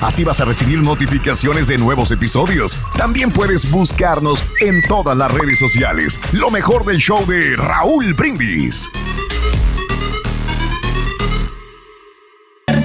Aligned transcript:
Así 0.00 0.22
vas 0.22 0.40
a 0.40 0.44
recibir 0.44 0.80
notificaciones 0.80 1.66
de 1.66 1.76
nuevos 1.76 2.12
episodios. 2.12 2.76
También 2.96 3.32
puedes 3.32 3.68
buscarnos 3.70 4.44
en 4.60 4.80
todas 4.82 5.16
las 5.16 5.32
redes 5.32 5.58
sociales. 5.58 6.20
Lo 6.32 6.50
mejor 6.50 6.84
del 6.84 6.98
show 6.98 7.26
de 7.26 7.56
Raúl 7.56 8.14
Brindis. 8.14 8.88
Good 12.68 12.76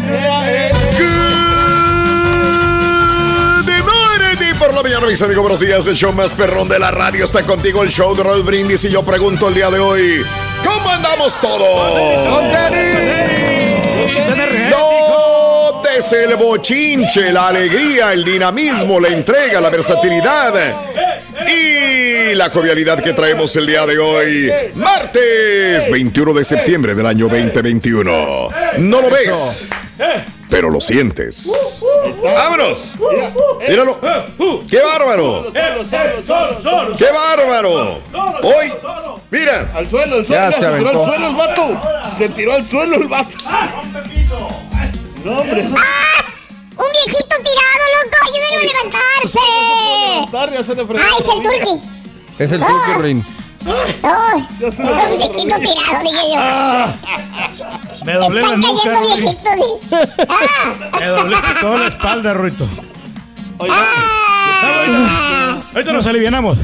morning, 3.85 4.55
por 4.57 4.73
la 4.73 4.81
mañana, 4.81 5.05
mis 5.05 5.21
amigos, 5.21 5.43
buenos 5.43 5.59
días. 5.59 5.85
El 5.85 5.95
show 5.95 6.11
más 6.13 6.33
perrón 6.33 6.67
de 6.67 6.79
la 6.79 6.89
radio 6.89 7.25
está 7.25 7.43
contigo, 7.43 7.83
el 7.83 7.89
show 7.89 8.15
de 8.15 8.23
Raúl 8.23 8.41
Brindis. 8.41 8.85
Y 8.85 8.91
yo 8.91 9.03
pregunto 9.03 9.49
el 9.49 9.53
día 9.53 9.69
de 9.69 9.77
hoy, 9.79 10.25
¿cómo 10.63 10.89
andamos 10.89 11.39
todos? 11.39 11.93
Notes 15.95 16.13
el 16.13 16.35
bochinche, 16.37 17.31
la 17.31 17.49
alegría, 17.49 18.13
el 18.13 18.23
dinamismo, 18.23 18.99
la 18.99 19.09
entrega, 19.09 19.61
la 19.61 19.69
versatilidad 19.69 20.53
y 21.47 22.33
la 22.33 22.49
jovialidad 22.49 22.99
que 22.99 23.13
traemos 23.13 23.55
el 23.57 23.67
día 23.67 23.85
de 23.85 23.99
hoy, 23.99 24.51
martes 24.73 25.91
21 25.91 26.33
de 26.33 26.43
septiembre 26.43 26.95
del 26.95 27.05
año 27.05 27.27
2021. 27.27 28.49
No 28.77 29.01
lo 29.01 29.09
ves, 29.11 29.69
pero 30.49 30.71
lo 30.71 30.81
sientes. 30.81 31.53
¡Vámonos! 32.23 32.95
¡Míralo! 33.69 33.99
¡Qué 34.67 34.79
bárbaro! 34.79 35.53
¡Qué 36.97 37.05
bárbaro! 37.11 38.01
Hoy, 38.41 38.73
mira, 39.29 39.71
Al 39.75 39.85
suelo, 39.85 40.15
al 40.17 40.25
suelo, 40.25 40.41
Ya 40.41 40.51
se 40.51 40.59
se, 40.59 40.71
tiró 40.71 40.89
al 40.89 41.05
suelo 41.05 41.27
el 41.27 41.35
vato. 41.35 41.81
Se 42.17 42.29
tiró 42.29 42.53
al 42.53 42.67
suelo 42.67 42.95
el 42.95 43.07
vato. 43.07 43.35
No, 45.23 45.39
hombre. 45.39 45.61
¡Un 45.61 46.87
viejito 46.91 47.35
tirado, 47.43 47.83
loco! 47.95 48.17
¡Ayúdenlo 48.23 48.59
a 48.59 48.63
levantarse! 48.63 49.39
Levantar, 50.09 50.51
ya 50.53 50.63
se 50.63 50.75
le 50.75 50.85
fregó 50.85 51.03
¡Ah, 51.03 51.15
es 51.17 51.27
la 51.27 51.33
el 51.33 51.41
turqui! 51.41 51.81
Es 52.39 52.51
el 52.51 52.59
turqui, 52.59 53.01
Rin. 53.01 53.25
¡Ay! 54.03 54.47
Ya 54.59 54.71
se 54.71 54.83
le 54.83 54.91
Un 54.91 54.97
la 54.97 55.09
viejito 55.09 55.55
tirado, 55.55 56.03
dije 56.03 56.25
yo. 56.33 56.39
Ah. 56.39 56.93
Me 58.05 58.13
doblé 58.13 58.41
la 58.41 58.47
Están 58.47 58.59
nuca, 58.59 58.83
cayendo 58.83 59.15
viejitos, 59.15 59.53
sí. 59.55 60.25
¡Ah! 60.27 60.99
Me 60.99 61.05
doblé 61.05 61.37
toda 61.61 61.77
la 61.77 61.87
espalda, 61.87 62.33
Ruito. 62.33 62.67
¡Ah! 63.69 65.61
Ahorita 65.73 65.93
nos 65.93 66.05
alivianamos. 66.07 66.57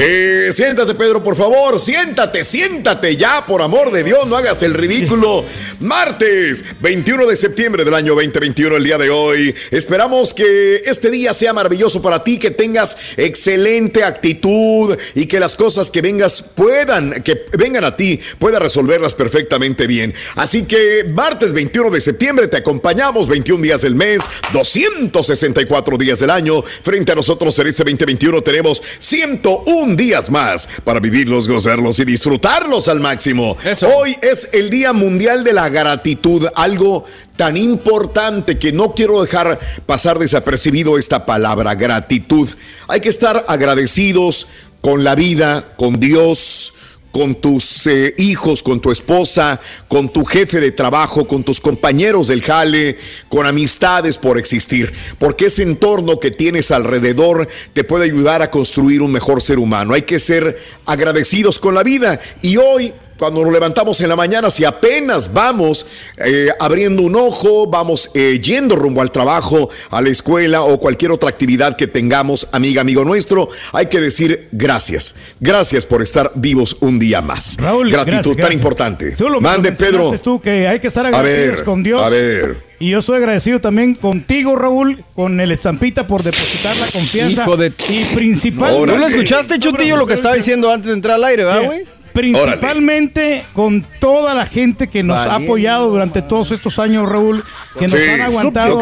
Eh, 0.00 0.50
siéntate, 0.52 0.94
Pedro, 0.94 1.22
por 1.22 1.36
favor. 1.36 1.78
Siéntate, 1.78 2.44
siéntate 2.44 3.16
ya, 3.16 3.46
por 3.46 3.62
amor 3.62 3.92
de 3.92 4.02
Dios. 4.02 4.26
No 4.26 4.36
hagas 4.36 4.62
el 4.62 4.74
ridículo. 4.74 5.44
Martes 5.80 6.64
21 6.80 7.26
de 7.26 7.36
septiembre 7.36 7.84
del 7.84 7.94
año 7.94 8.14
2021, 8.14 8.76
el 8.76 8.84
día 8.84 8.98
de 8.98 9.10
hoy. 9.10 9.54
Esperamos 9.70 10.34
que 10.34 10.82
este 10.84 11.10
día 11.10 11.32
sea 11.34 11.52
maravilloso 11.52 12.02
para 12.02 12.24
ti, 12.24 12.38
que 12.38 12.50
tengas 12.50 12.96
excelente 13.16 14.02
actitud 14.02 14.96
y 15.14 15.26
que 15.26 15.38
las 15.38 15.54
cosas 15.54 15.90
que 15.90 16.02
vengas 16.02 16.42
puedan, 16.42 17.22
que 17.22 17.46
vengan 17.58 17.84
a 17.84 17.96
ti, 17.96 18.18
puedas 18.38 18.60
resolverlas 18.60 19.14
perfectamente 19.14 19.86
bien. 19.86 20.14
Así 20.34 20.64
que 20.64 21.04
martes 21.04 21.52
21 21.52 21.90
de 21.90 22.00
septiembre 22.00 22.48
te 22.48 22.56
acompañamos 22.56 23.28
21 23.28 23.62
días 23.62 23.82
del 23.82 23.94
mes, 23.94 24.22
264 24.52 25.96
días 25.96 26.18
del 26.18 26.30
año. 26.30 26.62
Frente 26.62 27.12
a 27.12 27.14
nosotros 27.14 27.56
en 27.58 27.68
este 27.68 27.84
2021 27.84 28.42
tenemos 28.42 28.82
101 28.98 29.75
días 29.84 30.30
más 30.30 30.68
para 30.84 31.00
vivirlos, 31.00 31.48
gozarlos 31.48 31.98
y 31.98 32.04
disfrutarlos 32.04 32.88
al 32.88 33.00
máximo. 33.00 33.56
Eso. 33.62 33.86
Hoy 33.94 34.16
es 34.22 34.48
el 34.52 34.70
Día 34.70 34.92
Mundial 34.92 35.44
de 35.44 35.52
la 35.52 35.68
Gratitud, 35.68 36.46
algo 36.54 37.04
tan 37.36 37.56
importante 37.56 38.58
que 38.58 38.72
no 38.72 38.94
quiero 38.94 39.22
dejar 39.22 39.60
pasar 39.84 40.18
desapercibido 40.18 40.98
esta 40.98 41.26
palabra, 41.26 41.74
gratitud. 41.74 42.48
Hay 42.88 43.00
que 43.00 43.10
estar 43.10 43.44
agradecidos 43.48 44.46
con 44.80 45.04
la 45.04 45.14
vida, 45.14 45.74
con 45.76 46.00
Dios, 46.00 46.72
con 47.16 47.34
tus 47.34 47.86
eh, 47.86 48.14
hijos, 48.18 48.62
con 48.62 48.78
tu 48.78 48.92
esposa, 48.92 49.58
con 49.88 50.10
tu 50.10 50.22
jefe 50.26 50.60
de 50.60 50.70
trabajo, 50.70 51.26
con 51.26 51.44
tus 51.44 51.62
compañeros 51.62 52.28
del 52.28 52.42
jale, 52.42 52.98
con 53.30 53.46
amistades 53.46 54.18
por 54.18 54.36
existir, 54.36 54.92
porque 55.18 55.46
ese 55.46 55.62
entorno 55.62 56.20
que 56.20 56.30
tienes 56.30 56.70
alrededor 56.70 57.48
te 57.72 57.84
puede 57.84 58.04
ayudar 58.04 58.42
a 58.42 58.50
construir 58.50 59.00
un 59.00 59.12
mejor 59.12 59.40
ser 59.40 59.58
humano. 59.58 59.94
Hay 59.94 60.02
que 60.02 60.20
ser 60.20 60.60
agradecidos 60.84 61.58
con 61.58 61.74
la 61.74 61.82
vida 61.82 62.20
y 62.42 62.58
hoy 62.58 62.92
cuando 63.18 63.42
nos 63.44 63.52
levantamos 63.52 64.00
en 64.00 64.08
la 64.08 64.16
mañana, 64.16 64.50
si 64.50 64.64
apenas 64.64 65.32
vamos 65.32 65.86
eh, 66.18 66.48
abriendo 66.60 67.02
un 67.02 67.16
ojo, 67.16 67.66
vamos 67.66 68.10
eh, 68.14 68.40
yendo 68.42 68.76
rumbo 68.76 69.00
al 69.00 69.10
trabajo, 69.10 69.70
a 69.90 70.02
la 70.02 70.08
escuela 70.10 70.62
o 70.62 70.78
cualquier 70.78 71.12
otra 71.12 71.28
actividad 71.28 71.76
que 71.76 71.86
tengamos, 71.86 72.48
amiga, 72.52 72.80
amigo 72.82 73.04
nuestro, 73.04 73.48
hay 73.72 73.86
que 73.86 74.00
decir 74.00 74.48
gracias. 74.52 75.14
Gracias 75.40 75.86
por 75.86 76.02
estar 76.02 76.32
vivos 76.34 76.76
un 76.80 76.98
día 76.98 77.20
más. 77.22 77.56
Raúl, 77.58 77.90
Gratitud 77.90 78.12
gracias, 78.12 78.24
tan 78.26 78.36
gracias. 78.36 78.60
importante. 78.60 79.10
Tú 79.12 79.28
lo 79.28 79.40
Mande, 79.40 79.72
Pedro. 79.72 80.18
tú 80.22 80.40
que 80.40 80.68
hay 80.68 80.80
que 80.80 80.88
estar 80.88 81.04
A 81.06 81.08
agradecidos 81.08 81.56
ver, 81.56 81.64
con 81.64 81.82
Dios. 81.82 82.02
a 82.02 82.08
ver. 82.08 82.64
Y 82.78 82.90
yo 82.90 83.00
soy 83.00 83.16
agradecido 83.16 83.58
también 83.58 83.94
contigo, 83.94 84.54
Raúl, 84.54 85.02
con 85.14 85.40
el 85.40 85.50
estampita 85.50 86.06
por 86.06 86.22
depositar 86.22 86.76
la 86.76 86.86
confianza. 86.86 87.42
Hijo 87.42 87.56
de- 87.56 87.72
Y. 87.88 88.54
Órale. 88.58 88.92
¿Tú 88.92 88.98
lo 88.98 89.06
escuchaste, 89.06 89.58
Chutillo, 89.58 89.96
lo 89.96 90.06
que 90.06 90.12
estaba 90.12 90.34
diciendo 90.34 90.70
antes 90.70 90.88
de 90.88 90.94
entrar 90.94 91.14
al 91.16 91.24
aire, 91.24 91.44
verdad, 91.44 91.64
güey? 91.64 91.84
Principalmente 92.16 93.44
con 93.52 93.84
toda 94.00 94.34
la 94.34 94.46
gente 94.46 94.88
que 94.88 95.02
nos 95.02 95.18
ha 95.26 95.36
apoyado 95.36 95.90
durante 95.90 96.22
todos 96.22 96.50
estos 96.52 96.78
años, 96.78 97.08
Raúl, 97.08 97.44
que 97.78 97.86
nos 97.88 97.92
Sí. 98.00 98.08
han 98.08 98.20
aguantado 98.22 98.80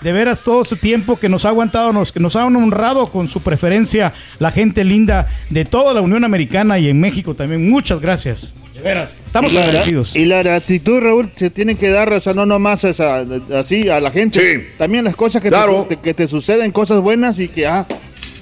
de 0.00 0.12
veras 0.12 0.42
todo 0.42 0.62
ese 0.62 0.76
tiempo, 0.76 1.16
que 1.18 1.28
nos 1.28 1.44
ha 1.44 1.50
aguantado, 1.50 1.92
nos, 1.92 2.12
que 2.12 2.20
nos 2.20 2.36
han 2.36 2.54
honrado 2.56 3.06
con 3.08 3.28
su 3.28 3.40
preferencia, 3.42 4.12
la 4.38 4.50
gente 4.50 4.84
linda 4.84 5.26
de 5.50 5.64
toda 5.64 5.92
la 5.94 6.00
Unión 6.00 6.24
Americana 6.24 6.78
y 6.78 6.88
en 6.88 7.00
México 7.00 7.34
también. 7.34 7.68
Muchas 7.68 8.00
gracias. 8.00 8.52
De 8.74 8.80
veras. 8.82 9.14
Estamos 9.26 9.52
Y 9.52 9.54
la, 9.56 9.64
agradecidos. 9.64 10.16
y 10.16 10.24
la 10.24 10.42
gratitud, 10.42 11.00
Raúl, 11.00 11.30
se 11.36 11.50
tiene 11.50 11.74
que 11.74 11.90
dar, 11.90 12.12
o 12.12 12.20
sea, 12.20 12.32
no 12.32 12.46
nomás 12.46 12.82
esa, 12.84 13.24
así 13.58 13.88
a 13.90 14.00
la 14.00 14.10
gente. 14.10 14.40
Sí. 14.40 14.66
También 14.78 15.04
las 15.04 15.16
cosas 15.16 15.42
que, 15.42 15.48
Claro. 15.48 15.86
te, 15.88 15.96
que 15.96 16.14
te 16.14 16.26
suceden, 16.28 16.70
cosas 16.72 17.00
buenas 17.00 17.38
y 17.38 17.48
que, 17.48 17.66
ah, 17.66 17.86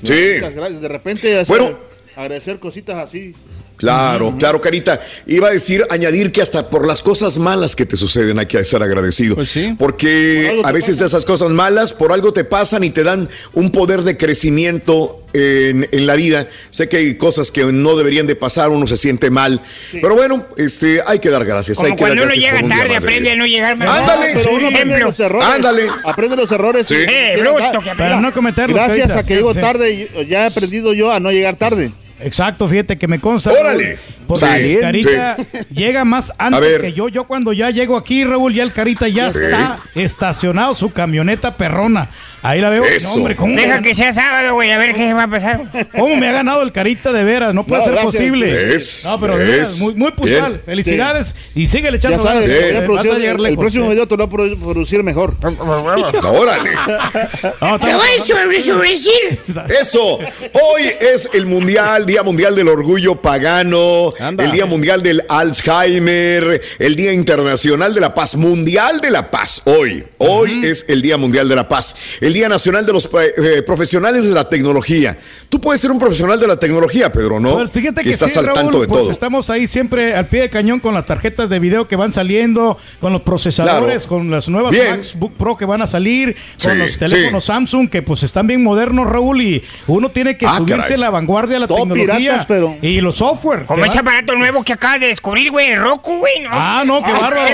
Sí. 0.04 0.14
muchas 0.36 0.54
gracias. 0.54 0.80
De 0.80 0.88
repente, 0.88 1.38
o 1.38 1.44
sea, 1.44 1.56
Bueno. 1.56 1.78
agradecer 2.16 2.60
cositas 2.60 2.96
así. 2.98 3.34
Claro, 3.78 4.34
claro, 4.36 4.60
Carita. 4.60 5.00
Iba 5.26 5.48
a 5.48 5.52
decir, 5.52 5.86
añadir 5.88 6.32
que 6.32 6.42
hasta 6.42 6.68
por 6.68 6.84
las 6.86 7.00
cosas 7.00 7.38
malas 7.38 7.76
que 7.76 7.86
te 7.86 7.96
suceden 7.96 8.38
hay 8.38 8.46
que 8.46 8.58
estar 8.58 8.82
agradecido. 8.82 9.36
Pues 9.36 9.50
sí. 9.50 9.74
Porque 9.78 10.60
a 10.64 10.72
veces 10.72 11.00
esas 11.00 11.24
cosas 11.24 11.52
malas 11.52 11.92
por 11.92 12.12
algo 12.12 12.32
te 12.32 12.42
pasan 12.42 12.82
y 12.82 12.90
te 12.90 13.04
dan 13.04 13.28
un 13.52 13.70
poder 13.70 14.02
de 14.02 14.16
crecimiento 14.16 15.22
en, 15.32 15.88
en 15.92 16.06
la 16.08 16.16
vida. 16.16 16.48
Sé 16.70 16.88
que 16.88 16.96
hay 16.96 17.14
cosas 17.14 17.52
que 17.52 17.64
no 17.66 17.96
deberían 17.96 18.26
de 18.26 18.34
pasar, 18.34 18.70
uno 18.70 18.88
se 18.88 18.96
siente 18.96 19.30
mal. 19.30 19.60
Pero 19.92 20.16
bueno, 20.16 20.44
este, 20.56 21.00
hay 21.06 21.20
que 21.20 21.30
dar 21.30 21.44
gracias. 21.44 21.78
hay 21.78 21.90
Como 21.90 21.98
dar 21.98 22.16
cuando 22.16 22.22
uno 22.24 22.34
llega 22.34 22.60
tarde, 22.68 22.96
aprende 22.96 23.30
a 23.30 23.36
no 23.36 23.46
llegar 23.46 23.76
más. 23.76 23.88
Ándale. 23.88 24.32
Pero 24.34 24.50
uno 24.50 24.68
aprende 24.68 24.94
ejemplo. 24.94 25.06
los 25.10 25.20
errores. 25.20 25.48
Ándale. 25.48 25.88
Aprende 26.04 26.36
los 26.36 26.50
errores. 26.50 26.86
Sí. 26.88 26.96
Eh, 26.96 27.36
bruto, 27.38 27.80
que 27.80 27.94
Para 27.94 28.20
no 28.20 28.32
cometerlos. 28.32 28.74
Gracias 28.74 29.12
a 29.12 29.22
que 29.22 29.28
sí, 29.28 29.34
llego 29.34 29.54
sí. 29.54 29.60
tarde, 29.60 30.08
ya 30.28 30.44
he 30.44 30.46
aprendido 30.46 30.92
yo 30.94 31.12
a 31.12 31.20
no 31.20 31.30
llegar 31.30 31.54
tarde. 31.56 31.92
Exacto, 32.20 32.66
fíjate 32.68 32.96
que 32.96 33.06
me 33.08 33.20
consta. 33.20 33.50
Órale. 33.52 33.98
Porque 34.26 34.46
Sí, 34.46 34.78
Carita 34.80 35.36
llega 35.70 36.04
más 36.04 36.32
antes 36.38 36.78
que 36.80 36.92
yo. 36.92 37.08
Yo 37.08 37.24
cuando 37.24 37.52
ya 37.52 37.70
llego 37.70 37.96
aquí, 37.96 38.24
Raúl, 38.24 38.52
ya 38.54 38.62
el 38.62 38.72
Carita 38.72 39.08
ya 39.08 39.30
Sí. 39.30 39.38
está 39.42 39.78
estacionado 39.94 40.74
su 40.74 40.92
camioneta 40.92 41.54
perrona. 41.56 42.08
Ahí 42.42 42.60
la 42.60 42.70
veo. 42.70 42.84
Eso. 42.84 43.08
No, 43.08 43.14
hombre, 43.16 43.36
¿cómo, 43.36 43.54
Deja 43.56 43.82
que 43.82 43.94
sea 43.94 44.12
sábado, 44.12 44.54
güey, 44.54 44.70
a 44.70 44.78
ver 44.78 44.94
qué 44.94 45.12
va 45.12 45.24
a 45.24 45.28
pasar. 45.28 45.60
cómo 45.96 46.16
me 46.16 46.28
ha 46.28 46.32
ganado 46.32 46.62
el 46.62 46.72
Carita 46.72 47.12
de 47.12 47.24
veras? 47.24 47.52
No 47.54 47.64
puede 47.64 47.80
No, 47.80 47.84
ser 47.86 47.92
gracias. 47.94 48.14
posible. 48.14 48.74
Es, 48.74 49.04
no, 49.04 49.18
pero 49.20 49.38
es. 49.40 49.48
veras, 49.48 49.78
muy, 49.78 49.94
muy 49.94 50.10
puntual. 50.12 50.52
Bien. 50.52 50.62
Felicidades. 50.64 51.34
Y 51.54 51.66
sigue 51.66 51.88
echando 51.88 52.16
Ya 52.18 52.22
sabes, 52.22 52.42
voy 52.48 52.50
a 52.52 52.68
eh, 52.68 52.86
vas 52.86 53.04
a 53.04 53.08
el, 53.08 53.42
lejos, 53.42 53.58
próximo 53.58 53.88
video 53.90 54.06
te 54.06 54.16
lo 54.16 54.26
voy 54.26 54.50
a 54.50 54.52
produ- 54.54 54.58
producir 54.62 55.02
mejor. 55.02 55.34
Órale. 55.42 56.70
No, 57.60 57.78
Te 57.78 57.94
voy 57.94 58.06
a 58.18 58.22
sobre, 58.22 58.60
sobre 58.60 58.90
decir. 58.90 59.38
Eso, 59.80 60.18
hoy 60.18 60.82
es 61.00 61.28
el 61.34 61.46
Mundial, 61.46 62.06
Día 62.06 62.22
Mundial 62.22 62.54
del 62.54 62.68
Orgullo 62.68 63.16
Pagano, 63.20 64.10
Anda. 64.20 64.44
el 64.44 64.52
Día 64.52 64.66
Mundial 64.66 65.02
del 65.02 65.22
Alzheimer, 65.28 66.60
el 66.78 66.96
Día 66.96 67.12
Internacional 67.12 67.94
de 67.94 68.00
la 68.00 68.14
Paz, 68.14 68.36
Mundial 68.36 69.00
de 69.00 69.10
la 69.10 69.30
Paz, 69.30 69.62
hoy. 69.64 70.04
Hoy 70.18 70.62
es 70.64 70.84
el 70.88 71.02
Día 71.02 71.16
Mundial 71.16 71.48
de 71.48 71.56
la 71.56 71.68
Paz, 71.68 71.94
el 72.28 72.34
Día 72.34 72.48
Nacional 72.48 72.86
de 72.86 72.92
los 72.92 73.08
eh, 73.12 73.62
Profesionales 73.62 74.24
de 74.24 74.30
la 74.30 74.48
Tecnología. 74.48 75.18
Tú 75.48 75.60
puedes 75.60 75.80
ser 75.80 75.90
un 75.90 75.98
profesional 75.98 76.38
de 76.38 76.46
la 76.46 76.56
tecnología, 76.58 77.10
Pedro, 77.10 77.40
¿no? 77.40 77.54
Pues 77.54 77.70
fíjate 77.70 78.02
que, 78.02 78.10
estás 78.10 78.32
sí, 78.32 78.38
al 78.38 78.46
Raúl, 78.46 78.58
tanto 78.60 78.80
de 78.82 78.86
pues 78.88 79.00
todo. 79.02 79.10
estamos 79.10 79.48
ahí 79.50 79.66
siempre 79.66 80.14
al 80.14 80.26
pie 80.26 80.42
de 80.42 80.50
cañón 80.50 80.78
con 80.78 80.92
las 80.94 81.06
tarjetas 81.06 81.48
de 81.48 81.58
video 81.58 81.88
que 81.88 81.96
van 81.96 82.12
saliendo, 82.12 82.76
con 83.00 83.12
los 83.14 83.22
procesadores, 83.22 84.06
Claro. 84.06 84.08
con 84.08 84.30
las 84.30 84.46
nuevas 84.48 84.72
Bien. 84.72 84.98
MacBook 84.98 85.32
Pro 85.38 85.56
que 85.56 85.64
van 85.64 85.80
a 85.82 85.86
salir, 85.86 86.36
con 86.62 86.78
los 86.78 86.98
teléfonos 86.98 87.44
sí. 87.44 87.46
Samsung 87.48 87.88
que 87.88 88.02
pues 88.02 88.22
están 88.24 88.46
bien 88.46 88.62
modernos, 88.62 89.06
Raúl, 89.06 89.40
y 89.40 89.64
uno 89.86 90.10
tiene 90.10 90.36
que 90.36 90.44
Ah, 90.46 90.58
subirse 90.58 90.80
caray. 90.82 90.94
a 90.96 90.98
la 90.98 91.10
vanguardia 91.10 91.54
de 91.54 91.60
la 91.60 91.66
Todo 91.66 91.78
tecnología 91.78 92.16
piratas, 92.18 92.46
pero- 92.46 92.76
y 92.82 93.00
los 93.00 93.16
software. 93.16 93.64
Como 93.64 93.82
que 93.82 93.88
ese 93.88 93.98
aparato 94.00 94.36
nuevo 94.36 94.62
que 94.62 94.74
acabas 94.74 95.00
de 95.00 95.06
descubrir, 95.06 95.50
güey, 95.50 95.74
Roku, 95.76 96.18
güey, 96.18 96.40
¿no? 96.42 96.50
Ah, 96.52 96.82
no, 96.86 97.02
qué 97.02 97.10
bárbaro. 97.12 97.48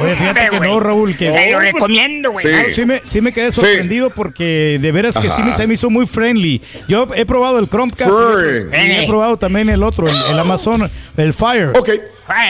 Oye, 0.00 0.16
fíjate 0.16 0.48
que 0.50 0.60
no, 0.60 0.80
Raúl, 0.80 1.16
que 1.16 1.30
Te 1.30 1.52
lo 1.52 1.60
recomiendo, 1.60 2.32
güey. 2.32 2.42
Sí. 2.44 2.48
Claro, 2.50 2.68
sí, 2.74 2.84
me, 2.84 3.00
sí 3.04 3.20
me 3.20 3.32
quedé 3.36 3.52
sorprendido 3.52 4.10
porque 4.10 4.78
de 4.80 4.92
veras 4.92 5.16
que 5.16 5.30
sí 5.30 5.42
me, 5.42 5.48
Ajá. 5.50 5.54
se 5.58 5.66
me 5.66 5.74
hizo 5.74 5.90
muy 5.90 6.06
friendly. 6.06 6.60
Yo 6.88 7.06
he 7.14 7.24
probado 7.24 7.58
el 7.58 7.68
Chromecast 7.68 8.10
Friend. 8.10 8.74
y 8.74 8.92
he 9.04 9.06
probado 9.06 9.36
también 9.36 9.68
el 9.68 9.82
otro, 9.82 10.08
el, 10.08 10.16
el 10.32 10.38
Amazon, 10.38 10.90
el 11.16 11.32
Fire. 11.32 11.72
Ok, 11.78 11.90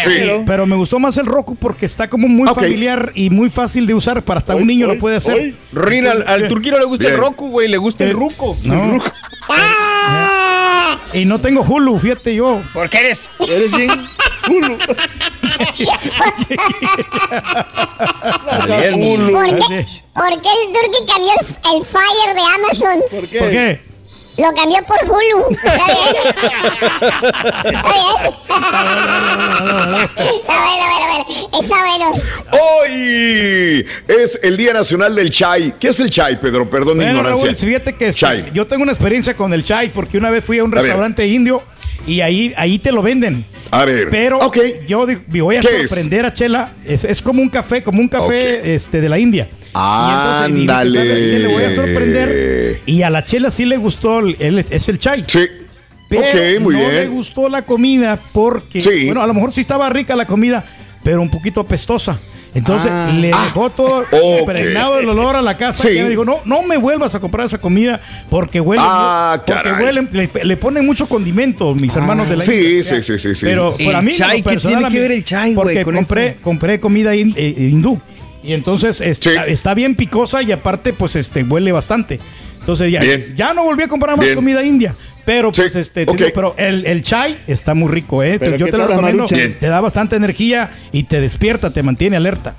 sí. 0.05 0.11
pero- 0.47 0.65
me 0.67 0.77
gustó 0.77 0.99
más 0.99 1.19
el 1.19 1.27
Roku 1.27 1.57
porque 1.57 1.85
está 1.87 2.09
como 2.09 2.29
muy 2.29 2.49
Ok. 2.49 2.61
familiar 2.61 3.13
y 3.15 3.29
muy 3.31 3.51
fácil 3.51 3.87
de 3.87 3.95
usar 3.95 4.23
para 4.23 4.39
hasta 4.39 4.55
un 4.55 4.63
Hoy, 4.63 4.67
niño 4.69 4.87
hoy, 4.89 4.95
lo 4.95 5.01
puede 5.01 5.17
hacer. 5.17 5.35
hoy. 5.35 5.55
Rin, 5.73 6.07
al, 6.07 6.25
al 6.27 6.49
turquino 6.49 6.79
le 6.79 6.85
gusta 6.85 7.03
Bien. 7.05 7.15
el 7.15 7.21
Roku, 7.21 7.49
güey, 7.51 7.69
le 7.69 7.77
gusta 7.77 8.05
el 8.05 8.13
ruco. 8.13 8.57
No. 8.65 8.99
¡Ah! 9.49 10.43
Y 11.13 11.25
no 11.25 11.41
tengo 11.41 11.63
Hulu, 11.63 11.99
fíjate 11.99 12.35
yo. 12.35 12.63
Porque 12.73 12.99
eres. 12.99 13.29
Eres 13.41 13.73
bien. 13.77 13.91
Valiente. 18.67 19.33
¿Por 19.33 19.57
qué, 19.57 19.87
¿Por 20.15 20.41
qué 20.41 20.49
el 20.49 20.73
Turkey 20.73 21.07
cambió 21.07 21.33
el, 21.41 21.77
el 21.77 21.85
Fire 21.85 22.35
de 22.35 22.43
Amazon? 22.55 23.01
¿Por 23.11 23.29
qué? 23.29 23.39
¿Por 23.39 23.51
qué? 23.51 23.86
Lo 24.39 24.53
cambió 24.55 24.79
por 24.87 24.99
Hulu. 25.05 25.47
¿Está 25.51 25.87
bien? 25.87 26.27
¿Está 26.27 26.49
bien? 27.93 28.35
Está 30.19 30.57
bueno, 30.63 30.85
bueno, 30.91 31.07
bueno. 31.09 31.25
Está 31.61 31.77
bueno. 31.81 32.07
Hoy 32.53 33.87
es 34.09 34.39
el 34.43 34.57
Día 34.57 34.73
Nacional 34.73 35.15
del 35.15 35.31
Chai. 35.31 35.75
¿Qué 35.79 35.89
es 35.89 36.01
el 36.01 36.11
Chai, 36.11 36.39
Pedro? 36.41 36.69
Perdón 36.69 36.99
mi 36.99 37.05
Bueno, 37.05 37.19
ignorancia. 37.21 37.47
Raúl, 37.47 37.57
fíjate 37.57 37.95
que 37.95 38.09
este, 38.09 38.21
Chai. 38.21 38.51
yo 38.53 38.67
tengo 38.67 38.83
una 38.83 38.93
experiencia 38.93 39.35
con 39.35 39.53
el 39.53 39.65
chai 39.65 39.89
porque 39.89 40.19
una 40.19 40.31
vez 40.31 40.45
fui 40.45 40.59
a 40.59 40.65
un 40.65 40.71
A 40.73 40.75
ver. 40.77 40.83
restaurante 40.85 41.27
indio 41.27 41.63
y 42.07 42.21
ahí, 42.21 42.53
ahí 42.57 42.79
te 42.79 42.93
lo 42.93 43.03
venden. 43.03 43.45
A 43.71 43.85
ver. 43.85 44.09
Pero 44.11 44.39
Ok. 44.39 44.59
yo 44.87 45.07
di- 45.07 45.19
me 45.29 45.41
voy 45.41 45.57
a 45.57 45.63
sorprender 45.63 46.25
a 46.27 46.33
Chela. 46.33 46.71
Es, 46.85 47.05
es 47.05 47.21
como 47.23 47.43
un 47.43 47.49
café, 47.49 47.83
como 47.83 48.01
un 48.01 48.09
café 48.09 48.75
este, 48.75 49.01
de 49.01 49.09
la 49.09 49.19
India. 49.19 49.49
Y 49.77 50.13
entonces, 50.13 50.55
dije, 50.55 50.73
Ándale. 50.73 50.91
¿sabes 50.91 51.23
qué? 51.23 51.39
Le 51.41 51.49
voy 51.49 51.63
a 51.65 51.75
sorprender. 51.75 52.81
Y 52.87 53.03
a 53.03 53.11
la 53.11 53.25
Chela 53.25 53.51
sí 53.51 53.65
le 53.65 53.77
gustó, 53.77 54.21
el- 54.21 54.59
es 54.71 54.89
el 54.89 54.99
chai. 54.99 55.25
Sí. 55.27 55.41
Pero 56.09 56.61
muy 56.61 56.75
no 56.75 56.81
bien. 56.81 56.95
le 56.95 57.07
gustó 57.09 57.49
la 57.49 57.63
comida 57.63 58.19
porque, 58.33 58.81
Sí. 58.81 59.07
bueno, 59.07 59.23
a 59.23 59.27
lo 59.27 59.35
mejor 59.35 59.51
sí 59.53 59.61
estaba 59.61 59.89
rica 59.91 60.15
la 60.15 60.25
comida, 60.25 60.65
pero 61.03 61.21
un 61.21 61.29
poquito 61.31 61.61
apestosa. 61.61 62.19
Entonces 62.55 62.91
le 63.21 63.27
dejó 63.27 63.69
todo 63.69 64.03
Ah. 64.03 64.17
ok. 64.17 64.39
impregnado 64.41 64.99
el 64.99 65.07
olor 65.11 65.37
a 65.37 65.43
la 65.43 65.59
casa. 65.59 65.83
Sí. 65.83 65.95
Que 65.97 66.05
me 66.05 66.09
dijo, 66.09 66.25
no, 66.25 66.39
no 66.47 66.63
me 66.63 66.79
vuelvas 66.79 67.15
a 67.15 67.21
comprar 67.21 67.45
esa 67.47 67.59
comida 67.59 68.01
porque 68.31 68.61
huele. 68.63 68.83
Ah, 68.87 69.35
porque 69.45 69.53
caray. 69.53 69.73
huele- 69.85 70.09
le, 70.11 70.45
le 70.45 70.57
ponen 70.57 70.87
mucho 70.87 71.07
condimento, 71.07 71.75
mis 71.75 71.95
hermanos 71.97 72.31
de 72.31 72.37
la 72.37 72.43
Sí, 72.45 72.53
India. 72.55 72.85
sí, 72.85 73.03
sí, 73.03 73.19
sí, 73.19 73.35
sí. 73.35 73.45
Pero 73.45 73.75
El 73.79 73.87
para 73.87 74.01
mí, 74.01 74.13
chai, 74.13 74.39
¿qué 74.39 74.43
personal, 74.51 74.79
tiene 74.79 74.95
que 74.95 75.01
ver 75.01 75.13
el 75.13 75.25
chai, 75.25 75.53
güey, 75.55 75.55
Porque 75.57 75.83
con 75.85 75.95
compré, 75.97 76.27
eso? 76.29 76.37
compré 76.41 76.81
comida 76.81 77.15
hin- 77.15 77.35
eh, 77.37 77.55
hindú. 77.59 78.01
Y 78.47 78.53
entonces 78.55 79.01
está, 79.01 79.31
Sí. 79.31 79.37
está 79.49 79.75
bien 79.75 79.95
picosa 79.97 80.43
y 80.43 80.53
aparte, 80.53 80.93
pues, 80.93 81.17
este, 81.17 81.43
huele 81.43 81.73
bastante. 81.73 82.21
Entonces 82.61 82.91
ya, 82.91 83.03
ya 83.37 83.55
no 83.55 83.63
volví 83.65 83.83
a 83.85 83.89
comprar 83.89 84.17
más 84.17 84.25
Bien. 84.27 84.35
comida 84.35 84.63
india. 84.65 84.95
Pero 85.25 85.53
Sí, 85.53 85.63
pues 85.63 85.75
este, 85.75 86.01
digo, 86.07 86.17
pero 86.35 86.55
el, 86.57 86.87
el 86.87 87.03
chai 87.03 87.37
está 87.49 87.75
muy 87.75 87.91
rico, 87.91 88.23
¿eh? 88.23 88.37
¿Pero 88.39 88.57
Yo 88.57 88.67
te 88.67 88.77
lo 88.77 88.87
recomiendo. 88.87 89.27
Te 89.27 89.67
da 89.67 89.81
bastante 89.81 90.15
energía 90.15 90.71
y 90.93 91.03
te 91.05 91.21
despierta, 91.21 91.71
te 91.71 91.83
mantiene 91.83 92.17
alerta. 92.17 92.55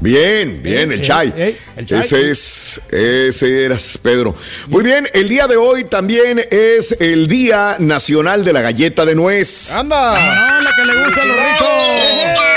Bien, 0.00 0.60
bien, 0.62 0.90
el 0.92 1.02
chai. 1.02 1.32
eh, 1.36 1.58
el 1.76 1.84
chai. 1.86 2.00
Ese 2.00 2.30
es, 2.30 2.80
ese 2.90 3.64
eras, 3.64 3.98
Pedro. 4.02 4.34
Muy 4.68 4.84
bien, 4.84 5.06
el 5.12 5.28
día 5.28 5.46
de 5.46 5.56
hoy 5.56 5.84
también 5.84 6.40
es 6.50 6.96
el 7.00 7.26
Día 7.26 7.76
Nacional 7.78 8.44
de 8.44 8.52
la 8.54 8.62
Galleta 8.62 9.04
de 9.04 9.14
Nuez. 9.14 9.74
¡Anda! 9.76 10.14
No, 10.14 10.60
la 10.62 10.70
que 10.76 10.84
le 10.92 11.04
gusta 11.04 11.22
a 11.22 11.24
los 11.26 11.36
ricos. 11.36 12.51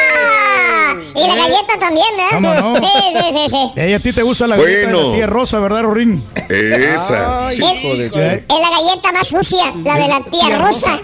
Y 1.16 1.28
la 1.28 1.36
galleta 1.36 1.80
también, 1.80 2.08
¿verdad? 2.18 2.30
¿Cómo 2.34 2.54
no? 2.54 2.76
Sí, 2.76 2.88
sí, 3.14 3.24
sí, 3.34 3.46
sí. 3.50 3.72
Ey, 3.82 3.94
a 3.94 4.00
ti 4.00 4.12
te 4.14 4.22
gusta 4.24 4.48
la 4.48 4.58
galleta 4.58 4.88
de 4.88 4.94
la 4.94 5.14
tía 5.16 5.26
Rosa, 5.28 5.60
¿verdad, 5.60 5.84
Rorín? 5.84 6.22
Esa. 6.50 7.48
Ay, 7.48 7.56
Sí. 7.56 7.64
hijo 7.64 7.96
de... 7.96 8.06
Es 8.08 8.60
la 8.60 8.70
galleta 8.70 9.12
más 9.14 9.28
sucia, 9.28 9.74
la 9.84 9.94
de 9.96 10.08
la 10.08 10.22
tía 10.30 10.58
Rosa. 10.60 11.00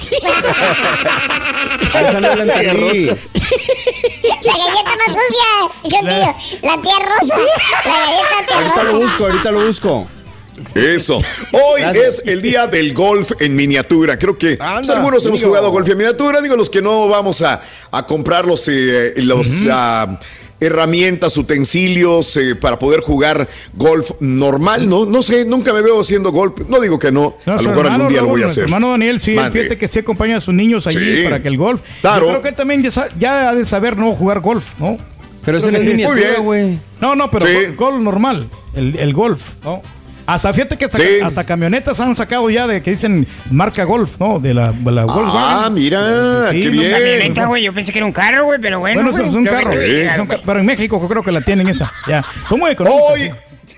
Esa 1.93 2.19
no 2.19 2.19
la 2.35 2.43
entendí. 2.43 3.05
La 3.05 4.53
galleta 4.53 4.95
más 4.97 5.07
sucia, 5.07 5.49
Dios 5.83 6.03
mío. 6.03 6.35
La 6.61 6.81
tía 6.81 6.93
Rosa. 6.99 7.35
La 7.85 7.99
galleta 7.99 8.45
tía 8.47 8.55
Ahorita 8.57 8.83
lo 8.83 8.91
Rosa. 8.91 9.05
busco, 9.05 9.23
ahorita 9.25 9.51
lo 9.51 9.65
busco. 9.67 10.07
Eso. 10.75 11.17
Hoy 11.51 11.81
Gracias. 11.81 12.19
es 12.19 12.23
el 12.27 12.41
día 12.41 12.67
del 12.67 12.93
golf 12.93 13.31
en 13.39 13.55
miniatura. 13.55 14.17
Creo 14.17 14.37
que 14.37 14.57
pues, 14.57 14.89
algunos 14.89 15.25
hemos 15.25 15.41
jugado 15.41 15.69
golf 15.71 15.87
en 15.89 15.97
miniatura. 15.97 16.41
Digo, 16.41 16.55
los 16.55 16.69
que 16.69 16.81
no 16.81 17.07
vamos 17.07 17.41
a, 17.41 17.61
a 17.91 18.05
comprar 18.05 18.45
los, 18.45 18.67
eh, 18.67 19.13
los 19.17 19.65
ah, 19.69 20.19
herramientas, 20.59 21.35
utensilios 21.37 22.37
eh, 22.37 22.55
para 22.55 22.77
poder 22.77 23.01
jugar 23.01 23.47
golf 23.73 24.11
normal, 24.19 24.87
¿no? 24.87 25.05
No 25.05 25.23
sé, 25.23 25.43
nunca 25.45 25.73
me 25.73 25.81
veo 25.81 25.99
haciendo 25.99 26.31
golf. 26.31 26.53
No 26.69 26.79
digo 26.79 26.99
que 26.99 27.11
no. 27.11 27.35
a 27.45 27.53
lo 27.53 27.69
mejor 27.69 27.69
algún 27.69 27.85
hermano 27.85 28.09
día 28.09 28.21
lo 28.21 28.27
voy 28.27 28.43
a 28.43 28.45
hacer. 28.45 28.63
hermano 28.65 28.91
Daniel, 28.91 29.19
sí, 29.19 29.31
fíjate 29.51 29.77
que 29.77 29.87
sí 29.87 29.99
acompaña 29.99 30.37
a 30.37 30.41
sus 30.41 30.53
niños 30.53 30.85
allí 30.87 31.17
Sí. 31.17 31.23
para 31.23 31.41
que 31.41 31.47
el 31.47 31.57
golf. 31.57 31.81
Claro. 32.01 32.25
Yo 32.27 32.29
creo 32.33 32.41
que 32.43 32.49
él 32.49 32.55
también 32.55 32.83
ya, 32.83 33.09
ya 33.19 33.49
ha 33.49 33.55
de 33.55 33.65
saber 33.65 33.97
no 33.97 34.13
jugar 34.15 34.39
golf, 34.39 34.79
¿no? 34.79 34.97
Pero 35.43 35.57
es 35.57 35.67
bien. 35.67 35.83
miniatura, 35.87 36.39
güey. 36.39 36.77
No, 36.99 37.15
no, 37.15 37.31
pero 37.31 37.47
Sí. 37.47 37.53
gol, 37.53 37.75
gol 37.75 38.03
normal, 38.03 38.47
el, 38.75 38.95
el 38.97 39.13
golf, 39.13 39.53
¿no? 39.63 39.81
Hasta 40.33 40.53
fíjate 40.53 40.77
que 40.77 40.85
hasta, 40.85 40.97
Sí. 40.97 41.03
hasta 41.23 41.43
camionetas 41.43 41.99
han 41.99 42.15
sacado 42.15 42.49
ya 42.49 42.67
de 42.67 42.81
que 42.81 42.91
dicen 42.91 43.27
marca 43.49 43.83
golf, 43.83 44.19
¿no? 44.19 44.39
De 44.39 44.53
la, 44.53 44.71
de 44.71 44.91
la 44.91 45.01
Ah, 45.01 45.05
Volkswagen. 45.05 45.73
mira, 45.73 46.49
Sí, 46.51 46.61
qué 46.61 46.65
no, 46.67 46.71
bien. 46.71 46.91
Camioneta, 46.91 47.45
güey. 47.47 47.63
Yo 47.63 47.73
pensé 47.73 47.91
que 47.91 47.99
era 47.99 48.05
un 48.05 48.11
carro, 48.13 48.45
güey, 48.45 48.59
pero 48.61 48.79
bueno. 48.79 49.01
Bueno, 49.03 49.27
es, 49.27 49.33
un 49.35 49.45
carro, 49.45 49.71
pero 50.45 50.59
en 50.59 50.65
México 50.65 51.05
creo 51.07 51.23
que 51.23 51.31
la 51.31 51.41
tienen 51.41 51.67
esa. 51.67 51.91
Ya, 52.07 52.23
son 52.47 52.59
muy 52.59 52.71
económicas. 52.71 53.11
Hoy 53.11 53.21
¿eh? 53.23 53.33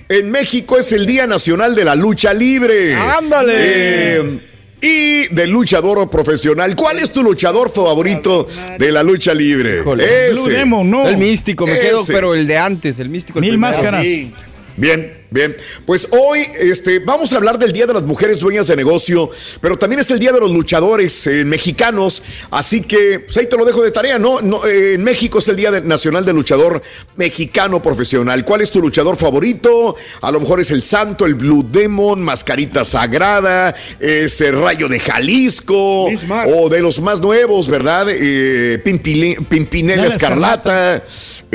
en 0.10 0.29
México 0.31 0.77
es 0.77 0.91
el 0.91 1.05
Día 1.05 1.25
Nacional 1.27 1.74
de 1.75 1.86
la 1.86 1.95
Lucha 1.95 2.33
Libre. 2.33 2.95
¡Ándale! 2.95 3.53
Eh, 3.57 4.39
y 4.86 5.33
del 5.33 5.50
luchador 5.50 6.10
profesional. 6.10 6.75
¿Cuál 6.75 7.00
es 7.00 7.12
tu 7.12 7.24
luchador 7.24 7.72
favorito 7.72 8.45
de 8.77 8.91
la 8.91 9.01
lucha 9.01 9.33
libre? 9.33 9.79
Híjole. 9.79 10.29
Blue 10.31 10.48
Demon, 10.50 10.89
no. 10.91 11.07
El 11.07 11.15
místico, 11.17 11.65
me 11.65 11.79
quedo, 11.79 12.01
Ese. 12.01 12.12
pero 12.13 12.33
el 12.33 12.45
de 12.45 12.57
antes, 12.57 13.00
el 13.00 13.07
místico. 13.07 13.39
el 13.39 13.43
Mil 13.43 13.51
primero. 13.51 13.72
máscaras. 13.77 14.03
Sí. 14.03 14.33
Bien, 14.75 15.23
Bien, 15.34 15.58
pues 15.88 16.08
hoy 16.12 16.46
este, 16.60 17.00
vamos 17.00 17.34
a 17.34 17.38
hablar 17.38 17.58
del 17.58 17.74
Día 17.74 17.88
de 17.88 17.94
las 17.96 18.04
Mujeres 18.04 18.40
Dueñas 18.40 18.68
de 18.68 18.75
Negocio, 18.75 19.32
pero 19.62 19.80
también 19.80 20.00
es 20.00 20.12
el 20.12 20.20
Día 20.20 20.32
de 20.32 20.40
los 20.40 20.52
Luchadores 20.52 21.25
eh, 21.25 21.44
Mexicanos, 21.44 22.22
así 22.52 22.82
que 22.82 23.22
pues 23.22 23.36
ahí 23.38 23.48
te 23.48 23.58
lo 23.58 23.66
dejo 23.66 23.82
de 23.82 23.90
tarea, 23.90 24.20
¿no? 24.20 24.42
no 24.42 24.63
eh, 24.63 24.94
en 24.94 25.04
México 25.04 25.40
es 25.40 25.48
el 25.48 25.56
Día 25.56 25.72
Nacional 25.72 26.24
del 26.24 26.36
Luchador 26.36 26.84
Mexicano 27.16 27.82
Profesional. 27.82 28.46
¿Cuál 28.46 28.62
es 28.62 28.70
tu 28.70 28.80
luchador 28.80 29.18
favorito? 29.18 29.96
A 30.22 30.32
lo 30.32 30.40
mejor 30.40 30.60
es 30.60 30.70
el 30.70 30.84
Santo, 30.84 31.25
el 31.25 31.34
Blue 31.34 31.66
Demon, 31.68 32.22
Mascarita 32.22 32.86
Sagrada, 32.86 33.74
es 34.00 34.40
el 34.40 34.62
Rayo 34.62 34.88
de 34.88 35.00
Jalisco, 35.00 36.12
Bismarck. 36.12 36.48
o 36.56 36.70
de 36.70 36.80
los 36.80 37.02
más 37.02 37.20
nuevos, 37.20 37.68
¿verdad? 37.68 38.06
Eh, 38.08 38.80
Pimpinela 38.84 40.04
La 40.04 40.10
Escarlata. 40.10 41.04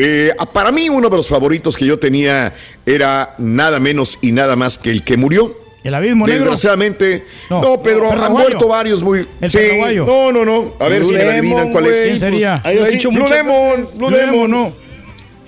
Eh, 0.01 0.33
para 0.53 0.71
mí 0.71 0.89
uno 0.89 1.09
de 1.09 1.17
los 1.17 1.27
favoritos 1.27 1.77
que 1.77 1.85
yo 1.85 1.99
tenía 1.99 2.55
era 2.87 3.35
nada 3.39 3.68
menos 3.79 4.19
y 4.23 4.33
nada 4.33 4.57
más 4.57 4.79
que 4.79 4.91
el 4.91 5.03
que 5.05 5.17
murió. 5.17 5.55
El 5.85 5.95
abismo 5.95 6.27
negro. 6.27 6.41
Desgraciadamente. 6.41 7.25
No, 7.49 7.61
No, 7.63 7.83
Pedro, 7.83 8.11
han 8.11 8.33
muerto 8.33 8.69
varios 8.69 9.03
muy. 9.03 9.27
El 9.41 9.51
sí, 9.51 9.59
no, 9.95 10.33
no, 10.33 10.45
no. 10.45 10.75
A 10.81 10.89
ver 10.89 11.01
Blue 11.01 11.11
si 11.11 11.15
me 11.15 11.23
adivinan 11.23 11.73
cuál 11.73 11.87
es. 11.87 11.97
¿Quién 12.07 12.21
sería? 12.21 12.63
Sí, 12.65 12.93
dicho 12.93 13.11
Blue 13.11 13.29
Demon. 13.29 13.85
Blue 13.97 14.09
Blue 14.09 14.17
Demon, 14.19 14.51
no. 14.51 14.73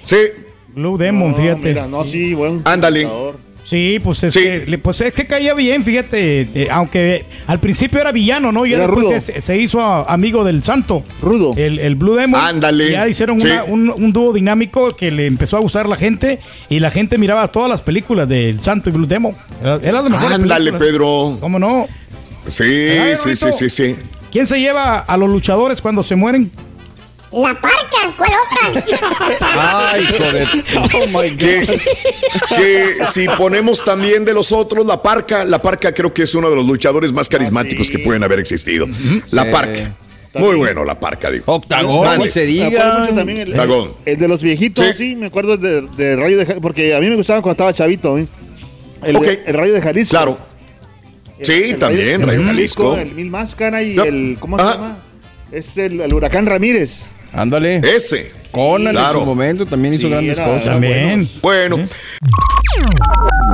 Sí, 0.03 0.17
Blue 0.69 0.97
Demon, 0.97 1.31
No, 1.31 1.37
fíjate. 1.37 1.69
mira, 1.69 1.87
no, 1.89 2.05
sí, 2.05 2.35
buen 2.35 2.63
Ándale. 2.65 3.09
Sí, 3.71 4.01
pues 4.03 4.25
es, 4.25 4.35
Sí. 4.35 4.41
Que, 4.41 4.79
pues 4.83 5.01
es 5.01 5.13
que 5.15 5.29
caía 5.29 5.55
bien, 5.55 5.85
fíjate. 5.85 6.41
eh, 6.55 6.69
aunque 6.73 7.25
al 7.47 7.61
principio 7.61 8.01
era 8.01 8.11
villano, 8.11 8.51
¿no? 8.51 8.67
Ya 8.67 8.79
Era 8.79 8.89
después 8.89 9.23
se, 9.23 9.41
se 9.41 9.57
hizo 9.59 9.81
amigo 9.81 10.43
del 10.43 10.65
santo. 10.65 11.05
Rudo. 11.23 11.53
El, 11.57 11.79
el 11.79 11.95
Blue 11.95 12.17
Demon. 12.17 12.41
Ándale. 12.41 12.91
Ya 12.91 13.07
hicieron 13.07 13.41
Sí. 13.41 13.47
una- 13.47 13.63
un, 13.63 13.91
un 13.91 14.13
dúo 14.13 14.33
dinámico 14.33 14.97
que 14.97 15.13
le 15.13 15.27
empezó 15.27 15.57
a 15.57 15.61
gustar 15.61 15.87
a 15.87 15.89
la 15.89 15.95
gente 15.97 16.41
y 16.69 16.81
la 16.81 16.91
gente 16.91 17.17
miraba 17.17 17.47
todas 17.47 17.71
las 17.71 17.81
películas 17.81 18.29
del 18.29 18.59
santo 18.61 18.91
y 18.91 18.93
Blue 18.93 19.07
Demon. 19.07 19.35
Era, 19.63 19.79
era 19.83 20.03
mejores 20.03 20.33
ándale. 20.33 20.73
Pedro. 20.73 21.37
¿Cómo 21.41 21.61
no? 21.61 21.87
Sí, 22.49 22.65
sí, 23.15 23.37
sí, 23.37 23.53
sí, 23.53 23.71
sí. 23.71 23.97
¿Quién 24.33 24.47
se 24.49 24.59
lleva 24.61 24.99
a 24.99 25.17
los 25.17 25.29
luchadores 25.29 25.81
cuando 25.81 26.03
se 26.03 26.17
mueren? 26.17 26.51
La 27.33 27.55
parca, 27.55 28.15
¿cuál 28.17 28.31
otra? 28.33 28.85
Ay, 29.93 30.03
hijo 30.03 30.33
de. 30.33 30.45
Oh 30.99 31.07
my 31.07 31.31
God. 31.31 31.39
Que, 31.39 31.81
que 32.57 32.97
si 33.11 33.27
ponemos 33.39 33.85
también 33.85 34.25
de 34.25 34.35
los 34.35 34.51
otros, 34.53 34.85
la 34.85 35.01
parca, 35.01 35.45
la 35.45 35.63
parca 35.63 35.93
creo 35.95 36.13
que 36.13 36.23
es 36.25 36.35
uno 36.35 36.51
de 36.51 36.57
los 36.57 36.67
luchadores 36.67 37.13
más 37.13 37.29
carismáticos 37.29 37.87
sí. 37.87 37.93
que 37.97 37.99
pueden 38.01 38.25
haber 38.25 38.41
existido. 38.41 38.87
La 39.31 39.45
Sí. 39.45 39.49
parca. 39.53 39.97
Muy 40.35 40.57
bueno, 40.57 40.85
la 40.85 40.99
parca, 40.99 41.31
digo. 41.31 41.45
Octagón, 41.47 42.19
ni 42.21 42.29
se 42.29 42.47
diga. 42.47 43.09
también 43.15 43.39
el, 43.39 43.53
Dragón. 43.53 43.93
el 44.05 44.17
de 44.17 44.29
los 44.29 44.41
viejitos, 44.43 44.87
Sí. 44.87 44.93
sí, 44.97 45.17
me 45.17 45.27
acuerdo 45.27 45.57
de, 45.57 45.83
de 45.97 46.15
Rayo 46.17 46.37
de 46.39 46.45
Jalisco, 46.47 46.61
porque 46.63 46.95
a 46.95 47.01
mí 47.01 47.09
me 47.11 47.17
gustaba 47.17 47.43
cuando 47.43 47.53
estaba 47.55 47.75
chavito, 47.75 48.17
¿eh? 48.19 48.27
El, 49.03 49.17
Rayo 49.55 49.73
de 49.75 49.81
Jalisco. 49.83 50.11
Claro. 50.17 50.39
El- 51.39 51.47
Sí, 51.47 51.71
el 51.71 51.79
también, 51.79 52.21
el 52.23 52.27
Rayo 52.29 52.45
Jalisco. 52.45 52.97
El 52.97 53.13
Mil 53.13 53.31
Máscara 53.31 53.83
y 53.83 53.95
Yep. 53.97 54.05
el, 54.07 54.37
¿cómo 54.39 54.57
se 54.59 54.63
Ajá. 54.65 54.75
llama? 54.75 54.99
Este, 55.53 55.87
el, 55.87 56.01
el 56.01 56.13
Huracán 56.15 56.47
Ramírez. 56.47 57.01
Ándale. 57.33 57.77
Ese. 57.85 58.33
Conan 58.51 58.89
en 58.89 58.93
Claro. 59.03 59.21
su 59.21 59.27
momento 59.27 59.65
también 59.67 59.95
hizo 59.95 60.03
Sí, 60.09 60.11
grandes 60.11 60.37
era- 60.39 60.47
cosas. 60.47 60.81
Bueno, 61.41 61.77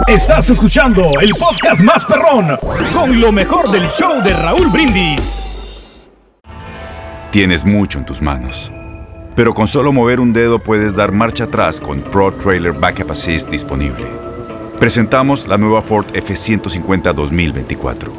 Estás 0.07 0.49
escuchando 0.51 1.09
el 1.21 1.31
podcast 1.39 1.81
más 1.81 2.05
perrón 2.05 2.57
con 2.95 3.21
lo 3.21 3.33
mejor 3.33 3.71
del 3.71 3.89
show 3.91 4.23
de 4.23 4.33
Raúl 4.33 4.69
Brindis. 4.69 5.45
Tienes 7.33 7.65
mucho 7.65 7.99
en 7.99 8.05
tus 8.07 8.23
manos. 8.23 8.71
Pero 9.35 9.53
con 9.53 9.67
solo 9.69 9.93
mover 9.93 10.21
un 10.21 10.33
dedo 10.33 10.59
puedes 10.61 10.95
dar 10.97 11.13
marcha 11.13 11.45
atrás 11.45 11.81
con 11.81 12.01
Pro 12.03 12.33
Trailer 12.33 12.73
Backup 12.73 13.11
Assist 13.11 13.51
disponible. 13.51 14.07
Presentamos 14.79 15.47
la 15.49 15.59
nueva 15.59 15.83
Ford 15.83 16.07
F150 16.15 17.13
2024. 17.13 18.13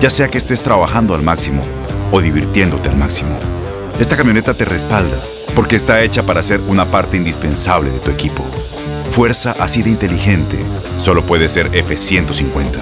Ya 0.00 0.10
sea 0.10 0.28
que 0.28 0.38
estés 0.38 0.62
trabajando 0.62 1.14
al 1.14 1.22
máximo 1.22 1.62
o 2.12 2.20
divirtiéndote 2.20 2.88
al 2.88 2.96
máximo, 2.96 3.38
esta 3.98 4.16
camioneta 4.16 4.54
te 4.54 4.64
respalda 4.64 5.16
porque 5.54 5.76
está 5.76 6.02
hecha 6.02 6.24
para 6.24 6.42
ser 6.42 6.60
una 6.66 6.84
parte 6.86 7.16
indispensable 7.16 7.90
de 7.90 8.00
tu 8.00 8.10
equipo. 8.10 8.44
Fuerza 9.10 9.54
así 9.60 9.82
de 9.82 9.90
inteligente 9.90 10.58
solo 10.98 11.22
puede 11.22 11.48
ser 11.48 11.70
F150. 11.70 12.80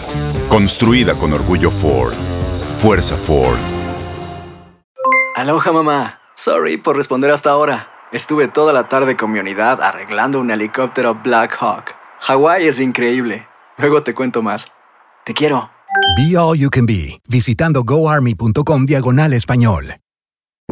Construida 0.48 1.14
con 1.14 1.32
orgullo 1.32 1.70
Ford. 1.70 2.14
Fuerza 2.78 3.16
Ford. 3.16 3.58
Aloha 5.34 5.72
mamá. 5.72 6.20
Sorry 6.34 6.78
por 6.78 6.96
responder 6.96 7.30
hasta 7.30 7.50
ahora. 7.50 7.88
Estuve 8.12 8.48
toda 8.48 8.72
la 8.72 8.88
tarde 8.88 9.16
con 9.16 9.32
mi 9.32 9.38
unidad 9.38 9.80
arreglando 9.80 10.40
un 10.40 10.50
helicóptero 10.50 11.14
Black 11.22 11.56
Hawk. 11.60 11.94
Hawái 12.20 12.66
es 12.66 12.80
increíble. 12.80 13.46
Luego 13.78 14.02
te 14.02 14.14
cuento 14.14 14.42
más. 14.42 14.70
Te 15.24 15.34
quiero. 15.34 15.70
Be 16.16 16.36
All 16.36 16.58
You 16.58 16.70
Can 16.70 16.86
Be, 16.86 17.20
visitando 17.28 17.84
goarmy.com 17.84 18.86
diagonal 18.86 19.32
español. 19.32 20.01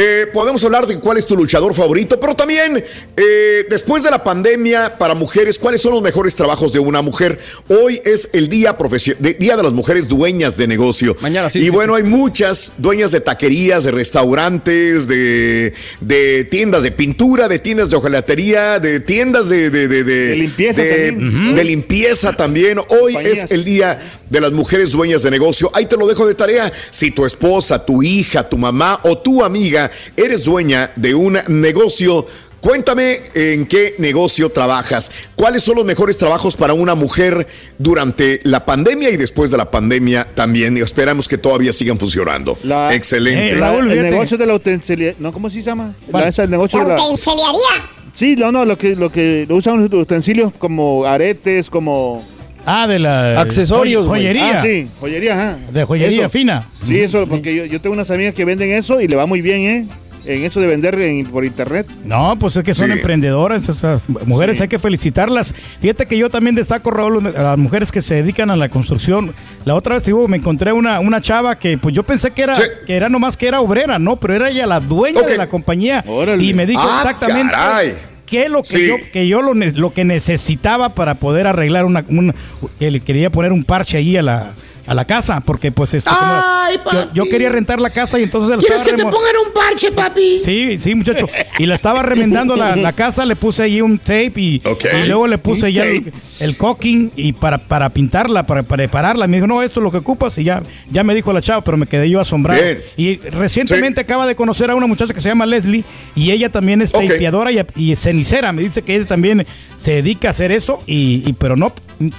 Eh, 0.00 0.26
podemos 0.32 0.62
hablar 0.62 0.86
de 0.86 1.00
cuál 1.00 1.18
es 1.18 1.26
tu 1.26 1.36
luchador 1.36 1.74
favorito, 1.74 2.20
pero 2.20 2.36
también 2.36 2.84
eh, 3.16 3.66
después 3.68 4.04
de 4.04 4.12
la 4.12 4.22
pandemia 4.22 4.96
para 4.96 5.14
mujeres, 5.14 5.58
¿cuáles 5.58 5.82
son 5.82 5.92
los 5.94 6.02
mejores 6.02 6.36
trabajos 6.36 6.72
de 6.72 6.78
una 6.78 7.02
mujer? 7.02 7.40
Hoy 7.66 8.00
es 8.04 8.28
el 8.32 8.48
día, 8.48 8.76
de, 9.18 9.34
día 9.34 9.56
de 9.56 9.62
las 9.64 9.72
mujeres 9.72 10.06
dueñas 10.06 10.56
de 10.56 10.68
negocio. 10.68 11.16
Mañana 11.20 11.50
sí, 11.50 11.58
Y 11.58 11.62
sí, 11.64 11.70
bueno, 11.70 11.96
hay 11.96 12.04
muchas 12.04 12.74
dueñas 12.78 13.10
de 13.10 13.20
taquerías, 13.20 13.82
de 13.82 13.90
restaurantes, 13.90 15.08
de, 15.08 15.74
de 16.00 16.44
tiendas 16.44 16.84
de 16.84 16.92
pintura, 16.92 17.48
de 17.48 17.58
tiendas 17.58 17.90
de 17.90 17.96
hojalatería, 17.96 18.78
de 18.78 19.00
tiendas 19.00 19.48
de, 19.48 19.68
de, 19.70 19.88
de- 19.88 20.36
limpieza 20.36 20.80
de- 20.80 21.10
también. 21.12 21.66
limpieza 21.66 22.32
también. 22.34 22.78
Hoy 22.78 23.14
Compañías. 23.14 23.42
es 23.44 23.50
el 23.50 23.64
día 23.64 23.98
de 24.30 24.40
las 24.40 24.52
mujeres 24.52 24.92
dueñas 24.92 25.24
de 25.24 25.30
negocio. 25.32 25.72
Ahí 25.74 25.86
te 25.86 25.96
lo 25.96 26.06
dejo 26.06 26.24
de 26.24 26.34
tarea. 26.36 26.70
Si 26.92 27.10
tu 27.10 27.26
esposa, 27.26 27.84
tu 27.84 28.00
hija, 28.00 28.48
tu 28.48 28.56
mamá 28.58 29.00
o 29.02 29.18
tu 29.18 29.42
amiga 29.42 29.87
eres 30.16 30.44
dueña 30.44 30.90
de 30.96 31.14
un 31.14 31.38
negocio, 31.48 32.26
cuéntame 32.60 33.20
en 33.34 33.66
qué 33.66 33.94
negocio 33.98 34.50
trabajas. 34.50 35.10
¿Cuáles 35.36 35.62
son 35.62 35.76
los 35.76 35.84
mejores 35.84 36.16
trabajos 36.18 36.56
para 36.56 36.72
una 36.74 36.94
mujer 36.94 37.46
durante 37.78 38.40
la 38.44 38.64
pandemia 38.64 39.10
y 39.10 39.16
después 39.16 39.50
de 39.50 39.56
la 39.56 39.70
pandemia 39.70 40.26
también? 40.34 40.76
Y 40.76 40.80
esperamos 40.80 41.28
que 41.28 41.38
todavía 41.38 41.72
sigan 41.72 41.98
funcionando. 41.98 42.58
La- 42.64 42.94
Excelente. 42.94 43.50
Eh, 43.50 43.54
Raúl, 43.56 43.90
el 43.90 44.02
negocio 44.02 44.36
de 44.36 44.46
la 44.46 44.54
utensiliaria. 44.54 45.16
No, 45.18 45.32
¿cómo 45.32 45.48
se 45.50 45.62
llama? 45.62 45.94
La- 46.12 46.28
esa, 46.28 46.44
el 46.44 46.50
negocio 46.50 46.78
La 46.80 46.84
de 46.84 46.90
la. 46.96 47.04
utensiliaría. 47.04 47.90
Sí, 48.14 48.34
no, 48.34 48.50
no, 48.50 48.64
lo 48.64 48.76
que, 48.76 48.96
lo 48.96 49.12
que 49.12 49.46
lo 49.48 49.54
usan 49.56 49.80
los 49.88 49.92
utensilios 50.02 50.52
como 50.58 51.04
aretes, 51.04 51.70
como. 51.70 52.26
Ah, 52.70 52.86
de 52.86 52.98
la. 52.98 53.40
Accesorios, 53.40 54.02
joy- 54.04 54.08
güey. 54.08 54.20
Joyería. 54.22 54.58
Ah, 54.58 54.62
sí, 54.62 54.88
joyería, 55.00 55.32
ajá. 55.34 55.58
De 55.72 55.84
joyería 55.84 56.20
Eso. 56.22 56.28
fina. 56.30 56.66
Sí, 56.84 56.98
eso, 57.00 57.26
porque 57.26 57.54
yo, 57.54 57.64
yo 57.64 57.80
tengo 57.80 57.94
unas 57.94 58.10
amigas 58.10 58.34
que 58.34 58.44
venden 58.44 58.70
eso 58.70 59.00
y 59.00 59.08
le 59.08 59.16
va 59.16 59.26
muy 59.26 59.40
bien, 59.40 59.60
¿eh? 59.62 59.86
en 60.26 60.44
eso 60.44 60.60
de 60.60 60.66
vender 60.66 60.94
en- 61.00 61.24
por 61.24 61.42
internet. 61.42 61.86
No, 62.04 62.36
pues 62.38 62.54
es 62.56 62.62
que 62.62 62.74
son 62.74 62.88
Sí. 62.88 62.92
emprendedoras 62.92 63.66
esas 63.66 64.06
mujeres, 64.26 64.58
Sí. 64.58 64.64
hay 64.64 64.68
que 64.68 64.78
felicitarlas. 64.78 65.54
Fíjate 65.80 66.04
que 66.04 66.18
yo 66.18 66.28
también 66.28 66.54
destaco, 66.54 66.90
Raúl, 66.90 67.26
a 67.34 67.42
las 67.42 67.56
mujeres 67.56 67.90
que 67.90 68.02
se 68.02 68.16
dedican 68.16 68.50
a 68.50 68.56
la 68.56 68.68
construcción. 68.68 69.32
La 69.64 69.74
otra 69.74 69.94
vez, 69.94 70.04
digo, 70.04 70.28
me 70.28 70.36
encontré 70.36 70.70
una, 70.72 71.00
una 71.00 71.22
chava 71.22 71.58
que 71.58 71.78
pues 71.78 71.94
yo 71.94 72.02
pensé 72.02 72.30
que 72.32 72.42
era, 72.42 72.52
que 72.86 72.94
era 72.94 73.08
nomás 73.08 73.38
que 73.38 73.48
era 73.48 73.60
obrera, 73.62 73.98
no, 73.98 74.16
pero 74.16 74.34
era 74.34 74.50
ella 74.50 74.66
la 74.66 74.80
dueña 74.80 75.22
de 75.22 75.38
la 75.38 75.46
compañía. 75.46 76.04
Y 76.38 76.52
me 76.52 76.66
dijo 76.66 76.82
Ah, 76.84 76.96
exactamente 76.98 77.52
caray. 77.54 77.94
Qué 78.28 78.44
es 78.44 78.50
lo 78.50 78.62
que 78.62 78.68
Sí. 78.68 78.86
yo, 78.86 78.96
que 79.12 79.26
yo 79.28 79.42
lo, 79.42 79.54
lo 79.54 79.92
que 79.92 80.04
necesitaba 80.04 80.90
para 80.90 81.14
poder 81.14 81.46
arreglar 81.46 81.84
una, 81.84 82.04
una- 82.08 82.34
que 82.78 82.90
le 82.90 83.00
quería 83.00 83.30
poner 83.30 83.52
un 83.52 83.64
parche 83.64 83.96
ahí 83.98 84.16
a 84.16 84.22
la 84.22 84.52
a 84.88 84.94
la 84.94 85.04
casa, 85.04 85.40
porque 85.44 85.70
pues 85.70 85.92
esto, 85.94 86.10
como- 86.18 86.32
Ay, 86.44 86.78
yo, 86.92 87.12
yo 87.12 87.24
quería 87.30 87.50
rentar 87.50 87.80
la 87.80 87.90
casa 87.90 88.18
y 88.18 88.22
entonces 88.24 88.50
la 88.50 88.56
¿Quieres 88.56 88.82
que 88.82 88.92
te 88.94 89.02
pongan 89.02 89.34
un 89.46 89.52
parche, 89.52 89.92
papi? 89.92 90.40
Sí, 90.44 90.78
sí, 90.78 90.94
muchacho. 90.94 91.28
Y 91.58 91.66
la 91.66 91.74
estaba 91.74 92.02
remendando 92.02 92.56
la, 92.56 92.74
la 92.74 92.92
casa, 92.92 93.24
le 93.26 93.36
puse 93.36 93.62
ahí 93.62 93.80
un 93.82 93.98
tape 93.98 94.32
y, 94.36 94.62
y 94.64 95.06
luego 95.06 95.26
le 95.26 95.36
puse 95.38 95.72
ya 95.72 95.84
el, 95.84 96.12
el 96.40 96.56
caulking 96.56 97.12
y 97.16 97.32
para, 97.34 97.58
para 97.58 97.90
pintarla, 97.90 98.44
para 98.46 98.62
prepararla. 98.62 99.26
Me 99.26 99.36
dijo, 99.36 99.46
no, 99.46 99.62
esto 99.62 99.80
es 99.80 99.84
lo 99.84 99.90
que 99.90 99.98
ocupas. 99.98 100.36
Y 100.38 100.44
ya, 100.44 100.62
ya 100.90 101.04
me 101.04 101.14
dijo 101.14 101.32
la 101.32 101.42
chava, 101.42 101.62
pero 101.62 101.76
me 101.76 101.86
quedé 101.86 102.08
yo 102.08 102.20
asombrado. 102.20 102.60
Bien. 102.62 102.78
Y 102.96 103.16
recientemente 103.18 104.00
acaba 104.00 104.26
de 104.26 104.34
conocer 104.36 104.70
a 104.70 104.74
una 104.74 104.86
muchacha 104.86 105.12
que 105.12 105.20
se 105.20 105.28
llama 105.28 105.44
Leslie 105.46 105.84
y 106.14 106.30
ella 106.30 106.48
también 106.50 106.80
es 106.82 106.94
Ok. 106.94 107.04
tapeadora 107.06 107.52
y, 107.52 107.60
y 107.76 107.94
cenicera. 107.96 108.52
Me 108.52 108.62
dice 108.62 108.82
que 108.82 108.96
ella 108.96 109.04
también 109.06 109.46
se 109.76 109.92
dedica 109.92 110.28
a 110.28 110.30
hacer 110.30 110.50
eso, 110.50 110.82
y, 110.86 111.22
y- 111.26 111.32
pero 111.34 111.56
no, 111.56 111.72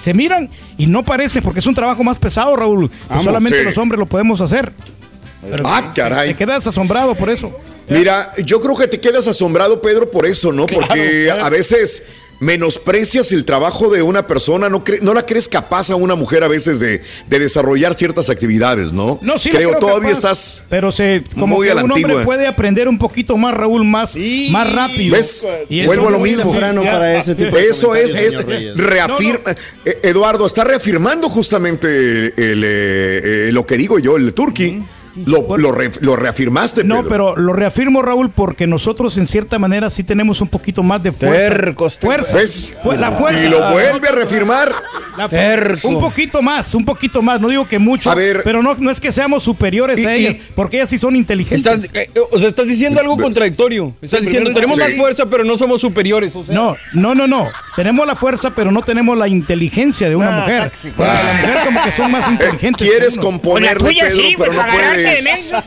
se 0.03 0.13
miran 0.13 0.49
y 0.77 0.85
no 0.87 1.03
parecen 1.03 1.41
porque 1.43 1.59
es 1.59 1.65
un 1.65 1.75
trabajo 1.75 2.03
más 2.03 2.17
pesado, 2.17 2.55
Raúl. 2.55 2.89
Pues 2.89 3.09
Vamos, 3.09 3.23
solamente 3.23 3.59
sí. 3.59 3.65
los 3.65 3.77
hombres 3.77 3.99
lo 3.99 4.05
podemos 4.05 4.41
hacer. 4.41 4.71
Pero 5.49 5.63
Ah, 5.65 5.93
caray. 5.95 6.33
Te 6.33 6.37
quedas 6.45 6.67
asombrado 6.67 7.15
por 7.15 7.29
eso. 7.29 7.51
Mira, 7.87 8.29
yo 8.45 8.61
creo 8.61 8.75
que 8.75 8.87
te 8.87 8.99
quedas 8.99 9.27
asombrado, 9.27 9.81
Pedro, 9.81 10.11
por 10.11 10.25
eso, 10.25 10.51
¿no? 10.51 10.65
Porque 10.67 11.23
claro. 11.25 11.43
a 11.45 11.49
veces 11.49 12.03
menosprecias 12.39 13.31
el 13.31 13.43
trabajo 13.45 13.89
de 13.89 14.01
una 14.01 14.25
persona, 14.27 14.69
no, 14.69 14.83
cre- 14.83 15.01
no 15.01 15.13
la 15.13 15.25
crees 15.25 15.47
capaz 15.47 15.89
a 15.89 15.95
una 15.95 16.15
mujer 16.15 16.43
a 16.43 16.47
veces 16.47 16.79
de, 16.79 17.01
de 17.27 17.39
desarrollar 17.39 17.95
ciertas 17.95 18.29
actividades, 18.29 18.91
¿no? 18.93 19.19
No, 19.21 19.37
sí, 19.37 19.49
creo, 19.49 19.69
creo 19.69 19.79
todavía 19.79 20.09
capaz, 20.09 20.17
estás 20.17 20.63
Pero 20.69 20.91
se, 20.91 21.23
como 21.35 21.55
muy 21.57 21.67
que 21.67 21.71
a 21.71 21.75
la 21.75 21.83
un 21.83 21.91
hombre 21.91 22.03
antigua. 22.05 22.23
puede 22.23 22.47
aprender 22.47 22.87
un 22.87 22.97
poquito 22.97 23.37
más, 23.37 23.53
Raúl, 23.53 23.83
más, 23.85 24.15
más 24.51 24.73
rápido. 24.73 25.15
¿Ves? 25.15 25.45
Y 25.69 25.85
Vuelvo 25.85 26.07
a 26.07 26.11
lo 26.11 26.19
mismo. 26.19 26.53
Ya- 26.59 27.19
Eso 27.19 27.31
es, 27.31 28.11
comentarios, 28.11 28.11
es- 28.11 28.27
señor 28.29 28.45
Reyes. 28.47 28.77
reafirma. 28.77 29.51
eh, 29.85 29.99
Eduardo, 30.03 30.45
está 30.45 30.63
reafirmando 30.63 31.29
justamente 31.29 31.87
el, 32.27 32.63
eh, 32.63 33.47
eh, 33.47 33.49
lo 33.51 33.65
que 33.65 33.77
digo 33.77 33.99
yo, 33.99 34.17
el 34.17 34.33
Turqui. 34.33 34.83
Lo, 35.25 35.57
lo 35.57 35.71
re- 35.71 35.91
lo 36.01 36.15
reafirmaste, 36.15 36.83
No, 36.83 36.97
Pedro. 36.97 37.09
pero 37.09 37.35
lo 37.35 37.53
reafirmo, 37.53 38.01
Raúl, 38.01 38.29
porque 38.29 38.67
nosotros 38.67 39.17
en 39.17 39.25
cierta 39.27 39.57
manera 39.59 39.89
sí 39.89 40.03
tenemos 40.03 40.41
un 40.41 40.47
poquito 40.47 40.83
más 40.83 41.01
de 41.03 41.11
fuerza. 41.11 41.49
Tercos, 41.49 41.99
fuerza. 41.99 42.35
La 42.97 43.11
fuerza. 43.11 43.43
Y 43.43 43.49
lo 43.49 43.71
vuelve 43.71 44.07
a 44.07 44.11
reafirmar. 44.11 44.71
Un 45.83 45.99
poquito 45.99 46.41
más, 46.41 46.73
un 46.75 46.85
poquito 46.85 47.21
más. 47.21 47.41
No 47.41 47.47
digo 47.49 47.67
que 47.67 47.79
mucho, 47.79 48.11
pero 48.43 48.63
no, 48.63 48.75
no 48.79 48.91
es 48.91 49.01
que 49.01 49.11
seamos 49.11 49.43
superiores 49.43 50.05
a 50.05 50.13
ellas, 50.13 50.35
porque 50.55 50.77
ellas 50.77 50.89
sí 50.89 50.97
son 50.97 51.15
inteligentes. 51.15 51.65
Estás, 51.65 51.89
eh, 51.93 52.09
o 52.31 52.39
sea, 52.39 52.49
estás 52.49 52.67
diciendo 52.67 52.99
algo 52.99 53.17
contradictorio. 53.17 53.93
Estás 54.01 54.19
Sí, 54.19 54.25
diciendo, 54.25 54.53
tenemos 54.53 54.77
más 54.77 54.93
fuerza, 54.93 55.25
pero 55.25 55.43
no 55.43 55.57
somos 55.57 55.81
superiores. 55.81 56.35
o 56.35 56.43
sea. 56.43 56.53
No, 56.55 56.75
no, 56.93 57.15
no, 57.15 57.27
no. 57.27 57.49
Tenemos 57.75 58.05
la 58.07 58.15
fuerza, 58.15 58.51
pero 58.55 58.71
no 58.71 58.81
tenemos 58.81 59.17
la 59.17 59.27
inteligencia 59.27 60.07
de 60.09 60.15
una 60.15 60.37
Ah, 60.37 60.39
mujer. 60.41 60.71
la 60.97 61.33
mujer 61.41 61.57
como 61.65 61.83
que 61.83 61.91
son 61.91 62.11
más 62.11 62.27
inteligentes. 62.29 62.87
Eh, 62.87 62.89
Quieres 62.91 63.17
componerle, 63.17 63.89
Pedro, 63.93 64.09
sí, 64.11 64.35
pero 64.37 64.53
no 64.53 64.61
puedes. 65.03 65.63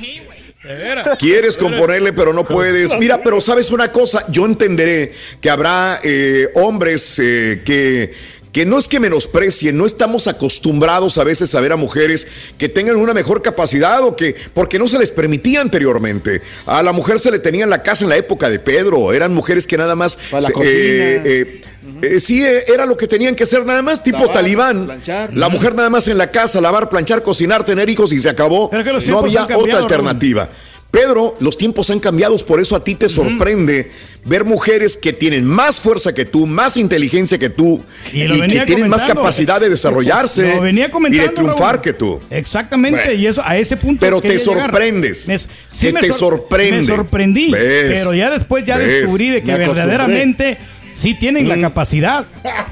Quieres 1.19 1.57
componerle, 1.57 2.12
pero 2.12 2.33
no 2.33 2.47
puedes. 2.47 2.97
Mira, 2.99 3.23
pero 3.23 3.41
sabes 3.41 3.71
una 3.71 3.91
cosa, 3.91 4.25
yo 4.29 4.47
entenderé 4.47 5.12
que 5.41 5.51
habrá 5.51 5.99
eh, 6.03 6.49
hombres 6.55 7.19
eh, 7.19 7.62
que, 7.65 8.12
que 8.52 8.66
no 8.66 8.78
es 8.78 8.87
que 8.87 9.00
menosprecien, 9.00 9.76
no 9.78 9.87
estamos 9.87 10.28
acostumbrados 10.28 11.16
a 11.18 11.25
veces 11.25 11.54
a 11.54 11.61
ver 11.61 11.73
a 11.73 11.76
mujeres 11.76 12.26
que 12.59 12.68
tengan 12.68 12.97
una 12.97 13.14
mejor 13.14 13.40
capacidad 13.40 14.02
o 14.02 14.14
que, 14.14 14.37
porque 14.52 14.78
no 14.78 14.88
se 14.88 14.99
les 14.99 15.11
permitía 15.11 15.62
anteriormente. 15.62 16.42
A 16.66 16.82
la 16.82 16.92
mujer 16.92 17.18
se 17.18 17.30
le 17.30 17.38
tenía 17.38 17.64
en 17.64 17.71
la 17.71 17.82
casa 17.82 18.04
en 18.04 18.11
la 18.11 18.16
época 18.18 18.50
de 18.50 18.59
Pedro, 18.59 19.12
eran 19.12 19.32
mujeres 19.35 19.66
que 19.66 19.76
nada 19.78 19.97
más... 19.97 20.18
Para 20.30 20.42
la 20.42 20.47
se- 20.49 20.52
cocina. 20.52 20.71
eh, 20.75 21.61
eh, 22.02 22.21
sí, 22.21 22.44
eh, 22.44 22.64
era 22.68 22.85
lo 22.87 22.97
que 22.97 23.06
tenían 23.09 23.35
que 23.35 23.42
hacer 23.44 23.64
nada 23.64 23.82
más, 23.82 24.02
tipo 24.02 24.18
Lavar, 24.18 24.32
talibán. 24.35 24.85
planchar. 24.87 25.35
La 25.35 25.49
mujer 25.49 25.75
nada 25.75 25.90
más 25.90 26.06
en 26.09 26.18
la 26.18 26.30
casa, 26.30 26.61
lavar, 26.61 26.88
planchar, 26.88 27.23
cocinar, 27.23 27.64
tener 27.64 27.88
hijos 27.88 28.12
y 28.12 28.18
se 28.21 28.28
acabó. 28.28 28.71
No 28.73 29.18
había 29.18 29.40
cambiado, 29.47 29.62
otra 29.62 29.78
alternativa. 29.78 30.49
Pedro, 30.93 31.37
los 31.41 31.57
tiempos 31.57 31.91
han 31.91 31.99
cambiado, 32.01 32.37
por 32.45 32.61
eso 32.61 32.77
a 32.77 32.85
ti 32.85 32.95
te 32.95 33.09
sorprende 33.09 33.91
ver 34.27 34.45
mujeres 34.45 34.97
que 34.99 35.15
tienen 35.15 35.43
más 35.45 35.81
fuerza 35.81 36.13
que 36.13 36.27
tú, 36.27 36.47
más 36.47 36.77
inteligencia 36.77 37.39
que 37.39 37.49
tú 37.49 37.83
Y 38.13 38.29
que 38.29 38.61
tienen 38.67 38.89
más 38.91 39.03
capacidad 39.03 39.59
de 39.59 39.71
desarrollarse 39.71 40.43
venía 40.61 40.91
y 41.11 41.17
de 41.17 41.29
triunfar 41.31 41.77
Raúl. 41.77 41.81
que 41.81 41.93
tú. 41.95 42.21
Exactamente, 42.31 43.01
Bueno. 43.07 43.21
y 43.21 43.26
eso 43.26 43.43
a 43.43 43.57
ese 43.57 43.78
punto. 43.78 44.00
Pero 44.00 44.21
te 44.21 44.39
sorprendes. 44.39 45.26
Me- 45.26 45.39
Que 45.39 45.93
te 45.95 46.07
sor- 46.09 46.17
sorprende. 46.19 46.76
Me 46.78 46.85
sorprendí, 46.85 47.50
¿Ves? 47.50 47.99
pero 47.99 48.13
ya 48.15 48.31
después 48.31 48.65
ya 48.67 48.76
¿Ves? 48.76 48.89
descubrí 48.89 49.31
de 49.31 49.43
que 49.43 49.55
verdaderamente 49.57 50.59
sí 50.93 51.15
tienen 51.15 51.49
la 51.49 51.61
capacidad. 51.61 52.25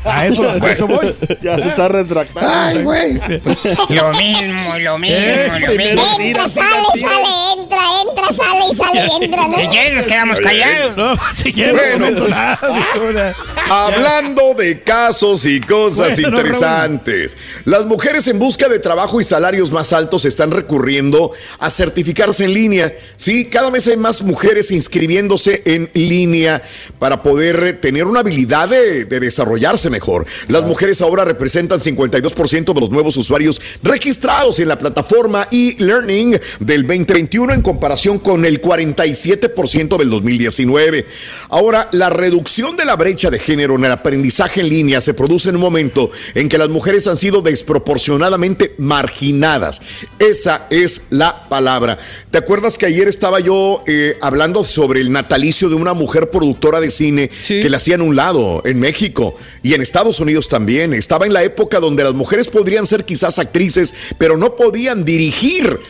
A 0.04 0.26
eso, 0.26 0.48
a 0.50 0.56
eso 0.70 0.86
voy. 0.86 1.14
Ya 1.42 1.58
se 1.58 1.68
está 1.68 1.88
retractando. 1.88 2.50
Ay, 2.50 2.82
güey. 2.82 3.14
Lo 3.88 4.10
mismo, 4.12 4.78
lo 4.78 4.98
mismo, 4.98 5.16
Eh, 5.16 5.50
lo 5.66 5.74
mismo. 5.74 6.02
Entra, 6.20 6.48
sale, 6.48 6.86
sale, 6.96 7.52
entra, 7.56 7.78
entra, 8.06 8.32
sale 8.32 8.64
y 8.70 8.74
sale 8.74 9.06
y 9.06 9.24
entra, 9.24 9.48
¿no? 9.48 9.56
Si 9.70 9.90
nos 9.94 10.06
quedamos 10.06 10.40
callados. 10.40 10.96
No, 10.96 11.14
si 11.32 11.52
quieres, 11.52 11.98
no 11.98 12.06
Bueno. 12.10 12.28
nada. 12.28 12.58
Hablando 13.70 14.54
de 14.54 14.82
casos 14.82 15.46
y 15.46 15.60
cosas 15.60 16.20
Bueno, 16.20 16.38
interesantes, 16.38 17.36
las 17.64 17.84
mujeres 17.86 18.26
en 18.28 18.38
busca 18.38 18.68
de 18.68 18.78
trabajo 18.78 19.20
y 19.20 19.24
salarios 19.24 19.70
más 19.70 19.92
altos 19.92 20.24
están 20.24 20.50
recurriendo 20.50 21.32
a 21.58 21.70
certificarse 21.70 22.44
en 22.44 22.54
línea. 22.54 22.92
Sí, 23.16 23.46
cada 23.46 23.70
vez 23.70 23.86
hay 23.88 23.96
más 23.96 24.22
mujeres 24.22 24.70
inscribiéndose 24.70 25.62
en 25.64 25.90
línea 25.94 26.62
para 26.98 27.22
poder 27.22 27.78
tener 27.80 28.06
una 28.10 28.20
habilidad 28.20 28.68
de, 28.68 29.04
de 29.04 29.20
desarrollarse 29.20 29.90
mejor. 29.90 30.26
Las 30.48 30.64
mujeres 30.64 31.00
ahora 31.02 31.24
representan 31.24 31.80
52% 31.80 32.74
de 32.74 32.80
los 32.80 32.90
nuevos 32.90 33.16
usuarios 33.16 33.60
registrados 33.82 34.58
en 34.60 34.68
la 34.68 34.78
plataforma 34.78 35.48
e-learning 35.50 36.38
del 36.60 36.82
2021 36.82 37.54
en 37.54 37.62
comparación 37.62 38.18
con 38.18 38.44
el 38.44 38.60
47% 38.60 39.96
del 39.98 40.10
2019. 40.10 41.06
Ahora, 41.48 41.88
la 41.92 42.10
reducción 42.10 42.76
de 42.76 42.84
la 42.84 42.96
brecha 42.96 43.30
de 43.30 43.38
género 43.38 43.76
en 43.76 43.84
el 43.84 43.92
aprendizaje 43.92 44.60
en 44.60 44.68
línea 44.68 45.00
se 45.00 45.14
produce 45.14 45.48
en 45.48 45.56
un 45.56 45.62
momento 45.62 46.10
en 46.34 46.48
que 46.48 46.58
las 46.58 46.68
mujeres 46.68 47.06
han 47.06 47.16
sido 47.16 47.42
desproporcionadamente 47.42 48.74
marginadas. 48.78 49.80
Esa 50.18 50.66
es 50.70 51.02
la 51.10 51.48
palabra. 51.48 51.98
¿Te 52.30 52.38
acuerdas 52.38 52.76
que 52.76 52.86
ayer 52.86 53.08
estaba 53.08 53.40
yo 53.40 53.82
eh, 53.86 54.16
hablando 54.20 54.64
sobre 54.64 55.00
el 55.00 55.12
natalicio 55.12 55.68
de 55.68 55.74
una 55.74 55.94
mujer 55.94 56.30
productora 56.30 56.80
de 56.80 56.90
cine 56.90 57.30
que 57.46 57.68
la 57.68 57.76
hacían 57.76 57.99
un 58.02 58.16
lado 58.16 58.62
en 58.64 58.80
México 58.80 59.36
y 59.62 59.74
en 59.74 59.82
Estados 59.82 60.20
Unidos 60.20 60.48
también? 60.48 60.94
Estaba 60.94 61.26
en 61.26 61.32
la 61.32 61.42
época 61.42 61.80
donde 61.80 62.04
las 62.04 62.14
mujeres 62.14 62.48
podrían 62.48 62.86
ser 62.86 63.04
quizás 63.04 63.38
actrices, 63.38 63.94
pero 64.18 64.36
no 64.36 64.56
podían 64.56 65.04
dirigir 65.04 65.80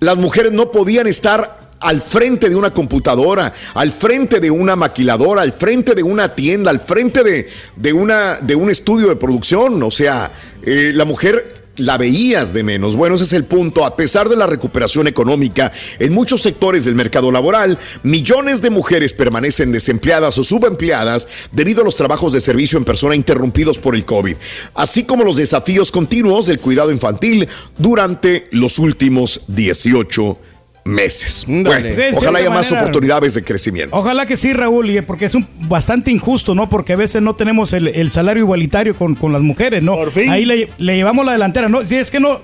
las 0.00 0.16
mujeres 0.16 0.50
no 0.52 0.70
podían 0.72 1.06
estar 1.06 1.60
al 1.78 2.00
frente 2.02 2.48
de 2.48 2.56
una 2.56 2.72
computadora, 2.72 3.52
al 3.74 3.90
frente 3.90 4.40
de 4.40 4.50
una 4.50 4.76
maquiladora, 4.76 5.42
al 5.42 5.52
frente 5.52 5.94
de 5.94 6.02
una 6.02 6.34
tienda, 6.34 6.70
al 6.70 6.80
frente 6.80 7.22
de, 7.22 7.48
de 7.76 7.92
una, 7.92 8.38
de 8.40 8.54
un 8.54 8.70
estudio 8.70 9.08
de 9.08 9.16
producción. 9.16 9.82
O 9.82 9.90
sea, 9.90 10.30
eh, 10.62 10.92
la 10.94 11.04
mujer 11.04 11.59
la 11.80 11.98
veías 11.98 12.52
de 12.52 12.62
menos. 12.62 12.96
Bueno, 12.96 13.16
ese 13.16 13.24
es 13.24 13.32
el 13.32 13.44
punto. 13.44 13.84
A 13.84 13.96
pesar 13.96 14.28
de 14.28 14.36
la 14.36 14.46
recuperación 14.46 15.06
económica 15.06 15.72
en 15.98 16.12
muchos 16.12 16.42
sectores 16.42 16.84
del 16.84 16.94
mercado 16.94 17.32
laboral, 17.32 17.78
millones 18.02 18.62
de 18.62 18.70
mujeres 18.70 19.12
permanecen 19.12 19.72
desempleadas 19.72 20.38
o 20.38 20.44
subempleadas 20.44 21.28
debido 21.52 21.82
a 21.82 21.84
los 21.84 21.96
trabajos 21.96 22.32
de 22.32 22.40
servicio 22.40 22.78
en 22.78 22.84
persona 22.84 23.14
interrumpidos 23.14 23.78
por 23.78 23.94
el 23.94 24.04
COVID, 24.04 24.36
así 24.74 25.04
como 25.04 25.24
los 25.24 25.36
desafíos 25.36 25.90
continuos 25.90 26.46
del 26.46 26.60
cuidado 26.60 26.92
infantil 26.92 27.48
durante 27.78 28.44
los 28.50 28.78
últimos 28.78 29.42
18 29.48 30.38
meses. 30.84 31.44
Bueno, 31.46 31.88
ojalá 32.14 32.38
haya 32.38 32.50
más 32.50 32.70
manera- 32.70 32.82
oportunidades 32.82 33.34
de 33.34 33.44
crecimiento. 33.44 33.94
Ojalá 33.96 34.26
que 34.26 34.36
sí, 34.36 34.52
Raúl, 34.52 34.90
y 34.90 35.00
porque 35.02 35.26
es 35.26 35.34
un, 35.34 35.46
bastante 35.68 36.10
injusto, 36.10 36.54
¿no? 36.54 36.68
Porque 36.68 36.92
a 36.94 36.96
veces 36.96 37.22
no 37.22 37.34
tenemos 37.34 37.72
el, 37.72 37.88
el 37.88 38.10
salario 38.10 38.42
igualitario 38.44 38.94
con, 38.96 39.14
con 39.14 39.32
las 39.32 39.42
mujeres, 39.42 39.82
¿no? 39.82 39.96
Ahí 40.28 40.44
le, 40.44 40.68
le 40.78 40.96
llevamos 40.96 41.24
la 41.26 41.32
delantera, 41.32 41.68
¿no? 41.68 41.84
Si 41.86 41.94
es 41.96 42.10
que 42.10 42.20
no. 42.20 42.40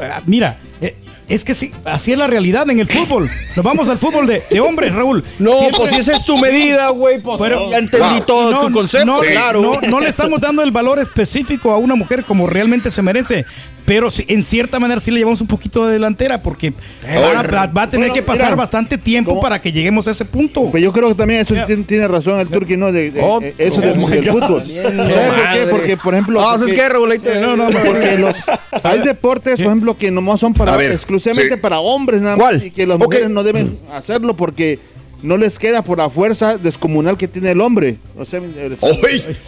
ah, 0.00 0.20
Mira, 0.26 0.58
eh, 0.80 0.94
es 1.28 1.44
que 1.44 1.54
sí, 1.54 1.72
así 1.84 2.12
es 2.12 2.18
la 2.18 2.26
realidad 2.28 2.68
en 2.70 2.78
el 2.80 2.86
fútbol. 2.86 3.28
Nos 3.56 3.64
vamos 3.64 3.88
al 3.88 3.98
fútbol 3.98 4.26
de, 4.26 4.42
de 4.50 4.60
hombres, 4.60 4.94
Raúl. 4.94 5.24
No, 5.38 5.52
pues 5.76 5.90
si 5.90 5.96
esa 6.00 6.12
es 6.12 6.24
tu 6.24 6.36
medida, 6.38 6.88
güey, 6.90 7.20
pues 7.20 7.40
ya 7.70 7.78
entendí 7.78 8.20
todo 8.26 8.66
tu 8.66 8.72
concepto, 8.72 9.06
no, 9.06 9.18
claro. 9.18 9.60
No, 9.60 9.80
no 9.88 10.00
le 10.00 10.08
estamos 10.08 10.40
dando 10.40 10.62
el 10.62 10.70
valor 10.70 10.98
específico 10.98 11.72
a 11.72 11.78
una 11.78 11.94
mujer 11.94 12.24
como 12.24 12.46
realmente 12.46 12.90
se 12.90 13.02
merece. 13.02 13.44
Pero 13.86 14.10
sí, 14.10 14.24
en 14.28 14.42
cierta 14.42 14.78
manera 14.80 15.00
sí 15.00 15.10
le 15.10 15.18
llevamos 15.18 15.40
un 15.40 15.46
poquito 15.46 15.86
de 15.86 15.92
delantera 15.94 16.42
porque 16.42 16.72
va, 17.04 17.42
va- 17.42 17.66
va 17.68 17.82
a 17.82 17.88
tener 17.88 18.08
Bueno, 18.08 18.14
que 18.14 18.22
pasar 18.22 18.46
mira, 18.46 18.56
bastante 18.56 18.98
tiempo 18.98 19.40
para 19.40 19.60
que 19.62 19.72
lleguemos 19.72 20.06
a 20.08 20.10
ese 20.10 20.24
punto. 20.24 20.64
Pues 20.70 20.82
yo 20.82 20.92
creo 20.92 21.08
que 21.08 21.14
también 21.14 21.40
eso 21.40 21.54
sí 21.54 21.82
tiene, 21.84 22.08
razón 22.08 22.38
el 22.40 22.48
Turqui, 22.48 22.76
¿no? 22.76 22.92
De, 22.92 23.10
de- 23.12 23.20
Oh, 23.22 23.40
eh, 23.40 23.54
eso 23.58 23.80
del, 23.80 23.98
oh 24.02 24.08
del 24.08 24.28
fútbol. 24.30 24.62
Bien, 24.66 24.82
¿Sabe 24.96 25.06
por 25.30 25.52
qué? 25.52 25.66
Porque, 25.70 25.96
por 25.96 26.14
ejemplo. 26.14 26.40
Ah, 26.40 26.56
porque- 26.56 26.58
¿sabes 26.58 26.74
qué, 26.74 26.88
Raulito? 26.88 27.34
No, 27.40 27.56
no, 27.56 27.66
porque 27.70 28.18
los, 28.18 28.36
hay 28.82 28.98
deportes, 29.00 29.56
por 29.58 29.66
ejemplo, 29.66 29.96
que 29.96 30.10
nomás 30.10 30.40
son 30.40 30.52
para 30.52 30.76
ver, 30.76 30.92
exclusivamente 30.92 31.54
sí. 31.54 31.60
para 31.60 31.78
hombres, 31.80 32.20
nada 32.20 32.36
más. 32.36 32.42
¿Cuál? 32.44 32.64
Y 32.66 32.70
que 32.70 32.86
las 32.86 32.98
mujeres 32.98 33.30
no 33.30 33.42
deben 33.42 33.78
hacerlo 33.92 34.36
porque 34.36 34.78
no 35.22 35.36
les 35.36 35.58
queda 35.58 35.82
por 35.82 35.98
la 35.98 36.08
fuerza 36.10 36.58
descomunal 36.58 37.16
que 37.16 37.26
tiene 37.28 37.50
el 37.52 37.60
hombre. 37.60 37.96
O 38.18 38.24
sea, 38.24 38.40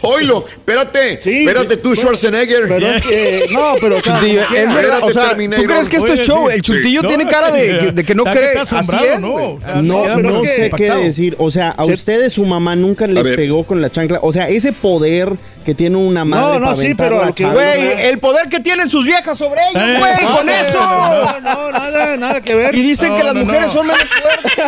oilo, 0.01 0.45
espérate, 0.47 1.21
Sí, 1.21 1.39
espérate 1.41 1.77
tú, 1.77 1.89
pero- 1.91 2.01
Schwarzenegger. 2.01 2.67
pero 2.67 2.87
es 2.87 3.01
que- 3.01 3.45
no, 3.51 3.73
pero 3.79 3.97
o 3.97 4.01
sea, 4.03 4.19
Chuntillo, 4.19 4.41
es 4.55 4.73
verdad, 4.73 4.99
o 5.03 5.09
sea, 5.11 5.35
¿tú 5.35 5.63
crees 5.63 5.89
que 5.89 5.97
esto 5.97 6.13
es 6.13 6.19
show? 6.21 6.49
El 6.49 6.61
chuntillo 6.61 7.01
Sí. 7.01 7.07
tiene 7.07 7.25
No, 7.25 7.29
cara 7.31 7.51
de, 7.51 7.91
de 7.91 8.03
que 8.03 8.15
no 8.15 8.23
cree. 8.25 8.57
Así 8.59 8.95
es, 9.13 9.19
¿no? 9.21 9.59
No, 9.81 10.03
pero 10.03 10.19
no 10.21 10.43
es 10.43 10.49
que- 10.49 10.55
sé 10.55 10.71
qué 10.75 10.91
decir. 10.91 11.35
O 11.39 11.51
sea, 11.51 11.69
a 11.71 11.85
ustedes 11.85 12.33
su 12.33 12.45
mamá 12.45 12.75
nunca 12.75 13.07
les 13.07 13.23
pegó 13.35 13.63
con 13.63 13.81
la 13.81 13.89
chancla. 13.89 14.19
O 14.21 14.33
sea, 14.33 14.49
ese 14.49 14.71
poder 14.73 15.29
que 15.65 15.75
tiene 15.75 15.97
una 15.97 16.25
madre 16.25 16.59
no, 16.59 16.65
para 16.65 16.77
sí, 16.77 16.85
aventar 16.85 17.09
pero 17.09 17.35
que-. 17.35 17.45
Güey, 17.45 18.07
el 18.07 18.17
poder 18.19 18.49
que 18.49 18.59
tienen 18.59 18.89
sus 18.89 19.05
viejas 19.05 19.37
sobre 19.37 19.59
ellos, 19.69 19.83
Eh, 19.83 19.95
güey, 19.99 20.13
no, 20.23 20.37
con 20.37 20.45
no, 20.45 20.51
eso. 20.51 20.79
No, 20.79 21.39
no, 21.41 21.71
nada, 21.71 22.17
nada 22.17 22.41
que 22.41 22.55
ver. 22.55 22.73
Y 22.75 22.81
dicen 22.81 23.09
No, 23.09 23.15
que 23.17 23.23
las 23.23 23.33
no, 23.35 23.45
mujeres 23.45 23.67
no. 23.67 23.73
son 23.73 23.87
menos 23.87 24.03
fuertes. 24.03 24.63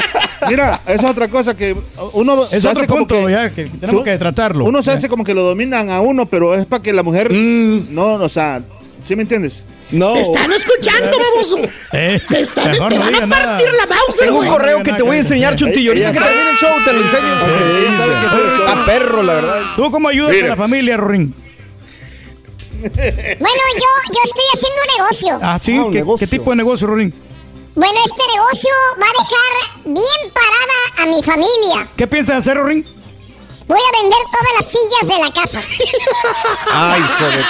Mira, 0.49 0.79
es 0.93 1.03
otra 1.03 1.27
cosa 1.29 1.55
que 1.55 1.75
uno 2.13 2.43
Es 2.43 2.49
se 2.49 2.57
otro 2.59 2.71
hace 2.71 2.87
como 2.87 3.07
punto 3.07 3.25
que- 3.25 3.31
ya 3.31 3.49
que 3.49 3.65
tenemos 3.65 4.01
tú- 4.01 4.03
que 4.03 4.17
tratarlo. 4.17 4.65
Uno 4.65 4.81
se 4.83 4.91
hace 4.91 5.07
como 5.09 5.23
que 5.23 5.33
lo 5.33 5.43
dominan 5.43 5.89
a 5.89 6.01
uno, 6.01 6.25
pero 6.25 6.55
es 6.55 6.65
para 6.65 6.81
que 6.83 6.93
la 6.93 7.03
mujer 7.03 7.31
Mm. 7.31 7.93
no, 7.93 8.13
o 8.13 8.29
sea, 8.29 8.61
¿sí 9.05 9.15
me 9.15 9.23
entiendes? 9.23 9.63
No. 9.91 10.13
Te 10.13 10.21
están 10.21 10.49
escuchando, 10.53 11.11
baboso. 11.33 11.57
Eh, 11.91 12.21
Te 12.29 12.39
están 12.41 12.71
mejor 12.71 12.89
te 12.93 12.95
no 12.97 13.01
van 13.03 13.09
a 13.09 13.11
diga 13.17 13.25
nada. 13.27 13.43
partir 13.57 13.67
la 13.77 13.85
Bowser, 13.95 14.25
Tengo 14.27 14.39
un 14.39 14.47
correo 14.47 14.83
que 14.83 14.93
te 14.93 15.03
voy 15.03 15.17
a 15.17 15.19
enseñar, 15.19 15.55
Chuntillo. 15.57 15.91
Ahorita 15.91 16.11
que 16.13 16.19
termine 16.19 16.49
el 16.51 16.55
show, 16.57 16.69
te 16.85 16.93
lo 16.93 17.01
enseño. 17.01 17.33
Está 18.59 18.85
perro, 18.85 19.21
la 19.23 19.33
verdad. 19.33 19.61
¿Tú 19.75 19.91
cómo 19.91 20.07
ayudas 20.07 20.31
Mira. 20.33 20.45
a 20.45 20.49
la 20.51 20.55
familia, 20.55 20.95
Rorín? 20.97 21.33
Bueno, 22.81 23.61
yo, 23.75 23.89
yo 24.13 24.19
estoy 24.23 24.43
haciendo 24.53 24.81
un 24.81 24.97
negocio. 24.97 25.39
Ah, 25.41 25.59
sí. 25.59 25.77
Ah, 25.77 25.85
¿Qué, 25.91 25.97
negocio. 25.99 26.25
qué 26.27 26.37
tipo 26.37 26.49
de 26.51 26.55
negocio, 26.55 26.87
Rorín? 26.87 27.13
Bueno, 27.73 27.99
este 28.03 28.21
negocio 28.35 28.69
va 28.99 29.05
a 29.05 29.23
dejar 29.23 29.93
bien 29.93 30.33
parada 30.33 31.03
a 31.03 31.05
mi 31.05 31.23
familia. 31.23 31.89
¿Qué 31.95 32.05
piensas 32.05 32.37
hacer, 32.37 32.57
Rorín? 32.57 32.85
Voy 33.71 33.79
a 33.79 34.01
vender 34.01 34.19
todas 34.29 34.53
las 34.57 34.65
sillas 34.65 35.07
de 35.07 35.17
la 35.23 35.31
casa. 35.31 35.61
Ay, 36.73 37.01
joder. 37.19 37.45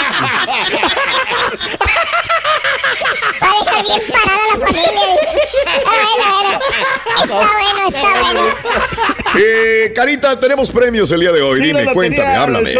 Va 3.41 3.47
a 3.47 3.63
dejar 3.65 3.83
bien 3.85 4.01
parada 4.11 4.41
la 4.53 4.65
familia. 4.67 4.91
Bueno, 5.83 6.25
bueno. 6.35 6.59
Está 7.23 7.37
bueno, 7.39 7.87
está 7.87 8.09
bueno. 8.21 8.55
Eh, 9.35 9.91
Carita, 9.95 10.39
tenemos 10.39 10.69
premios 10.69 11.11
el 11.11 11.21
día 11.21 11.31
de 11.31 11.41
hoy. 11.41 11.59
Sí, 11.59 11.65
Dime, 11.67 11.91
cuéntame, 11.91 12.35
háblame. 12.35 12.71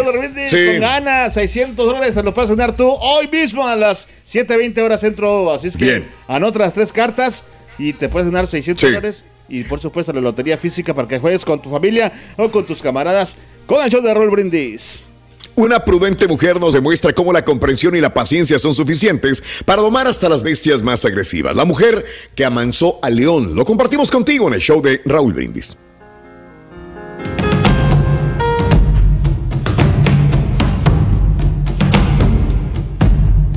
Sí. 0.48 0.66
Con 0.66 0.78
ganas, 0.80 1.34
600 1.34 1.84
dólares 1.84 2.14
te 2.14 2.22
lo 2.22 2.32
puedes 2.32 2.50
ganar 2.50 2.76
tú 2.76 2.88
hoy 2.92 3.26
mismo 3.26 3.66
a 3.66 3.74
las 3.74 4.06
7.20 4.30 4.82
horas 4.84 5.00
centro. 5.00 5.52
Así 5.52 5.66
es 5.66 5.76
que 5.76 5.84
Bien. 5.84 6.12
anota 6.28 6.60
las 6.60 6.74
tres 6.74 6.92
cartas 6.92 7.42
y 7.76 7.92
te 7.92 8.08
puedes 8.08 8.30
ganar 8.30 8.46
600 8.46 8.80
Sí. 8.80 8.86
dólares. 8.86 9.24
Y 9.48 9.64
por 9.64 9.80
supuesto 9.80 10.12
la 10.12 10.20
lotería 10.20 10.56
física 10.56 10.94
para 10.94 11.08
que 11.08 11.18
juegues 11.18 11.44
con 11.44 11.60
tu 11.60 11.70
familia 11.70 12.12
o 12.36 12.50
con 12.50 12.64
tus 12.64 12.80
camaradas 12.80 13.36
con 13.66 13.82
el 13.82 13.90
show 13.90 14.00
de 14.00 14.14
Roll 14.14 14.30
Brindis. 14.30 15.08
Una 15.54 15.84
prudente 15.84 16.26
mujer 16.26 16.58
nos 16.58 16.72
demuestra 16.72 17.12
cómo 17.12 17.32
la 17.32 17.44
comprensión 17.44 17.94
y 17.94 18.00
la 18.00 18.14
paciencia 18.14 18.58
son 18.58 18.74
suficientes 18.74 19.42
para 19.66 19.82
domar 19.82 20.08
hasta 20.08 20.28
las 20.28 20.42
bestias 20.42 20.80
más 20.80 21.04
agresivas. 21.04 21.54
La 21.54 21.66
mujer 21.66 22.06
que 22.34 22.44
amansó 22.44 22.98
al 23.02 23.16
león. 23.16 23.54
Lo 23.54 23.64
compartimos 23.64 24.10
contigo 24.10 24.48
en 24.48 24.54
el 24.54 24.60
show 24.60 24.80
de 24.80 25.02
Raúl 25.04 25.34
Brindis. 25.34 25.76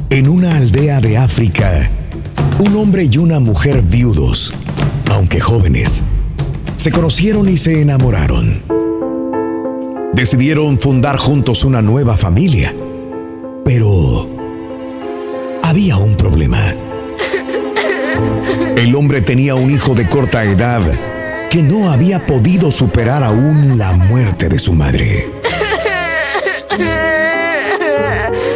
En 0.09 0.29
una 0.29 0.57
aldea 0.57 0.99
de 1.01 1.17
África, 1.17 1.89
un 2.59 2.75
hombre 2.75 3.07
y 3.11 3.17
una 3.17 3.39
mujer 3.39 3.81
viudos, 3.81 4.53
aunque 5.11 5.41
jóvenes, 5.41 6.01
se 6.77 6.91
conocieron 6.91 7.49
y 7.49 7.57
se 7.57 7.81
enamoraron. 7.81 8.61
Decidieron 10.13 10.79
fundar 10.79 11.17
juntos 11.17 11.65
una 11.65 11.81
nueva 11.81 12.15
familia, 12.15 12.73
pero 13.65 14.27
había 15.63 15.97
un 15.97 16.15
problema. 16.15 16.73
El 18.77 18.95
hombre 18.95 19.21
tenía 19.21 19.55
un 19.55 19.71
hijo 19.71 19.93
de 19.93 20.07
corta 20.07 20.43
edad 20.45 20.81
que 21.49 21.61
no 21.61 21.91
había 21.91 22.25
podido 22.25 22.71
superar 22.71 23.23
aún 23.23 23.77
la 23.77 23.91
muerte 23.93 24.47
de 24.47 24.59
su 24.59 24.73
madre. 24.73 25.25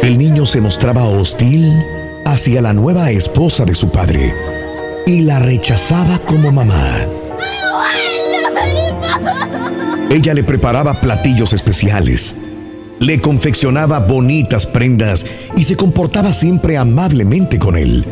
El 0.02 0.16
niño 0.16 0.46
se 0.46 0.60
mostraba 0.60 1.04
hostil 1.04 1.99
hacia 2.30 2.62
la 2.62 2.72
nueva 2.72 3.10
esposa 3.10 3.64
de 3.64 3.74
su 3.74 3.90
padre 3.90 4.32
y 5.04 5.22
la 5.22 5.40
rechazaba 5.40 6.20
como 6.20 6.52
mamá. 6.52 6.98
Ella 10.08 10.34
le 10.34 10.44
preparaba 10.44 11.00
platillos 11.00 11.52
especiales, 11.52 12.36
le 13.00 13.20
confeccionaba 13.20 13.98
bonitas 13.98 14.64
prendas 14.64 15.26
y 15.56 15.64
se 15.64 15.74
comportaba 15.76 16.32
siempre 16.32 16.76
amablemente 16.76 17.58
con 17.58 17.76
él. 17.76 18.04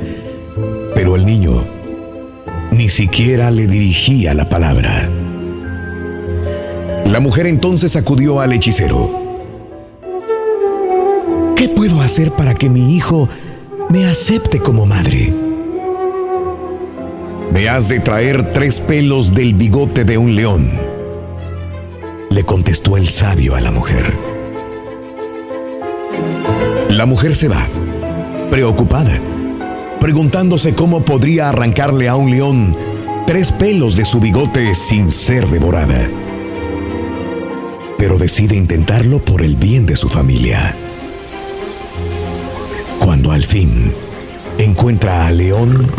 Pero 0.97 1.15
el 1.15 1.25
niño 1.25 1.63
ni 2.73 2.89
siquiera 2.89 3.53
le 3.53 3.69
dirigía 3.69 4.35
la 4.35 4.49
palabra. 4.49 5.09
La 7.07 7.21
mujer 7.21 7.47
entonces 7.47 7.95
acudió 7.95 8.41
al 8.41 8.53
hechicero. 8.53 9.29
¿Qué 11.55 11.69
puedo 11.69 12.01
hacer 12.01 12.33
para 12.33 12.55
que 12.55 12.69
mi 12.69 12.97
hijo 12.97 13.29
me 13.91 14.05
acepte 14.05 14.59
como 14.59 14.87
madre? 14.87 15.33
Me 17.51 17.69
has 17.69 17.89
de 17.89 18.01
traer 18.01 18.53
tres 18.53 18.81
pelos 18.81 19.35
del 19.35 19.55
bigote 19.55 20.05
de 20.05 20.19
un 20.19 20.37
león, 20.37 20.71
le 22.31 22.45
contestó 22.45 22.97
el 22.97 23.09
sabio 23.09 23.55
a 23.55 23.61
la 23.61 23.71
mujer. 23.71 24.15
La 26.91 27.07
mujer 27.07 27.35
se 27.35 27.49
va, 27.49 27.67
preocupada, 28.51 29.19
preguntándose 30.01 30.75
cómo 30.75 31.03
podría 31.03 31.49
arrancarle 31.49 32.09
a 32.09 32.17
un 32.17 32.31
león 32.31 32.77
tres 33.27 33.53
pelos 33.53 33.97
de 33.97 34.05
su 34.05 34.21
bigote 34.21 34.75
sin 34.75 35.11
ser 35.11 35.47
devorada. 35.49 36.09
Pero 37.97 38.19
decide 38.19 38.55
intentarlo 38.55 39.19
por 39.19 39.43
el 39.43 39.57
bien 39.57 39.87
de 39.87 39.97
su 39.97 40.09
familia. 40.09 40.77
Cuando 43.09 43.33
al 43.33 43.47
fin 43.47 43.95
encuentra 44.59 45.27
a 45.27 45.31
León, 45.31 45.91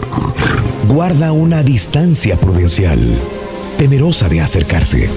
guarda 0.87 1.31
una 1.31 1.63
distancia 1.63 2.37
prudencial, 2.37 2.99
temerosa 3.79 4.29
de 4.29 4.41
acercarse. 4.41 5.09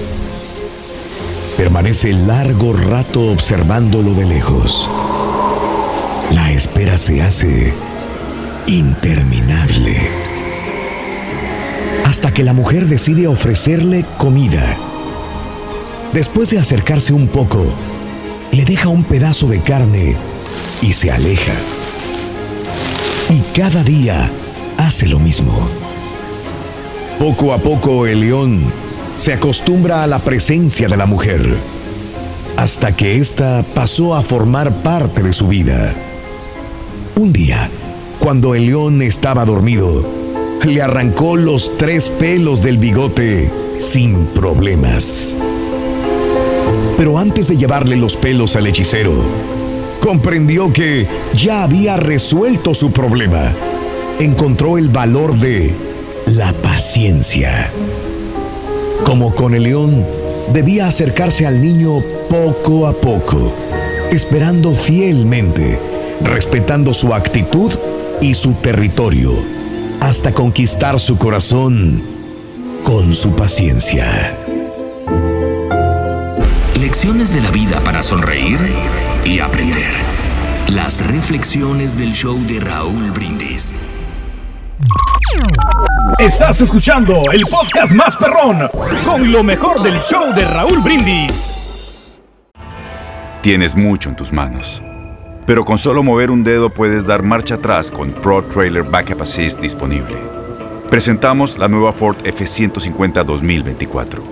Permanece 1.55 2.13
largo 2.13 2.73
rato 2.73 3.31
observándolo 3.31 4.15
de 4.15 4.25
lejos. 4.25 4.89
La 6.31 6.51
espera 6.51 6.97
se 6.97 7.21
hace 7.21 7.75
interminable. 8.65 9.95
Hasta 12.05 12.33
que 12.33 12.43
la 12.43 12.53
mujer 12.53 12.87
decide 12.87 13.27
ofrecerle 13.27 14.03
comida. 14.17 14.79
Después 16.11 16.49
de 16.49 16.57
acercarse 16.57 17.13
un 17.13 17.27
poco, 17.27 17.63
le 18.51 18.65
deja 18.65 18.89
un 18.89 19.03
pedazo 19.03 19.45
de 19.45 19.61
carne 19.61 20.17
y 20.81 20.93
se 20.93 21.11
aleja. 21.11 21.53
Y 23.33 23.39
cada 23.51 23.83
día 23.83 24.31
hace 24.77 25.07
lo 25.07 25.17
mismo. 25.17 25.67
Poco 27.17 27.51
a 27.51 27.57
poco 27.57 28.05
el 28.05 28.19
león 28.19 28.71
se 29.15 29.33
acostumbra 29.33 30.03
a 30.03 30.07
la 30.07 30.19
presencia 30.19 30.87
de 30.87 30.95
la 30.95 31.07
mujer, 31.07 31.57
hasta 32.57 32.95
que 32.95 33.17
ésta 33.17 33.65
pasó 33.73 34.13
a 34.13 34.21
formar 34.21 34.83
parte 34.83 35.23
de 35.23 35.33
su 35.33 35.47
vida. 35.47 35.95
Un 37.15 37.33
día, 37.33 37.71
cuando 38.19 38.53
el 38.53 38.67
león 38.67 39.01
estaba 39.01 39.45
dormido, 39.45 40.07
le 40.63 40.83
arrancó 40.83 41.35
los 41.35 41.75
tres 41.75 42.09
pelos 42.09 42.61
del 42.61 42.77
bigote 42.77 43.51
sin 43.75 44.27
problemas. 44.27 45.35
Pero 46.97 47.17
antes 47.17 47.47
de 47.47 47.57
llevarle 47.57 47.95
los 47.95 48.15
pelos 48.15 48.55
al 48.55 48.67
hechicero, 48.67 49.23
comprendió 50.03 50.73
que 50.73 51.07
ya 51.33 51.63
había 51.63 51.95
resuelto 51.95 52.73
su 52.73 52.91
problema. 52.91 53.53
Encontró 54.19 54.77
el 54.77 54.89
valor 54.89 55.37
de 55.39 55.73
la 56.25 56.51
paciencia. 56.53 57.71
Como 59.05 59.33
con 59.33 59.55
el 59.55 59.63
león, 59.63 60.05
debía 60.51 60.87
acercarse 60.87 61.47
al 61.47 61.61
niño 61.61 62.03
poco 62.29 62.85
a 62.85 62.93
poco, 62.93 63.53
esperando 64.11 64.73
fielmente 64.73 65.79
respetando 66.21 66.93
su 66.93 67.13
actitud 67.13 67.73
y 68.21 68.33
su 68.33 68.53
territorio, 68.53 69.33
hasta 69.99 70.33
conquistar 70.33 70.99
su 70.99 71.17
corazón 71.17 72.01
con 72.83 73.13
su 73.13 73.35
paciencia. 73.35 74.37
Lecciones 76.79 77.33
de 77.33 77.41
la 77.41 77.51
vida 77.51 77.81
para 77.83 78.03
sonreír 78.03 78.59
y 79.25 79.39
aprender. 79.39 79.93
Las 80.69 81.05
reflexiones 81.05 81.97
del 81.97 82.11
show 82.13 82.37
de 82.45 82.59
Raúl 82.59 83.11
Brindis. 83.11 83.75
Estás 86.19 86.61
escuchando 86.61 87.21
el 87.31 87.43
podcast 87.49 87.93
más 87.93 88.17
perrón 88.17 88.69
con 89.05 89.31
lo 89.31 89.43
mejor 89.43 89.81
del 89.81 89.99
show 90.01 90.33
de 90.33 90.45
Raúl 90.45 90.79
Brindis. 90.79 91.57
Tienes 93.41 93.75
mucho 93.75 94.09
en 94.09 94.15
tus 94.15 94.33
manos. 94.33 94.81
Pero 95.45 95.65
con 95.65 95.77
solo 95.77 96.03
mover 96.03 96.31
un 96.31 96.43
dedo 96.43 96.69
puedes 96.69 97.05
dar 97.05 97.23
marcha 97.23 97.55
atrás 97.55 97.91
con 97.91 98.11
Pro 98.11 98.43
Trailer 98.43 98.83
Backup 98.83 99.21
Assist 99.21 99.59
disponible. 99.59 100.17
Presentamos 100.89 101.57
la 101.57 101.67
nueva 101.67 101.91
Ford 101.91 102.17
F150 102.23 103.23
2024. 103.25 104.23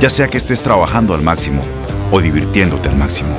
Ya 0.00 0.10
sea 0.10 0.28
que 0.28 0.38
estés 0.38 0.62
trabajando 0.62 1.14
al 1.14 1.22
máximo 1.22 1.62
o 2.10 2.20
divirtiéndote 2.20 2.88
al 2.88 2.96
máximo, 2.96 3.38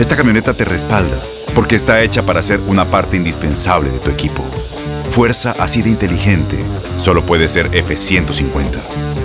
esta 0.00 0.16
camioneta 0.16 0.54
te 0.54 0.64
respalda 0.64 1.18
porque 1.54 1.76
está 1.76 2.02
hecha 2.02 2.22
para 2.22 2.42
ser 2.42 2.58
una 2.66 2.86
parte 2.86 3.18
indispensable 3.18 3.90
de 3.90 3.98
tu 3.98 4.10
equipo. 4.10 4.42
Fuerza 5.10 5.54
así 5.58 5.82
de 5.82 5.90
inteligente 5.90 6.56
solo 6.96 7.22
puede 7.22 7.48
ser 7.48 7.70
F150. 7.70 8.80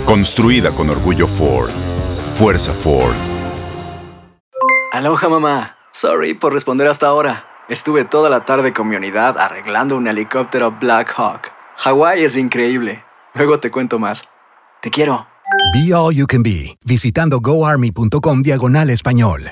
Construida 0.05 0.71
con 0.71 0.89
orgullo 0.89 1.27
Ford. 1.27 1.69
Fuerza 2.35 2.73
Ford. 2.73 3.15
Aloha 4.91 5.29
mamá. 5.29 5.77
Sorry 5.91 6.33
por 6.33 6.51
responder 6.51 6.87
hasta 6.87 7.07
ahora. 7.07 7.45
Estuve 7.69 8.03
toda 8.03 8.29
la 8.29 8.43
tarde 8.43 8.73
con 8.73 8.89
mi 8.89 8.97
unidad 8.97 9.37
arreglando 9.39 9.95
un 9.95 10.07
helicóptero 10.07 10.71
Black 10.71 11.13
Hawk. 11.15 11.51
Hawái 11.77 12.23
es 12.23 12.35
increíble. 12.35 13.03
Luego 13.33 13.59
te 13.59 13.71
cuento 13.71 13.97
más. 13.97 14.27
Te 14.81 14.89
quiero. 14.89 15.25
Be 15.73 15.93
All 15.93 16.13
You 16.13 16.27
Can 16.27 16.43
Be, 16.43 16.77
visitando 16.85 17.39
goarmy.com 17.39 18.41
diagonal 18.41 18.89
español. 18.89 19.51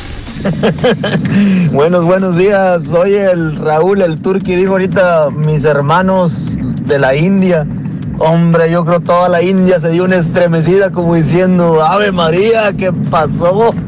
buenos, 1.71 2.05
buenos 2.05 2.37
días. 2.37 2.85
Soy 2.85 3.13
el 3.13 3.55
Raúl, 3.57 4.01
el 4.01 4.21
turqui. 4.21 4.55
Dijo 4.55 4.71
ahorita 4.73 5.29
mis 5.29 5.65
hermanos 5.65 6.57
de 6.85 6.99
la 6.99 7.15
India. 7.15 7.67
Hombre, 8.19 8.71
yo 8.71 8.85
creo 8.85 8.99
toda 8.99 9.29
la 9.29 9.41
India 9.41 9.79
se 9.79 9.89
dio 9.89 10.03
una 10.03 10.17
estremecida 10.17 10.91
como 10.91 11.15
diciendo, 11.15 11.83
Ave 11.83 12.11
María, 12.11 12.71
¿qué 12.73 12.93
pasó? 12.93 13.73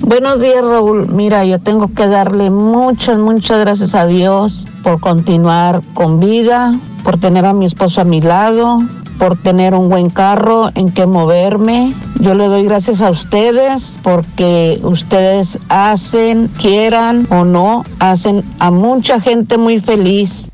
Buenos 0.00 0.40
días, 0.40 0.64
Raúl. 0.64 1.08
Mira, 1.08 1.44
yo 1.44 1.58
tengo 1.58 1.92
que 1.92 2.06
darle 2.06 2.50
muchas, 2.50 3.18
muchas 3.18 3.58
gracias 3.60 3.96
a 3.96 4.06
Dios 4.06 4.64
por 4.84 5.00
continuar 5.00 5.80
con 5.94 6.20
vida, 6.20 6.72
por 7.02 7.18
tener 7.18 7.44
a 7.44 7.52
mi 7.52 7.66
esposo 7.66 8.00
a 8.00 8.04
mi 8.04 8.20
lado, 8.20 8.78
por 9.18 9.36
tener 9.36 9.74
un 9.74 9.88
buen 9.88 10.10
carro 10.10 10.70
en 10.74 10.90
que 10.92 11.06
moverme. 11.06 11.92
Yo 12.20 12.34
le 12.34 12.46
doy 12.46 12.64
gracias 12.64 13.02
a 13.02 13.10
ustedes 13.10 13.98
porque 14.02 14.80
ustedes 14.82 15.58
hacen, 15.68 16.48
quieran 16.60 17.26
o 17.30 17.44
no, 17.44 17.84
hacen 17.98 18.44
a 18.58 18.70
mucha 18.70 19.20
gente 19.20 19.58
muy 19.58 19.80
feliz. 19.80 20.48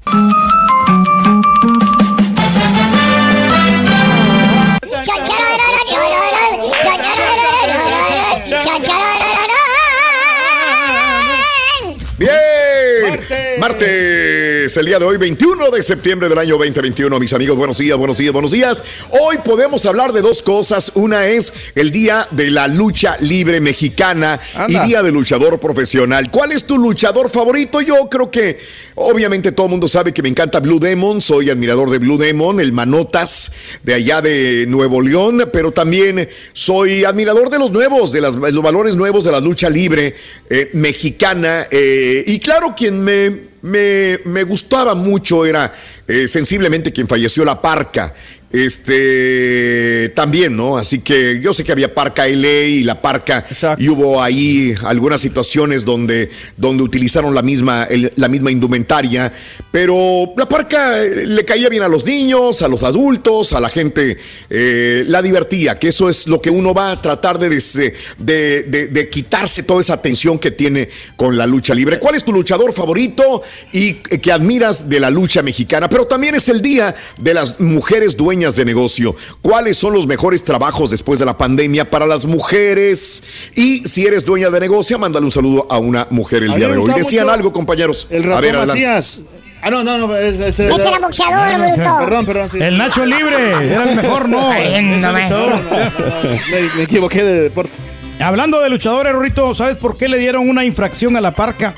Martes, 14.73 14.77
el 14.79 14.87
día 14.87 14.99
de 14.99 15.05
hoy, 15.05 15.17
21 15.19 15.71
de 15.71 15.83
septiembre 15.83 16.29
del 16.29 16.39
año 16.39 16.57
2021. 16.57 17.19
Mis 17.21 17.33
amigos, 17.33 17.57
buenos 17.57 17.77
días, 17.79 17.99
buenos 17.99 18.17
días, 18.17 18.33
buenos 18.33 18.51
días. 18.53 18.83
Hoy 19.11 19.37
podemos 19.45 19.85
hablar 19.87 20.13
de 20.13 20.21
dos 20.23 20.41
cosas. 20.43 20.93
Una 20.95 21.27
es 21.27 21.53
el 21.75 21.91
Día 21.91 22.27
de 22.31 22.51
la 22.51 22.69
Lucha 22.69 23.17
Libre 23.21 23.61
Mexicana 23.61 24.41
Anda. 24.55 24.85
y 24.85 24.89
Día 24.89 25.03
del 25.03 25.15
Luchador 25.15 25.59
Profesional. 25.61 26.31
¿Cuál 26.31 26.53
es 26.53 26.65
tu 26.65 26.79
luchador 26.79 27.29
favorito? 27.29 27.81
Yo 27.83 28.09
creo 28.09 28.31
que, 28.31 28.61
obviamente, 28.95 29.53
todo 29.53 29.67
el 29.67 29.73
mundo 29.73 29.89
sabe 29.89 30.13
que 30.15 30.23
me 30.23 30.29
encanta 30.31 30.61
Blue 30.61 30.79
Demon. 30.81 31.21
Soy 31.21 31.51
admirador 31.51 31.91
de 31.91 31.99
Blue 31.99 32.17
Demon, 32.17 32.59
el 32.61 32.73
Manotas 32.73 33.53
de 33.83 33.95
allá 33.95 34.23
de 34.23 34.65
Nuevo 34.69 35.03
León, 35.03 35.51
pero 35.53 35.73
también 35.73 36.29
soy 36.53 37.05
admirador 37.05 37.51
de 37.51 37.59
los 37.59 37.71
nuevos, 37.71 38.13
de 38.13 38.21
las- 38.23 38.35
los 38.37 38.63
valores 38.63 38.95
nuevos 38.95 39.25
de 39.25 39.33
la 39.33 39.41
lucha 39.41 39.69
libre 39.69 40.15
eh, 40.49 40.71
mexicana. 40.75 41.67
eh, 41.71 42.25
y 42.27 42.39
claro, 42.39 42.75
quien 42.77 43.03
me, 43.03 43.52
me, 43.63 44.19
me 44.25 44.45
gustaba 44.45 44.95
mucho 44.95 45.45
era 45.47 45.73
eh, 46.07 46.29
sensiblemente 46.29 46.93
quien 46.93 47.09
falleció, 47.09 47.45
La 47.45 47.61
Parca. 47.61 48.15
Este 48.53 50.11
también, 50.15 50.57
¿no? 50.57 50.77
Así 50.79 51.01
que 51.01 51.41
yo 51.41 51.55
sé 51.55 51.65
que 51.65 51.73
había 51.73 51.95
Parca 51.95 52.27
LA 52.27 52.63
y 52.65 52.83
la 52.83 53.01
Parca 53.01 53.45
y 53.79 53.89
hubo 53.89 54.23
ahí 54.23 54.75
algunas 54.85 55.21
situaciones 55.21 55.85
donde, 55.85 56.31
donde 56.57 56.83
utilizaron 56.83 57.35
la 57.35 57.43
misma, 57.43 57.85
el- 57.85 58.13
la 58.17 58.29
misma 58.29 58.51
indumentaria, 58.51 59.33
pero 59.71 60.33
la 60.37 60.47
Parca 60.49 61.03
eh, 61.03 61.27
le 61.27 61.45
caía 61.45 61.69
bien 61.69 61.83
a 61.83 61.89
los 61.89 62.05
niños, 62.05 62.63
a 62.63 62.69
los 62.69 62.83
adultos, 62.83 63.53
a 63.53 63.61
la 63.61 63.69
gente, 63.69 64.19
eh, 64.51 65.05
la 65.07 65.23
divertía, 65.23 65.79
que 65.79 65.89
eso 65.89 66.09
es 66.11 66.27
lo 66.27 66.41
que 66.41 66.51
uno 66.51 66.75
va 66.75 66.93
a 66.93 67.01
tratar 67.03 67.39
de, 67.39 67.49
des- 67.49 67.73
de, 68.19 68.63
de- 68.65 68.87
de 68.89 69.09
quitarse 69.09 69.63
toda 69.63 69.81
esa 69.81 70.01
tensión 70.01 70.39
que 70.39 70.51
tiene 70.51 70.89
con 71.17 71.37
la 71.37 71.47
lucha 71.47 71.75
libre. 71.75 71.99
¿Cuál 71.99 72.17
es 72.17 72.25
tu 72.25 72.33
luchador 72.33 72.73
favorito 72.73 73.43
y 73.73 73.95
que 73.95 74.33
admiras 74.33 74.89
de 74.89 75.01
la 75.01 75.11
lucha 75.11 75.43
mexicana? 75.43 75.89
Pero 75.89 76.07
también 76.07 76.35
es 76.35 76.49
el 76.49 76.61
día 76.61 76.95
de 77.21 77.35
las 77.35 77.59
mujeres 77.61 78.17
dueñas 78.17 78.42
de 78.51 78.65
negocio. 78.65 79.15
¿Cuáles 79.41 79.77
son 79.77 79.95
los 79.95 80.07
mejores 80.07 80.43
trabajos 80.43 80.91
después 80.91 81.19
de 81.21 81.25
la 81.25 81.39
pandemia 81.39 81.89
para 81.89 82.07
las 82.07 82.25
mujeres? 82.27 83.23
Y 83.55 83.87
si 83.89 84.05
eres 84.07 84.25
dueña 84.25 84.51
de 84.51 84.61
negocio, 84.61 84.99
mándale 84.99 85.25
un 85.27 85.33
saludo 85.33 85.67
a 85.71 85.79
una 85.79 86.07
mujer 86.11 86.43
el 86.43 86.53
A 86.53 86.57
día 86.57 86.69
de 86.69 86.77
hoy. 86.77 86.93
Decían 86.95 87.29
algo, 87.31 87.53
compañeros. 87.53 88.07
El 88.11 88.25
a 88.25 88.27
ratón 88.27 88.43
ver, 88.43 88.57
adelante. 88.57 88.87
Macías. 88.87 89.21
Ah, 89.65 89.71
no, 89.71 89.85
no, 89.85 89.97
no. 89.97 90.17
Es, 90.17 90.41
es- 90.41 90.59
Ese 90.59 90.89
era 90.89 90.99
boxeador, 90.99 91.57
bruto. 91.77 91.97
Perdón, 92.05 92.27
perdón. 92.27 92.49
sí. 92.51 92.59
El 92.61 92.77
Nacho 92.79 93.07
Libre, 93.07 93.51
era 93.73 93.89
el 93.91 93.95
mejor, 93.97 94.29
no. 94.29 94.51
Ay, 94.51 94.83
no 94.83 95.17
Ese 95.17 96.71
me 96.77 96.83
equivoqué 96.83 97.23
de 97.23 97.41
deporte. 97.43 97.73
Hablando 98.19 98.61
de 98.61 98.69
luchadores, 98.69 99.13
Rorrito, 99.13 99.55
¿sabes 99.55 99.77
por 99.77 99.97
qué 99.97 100.09
le 100.09 100.19
dieron 100.19 100.49
una 100.49 100.65
infracción 100.65 101.17
a 101.17 101.21
la 101.21 101.33
parca? 101.35 101.75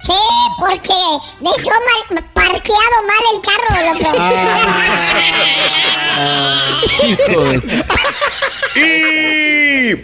Sí, 0.00 0.12
porque 0.58 0.94
dejó 1.40 1.70
mal, 1.70 2.24
parqueado 2.32 3.02
mal 3.06 3.24
el 3.32 3.40
carro, 3.42 3.70
loco. 3.86 4.10
Y 8.76 9.94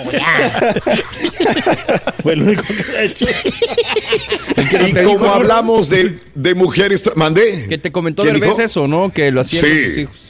güey, 0.05 0.17
ya. 0.19 0.75
Fue 2.23 2.37
lo 2.37 2.45
único 2.45 2.63
que 2.63 2.97
ha 2.99 3.03
hecho. 3.03 3.27
Y 4.89 5.05
como 5.05 5.31
hablamos 5.31 5.89
de, 5.89 6.19
de 6.35 6.55
mujeres, 6.55 7.03
mandé. 7.17 7.67
Que 7.69 7.79
te 7.79 7.91
comentó 7.91 8.23
¿Quién 8.23 8.35
Derbez 8.35 8.51
dijo? 8.57 8.63
eso, 8.63 8.87
¿no? 8.89 9.11
Que 9.13 9.31
lo 9.31 9.41
hacían 9.41 9.65
Sí. 9.65 9.71
con 9.71 9.85
sus 9.89 9.99
hijos. 9.99 10.24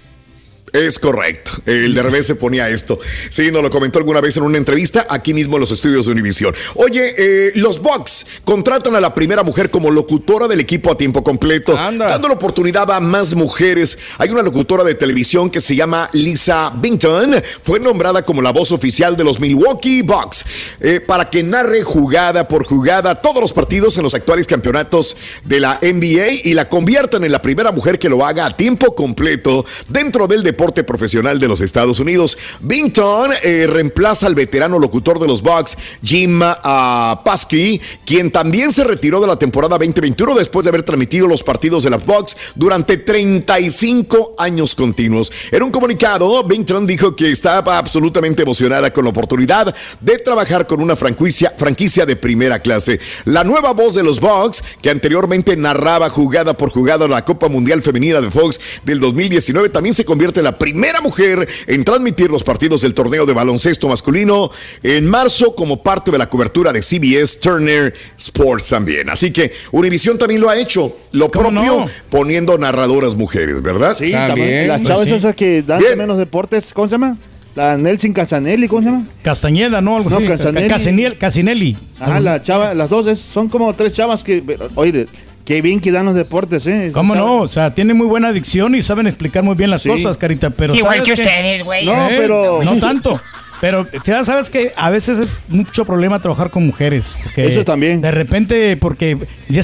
Es 0.75 0.99
correcto. 0.99 1.53
El 1.67 1.95
de 1.95 2.03
revés 2.03 2.27
se 2.27 2.35
ponía 2.35 2.69
esto. 2.69 2.99
Sí, 3.29 3.53
nos 3.53 3.63
lo 3.63 3.71
comentó 3.71 4.01
alguna 4.01 4.21
vez 4.21 4.37
en 4.39 4.43
una 4.43 4.59
entrevista 4.59 5.07
aquí 5.09 5.33
mismo 5.33 5.55
en 5.55 5.61
los 5.61 5.71
estudios 5.71 6.07
de 6.07 6.13
Univisión. 6.13 6.53
Oye, 6.75 7.15
eh, 7.17 7.53
los 7.55 7.81
Bucks 7.81 8.27
contratan 8.45 8.97
a 8.97 9.01
la 9.01 9.15
primera 9.15 9.45
mujer 9.45 9.71
como 9.71 9.89
locutora 9.93 10.49
del 10.49 10.59
equipo 10.59 10.91
a 10.91 10.97
tiempo 10.97 11.23
completo, 11.23 11.75
dando 11.75 12.27
la 12.27 12.35
oportunidad 12.35 12.91
a 12.91 12.99
más 12.99 13.37
mujeres. 13.37 13.97
Hay 14.19 14.31
una 14.31 14.43
locutora 14.43 14.83
de 14.83 14.97
televisión 14.97 15.49
que 15.49 15.61
se 15.61 15.77
llama 15.77 16.11
Lisa 16.13 16.73
Bington. 16.75 17.37
Fue 17.63 17.79
nombrada 17.79 18.25
como 18.25 18.43
la 18.43 18.51
voz 18.51 18.73
oficial 18.73 19.17
de 19.17 19.23
los 19.23 19.39
Milwaukee 19.39 20.03
Bucks 20.03 20.45
eh, 20.81 20.99
para 20.99 21.31
que 21.31 21.45
narre 21.45 21.85
jugada 21.85 22.49
por 22.49 22.67
jugada 22.67 23.15
todos 23.15 23.41
los 23.41 23.53
partidos 23.53 23.97
en 23.97 24.03
los 24.03 24.15
actuales 24.15 24.49
campeonatos 24.49 25.17
de 25.45 25.61
la 25.61 25.79
NBA 25.81 26.41
y 26.43 26.55
la 26.55 26.69
conviertan 26.69 27.23
en 27.23 27.31
la 27.31 27.41
primera 27.41 27.71
mujer 27.71 28.01
que 28.01 28.09
lo 28.09 28.27
haga 28.27 28.47
a 28.47 28.57
tiempo 28.57 28.97
completo 28.97 29.65
dentro 29.89 30.27
del 30.27 30.43
deporte 30.43 30.64
profesional 30.73 31.39
de 31.39 31.49
los 31.49 31.61
Estados 31.61 32.01
Unidos. 32.01 32.39
Bington 32.61 33.31
eh, 33.43 33.67
reemplaza 33.69 34.27
al 34.27 34.35
veterano 34.35 34.79
locutor 34.79 35.19
de 35.19 35.27
los 35.27 35.43
Bucks, 35.43 35.77
Jim 36.03 36.41
ah, 36.43 37.21
Paskey, 37.25 37.81
quien 38.07 38.31
también 38.31 38.73
se 38.73 38.85
retiró 38.85 39.21
de 39.21 39.27
la 39.27 39.39
temporada 39.39 39.77
2021 39.77 40.37
después 40.37 40.65
de 40.65 40.71
haber 40.71 40.83
transmitido 40.83 41.27
los 41.27 41.43
partidos 41.43 41.85
de 41.85 41.91
los 41.91 42.05
Bucks 42.05 42.37
durante 42.55 42.97
35 42.97 44.35
años 44.39 44.75
continuos. 44.75 45.31
En 45.51 45.63
un 45.63 45.71
comunicado, 45.71 46.43
Bington 46.45 46.87
dijo 46.87 47.15
que 47.15 47.31
estaba 47.31 47.79
absolutamente 47.79 48.43
emocionada 48.43 48.93
con 48.93 49.05
la 49.05 49.11
oportunidad 49.11 49.75
de 50.01 50.19
trabajar 50.19 50.67
con 50.67 50.81
una 50.81 50.97
franquicia, 50.97 51.53
franquicia 51.57 52.07
de 52.07 52.17
primera 52.17 52.61
clase. 52.61 53.01
La 53.25 53.45
nueva 53.45 53.73
voz 53.73 53.95
de 53.95 54.03
los 54.03 54.21
Bucks, 54.21 54.63
que 54.81 54.91
anteriormente 54.91 55.57
narraba 55.57 56.09
jugada 56.11 56.57
por 56.57 56.71
jugada 56.71 57.09
la 57.09 57.25
Copa 57.25 57.49
Mundial 57.49 57.83
Femenina 57.83 58.21
de 58.21 58.31
Fox 58.31 58.61
del 58.85 59.01
2019, 59.01 59.69
también 59.69 59.95
se 59.95 60.05
convierte 60.05 60.41
en 60.41 60.45
la 60.45 60.54
primera 60.59 61.01
mujer 61.01 61.49
en 61.67 61.85
transmitir 61.85 62.31
los 62.31 62.43
partidos 62.43 62.83
del 62.83 62.95
torneo 62.95 63.27
de 63.27 63.33
baloncesto 63.33 63.89
masculino 63.89 64.51
en 64.83 65.07
marzo 65.07 65.55
como 65.55 65.83
parte 65.83 66.11
de 66.11 66.19
la 66.19 66.29
cobertura 66.29 66.73
de 66.73 66.81
CBS 66.83 67.39
Turner 67.41 67.95
Sports 68.19 68.69
también. 68.69 69.11
Así 69.11 69.31
que 69.33 69.53
Univision 69.73 70.19
también 70.19 70.41
lo 70.41 70.49
ha 70.51 70.57
hecho, 70.59 70.97
lo 71.13 71.31
propio 71.31 71.53
no? 71.63 71.87
poniendo 72.11 72.57
narradoras 72.59 73.15
mujeres, 73.15 73.63
¿verdad? 73.63 73.97
Sí, 73.99 74.13
también. 74.13 74.69
Las 74.69 74.83
chavas 74.83 75.11
esas 75.11 75.35
que 75.35 75.63
dan 75.63 75.81
de 75.83 75.97
menos 75.97 76.19
deportes, 76.19 76.73
¿cómo 76.73 76.89
se 76.89 76.93
llama? 76.93 77.17
La 77.55 77.77
Nelson 77.77 78.13
Casanelli, 78.13 78.67
¿cómo 78.67 78.83
se 78.83 78.89
llama? 78.89 79.07
Castañeda, 79.23 79.81
¿no? 79.81 79.97
Algo 79.97 80.11
No, 80.11 80.17
así. 80.17 80.27
Casanelli. 80.27 80.69
Casinel- 80.69 81.19
Casinelli. 81.19 81.77
Ajá, 82.01 82.19
la 82.19 82.43
chava, 82.43 82.75
las 82.75 82.91
dos 82.91 83.07
es- 83.07 83.21
son 83.21 83.49
como 83.49 83.73
tres 83.75 83.93
chavas 83.93 84.25
que, 84.25 84.43
oye, 84.75 85.07
qué 85.45 85.61
bien 85.63 85.81
que 85.81 85.93
dan 85.93 86.07
los 86.07 86.15
deportes, 86.15 86.67
¿eh? 86.67 86.91
¿Cómo 86.93 87.15
no? 87.15 87.41
O 87.43 87.49
sea, 87.49 87.75
tienen 87.75 87.97
muy 87.97 88.07
buena 88.07 88.29
adicción 88.29 88.75
y 88.75 88.83
saben 88.83 89.07
explicar 89.07 89.43
muy 89.43 89.55
bien 89.55 89.71
las 89.71 89.83
Sí. 89.83 89.89
cosas, 89.89 90.17
Carita. 90.17 90.51
Pero 90.51 90.75
Igual 90.75 90.99
¿sabes 90.99 91.13
que 91.15 91.23
ustedes, 91.23 91.63
güey. 91.65 91.85
No, 91.85 92.09
Eh, 92.09 92.15
pero- 92.17 92.63
No 92.63 92.77
tanto. 92.79 93.21
Pero 93.61 93.87
ya 94.05 94.25
sabes 94.25 94.51
que 94.51 94.73
a 94.77 94.91
veces 94.91 95.19
es 95.21 95.29
mucho 95.49 95.85
problema 95.85 96.19
trabajar 96.21 96.51
con 96.51 96.67
mujeres. 96.67 97.17
Eso 97.37 97.65
también. 97.65 98.01
De 98.01 98.11
repente, 98.11 98.77
porque 98.77 99.17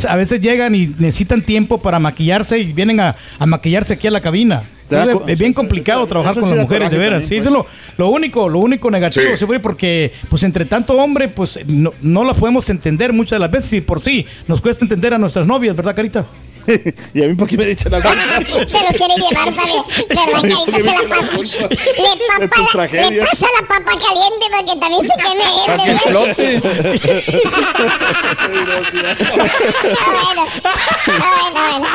a 0.09 0.17
veces 0.17 0.41
llegan 0.41 0.75
y 0.75 0.87
necesitan 0.99 1.43
tiempo 1.43 1.79
para 1.79 1.99
maquillarse 1.99 2.59
y 2.59 2.73
vienen 2.73 3.01
a, 3.01 3.17
a 3.39 3.47
maquillarse 3.47 3.95
aquí 3.95 4.07
a 4.07 4.11
la 4.11 4.21
cabina. 4.21 4.63
Entonces, 4.89 5.29
es 5.29 5.39
bien 5.39 5.53
complicado 5.53 6.05
trabajar 6.07 6.35
con 6.35 6.45
sí 6.45 6.51
las 6.57 6.63
mujeres, 6.65 6.91
de 6.91 6.99
veras. 6.99 7.23
también, 7.23 7.29
Sí, 7.45 7.49
eso 7.49 7.57
pues. 7.57 7.69
es 7.89 7.97
lo, 7.99 8.05
lo 8.07 8.11
único, 8.11 8.49
lo 8.49 8.59
único 8.59 8.91
negativo, 8.91 9.37
Sí. 9.37 9.45
porque 9.63 10.13
pues 10.29 10.43
entre 10.43 10.65
tanto 10.65 10.95
hombre, 10.95 11.29
pues 11.29 11.61
no, 11.69 11.93
no 12.03 12.25
la 12.25 12.35
podemos 12.35 12.69
entender 12.71 13.13
muchas 13.13 13.33
de 13.37 13.39
las 13.39 13.51
veces 13.53 13.73
y 13.75 13.81
por 13.83 14.01
sí 14.01 14.27
nos 14.49 14.61
cuesta 14.61 14.85
entender 14.85 15.15
a 15.15 15.19
nuestras 15.19 15.47
novias, 15.47 15.77
¿verdad, 15.77 15.95
Carita? 15.95 16.25
y 17.15 17.23
a 17.23 17.29
mí, 17.29 17.35
¿por 17.35 17.49
qué 17.49 17.57
me 17.57 17.67
dicen 17.67 17.93
la 17.93 18.01
se 18.67 18.79
lo 18.81 18.89
quiere 18.97 19.15
llevar 19.17 19.55
también. 19.55 19.83
¿Verdad, 20.09 20.43
Carita? 20.43 20.81
Se 20.81 20.93
la 20.93 21.03
pasa. 21.09 21.33
Le, 21.33 22.49
papa 22.49 22.69
tragedias. 22.73 23.11
le 23.11 23.21
pasa 23.23 23.47
la 23.61 23.67
papa 23.67 23.93
caliente 23.99 24.47
para 24.51 24.65
que 24.65 24.77
también 24.81 25.03
se 25.03 25.15
queme 25.17 25.45
él, 25.45 25.67
Para 25.67 25.85
que 25.85 25.93
explote. 25.93 26.61
Bueno. 30.11 30.43
Bueno, 31.07 31.51
bueno. 31.55 31.89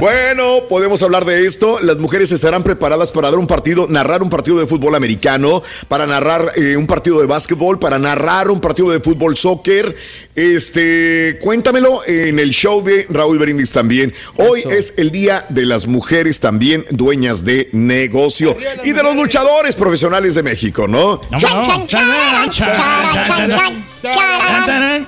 Bueno, 0.00 0.68
podemos 0.68 1.02
hablar 1.02 1.24
de 1.24 1.46
esto. 1.46 1.80
Las 1.80 1.98
mujeres 1.98 2.32
estarán 2.32 2.62
preparadas 2.62 3.12
para 3.12 3.30
dar 3.30 3.38
un 3.38 3.46
partido, 3.46 3.86
narrar 3.88 4.22
un 4.22 4.30
partido 4.30 4.58
de 4.58 4.66
fútbol 4.66 4.94
americano, 4.94 5.62
para 5.88 6.06
narrar 6.06 6.52
eh, 6.56 6.76
un 6.76 6.86
partido 6.86 7.20
de 7.20 7.26
básquetbol, 7.26 7.78
para 7.78 7.98
narrar 7.98 8.50
un 8.50 8.60
partido 8.60 8.90
de 8.90 9.00
fútbol 9.00 9.36
soccer. 9.36 9.94
Este, 10.34 11.38
cuéntamelo 11.42 12.06
en 12.06 12.38
el 12.38 12.50
show 12.50 12.82
de 12.82 13.06
Raúl 13.10 13.38
Berindis 13.38 13.70
también. 13.70 14.14
Hoy 14.36 14.60
Eso. 14.60 14.70
es 14.70 14.94
el 14.96 15.10
día 15.10 15.44
de 15.50 15.66
las 15.66 15.86
mujeres 15.86 16.40
también 16.40 16.86
dueñas 16.90 17.44
de 17.44 17.68
negocio 17.72 18.56
y 18.82 18.92
de 18.92 19.02
los 19.02 19.14
luchadores 19.14 19.76
profesionales 19.76 20.34
de 20.34 20.42
México, 20.42 20.88
¿no? 20.88 21.20
Chan, 21.38 21.62
chan, 21.64 21.86
charan, 21.86 22.50
chan, 22.50 23.50
chan. 23.50 25.06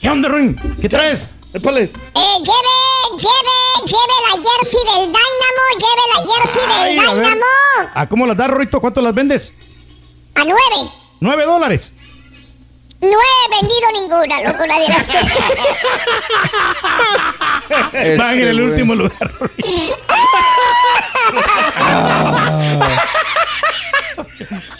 ¿Qué 0.00 0.08
onda, 0.10 0.28
Ruin? 0.28 0.56
¿Qué 0.80 0.88
traes? 0.88 1.30
Épale. 1.54 1.84
Eh, 1.84 1.90
lleve, 2.14 2.74
lleve, 3.16 3.86
lleve 3.86 4.16
la 4.28 4.50
jersey 4.50 4.80
del 4.84 5.06
Dynamo, 5.06 5.64
lleve 5.78 6.04
la 6.14 6.34
jersey 6.34 6.62
Ay, 6.68 6.96
del 6.96 7.06
a 7.06 7.14
ver. 7.14 7.24
Dynamo. 7.24 7.90
¿A 7.94 8.06
cómo 8.08 8.26
las 8.26 8.36
das, 8.36 8.50
Rito? 8.50 8.80
¿Cuánto 8.80 9.00
las 9.00 9.14
vendes? 9.14 9.52
A 10.34 10.44
nueve. 10.44 10.92
Nueve 11.20 11.44
dólares. 11.46 11.94
No 13.00 13.08
he 13.08 13.48
vendido 13.60 13.92
ninguna, 13.92 14.40
loco, 14.42 14.66
nadie 14.66 14.88
las 14.88 15.06
quiere. 15.06 15.28
Van 18.16 18.32
en 18.40 18.48
el 18.48 18.60
último 18.60 18.94
lugar. 18.96 19.30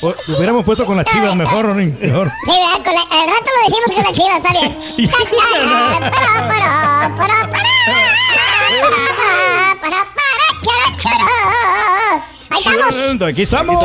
O- 0.01 0.15
hubiéramos 0.29 0.65
puesto 0.65 0.85
con 0.87 0.97
las 0.97 1.07
chivas 1.07 1.35
mejor, 1.37 1.67
Ruin. 1.75 1.97
Mejor. 2.01 2.31
Sí, 2.45 2.51
¿verdad? 2.53 2.85
Con 2.85 2.95
la- 2.95 3.03
al 3.03 3.29
rato 3.29 3.51
lo 3.55 3.63
decimos 3.65 3.93
con 3.95 4.05
la 4.05 4.13
chiva, 4.13 4.37
está 4.37 4.53
bien. 4.53 5.11
Ta, 5.11 5.19
ta, 5.19 6.11
ta, 6.11 6.49
para, 6.49 6.49
para, 6.49 6.69
para, 7.17 7.37
para, 7.49 7.49
para, 7.51 8.99
para, 9.81 10.01
para, 10.01 10.01
para, 11.03 11.38
Aquí 13.27 13.43
estamos. 13.43 13.85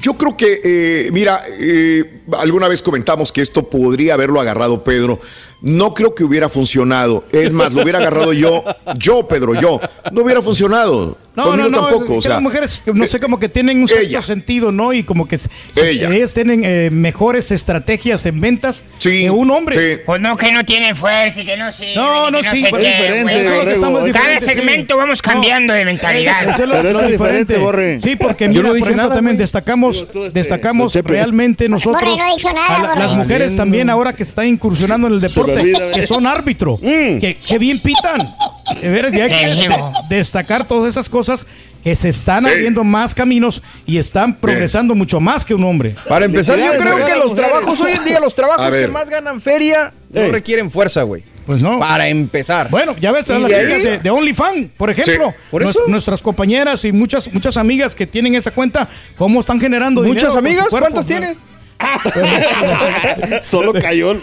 yo 0.00 0.14
creo 0.14 0.36
que, 0.36 0.60
eh, 0.62 1.10
mira, 1.12 1.42
eh, 1.58 2.20
alguna 2.38 2.68
vez 2.68 2.82
comentamos 2.82 3.32
que 3.32 3.40
esto 3.40 3.68
podría 3.68 4.14
haberlo 4.14 4.40
agarrado 4.40 4.84
Pedro. 4.84 5.18
No 5.62 5.94
creo 5.94 6.14
que 6.14 6.24
hubiera 6.24 6.48
funcionado. 6.48 7.24
Es 7.32 7.52
más, 7.52 7.72
lo 7.72 7.82
hubiera 7.82 7.98
agarrado 8.00 8.32
yo, 8.32 8.64
yo, 8.98 9.26
Pedro, 9.28 9.54
yo. 9.60 9.80
No 10.10 10.22
hubiera 10.22 10.42
funcionado. 10.42 11.16
No, 11.34 11.44
Conmigo 11.44 11.70
no, 11.70 11.80
no, 11.80 11.86
tampoco. 11.88 12.12
es 12.12 12.18
O 12.18 12.22
sea, 12.22 12.32
las 12.32 12.42
mujeres, 12.42 12.82
no 12.92 13.06
sé, 13.06 13.18
como 13.18 13.38
que 13.38 13.48
tienen 13.48 13.80
un 13.80 13.88
cierto 13.88 14.20
sentido, 14.20 14.70
¿no? 14.70 14.92
Y 14.92 15.02
como 15.02 15.26
que 15.26 15.38
se- 15.38 15.48
se- 15.70 15.88
Ella. 15.90 16.10
ellas 16.14 16.34
tienen 16.34 16.60
eh, 16.62 16.90
mejores 16.92 17.50
estrategias 17.52 18.26
en 18.26 18.38
ventas 18.38 18.82
que 19.02 19.30
un 19.30 19.50
hombre. 19.50 20.02
Pues 20.04 20.20
no, 20.20 20.36
que 20.36 20.52
no 20.52 20.62
tiene 20.66 20.94
fuerza 20.94 21.40
y 21.40 21.46
que 21.46 21.56
no 21.56 21.72
sirve. 21.72 21.94
No, 21.96 22.30
no, 22.30 22.42
no 22.42 22.50
sí, 22.50 22.60
sé 22.60 22.68
pero 22.70 22.82
es 22.82 22.92
diferente. 23.24 23.48
Borrego. 23.48 24.12
Cada 24.12 24.38
sí. 24.40 24.44
segmento 24.44 24.96
vamos 24.98 25.22
cambiando 25.22 25.72
de 25.72 25.86
mentalidad. 25.86 26.50
Eso 26.50 26.64
es 26.64 26.68
lo- 26.68 27.00
lo 27.00 27.08
diferente. 27.08 28.00
Sí, 28.02 28.16
porque 28.16 28.48
mira, 28.48 28.68
por 28.68 28.76
ejemplo, 28.76 29.08
también 29.08 29.38
destacamos, 29.38 30.04
destacamos 30.34 30.94
realmente 30.96 31.66
nosotros, 31.66 32.02
Borre, 32.02 32.14
no 32.16 32.26
he 32.30 32.34
dicho 32.34 32.52
nada, 32.52 32.76
a 32.76 32.78
la- 32.82 32.88
Borre. 32.88 33.00
las 33.06 33.16
mujeres 33.16 33.56
también 33.56 33.88
ahora 33.88 34.12
que 34.12 34.22
están 34.24 34.46
incursionando 34.48 35.06
en 35.06 35.14
el 35.14 35.20
deporte, 35.22 35.51
olvida, 35.54 35.90
que 35.92 36.06
son 36.06 36.26
árbitro, 36.26 36.76
Mm. 36.80 37.18
que, 37.18 37.38
que 37.46 37.58
bien 37.58 37.80
pitan. 37.80 38.34
De 38.80 38.88
veras, 38.88 39.12
y 39.14 39.20
hay 39.20 39.30
que 39.30 39.46
de- 39.68 39.92
destacar 40.08 40.66
todas 40.66 40.90
esas 40.90 41.08
cosas 41.08 41.46
que 41.84 41.96
se 41.96 42.08
están 42.10 42.46
abriendo 42.46 42.84
más 42.84 43.14
caminos 43.14 43.60
y 43.86 43.98
están 43.98 44.36
progresando 44.36 44.94
mucho 44.94 45.18
más 45.20 45.44
que 45.44 45.52
un 45.54 45.64
hombre. 45.64 45.96
Para 46.08 46.24
empezar, 46.26 46.58
yo 46.58 46.72
creo 46.78 47.04
que 47.04 47.16
los 47.16 47.34
trabajos 47.34 47.80
hoy 47.80 47.92
en 47.92 48.04
día, 48.04 48.20
los 48.20 48.34
trabajos 48.36 48.70
ver. 48.70 48.86
que 48.86 48.92
más 48.92 49.10
ganan 49.10 49.40
feria, 49.40 49.92
no 50.12 50.20
Ey. 50.20 50.30
requieren 50.30 50.70
fuerza, 50.70 51.02
güey. 51.02 51.24
Pues 51.44 51.60
no. 51.60 51.80
Para 51.80 52.06
empezar. 52.06 52.70
Bueno, 52.70 52.94
ya 53.00 53.10
ves, 53.10 53.26
las 53.28 53.42
chicas 53.42 53.82
de, 53.82 53.98
de 53.98 54.10
OnlyFans, 54.10 54.68
por 54.76 54.90
ejemplo. 54.90 55.30
Sí, 55.30 55.36
por 55.50 55.64
eso. 55.64 55.80
Nuestras 55.88 56.22
compañeras 56.22 56.84
y 56.84 56.92
muchas 56.92 57.32
muchas 57.34 57.56
amigas 57.56 57.96
que 57.96 58.06
tienen 58.06 58.36
esa 58.36 58.52
cuenta, 58.52 58.88
¿cómo 59.18 59.40
están 59.40 59.58
generando 59.60 60.02
dinero? 60.02 60.14
¿Muchas 60.20 60.32
su 60.34 60.38
amigas? 60.38 60.68
cuerpo? 60.68 60.86
¿Cuántas 60.86 61.04
tienes? 61.06 61.38
Solo 63.42 63.72
cayó. 63.72 64.14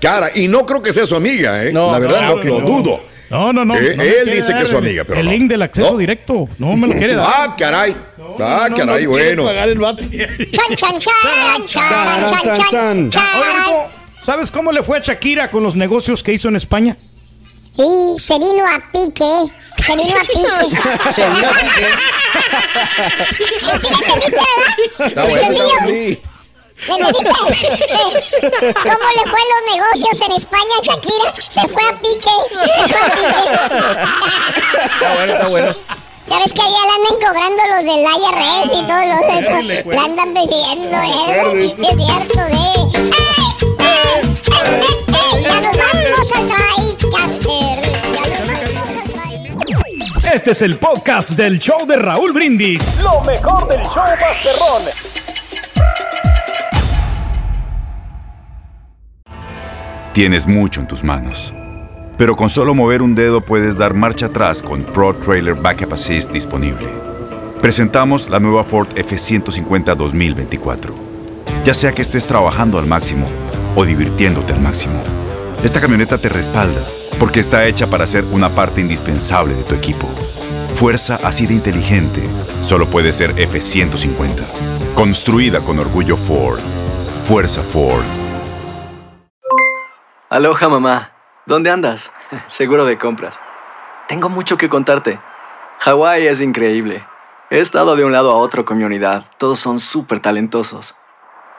Cara, 0.00 0.30
y 0.34 0.48
no 0.48 0.64
creo 0.66 0.82
que 0.82 0.92
sea 0.92 1.06
su 1.06 1.16
amiga, 1.16 1.62
¿eh? 1.64 1.72
No, 1.72 1.90
La 1.92 1.98
verdad, 1.98 2.18
claro 2.18 2.36
lo, 2.36 2.40
que 2.42 2.48
lo 2.48 2.60
no. 2.60 2.66
dudo. 2.66 3.00
No, 3.30 3.52
no, 3.52 3.64
no. 3.64 3.74
Eh, 3.76 3.94
no 3.96 4.02
él 4.02 4.30
dice 4.30 4.54
que 4.54 4.62
es 4.62 4.68
su 4.68 4.78
el- 4.78 4.84
amiga, 4.84 5.04
pero 5.04 5.20
El 5.20 5.26
no. 5.26 5.32
link 5.32 5.48
del 5.50 5.62
acceso 5.62 5.92
No. 5.92 5.98
directo. 5.98 6.48
No 6.58 6.76
me 6.76 6.86
lo 6.86 6.94
quiere 6.94 7.14
dar. 7.14 7.26
Ah, 7.28 7.54
caray. 7.58 7.94
Ah, 8.38 8.66
no, 8.70 8.76
caray, 8.76 9.04
no 9.04 9.10
bueno. 9.10 9.44
Chan, 9.52 10.76
chan, 10.76 10.98
chan, 10.98 11.64
chan, 11.66 12.26
chan, 12.26 12.70
chan, 12.70 13.10
chan. 13.10 13.22
Rico, 13.22 13.90
¿sabes 14.22 14.50
cómo 14.50 14.72
le 14.72 14.82
fue 14.82 14.98
a 14.98 15.00
Shakira 15.00 15.50
con 15.50 15.62
los 15.62 15.74
negocios 15.76 16.22
que 16.22 16.32
hizo 16.32 16.48
en 16.48 16.56
España? 16.56 16.96
Y 17.76 18.18
se 18.18 18.34
vino 18.38 18.64
a 18.66 18.80
pique. 18.92 19.24
Se 19.76 19.96
vino 19.96 20.16
a 20.16 20.20
pique. 20.22 21.12
Se 21.12 21.28
vino 21.28 21.48
a 21.48 21.52
pique. 21.52 21.88
¿Sí 23.78 23.88
la 23.90 23.96
entendiste, 23.98 24.40
verdad? 24.56 25.08
Está 25.08 25.22
bueno, 25.24 25.42
¿Me 26.86 26.94
entendiste? 26.96 27.30
Eh, 27.70 28.24
¿Cómo 28.74 29.06
le 29.16 29.24
fue 29.30 29.40
a 29.40 29.46
los 29.52 29.62
negocios 29.74 30.20
en 30.26 30.32
España, 30.32 30.76
Shakira? 30.82 31.34
Se 31.48 31.60
fue 31.68 31.82
a 31.82 31.92
pique. 32.00 32.34
Se 32.50 32.88
fue 32.88 33.00
a 33.00 33.08
pique. 33.14 33.42
Está 34.84 35.14
bueno, 35.14 35.32
está 35.32 35.46
bueno. 35.48 35.74
Ya 36.26 36.38
ves 36.38 36.52
que 36.54 36.62
allá 36.62 36.78
le 36.84 36.94
andan 36.94 37.16
cobrando 37.20 37.62
los 37.68 37.82
del 37.84 38.02
IRS 38.02 38.70
y 38.72 38.82
todos 38.86 39.06
los 39.06 39.22
estos. 39.38 39.60
pues. 39.84 39.96
Le 39.96 40.02
andan 40.04 40.32
pidiendo, 40.32 40.96
¿eh? 40.96 41.74
Sí, 41.76 41.84
es 41.84 41.96
cierto, 41.96 42.40
¿eh? 42.50 42.78
¡Ey! 43.04 43.42
¡Ey! 43.78 44.22
¡Ey! 44.48 44.82
¡Ey! 45.08 45.42
¡Ya 45.42 45.56
nos 45.60 45.76
vamos 45.76 46.28
al 46.32 46.44
TriCaster! 46.96 47.83
Este 50.34 50.50
es 50.50 50.62
el 50.62 50.76
podcast 50.78 51.36
del 51.36 51.60
show 51.60 51.86
de 51.86 51.94
Raúl 51.94 52.32
Brindis. 52.32 52.80
Lo 53.00 53.20
mejor 53.20 53.68
del 53.68 53.80
show 53.84 54.02
Masterrón. 54.20 54.82
Tienes 60.12 60.48
mucho 60.48 60.80
en 60.80 60.88
tus 60.88 61.04
manos. 61.04 61.54
Pero 62.18 62.34
con 62.34 62.50
solo 62.50 62.74
mover 62.74 63.00
un 63.00 63.14
dedo 63.14 63.42
puedes 63.42 63.78
dar 63.78 63.94
marcha 63.94 64.26
atrás 64.26 64.60
con 64.60 64.82
Pro 64.82 65.14
Trailer 65.14 65.54
Backup 65.54 65.92
Assist 65.92 66.32
disponible. 66.32 66.88
Presentamos 67.62 68.28
la 68.28 68.40
nueva 68.40 68.64
Ford 68.64 68.88
F150 68.96 69.94
2024. 69.94 70.94
Ya 71.64 71.74
sea 71.74 71.92
que 71.92 72.02
estés 72.02 72.26
trabajando 72.26 72.80
al 72.80 72.86
máximo 72.86 73.28
o 73.76 73.84
divirtiéndote 73.84 74.52
al 74.52 74.60
máximo, 74.60 75.00
esta 75.62 75.80
camioneta 75.80 76.18
te 76.18 76.28
respalda 76.28 76.82
porque 77.24 77.40
está 77.40 77.64
hecha 77.64 77.86
para 77.86 78.06
ser 78.06 78.22
una 78.32 78.50
parte 78.50 78.82
indispensable 78.82 79.54
de 79.54 79.62
tu 79.62 79.74
equipo. 79.74 80.06
Fuerza 80.74 81.18
así 81.24 81.46
de 81.46 81.54
inteligente 81.54 82.20
solo 82.60 82.84
puede 82.84 83.14
ser 83.14 83.34
F150. 83.36 84.44
Construida 84.94 85.60
con 85.60 85.78
orgullo 85.78 86.18
Ford. 86.18 86.60
Fuerza 87.24 87.62
Ford. 87.62 88.04
Aloha 90.28 90.68
mamá, 90.68 91.12
¿dónde 91.46 91.70
andas? 91.70 92.12
Seguro 92.46 92.84
de 92.84 92.98
compras. 92.98 93.40
Tengo 94.06 94.28
mucho 94.28 94.58
que 94.58 94.68
contarte. 94.68 95.18
Hawái 95.78 96.26
es 96.26 96.42
increíble. 96.42 97.06
He 97.48 97.60
estado 97.60 97.96
de 97.96 98.04
un 98.04 98.12
lado 98.12 98.32
a 98.32 98.34
otro 98.34 98.66
con 98.66 98.76
mi 98.76 98.84
unidad. 98.84 99.24
Todos 99.38 99.58
son 99.58 99.80
súper 99.80 100.20
talentosos. 100.20 100.94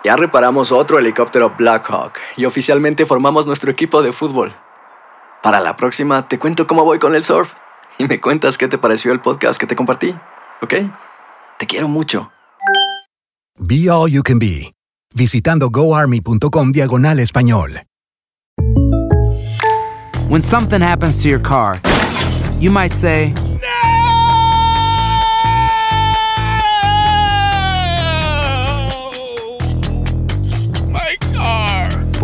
Ya 0.04 0.16
reparamos 0.16 0.72
otro 0.72 1.00
helicóptero 1.00 1.56
Blackhawk 1.58 2.14
y 2.38 2.46
oficialmente 2.46 3.08
formamos 3.08 3.48
nuestro 3.48 3.72
equipo 3.72 4.04
de 4.04 4.12
fútbol. 4.12 4.54
Para 5.46 5.62
la 5.62 5.78
próxima 5.78 6.28
te 6.28 6.40
cuento 6.40 6.66
cómo 6.66 6.84
voy 6.84 6.98
con 6.98 7.14
el 7.14 7.24
surf 7.24 7.54
y 8.00 8.08
me 8.08 8.20
cuentas 8.20 8.58
qué 8.58 8.68
te 8.68 8.80
pareció 8.80 9.12
el 9.12 9.22
podcast 9.22 9.60
que 9.60 9.68
te 9.68 9.76
compartí, 9.76 10.10
¿ok? 10.64 10.74
Te 11.60 11.68
quiero 11.68 11.88
mucho. 11.88 12.32
Be 13.60 13.88
All 13.88 14.10
You 14.10 14.24
Can 14.24 14.40
Be, 14.40 14.74
visitando 15.14 15.70
goarmy.com 15.70 16.72
diagonal 16.72 17.20
español. 17.20 17.84
When 20.28 20.42
something 20.42 20.82
happens 20.82 21.22
to 21.22 21.30
your 21.30 21.44
car, 21.44 21.80
you 22.60 22.72
might 22.72 22.92
say, 22.92 23.32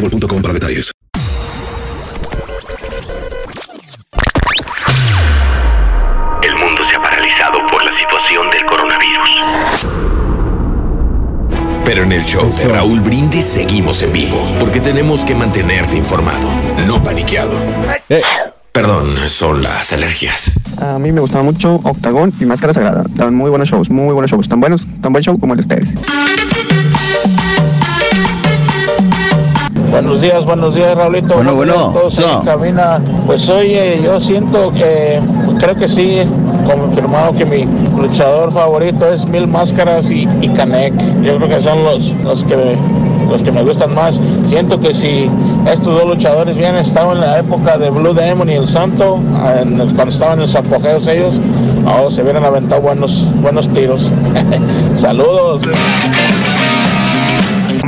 boostmobile.com 0.00 0.42
para 0.42 0.54
detalles. 0.54 0.90
El 6.42 6.56
mundo 6.56 6.84
se 6.84 6.96
ha 6.96 7.02
paralizado 7.02 7.58
por 7.70 7.84
la 7.84 7.92
situación 7.92 8.50
del 8.50 8.64
coronavirus. 8.64 9.44
Pero 11.84 12.02
en 12.02 12.12
el 12.12 12.22
show 12.22 12.54
de 12.56 12.68
Raúl 12.68 13.00
Brindis 13.00 13.46
seguimos 13.46 14.02
en 14.02 14.12
vivo, 14.12 14.38
porque 14.60 14.80
tenemos 14.80 15.24
que 15.24 15.34
mantenerte 15.34 15.96
informado, 15.96 16.48
no 16.86 17.02
paniqueado. 17.02 17.54
Perdón, 18.72 19.06
son 19.26 19.62
las 19.62 19.92
alergias. 19.92 20.52
A 20.80 20.98
mí 20.98 21.10
me 21.10 21.20
gustaba 21.20 21.42
mucho 21.42 21.76
Octagón 21.82 22.32
y 22.38 22.44
Máscara 22.44 22.72
Sagrada. 22.72 23.04
Daban 23.08 23.34
muy 23.34 23.50
buenos 23.50 23.68
shows, 23.68 23.90
muy 23.90 24.12
buenos 24.12 24.30
shows. 24.30 24.48
Tan 24.48 24.60
buenos, 24.60 24.86
tan 25.00 25.12
buen 25.12 25.24
show 25.24 25.38
como 25.40 25.54
el 25.54 25.60
de 25.60 25.62
ustedes. 25.62 26.77
Buenos 29.90 30.20
días, 30.20 30.44
buenos 30.44 30.74
días, 30.74 30.94
Raulito. 30.94 31.34
Bueno, 31.34 31.54
bueno, 31.54 31.90
todos 31.92 32.18
no. 32.20 32.42
cabina. 32.44 33.00
Pues 33.26 33.48
oye, 33.48 34.00
yo 34.02 34.20
siento 34.20 34.70
que, 34.72 35.20
pues, 35.46 35.56
creo 35.62 35.74
que 35.74 35.88
sí, 35.88 36.18
confirmado 36.66 37.32
que 37.32 37.44
mi 37.44 37.64
luchador 38.00 38.52
favorito 38.52 39.08
es 39.10 39.26
Mil 39.26 39.46
Máscaras 39.48 40.10
y, 40.10 40.28
y 40.40 40.48
Canek. 40.50 40.92
Yo 41.22 41.36
creo 41.36 41.48
que 41.48 41.60
son 41.60 41.82
los, 41.84 42.12
los 42.22 42.44
que 42.44 42.56
me, 42.56 42.76
los 43.30 43.42
que 43.42 43.50
me 43.50 43.62
gustan 43.62 43.94
más. 43.94 44.20
Siento 44.46 44.78
que 44.78 44.94
si 44.94 45.30
estos 45.66 45.86
dos 45.94 46.06
luchadores 46.06 46.56
bien 46.56 46.76
estaban 46.76 47.16
en 47.16 47.20
la 47.22 47.38
época 47.38 47.78
de 47.78 47.90
Blue 47.90 48.12
Demon 48.14 48.48
y 48.50 48.54
el 48.54 48.68
Santo, 48.68 49.18
en 49.60 49.80
el- 49.80 49.94
cuando 49.94 50.12
estaban 50.12 50.40
en 50.40 50.46
sus 50.46 50.56
apogeos 50.56 51.06
ellos, 51.06 51.34
oh, 51.86 52.10
se 52.10 52.22
hubieran 52.22 52.44
aventado 52.44 52.82
buenos, 52.82 53.26
buenos 53.40 53.68
tiros. 53.68 54.08
Saludos. 54.96 55.62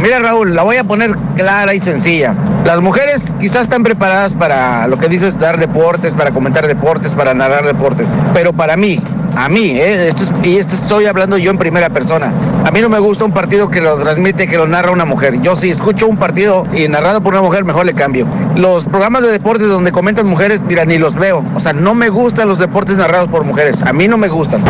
Mira 0.00 0.18
Raúl, 0.18 0.54
la 0.54 0.62
voy 0.62 0.76
a 0.76 0.84
poner 0.84 1.14
clara 1.36 1.74
y 1.74 1.80
sencilla. 1.80 2.34
Las 2.64 2.80
mujeres 2.80 3.34
quizás 3.38 3.62
están 3.62 3.82
preparadas 3.82 4.34
para 4.34 4.86
lo 4.88 4.98
que 4.98 5.08
dices, 5.08 5.38
dar 5.38 5.58
deportes, 5.58 6.14
para 6.14 6.30
comentar 6.30 6.66
deportes, 6.66 7.14
para 7.14 7.34
narrar 7.34 7.66
deportes. 7.66 8.16
Pero 8.32 8.54
para 8.54 8.78
mí, 8.78 8.98
a 9.36 9.48
mí, 9.50 9.72
¿eh? 9.74 10.10
y 10.42 10.56
esto 10.56 10.74
estoy 10.74 11.04
hablando 11.04 11.36
yo 11.36 11.50
en 11.50 11.58
primera 11.58 11.90
persona. 11.90 12.32
A 12.64 12.70
mí 12.70 12.80
no 12.80 12.88
me 12.88 12.98
gusta 12.98 13.24
un 13.24 13.32
partido 13.32 13.68
que 13.68 13.82
lo 13.82 13.96
transmite, 13.96 14.48
que 14.48 14.56
lo 14.56 14.66
narra 14.66 14.90
una 14.90 15.04
mujer. 15.04 15.40
Yo 15.42 15.54
si 15.54 15.70
escucho 15.70 16.06
un 16.06 16.16
partido 16.16 16.66
y 16.74 16.88
narrado 16.88 17.22
por 17.22 17.34
una 17.34 17.42
mujer, 17.42 17.64
mejor 17.64 17.84
le 17.84 17.92
cambio. 17.92 18.26
Los 18.56 18.86
programas 18.86 19.22
de 19.22 19.30
deportes 19.30 19.68
donde 19.68 19.92
comentan 19.92 20.26
mujeres, 20.26 20.62
mira, 20.62 20.86
ni 20.86 20.96
los 20.96 21.14
veo. 21.14 21.44
O 21.54 21.60
sea, 21.60 21.74
no 21.74 21.94
me 21.94 22.08
gustan 22.08 22.48
los 22.48 22.58
deportes 22.58 22.96
narrados 22.96 23.28
por 23.28 23.44
mujeres. 23.44 23.82
A 23.82 23.92
mí 23.92 24.08
no 24.08 24.16
me 24.16 24.28
gustan. 24.28 24.62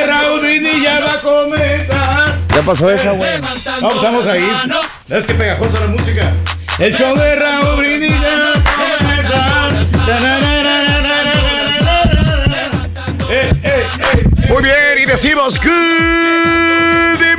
De 0.00 0.06
Raúl 0.06 0.40
Brindis 0.40 0.82
ya 0.82 1.00
va 1.00 1.12
a 1.12 1.20
comenzar. 1.20 2.38
¿Ya 2.54 2.62
pasó 2.62 2.90
esa, 2.90 3.12
güey? 3.12 3.30
Pues 3.40 3.94
estamos 3.94 4.26
ahí. 4.26 4.48
Es 5.08 5.26
que 5.26 5.34
pegajosa 5.34 5.80
la 5.80 5.86
música. 5.86 6.32
El 6.78 6.94
show 6.94 7.14
de 7.16 7.36
Raúl 7.36 7.76
Brindis 7.78 8.20
ya 8.20 8.38
va 8.38 8.52
a 8.52 8.98
comenzar. 8.98 9.70
Eh, 13.32 13.52
eh, 13.62 13.86
eh. 14.02 14.48
Muy 14.48 14.62
bien, 14.62 14.98
y 15.02 15.06
decimos 15.06 15.60
Good 15.60 17.29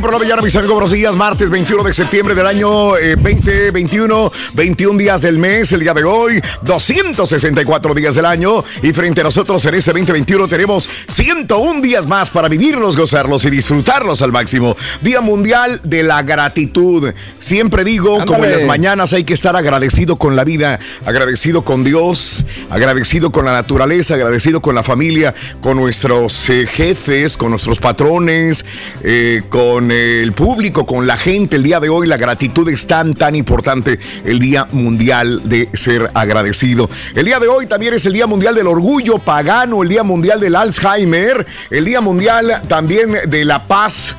por 0.00 0.12
la 0.12 0.18
mañana, 0.18 0.42
mis 0.42 0.54
amigos. 0.54 0.74
Buenos 0.74 0.92
días, 0.92 1.16
martes 1.16 1.50
21 1.50 1.82
de 1.82 1.92
septiembre 1.92 2.34
del 2.34 2.46
año 2.46 2.96
eh, 2.96 3.16
2021, 3.16 4.30
21 4.52 4.98
días 4.98 5.22
del 5.22 5.38
mes, 5.38 5.72
el 5.72 5.80
día 5.80 5.94
de 5.94 6.04
hoy, 6.04 6.40
264 6.62 7.94
días 7.94 8.14
del 8.14 8.26
año. 8.26 8.62
Y 8.82 8.92
frente 8.92 9.22
a 9.22 9.24
nosotros 9.24 9.64
en 9.66 9.74
ese 9.74 9.90
2021 9.92 10.46
tenemos 10.46 10.88
101 11.08 11.80
días 11.80 12.06
más 12.06 12.30
para 12.30 12.48
vivirlos, 12.48 12.96
gozarlos 12.96 13.44
y 13.44 13.50
disfrutarlos 13.50 14.22
al 14.22 14.30
máximo. 14.30 14.76
Día 15.00 15.20
Mundial 15.20 15.80
de 15.82 16.02
la 16.02 16.22
Gratitud. 16.22 17.12
Siempre 17.38 17.82
digo, 17.82 18.24
como 18.24 18.44
en 18.44 18.52
las 18.52 18.64
mañanas, 18.64 19.12
hay 19.14 19.24
que 19.24 19.34
estar 19.34 19.56
agradecido 19.56 20.16
con 20.16 20.36
la 20.36 20.44
vida, 20.44 20.78
agradecido 21.06 21.64
con 21.64 21.82
Dios, 21.82 22.44
agradecido 22.70 23.32
con 23.32 23.46
la 23.46 23.52
naturaleza, 23.52 24.14
agradecido 24.14 24.60
con 24.60 24.74
la 24.74 24.82
familia, 24.82 25.34
con 25.60 25.76
nuestros 25.76 26.48
eh, 26.50 26.66
jefes, 26.70 27.36
con 27.36 27.50
nuestros 27.50 27.78
patrones, 27.78 28.64
eh, 29.02 29.42
con 29.48 29.87
el 29.90 30.32
público, 30.32 30.86
con 30.86 31.06
la 31.06 31.16
gente. 31.16 31.56
El 31.56 31.62
día 31.62 31.80
de 31.80 31.88
hoy 31.88 32.06
la 32.06 32.16
gratitud 32.16 32.68
es 32.68 32.86
tan, 32.86 33.14
tan 33.14 33.34
importante. 33.34 33.98
El 34.24 34.38
Día 34.38 34.66
Mundial 34.72 35.42
de 35.44 35.68
ser 35.74 36.10
agradecido. 36.14 36.88
El 37.14 37.26
día 37.26 37.38
de 37.38 37.48
hoy 37.48 37.66
también 37.66 37.94
es 37.94 38.06
el 38.06 38.12
Día 38.12 38.26
Mundial 38.26 38.54
del 38.54 38.66
Orgullo 38.66 39.18
Pagano, 39.18 39.82
el 39.82 39.88
Día 39.88 40.02
Mundial 40.02 40.40
del 40.40 40.56
Alzheimer, 40.56 41.46
el 41.70 41.84
Día 41.84 42.00
Mundial 42.00 42.62
también 42.68 43.12
de 43.26 43.44
la 43.44 43.66
paz. 43.66 44.16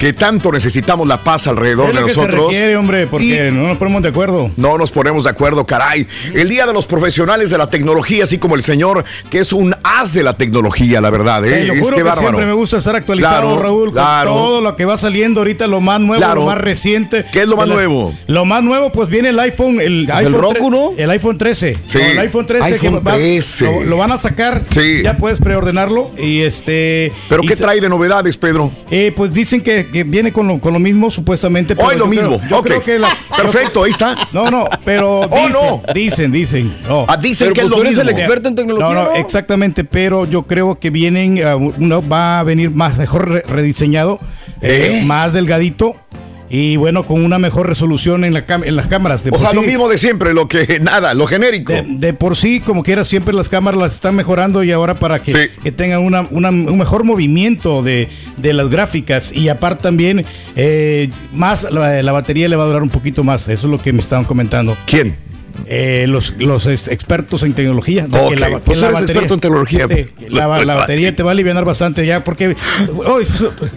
Que 0.00 0.14
tanto 0.14 0.50
necesitamos 0.50 1.06
la 1.06 1.18
paz 1.22 1.46
alrededor 1.46 1.90
Es 1.90 1.94
de 1.94 2.00
lo 2.00 2.06
que 2.06 2.12
se 2.14 2.20
nosotros. 2.20 2.46
requiere, 2.46 2.76
hombre, 2.76 3.06
porque 3.06 3.50
no 3.52 3.68
nos 3.68 3.76
ponemos 3.76 4.02
de 4.02 4.08
acuerdo. 4.08 4.50
No 4.56 4.78
nos 4.78 4.90
ponemos 4.90 5.24
de 5.24 5.30
acuerdo, 5.30 5.66
caray. 5.66 6.06
El 6.32 6.48
día 6.48 6.64
de 6.66 6.72
los 6.72 6.86
profesionales 6.86 7.50
de 7.50 7.58
la 7.58 7.68
tecnología, 7.68 8.24
así 8.24 8.38
como 8.38 8.54
el 8.54 8.62
señor, 8.62 9.04
que 9.28 9.40
es 9.40 9.52
un 9.52 9.76
as 9.84 10.14
de 10.14 10.22
la 10.22 10.32
tecnología, 10.32 11.02
la 11.02 11.10
verdad. 11.10 11.44
¿eh? 11.44 11.50
Te 11.50 11.64
lo 11.64 11.74
Es 11.74 11.80
juro 11.80 11.90
que 11.96 11.96
que 11.96 12.02
bárbaro. 12.04 12.28
siempre 12.28 12.46
me 12.46 12.54
gusta 12.54 12.78
estar 12.78 12.96
actualizado, 12.96 13.42
Claro, 13.42 13.62
Raúl, 13.62 13.84
con 13.86 13.92
claro. 13.92 14.32
todo 14.32 14.60
lo 14.62 14.74
que 14.74 14.86
va 14.86 14.96
saliendo 14.96 15.40
ahorita, 15.40 15.66
lo 15.66 15.82
más 15.82 16.00
nuevo, 16.00 16.16
Claro. 16.24 16.40
lo 16.40 16.46
más 16.46 16.56
reciente. 16.58 17.26
¿Qué 17.30 17.42
es 17.42 17.46
lo 17.48 17.56
más 17.58 17.66
El- 17.66 17.74
nuevo? 17.74 18.14
Lo 18.26 18.46
más 18.46 18.64
nuevo, 18.64 18.90
pues 18.92 19.10
viene 19.10 19.28
el 19.28 19.38
iPhone, 19.38 19.82
el 19.82 20.06
Pues 20.06 20.18
el 20.20 20.26
iPhone 20.28 20.40
Roku, 20.40 20.70
¿no? 20.70 20.92
El 20.96 21.10
iPhone 21.10 21.36
13. 21.36 21.76
Sí. 21.84 21.98
No, 21.98 22.04
el 22.06 22.18
iPhone 22.20 22.46
13. 22.46 22.78
que 22.78 22.86
iPhone 22.86 23.02
va- 23.06 23.12
13. 23.16 23.64
Lo, 23.66 23.84
lo 23.84 23.96
van 23.98 24.12
a 24.12 24.18
sacar. 24.18 24.62
Sí. 24.70 25.02
Ya 25.02 25.18
puedes 25.18 25.38
preordenarlo. 25.40 26.10
Y 26.18 26.40
este. 26.40 27.12
¿Pero 27.28 27.44
y 27.44 27.48
qué 27.48 27.54
trae 27.56 27.82
de 27.82 27.88
novedades, 27.90 28.38
Pedro? 28.38 28.72
eh, 28.90 29.12
pues 29.14 29.34
dicen 29.34 29.60
que, 29.60 29.89
que 29.92 30.04
viene 30.04 30.32
con 30.32 30.46
lo, 30.46 30.58
con 30.58 30.72
lo 30.72 30.78
mismo, 30.78 31.10
supuestamente. 31.10 31.74
Hoy 31.78 31.96
lo 31.96 32.04
yo 32.06 32.10
creo- 32.10 32.30
mismo. 32.30 32.48
yo 32.48 32.58
Ok. 32.58 32.66
creo 32.66 32.82
que 32.82 32.98
la- 32.98 33.08
Perfecto, 33.36 33.84
ahí 33.84 33.90
está. 33.90 34.14
No, 34.32 34.50
no, 34.50 34.64
pero 34.84 35.20
Oh, 35.20 35.46
dicen, 35.46 35.52
no. 35.52 35.82
dicen, 35.94 36.32
dicen. 36.32 36.76
no. 36.88 37.04
Ah, 37.08 37.16
dicen 37.16 37.48
Pero 37.48 37.54
que 37.54 37.60
pues 37.62 37.64
es 37.64 37.70
lo 37.70 37.76
tú 37.76 37.82
eres 37.82 37.98
el 37.98 38.08
experto 38.08 38.48
en 38.48 38.54
tecnología, 38.54 38.88
No, 38.88 38.94
no, 39.04 39.10
¿no? 39.10 39.16
exactamente, 39.16 39.84
pero 39.84 40.24
yo 40.26 40.42
creo 40.44 40.78
que 40.78 40.90
vienen, 40.90 41.42
ah, 41.44 41.56
uno 41.56 42.06
va 42.06 42.40
a 42.40 42.42
venir 42.42 42.70
más 42.70 42.98
mejor 42.98 43.28
re- 43.28 43.42
rediseñado, 43.46 44.18
eh, 44.60 45.00
¿Eh? 45.02 45.06
más 45.06 45.32
delgadito 45.32 45.96
y 46.52 46.74
bueno, 46.76 47.04
con 47.04 47.24
una 47.24 47.38
mejor 47.38 47.68
resolución 47.68 48.24
en, 48.24 48.34
la 48.34 48.44
en 48.64 48.74
las 48.76 48.88
cámaras. 48.88 49.22
De 49.22 49.30
O 49.32 49.38
sea, 49.38 49.50
sí, 49.50 49.56
lo 49.56 49.62
mismo 49.62 49.88
de 49.88 49.98
siempre, 49.98 50.34
lo 50.34 50.48
que 50.48 50.80
nada, 50.82 51.14
lo 51.14 51.26
genérico. 51.28 51.72
de, 51.72 51.84
de 51.86 52.12
por 52.12 52.34
sí, 52.36 52.58
como 52.60 52.82
quiera, 52.82 53.04
siempre 53.04 53.32
las 53.34 53.48
cámaras 53.48 53.80
las 53.80 53.92
están 53.94 54.16
mejorando 54.16 54.64
y 54.64 54.72
ahora 54.72 54.94
para 54.96 55.22
que, 55.22 55.32
Sí. 55.32 55.38
que 55.62 55.70
tengan 55.72 56.00
una, 56.02 56.26
una- 56.30 56.50
un 56.50 56.76
mejor 56.78 57.04
movimiento 57.04 57.82
de, 57.84 58.08
de 58.36 58.52
las 58.52 58.68
gráficas 58.68 59.32
y 59.32 59.48
aparte 59.48 59.84
también 59.84 60.24
eh, 60.56 61.08
más 61.32 61.66
la, 61.70 62.02
la 62.02 62.12
batería 62.12 62.48
le 62.48 62.56
va 62.56 62.64
a 62.64 62.66
durar 62.66 62.82
un 62.82 62.90
poquito 62.90 63.22
más. 63.22 63.48
Eso 63.48 63.66
es 63.68 63.70
lo 63.70 63.78
que 63.80 63.92
me 63.92 64.00
estaban 64.00 64.24
comentando. 64.24 64.76
¿Quién? 64.86 65.14
Eh, 65.66 66.06
los, 66.08 66.34
los 66.38 66.66
ex- 66.66 66.88
expertos 66.88 67.42
en 67.44 67.52
tecnología. 67.52 68.06
de 68.08 68.18
Ok, 68.18 68.30
que 68.34 68.36
la, 68.40 68.58
pues 68.58 68.78
que 68.78 68.82
la 68.82 68.88
eres 68.90 69.02
experto 69.02 69.34
en 69.34 69.40
tecnología. 69.40 69.86
Sí, 69.86 70.06
la, 70.28 70.64
la 70.64 70.74
batería 70.74 71.14
te 71.14 71.22
va 71.22 71.30
a 71.30 71.32
aliviar 71.32 71.64
bastante 71.64 72.04
ya, 72.06 72.24
porque 72.24 72.56
oh, 73.04 73.20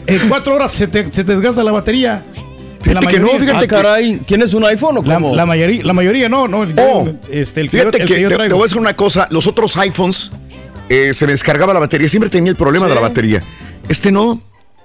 en 0.08 0.30
cuatro 0.30 0.56
horas 0.56 0.72
se 0.72 0.88
te, 0.88 1.12
se 1.12 1.24
te 1.24 1.34
desgasta 1.34 1.64
la 1.64 1.72
batería. 1.72 2.24
La 2.86 3.00
Fíjate 3.00 3.08
que 3.08 3.20
no, 3.20 3.30
fíjate 3.40 3.66
Ah, 3.66 3.68
caray. 3.68 4.18
¿Tienes 4.26 4.54
un 4.54 4.66
iPhone 4.66 4.98
o 4.98 5.02
La, 5.04 5.16
cómo? 5.16 5.36
la 5.36 5.46
mayoría, 5.46 5.84
la 5.84 5.94
mayoría 5.94 6.30
no, 6.30 6.48
no. 6.48 6.66
Oh, 6.78 7.10
este, 7.32 7.62
el 7.62 7.70
que, 7.70 7.78
Fíjate 7.78 8.02
el 8.02 8.08
que, 8.08 8.16
que 8.28 8.36
te, 8.36 8.54
voy 8.54 8.62
a 8.62 8.64
decir 8.64 8.78
una 8.78 8.96
cosa. 8.96 9.28
Los 9.32 9.48
otros 9.48 9.78
iPhones 9.78 10.32
eh, 10.90 11.14
se 11.14 11.26
me 11.26 11.32
descargaba 11.32 11.74
la 11.74 11.80
batería. 11.80 12.10
Siempre 12.10 12.30
tenía 12.30 12.50
el 12.52 12.58
problema 12.58 12.88
de 12.88 12.96
la 12.96 13.02
batería. 13.02 13.42
Este 13.88 14.12
no. 14.12 14.42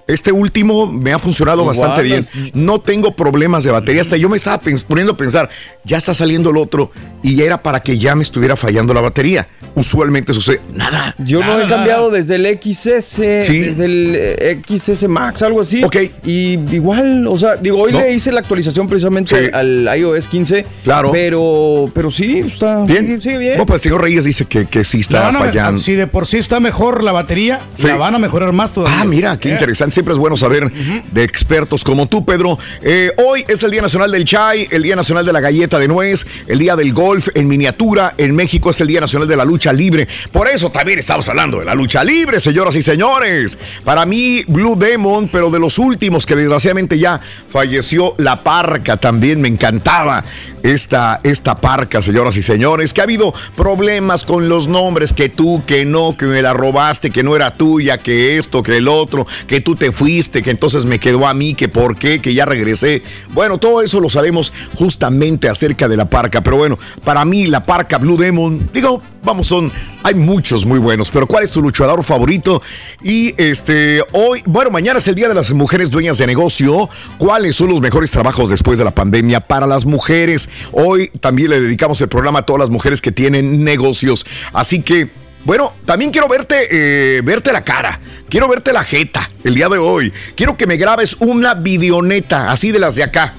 Este 0.09 0.31
último 0.31 0.85
me 0.91 1.13
ha 1.13 1.19
funcionado 1.19 1.61
Igual, 1.61 1.77
bastante 1.77 2.03
bien. 2.03 2.25
las- 2.43 2.55
No 2.55 2.79
tengo 2.81 3.15
problemas 3.15 3.63
de 3.63 3.71
batería. 3.71 4.01
Hasta 4.01 4.17
yo 4.17 4.29
me 4.29 4.37
estaba 4.37 4.59
poniendo 4.87 5.13
a 5.13 5.17
pensar, 5.17 5.49
ya 5.85 5.97
está 5.97 6.13
saliendo 6.13 6.49
el 6.49 6.57
otro 6.57 6.91
y 7.23 7.41
era 7.41 7.61
para 7.61 7.81
que 7.81 7.97
ya 7.97 8.15
me 8.15 8.23
estuviera 8.23 8.55
fallando 8.55 8.93
la 8.93 9.01
batería. 9.01 9.47
Usualmente 9.75 10.33
sucede 10.33 10.61
nada. 10.73 11.15
Yo 11.19 11.43
no 11.43 11.59
he 11.61 11.67
cambiado 11.67 12.09
desde 12.09 12.35
el 12.35 12.45
XS, 12.59 13.43
Sí. 13.45 13.59
desde 13.59 13.85
el 13.85 14.13
eh, 14.15 14.61
XS 14.67 15.07
Max, 15.07 15.41
algo 15.43 15.61
así. 15.61 15.83
Ok. 15.83 15.95
Y 16.25 16.53
igual, 16.73 17.27
o 17.27 17.37
sea, 17.37 17.55
digo, 17.55 17.77
hoy 17.81 17.91
No. 17.91 17.99
le 17.99 18.13
hice 18.13 18.31
la 18.31 18.39
actualización 18.39 18.87
precisamente 18.87 19.35
Sí. 19.45 19.49
al, 19.53 19.87
iOS 19.97 20.27
15. 20.27 20.65
Claro. 20.83 21.11
Pero, 21.11 21.91
pero 21.93 22.09
sí, 22.11 22.39
está 22.39 22.83
Bien. 22.85 23.05
sigue- 23.05 23.21
sigue 23.21 23.37
bien. 23.37 23.51
Bueno, 23.53 23.65
pues 23.67 23.81
el 23.81 23.89
señor 23.89 24.01
Reyes 24.01 24.23
dice 24.25 24.45
que, 24.45 24.65
que 24.65 24.83
sí 24.83 24.99
está 25.01 25.31
fallando. 25.31 25.79
si 25.79 25.93
de 25.93 26.07
por 26.07 26.25
sí 26.27 26.37
está 26.37 26.59
mejor 26.59 27.03
la 27.03 27.11
batería, 27.11 27.59
Sí. 27.75 27.87
la 27.87 27.95
van 27.95 28.15
a 28.15 28.19
mejorar 28.19 28.51
más 28.53 28.73
todavía. 28.73 28.99
Ah, 29.01 29.05
mira, 29.05 29.37
qué 29.39 29.49
Eh. 29.49 29.51
interesante. 29.53 29.98
Siempre 29.99 30.13
es 30.13 30.17
bueno 30.17 30.37
saber 30.37 30.71
de 31.11 31.23
expertos 31.25 31.83
como 31.83 32.07
tú, 32.07 32.23
Pedro. 32.23 32.57
Eh, 32.81 33.11
hoy 33.17 33.43
es 33.49 33.63
el 33.63 33.71
Día 33.71 33.81
Nacional 33.81 34.09
del 34.09 34.23
Chai, 34.23 34.65
el 34.71 34.81
Día 34.81 34.95
Nacional 34.95 35.25
de 35.25 35.33
la 35.33 35.41
Galleta 35.41 35.77
de 35.77 35.89
Nuez, 35.89 36.25
el 36.47 36.57
Día 36.57 36.77
del 36.77 36.93
Golf 36.93 37.27
en 37.35 37.49
miniatura. 37.49 38.13
En 38.17 38.33
México 38.33 38.69
es 38.69 38.79
el 38.79 38.87
Día 38.87 39.01
Nacional 39.01 39.27
de 39.27 39.35
la 39.35 39.43
Lucha 39.43 39.73
Libre. 39.73 40.07
Por 40.31 40.47
eso 40.47 40.71
también 40.71 40.99
estamos 40.99 41.27
hablando 41.27 41.59
de 41.59 41.65
la 41.65 41.75
lucha 41.75 42.01
libre, 42.05 42.39
señoras 42.39 42.77
y 42.77 42.81
señores. 42.81 43.57
Para 43.83 44.05
mí, 44.05 44.41
Blue 44.47 44.77
Demon, 44.77 45.27
pero 45.27 45.51
de 45.51 45.59
los 45.59 45.77
últimos 45.77 46.25
que 46.25 46.37
desgraciadamente 46.37 46.97
ya 46.97 47.19
falleció 47.49 48.15
la 48.19 48.41
parca 48.41 48.95
también. 48.95 49.41
Me 49.41 49.49
encantaba 49.49 50.23
esta, 50.63 51.19
esta 51.23 51.55
parca, 51.55 52.01
señoras 52.01 52.37
y 52.37 52.41
señores, 52.41 52.93
que 52.93 53.01
ha 53.01 53.03
habido 53.03 53.33
problemas 53.55 54.23
con 54.23 54.49
los 54.49 54.67
nombres, 54.67 55.13
que 55.13 55.29
tú, 55.29 55.63
que 55.65 55.85
no, 55.85 56.15
que 56.17 56.25
me 56.25 56.41
la 56.41 56.53
robaste, 56.53 57.11
que 57.11 57.23
no 57.23 57.35
era 57.35 57.51
tuya, 57.51 57.97
que 57.97 58.37
esto, 58.37 58.63
que 58.63 58.77
el 58.77 58.87
otro, 58.87 59.25
que 59.47 59.61
tú 59.61 59.75
te 59.75 59.91
fuiste, 59.91 60.41
que 60.41 60.51
entonces 60.51 60.85
me 60.85 60.99
quedó 60.99 61.27
a 61.27 61.33
mí, 61.33 61.53
que 61.53 61.69
por 61.69 61.97
qué, 61.97 62.21
que 62.21 62.33
ya 62.33 62.45
regresé. 62.45 63.03
Bueno, 63.29 63.57
todo 63.57 63.81
eso 63.81 63.99
lo 63.99 64.09
sabemos 64.09 64.53
justamente 64.75 65.49
acerca 65.49 65.87
de 65.87 65.97
la 65.97 66.05
parca, 66.05 66.41
pero 66.41 66.57
bueno, 66.57 66.77
para 67.03 67.25
mí 67.25 67.47
la 67.47 67.65
parca 67.65 67.97
Blue 67.97 68.17
Demon, 68.17 68.69
digo, 68.73 69.01
vamos, 69.23 69.47
son, 69.47 69.71
hay 70.03 70.15
muchos 70.15 70.65
muy 70.65 70.79
buenos, 70.79 71.09
pero 71.09 71.27
¿cuál 71.27 71.43
es 71.43 71.51
tu 71.51 71.61
luchador 71.61 72.03
favorito? 72.03 72.61
Y 73.01 73.33
este, 73.41 74.03
hoy, 74.13 74.41
bueno, 74.45 74.71
mañana 74.71 74.99
es 74.99 75.07
el 75.07 75.15
Día 75.15 75.27
de 75.27 75.33
las 75.33 75.51
Mujeres 75.51 75.89
Dueñas 75.89 76.17
de 76.17 76.27
Negocio. 76.27 76.89
¿Cuáles 77.17 77.55
son 77.55 77.69
los 77.69 77.81
mejores 77.81 78.11
trabajos 78.11 78.49
después 78.49 78.79
de 78.79 78.85
la 78.85 78.91
pandemia 78.91 79.39
para 79.39 79.67
las 79.67 79.85
mujeres? 79.85 80.48
Hoy 80.71 81.09
también 81.19 81.49
le 81.49 81.61
dedicamos 81.61 81.99
el 82.01 82.07
programa 82.07 82.39
a 82.39 82.45
todas 82.45 82.59
las 82.59 82.69
mujeres 82.69 83.01
que 83.01 83.11
tienen 83.11 83.63
negocios. 83.63 84.25
Así 84.53 84.81
que, 84.81 85.09
bueno, 85.45 85.73
también 85.85 86.11
quiero 86.11 86.27
verte, 86.27 86.67
eh, 86.71 87.21
verte 87.21 87.51
la 87.51 87.63
cara. 87.63 87.99
Quiero 88.29 88.47
verte 88.47 88.73
la 88.73 88.83
jeta 88.83 89.29
el 89.43 89.55
día 89.55 89.69
de 89.69 89.77
hoy. 89.77 90.13
Quiero 90.35 90.55
que 90.57 90.67
me 90.67 90.77
grabes 90.77 91.15
una 91.19 91.53
videoneta, 91.53 92.51
así 92.51 92.71
de 92.71 92.79
las 92.79 92.95
de 92.95 93.03
acá. 93.03 93.33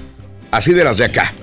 Así 0.51 0.73
de 0.73 0.83
las 0.83 0.97
de 0.97 1.05
acá. 1.05 1.33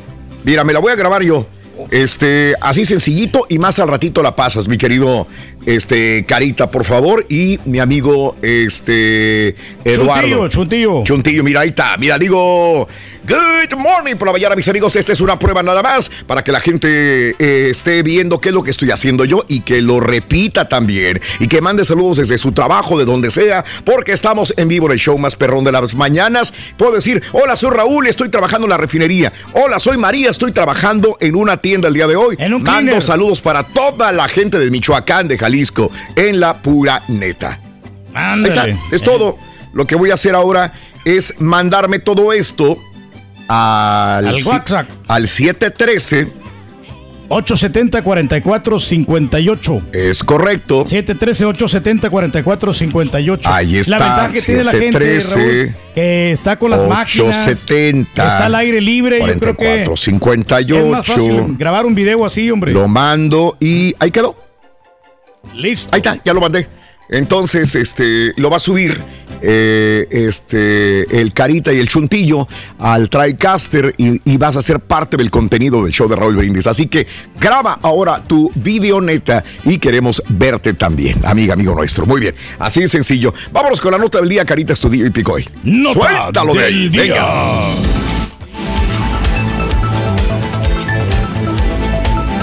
Mira, 0.44 0.64
me 0.64 0.72
la 0.72 0.80
voy 0.80 0.92
a 0.92 0.96
grabar 0.96 1.22
yo. 1.22 1.46
Este, 1.90 2.54
así 2.60 2.84
sencillito 2.84 3.46
y 3.48 3.58
más 3.58 3.78
al 3.78 3.88
ratito 3.88 4.22
la 4.22 4.34
pasas, 4.34 4.66
mi 4.66 4.76
querido 4.76 5.26
este 5.68 6.24
Carita, 6.24 6.70
por 6.70 6.84
favor, 6.84 7.26
y 7.28 7.60
mi 7.66 7.78
amigo 7.78 8.36
este 8.40 9.54
Eduardo. 9.84 10.48
Chuntillo, 10.48 10.48
chuntillo. 10.48 11.04
Chuntillo, 11.04 11.44
mira, 11.44 11.60
ahí 11.60 11.68
está. 11.68 11.94
Mira, 11.98 12.18
digo, 12.18 12.88
good 13.26 13.78
morning 13.78 14.16
por 14.16 14.28
la 14.28 14.32
mañana, 14.32 14.56
mis 14.56 14.66
amigos. 14.68 14.96
Esta 14.96 15.12
es 15.12 15.20
una 15.20 15.38
prueba 15.38 15.62
nada 15.62 15.82
más 15.82 16.10
para 16.26 16.42
que 16.42 16.52
la 16.52 16.60
gente 16.60 17.36
eh, 17.38 17.68
esté 17.70 18.02
viendo 18.02 18.40
qué 18.40 18.48
es 18.48 18.54
lo 18.54 18.62
que 18.62 18.70
estoy 18.70 18.90
haciendo 18.90 19.26
yo 19.26 19.44
y 19.46 19.60
que 19.60 19.82
lo 19.82 20.00
repita 20.00 20.68
también. 20.70 21.20
Y 21.38 21.48
que 21.48 21.60
mande 21.60 21.84
saludos 21.84 22.16
desde 22.16 22.38
su 22.38 22.52
trabajo, 22.52 22.98
de 22.98 23.04
donde 23.04 23.30
sea, 23.30 23.62
porque 23.84 24.12
estamos 24.12 24.54
en 24.56 24.68
vivo 24.68 24.86
en 24.86 24.92
el 24.92 24.98
show 24.98 25.18
más 25.18 25.36
perrón 25.36 25.64
de 25.64 25.72
las 25.72 25.94
mañanas. 25.94 26.54
Puedo 26.78 26.92
decir, 26.92 27.22
hola, 27.32 27.56
soy 27.56 27.72
Raúl, 27.72 28.06
estoy 28.06 28.30
trabajando 28.30 28.64
en 28.64 28.70
la 28.70 28.78
refinería. 28.78 29.34
Hola, 29.52 29.78
soy 29.78 29.98
María, 29.98 30.30
estoy 30.30 30.52
trabajando 30.52 31.18
en 31.20 31.34
una 31.34 31.58
tienda 31.58 31.88
el 31.88 31.94
día 31.94 32.06
de 32.06 32.16
hoy. 32.16 32.36
un 32.38 32.62
Mando 32.62 32.62
cleaner. 32.62 33.02
saludos 33.02 33.42
para 33.42 33.64
toda 33.64 34.12
la 34.12 34.28
gente 34.28 34.58
de 34.58 34.70
Michoacán, 34.70 35.28
de 35.28 35.36
Jalisco, 35.36 35.57
en 36.16 36.40
la 36.40 36.62
pura 36.62 37.02
neta. 37.08 37.60
Ahí 38.14 38.44
está, 38.44 38.66
es 38.90 39.02
todo. 39.02 39.36
Lo 39.72 39.86
que 39.86 39.94
voy 39.96 40.10
a 40.10 40.14
hacer 40.14 40.34
ahora 40.34 40.72
es 41.04 41.34
mandarme 41.40 41.98
todo 41.98 42.32
esto 42.32 42.78
al, 43.48 44.26
Al 44.28 44.44
WhatsApp. 44.44 44.88
al 45.08 45.28
713. 45.28 46.28
870-4458. 47.28 49.82
Es 49.92 50.24
correcto. 50.24 50.84
713-870-4458. 50.84 53.40
Ahí 53.44 53.76
está, 53.76 53.98
La 53.98 54.04
ventaja 54.06 54.32
que 54.32 54.40
tiene 54.42 54.64
la 54.64 54.72
gente, 54.72 55.20
713, 55.20 55.34
Raúl, 55.34 55.76
que 55.94 56.32
está 56.32 56.58
con 56.58 56.70
las 56.70 56.88
máquinas. 56.88 57.36
870, 57.46 58.14
que 58.14 58.22
está 58.22 58.46
al 58.46 58.54
aire 58.54 58.80
libre. 58.80 59.18
Yo 59.18 59.26
creo 59.38 59.54
que 59.56 59.84
4458. 59.84 60.78
es 60.78 60.86
más 60.90 61.06
fácil 61.06 61.56
grabar 61.58 61.84
un 61.86 61.94
video 61.94 62.24
así, 62.24 62.50
hombre. 62.50 62.72
Lo 62.72 62.88
mando 62.88 63.56
y 63.60 63.94
ahí 63.98 64.10
quedó. 64.10 64.34
Listo. 65.54 65.94
Ahí 65.94 65.98
está, 65.98 66.20
ya 66.24 66.32
lo 66.32 66.40
mandé. 66.40 66.68
Entonces, 67.10 67.74
este, 67.74 68.34
lo 68.36 68.50
va 68.50 68.58
a 68.58 68.60
subir 68.60 69.00
eh, 69.40 70.06
este, 70.10 71.20
el 71.20 71.32
Carita 71.32 71.72
y 71.72 71.78
el 71.78 71.88
Chuntillo 71.88 72.46
al 72.78 73.08
TriCaster 73.08 73.94
y, 73.96 74.20
y 74.30 74.36
vas 74.36 74.56
a 74.56 74.62
ser 74.62 74.80
parte 74.80 75.16
del 75.16 75.30
contenido 75.30 75.82
del 75.82 75.92
show 75.92 76.06
de 76.06 76.16
Raúl 76.16 76.36
Brindis. 76.36 76.66
Así 76.66 76.86
que 76.86 77.06
graba 77.40 77.78
ahora 77.82 78.22
tu 78.22 78.50
video 78.56 79.00
neta 79.00 79.42
y 79.64 79.78
queremos 79.78 80.22
verte 80.28 80.74
también, 80.74 81.24
amiga, 81.24 81.54
amigo 81.54 81.74
nuestro. 81.74 82.04
Muy 82.04 82.20
bien, 82.20 82.34
así 82.58 82.80
de 82.82 82.88
sencillo. 82.88 83.32
Vámonos 83.52 83.80
con 83.80 83.92
la 83.92 83.98
nota 83.98 84.18
del 84.20 84.28
día, 84.28 84.44
Carita 84.44 84.74
Estudio 84.74 85.06
y 85.06 85.10
Picoy. 85.10 85.48
Nota 85.64 86.00
Suéltalo 86.00 86.52
de 86.52 86.64
ahí, 86.64 86.88
del 86.90 86.92
día. 86.92 87.02
venga. 87.14 88.07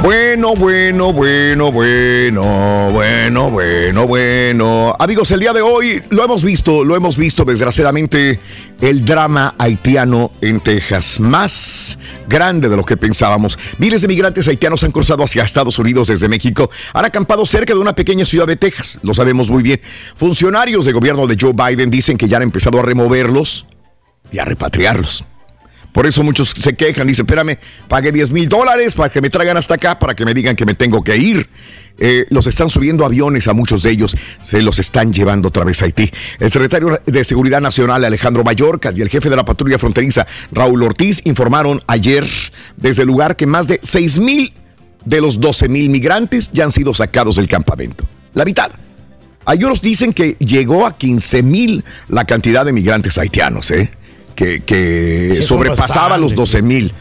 Bueno, 0.06 0.54
bueno, 0.54 1.12
bueno, 1.14 1.72
bueno, 1.72 2.92
bueno, 2.92 3.50
bueno, 3.50 4.06
bueno. 4.06 4.96
Amigos, 5.00 5.32
el 5.32 5.40
día 5.40 5.52
de 5.52 5.62
hoy 5.62 6.00
lo 6.12 6.24
hemos 6.24 6.44
visto, 6.44 6.84
lo 6.84 6.96
hemos 6.96 7.18
visto 7.18 7.44
desgraciadamente, 7.44 8.40
el 8.82 9.04
drama 9.04 9.56
haitiano 9.58 10.32
en 10.42 10.60
Texas, 10.60 11.20
más 11.20 11.98
grande 12.30 12.70
de 12.70 12.78
lo 12.78 12.84
que 12.84 12.98
pensábamos. 12.98 13.58
Miles 13.80 14.04
de 14.04 14.08
migrantes 14.08 14.48
haitianos 14.48 14.84
han 14.84 14.92
cruzado 14.92 15.24
hacia 15.24 15.42
Estados 15.42 15.80
Unidos 15.80 16.10
desde 16.10 16.30
México, 16.30 16.70
han 16.94 17.06
acampado 17.06 17.44
cerca 17.48 17.74
de 17.74 17.80
una 17.80 17.96
pequeña 17.96 18.26
ciudad 18.26 18.46
de 18.46 18.58
Texas, 18.58 19.00
lo 19.02 19.16
sabemos 19.16 19.50
muy 19.50 19.64
bien. 19.64 19.82
Funcionarios 20.14 20.86
del 20.86 20.94
gobierno 20.94 21.26
de 21.26 21.36
Joe 21.42 21.54
Biden 21.54 21.90
dicen 21.90 22.16
que 22.16 22.28
ya 22.28 22.38
han 22.38 22.44
empezado 22.44 22.80
a 22.80 22.84
removerlos 22.84 23.66
y 24.32 24.38
a 24.38 24.46
repatriarlos. 24.46 25.26
Por 25.96 26.06
eso 26.06 26.24
muchos 26.24 26.50
se 26.50 26.76
quejan, 26.76 27.08
dicen, 27.08 27.26
espérame, 27.26 27.58
pagué 27.88 28.12
10 28.12 28.32
mil 28.32 28.50
dólares 28.50 28.96
para 28.96 29.08
que 29.08 29.22
me 29.22 29.30
traigan 29.30 29.56
hasta 29.56 29.76
acá, 29.76 29.98
para 29.98 30.14
que 30.14 30.26
me 30.26 30.34
digan 30.34 30.54
que 30.54 30.66
me 30.66 30.74
tengo 30.74 31.02
que 31.02 31.16
ir. 31.16 31.48
Eh, 31.98 32.26
los 32.32 32.48
están 32.48 32.70
subiendo 32.70 33.06
aviones 33.06 33.48
a 33.48 33.54
muchos 33.54 33.82
de 33.84 33.92
ellos, 33.92 34.18
se 34.42 34.62
los 34.62 34.78
están 34.78 35.14
llevando 35.14 35.48
otra 35.48 35.64
vez 35.64 35.82
a 35.82 35.86
Haití. 35.86 36.12
El 36.42 36.52
secretario 36.52 37.00
de 37.06 37.24
Seguridad 37.24 37.62
Nacional, 37.62 38.04
Alejandro 38.04 38.44
Mayorkas, 38.44 39.00
y 39.00 39.04
el 39.04 39.08
jefe 39.08 39.30
de 39.30 39.38
la 39.38 39.46
patrulla 39.46 39.80
fronteriza, 39.80 40.28
Raúl 40.52 40.84
Ortiz, 40.84 41.22
informaron 41.24 41.80
ayer 41.88 42.28
desde 42.76 43.04
el 43.04 43.08
lugar 43.08 43.38
que 43.38 43.48
más 43.48 43.70
de 43.70 43.80
6 43.82 44.20
mil 44.20 44.52
de 45.06 45.22
los 45.22 45.40
12 45.40 45.70
mil 45.70 45.90
migrantes 45.90 46.52
ya 46.52 46.66
han 46.66 46.74
sido 46.74 46.94
sacados 46.94 47.38
del 47.38 47.48
campamento. 47.48 48.04
La 48.34 48.44
mitad. 48.44 48.70
Hay 49.46 49.64
unos 49.64 49.82
dicen 49.82 50.12
que 50.12 50.36
llegó 50.40 50.86
a 50.86 50.98
15 50.98 51.42
mil 51.42 51.86
la 52.10 52.26
cantidad 52.26 52.66
de 52.66 52.74
migrantes 52.74 53.18
haitianos, 53.18 53.72
¿eh? 53.72 53.94
Que, 54.36 55.42
sobrepasaba 55.42 56.18
los 56.18 56.36
bastantes, 56.36 56.62
12 56.62 56.62
mil. 56.62 56.94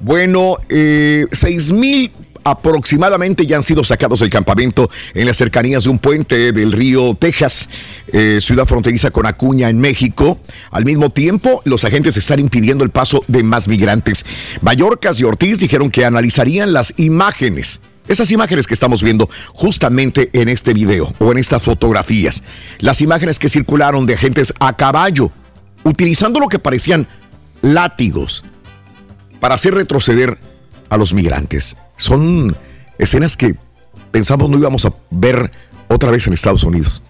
Bueno, 0.00 0.56
eh, 0.68 1.26
6 1.30 1.72
mil 1.72 2.12
aproximadamente 2.44 3.46
ya 3.46 3.56
han 3.56 3.62
sido 3.62 3.84
sacados 3.84 4.20
del 4.20 4.30
campamento 4.30 4.90
en 5.14 5.26
las 5.26 5.36
cercanías 5.36 5.84
de 5.84 5.90
un 5.90 5.98
puente 5.98 6.52
del 6.52 6.72
río 6.72 7.14
Texas, 7.14 7.68
eh, 8.12 8.38
ciudad 8.40 8.66
fronteriza 8.66 9.10
con 9.10 9.26
Acuña 9.26 9.68
en 9.68 9.80
México. 9.80 10.40
Al 10.70 10.84
mismo 10.84 11.10
tiempo, 11.10 11.62
los 11.64 11.84
agentes 11.84 12.16
están 12.16 12.40
impidiendo 12.40 12.84
el 12.84 12.90
paso 12.90 13.24
de 13.28 13.42
más 13.42 13.68
migrantes. 13.68 14.24
Mallorcas 14.60 15.20
y 15.20 15.24
Ortiz 15.24 15.58
dijeron 15.58 15.90
que 15.90 16.04
analizarían 16.04 16.72
las 16.72 16.94
imágenes 16.96 17.80
esas 18.08 18.32
imágenes 18.32 18.66
que 18.66 18.74
estamos 18.74 19.00
viendo 19.00 19.30
justamente 19.54 20.28
en 20.32 20.48
este 20.48 20.74
video 20.74 21.14
o 21.20 21.30
en 21.30 21.38
estas 21.38 21.62
fotografías, 21.62 22.42
las 22.80 23.00
imágenes 23.00 23.38
que 23.38 23.48
circularon 23.48 24.06
de 24.06 24.14
agentes 24.14 24.52
a 24.58 24.76
caballo, 24.76 25.30
utilizando 25.84 26.40
lo 26.40 26.48
que 26.48 26.58
parecían 26.58 27.06
látigos 27.60 28.44
para 29.40 29.54
hacer 29.54 29.74
retroceder 29.74 30.38
a 30.88 30.96
los 30.96 31.12
migrantes. 31.12 31.76
Son 31.96 32.56
escenas 32.98 33.36
que 33.36 33.56
pensamos 34.10 34.48
no 34.48 34.58
íbamos 34.58 34.84
a 34.84 34.94
ver 35.10 35.50
otra 35.88 36.10
vez 36.10 36.26
en 36.26 36.32
Estados 36.32 36.64
Unidos. 36.64 37.02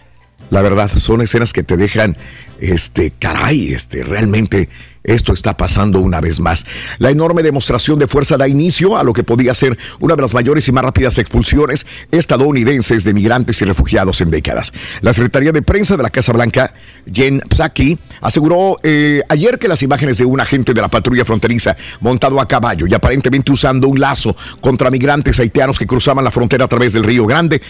La 0.50 0.62
verdad, 0.62 0.90
son 0.90 1.22
escenas 1.22 1.52
que 1.52 1.62
te 1.62 1.76
dejan, 1.76 2.16
este, 2.60 3.10
caray, 3.10 3.72
este, 3.72 4.02
realmente 4.02 4.68
esto 5.04 5.32
está 5.32 5.56
pasando 5.56 6.00
una 6.00 6.20
vez 6.20 6.40
más. 6.40 6.66
La 6.98 7.10
enorme 7.10 7.42
demostración 7.42 7.98
de 7.98 8.06
fuerza 8.06 8.36
da 8.36 8.48
inicio 8.48 8.96
a 8.96 9.02
lo 9.02 9.12
que 9.12 9.24
podía 9.24 9.54
ser 9.54 9.76
una 10.00 10.16
de 10.16 10.22
las 10.22 10.34
mayores 10.34 10.68
y 10.68 10.72
más 10.72 10.84
rápidas 10.84 11.18
expulsiones 11.18 11.86
estadounidenses 12.10 13.04
de 13.04 13.14
migrantes 13.14 13.60
y 13.62 13.64
refugiados 13.64 14.20
en 14.20 14.30
décadas. 14.30 14.72
La 15.00 15.12
Secretaría 15.12 15.52
de 15.52 15.62
Prensa 15.62 15.96
de 15.96 16.02
la 16.02 16.10
Casa 16.10 16.32
Blanca, 16.32 16.74
Jen 17.12 17.42
Psaki, 17.48 17.98
aseguró 18.20 18.76
eh, 18.82 19.22
ayer 19.28 19.58
que 19.58 19.68
las 19.68 19.82
imágenes 19.82 20.18
de 20.18 20.24
un 20.24 20.40
agente 20.40 20.74
de 20.74 20.80
la 20.80 20.88
patrulla 20.88 21.24
fronteriza 21.24 21.76
montado 22.00 22.40
a 22.40 22.46
caballo 22.46 22.86
y 22.86 22.94
aparentemente 22.94 23.52
usando 23.52 23.88
un 23.88 24.00
lazo 24.00 24.36
contra 24.60 24.90
migrantes 24.90 25.38
haitianos 25.40 25.78
que 25.78 25.86
cruzaban 25.86 26.24
la 26.24 26.30
frontera 26.30 26.64
a 26.64 26.68
través 26.68 26.92
del 26.92 27.04
Río 27.04 27.26
Grande 27.26 27.60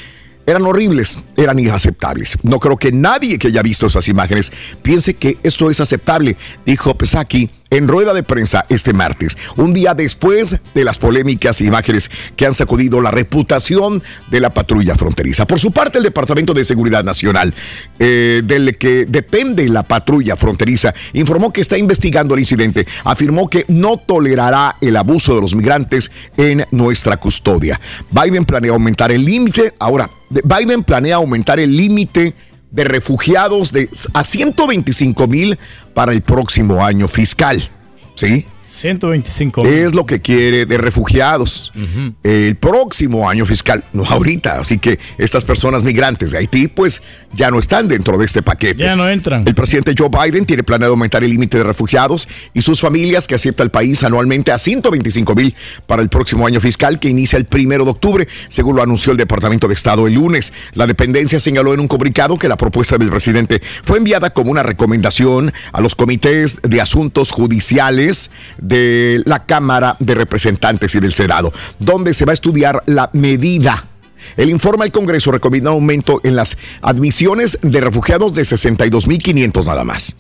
eran 0.47 0.63
horribles, 0.63 1.19
eran 1.37 1.59
inaceptables. 1.59 2.39
No 2.43 2.59
creo 2.59 2.77
que 2.77 2.93
nadie 2.93 3.39
que 3.39 3.49
haya 3.49 3.63
visto 3.63 3.87
esas 3.87 4.09
imágenes 4.09 4.53
piense 4.83 5.15
que 5.15 5.39
esto 5.43 5.71
es 5.71 5.81
aceptable, 5.81 6.37
dijo 6.65 6.97
Pesaki 6.97 7.51
en 7.73 7.89
rueda 7.89 8.13
de 8.13 8.23
prensa 8.23 8.67
este 8.69 8.93
martes, 8.93 9.39
un 9.57 9.73
día 9.73 9.95
después 9.95 10.61
de 10.75 10.85
las 10.85 10.99
polémicas 10.99 11.63
imágenes 11.63 12.11
que 12.37 12.45
han 12.45 12.53
sacudido 12.53 13.01
la 13.01 13.11
reputación 13.11 14.03
de 14.31 14.41
la 14.41 14.51
patrulla 14.51 14.95
fronteriza. 14.95 15.47
Por 15.47 15.59
su 15.59 15.73
parte, 15.73 15.97
el 15.97 16.05
Departamento 16.05 16.53
de 16.53 16.67
Seguridad 16.67 17.03
Nacional, 17.03 17.55
eh, 17.99 18.43
del 18.45 18.77
que 18.77 19.07
depende 19.07 19.67
la 19.71 19.85
patrulla 19.85 20.37
fronteriza, 20.37 20.93
informó 21.15 21.51
que 21.51 21.63
está 21.63 21.79
investigando 21.79 22.35
el 22.35 22.41
incidente. 22.41 22.87
Afirmó 23.05 23.49
que 23.49 23.65
no 23.69 23.97
tolerará 23.97 24.77
el 24.83 24.95
abuso 24.99 25.35
de 25.35 25.41
los 25.41 25.55
migrantes 25.55 26.13
en 26.37 26.67
nuestra 26.73 27.17
custodia. 27.17 27.81
Biden 28.11 28.45
planea 28.45 28.73
aumentar 28.73 29.11
el 29.11 29.25
límite. 29.25 29.73
Ahora, 29.79 30.11
Biden 30.45 30.83
planea 30.83 31.17
aumentar 31.17 31.61
el 31.61 31.77
límite 31.77 32.35
de 32.71 32.85
refugiados 32.85 33.73
de, 33.73 33.89
a 34.15 34.25
125 34.25 35.27
mil 35.27 35.59
para 35.95 36.13
el 36.13 36.23
próximo 36.23 36.85
año 36.85 37.09
fiscal. 37.09 37.63
¿Sí? 38.15 38.47
125 38.73 39.67
Es 39.67 39.95
lo 39.95 40.07
que 40.07 40.21
quiere 40.21 40.65
de 40.65 40.79
refugiados 40.79 41.73
el 42.23 42.57
próximo 42.57 43.29
año 43.29 43.45
fiscal, 43.45 43.85
no 43.93 44.05
ahorita. 44.05 44.61
Así 44.61 44.79
que 44.79 44.99
estas 45.19 45.45
personas 45.45 45.83
migrantes 45.83 46.31
de 46.31 46.39
Haití, 46.39 46.69
pues 46.69 47.03
ya 47.35 47.51
no 47.51 47.59
están 47.59 47.87
dentro 47.87 48.17
de 48.17 48.25
este 48.25 48.43
paquete. 48.43 48.83
Ya 48.83 48.97
no 48.97 49.09
entran. 49.09 49.47
El 49.47 49.55
presidente 49.55 49.95
Joe 49.97 50.09
Biden 50.09 50.47
tiene 50.47 50.63
planeado 50.63 50.95
aumentar 50.95 51.23
el 51.23 51.31
límite 51.31 51.59
de 51.59 51.65
refugiados 51.65 52.27
y 52.55 52.63
sus 52.63 52.81
familias 52.81 53.27
que 53.27 53.35
acepta 53.35 53.63
el 53.63 53.71
país 53.71 54.03
anualmente 54.03 54.53
a 54.53 54.59
125 54.59 55.35
mil 55.35 55.55
para 55.87 56.03
el 56.03 56.09
próximo 56.09 56.47
año 56.47 56.61
fiscal 56.61 56.99
que 56.99 57.11
inicia 57.11 57.37
el 57.37 57.45
primero 57.45 57.85
de 57.85 57.91
octubre, 57.91 58.29
según 58.49 58.77
lo 58.77 58.83
anunció 58.83 59.13
el 59.13 59.19
Departamento 59.19 59.69
de 59.69 59.75
Estado 59.75 60.07
el 60.07 60.15
lunes. 60.15 60.53
La 60.73 60.87
dependencia 60.87 61.39
señaló 61.41 61.75
en 61.75 61.81
un 61.81 61.89
comunicado 61.89 62.39
que 62.39 62.49
la 62.49 62.57
propuesta 62.57 62.97
del 62.97 63.11
presidente 63.11 63.61
fue 63.83 63.99
enviada 63.99 64.31
como 64.31 64.51
una 64.51 64.63
recomendación 64.63 65.53
a 65.73 65.81
los 65.83 65.95
comités 65.95 66.59
de 66.63 66.81
asuntos 66.81 67.31
judiciales 67.31 68.31
de 68.63 69.23
la 69.27 69.45
Cámara 69.45 69.97
de 69.99 70.15
Representantes 70.15 70.95
y 70.95 71.01
del 71.01 71.13
Senado, 71.13 71.53
donde 71.79 72.15
se 72.15 72.25
va 72.25 72.33
a 72.33 72.35
estudiar 72.35 72.83
la 72.87 73.11
medida. 73.13 73.89
El 74.37 74.51
informe 74.51 74.85
al 74.85 74.93
Congreso 74.93 75.33
recomienda 75.33 75.71
un 75.71 75.77
aumento 75.77 76.21
en 76.23 76.37
las 76.37 76.57
admisiones 76.81 77.59
de 77.63 77.81
refugiados 77.81 78.33
de 78.35 78.43
62.500 78.43 79.65
nada 79.67 79.85
más. 79.85 80.17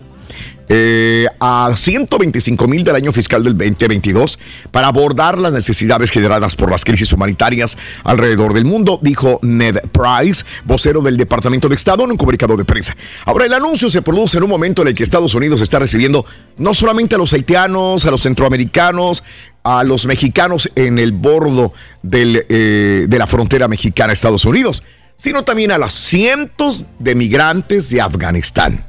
Eh, 0.74 1.26
a 1.38 1.70
125 1.76 2.66
mil 2.66 2.82
del 2.82 2.95
año 2.95 3.12
fiscal 3.12 3.45
del 3.45 3.59
2022 3.59 4.38
para 4.70 4.86
abordar 4.86 5.36
las 5.36 5.53
necesidades 5.53 6.11
generadas 6.11 6.57
por 6.57 6.70
las 6.70 6.82
crisis 6.82 7.12
humanitarias 7.12 7.76
alrededor 8.05 8.55
del 8.55 8.64
mundo, 8.64 8.99
dijo 9.03 9.38
Ned 9.43 9.80
Price, 9.93 10.45
vocero 10.64 11.03
del 11.03 11.18
Departamento 11.18 11.68
de 11.68 11.74
Estado, 11.74 12.05
en 12.05 12.12
un 12.12 12.16
comunicado 12.16 12.57
de 12.57 12.64
prensa. 12.64 12.97
Ahora, 13.26 13.45
el 13.45 13.53
anuncio 13.53 13.90
se 13.90 14.01
produce 14.01 14.38
en 14.38 14.45
un 14.45 14.51
momento 14.51 14.80
en 14.80 14.88
el 14.88 14.95
que 14.95 15.03
Estados 15.03 15.34
Unidos 15.34 15.61
está 15.61 15.78
recibiendo 15.78 16.24
no 16.57 16.72
solamente 16.72 17.16
a 17.16 17.18
los 17.18 17.34
haitianos, 17.34 18.07
a 18.07 18.11
los 18.11 18.22
centroamericanos, 18.22 19.24
a 19.64 19.84
los 19.84 20.07
mexicanos 20.07 20.70
en 20.74 20.99
el 20.99 21.12
bordo 21.12 21.74
eh, 22.11 23.07
de 23.09 23.18
la 23.18 23.26
frontera 23.26 23.68
mexicana-Estados 23.68 24.47
Unidos, 24.47 24.82
sino 25.16 25.45
también 25.45 25.70
a 25.70 25.76
las 25.76 25.93
cientos 25.93 26.86
de 26.99 27.14
migrantes 27.14 27.90
de 27.90 28.01
Afganistán. 28.01 28.86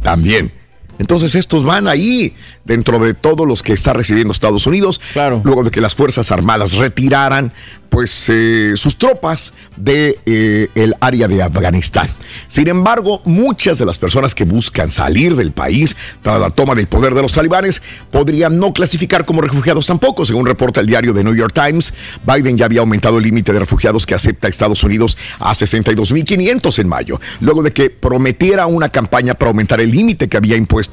También. 0.00 0.63
Entonces 0.98 1.34
estos 1.34 1.64
van 1.64 1.88
ahí 1.88 2.34
dentro 2.64 2.98
de 2.98 3.14
todos 3.14 3.46
los 3.46 3.62
que 3.62 3.72
está 3.72 3.92
recibiendo 3.92 4.32
Estados 4.32 4.66
Unidos, 4.66 5.00
claro. 5.12 5.40
luego 5.44 5.64
de 5.64 5.70
que 5.70 5.80
las 5.80 5.94
Fuerzas 5.94 6.30
Armadas 6.30 6.74
retiraran 6.74 7.52
pues 7.88 8.28
eh, 8.28 8.72
sus 8.74 8.98
tropas 8.98 9.54
de 9.76 10.18
eh, 10.26 10.68
el 10.74 10.94
área 11.00 11.28
de 11.28 11.42
Afganistán. 11.42 12.08
Sin 12.48 12.66
embargo, 12.66 13.22
muchas 13.24 13.78
de 13.78 13.86
las 13.86 13.98
personas 13.98 14.34
que 14.34 14.44
buscan 14.44 14.90
salir 14.90 15.36
del 15.36 15.52
país 15.52 15.96
tras 16.20 16.40
la 16.40 16.50
toma 16.50 16.74
del 16.74 16.88
poder 16.88 17.14
de 17.14 17.22
los 17.22 17.30
talibanes 17.30 17.82
podrían 18.10 18.58
no 18.58 18.72
clasificar 18.72 19.24
como 19.24 19.42
refugiados 19.42 19.86
tampoco, 19.86 20.24
según 20.26 20.44
reporta 20.44 20.80
el 20.80 20.86
diario 20.86 21.14
The 21.14 21.22
New 21.22 21.34
York 21.34 21.52
Times. 21.54 21.94
Biden 22.26 22.58
ya 22.58 22.66
había 22.66 22.80
aumentado 22.80 23.18
el 23.18 23.24
límite 23.24 23.52
de 23.52 23.60
refugiados 23.60 24.06
que 24.06 24.14
acepta 24.14 24.48
Estados 24.48 24.82
Unidos 24.82 25.16
a 25.38 25.52
62.500 25.52 26.78
en 26.80 26.88
mayo, 26.88 27.20
luego 27.40 27.62
de 27.62 27.70
que 27.70 27.90
prometiera 27.90 28.66
una 28.66 28.88
campaña 28.88 29.34
para 29.34 29.50
aumentar 29.50 29.80
el 29.80 29.92
límite 29.92 30.28
que 30.28 30.36
había 30.36 30.56
impuesto 30.56 30.83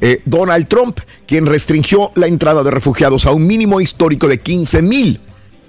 eh, 0.00 0.20
Donald 0.24 0.68
Trump, 0.68 1.00
quien 1.26 1.46
restringió 1.46 2.12
la 2.14 2.26
entrada 2.26 2.62
de 2.62 2.70
refugiados 2.70 3.26
a 3.26 3.32
un 3.32 3.46
mínimo 3.46 3.80
histórico 3.80 4.28
de 4.28 4.42
15.000 4.42 5.20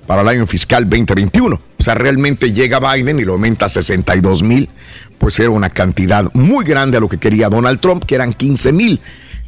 para 0.08 0.22
el 0.22 0.28
año 0.30 0.48
fiscal 0.48 0.90
2021. 0.90 1.56
O 1.78 1.84
sea, 1.84 1.94
realmente 1.94 2.54
llega 2.54 2.80
Biden 2.80 3.20
y 3.20 3.26
lo 3.26 3.34
aumenta 3.34 3.66
a 3.66 3.70
62 3.70 4.42
mil, 4.42 4.70
pues 5.20 5.40
era 5.40 5.52
una 5.52 5.70
cantidad 5.70 6.32
muy 6.34 6.66
grande 6.66 6.98
a 6.98 7.00
lo 7.00 7.10
que 7.10 7.18
quería 7.18 7.50
Donald 7.50 7.80
Trump, 7.80 8.06
que 8.06 8.16
eran 8.16 8.34
15 8.34 8.72
mil 8.72 9.00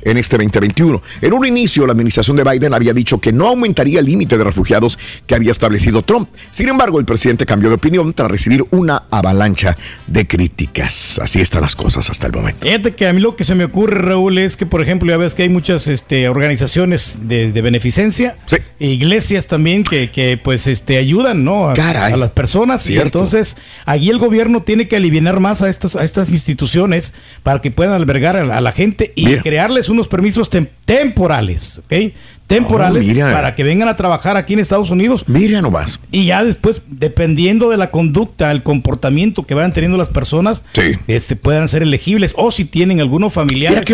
en 0.01 0.17
este 0.17 0.37
2021. 0.37 1.01
En 1.21 1.33
un 1.33 1.45
inicio, 1.45 1.85
la 1.85 1.91
administración 1.91 2.37
de 2.37 2.43
Biden 2.43 2.73
había 2.73 2.93
dicho 2.93 3.19
que 3.19 3.31
no 3.31 3.47
aumentaría 3.47 3.99
el 3.99 4.05
límite 4.05 4.37
de 4.37 4.43
refugiados 4.43 4.97
que 5.27 5.35
había 5.35 5.51
establecido 5.51 6.01
Trump. 6.01 6.29
Sin 6.51 6.69
embargo, 6.69 6.99
el 6.99 7.05
presidente 7.05 7.45
cambió 7.45 7.69
de 7.69 7.75
opinión 7.75 8.13
tras 8.13 8.31
recibir 8.31 8.65
una 8.71 9.03
avalancha 9.11 9.77
de 10.07 10.25
críticas. 10.25 11.19
Así 11.21 11.39
están 11.39 11.61
las 11.61 11.75
cosas 11.75 12.09
hasta 12.09 12.27
el 12.27 12.33
momento. 12.33 12.65
Fíjate 12.65 12.95
que 12.95 13.07
a 13.07 13.13
mí 13.13 13.21
lo 13.21 13.35
que 13.35 13.43
se 13.43 13.53
me 13.55 13.65
ocurre, 13.65 14.01
Raúl, 14.01 14.37
es 14.39 14.57
que, 14.57 14.65
por 14.65 14.81
ejemplo, 14.81 15.09
ya 15.09 15.17
ves 15.17 15.35
que 15.35 15.43
hay 15.43 15.49
muchas 15.49 15.87
este, 15.87 16.29
organizaciones 16.29 17.19
de, 17.23 17.51
de 17.51 17.61
beneficencia, 17.61 18.37
iglesias 18.79 19.47
también 19.47 19.83
que, 19.83 20.09
que, 20.09 20.39
pues 20.41 20.67
este, 20.67 20.97
ayudan 20.97 21.43
¿no? 21.43 21.69
a, 21.69 21.73
a 21.73 22.17
las 22.17 22.31
personas. 22.31 22.89
Y 22.89 22.97
entonces, 22.97 23.57
allí 23.85 24.09
el 24.09 24.17
gobierno 24.17 24.63
tiene 24.63 24.87
que 24.87 24.95
aliviar 24.95 25.19
más 25.39 25.61
a, 25.61 25.69
estas 25.69 25.95
a 25.95 26.03
estas 26.03 26.31
instituciones 26.31 27.13
para 27.43 27.61
que 27.61 27.71
puedan 27.71 27.93
albergar 27.93 28.37
a 28.37 28.43
la, 28.45 28.57
a 28.57 28.61
la 28.61 28.71
gente 28.71 29.11
y 29.15 29.25
Mira. 29.25 29.41
crearles 29.41 29.88
unos 29.89 30.07
permisos 30.07 30.49
tem- 30.51 30.69
temporales, 30.85 31.79
¿ok? 31.85 32.13
Temporales 32.47 33.07
Oh, 33.07 33.19
para 33.31 33.53
que 33.53 33.63
vengan 33.63 33.87
a 33.89 33.95
trabajar 33.95 34.35
aquí 34.35 34.53
en 34.53 34.59
Estados 34.59 34.89
Unidos. 34.89 35.23
Mira 35.27 35.61
nomás. 35.61 35.99
Y 36.11 36.25
ya 36.25 36.43
después, 36.43 36.81
dependiendo 36.87 37.69
de 37.69 37.77
la 37.77 37.91
conducta, 37.91 38.51
el 38.51 38.63
comportamiento 38.63 39.43
que 39.43 39.53
vayan 39.53 39.71
teniendo 39.71 39.97
las 39.99 40.09
personas, 40.09 40.63
este, 41.07 41.35
puedan 41.35 41.67
ser 41.67 41.83
elegibles. 41.83 42.33
O 42.35 42.49
si 42.49 42.65
tienen 42.65 43.01
algunos 43.01 43.33
familiares. 43.33 43.85
Te 43.85 43.93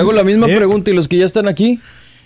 hago 0.00 0.12
la 0.12 0.24
misma 0.24 0.46
pregunta 0.48 0.90
y 0.90 0.94
los 0.94 1.06
que 1.06 1.16
ya 1.18 1.24
están 1.26 1.46
aquí. 1.46 1.78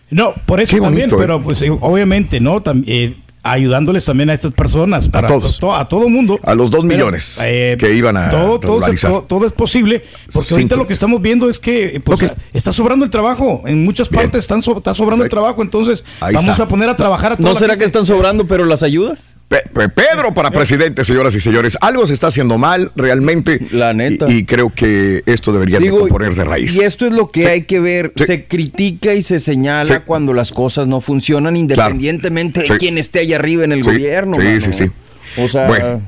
No, 0.08 0.32
por 0.46 0.60
eso 0.60 0.76
Qué 0.76 0.80
también, 0.80 1.10
bonito, 1.10 1.16
¿eh? 1.16 1.18
pero 1.20 1.42
pues 1.42 1.60
eh, 1.62 1.70
obviamente, 1.70 2.40
¿no? 2.40 2.62
Tam- 2.62 2.84
eh, 2.86 3.14
ayudándoles 3.52 4.04
también 4.04 4.30
a 4.30 4.34
estas 4.34 4.52
personas. 4.52 5.08
para 5.08 5.28
todos. 5.28 5.58
to- 5.58 5.74
a 5.74 5.88
todo 5.88 6.08
mundo. 6.08 6.38
A 6.42 6.54
los 6.54 6.70
dos 6.70 6.82
Pero, 6.84 6.94
millones 6.96 7.38
eh, 7.42 7.76
que 7.78 7.94
iban 7.94 8.16
a 8.16 8.30
todo, 8.30 8.58
todo, 8.60 8.60
se- 8.60 8.66
regularizar. 8.66 9.10
todo- 9.10 9.22
todo 9.22 9.46
es 9.46 9.52
posible, 9.52 10.02
porque 10.32 10.48
ahorita 10.54 10.74
Cinco. 10.74 10.76
lo 10.76 10.86
que 10.86 10.92
estamos 10.92 11.22
viendo 11.22 11.48
es 11.50 11.58
que 11.60 12.00
pues, 12.04 12.20
está 12.52 12.72
sobrando 12.72 13.04
el 13.04 13.10
trabajo. 13.10 13.62
En 13.66 13.84
muchas 13.84 14.08
partes 14.08 14.40
están 14.40 14.62
so- 14.62 14.76
está 14.78 14.94
sobrando 14.94 15.24
el 15.24 15.30
trabajo, 15.30 15.62
entonces 15.62 16.04
Ahí 16.20 16.34
vamos 16.34 16.50
está. 16.52 16.64
a 16.64 16.68
poner 16.68 16.88
a 16.88 16.96
trabajar 16.96 17.32
a 17.32 17.36
toda 17.36 17.48
¿No 17.48 17.54
será 17.54 17.72
gente. 17.74 17.84
que 17.84 17.86
están 17.86 18.06
sobrando, 18.06 18.46
pero 18.46 18.64
las 18.64 18.82
ayudas? 18.82 19.36
Pe- 19.48 19.62
Pe- 19.72 19.88
Pedro 19.88 20.34
para 20.34 20.50
presidente, 20.50 21.04
señoras 21.04 21.34
y 21.36 21.40
señores. 21.40 21.78
Algo 21.80 22.04
se 22.06 22.14
está 22.14 22.26
haciendo 22.26 22.58
mal 22.58 22.90
realmente. 22.96 23.60
La 23.70 23.92
neta. 23.94 24.26
Y, 24.28 24.38
y 24.38 24.44
creo 24.44 24.72
que 24.74 25.22
esto 25.26 25.52
debería 25.52 25.78
de 25.78 25.84
Digo, 25.84 26.00
componer 26.00 26.34
de 26.34 26.42
raíz. 26.44 26.74
Y 26.74 26.80
esto 26.80 27.06
es 27.06 27.12
lo 27.12 27.28
que 27.28 27.42
Sí. 27.42 27.46
hay 27.48 27.62
que 27.62 27.78
ver. 27.78 28.12
Se 28.16 28.44
critica 28.46 29.14
y 29.14 29.22
se 29.22 29.38
señala 29.38 29.84
Sí. 29.84 30.02
cuando 30.04 30.32
las 30.32 30.50
cosas 30.50 30.88
no 30.88 31.00
funcionan, 31.00 31.56
independientemente 31.56 32.60
de 32.60 32.66
Sí. 32.66 32.72
quién 32.78 32.98
esté 32.98 33.20
allá 33.20 33.35
arriba 33.36 33.64
en 33.64 33.72
el 33.72 33.84
Sí, 33.84 33.90
gobierno. 33.90 34.36
Sí, 34.36 34.42
mano. 34.42 34.60
sí, 34.60 34.72
sí. 34.72 34.90
O 35.38 35.48
sea, 35.48 35.68
Bueno. 35.68 36.02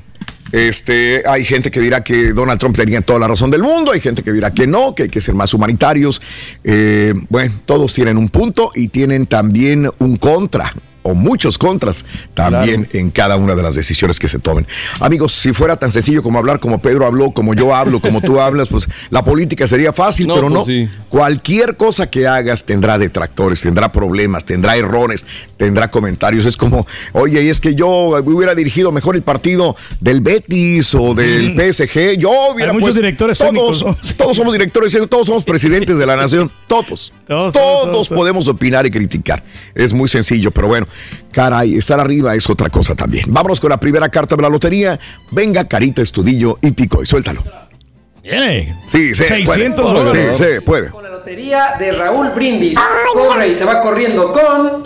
Este, 0.50 1.22
hay 1.28 1.44
gente 1.44 1.70
que 1.70 1.78
dirá 1.78 2.02
que 2.02 2.32
Donald 2.32 2.58
Trump 2.58 2.74
tenía 2.74 3.02
toda 3.02 3.18
la 3.18 3.28
razón 3.28 3.50
del 3.50 3.62
mundo, 3.62 3.92
hay 3.92 4.00
gente 4.00 4.22
que 4.22 4.32
dirá 4.32 4.50
que 4.50 4.66
no, 4.66 4.94
que 4.94 5.02
hay 5.02 5.08
que 5.10 5.20
ser 5.20 5.34
más 5.34 5.52
humanitarios. 5.52 6.22
Eh, 6.64 7.12
bueno, 7.28 7.52
todos 7.66 7.92
tienen 7.92 8.16
un 8.16 8.30
punto 8.30 8.70
y 8.74 8.88
tienen 8.88 9.26
también 9.26 9.90
un 9.98 10.16
contra. 10.16 10.72
O 11.10 11.14
muchos 11.14 11.58
contras 11.58 12.04
también 12.34 12.88
en 12.92 13.10
cada 13.10 13.36
una 13.36 13.54
de 13.54 13.62
las 13.62 13.74
decisiones 13.74 14.18
que 14.18 14.28
se 14.28 14.38
tomen. 14.38 14.66
Amigos, 15.00 15.32
si 15.32 15.52
fuera 15.52 15.76
tan 15.76 15.90
sencillo 15.90 16.22
como 16.22 16.38
hablar 16.38 16.60
como 16.60 16.80
Pedro 16.80 17.06
habló, 17.06 17.30
como 17.32 17.54
yo 17.54 17.74
hablo, 17.74 18.00
como 18.00 18.20
tú 18.20 18.40
hablas, 18.40 18.68
pues 18.68 18.88
la 19.10 19.24
política 19.24 19.66
sería 19.66 19.92
fácil, 19.92 20.26
No, 20.26 20.34
pero 20.34 20.48
pues 20.48 20.54
no. 20.54 20.64
sí. 20.64 20.88
Cualquier 21.08 21.76
cosa 21.76 22.10
que 22.10 22.26
hagas 22.26 22.64
tendrá 22.64 22.98
detractores, 22.98 23.60
tendrá 23.60 23.90
problemas, 23.92 24.44
tendrá 24.44 24.76
errores, 24.76 25.24
tendrá 25.56 25.90
comentarios. 25.90 26.46
Es 26.46 26.56
como, 26.56 26.86
oye, 27.12 27.42
y 27.42 27.48
es 27.48 27.60
que 27.60 27.74
yo 27.74 27.88
hubiera 27.88 28.54
dirigido 28.54 28.92
mejor 28.92 29.16
el 29.16 29.22
partido 29.22 29.76
del 30.00 30.20
Betis 30.20 30.94
o 30.94 31.14
del 31.14 31.54
PSG. 31.54 32.18
Yo 32.18 32.30
hubiera 32.52 32.72
Hay 32.72 32.74
muchos 32.78 32.94
puesto- 32.94 33.00
directores 33.00 33.38
todos, 33.38 33.84
todos 34.16 34.36
somos 34.36 34.52
directores, 34.52 34.96
todos 35.08 35.26
somos 35.26 35.44
presidentes 35.46 35.98
de 35.98 36.06
la 36.06 36.16
nación, 36.16 36.50
todos. 36.66 37.12
Todos, 37.26 37.52
Todos, 37.52 37.52
todos, 37.52 37.82
todos, 37.92 38.08
todos. 38.08 38.08
podemos 38.18 38.48
opinar 38.48 38.86
y 38.86 38.90
criticar. 38.90 39.42
Es 39.74 39.92
muy 39.92 40.08
sencillo, 40.08 40.50
pero 40.50 40.66
bueno, 40.68 40.86
caray, 41.32 41.76
estar 41.76 41.98
arriba 42.00 42.34
es 42.34 42.48
otra 42.48 42.68
cosa 42.70 42.94
también. 42.94 43.24
Vámonos 43.28 43.60
con 43.60 43.70
la 43.70 43.78
primera 43.78 44.08
carta 44.08 44.36
de 44.36 44.42
la 44.42 44.48
lotería. 44.48 44.98
Venga, 45.30 45.64
Carita, 45.66 46.02
Estudillo 46.02 46.58
y 46.62 46.70
Pico 46.72 47.02
y 47.02 47.06
suéltalo. 47.06 47.42
Viene. 48.22 48.76
Sí, 48.86 49.14
sí. 49.14 49.24
600 49.24 49.84
puede. 49.84 49.98
dólares. 49.98 50.36
Sí, 50.36 50.44
sí, 50.44 50.60
puede. 50.64 50.90
Lotería 50.90 51.74
de 51.78 51.92
Raúl 51.92 52.30
Brindis. 52.30 52.78
Corre 53.12 53.48
y 53.48 53.54
se 53.54 53.64
va 53.64 53.80
corriendo 53.82 54.32
con. 54.32 54.82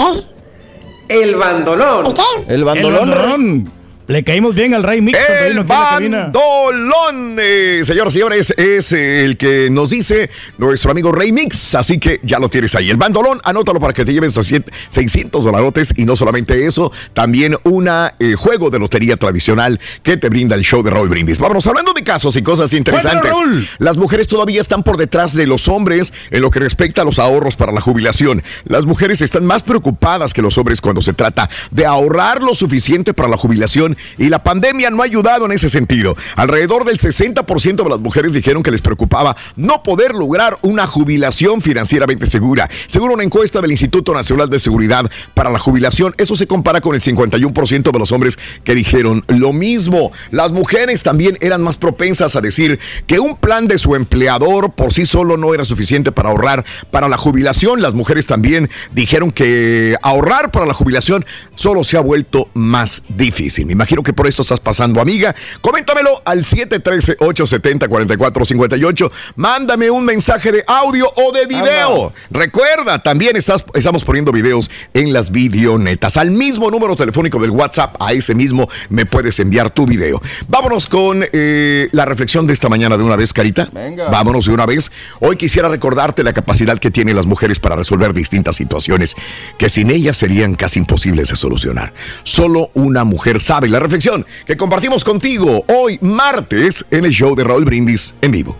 El 1.08 1.34
bandolón. 1.36 2.06
El 2.48 2.54
El 2.54 2.64
bandolón. 2.64 3.70
Le 4.08 4.24
caímos 4.24 4.54
bien 4.54 4.74
al 4.74 4.82
Rey 4.82 5.00
Mix. 5.00 5.16
El 5.46 5.62
bandolón, 5.62 7.36
eh, 7.38 7.82
señoras 7.84 8.12
y 8.12 8.18
señores, 8.18 8.54
es 8.56 8.92
el 8.92 9.36
que 9.36 9.68
nos 9.70 9.90
dice 9.90 10.28
nuestro 10.58 10.90
amigo 10.90 11.12
Rey 11.12 11.30
Mix. 11.30 11.76
Así 11.76 11.98
que 11.98 12.18
ya 12.24 12.40
lo 12.40 12.48
tienes 12.48 12.74
ahí. 12.74 12.90
El 12.90 12.96
bandolón, 12.96 13.40
anótalo 13.44 13.78
para 13.78 13.92
que 13.92 14.04
te 14.04 14.12
lleven 14.12 14.30
esos 14.30 14.52
600 14.88 15.44
dolarotes. 15.44 15.94
Y 15.96 16.04
no 16.04 16.16
solamente 16.16 16.66
eso, 16.66 16.90
también 17.12 17.56
un 17.62 17.88
juego 18.36 18.70
de 18.70 18.80
lotería 18.80 19.16
tradicional 19.16 19.78
que 20.02 20.16
te 20.16 20.28
brinda 20.28 20.56
el 20.56 20.62
show 20.62 20.82
de 20.82 20.90
Raúl 20.90 21.08
Brindis. 21.08 21.38
Vámonos 21.38 21.66
hablando 21.68 21.92
de 21.92 22.02
casos 22.02 22.34
y 22.36 22.42
cosas 22.42 22.72
interesantes. 22.72 23.32
Las 23.78 23.96
mujeres 23.96 24.26
todavía 24.26 24.60
están 24.60 24.82
por 24.82 24.96
detrás 24.96 25.34
de 25.34 25.46
los 25.46 25.68
hombres 25.68 26.12
en 26.30 26.42
lo 26.42 26.50
que 26.50 26.58
respecta 26.58 27.02
a 27.02 27.04
los 27.04 27.20
ahorros 27.20 27.54
para 27.54 27.70
la 27.70 27.80
jubilación. 27.80 28.42
Las 28.64 28.84
mujeres 28.84 29.22
están 29.22 29.44
más 29.46 29.62
preocupadas 29.62 30.32
que 30.32 30.42
los 30.42 30.58
hombres 30.58 30.80
cuando 30.80 31.02
se 31.02 31.12
trata 31.12 31.48
de 31.70 31.86
ahorrar 31.86 32.42
lo 32.42 32.54
suficiente 32.54 33.14
para 33.14 33.28
la 33.28 33.36
jubilación 33.36 33.91
y 34.18 34.28
la 34.28 34.42
pandemia 34.42 34.90
no 34.90 35.02
ha 35.02 35.04
ayudado 35.04 35.46
en 35.46 35.52
ese 35.52 35.70
sentido. 35.70 36.16
Alrededor 36.36 36.84
del 36.84 36.98
60% 36.98 37.82
de 37.82 37.88
las 37.88 38.00
mujeres 38.00 38.32
dijeron 38.32 38.62
que 38.62 38.70
les 38.70 38.82
preocupaba 38.82 39.36
no 39.56 39.82
poder 39.82 40.14
lograr 40.14 40.58
una 40.62 40.86
jubilación 40.86 41.60
financieramente 41.60 42.26
segura. 42.26 42.68
Según 42.86 43.10
una 43.10 43.24
encuesta 43.24 43.60
del 43.60 43.70
Instituto 43.70 44.14
Nacional 44.14 44.48
de 44.48 44.58
Seguridad 44.58 45.10
para 45.34 45.50
la 45.50 45.58
Jubilación, 45.58 46.14
eso 46.18 46.36
se 46.36 46.46
compara 46.46 46.80
con 46.80 46.94
el 46.94 47.00
51% 47.00 47.90
de 47.90 47.98
los 47.98 48.12
hombres 48.12 48.38
que 48.64 48.74
dijeron 48.74 49.22
lo 49.28 49.52
mismo. 49.52 50.12
Las 50.30 50.50
mujeres 50.50 51.02
también 51.02 51.38
eran 51.40 51.62
más 51.62 51.76
propensas 51.76 52.36
a 52.36 52.40
decir 52.40 52.78
que 53.06 53.18
un 53.18 53.36
plan 53.36 53.68
de 53.68 53.78
su 53.78 53.94
empleador 53.94 54.72
por 54.72 54.92
sí 54.92 55.06
solo 55.06 55.36
no 55.36 55.54
era 55.54 55.64
suficiente 55.64 56.12
para 56.12 56.30
ahorrar 56.30 56.64
para 56.90 57.08
la 57.08 57.18
jubilación. 57.18 57.82
Las 57.82 57.94
mujeres 57.94 58.26
también 58.26 58.70
dijeron 58.92 59.30
que 59.30 59.96
ahorrar 60.02 60.50
para 60.50 60.66
la 60.66 60.74
jubilación 60.74 61.24
solo 61.54 61.84
se 61.84 61.96
ha 61.96 62.00
vuelto 62.00 62.48
más 62.54 63.02
difícil. 63.08 63.66
Me 63.66 63.72
imagino 63.82 64.02
que 64.04 64.12
por 64.12 64.28
esto 64.28 64.42
estás 64.42 64.60
pasando, 64.60 65.00
amiga. 65.00 65.34
Coméntamelo 65.60 66.22
al 66.24 66.44
713-870-4458. 66.44 69.10
Mándame 69.34 69.90
un 69.90 70.04
mensaje 70.04 70.52
de 70.52 70.62
audio 70.68 71.12
o 71.16 71.32
de 71.32 71.46
video. 71.46 72.12
Recuerda, 72.30 73.02
también 73.02 73.34
estás, 73.34 73.64
estamos 73.74 74.04
poniendo 74.04 74.30
videos 74.30 74.70
en 74.94 75.12
las 75.12 75.32
videonetas. 75.32 76.16
Al 76.16 76.30
mismo 76.30 76.70
número 76.70 76.94
telefónico 76.94 77.40
del 77.40 77.50
WhatsApp, 77.50 77.96
a 78.00 78.12
ese 78.12 78.36
mismo 78.36 78.68
me 78.88 79.04
puedes 79.04 79.40
enviar 79.40 79.70
tu 79.70 79.84
video. 79.84 80.22
Vámonos 80.46 80.86
con 80.86 81.24
eh, 81.32 81.88
la 81.90 82.04
reflexión 82.04 82.46
de 82.46 82.52
esta 82.52 82.68
mañana 82.68 82.96
de 82.96 83.02
una 83.02 83.16
vez, 83.16 83.32
Carita. 83.32 83.68
Venga. 83.72 84.10
Vámonos 84.10 84.46
de 84.46 84.52
una 84.52 84.64
vez. 84.64 84.92
Hoy 85.18 85.36
quisiera 85.36 85.68
recordarte 85.68 86.22
la 86.22 86.32
capacidad 86.32 86.78
que 86.78 86.92
tienen 86.92 87.16
las 87.16 87.26
mujeres 87.26 87.58
para 87.58 87.74
resolver 87.74 88.14
distintas 88.14 88.54
situaciones 88.54 89.16
que 89.58 89.68
sin 89.68 89.90
ellas 89.90 90.16
serían 90.16 90.54
casi 90.54 90.78
imposibles 90.78 91.30
de 91.30 91.36
solucionar. 91.36 91.92
Solo 92.22 92.70
una 92.74 93.02
mujer 93.02 93.40
sabe. 93.40 93.71
La 93.72 93.80
reflexión 93.80 94.26
que 94.44 94.54
compartimos 94.54 95.02
contigo 95.02 95.64
hoy 95.66 95.96
martes 96.02 96.84
en 96.90 97.06
el 97.06 97.10
show 97.10 97.34
de 97.34 97.42
Raúl 97.42 97.64
Brindis 97.64 98.12
en 98.20 98.30
vivo. 98.30 98.54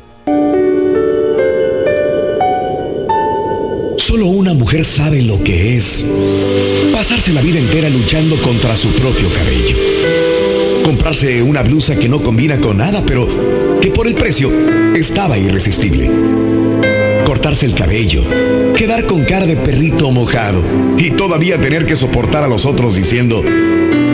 Solo 3.98 4.24
una 4.28 4.54
mujer 4.54 4.86
sabe 4.86 5.20
lo 5.20 5.44
que 5.44 5.76
es 5.76 6.02
pasarse 6.94 7.34
la 7.34 7.42
vida 7.42 7.58
entera 7.58 7.90
luchando 7.90 8.40
contra 8.40 8.74
su 8.78 8.88
propio 8.94 9.30
cabello. 9.34 9.76
Comprarse 10.82 11.42
una 11.42 11.60
blusa 11.60 11.94
que 11.94 12.08
no 12.08 12.22
combina 12.22 12.58
con 12.58 12.78
nada, 12.78 13.02
pero 13.06 13.28
que 13.82 13.90
por 13.90 14.06
el 14.06 14.14
precio 14.14 14.50
estaba 14.96 15.36
irresistible. 15.36 16.10
Cortarse 17.26 17.66
el 17.66 17.74
cabello, 17.74 18.24
quedar 18.74 19.04
con 19.04 19.24
cara 19.24 19.44
de 19.44 19.56
perrito 19.56 20.10
mojado 20.10 20.62
y 20.96 21.10
todavía 21.10 21.60
tener 21.60 21.84
que 21.84 21.96
soportar 21.96 22.44
a 22.44 22.48
los 22.48 22.64
otros 22.64 22.94
diciendo, 22.94 23.42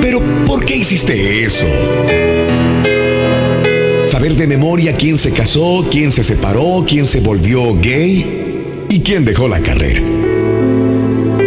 pero 0.09 0.22
¿por 0.46 0.64
qué 0.64 0.74
hiciste 0.74 1.44
eso? 1.44 1.66
Saber 4.06 4.36
de 4.36 4.46
memoria 4.46 4.96
quién 4.96 5.18
se 5.18 5.32
casó, 5.32 5.86
quién 5.90 6.12
se 6.12 6.24
separó, 6.24 6.82
quién 6.88 7.04
se 7.04 7.20
volvió 7.20 7.78
gay 7.78 8.86
y 8.88 9.00
quién 9.00 9.26
dejó 9.26 9.48
la 9.48 9.61
carrera. 9.61 10.00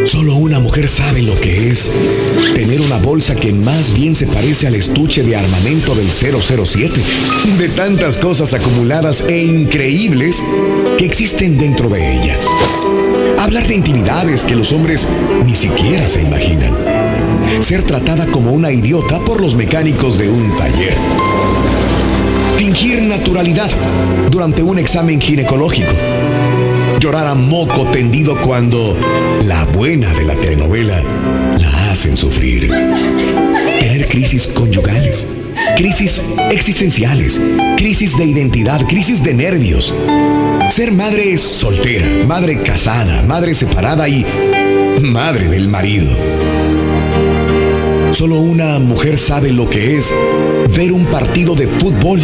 Solo 0.05 0.35
una 0.35 0.59
mujer 0.59 0.89
sabe 0.89 1.23
lo 1.23 1.35
que 1.41 1.71
es 1.71 1.89
tener 2.53 2.81
una 2.81 2.99
bolsa 2.99 3.33
que 3.33 3.51
más 3.51 3.95
bien 3.95 4.13
se 4.13 4.27
parece 4.27 4.67
al 4.67 4.75
estuche 4.75 5.23
de 5.23 5.35
armamento 5.35 5.95
del 5.95 6.11
007, 6.11 7.01
de 7.57 7.69
tantas 7.69 8.17
cosas 8.17 8.53
acumuladas 8.53 9.25
e 9.27 9.43
increíbles 9.43 10.43
que 10.99 11.05
existen 11.05 11.57
dentro 11.57 11.89
de 11.89 12.15
ella. 12.15 12.37
Hablar 13.39 13.65
de 13.65 13.73
intimidades 13.73 14.45
que 14.45 14.55
los 14.55 14.71
hombres 14.71 15.07
ni 15.47 15.55
siquiera 15.55 16.07
se 16.07 16.21
imaginan. 16.21 17.00
Ser 17.59 17.83
tratada 17.83 18.25
como 18.27 18.51
una 18.51 18.71
idiota 18.71 19.19
por 19.19 19.41
los 19.41 19.55
mecánicos 19.55 20.17
de 20.17 20.29
un 20.29 20.55
taller. 20.57 20.95
Fingir 22.57 23.01
naturalidad 23.01 23.69
durante 24.29 24.63
un 24.63 24.79
examen 24.79 25.19
ginecológico 25.19 25.91
llorar 27.01 27.25
a 27.25 27.33
moco 27.33 27.87
tendido 27.87 28.39
cuando 28.41 28.95
la 29.47 29.65
buena 29.65 30.13
de 30.13 30.23
la 30.23 30.35
telenovela 30.35 31.01
la 31.57 31.91
hacen 31.91 32.15
sufrir. 32.15 32.69
Tener 33.79 34.07
crisis 34.07 34.45
conyugales, 34.45 35.25
crisis 35.77 36.21
existenciales, 36.51 37.41
crisis 37.75 38.15
de 38.19 38.25
identidad, 38.25 38.85
crisis 38.85 39.23
de 39.23 39.33
nervios. 39.33 39.91
Ser 40.69 40.91
madre 40.91 41.39
soltera, 41.39 42.05
madre 42.27 42.61
casada, 42.61 43.23
madre 43.23 43.55
separada 43.55 44.07
y 44.07 44.23
madre 45.01 45.49
del 45.49 45.69
marido. 45.69 46.11
Solo 48.11 48.39
una 48.39 48.79
mujer 48.79 49.17
sabe 49.17 49.51
lo 49.51 49.69
que 49.69 49.97
es 49.97 50.13
ver 50.75 50.91
un 50.91 51.05
partido 51.05 51.55
de 51.55 51.67
fútbol 51.67 52.21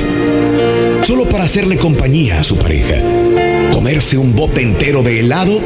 solo 1.02 1.26
para 1.26 1.46
hacerle 1.46 1.78
compañía 1.78 2.40
a 2.40 2.44
su 2.44 2.58
pareja 2.58 3.02
comerse 3.78 4.18
un 4.18 4.36
bote 4.36 4.64
entero 4.64 5.04
de 5.04 5.20
helado 5.20 5.62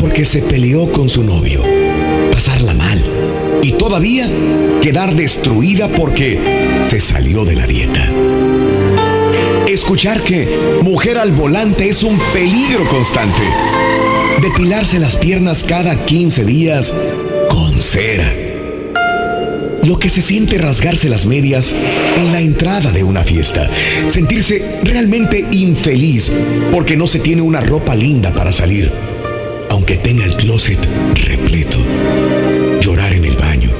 porque 0.00 0.24
se 0.24 0.42
peleó 0.42 0.90
con 0.90 1.08
su 1.08 1.22
novio, 1.22 1.62
pasarla 2.32 2.74
mal 2.74 3.02
y 3.62 3.72
todavía 3.72 4.28
quedar 4.82 5.14
destruida 5.14 5.88
porque 5.88 6.38
se 6.84 7.00
salió 7.00 7.44
de 7.44 7.54
la 7.54 7.66
dieta. 7.66 8.10
Escuchar 9.68 10.22
que 10.24 10.48
mujer 10.82 11.16
al 11.16 11.30
volante 11.30 11.88
es 11.88 12.02
un 12.02 12.18
peligro 12.32 12.88
constante. 12.88 13.44
Depilarse 14.42 14.98
las 14.98 15.14
piernas 15.14 15.62
cada 15.62 16.04
15 16.04 16.44
días 16.44 16.92
con 17.48 17.80
cera. 17.80 18.47
Lo 19.88 19.98
que 19.98 20.10
se 20.10 20.20
siente 20.20 20.58
rasgarse 20.58 21.08
las 21.08 21.24
medias 21.24 21.74
en 22.18 22.30
la 22.30 22.42
entrada 22.42 22.92
de 22.92 23.02
una 23.02 23.24
fiesta. 23.24 23.70
Sentirse 24.08 24.62
realmente 24.84 25.46
infeliz 25.50 26.30
porque 26.70 26.94
no 26.94 27.06
se 27.06 27.20
tiene 27.20 27.40
una 27.40 27.62
ropa 27.62 27.96
linda 27.96 28.34
para 28.34 28.52
salir, 28.52 28.92
aunque 29.70 29.96
tenga 29.96 30.26
el 30.26 30.36
closet 30.36 30.78
repleto. 31.26 31.78
Llorar 32.82 33.14
en 33.14 33.24
el 33.24 33.38
baño, 33.38 33.70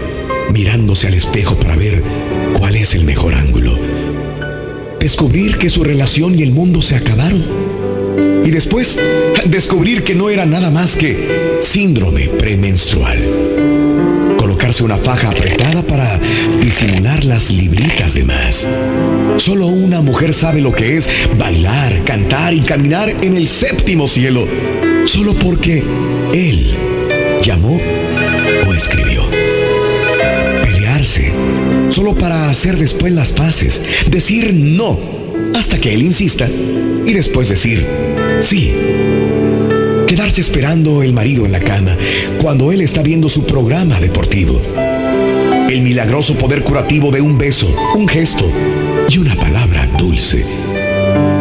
mirándose 0.50 1.08
al 1.08 1.14
espejo 1.14 1.56
para 1.56 1.76
ver 1.76 2.02
cuál 2.58 2.76
es 2.76 2.94
el 2.94 3.04
mejor 3.04 3.34
ángulo. 3.34 3.78
Descubrir 4.98 5.58
que 5.58 5.68
su 5.68 5.84
relación 5.84 6.38
y 6.38 6.42
el 6.42 6.52
mundo 6.52 6.80
se 6.80 6.96
acabaron. 6.96 7.44
Y 8.46 8.50
después 8.50 8.96
descubrir 9.44 10.04
que 10.04 10.14
no 10.14 10.30
era 10.30 10.46
nada 10.46 10.70
más 10.70 10.96
que 10.96 11.58
síndrome 11.60 12.28
premenstrual 12.28 13.77
una 14.80 14.98
faja 14.98 15.30
apretada 15.30 15.82
para 15.82 16.20
disimular 16.60 17.24
las 17.24 17.50
libritas 17.50 18.14
de 18.14 18.24
más. 18.24 18.66
Solo 19.38 19.66
una 19.66 20.02
mujer 20.02 20.34
sabe 20.34 20.60
lo 20.60 20.72
que 20.72 20.96
es 20.96 21.08
bailar, 21.38 22.04
cantar 22.04 22.52
y 22.52 22.60
caminar 22.60 23.08
en 23.22 23.36
el 23.36 23.48
séptimo 23.48 24.06
cielo, 24.06 24.46
solo 25.06 25.34
porque 25.34 25.82
él 26.34 26.76
llamó 27.42 27.80
o 28.68 28.74
escribió. 28.74 29.28
solo 31.90 32.14
para 32.14 32.50
hacer 32.50 32.76
después 32.76 33.12
las 33.12 33.32
paces, 33.32 33.80
decir 34.10 34.52
no 34.54 34.98
hasta 35.56 35.78
que 35.78 35.94
él 35.94 36.02
insista 36.02 36.48
y 37.06 37.12
después 37.12 37.48
decir 37.48 37.84
sí. 38.40 38.72
Quedarse 40.08 40.40
esperando 40.40 41.02
el 41.02 41.12
marido 41.12 41.44
en 41.44 41.52
la 41.52 41.60
cama 41.60 41.94
cuando 42.40 42.72
él 42.72 42.80
está 42.80 43.02
viendo 43.02 43.28
su 43.28 43.44
programa 43.44 44.00
deportivo. 44.00 44.58
El 45.68 45.82
milagroso 45.82 46.34
poder 46.34 46.62
curativo 46.62 47.10
de 47.10 47.20
un 47.20 47.36
beso, 47.36 47.68
un 47.94 48.08
gesto 48.08 48.50
y 49.06 49.18
una 49.18 49.36
palabra 49.36 49.86
dulce. 49.98 50.46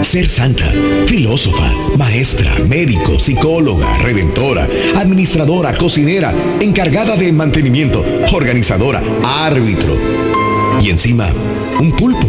Ser 0.01 0.28
santa, 0.28 0.70
filósofa, 1.05 1.72
maestra, 1.97 2.53
médico, 2.68 3.18
psicóloga, 3.22 3.99
redentora, 3.99 4.68
administradora, 4.97 5.74
cocinera, 5.74 6.34
encargada 6.59 7.15
de 7.15 7.32
mantenimiento, 7.32 8.03
organizadora, 8.34 9.01
árbitro. 9.24 9.97
Y 10.82 10.89
encima, 10.89 11.30
un 11.80 11.93
pulpo. 11.93 12.28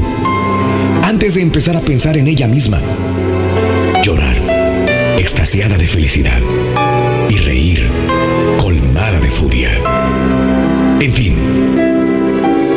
Antes 1.03 1.35
de 1.35 1.43
empezar 1.43 1.77
a 1.77 1.81
pensar 1.81 2.17
en 2.17 2.29
ella 2.29 2.47
misma, 2.47 2.81
extasiada 5.19 5.77
de 5.77 5.89
felicidad, 5.89 6.41
y 7.29 7.39
reír, 7.39 7.89
colmada 8.59 9.19
de 9.19 9.31
furia. 9.31 9.71
En 11.01 11.13
fin, 11.13 11.35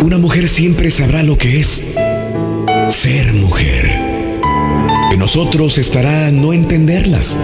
una 0.04 0.18
mujer 0.18 0.50
siempre 0.50 0.90
sabrá 0.90 1.22
lo 1.24 1.38
que 1.38 1.60
es 1.60 1.96
ser 2.90 3.34
mujer. 3.34 3.92
En 5.12 5.20
nosotros 5.20 5.78
estará 5.78 6.32
no 6.32 6.52
entenderlas, 6.54 7.38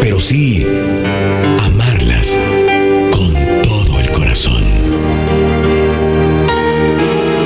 pero 0.00 0.20
sí 0.20 0.66
amarlas 1.64 2.36
con 3.12 3.32
todo 3.62 4.00
el 4.00 4.10
corazón. 4.10 4.64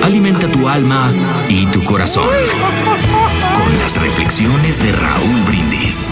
Alimenta 0.03 0.51
tu 0.51 0.69
alma 0.69 1.47
y 1.49 1.67
tu 1.67 1.85
corazón 1.85 2.29
con 3.63 3.79
las 3.79 4.01
reflexiones 4.01 4.83
de 4.83 4.93
Raúl 4.93 5.43
Brindis. 5.47 6.11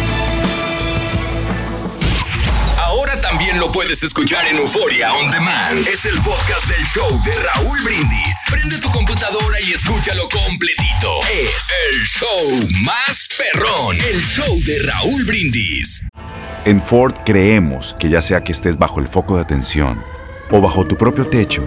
Puedes 3.72 4.02
escuchar 4.02 4.46
en 4.46 4.56
Euforia 4.56 5.12
On 5.14 5.30
Demand. 5.30 5.86
Es 5.86 6.04
el 6.04 6.16
podcast 6.20 6.68
del 6.68 6.84
show 6.86 7.08
de 7.24 7.32
Raúl 7.32 7.78
Brindis. 7.84 8.44
Prende 8.50 8.78
tu 8.78 8.88
computadora 8.90 9.60
y 9.60 9.72
escúchalo 9.72 10.22
completito. 10.28 11.20
Es 11.32 11.72
el 11.90 12.00
show 12.04 12.68
más 12.84 13.28
perrón. 13.36 13.96
El 13.96 14.20
show 14.20 14.56
de 14.64 14.82
Raúl 14.84 15.24
Brindis. 15.24 16.02
En 16.64 16.80
Ford 16.80 17.14
creemos 17.24 17.94
que 17.98 18.08
ya 18.08 18.22
sea 18.22 18.42
que 18.42 18.52
estés 18.52 18.78
bajo 18.78 19.00
el 19.00 19.08
foco 19.08 19.36
de 19.36 19.42
atención 19.42 20.02
o 20.50 20.60
bajo 20.60 20.86
tu 20.86 20.96
propio 20.96 21.26
techo, 21.26 21.64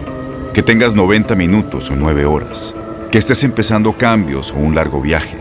que 0.54 0.64
tengas 0.64 0.96
90 0.96 1.36
minutos 1.36 1.90
o 1.92 1.96
9 1.96 2.26
horas, 2.26 2.74
que 3.12 3.18
estés 3.18 3.44
empezando 3.44 3.98
cambios 3.98 4.52
o 4.52 4.56
un 4.56 4.76
largo 4.76 5.02
viaje, 5.02 5.38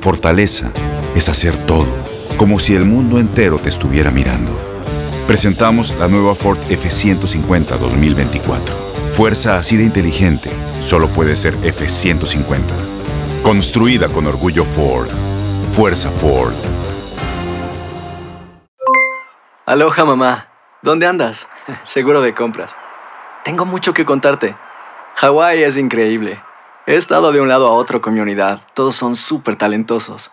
fortaleza 0.00 0.72
es 1.14 1.28
hacer 1.28 1.56
todo, 1.66 1.88
como 2.36 2.58
si 2.58 2.74
el 2.74 2.84
mundo 2.84 3.18
entero 3.18 3.58
te 3.58 3.68
estuviera 3.68 4.10
mirando. 4.10 4.69
Presentamos 5.30 5.94
la 5.96 6.08
nueva 6.08 6.34
Ford 6.34 6.58
F150 6.68 7.78
2024. 7.78 8.74
Fuerza 9.12 9.58
así 9.58 9.76
de 9.76 9.84
inteligente 9.84 10.50
solo 10.80 11.06
puede 11.06 11.36
ser 11.36 11.54
F150. 11.58 12.58
Construida 13.44 14.08
con 14.08 14.26
orgullo 14.26 14.64
Ford. 14.64 15.08
Fuerza 15.70 16.10
Ford. 16.10 16.52
Aloha 19.66 20.04
mamá, 20.04 20.48
¿dónde 20.82 21.06
andas? 21.06 21.46
Seguro 21.84 22.22
de 22.22 22.34
compras. 22.34 22.74
Tengo 23.44 23.64
mucho 23.64 23.94
que 23.94 24.04
contarte. 24.04 24.56
Hawái 25.14 25.62
es 25.62 25.76
increíble. 25.76 26.42
He 26.88 26.96
estado 26.96 27.30
de 27.30 27.40
un 27.40 27.48
lado 27.48 27.68
a 27.68 27.70
otro 27.70 28.00
con 28.00 28.14
mi 28.14 28.20
unidad. 28.20 28.62
Todos 28.74 28.96
son 28.96 29.14
súper 29.14 29.54
talentosos. 29.54 30.32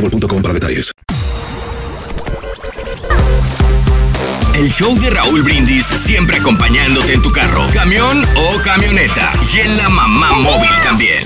boostmobile.com 0.00 0.42
para 0.42 0.54
detalles. 0.54 0.92
El 4.54 4.68
show 4.70 4.92
de 4.98 5.10
Raúl 5.10 5.42
Brindis 5.42 5.86
siempre 5.86 6.38
acompañándote 6.38 7.12
en 7.14 7.22
tu 7.22 7.30
carro, 7.30 7.62
camión 7.72 8.24
o 8.36 8.60
camioneta. 8.62 9.30
Y 9.54 9.60
en 9.60 9.76
la 9.76 9.88
mamá 9.88 10.32
móvil 10.32 10.70
también. 10.82 11.22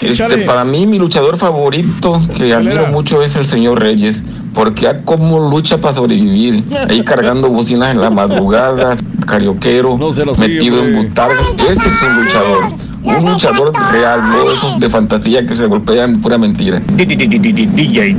Este, 0.00 0.38
para 0.38 0.64
mí, 0.64 0.86
mi 0.86 0.98
luchador 0.98 1.38
favorito 1.38 2.20
que 2.36 2.52
admiro 2.52 2.88
mucho 2.88 3.22
es 3.22 3.36
el 3.36 3.46
señor 3.46 3.80
Reyes, 3.80 4.22
porque 4.52 4.88
a 4.88 5.02
como 5.02 5.48
lucha 5.48 5.78
para 5.78 5.94
sobrevivir, 5.94 6.64
ahí 6.88 7.02
cargando 7.04 7.48
bocinas 7.48 7.92
en 7.92 8.00
la 8.00 8.10
madrugada, 8.10 8.96
carioquero, 9.26 9.96
metido 9.96 10.84
en 10.84 10.96
butargas. 10.96 11.46
Este 11.56 11.88
es 11.88 12.02
un 12.02 12.24
luchador. 12.24 12.83
Un 13.04 13.32
luchador 13.32 13.72
real, 13.92 14.20
no 14.30 14.50
esos 14.50 14.80
de 14.80 14.88
fantasía 14.88 15.44
que 15.46 15.54
se 15.54 15.66
golpean 15.66 16.20
pura 16.22 16.38
mentira. 16.38 16.80
DJ, 16.80 17.16
DJ, 17.38 18.14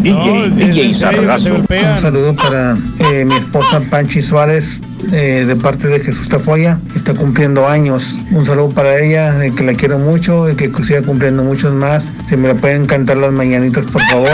DJ 0.51 0.93
Sargazo. 0.93 1.55
Un 1.55 1.97
saludo 1.97 2.35
para 2.35 2.77
eh, 2.99 3.25
mi 3.25 3.35
esposa 3.35 3.81
Panchi 3.89 4.21
Suárez 4.21 4.83
eh, 5.11 5.43
de 5.47 5.55
parte 5.55 5.87
de 5.87 5.99
Jesús 5.99 6.29
Tafoya. 6.29 6.79
Está 6.95 7.15
cumpliendo 7.15 7.67
años. 7.67 8.15
Un 8.31 8.45
saludo 8.45 8.69
para 8.69 8.99
ella, 8.99 9.43
eh, 9.43 9.53
que 9.55 9.63
la 9.63 9.73
quiero 9.73 9.97
mucho 9.97 10.49
y 10.49 10.55
que 10.55 10.71
siga 10.83 11.01
cumpliendo 11.01 11.43
muchos 11.43 11.73
más. 11.73 12.05
Si 12.29 12.37
me 12.37 12.47
la 12.47 12.53
pueden 12.53 12.85
cantar 12.85 13.17
las 13.17 13.31
mañanitas, 13.31 13.85
por 13.85 14.03
favor. 14.03 14.29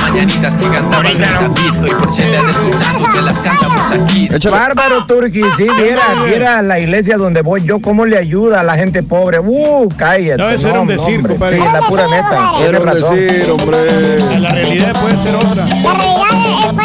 Mañanitas 0.00 0.56
que 0.56 0.68
cantaban 0.68 1.06
el 1.06 1.82
hoy 1.82 1.90
por 1.90 2.10
ser 2.10 2.26
de 2.30 2.52
Santos 2.72 3.12
te 3.14 3.22
las 3.22 3.40
cantamos 3.40 3.90
aquí. 3.90 4.28
Bárbaro 4.50 5.06
Turki, 5.06 5.42
sí, 5.56 5.66
viera, 5.76 6.02
viera 6.26 6.62
la 6.62 6.78
iglesia 6.78 7.16
donde 7.16 7.42
voy 7.42 7.62
yo, 7.62 7.80
cómo 7.80 8.04
le 8.06 8.18
ayuda 8.18 8.60
a 8.60 8.62
la 8.62 8.76
gente 8.76 9.02
pobre. 9.02 9.40
Uh, 9.40 9.88
cállate. 9.96 10.36
No, 10.36 10.50
eso 10.50 10.68
era 10.68 10.80
un 10.80 10.86
decir, 10.86 11.16
hombre. 11.16 11.32
compadre. 11.32 11.58
Sí, 11.58 11.64
la 11.72 11.80
pura 11.82 12.06
neta. 12.08 12.52
Tiene 12.58 12.78
razón. 12.78 13.18
hombre. 13.52 14.40
La 14.40 14.48
realidad 14.50 14.92
puede 15.00 15.16
ser 15.16 15.34
otra. 15.34 15.64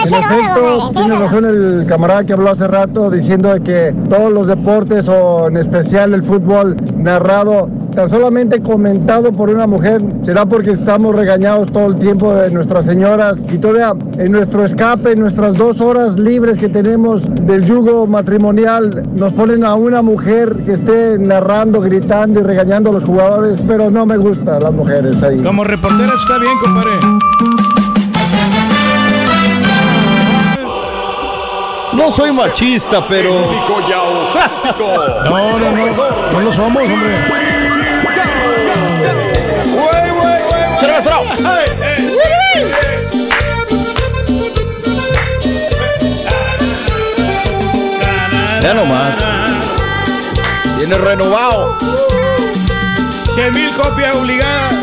En 0.06 0.14
efecto, 0.14 0.92
tiene 0.94 1.16
razón 1.16 1.46
el 1.46 1.86
camarada 1.88 2.24
que 2.24 2.34
habló 2.34 2.52
hace 2.52 2.68
rato 2.68 3.10
diciendo 3.10 3.56
que 3.64 3.94
todos 4.10 4.32
los 4.32 4.48
deportes 4.48 5.08
o 5.08 5.48
en 5.48 5.58
especial 5.58 6.14
el 6.14 6.24
fútbol 6.24 6.76
narrado 6.98 7.70
tan 7.94 8.10
solamente 8.10 8.62
comentado 8.62 9.32
por 9.32 9.50
una 9.50 9.68
mujer 9.68 10.02
será 10.24 10.46
porque 10.46 10.72
estamos 10.72 11.16
regañados 11.16 11.72
todo 11.72 11.88
el 11.88 11.98
tiempo 11.98 12.34
de 12.36 12.52
nuestras 12.52 12.86
señoras 13.06 13.38
y 13.54 13.58
todavía 13.60 13.94
en 14.18 14.32
nuestro 14.32 14.66
escape, 14.66 15.12
en 15.12 15.20
nuestras 15.20 15.56
dos 15.56 15.80
horas 15.80 16.18
libres 16.18 16.58
que 16.58 16.70
tenemos 16.70 17.24
del 17.46 17.64
yugo 17.64 18.08
matrimonial, 18.08 19.04
nos 19.14 19.32
ponen 19.34 19.64
a 19.64 19.76
una 19.76 20.02
mujer 20.02 20.56
que 20.66 20.74
esté 20.74 21.20
narrando, 21.20 21.82
gritando 21.82 22.40
y 22.40 22.44
regañando 22.44 22.90
a 22.90 22.94
los 22.94 23.04
jugadores, 23.04 23.60
pero 23.68 23.92
no 23.92 24.08
me 24.08 24.18
gusta 24.18 24.60
las 24.60 24.74
mujeres 24.74 25.22
ahí. 25.22 25.38
Como 25.44 25.64
reportera 25.64 26.14
está 26.16 26.40
bien, 26.40 26.54
compadre. 26.64 26.90
No 31.94 32.12
soy 32.12 32.32
machista, 32.32 33.06
pero. 33.08 33.30
No, 35.30 35.60
no, 35.60 35.72
no. 35.72 35.86
No 36.34 36.40
lo 36.40 36.52
somos, 36.52 36.84
hombre. 36.90 37.65
Ya 48.66 48.74
nomás. 48.74 49.16
Viene 50.80 50.98
renovado. 50.98 51.78
100 53.36 53.52
mil 53.52 53.72
copias 53.76 54.16
obligadas. 54.16 54.74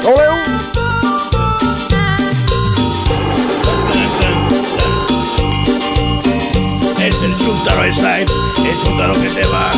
Es 7.01 7.23
el 7.25 7.37
chúntaro 7.37 7.83
esa, 7.83 8.21
es 8.21 8.31
el 8.31 8.83
chúntaro 8.85 9.15
que 9.15 9.29
te 9.29 9.49
va. 9.49 9.69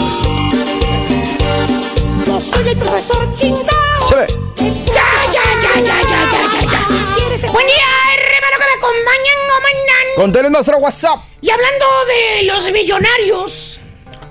Yo 2.27 2.39
soy 2.39 2.69
el 2.69 2.77
profesor 2.77 3.35
chingao. 3.35 3.65
Chale. 4.11 4.27
Ya, 4.59 5.07
ya, 5.33 5.45
ya, 5.63 5.81
ya, 5.81 5.81
ya, 5.81 6.01
ya, 6.13 6.43
ya, 6.53 7.41
ya. 7.41 7.53
Buen 7.53 7.67
día, 7.67 7.87
hermano, 8.19 8.57
que 8.59 8.67
me 8.67 8.75
acompañan, 8.77 9.39
comandan. 9.49 10.07
Contéles 10.17 10.51
nuestro 10.51 10.77
WhatsApp. 10.77 11.21
Y 11.41 11.49
hablando 11.49 11.87
de 12.07 12.43
los 12.45 12.71
millonarios, 12.71 13.64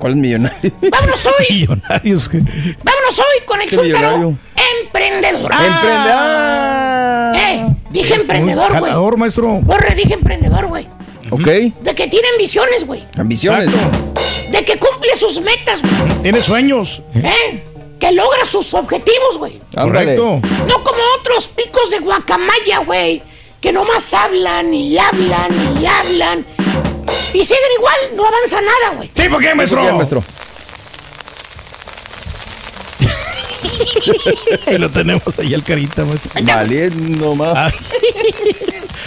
¿Cuál 0.04 0.12
es 0.12 0.18
millonario? 0.18 0.72
vámonos 0.92 1.26
hoy, 1.40 1.46
Millonarios 1.50 2.28
que. 2.28 2.40
vámonos 2.40 3.20
hoy 3.20 3.46
con 3.46 3.62
el 3.62 3.70
¿Qué 3.70 3.76
chúntaro 3.78 4.36
emprendedor. 4.82 5.50
Emprendedor. 5.54 7.36
Eh, 7.38 7.66
dije 7.90 8.16
emprendedor, 8.16 8.70
güey. 8.72 8.82
Jalador, 8.92 9.18
maestro. 9.18 9.62
Corre, 9.66 9.96
dije 9.96 10.16
emprendedor, 10.16 10.68
güey. 10.68 10.90
Ok. 11.30 11.48
De 11.48 11.96
que 11.96 12.08
tiene 12.10 12.28
ambiciones, 12.34 12.86
güey. 12.86 13.06
Ambiciones. 13.18 13.72
De 14.52 14.66
que 14.66 14.78
cumple 14.78 15.16
sus 15.16 15.40
metas, 15.40 15.82
güey. 15.82 16.22
Tiene 16.22 16.42
sueños. 16.42 17.02
¿Eh? 17.16 17.64
Que 17.98 18.12
logra 18.12 18.44
sus 18.44 18.74
objetivos, 18.74 19.38
güey. 19.38 19.62
Correcto. 19.74 20.42
No 20.68 20.84
como 20.84 21.00
otros 21.22 21.48
picos 21.48 21.92
de 21.92 22.00
guacamaya, 22.00 22.80
güey. 22.86 23.24
Que 23.62 23.72
nomás 23.72 24.14
hablan 24.14 24.74
y 24.74 24.98
hablan 24.98 25.80
y 25.82 25.86
hablan. 25.86 26.46
Y 27.34 27.44
siguen 27.44 27.72
igual, 27.78 27.96
no 28.16 28.26
avanza 28.28 28.62
nada, 28.62 28.96
güey. 28.96 29.10
¿Sí, 29.14 29.28
por 29.28 29.42
qué, 29.42 29.56
maestro? 29.56 29.80
¿Por 29.80 29.90
qué, 29.90 29.96
maestro? 29.96 30.24
Ahí 34.68 34.78
lo 34.78 34.90
tenemos 34.90 35.40
ahí 35.40 35.54
el 35.54 35.64
carita, 35.64 36.04
maestro. 36.06 36.44
Valiendo 36.44 37.36
más. 37.36 37.74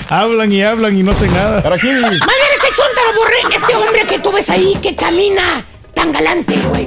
Hablan 0.09 0.53
y 0.53 0.63
hablan 0.63 0.97
y 0.97 1.03
no 1.03 1.13
hacen 1.13 1.33
nada. 1.33 1.63
Para. 1.63 1.77
Más 1.77 1.83
bien 1.83 2.01
este 2.03 2.69
chuntaro, 2.69 3.13
borre, 3.17 3.55
este 3.55 3.75
hombre 3.77 4.07
que 4.07 4.19
tú 4.19 4.33
ves 4.33 4.51
ahí 4.51 4.77
que 4.83 4.95
camina 4.95 5.65
tan 5.95 6.13
galante, 6.13 6.55
güey. 6.69 6.87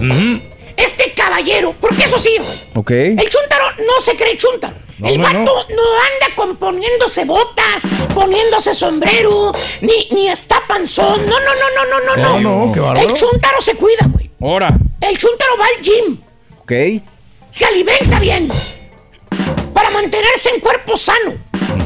Este 0.77 1.13
caballero, 1.13 1.75
porque 1.79 2.03
eso 2.03 2.17
sí, 2.19 2.35
güey. 2.37 2.57
Ok. 2.75 2.91
El 2.91 3.29
chuntaro 3.29 3.65
no 3.85 4.01
se 4.01 4.15
cree 4.15 4.37
chuntaro. 4.37 4.75
No, 4.99 5.07
el 5.09 5.17
no, 5.17 5.23
vato 5.23 5.37
no. 5.37 5.53
no. 5.75 5.81
anda 6.13 6.35
con 6.35 6.55
poniéndose 6.57 7.25
botas, 7.25 7.87
poniéndose 8.13 8.73
sombrero, 8.73 9.51
ni, 9.81 10.07
ni 10.11 10.27
está 10.27 10.61
panzón. 10.67 11.25
No, 11.25 11.39
no, 11.39 11.45
no, 11.45 11.85
no, 11.89 11.99
no, 11.99 12.15
no, 12.15 12.39
No, 12.41 12.65
no, 12.67 12.73
qué 12.73 12.79
bárbaro. 12.79 13.07
El 13.09 13.13
chuntaro 13.15 13.61
se 13.61 13.75
cuida, 13.75 14.07
güey. 14.11 14.29
Ahora. 14.41 14.77
El 15.01 15.17
chuntaro 15.17 15.51
va 15.59 15.65
al 15.65 15.81
gym, 15.81 16.17
Ok. 16.61 17.03
se 17.49 17.65
alimenta 17.65 18.19
bien 18.19 18.49
para 19.73 19.89
mantenerse 19.91 20.49
en 20.49 20.59
cuerpo 20.59 20.95
sano. 20.97 21.33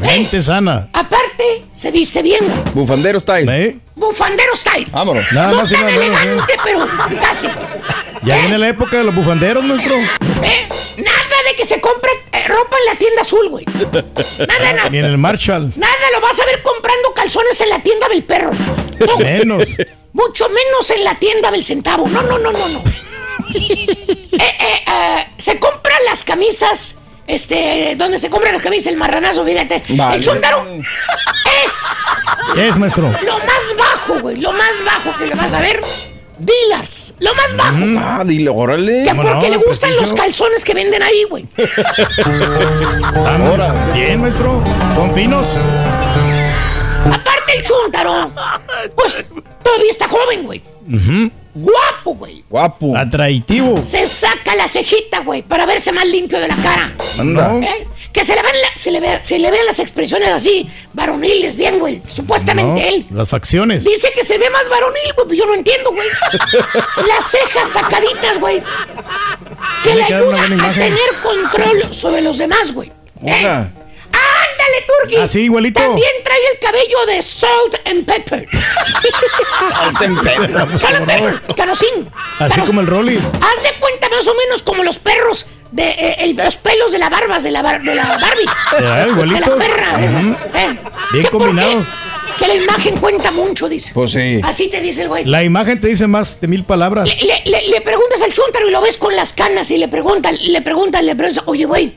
Gente 0.02 0.42
sana. 0.42 0.88
Aparte, 0.92 1.64
se 1.72 1.90
viste 1.90 2.22
bien, 2.22 2.40
güey. 2.44 2.74
Bufandero 2.74 3.20
style. 3.20 3.48
¿Eh? 3.50 3.78
Bufandero 3.96 4.54
style. 4.56 4.86
Vámonos. 4.90 5.24
Nada 5.32 5.52
no 5.52 5.56
más 5.58 5.70
tan 5.70 5.80
nada 5.80 5.92
elegante, 5.94 6.54
pero 6.64 6.86
casi. 7.20 7.48
Ya 8.22 8.38
viene 8.38 8.58
la 8.58 8.68
época 8.68 8.96
de 8.98 9.04
los 9.04 9.14
bufanderos, 9.14 9.62
maestro. 9.64 9.96
¿Eh? 9.96 10.68
Nada 10.98 11.36
de 11.48 11.56
que 11.56 11.64
se 11.64 11.80
compre 11.80 12.10
eh, 12.32 12.48
ropa 12.48 12.76
en 12.78 12.86
la 12.86 12.98
tienda 12.98 13.20
azul, 13.20 13.48
güey. 13.50 13.64
Nada, 13.66 14.72
nada. 14.72 14.90
Ni 14.90 14.98
en 14.98 15.04
el 15.04 15.18
Marshall. 15.18 15.72
Nada, 15.76 15.94
lo 16.12 16.20
vas 16.20 16.38
a 16.40 16.46
ver 16.46 16.62
comprando 16.62 17.12
calzones 17.14 17.60
en 17.60 17.68
la 17.68 17.82
tienda 17.82 18.08
del 18.08 18.24
perro. 18.24 18.50
No, 19.06 19.18
Menos. 19.18 19.64
mucho 20.12 20.48
menos 20.48 20.90
en 20.90 21.04
la 21.04 21.14
tienda 21.18 21.50
del 21.50 21.64
centavo. 21.64 22.08
No, 22.08 22.22
no, 22.22 22.38
no, 22.38 22.50
no, 22.52 22.68
no. 22.68 22.82
Eh, 24.34 24.38
eh, 24.38 24.84
eh, 24.88 25.26
se 25.38 25.60
compran 25.60 25.98
las 26.06 26.24
camisas. 26.24 26.96
Este, 27.26 27.94
donde 27.96 28.18
se 28.18 28.28
compran 28.28 28.52
las 28.52 28.62
camisas, 28.62 28.88
el 28.88 28.96
marranazo, 28.98 29.44
fíjate. 29.44 29.82
Vale. 29.90 30.16
El 30.16 30.22
chuntaro 30.24 30.66
es 30.76 31.86
¿Qué 32.54 32.68
es, 32.68 32.76
maestro? 32.78 33.10
lo 33.22 33.38
más 33.38 33.74
bajo, 33.78 34.20
güey. 34.20 34.36
Lo 34.36 34.52
más 34.52 34.82
bajo 34.84 35.16
que 35.18 35.26
le 35.26 35.34
vas 35.34 35.54
a 35.54 35.60
ver. 35.60 35.80
Dealers. 36.36 37.14
Lo 37.20 37.34
más 37.34 37.56
bajo. 37.56 37.78
güey. 37.78 37.96
Ah, 37.98 38.22
dile, 38.26 38.50
órale. 38.50 39.04
Que 39.04 39.10
¿Cómo 39.10 39.22
porque 39.22 39.48
no? 39.50 39.56
le 39.56 39.64
gustan 39.64 39.96
los 39.96 40.12
calzones 40.12 40.64
que 40.64 40.74
venden 40.74 41.02
ahí, 41.02 41.24
güey. 41.30 41.46
Ahora. 43.14 43.72
Bien, 43.94 44.20
maestro. 44.20 44.62
Son 44.94 45.14
finos. 45.14 45.46
Aparte 47.06 47.56
el 47.58 47.64
chúntaro, 47.64 48.30
pues 48.96 49.24
todavía 49.62 49.90
está 49.90 50.08
joven, 50.08 50.44
güey. 50.44 50.62
Guapo, 51.54 52.14
güey. 52.16 52.44
Guapo. 52.50 52.96
Atractivo. 52.96 53.82
Se 53.82 54.06
saca 54.06 54.54
la 54.56 54.66
cejita, 54.68 55.20
güey, 55.20 55.42
para 55.42 55.66
verse 55.66 55.92
más 55.92 56.06
limpio 56.06 56.38
de 56.40 56.48
la 56.48 56.56
cara. 56.56 56.92
Anda. 57.18 57.48
No. 57.48 57.62
¿Eh? 57.62 57.88
Que 58.12 58.24
se 58.24 58.34
le, 58.36 58.42
ven 58.42 58.52
la- 58.60 58.78
se, 58.78 58.90
le 58.92 59.00
ve- 59.00 59.18
se 59.22 59.38
le 59.40 59.50
vean 59.50 59.66
las 59.66 59.78
expresiones 59.80 60.28
así, 60.30 60.68
varoniles, 60.92 61.56
bien, 61.56 61.80
güey. 61.80 62.00
Supuestamente 62.04 62.80
No, 62.80 62.88
él. 62.88 63.06
Las 63.10 63.28
facciones. 63.28 63.82
Dice 63.84 64.12
que 64.14 64.22
se 64.22 64.38
ve 64.38 64.48
más 64.50 64.68
varonil, 64.68 65.12
güey, 65.16 65.26
pero 65.28 65.34
yo 65.40 65.46
no 65.46 65.54
entiendo, 65.54 65.90
güey. 65.90 66.06
Las 67.08 67.24
cejas 67.30 67.68
sacaditas, 67.70 68.38
güey. 68.38 68.62
Que 69.82 69.94
le 69.96 70.04
ayuda 70.04 70.42
a 70.44 70.72
tener 70.74 70.98
control 71.22 71.92
sobre 71.94 72.20
los 72.22 72.38
demás, 72.38 72.72
güey. 72.72 72.92
¿Eh? 73.24 73.66
¡Ándale, 74.14 74.86
Turki! 74.86 75.16
Así, 75.16 75.40
igualito. 75.42 75.80
También 75.80 76.10
trae 76.22 76.38
el 76.52 76.58
cabello 76.60 77.06
de 77.06 77.22
Salt 77.22 77.74
and 77.86 78.04
Pepper. 78.06 78.48
Salt 79.70 80.02
and 80.02 80.22
Pepper, 81.06 81.42
canosín. 81.56 82.10
Así 82.38 82.60
como 82.62 82.80
el 82.80 82.86
Rolly. 82.86 83.16
Haz 83.16 83.62
de 83.62 83.70
cuenta 83.78 84.08
más 84.08 84.26
o 84.26 84.34
menos 84.34 84.62
como 84.62 84.82
los 84.84 84.98
perros 84.98 85.46
de 85.72 85.88
eh, 85.90 86.16
el- 86.20 86.36
los 86.36 86.56
pelos 86.56 86.92
de 86.92 86.98
la 86.98 87.08
barbas 87.10 87.42
de 87.42 87.50
la, 87.50 87.62
bar- 87.62 87.82
de 87.82 87.94
la 87.94 88.04
Barbie. 88.04 88.46
Ya, 88.80 89.04
de 89.06 89.26
la 89.26 89.56
perra 89.56 90.04
esa. 90.04 90.20
¿eh? 90.20 90.78
Bien 91.12 91.26
combinados. 91.26 91.86
Que 92.38 92.48
la 92.48 92.54
imagen 92.56 92.96
cuenta 92.98 93.30
mucho, 93.30 93.68
dice. 93.68 93.92
Pues 93.94 94.10
sí. 94.12 94.40
Así 94.42 94.68
te 94.68 94.80
dice 94.80 95.02
el 95.02 95.08
güey. 95.08 95.24
La 95.24 95.44
imagen 95.44 95.80
te 95.80 95.86
dice 95.88 96.06
más 96.08 96.40
de 96.40 96.48
mil 96.48 96.64
palabras. 96.64 97.08
Le, 97.08 97.14
le- 97.26 97.42
le- 97.50 97.68
le 97.68 97.80
preguntas 97.80 98.20
al 98.22 98.32
chuntaro 98.32 98.68
y 98.68 98.72
lo 98.72 98.80
ves 98.80 98.96
con 98.98 99.14
las 99.14 99.32
canas 99.32 99.70
y 99.70 99.78
le 99.78 99.86
preguntan, 99.88 100.36
le 100.40 100.60
preguntan, 100.62 101.06
le 101.06 101.14
preguntan, 101.14 101.44
oye, 101.46 101.64
güey, 101.64 101.94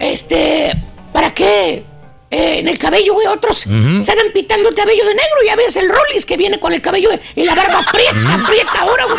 este, 0.00 0.72
¿para 1.12 1.34
qué? 1.34 1.84
Eh, 2.32 2.60
en 2.60 2.68
el 2.68 2.78
cabello, 2.78 3.14
güey, 3.14 3.26
otros 3.26 3.66
Ujú. 3.66 4.00
se 4.00 4.12
andan 4.12 4.30
pitando 4.32 4.68
el 4.68 4.74
cabello 4.74 5.04
de 5.04 5.14
negro. 5.14 5.38
Ya 5.44 5.56
ves 5.56 5.74
el 5.76 5.88
Rollis 5.88 6.24
que 6.24 6.36
viene 6.36 6.60
con 6.60 6.72
el 6.72 6.80
cabello 6.80 7.10
y 7.34 7.42
la 7.44 7.54
barba 7.56 7.80
aprieta, 7.80 8.34
aprieta 8.34 8.80
ahora, 8.80 9.04
güey. 9.06 9.18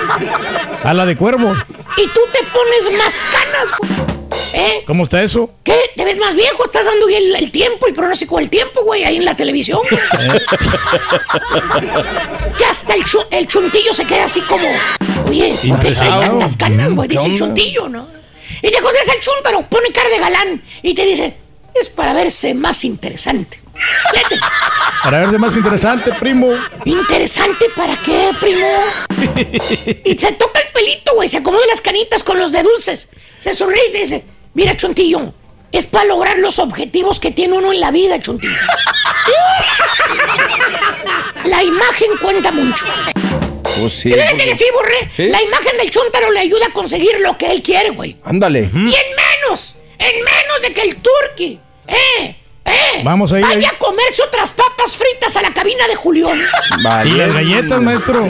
A 0.83 0.93
la 0.93 1.05
de 1.05 1.17
cuervo. 1.17 1.53
Y 1.97 2.07
tú 2.07 2.21
te 2.31 2.39
pones 2.53 2.89
más 2.97 3.21
canas, 3.31 3.67
güey. 3.79 3.91
¿Eh? 4.53 4.83
¿Cómo 4.87 5.03
está 5.03 5.21
eso? 5.21 5.51
¿Qué? 5.63 5.75
¿Te 5.95 6.05
ves 6.05 6.17
más 6.19 6.35
viejo? 6.35 6.63
Estás 6.65 6.85
dando 6.85 7.07
el, 7.09 7.35
el 7.35 7.51
tiempo, 7.51 7.85
el 7.87 7.93
pronóstico 7.93 8.37
del 8.37 8.49
tiempo, 8.49 8.81
güey, 8.83 9.03
ahí 9.03 9.17
en 9.17 9.25
la 9.25 9.35
televisión. 9.35 9.79
güey. 9.89 10.01
que 12.57 12.65
hasta 12.65 12.93
el, 12.93 13.03
el 13.31 13.47
chuntillo 13.47 13.93
se 13.93 14.05
queda 14.05 14.23
así 14.25 14.39
como, 14.41 14.67
oye, 15.27 15.55
¿por 15.67 15.79
qué 15.81 15.91
tantas 15.91 16.55
canas, 16.55 16.93
güey? 16.93 17.09
¿Qué 17.09 17.15
Dice 17.15 17.27
el 17.27 17.37
chuntillo, 17.37 17.89
¿no? 17.89 18.07
Y 18.61 18.71
te 18.71 18.79
contesta 18.81 19.13
el 19.13 19.19
chuntaro, 19.19 19.63
pone 19.69 19.89
cara 19.91 20.09
de 20.09 20.19
galán 20.19 20.61
y 20.81 20.93
te 20.93 21.05
dice, 21.05 21.35
es 21.79 21.89
para 21.89 22.13
verse 22.13 22.53
más 22.53 22.83
interesante. 22.83 23.59
Fíjate, 24.13 24.35
Para 25.03 25.19
verse 25.21 25.37
más 25.39 25.55
interesante, 25.55 26.11
primo. 26.19 26.47
¿Interesante 26.85 27.65
para 27.75 27.95
qué, 28.01 28.29
primo? 28.39 28.67
Y 30.03 30.17
se 30.17 30.31
toca 30.33 30.59
el 30.59 30.67
pelito, 30.73 31.15
güey, 31.15 31.27
se 31.27 31.37
acomoda 31.37 31.65
las 31.67 31.81
canitas 31.81 32.21
con 32.23 32.37
los 32.37 32.51
de 32.51 32.61
dulces. 32.63 33.09
Se 33.37 33.53
sonríe 33.55 33.89
y 33.93 33.97
dice, 33.97 34.23
mira, 34.53 34.77
chuntillo, 34.77 35.33
es 35.71 35.85
para 35.87 36.05
lograr 36.05 36.37
los 36.37 36.59
objetivos 36.59 37.19
que 37.19 37.31
tiene 37.31 37.57
uno 37.57 37.71
en 37.71 37.79
la 37.79 37.89
vida, 37.91 38.19
chuntillo. 38.19 38.53
La 41.45 41.63
imagen 41.63 42.09
cuenta 42.21 42.51
mucho. 42.51 42.85
Pues 43.79 43.93
sí. 43.93 44.11
Fíjate 44.11 44.31
porque- 44.31 44.45
que 44.45 44.55
sí, 44.55 44.65
borré. 44.73 45.11
¿Sí? 45.15 45.27
La 45.29 45.41
imagen 45.41 45.77
del 45.77 45.89
chuntaro 45.89 46.29
le 46.31 46.39
ayuda 46.41 46.67
a 46.67 46.73
conseguir 46.73 47.19
lo 47.21 47.37
que 47.37 47.51
él 47.51 47.61
quiere, 47.63 47.89
güey. 47.91 48.17
Ándale. 48.23 48.59
Y 48.73 48.75
en 48.75 48.81
menos, 48.83 49.75
en 50.01 50.15
menos 50.23 50.61
de 50.61 50.73
que 50.73 50.81
el 50.81 50.95
turqui, 50.97 51.59
eh, 51.87 52.35
eh, 52.65 53.01
Vamos 53.03 53.31
ahí, 53.33 53.41
vaya 53.41 53.55
ahí. 53.57 53.65
a 53.65 53.77
comerse 53.77 54.21
otras 54.23 54.51
papas 54.51 54.95
fritas 54.95 55.35
a 55.37 55.41
la 55.41 55.53
cabina 55.53 55.87
de 55.87 55.95
Julián. 55.95 56.41
Vale. 56.83 57.09
Y 57.09 57.13
las 57.13 57.33
galletas, 57.33 57.81
maestro. 57.81 58.25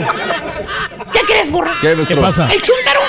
¿Qué 1.12 1.20
crees, 1.20 1.50
borra? 1.50 1.76
¿Qué, 1.80 1.94
pasa? 2.16 2.48
El 2.52 2.60
chúntaro 2.62 3.00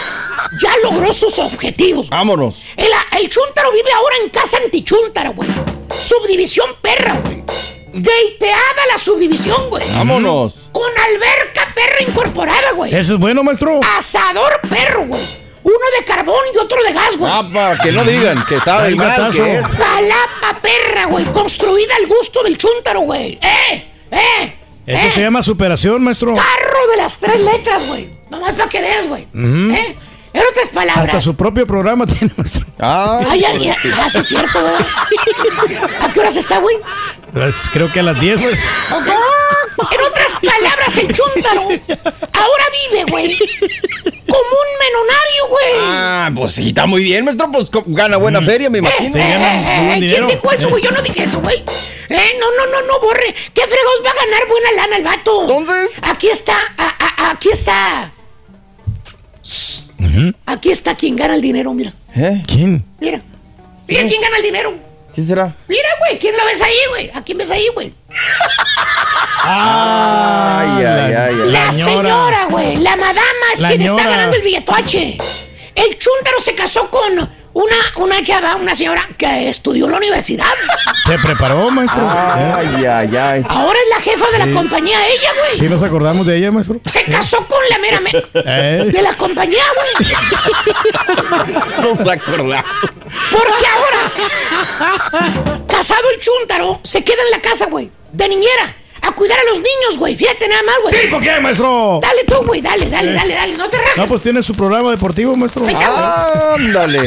ya 0.61 0.72
logró 0.84 1.14
sus 1.14 1.39
objetivos. 1.39 2.09
Vámonos. 2.09 2.64
El, 2.76 2.88
el 3.20 3.30
chúntaro 3.30 3.72
vive 3.72 3.91
ahora 3.93 4.16
en 4.24 4.30
casa 4.30 4.57
antichúntaro, 4.64 5.34
güey. 5.34 5.49
Subdivisión 6.03 6.76
perra, 6.82 7.14
güey. 7.24 7.43
Gateada 7.93 8.86
la 8.91 8.97
subdivisión, 8.97 9.70
güey. 9.70 9.86
Vámonos. 9.93 10.70
con 10.72 10.89
alberca 10.97 11.74
perra 11.76 12.01
incorporada, 12.07 12.72
güey. 12.74 12.93
Eso 12.93 13.14
es 13.14 13.20
bueno, 13.20 13.43
maestro. 13.43 13.80
Asador 13.97 14.59
perro, 14.68 15.05
güey. 15.05 15.22
Uno 15.64 15.86
de 15.97 16.05
carbón 16.05 16.41
y 16.53 16.57
otro 16.57 16.84
de 16.84 16.93
gas, 16.93 17.18
güey. 17.18 17.32
Ah, 17.34 17.49
para 17.53 17.78
que 17.78 17.91
no 17.91 18.03
digan 18.03 18.45
que 18.45 18.59
sabe 18.59 18.95
mal 18.95 19.32
que 19.32 19.55
es. 19.55 19.61
Palapa 19.61 20.61
perra, 20.61 21.05
güey. 21.05 21.25
Construida 21.25 21.96
al 21.96 22.08
gusto 22.08 22.43
del 22.43 22.58
chúntaro, 22.58 23.01
güey. 23.01 23.39
¡Eh! 23.42 23.92
¡Eh! 24.12 24.55
Eso 24.86 25.08
¡Eh! 25.08 25.12
se 25.13 25.21
llama 25.21 25.42
superación, 25.42 26.04
maestro. 26.04 26.33
Carro 26.36 26.92
de 26.92 26.97
las 26.97 27.17
tres 27.17 27.39
letras, 27.39 27.88
güey. 27.88 28.09
Nomás 28.29 28.54
para 28.54 28.67
que 28.67 28.82
veas, 28.82 29.08
güey. 29.08 29.24
Ujú. 29.33 29.74
¿Eh? 29.74 29.96
En 30.33 30.42
otras 30.50 30.70
palabras. 30.70 31.05
Hasta 31.05 31.21
su 31.21 31.36
propio 31.36 31.66
programa 31.66 32.05
tiene, 32.08 32.33
maestro. 32.36 32.66
Ay, 32.79 33.43
ay, 33.46 33.70
ay, 33.70 33.92
ah, 33.97 34.09
sí 34.09 34.20
es 34.20 34.28
cierto, 34.28 34.59
güey. 34.59 34.74
¿A 36.01 36.12
qué 36.12 36.20
horas 36.20 36.36
está, 36.36 36.58
güey? 36.58 36.75
Pues, 37.32 37.70
creo 37.71 37.92
que 37.92 38.00
a 38.00 38.04
las 38.04 38.20
10, 38.20 38.42
pues. 38.42 38.59
Ok. 38.92 39.08
En 39.78 40.01
otras 40.01 40.33
palabras, 40.41 40.97
el 40.97 41.08
chúntaro 41.13 41.62
ahora 41.63 42.63
vive, 42.89 43.04
güey, 43.09 43.37
como 43.37 44.50
un 44.62 44.70
menonario, 44.79 45.47
güey. 45.50 45.74
Ah, 45.79 46.32
pues 46.36 46.51
sí, 46.54 46.67
está 46.67 46.86
muy 46.86 47.04
bien, 47.04 47.25
maestro. 47.25 47.51
Pues 47.51 47.70
gana 47.87 48.17
buena 48.17 48.41
feria, 48.41 48.70
me 48.70 48.79
imagino. 48.79 49.17
Eh, 49.20 49.95
¿Quién 50.00 50.28
dijo 50.28 50.51
eso, 50.51 50.70
güey? 50.70 50.83
Yo 50.83 50.91
no 50.91 51.01
dije 51.01 51.24
eso, 51.24 51.39
güey. 51.41 51.63
Eh, 52.09 52.33
no, 52.39 52.47
no, 52.58 52.71
no, 52.71 52.87
no, 52.87 53.00
borre. 53.00 53.33
¿Qué 53.54 53.62
fregos 53.62 54.01
va 54.05 54.09
a 54.12 54.25
ganar 54.25 54.47
buena 54.47 54.71
lana 54.75 54.97
el 54.97 55.04
vato? 55.04 55.41
Entonces. 55.41 55.91
Aquí 56.04 56.28
está, 56.28 56.55
a- 56.78 56.95
a- 57.00 57.32
aquí 57.32 57.50
está. 57.50 58.12
Aquí 60.45 60.71
está 60.71 60.95
quien 60.95 61.16
gana 61.16 61.36
el 61.36 61.41
dinero, 61.41 61.74
mira. 61.74 61.93
¿Eh? 62.16 62.43
¿Quién? 62.47 62.83
Mira. 63.00 63.21
Mira 63.87 64.05
quién 64.08 64.21
gana 64.21 64.37
el 64.37 64.43
dinero. 64.43 64.74
¿Quién 65.14 65.28
será? 65.28 65.56
Mira, 65.68 65.90
güey, 66.00 66.18
¿quién 66.20 66.36
la 66.36 66.44
ves 66.46 66.62
ahí, 66.62 66.76
güey? 66.90 67.12
¿A 67.14 67.24
quién 67.24 67.38
ves 67.38 67.52
ahí, 67.52 67.68
güey? 67.74 67.94
Ay, 69.46 70.86
ay, 70.86 70.86
ay. 70.86 71.14
ay. 71.16 71.36
La 71.52 71.72
señora, 71.72 72.46
güey, 72.50 72.78
la 72.78 72.96
madama 72.96 73.22
es 73.54 73.60
La 73.62 73.68
quien 73.70 73.82
está 73.84 74.04
ganando 74.08 74.36
el 74.38 74.42
billetoache. 74.42 75.18
El 75.76 75.98
chúntaro 75.98 76.40
se 76.40 76.56
casó 76.56 76.90
con 76.90 77.12
una, 77.54 77.76
una 77.98 78.22
chava, 78.24 78.56
una 78.56 78.74
señora 78.74 79.08
que 79.18 79.50
estudió 79.50 79.86
en 79.86 79.92
la 79.92 79.98
universidad. 79.98 80.46
Se 81.06 81.18
preparó, 81.20 81.70
maestro. 81.72 82.08
Ay, 82.10 82.86
ay, 82.86 83.18
ay. 83.18 83.46
Ahora 83.50 83.78
es 83.84 83.90
la 83.90 84.02
jefa 84.02 84.26
de 84.32 84.32
Sí. 84.44 84.50
la 84.50 84.56
compañía, 84.56 84.98
ella, 85.08 85.30
güey. 85.40 85.56
Sí, 85.58 85.68
nos 85.70 85.84
acordamos 85.84 86.26
de 86.26 86.38
ella, 86.38 86.52
maestro. 86.52 86.80
Se 86.86 87.04
casó 87.06 87.46
con 87.48 87.60
la 87.70 87.78
mera 87.80 88.00
me- 88.00 88.12
Eh. 88.34 88.86
de 88.92 89.02
la 89.02 89.14
compañía, 89.16 89.64
güey. 89.76 90.16
Nos 91.82 92.08
acordamos. 92.08 92.64
Porque 93.32 93.66
ahora, 93.68 95.64
casado 95.68 96.10
el 96.14 96.20
chúntaro, 96.20 96.80
se 96.84 97.04
queda 97.04 97.22
en 97.24 97.32
la 97.32 97.42
casa, 97.42 97.66
güey, 97.68 97.92
de 98.12 98.28
niñera, 98.28 98.76
a 99.02 99.12
cuidar 99.14 99.40
a 99.40 99.44
los 99.44 99.58
niños, 99.58 99.98
güey. 99.98 100.16
Fíjate 100.16 100.48
nada 100.48 100.64
más, 100.64 100.76
güey. 100.82 101.02
¿Tipo 101.02 101.20
qué, 101.20 101.40
maestro? 101.40 102.00
Dale 102.02 102.24
tú, 102.24 102.36
güey, 102.46 102.62
dale, 102.62 102.90
dale, 102.90 103.12
dale, 103.14 103.34
dale. 103.34 103.54
No 103.54 103.68
te 103.70 103.78
rajes. 103.78 103.98
No, 103.98 104.08
pues 104.08 104.22
tiene 104.24 104.42
su 104.42 104.56
programa 104.56 104.92
deportivo, 104.92 105.36
maestro. 105.36 105.66
Ándale. 106.56 107.02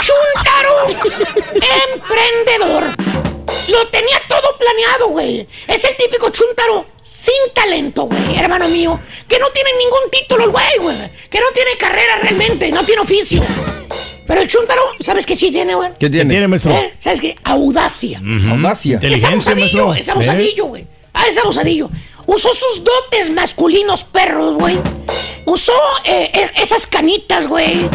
Chuntaro, 0.00 0.88
emprendedor. 1.94 2.94
Lo 3.68 3.86
tenía 3.88 4.20
todo 4.28 4.56
planeado, 4.58 5.08
güey. 5.08 5.46
Es 5.66 5.84
el 5.84 5.96
típico 5.96 6.30
chuntaro 6.30 6.86
sin 7.02 7.34
talento, 7.54 8.04
güey, 8.04 8.36
hermano 8.38 8.68
mío. 8.68 9.00
Que 9.28 9.38
no 9.38 9.48
tiene 9.48 9.70
ningún 9.78 10.10
título, 10.10 10.50
güey, 10.50 10.78
güey. 10.78 10.96
Que 11.28 11.40
no 11.40 11.46
tiene 11.52 11.76
carrera 11.78 12.16
realmente, 12.22 12.70
no 12.70 12.84
tiene 12.84 13.02
oficio. 13.02 13.42
Pero 14.30 14.42
el 14.42 14.46
chuntaro, 14.46 14.80
¿sabes 15.00 15.26
qué 15.26 15.34
sí 15.34 15.50
tiene, 15.50 15.74
güey? 15.74 15.90
¿Qué 15.98 16.08
tiene? 16.08 16.30
tiene, 16.30 16.46
maestro? 16.46 16.70
¿Eh? 16.72 16.94
¿Sabes 17.00 17.20
qué? 17.20 17.36
Audacia. 17.42 18.20
Audacia. 18.48 18.92
Es 18.98 19.02
Inteligencia, 19.02 19.28
abusadillo, 19.32 19.86
maestro. 19.88 19.94
es 19.94 20.08
abusadillo, 20.08 20.64
güey. 20.66 20.86
Ah, 21.12 21.24
es 21.28 21.36
abusadillo. 21.38 21.90
Usó 22.26 22.54
sus 22.54 22.84
dotes 22.84 23.30
masculinos 23.32 24.04
perros, 24.04 24.54
güey. 24.54 24.78
Usó 25.46 25.72
eh, 26.04 26.30
es- 26.32 26.52
esas 26.62 26.86
canitas, 26.86 27.48
güey. 27.48 27.88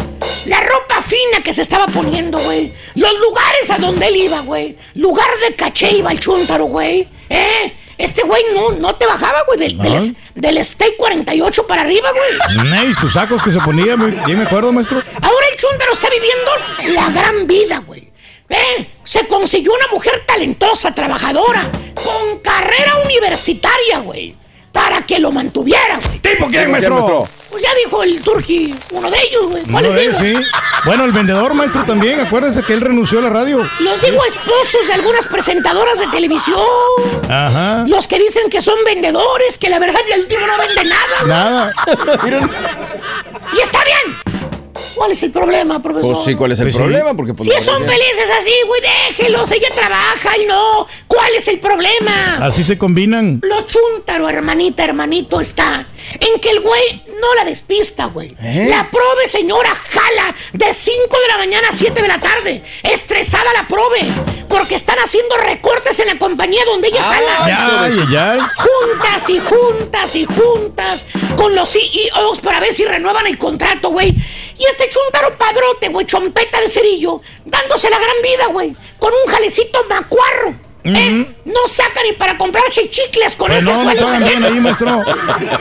La 0.44 0.60
ropa 0.60 1.00
fina 1.00 1.42
que 1.42 1.54
se 1.54 1.62
estaba 1.62 1.86
poniendo, 1.86 2.38
güey. 2.40 2.70
Los 2.96 3.12
lugares 3.18 3.70
a 3.70 3.78
donde 3.78 4.06
él 4.08 4.16
iba, 4.16 4.40
güey. 4.42 4.76
Lugar 4.94 5.28
de 5.48 5.54
caché 5.56 5.90
iba 5.96 6.12
el 6.12 6.20
chúntaro, 6.20 6.66
güey. 6.66 7.08
¿Eh? 7.30 7.72
Este 7.98 8.22
güey 8.22 8.42
no, 8.54 8.72
no 8.72 8.94
te 8.94 9.06
bajaba, 9.06 9.42
güey, 9.46 9.58
del, 9.58 9.78
del, 9.78 9.92
No. 9.94 10.14
del 10.34 10.64
Stake 10.64 10.96
48 10.96 11.66
para 11.66 11.82
arriba, 11.82 12.08
güey. 12.12 12.90
Y 12.90 12.94
sus 12.94 13.14
sacos 13.14 13.42
que 13.42 13.52
se 13.52 13.60
ponía, 13.60 13.96
bien 13.96 14.38
me 14.38 14.44
acuerdo, 14.44 14.72
maestro. 14.72 15.02
Ahora 15.22 15.46
el 15.52 15.56
chúntaro 15.58 15.92
está 15.92 16.08
viviendo 16.10 17.00
la 17.00 17.10
gran 17.10 17.46
vida, 17.46 17.78
güey. 17.86 18.12
¿Eh? 18.48 18.86
Se 19.02 19.26
consiguió 19.26 19.72
una 19.74 19.86
mujer 19.92 20.22
talentosa, 20.26 20.94
trabajadora, 20.94 21.62
con 21.94 22.38
carrera 22.40 22.96
universitaria, 23.04 23.98
güey. 24.00 24.36
Para 24.76 25.06
que 25.06 25.18
lo 25.18 25.32
mantuviera, 25.32 25.98
güey. 26.04 26.18
¿Tipo 26.18 26.48
quién, 26.48 26.70
maestro? 26.70 27.26
Pues 27.50 27.62
ya 27.62 27.70
dijo 27.82 28.02
el 28.02 28.22
Turki, 28.22 28.74
uno 28.90 29.10
de 29.10 29.16
ellos, 29.22 29.50
güey. 29.50 29.62
Uno 29.62 29.72
¿Cuáles 29.72 29.94
de 29.94 30.00
digo? 30.02 30.18
ellos, 30.20 30.42
sí. 30.42 30.50
Bueno, 30.84 31.04
el 31.06 31.12
vendedor, 31.12 31.54
maestro, 31.54 31.82
también. 31.86 32.20
Acuérdense 32.20 32.62
que 32.62 32.74
él 32.74 32.82
renunció 32.82 33.20
a 33.20 33.22
la 33.22 33.30
radio. 33.30 33.66
Los 33.80 34.02
digo 34.02 34.22
esposos 34.22 34.86
de 34.86 34.92
algunas 34.92 35.24
presentadoras 35.28 35.98
de 35.98 36.08
televisión. 36.08 36.60
Ajá. 37.26 37.84
Los 37.86 38.06
que 38.06 38.18
dicen 38.18 38.50
que 38.50 38.60
son 38.60 38.76
vendedores, 38.84 39.56
que 39.56 39.70
la 39.70 39.78
verdad 39.78 40.00
el 40.12 40.20
último 40.20 40.46
no 40.46 40.58
vende 40.58 40.84
nada. 40.84 41.24
Nada. 41.26 41.74
Y 43.56 43.60
está 43.60 43.78
bien. 43.84 44.35
¿Cuál 44.94 45.12
es 45.12 45.22
el 45.22 45.30
problema, 45.30 45.80
profesor? 45.80 46.12
Pues 46.12 46.24
sí, 46.24 46.34
¿cuál 46.34 46.52
es 46.52 46.58
el 46.60 46.64
Pues 46.66 46.74
sí. 46.74 46.80
problema? 46.80 47.14
Porque 47.14 47.34
pues, 47.34 47.48
Si 47.48 47.64
son 47.64 47.82
felices 47.84 48.30
así, 48.38 48.52
güey, 48.66 48.80
déjelos, 49.08 49.50
ella 49.52 49.68
trabaja 49.74 50.36
y 50.38 50.46
no. 50.46 50.86
¿Cuál 51.06 51.34
es 51.36 51.48
el 51.48 51.58
problema? 51.58 52.38
Así 52.42 52.64
se 52.64 52.76
combinan. 52.78 53.40
Lo 53.42 53.62
chúntaro, 53.66 54.28
hermanita, 54.28 54.84
hermanito, 54.84 55.40
está 55.40 55.86
en 56.20 56.40
que 56.40 56.50
el 56.50 56.60
güey 56.60 57.02
no 57.20 57.34
la 57.34 57.44
despista, 57.44 58.06
güey. 58.06 58.36
¿Eh? 58.40 58.66
La 58.68 58.88
prove, 58.90 59.26
señora, 59.26 59.70
jala 59.74 60.34
de 60.52 60.72
5 60.72 60.96
de 61.20 61.28
la 61.28 61.38
mañana 61.38 61.68
a 61.68 61.72
7 61.72 62.00
de 62.00 62.08
la 62.08 62.20
tarde. 62.20 62.62
Estresada 62.82 63.52
la 63.54 63.66
prove, 63.66 64.00
porque 64.48 64.74
están 64.76 64.98
haciendo 64.98 65.36
recortes 65.36 65.98
en 66.00 66.06
la 66.08 66.18
compañía 66.18 66.60
donde 66.66 66.88
ella 66.88 67.02
jala. 67.02 67.44
Ay, 67.84 67.98
ay, 68.08 68.16
ay. 68.16 68.38
Juntas 68.56 69.28
y 69.30 69.38
juntas 69.40 70.16
y 70.16 70.24
juntas 70.26 71.06
con 71.36 71.54
los 71.54 71.70
CEOs 71.72 72.38
para 72.40 72.60
ver 72.60 72.72
si 72.72 72.84
renuevan 72.84 73.26
el 73.26 73.38
contrato, 73.38 73.90
güey. 73.90 74.14
Y 74.58 74.64
este 74.64 74.88
chuntaro 74.88 75.36
padrote, 75.36 75.88
güey, 75.88 76.06
chompeta 76.06 76.60
de 76.60 76.68
cerillo, 76.68 77.20
dándose 77.44 77.90
la 77.90 77.98
gran 77.98 78.16
vida, 78.22 78.46
güey, 78.46 78.74
con 78.98 79.12
un 79.12 79.30
jalecito 79.32 79.84
macuarro. 79.88 80.54
¿eh? 80.84 81.26
No 81.44 81.66
saca 81.66 82.00
ni 82.04 82.12
para 82.12 82.38
comprarse 82.38 82.88
chicles 82.88 83.34
con 83.36 83.48
Pues 83.48 83.62
ese 83.62 83.70
no, 83.72 83.78
no 83.78 83.82
sueldo. 83.84 84.00
estaban 84.14 84.24
bien 84.24 84.44
ahí, 84.44 84.60
maestro. 84.60 85.02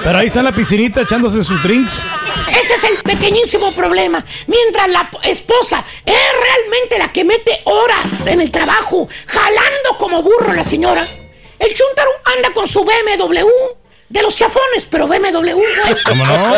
Pero 0.04 0.18
ahí 0.20 0.28
está 0.28 0.40
en 0.40 0.46
la 0.46 0.52
piscinita 0.52 1.02
echándose 1.02 1.44
sus 1.44 1.62
drinks. 1.64 2.04
Ese 2.62 2.76
es 2.76 2.84
el 2.84 2.98
pequeñísimo 2.98 3.72
problema. 3.72 4.24
Mientras 4.48 4.88
la 4.90 5.10
esposa 5.24 5.84
es 6.06 6.14
realmente 6.42 7.00
la 7.00 7.12
que 7.12 7.24
mete 7.24 7.60
horas 7.66 8.28
en 8.28 8.40
el 8.40 8.52
trabajo, 8.52 9.10
jalando 9.26 9.98
como 9.98 10.22
burro 10.22 10.54
la 10.54 10.64
señora, 10.64 11.06
el 11.58 11.74
chuntaro 11.74 12.12
anda 12.36 12.54
con 12.54 12.68
su 12.68 12.84
BMW 12.86 13.48
de 14.10 14.22
los 14.22 14.36
chafones, 14.36 14.86
pero 14.90 15.07
BMW, 15.07 15.52
güey. 15.53 15.65
¿Cómo 16.06 16.26
no? 16.26 16.53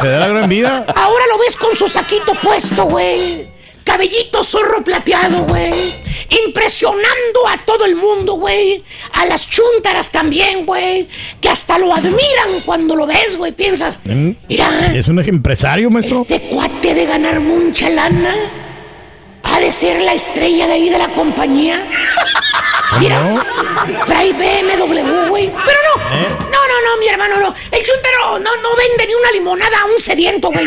Se 0.00 0.06
da 0.08 0.18
la 0.20 0.28
gran 0.28 0.48
vida. 0.48 0.84
Ahora 0.94 1.24
lo 1.28 1.38
ves 1.38 1.56
con 1.56 1.76
su 1.76 1.86
saquito 1.88 2.32
puesto, 2.42 2.84
güey. 2.84 3.48
Cabellito 3.84 4.42
zorro 4.42 4.82
plateado, 4.82 5.44
güey. 5.44 5.72
Impresionando 6.46 7.46
a 7.48 7.64
todo 7.64 7.84
el 7.84 7.96
mundo, 7.96 8.34
güey. 8.34 8.82
A 9.12 9.26
las 9.26 9.48
chuntaras 9.48 10.10
también, 10.10 10.64
güey. 10.64 11.06
Que 11.40 11.50
hasta 11.50 11.78
lo 11.78 11.92
admiran 11.94 12.60
cuando 12.64 12.96
lo 12.96 13.06
ves, 13.06 13.36
güey. 13.36 13.52
Piensas, 13.52 14.00
mira, 14.48 14.92
Es 14.94 15.08
un 15.08 15.18
empresario, 15.20 15.90
maestro. 15.90 16.22
este 16.22 16.40
cuate 16.48 16.94
de 16.94 17.04
ganar 17.06 17.40
mucha 17.40 17.90
lana. 17.90 18.34
Ha 19.44 19.60
de 19.60 19.72
ser 19.72 20.00
la 20.02 20.14
estrella 20.14 20.66
de 20.66 20.72
ahí 20.72 20.88
de 20.88 20.98
la 20.98 21.08
compañía. 21.08 21.86
Mira, 22.98 23.44
trae 24.06 24.32
BMW, 24.32 25.28
güey. 25.28 25.50
Pero 25.64 25.78
no, 25.88 26.02
no, 26.38 26.68
no, 26.68 26.80
no, 26.84 26.96
mi 27.00 27.08
hermano, 27.08 27.36
no. 27.36 27.54
El 27.70 27.82
chuntero 27.82 28.38
no, 28.38 28.56
no 28.56 28.76
vende 28.76 29.06
ni 29.06 29.14
una 29.14 29.30
limonada 29.32 29.80
a 29.80 29.84
un 29.86 29.98
sediento, 29.98 30.50
güey. 30.50 30.66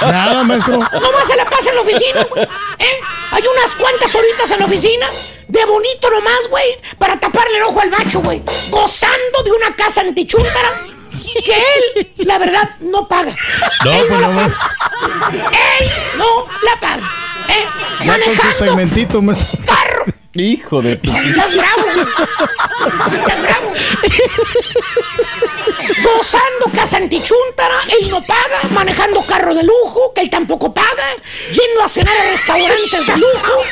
Nada, 0.00 0.42
maestro. 0.42 0.78
Nomás 0.78 1.26
se 1.26 1.36
la 1.36 1.44
pasa 1.44 1.70
en 1.70 1.76
la 1.76 1.82
oficina, 1.82 2.24
güey. 2.24 2.44
¿Eh? 2.78 3.00
Hay 3.30 3.42
unas 3.46 3.76
cuantas 3.76 4.14
horitas 4.14 4.50
en 4.50 4.60
la 4.60 4.66
oficina. 4.66 5.06
De 5.46 5.64
bonito 5.64 6.10
nomás, 6.10 6.48
güey. 6.50 6.78
Para 6.98 7.18
taparle 7.18 7.56
el 7.56 7.62
ojo 7.64 7.80
al 7.80 7.90
macho, 7.90 8.20
güey. 8.20 8.42
Gozando 8.70 9.42
de 9.44 9.52
una 9.52 9.74
casa 9.76 10.00
antichúntara. 10.00 10.72
Que 11.44 11.54
él, 11.54 12.12
la 12.26 12.38
verdad, 12.38 12.70
no 12.80 13.06
paga. 13.06 13.34
No, 13.84 13.92
él 13.92 14.04
pues 14.08 14.20
no 14.20 14.32
no, 14.32 14.48
la 14.48 15.20
paga. 15.20 15.50
Él 15.80 15.90
no 16.16 16.46
la 16.62 16.80
paga. 16.80 17.28
¿Eh? 17.48 17.64
Ya 18.04 18.12
con 18.14 18.22
su 18.22 18.28
Manejando 18.28 18.58
segmentito, 18.58 19.22
maestro. 19.22 19.58
carro. 19.66 20.04
Hijo 20.34 20.82
de 20.82 20.96
tu... 20.96 21.10
Estás 21.10 21.54
bravo, 21.56 21.82
güey. 21.94 22.06
Estás 23.18 23.42
bravo. 23.42 23.72
Gozando 26.02 26.66
casa 26.74 26.98
antichuntara, 26.98 27.80
él 28.00 28.10
no 28.10 28.22
paga, 28.22 28.60
manejando 28.72 29.20
carro 29.26 29.54
de 29.54 29.62
lujo, 29.64 30.12
que 30.14 30.20
él 30.22 30.30
tampoco 30.30 30.72
paga, 30.72 31.06
yendo 31.50 31.82
a 31.82 31.88
cenar 31.88 32.16
a 32.16 32.24
restaurantes 32.30 33.06
de 33.06 33.16
lujo, 33.16 33.62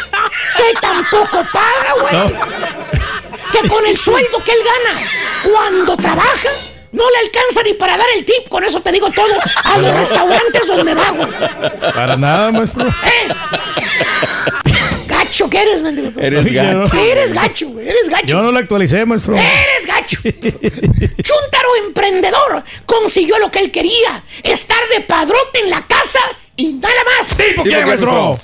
que 0.56 0.70
él 0.70 0.76
tampoco 0.80 1.44
paga, 1.52 1.94
güey. 2.00 2.34
Que 3.52 3.68
con 3.68 3.86
el 3.86 3.96
sueldo 3.96 4.42
que 4.44 4.52
él 4.52 4.58
gana 4.64 5.00
cuando 5.44 5.96
trabaja, 5.96 6.50
no 6.96 7.10
le 7.10 7.18
alcanza 7.18 7.62
ni 7.62 7.74
para 7.74 7.96
dar 7.96 8.06
el 8.16 8.24
tip, 8.24 8.48
con 8.48 8.64
eso 8.64 8.80
te 8.80 8.90
digo 8.90 9.10
todo, 9.10 9.34
a 9.64 9.78
los 9.78 9.94
restaurantes 9.94 10.66
donde 10.66 10.94
va, 10.94 11.10
güey. 11.10 11.30
Para 11.92 12.16
nada, 12.16 12.50
maestro. 12.50 12.88
¿Eh? 12.88 13.28
Gacho 15.06 15.50
que 15.50 15.60
eres, 15.60 15.82
mendigo. 15.82 16.10
Eres 16.18 16.52
gacho. 16.52 16.96
Eres 16.96 17.32
gacho, 17.32 17.68
güey, 17.68 17.88
eres 17.88 18.08
gacho. 18.08 18.26
Yo 18.26 18.42
no 18.42 18.50
la 18.50 18.60
actualicé, 18.60 19.04
maestro. 19.04 19.36
Eres 19.36 19.86
gacho. 19.86 20.18
Chuntaro 20.22 21.76
emprendedor 21.86 22.64
consiguió 22.86 23.38
lo 23.38 23.50
que 23.50 23.58
él 23.58 23.70
quería, 23.70 24.24
estar 24.42 24.80
de 24.94 25.02
padrote 25.02 25.60
en 25.60 25.70
la 25.70 25.86
casa 25.86 26.20
y 26.56 26.72
nada 26.72 27.04
más. 27.18 27.36
¿Tipo 27.36 27.62
qué, 27.64 27.84
maestro? 27.84 28.36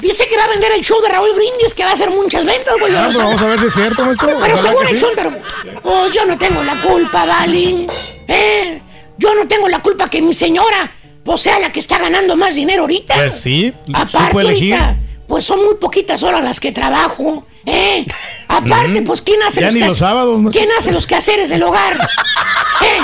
Dice 0.00 0.26
que 0.28 0.36
va 0.36 0.44
a 0.44 0.48
vender 0.48 0.70
el 0.72 0.80
show 0.82 1.00
de 1.02 1.08
Raúl 1.08 1.30
Brindis, 1.34 1.74
que 1.74 1.82
va 1.84 1.90
a 1.90 1.94
hacer 1.94 2.10
muchas 2.10 2.44
ventas, 2.46 2.74
güey. 2.78 2.94
Ah, 2.94 3.02
no 3.02 3.04
pues 3.06 3.16
vamos 3.16 3.42
a 3.42 3.46
ver 3.46 3.60
si 3.60 3.66
es 3.66 3.74
cierto, 3.74 4.04
maestro. 4.04 4.28
Pero 4.40 4.78
que 4.78 4.92
el 4.92 4.98
sí. 4.98 5.04
Chuntaro. 5.04 5.32
Oh, 5.82 6.06
yo 6.08 6.24
no 6.24 6.38
tengo 6.38 6.62
la 6.62 6.80
culpa, 6.80 7.26
Vali. 7.26 7.86
¿Eh? 8.28 8.80
Yo 9.16 9.34
no 9.34 9.48
tengo 9.48 9.68
la 9.68 9.82
culpa 9.82 10.08
que 10.08 10.22
mi 10.22 10.32
señora, 10.32 10.92
o 11.24 11.36
sea, 11.36 11.58
la 11.58 11.72
que 11.72 11.80
está 11.80 11.98
ganando 11.98 12.36
más 12.36 12.54
dinero 12.54 12.82
ahorita. 12.82 13.14
Pues 13.16 13.40
sí, 13.40 13.74
Aparte, 13.92 14.26
supo 14.28 14.40
elegir. 14.40 14.74
ahorita, 14.74 14.96
pues 15.26 15.44
son 15.44 15.64
muy 15.64 15.74
poquitas 15.74 16.22
horas 16.22 16.44
las 16.44 16.60
que 16.60 16.70
trabajo. 16.70 17.44
¿Eh? 17.66 18.06
Aparte, 18.48 19.02
pues, 19.02 19.20
¿quién 19.22 19.42
hace 19.42 19.60
los 19.60 19.74
los 19.74 19.98
sábados. 19.98 20.40
¿Quién 20.52 20.68
hace 20.78 20.90
los 20.90 21.06
quehaceres 21.06 21.48
del 21.50 21.62
hogar? 21.62 21.96
¿Eh? 22.80 22.98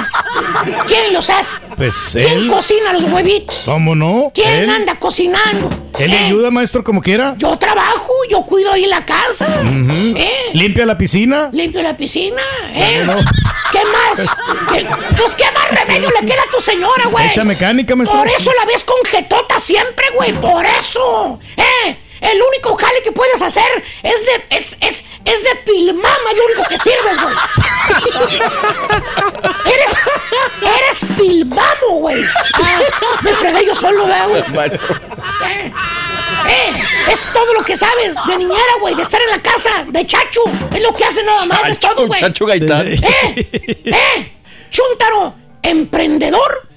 ¿Quién 0.86 1.12
los 1.12 1.28
hace? 1.30 1.54
Pues 1.76 2.10
¿Quién 2.12 2.26
él. 2.32 2.46
cocina 2.48 2.92
los 2.92 3.04
huevitos? 3.04 3.62
¿Cómo 3.64 3.94
no? 3.94 4.30
¿Quién 4.34 4.48
Él. 4.48 4.70
anda 4.70 4.98
cocinando? 4.98 5.70
Él 5.98 6.10
le 6.10 6.16
¿Eh? 6.16 6.24
ayuda, 6.26 6.50
maestro, 6.50 6.82
como 6.82 7.02
quiera. 7.02 7.34
Yo 7.38 7.56
trabajo, 7.58 8.10
yo 8.30 8.42
cuido 8.42 8.72
ahí 8.72 8.86
la 8.86 9.04
casa. 9.04 9.46
¿Eh? 10.16 10.30
Limpia 10.54 10.86
la 10.86 10.96
piscina. 10.96 11.50
Limpio 11.52 11.82
la 11.82 11.96
piscina, 11.96 12.42
¿eh? 12.72 13.02
No, 13.04 13.14
no. 13.14 13.20
¿Qué 13.70 13.80
más? 13.84 14.28
¿Qué- 14.72 14.86
Pues, 15.16 15.34
¿qué 15.34 15.44
más 15.52 15.80
remedio 15.80 16.08
le 16.20 16.26
queda 16.26 16.42
a 16.48 16.50
tu 16.56 16.60
señora, 16.60 17.06
güey? 17.10 17.26
Echa 17.28 17.44
mecánica, 17.44 17.94
maestro. 17.96 18.18
Por 18.18 18.28
eso 18.28 18.50
la 18.58 18.64
ves 18.66 18.82
con 18.84 18.96
jetota 19.10 19.58
siempre, 19.58 20.06
güey, 20.16 20.32
por 20.32 20.64
eso. 20.64 21.38
¿Eh? 21.56 21.96
El 22.24 22.42
único 22.42 22.74
jale 22.76 23.02
que 23.02 23.12
puedes 23.12 23.40
hacer 23.42 23.84
es 24.02 24.26
de, 24.26 24.56
es, 24.56 24.78
es, 24.80 25.04
es 25.24 25.44
de 25.44 25.54
pilmama, 25.66 26.30
es 26.30 26.36
lo 26.38 26.44
único 26.46 26.64
que 26.68 26.78
sirves, 26.78 27.16
güey. 27.22 27.34
eres, 29.66 29.90
eres 30.62 31.04
pilmamo, 31.18 31.98
güey. 31.98 32.24
Ah, 32.54 32.80
me 33.22 33.34
fregué 33.34 33.66
yo 33.66 33.74
solo, 33.74 34.06
¿verdad, 34.06 34.28
güey? 34.28 34.48
Maestro. 34.48 34.94
Eh, 34.94 35.72
eh, 36.48 36.82
es 37.12 37.26
todo 37.32 37.52
lo 37.52 37.62
que 37.62 37.76
sabes 37.76 38.14
de 38.26 38.36
niñera, 38.38 38.74
güey, 38.80 38.94
de 38.94 39.02
estar 39.02 39.20
en 39.20 39.30
la 39.30 39.42
casa, 39.42 39.84
de 39.86 40.06
chacho. 40.06 40.40
Es 40.74 40.82
lo 40.82 40.94
que 40.94 41.04
hace 41.04 41.22
nada 41.24 41.44
más, 41.44 41.68
es 41.68 41.78
todo, 41.78 42.06
güey. 42.06 42.20
Chacho 42.20 42.46
Gaitán. 42.46 42.86
¡Eh! 42.88 43.80
¡Eh! 43.84 44.32
¡Chúntaro! 44.70 45.34
¿Emprendedor? 45.62 46.68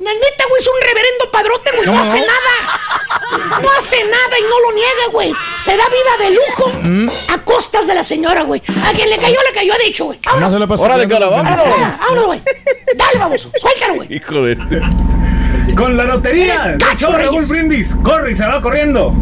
La 0.00 0.12
neta, 0.14 0.44
güey, 0.48 0.62
es 0.62 0.66
un 0.66 0.88
reverendo 0.88 1.30
padrote, 1.30 1.70
güey. 1.76 1.86
No 1.86 1.92
¿Cómo 1.92 2.02
hace 2.02 2.20
no? 2.20 2.26
nada. 2.26 3.60
No 3.62 3.68
hace 3.78 4.02
nada 4.04 4.38
y 4.38 4.42
no 4.42 4.60
lo 4.60 4.72
niega, 4.72 5.06
güey. 5.12 5.32
Se 5.58 5.76
da 5.76 5.84
vida 5.88 6.24
de 6.24 6.30
lujo 6.34 6.72
Mm. 6.82 7.08
a 7.28 7.38
costas 7.44 7.86
de 7.86 7.94
la 7.94 8.02
señora, 8.02 8.42
güey. 8.42 8.62
A 8.86 8.92
quien 8.92 9.10
le 9.10 9.18
cayó, 9.18 9.36
le 9.46 9.52
cayó, 9.54 9.74
ha 9.74 9.78
dicho, 9.78 10.06
güey. 10.06 10.18
No 10.24 10.30
Vámonos. 10.32 10.52
se 10.52 10.58
la 10.58 10.66
pasó. 10.66 10.84
Órale, 10.84 11.06
cara, 11.06 11.26
Vámonos, 11.28 11.98
vámonos, 12.00 12.26
güey. 12.26 12.42
Dale, 12.96 13.18
vamos. 13.18 13.48
Suéltalo, 13.60 13.94
güey. 13.96 14.14
Hijo 14.14 14.42
de. 14.42 14.56
Con 15.76 15.96
la 15.96 16.04
lotería 16.04 16.76
show 16.96 17.12
Raúl. 17.12 17.44
Brindis. 17.46 17.94
Corre 18.02 18.32
y 18.32 18.36
se 18.36 18.46
va 18.46 18.60
corriendo. 18.60 19.12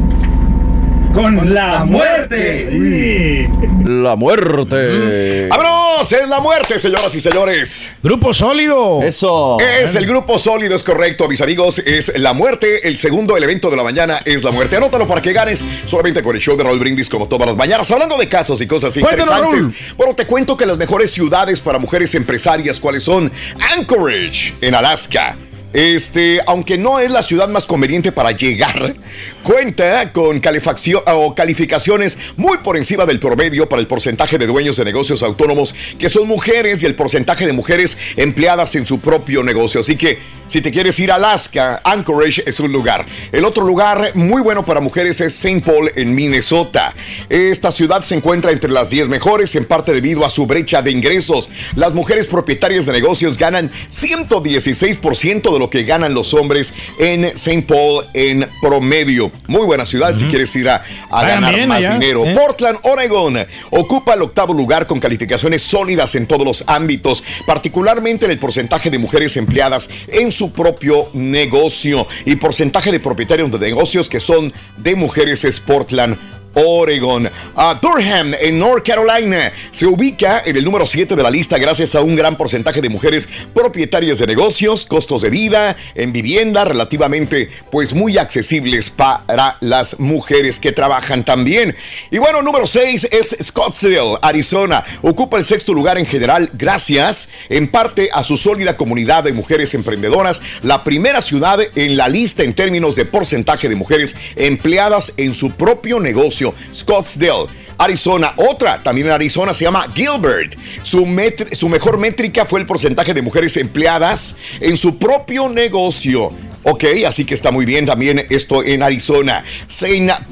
Con 1.19 1.53
la 1.53 1.85
muerte. 1.85 3.51
La 3.85 4.15
muerte. 4.15 5.49
¡Vámonos! 5.49 6.13
Es 6.13 6.29
la 6.29 6.39
muerte, 6.39 6.79
señoras 6.79 7.13
y 7.13 7.21
señores. 7.21 7.91
Grupo 8.05 8.33
sólido. 8.33 9.03
Eso. 9.03 9.57
Es 9.59 9.97
el 9.97 10.07
grupo 10.07 10.39
sólido, 10.39 10.77
es 10.77 10.85
correcto, 10.85 11.27
mis 11.27 11.41
amigos. 11.41 11.81
Es 11.81 12.17
la 12.17 12.35
muerte. 12.35 12.87
El 12.87 12.97
segundo, 12.97 13.37
el 13.37 13.43
evento 13.43 13.69
de 13.69 13.77
la 13.77 13.83
mañana 13.83 14.21
es 14.25 14.45
la 14.45 14.53
muerte. 14.53 14.77
Anótalo 14.77 15.09
para 15.09 15.21
que 15.21 15.33
ganes 15.33 15.65
solamente 15.87 16.23
con 16.23 16.37
el 16.37 16.41
show 16.41 16.57
de 16.57 16.63
Raúl 16.63 16.79
Brindis, 16.79 17.09
como 17.09 17.27
todas 17.27 17.49
las 17.49 17.57
mañanas. 17.57 17.91
Hablando 17.91 18.17
de 18.17 18.29
casos 18.29 18.61
y 18.61 18.69
cosas 18.69 18.97
Cuéntanos, 18.97 19.57
interesantes. 19.57 19.97
Bueno, 19.97 20.15
te 20.15 20.25
cuento 20.25 20.57
que 20.57 20.67
las 20.67 20.79
mejores 20.79 21.11
ciudades 21.11 21.61
para 21.61 21.81
mujeres 21.81 22.15
empresarias, 22.15 22.79
¿cuáles 22.79 23.03
son? 23.03 23.33
Anchorage, 23.77 24.55
en 24.61 24.77
Alaska. 24.77 25.37
Este, 25.73 26.41
aunque 26.47 26.79
no 26.79 26.99
es 26.99 27.11
la 27.11 27.23
ciudad 27.23 27.49
más 27.49 27.67
conveniente 27.67 28.11
para 28.11 28.33
llegar, 28.33 28.97
cuenta 29.43 30.13
con 30.13 30.41
calificaciones 30.41 32.19
muy 32.37 32.59
por 32.59 32.77
encima 32.77 33.05
del 33.05 33.21
promedio 33.21 33.69
para 33.69 33.81
el 33.81 33.87
porcentaje 33.87 34.39
de 34.39 34.47
dueños 34.47 34.79
de 34.79 34.87
negocios 34.87 35.23
autónomos 35.23 35.75
que 35.99 36.09
son 36.09 36.27
mujeres 36.27 36.83
y 36.83 36.87
el 36.87 36.95
porcentaje 36.95 37.47
de 37.47 37.53
mujeres 37.53 37.99
empleadas 38.17 38.75
en 38.77 38.87
su 38.87 39.01
propio 39.01 39.43
negocio. 39.43 39.81
Así 39.81 39.97
que 39.97 40.19
si 40.49 40.63
te 40.63 40.71
quieres 40.71 40.99
ir 40.99 41.13
a 41.13 41.17
Alaska, 41.17 41.83
Anchorage 41.85 42.43
es 42.47 42.59
un 42.59 42.73
lugar. 42.73 43.05
El 43.33 43.45
otro 43.45 43.67
lugar 43.67 44.13
muy 44.15 44.41
bueno 44.41 44.65
para 44.65 44.81
mujeres 44.81 45.21
es 45.21 45.35
St. 45.45 45.61
Paul 45.61 45.93
en 45.95 46.15
Minnesota. 46.15 46.95
Esta 47.29 47.71
ciudad 47.71 48.03
se 48.03 48.15
encuentra 48.15 48.51
entre 48.51 48.71
las 48.71 48.89
10 48.89 49.11
mejores 49.11 49.55
en 49.57 49.67
parte 49.67 49.93
debido 49.93 50.25
a 50.25 50.31
su 50.31 50.47
brecha 50.47 50.81
de 50.81 50.91
ingresos. 50.91 51.51
Las 51.75 51.93
mujeres 51.93 52.27
propietarias 52.27 52.87
de 52.87 52.93
negocios 52.93 53.37
ganan 53.37 53.71
116% 53.91 55.53
de 55.53 55.58
lo 55.59 55.71
que 55.71 55.85
ganan 55.85 56.15
los 56.15 56.35
hombres 56.35 56.75
en 56.99 57.25
St. 57.25 57.63
Paul 57.63 58.07
en 58.15 58.49
promedio. 58.61 59.31
Muy 59.47 59.65
buena 59.65 59.87
ciudad 59.87 60.15
si 60.15 60.25
quieres 60.27 60.55
ir 60.57 60.69
a, 60.69 60.83
ganar 61.11 61.55
bien 61.55 61.69
más 61.69 61.79
allá, 61.79 61.95
dinero. 61.95 62.25
¿eh? 62.25 62.35
Portland, 62.35 62.79
Oregon, 62.83 63.37
ocupa 63.71 64.15
el 64.15 64.23
octavo 64.23 64.53
lugar 64.53 64.87
con 64.87 65.01
calificaciones 65.01 65.63
sólidas 65.63 66.15
en 66.15 66.27
todos 66.27 66.47
los 66.47 66.65
ámbitos, 66.67 67.23
particularmente 67.47 68.27
en 68.27 68.33
el 68.33 68.39
porcentaje 68.39 68.91
de 68.91 68.99
mujeres 68.99 69.37
empleadas 69.37 69.91
en 70.09 70.33
su 70.33 70.53
propio 70.53 71.09
negocio 71.13 72.07
y 72.25 72.37
porcentaje 72.37 72.93
de 72.93 73.01
propietarios 73.01 73.51
de 73.51 73.59
negocios 73.59 74.09
que 74.09 74.21
son 74.21 74.53
de 74.77 74.95
mujeres 74.95 75.45
es 75.45 75.61
Portland. 75.61 76.17
Oregon. 76.65 77.31
A 77.57 77.75
Durham, 77.75 78.35
en 78.41 78.59
North 78.59 78.87
Carolina, 78.87 79.53
se 79.71 79.87
ubica 79.87 80.43
en 80.45 80.57
el 80.57 80.65
número 80.65 80.87
7 80.87 81.17
de 81.17 81.23
la 81.23 81.31
lista 81.31 81.59
gracias 81.59 81.95
a 81.95 82.01
un 82.01 82.17
gran 82.17 82.37
porcentaje 82.37 82.81
de 82.81 82.89
mujeres 82.89 83.29
propietarias 83.55 84.19
de 84.19 84.27
negocios, 84.27 84.85
costos 84.85 85.23
de 85.23 85.31
vida 85.31 85.77
en 85.95 86.13
vivienda 86.13 86.65
relativamente 86.65 87.49
pues 87.71 87.95
muy 87.95 88.19
accesibles 88.19 88.91
para 88.91 89.57
las 89.61 89.99
mujeres 89.99 90.59
que 90.59 90.73
trabajan 90.73 91.25
también. 91.25 91.75
Y 92.11 92.19
bueno, 92.19 92.43
número 92.43 92.67
6 92.67 93.09
es 93.11 93.37
Scottsdale, 93.43 94.19
Arizona. 94.23 94.85
Ocupa 95.03 95.39
el 95.39 95.45
sexto 95.45 95.75
lugar 95.75 95.99
en 95.99 96.07
general 96.07 96.51
gracias 96.55 97.29
en 97.49 97.69
parte 97.69 98.09
a 98.13 98.25
su 98.25 98.37
sólida 98.37 98.77
comunidad 98.77 99.25
de 99.25 99.33
mujeres 99.33 99.75
emprendedoras, 99.75 100.41
la 100.63 100.85
primera 100.85 101.23
ciudad 101.23 101.59
en 101.75 101.97
la 101.97 102.09
lista 102.09 102.43
en 102.43 102.55
términos 102.55 102.97
de 102.97 103.05
porcentaje 103.05 103.69
de 103.69 103.77
mujeres 103.77 104.17
empleadas 104.37 105.13
en 105.17 105.35
su 105.35 105.53
propio 105.53 106.01
negocio, 106.01 106.48
Scottsdale. 106.73 107.47
Arizona, 107.79 108.35
otra 108.37 108.83
también 108.83 109.07
en 109.07 109.13
Arizona 109.13 109.55
se 109.55 109.65
llama 109.65 109.87
Gilbert. 109.95 110.57
Su, 110.83 111.07
su 111.53 111.69
mejor 111.69 111.99
métrica 111.99 112.45
fue 112.45 112.61
el 112.61 112.67
porcentaje 112.67 113.15
de 113.15 113.23
mujeres 113.23 113.57
empleadas 113.57 114.35
en 114.61 114.77
su 114.77 114.99
propio 114.99 115.49
negocio. 115.49 116.33
Ok, 116.71 116.85
así 117.07 117.25
que 117.25 117.33
está 117.33 117.51
muy 117.51 117.65
bien 117.65 117.87
también 117.87 118.27
esto 118.29 118.63
en 118.63 118.83
Arizona. 118.83 119.43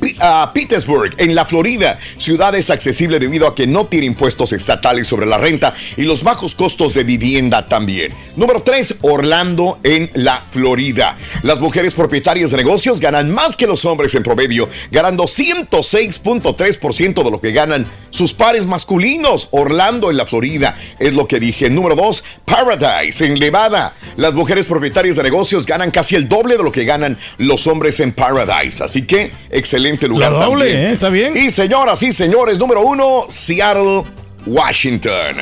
Pi- 0.01 0.17
ah, 0.21 0.51
Petersburg, 0.53 1.15
en 1.17 1.35
la 1.35 1.47
Florida, 1.47 1.99
ciudad 2.19 2.55
es 2.55 2.69
accesible 2.69 3.19
debido 3.19 3.47
a 3.47 3.55
que 3.55 3.67
no 3.67 3.87
tiene 3.87 4.05
impuestos 4.07 4.53
estatales 4.53 5.09
sobre 5.09 5.25
la 5.25 5.39
renta 5.39 5.73
y 5.97 6.03
los 6.03 6.23
bajos 6.23 6.55
costos 6.55 6.93
de 6.93 7.05
vivienda 7.05 7.67
también. 7.69 8.13
Número 8.37 8.63
3, 8.63 8.97
Orlando, 9.01 9.79
en 9.83 10.11
la 10.13 10.45
Florida. 10.51 11.17
Las 11.43 11.59
mujeres 11.59 11.95
propietarias 11.95 12.51
de 12.51 12.59
negocios 12.59 13.01
ganan 13.01 13.31
más 13.31 13.57
que 13.57 13.67
los 13.67 13.87
hombres 13.87 14.15
en 14.15 14.23
promedio, 14.23 14.69
ganando 14.91 15.25
106.3% 15.25 17.25
de 17.25 17.31
lo 17.31 17.41
que 17.41 17.53
ganan 17.53 17.87
sus 18.11 18.35
pares 18.35 18.67
masculinos. 18.67 19.49
Orlando, 19.53 20.11
en 20.11 20.19
la 20.19 20.27
Florida, 20.27 20.77
es 20.99 21.15
lo 21.15 21.27
que 21.27 21.41
dije. 21.41 21.71
Número 21.71 21.97
2, 21.97 22.25
Paradise, 22.45 23.25
en 23.25 23.35
Nevada. 23.35 23.95
Las 24.17 24.35
mujeres 24.35 24.67
propietarias 24.67 25.17
de 25.17 25.23
negocios 25.23 25.65
ganan 25.67 25.91
casi 25.91 26.15
el 26.15 26.26
doble 26.29 26.57
de 26.57 26.63
lo 26.63 26.73
que 26.73 26.85
ganan 26.85 27.19
los 27.39 27.67
hombres 27.67 28.01
en 28.01 28.13
Paradise. 28.13 28.83
Así 28.83 29.03
que, 29.03 29.33
excelente 29.51 30.09
lugar 30.09 30.33
La 30.33 30.47
doble, 30.47 30.67
también. 30.67 30.87
¿eh? 30.87 30.93
Está 30.93 31.09
bien. 31.09 31.37
Y 31.37 31.51
señoras 31.51 32.03
y 32.03 32.13
señores, 32.13 32.59
número 32.59 32.83
uno, 32.83 33.27
Seattle. 33.29 34.05
Washington. 34.47 35.37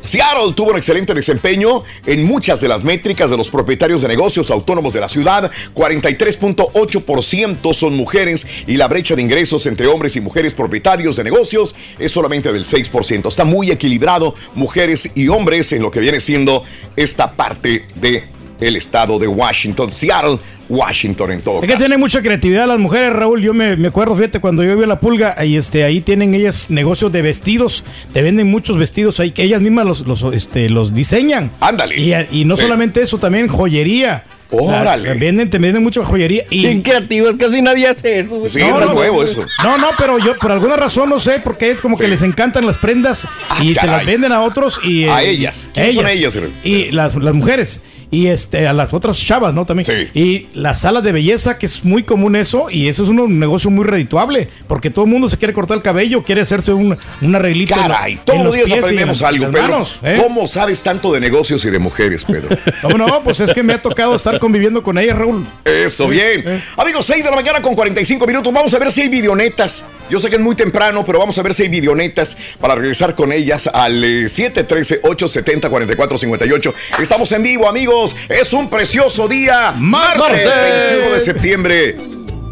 Seattle 0.00 0.52
tuvo 0.54 0.70
un 0.70 0.76
excelente 0.76 1.12
desempeño 1.12 1.82
en 2.06 2.24
muchas 2.24 2.60
de 2.60 2.68
las 2.68 2.84
métricas 2.84 3.30
de 3.30 3.36
los 3.36 3.50
propietarios 3.50 4.02
de 4.02 4.08
negocios 4.08 4.50
autónomos 4.50 4.92
de 4.92 5.00
la 5.00 5.08
ciudad. 5.08 5.50
43.8% 5.74 7.74
son 7.74 7.94
mujeres 7.94 8.46
y 8.66 8.76
la 8.76 8.88
brecha 8.88 9.14
de 9.14 9.22
ingresos 9.22 9.66
entre 9.66 9.86
hombres 9.86 10.16
y 10.16 10.20
mujeres 10.20 10.54
propietarios 10.54 11.16
de 11.16 11.24
negocios 11.24 11.74
es 11.98 12.12
solamente 12.12 12.52
del 12.52 12.64
6%. 12.64 13.28
Está 13.28 13.44
muy 13.44 13.70
equilibrado 13.70 14.34
mujeres 14.54 15.10
y 15.14 15.28
hombres 15.28 15.72
en 15.72 15.82
lo 15.82 15.90
que 15.90 16.00
viene 16.00 16.20
siendo 16.20 16.64
esta 16.96 17.32
parte 17.32 17.86
de 17.96 18.35
el 18.60 18.76
estado 18.76 19.18
de 19.18 19.26
Washington. 19.26 19.90
Seattle 19.90 20.38
Washington 20.68 21.30
en 21.30 21.42
todo 21.42 21.62
Es 21.62 21.68
que 21.70 21.76
tienen 21.76 22.00
mucha 22.00 22.20
creatividad 22.22 22.66
las 22.66 22.78
mujeres, 22.80 23.12
Raúl. 23.12 23.40
Yo 23.40 23.54
me, 23.54 23.76
me 23.76 23.88
acuerdo, 23.88 24.16
fíjate, 24.16 24.40
cuando 24.40 24.64
yo 24.64 24.76
vi 24.76 24.82
a 24.82 24.86
la 24.88 24.98
pulga, 24.98 25.36
y 25.44 25.56
este, 25.56 25.84
ahí 25.84 26.00
tienen 26.00 26.34
ellas 26.34 26.66
negocios 26.70 27.12
de 27.12 27.22
vestidos, 27.22 27.84
te 28.12 28.22
venden 28.22 28.50
muchos 28.50 28.76
vestidos 28.76 29.20
ahí 29.20 29.30
que 29.30 29.42
ellas 29.44 29.60
mismas 29.62 29.86
los, 29.86 30.00
los, 30.06 30.24
este, 30.34 30.68
los 30.68 30.92
diseñan. 30.94 31.50
Ándale. 31.60 31.96
Y, 32.00 32.12
y 32.40 32.44
no 32.44 32.56
Sí. 32.56 32.62
solamente 32.62 33.00
eso, 33.02 33.18
también 33.18 33.46
joyería. 33.48 34.24
Órale. 34.50 35.08
La- 35.08 35.14
venden, 35.20 35.50
te 35.50 35.58
venden 35.58 35.82
mucha 35.82 36.04
joyería. 36.04 36.44
Y, 36.50 36.62
Bien 36.62 36.80
creativos, 36.82 37.36
casi 37.36 37.62
nadie 37.62 37.88
hace 37.88 38.20
eso. 38.20 38.36
güey. 38.38 38.52
no, 38.58 38.80
no, 38.80 39.78
no, 39.78 39.86
pero 39.98 40.18
yo 40.18 40.36
por 40.38 40.52
alguna 40.52 40.76
razón 40.76 41.08
no 41.08 41.18
sé, 41.18 41.40
porque 41.42 41.70
es 41.70 41.80
como 41.80 41.96
que 41.96 42.06
les 42.08 42.22
encantan 42.22 42.64
las 42.66 42.78
prendas 42.78 43.26
y 43.60 43.72
te 43.74 43.80
Ah, 43.80 43.82
caray. 43.82 43.96
las 43.98 44.06
venden 44.06 44.32
a 44.32 44.42
otros 44.42 44.80
y 44.84 45.04
A 45.04 45.22
eh, 45.22 45.30
ellas. 45.30 45.70
¿Quiénes 45.74 45.94
son 45.96 46.08
ellas? 46.08 46.38
Y 46.64 46.90
las, 46.92 47.14
las 47.16 47.34
mujeres 47.34 47.80
y 48.10 48.28
este 48.28 48.66
a 48.68 48.72
las 48.72 48.92
otras 48.94 49.18
chavas, 49.18 49.52
¿no? 49.54 49.66
También. 49.66 50.10
Y 50.14 50.46
las 50.54 50.80
salas 50.80 51.02
de 51.02 51.12
belleza, 51.12 51.58
que 51.58 51.66
es 51.66 51.84
muy 51.84 52.02
común 52.04 52.36
eso, 52.36 52.68
y 52.70 52.88
eso 52.88 53.02
es 53.02 53.08
un 53.08 53.38
negocio 53.38 53.70
muy 53.70 53.84
redituable, 53.84 54.48
porque 54.68 54.90
todo 54.90 55.04
el 55.04 55.10
mundo 55.10 55.28
se 55.28 55.36
quiere 55.38 55.52
cortar 55.52 55.76
el 55.76 55.82
cabello, 55.82 56.22
quiere 56.22 56.40
hacerse 56.42 56.72
un, 56.72 56.96
en 57.20 57.32
la- 57.32 57.40
Caray, 57.68 58.12
en 58.14 58.18
todos 58.20 58.44
los 58.44 58.54
días 58.54 58.66
pies 58.66 58.78
aprendemos 58.78 59.20
en- 59.20 59.26
algo, 59.26 59.46
Pedro. 59.50 59.62
manos, 59.62 59.98
¿eh? 60.02 60.18
¿Cómo 60.22 60.46
sabes 60.46 60.82
tanto 60.82 61.12
de 61.12 61.20
negocios 61.20 61.64
y 61.64 61.70
de 61.70 61.78
mujeres, 61.78 62.24
Pedro? 62.24 62.48
¿Cómo 62.82 62.96
no? 62.98 63.22
Pues 63.22 63.40
es 63.40 63.52
que 63.52 63.62
me 63.62 63.74
ha 63.74 63.82
tocado 63.82 64.14
estar 64.16 64.38
conviviendo 64.38 64.82
con 64.82 64.96
ellas, 64.98 65.16
Raúl. 65.18 65.46
Eso, 65.64 66.08
bien. 66.08 66.44
Amigos, 66.76 67.06
6 67.06 67.24
de 67.24 67.30
la 67.30 67.36
mañana 67.36 67.60
con 67.62 67.74
45 67.74 68.26
minutos. 68.26 68.52
Vamos 68.52 68.72
a 68.74 68.78
ver 68.78 68.92
si 68.92 69.02
hay 69.02 69.08
videonetas. 69.08 69.84
Yo 70.08 70.20
sé 70.20 70.30
que 70.30 70.36
es 70.36 70.42
muy 70.42 70.54
temprano, 70.54 71.04
pero 71.04 71.18
vamos 71.18 71.36
a 71.38 71.42
ver 71.42 71.52
si 71.54 71.64
hay 71.64 71.68
videonetas 71.68 72.36
para 72.60 72.76
regresar 72.76 73.14
con 73.16 73.32
ellas 73.32 73.66
al 73.66 74.04
eh, 74.04 74.24
713-870-4458. 74.26 76.72
Estamos 77.02 77.32
en 77.32 77.42
vivo, 77.42 77.68
amigos. 77.68 77.95
Es 78.28 78.52
un 78.52 78.68
precioso 78.68 79.26
día. 79.26 79.72
Martes, 79.76 80.18
Martes. 80.18 80.90
21 80.90 81.14
de 81.14 81.20
septiembre. 81.20 81.96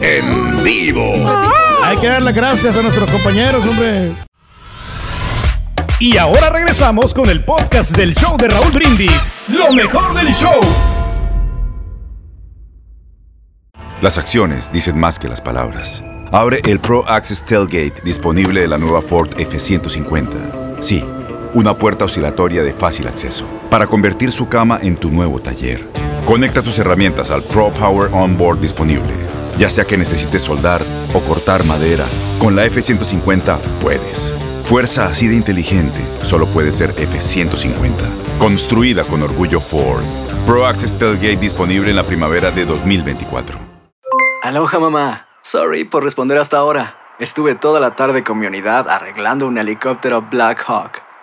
En 0.00 0.64
vivo. 0.64 1.12
Hay 1.82 1.98
que 1.98 2.06
dar 2.06 2.24
las 2.24 2.34
gracias 2.34 2.74
a 2.76 2.82
nuestros 2.82 3.10
compañeros, 3.10 3.64
hombre. 3.66 4.12
Y 5.98 6.16
ahora 6.16 6.50
regresamos 6.50 7.12
con 7.12 7.28
el 7.28 7.44
podcast 7.44 7.96
del 7.96 8.14
show 8.14 8.36
de 8.38 8.48
Raúl 8.48 8.72
Brindis. 8.72 9.30
Lo 9.48 9.72
mejor 9.72 10.14
del 10.14 10.34
show. 10.34 10.60
Las 14.00 14.18
acciones 14.18 14.72
dicen 14.72 14.98
más 14.98 15.18
que 15.18 15.28
las 15.28 15.40
palabras. 15.40 16.02
Abre 16.32 16.60
el 16.64 16.80
Pro 16.80 17.04
Access 17.06 17.44
Tailgate 17.44 18.02
disponible 18.02 18.62
de 18.62 18.68
la 18.68 18.78
nueva 18.78 19.02
Ford 19.02 19.28
F-150. 19.38 20.80
Sí, 20.80 21.04
una 21.55 21.78
puerta 21.78 22.05
oscilatoria 22.05 22.62
de 22.62 22.72
fácil 22.72 23.06
acceso 23.06 23.47
para 23.70 23.86
convertir 23.86 24.32
su 24.32 24.48
cama 24.48 24.78
en 24.82 24.97
tu 24.97 25.10
nuevo 25.10 25.40
taller. 25.40 25.85
Conecta 26.26 26.62
tus 26.62 26.78
herramientas 26.78 27.31
al 27.31 27.43
Pro 27.43 27.70
Power 27.72 28.10
Onboard 28.12 28.60
disponible. 28.60 29.12
Ya 29.59 29.70
sea 29.70 29.85
que 29.85 29.97
necesites 29.97 30.43
soldar 30.43 30.82
o 31.14 31.20
cortar 31.20 31.64
madera, 31.64 32.05
con 32.39 32.56
la 32.56 32.64
F-150 32.64 33.59
puedes. 33.81 34.35
Fuerza 34.64 35.06
así 35.06 35.28
de 35.28 35.36
inteligente 35.36 36.01
solo 36.22 36.47
puede 36.47 36.72
ser 36.72 36.90
F-150. 36.90 37.93
Construida 38.39 39.05
con 39.05 39.22
orgullo 39.22 39.60
Ford. 39.60 40.02
Pro 40.47 40.66
Access 40.66 40.98
Tailgate 40.98 41.36
disponible 41.36 41.90
en 41.90 41.97
la 41.97 42.02
primavera 42.02 42.51
de 42.51 42.64
2024. 42.64 43.59
Aloha 44.43 44.78
mamá. 44.78 45.26
Sorry 45.43 45.85
por 45.85 46.02
responder 46.02 46.39
hasta 46.39 46.56
ahora. 46.56 46.97
Estuve 47.18 47.55
toda 47.55 47.78
la 47.78 47.94
tarde 47.94 48.24
con 48.24 48.39
mi 48.39 48.47
unidad 48.47 48.89
arreglando 48.89 49.47
un 49.47 49.56
helicóptero 49.56 50.22
Black 50.22 50.64
Hawk. 50.66 51.03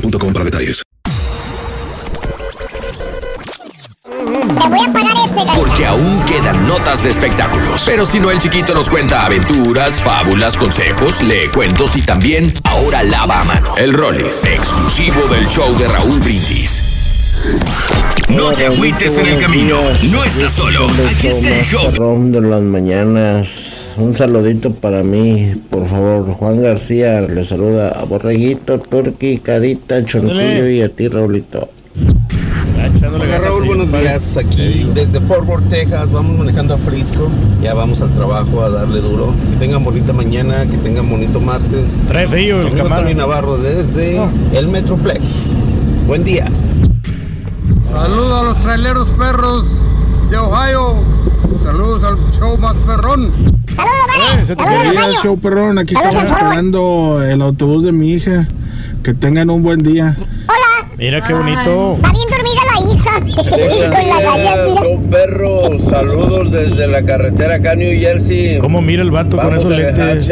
boostmobile.com 0.00 0.32
para 0.32 0.44
detalles. 0.44 0.82
Te 4.60 4.68
voy 4.68 4.80
a 4.86 4.92
pagar 4.92 5.16
este 5.24 5.40
Porque 5.56 5.86
aún 5.86 6.22
quedan 6.24 6.66
notas 6.66 7.02
de 7.02 7.10
espectáculos. 7.10 7.84
Pero 7.86 8.04
si 8.04 8.20
no, 8.20 8.30
el 8.30 8.38
chiquito 8.38 8.74
nos 8.74 8.90
cuenta 8.90 9.24
aventuras, 9.24 10.02
fábulas, 10.02 10.56
consejos, 10.56 11.22
lee 11.22 11.48
cuentos 11.54 11.96
y 11.96 12.02
también 12.02 12.52
ahora 12.64 13.02
lava 13.02 13.40
a 13.40 13.44
mano. 13.44 13.76
El 13.76 13.92
Rollis, 13.92 14.44
exclusivo 14.44 15.26
del 15.28 15.48
show 15.48 15.76
de 15.78 15.88
Raúl 15.88 16.20
Brindis. 16.20 16.89
No 18.28 18.52
te 18.52 18.66
agüites 18.66 19.18
en 19.18 19.26
el 19.26 19.38
camino. 19.38 19.76
No 20.10 20.24
estás 20.24 20.52
solo. 20.52 20.86
Aquí 21.14 21.26
está 21.28 21.58
el 21.58 21.64
show. 21.64 22.30
De 22.30 22.40
las 22.40 22.62
mañanas. 22.62 23.48
Un 23.96 24.14
saludito 24.14 24.72
para 24.72 25.02
mí, 25.02 25.52
por 25.68 25.88
favor. 25.88 26.32
Juan 26.32 26.62
García 26.62 27.20
le 27.22 27.44
saluda 27.44 27.90
a 27.90 28.04
Borreguito, 28.04 28.78
Turqui, 28.78 29.38
Carita, 29.38 30.04
Chonquillo 30.04 30.68
y 30.68 30.82
a 30.82 30.88
ti, 30.88 31.08
Raulito. 31.08 31.68
Hola 33.02 33.38
Raúl, 33.38 33.64
buenos 33.64 33.90
días. 33.92 34.36
Aquí 34.36 34.86
desde 34.94 35.20
Fort 35.20 35.46
Worth, 35.48 35.68
Texas, 35.68 36.12
vamos 36.12 36.38
manejando 36.38 36.74
a 36.74 36.78
Frisco. 36.78 37.30
Ya 37.62 37.74
vamos 37.74 38.00
al 38.00 38.14
trabajo 38.14 38.62
a 38.62 38.70
darle 38.70 39.00
duro. 39.00 39.34
Que 39.52 39.66
tengan 39.66 39.82
bonita 39.82 40.12
mañana, 40.12 40.66
que 40.66 40.76
tengan 40.78 41.08
bonito 41.10 41.40
martes. 41.40 42.02
Trae 42.06 42.28
frío 42.28 42.60
el 42.60 43.16
Navarro 43.16 43.58
desde 43.58 44.20
el 44.54 44.68
Metroplex. 44.68 45.52
Buen 46.06 46.24
día. 46.24 46.46
Saludos 47.92 48.40
a 48.40 48.44
los 48.44 48.58
traileros 48.58 49.08
perros 49.10 49.80
de 50.30 50.36
Ohio. 50.38 50.94
Saludos 51.64 52.04
al 52.04 52.16
show 52.32 52.56
más 52.58 52.74
perrón. 52.86 53.32
Buenos 54.56 54.92
días, 54.92 55.22
show 55.22 55.38
perrón. 55.38 55.78
Aquí 55.78 55.94
estamos 55.94 56.24
esperando 56.24 57.22
el 57.22 57.42
autobús 57.42 57.84
de 57.84 57.92
mi 57.92 58.12
hija. 58.12 58.48
Que 59.02 59.14
tengan 59.14 59.50
un 59.50 59.62
buen 59.62 59.82
día. 59.82 60.16
Mira 60.98 61.22
qué 61.22 61.32
bonito. 61.32 61.94
Está 61.94 62.12
bien 62.12 62.26
dormida 62.28 62.60
la 62.66 62.92
hija. 62.92 63.20
Con 63.90 64.08
la 64.08 64.20
gallas, 64.20 64.68
mira. 64.68 64.80
Son 64.82 65.02
perros, 65.04 65.82
saludos 65.88 66.50
desde 66.50 66.86
la 66.86 67.02
carretera 67.02 67.54
acá 67.54 67.74
New 67.74 67.98
Jersey. 67.98 68.58
¿Cómo 68.58 68.82
mira 68.82 69.02
el 69.02 69.10
vato 69.10 69.38
con 69.38 69.46
Vamos 69.46 69.60
esos 69.60 69.72
en 69.72 69.78
el 69.80 69.96
lentes? 69.96 70.28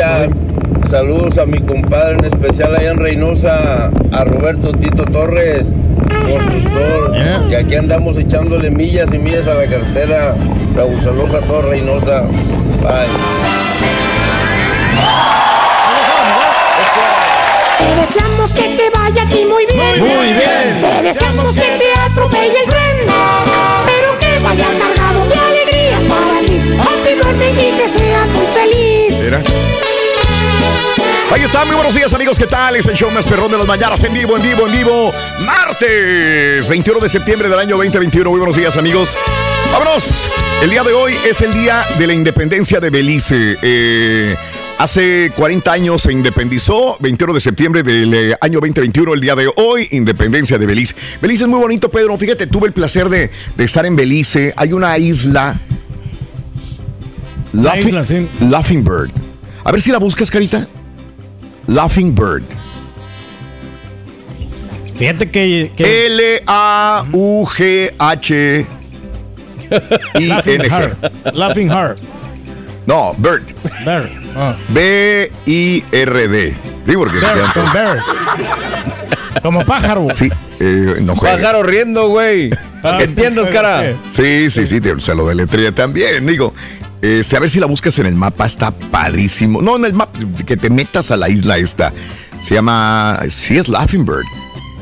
Saludos 0.89 1.37
a 1.37 1.45
mi 1.45 1.61
compadre 1.61 2.15
en 2.15 2.25
especial 2.25 2.75
allá 2.75 2.93
en 2.93 2.97
Reynosa, 2.97 3.91
a 4.11 4.25
Roberto 4.25 4.73
Tito 4.73 5.05
Torres, 5.05 5.75
constructor, 6.09 7.13
que 7.51 7.57
aquí 7.59 7.75
andamos 7.75 8.17
echándole 8.17 8.71
millas 8.71 9.13
y 9.13 9.19
millas 9.19 9.49
a 9.49 9.55
la 9.55 9.67
carretera. 9.67 10.35
Raúl, 10.75 10.99
saludos 11.03 11.35
a 11.35 11.41
todo 11.43 11.61
Reynosa. 11.61 12.23
Bye. 12.81 13.07
Te 17.79 17.95
deseamos 18.01 18.53
que 18.55 18.63
te 18.63 18.99
vaya 18.99 19.23
aquí 19.25 19.45
muy 19.45 19.67
bien. 19.67 20.01
Muy 20.01 20.33
bien. 20.33 20.81
Te 20.81 21.03
deseamos 21.03 21.55
que 21.55 21.61
te 21.61 22.01
atropelle 22.01 22.61
el 22.65 22.71
tren. 22.71 22.97
Pero 23.85 24.19
que 24.19 24.39
vaya 24.43 24.67
cargado 24.79 25.27
de 25.27 25.35
alegría 25.35 25.99
para 26.09 26.41
ti. 26.47 26.59
Happy 26.81 27.15
birthday 27.15 27.69
y 27.69 27.77
que 27.77 27.89
seas 27.89 28.29
muy 28.31 28.47
feliz. 28.47 29.21
Mira. 29.23 29.43
Ahí 31.31 31.43
está, 31.43 31.65
muy 31.65 31.75
buenos 31.75 31.95
días 31.95 32.13
amigos, 32.15 32.39
¿qué 32.39 32.47
tal? 32.47 32.77
Es 32.77 32.87
el 32.87 32.95
show 32.95 33.11
más 33.11 33.27
perrón 33.27 33.51
de 33.51 33.59
las 33.59 33.67
mañanas, 33.67 34.03
en 34.05 34.15
vivo, 34.15 34.37
en 34.37 34.43
vivo, 34.43 34.67
en 34.67 34.73
vivo. 34.73 35.13
Martes, 35.45 36.67
21 36.69 37.01
de 37.01 37.09
septiembre 37.09 37.49
del 37.49 37.59
año 37.59 37.77
2021. 37.77 38.31
Muy 38.31 38.39
buenos 38.39 38.57
días 38.57 38.77
amigos. 38.77 39.17
Vámonos. 39.71 40.29
El 40.63 40.71
día 40.71 40.83
de 40.83 40.93
hoy 40.95 41.15
es 41.29 41.43
el 41.43 41.53
día 41.53 41.85
de 41.99 42.07
la 42.07 42.15
independencia 42.15 42.81
de 42.81 42.91
Belice. 42.91 43.59
Eh, 43.63 44.37
Hace 44.79 45.33
40 45.35 45.73
años 45.73 46.03
se 46.03 46.13
independizó, 46.13 46.97
21 47.01 47.35
de 47.35 47.41
septiembre 47.41 47.83
del 47.83 48.15
eh, 48.15 48.37
año 48.41 48.61
2021, 48.61 49.13
el 49.13 49.21
día 49.21 49.35
de 49.35 49.51
hoy, 49.57 49.89
independencia 49.91 50.57
de 50.57 50.67
Belice. 50.67 50.95
Belice 51.21 51.45
es 51.45 51.51
muy 51.51 51.59
bonito, 51.59 51.91
Pedro. 51.91 52.17
Fíjate, 52.17 52.47
tuve 52.47 52.69
el 52.69 52.73
placer 52.73 53.09
de, 53.09 53.29
de 53.57 53.65
estar 53.65 53.85
en 53.87 53.97
Belice. 53.97 54.55
Hay 54.57 54.73
una 54.73 54.97
isla. 54.97 55.61
La 57.53 57.63
Laughing, 57.75 57.89
isla, 57.89 58.05
sí. 58.05 58.29
Laughing 58.39 58.85
Bird. 58.85 59.11
A 59.69 59.71
ver 59.71 59.83
si 59.83 59.93
la 59.93 59.99
buscas, 59.99 60.31
Carita. 60.31 60.67
Laughing 61.67 62.15
Bird. 62.15 62.43
Fíjate 64.97 65.31
que. 65.31 65.71
L-A-U-G-H. 66.41 68.67
Laughing 70.15 70.61
I-N-G. 70.63 70.71
Heart. 70.71 71.35
Laughing 71.35 71.69
Heart. 71.69 71.99
No, 72.87 73.13
Bird. 73.19 73.43
Bird. 73.85 74.09
Ah. 74.35 74.57
B-I-R-D. 74.71 76.57
Sí, 76.87 76.93
porque 76.97 77.21
se 77.21 77.35
Bird, 77.35 77.53
con 77.53 77.71
bird. 77.75 77.99
Como 79.43 79.67
pájaro. 79.67 80.07
Sí, 80.09 80.31
eh, 80.61 80.95
no 81.03 81.15
juegues. 81.15 81.37
Pájaro 81.43 81.63
riendo, 81.63 82.09
güey. 82.09 82.49
¿Entiendes, 83.01 83.51
cara? 83.51 83.93
Sí, 84.09 84.49
sí, 84.49 84.67
sí, 84.67 84.81
te- 84.81 84.99
se 84.99 85.15
lo 85.15 85.29
deletría 85.29 85.73
también, 85.73 86.27
digo. 86.27 86.55
Este, 87.03 87.37
a 87.37 87.41
ver 87.41 87.49
si 87.51 87.61
la 87.61 87.67
buscas 87.67 87.99
en 87.99 88.07
el 88.07 88.15
mapa, 88.15 88.45
está 88.47 88.71
padrísimo. 88.73 89.63
No, 89.63 89.77
en 89.77 89.85
el 89.85 89.93
mapa, 89.95 90.19
que 90.47 90.57
te 90.57 90.69
metas 90.71 91.11
a 91.11 91.17
la 91.17 91.29
isla 91.29 91.57
esta. 91.59 91.93
Se 92.41 92.55
llama, 92.55 93.21
sí 93.29 93.57
es 93.57 93.69
Laughing 93.69 94.05
Bird. 94.05 94.25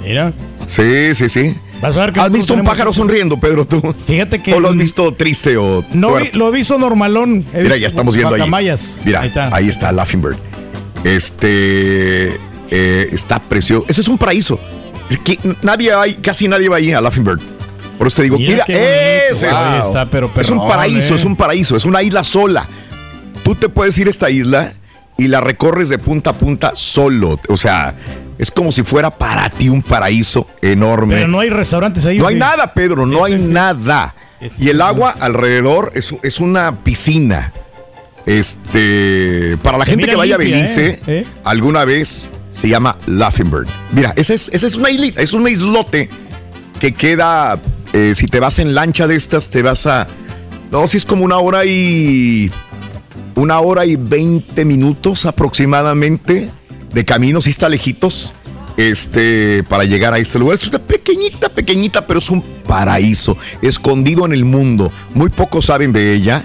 Mira. 0.03 0.33
Sí, 0.67 1.15
sí, 1.15 1.29
sí. 1.29 1.55
Vas 1.83 1.97
a 1.97 2.01
ver 2.01 2.13
que 2.15 2.21
¿Has 2.21 2.31
visto 2.31 2.55
un 2.55 2.65
pájaro 2.65 2.93
sonriendo, 2.95 3.39
Pedro, 3.39 3.67
tú? 3.67 3.95
Fíjate 4.07 4.43
que. 4.43 4.55
¿O 4.55 4.61
lo 4.61 4.71
has 4.71 4.77
visto 4.77 5.13
triste 5.13 5.57
o 5.59 5.85
No, 5.93 6.15
vi- 6.17 6.31
lo 6.33 6.49
he 6.49 6.53
visto 6.53 6.79
normalón. 6.79 7.45
He 7.53 7.63
Mira, 7.63 7.77
ya 7.77 7.87
estamos 7.87 8.15
viendo 8.17 8.35
ahí. 8.35 8.43
Mira, 9.05 9.21
Ahí 9.21 9.27
ahí 9.27 9.27
está. 9.29 9.59
está. 9.59 9.93
Laughing 9.93 10.23
Bird. 10.23 10.37
Este 11.05 12.35
eh, 12.71 13.09
está 13.13 13.39
precioso. 13.41 13.85
Ese 13.89 14.01
es 14.01 14.09
un 14.09 14.17
paraíso. 14.19 14.59
Es 15.11 15.19
que 15.19 15.39
nadie 15.63 15.93
hay, 15.93 16.15
casi 16.15 16.49
nadie 16.49 16.69
va 16.69 16.77
ahí 16.77 16.93
a 16.93 17.01
Laughing 17.01 17.25
Bird. 17.25 17.41
Por 17.99 18.07
eso 18.07 18.17
te 18.17 18.23
digo, 18.25 18.39
Mira 18.39 18.65
mira, 18.69 18.81
ese 19.31 19.49
Wow. 19.51 19.81
es, 19.81 19.87
Está, 19.87 20.07
pero 20.07 20.31
es 20.37 20.51
un 20.51 20.67
paraíso, 20.69 21.15
eh. 21.15 21.17
es 21.17 21.25
un 21.25 21.37
paraíso, 21.37 21.77
es 21.77 21.85
una 21.85 22.03
isla 22.03 22.25
sola. 22.25 22.67
Tú 23.43 23.55
te 23.55 23.69
puedes 23.69 23.97
ir 23.99 24.09
a 24.09 24.11
esta 24.11 24.31
isla 24.31 24.73
y 25.17 25.29
la 25.29 25.41
recorres 25.41 25.89
de 25.89 25.99
punta 25.99 26.31
a 26.31 26.33
punta 26.35 26.73
solo. 26.75 27.41
O 27.49 27.57
sea, 27.57 27.95
es 28.39 28.51
como 28.51 28.73
si 28.73 28.83
fuera 28.83 29.11
para 29.11 29.49
ti 29.49 29.69
un 29.69 29.83
paraíso 29.83 30.47
enorme. 30.61 31.15
Pero 31.15 31.29
no 31.29 31.41
hay 31.41 31.51
restaurantes 31.51 32.05
ahí. 32.07 32.19
No 32.19 32.25
¿o 32.25 32.29
hay 32.29 32.35
nada, 32.35 32.75
Pedro, 32.75 33.07
no 33.07 33.25
hay 33.25 33.37
nada. 33.37 34.15
Y 34.59 34.69
el 34.69 34.81
agua 34.83 35.15
alrededor 35.19 35.93
es, 35.95 36.15
es 36.23 36.41
una 36.41 36.85
piscina. 36.85 37.53
Este, 38.27 39.57
para 39.63 39.79
la 39.79 39.85
gente 39.85 40.07
que 40.07 40.17
vaya 40.17 40.35
a 40.35 40.39
Belice, 40.39 40.89
¿eh? 40.89 41.01
¿Eh? 41.07 41.27
alguna 41.45 41.85
vez 41.85 42.31
se 42.51 42.69
llama 42.69 42.99
Laughing 43.07 43.51
Bird. 43.51 43.69
Mira, 43.93 44.13
esa 44.17 44.35
es, 44.35 44.51
esa 44.53 44.67
es 44.67 44.75
una 44.75 44.91
islita, 44.91 45.23
es 45.23 45.33
un 45.33 45.49
islote 45.49 46.11
que 46.81 46.93
queda, 46.93 47.59
eh, 47.97 48.15
si 48.15 48.27
te 48.27 48.41
vas 48.41 48.59
en 48.59 48.75
lancha 48.75 49.07
de 49.07 49.17
estas, 49.17 49.49
te 49.49 49.63
vas 49.63 49.87
a, 49.87 50.07
no, 50.71 50.87
si 50.87 50.99
es 50.99 51.07
como 51.07 51.25
una 51.25 51.39
hora 51.39 51.65
y, 51.65 52.51
una 53.35 53.59
hora 53.61 53.87
y 53.87 53.97
veinte 53.97 54.67
minutos 54.67 55.25
aproximadamente 55.25 56.51
de 56.93 57.05
camino, 57.07 57.41
si 57.41 57.49
está 57.49 57.71
lejitos, 57.71 58.35
este, 58.77 59.65
para 59.67 59.85
llegar 59.85 60.13
a 60.13 60.19
este 60.19 60.39
lugar. 60.39 60.59
Es 60.59 60.69
una 60.69 60.79
pequeñita, 60.79 61.49
pequeñita, 61.49 62.07
pero 62.07 62.19
es 62.19 62.29
un 62.29 62.43
paraíso, 62.43 63.39
escondido 63.63 64.27
en 64.27 64.35
el 64.35 64.45
mundo. 64.45 64.93
Muy 65.15 65.31
pocos 65.31 65.65
saben 65.65 65.95
de 65.95 66.13
ella, 66.13 66.45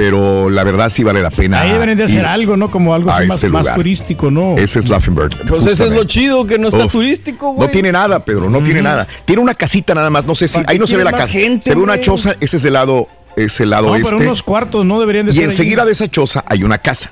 pero 0.00 0.48
la 0.48 0.64
verdad 0.64 0.88
sí 0.88 1.04
vale 1.04 1.20
la 1.20 1.28
pena. 1.30 1.60
Ahí 1.60 1.72
deberían 1.72 1.98
de 1.98 2.04
hacer 2.04 2.24
algo, 2.24 2.56
¿no? 2.56 2.70
Como 2.70 2.94
algo 2.94 3.10
más, 3.10 3.20
este 3.20 3.50
más 3.50 3.74
turístico, 3.74 4.30
¿no? 4.30 4.56
Ese 4.56 4.78
es 4.78 4.88
Laughing 4.88 5.14
Bird. 5.14 5.34
Pues 5.46 5.66
ese 5.66 5.88
es 5.88 5.92
lo 5.92 6.04
chido, 6.04 6.46
que 6.46 6.58
no 6.58 6.68
está 6.68 6.86
Uf. 6.86 6.92
turístico, 6.92 7.52
güey. 7.52 7.66
No 7.66 7.70
tiene 7.70 7.92
nada, 7.92 8.24
Pedro, 8.24 8.48
no 8.48 8.60
tiene 8.62 8.80
nada. 8.80 9.06
Tiene 9.26 9.42
una 9.42 9.54
casita 9.54 9.94
nada 9.94 10.08
más, 10.08 10.24
no 10.24 10.34
sé 10.34 10.48
si. 10.48 10.54
¿Para 10.54 10.64
qué 10.66 10.72
Ahí 10.72 10.78
no 10.78 10.86
se 10.86 10.96
ve 10.96 11.04
la 11.04 11.10
casa. 11.12 11.28
gente, 11.28 11.64
se 11.64 11.74
ve 11.74 11.82
una 11.82 12.00
choza, 12.00 12.34
ese 12.40 12.56
es 12.56 12.62
del 12.62 12.72
lado, 12.72 13.08
es 13.36 13.60
el 13.60 13.68
lado 13.68 13.88
No, 13.88 13.96
este. 13.96 14.08
pero 14.08 14.22
unos 14.22 14.42
cuartos 14.42 14.86
no 14.86 14.98
deberían 15.00 15.26
de 15.26 15.34
Y 15.34 15.38
ahí. 15.40 15.44
enseguida 15.44 15.84
de 15.84 15.92
esa 15.92 16.08
choza 16.08 16.44
hay 16.46 16.64
una 16.64 16.78
casa. 16.78 17.10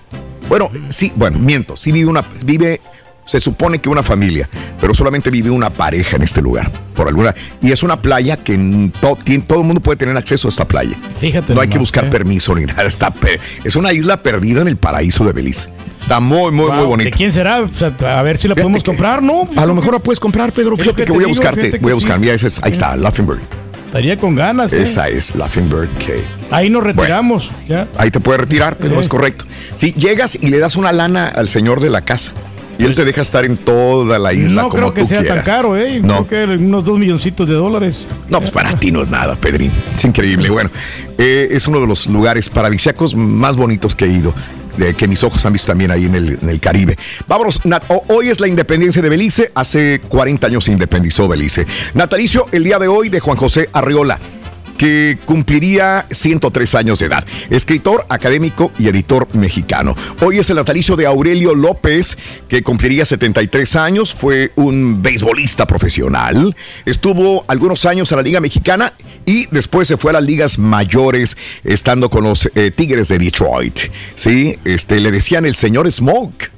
Bueno, 0.48 0.70
sí, 0.88 1.12
bueno, 1.14 1.38
miento, 1.38 1.76
sí 1.76 1.92
vive 1.92 2.08
una, 2.08 2.24
vive, 2.46 2.80
se 3.28 3.40
supone 3.40 3.78
que 3.78 3.88
una 3.90 4.02
familia, 4.02 4.48
pero 4.80 4.94
solamente 4.94 5.28
vive 5.30 5.50
una 5.50 5.68
pareja 5.68 6.16
en 6.16 6.22
este 6.22 6.40
lugar, 6.40 6.70
por 6.96 7.06
alguna, 7.08 7.34
y 7.60 7.70
es 7.72 7.82
una 7.82 8.00
playa 8.00 8.38
que 8.38 8.56
to- 9.00 9.18
todo 9.46 9.60
el 9.60 9.66
mundo 9.66 9.80
puede 9.82 9.98
tener 9.98 10.16
acceso 10.16 10.48
a 10.48 10.50
esta 10.50 10.66
playa. 10.66 10.96
Fíjate. 11.20 11.54
No 11.54 11.60
hay 11.60 11.68
que 11.68 11.78
buscar 11.78 12.06
¿eh? 12.06 12.08
permiso 12.10 12.54
ni 12.54 12.64
nada, 12.66 12.84
está, 12.84 13.12
es 13.64 13.76
una 13.76 13.92
isla 13.92 14.22
perdida 14.22 14.62
en 14.62 14.68
el 14.68 14.78
paraíso 14.78 15.24
de 15.24 15.32
Belice. 15.32 15.68
Está 16.00 16.20
muy, 16.20 16.50
muy, 16.52 16.66
muy 16.66 16.66
Wow, 16.68 16.76
¿De 16.80 16.84
bonito. 16.86 17.16
quién 17.18 17.32
será? 17.32 17.60
O 17.60 17.72
sea, 17.72 17.92
a 18.18 18.22
ver 18.22 18.38
si 18.38 18.48
la 18.48 18.54
podemos 18.54 18.82
comprar, 18.82 19.22
¿no? 19.22 19.48
A 19.56 19.66
lo 19.66 19.74
mejor 19.74 19.92
la 19.94 19.98
puedes 19.98 20.18
comprar, 20.20 20.52
Pedro. 20.52 20.76
Fíjate 20.76 21.04
que 21.04 21.12
voy 21.12 21.24
a 21.24 21.26
buscarte. 21.26 21.78
Voy 21.80 21.92
a 21.92 21.94
buscar. 21.96 22.16
sí. 22.16 22.20
Mira, 22.22 22.34
ese 22.34 22.46
es- 22.46 22.60
ahí 22.62 22.70
está, 22.72 22.96
Laughing 22.96 23.26
Bird. 23.26 23.40
Estaría 23.86 24.16
con 24.16 24.34
ganas, 24.36 24.72
¿eh? 24.74 24.82
Esa 24.82 25.08
es 25.08 25.34
Laughing 25.34 25.68
Bird 25.68 25.88
Cave. 25.98 26.22
Ahí 26.50 26.70
nos 26.70 26.84
retiramos. 26.84 27.50
Ya. 27.68 27.88
Ahí 27.96 28.10
te 28.10 28.20
puedes 28.20 28.40
retirar, 28.40 28.76
Pedro, 28.76 29.00
es 29.00 29.08
correcto. 29.08 29.44
Sí, 29.74 29.92
llegas 29.94 30.38
y 30.40 30.48
le 30.50 30.58
das 30.58 30.76
una 30.76 30.92
lana 30.92 31.26
al 31.28 31.48
señor 31.48 31.80
de 31.80 31.90
la 31.90 32.02
casa. 32.04 32.32
Y 32.78 32.84
él 32.84 32.94
te 32.94 33.04
deja 33.04 33.22
estar 33.22 33.44
en 33.44 33.56
toda 33.56 34.18
la 34.18 34.32
isla 34.32 34.62
No 34.62 34.68
como 34.68 34.92
creo 34.92 34.94
que 34.94 35.00
tú 35.02 35.06
sea 35.08 35.20
quieras. 35.20 35.44
tan 35.44 35.54
caro, 35.56 35.76
¿eh? 35.76 36.00
No. 36.02 36.24
Creo 36.26 36.46
que 36.48 36.54
unos 36.64 36.84
dos 36.84 36.98
milloncitos 36.98 37.48
de 37.48 37.54
dólares. 37.54 38.06
No, 38.28 38.38
pues 38.40 38.52
para 38.52 38.72
ti 38.78 38.92
no 38.92 39.02
es 39.02 39.08
nada, 39.10 39.34
Pedrín. 39.34 39.72
Es 39.96 40.04
increíble. 40.04 40.48
Bueno, 40.50 40.70
eh, 41.18 41.48
es 41.50 41.66
uno 41.66 41.80
de 41.80 41.86
los 41.88 42.06
lugares 42.06 42.48
paradisíacos 42.48 43.14
más 43.16 43.56
bonitos 43.56 43.94
que 43.94 44.04
he 44.04 44.08
ido. 44.12 44.32
de 44.78 44.94
que 44.94 45.08
mis 45.08 45.24
ojos 45.24 45.44
han 45.44 45.52
visto 45.52 45.66
también 45.72 45.90
ahí 45.90 46.04
en 46.04 46.14
el, 46.14 46.38
en 46.40 46.48
el 46.48 46.60
Caribe. 46.60 46.96
Vámonos, 47.26 47.62
Nat- 47.64 47.82
hoy 48.06 48.28
es 48.28 48.38
la 48.38 48.46
independencia 48.46 49.02
de 49.02 49.08
Belice, 49.08 49.50
hace 49.56 50.00
40 50.06 50.46
años 50.46 50.64
se 50.66 50.70
independizó 50.70 51.26
Belice. 51.26 51.66
Natalicio, 51.94 52.46
el 52.52 52.62
día 52.62 52.78
de 52.78 52.86
hoy, 52.86 53.08
de 53.08 53.18
Juan 53.18 53.36
José 53.36 53.68
Arriola 53.72 54.20
que 54.78 55.18
cumpliría 55.24 56.06
103 56.10 56.74
años 56.76 57.00
de 57.00 57.06
edad. 57.06 57.26
Escritor, 57.50 58.06
académico 58.08 58.72
y 58.78 58.88
editor 58.88 59.28
mexicano. 59.34 59.94
Hoy 60.22 60.38
es 60.38 60.48
el 60.48 60.56
natalicio 60.56 60.96
de 60.96 61.06
Aurelio 61.06 61.54
López, 61.54 62.16
que 62.48 62.62
cumpliría 62.62 63.04
73 63.04 63.76
años. 63.76 64.14
Fue 64.14 64.52
un 64.56 65.02
beisbolista 65.02 65.66
profesional. 65.66 66.56
Estuvo 66.86 67.44
algunos 67.48 67.84
años 67.84 68.10
en 68.12 68.16
la 68.16 68.22
Liga 68.22 68.40
Mexicana 68.40 68.94
y 69.26 69.46
después 69.50 69.88
se 69.88 69.96
fue 69.96 70.12
a 70.12 70.14
las 70.14 70.24
ligas 70.24 70.58
mayores, 70.58 71.36
estando 71.64 72.08
con 72.08 72.24
los 72.24 72.48
eh, 72.54 72.70
Tigres 72.70 73.08
de 73.08 73.18
Detroit. 73.18 73.78
Sí, 74.14 74.58
este, 74.64 75.00
le 75.00 75.10
decían 75.10 75.44
el 75.44 75.54
señor 75.54 75.90
Smoke 75.90 76.57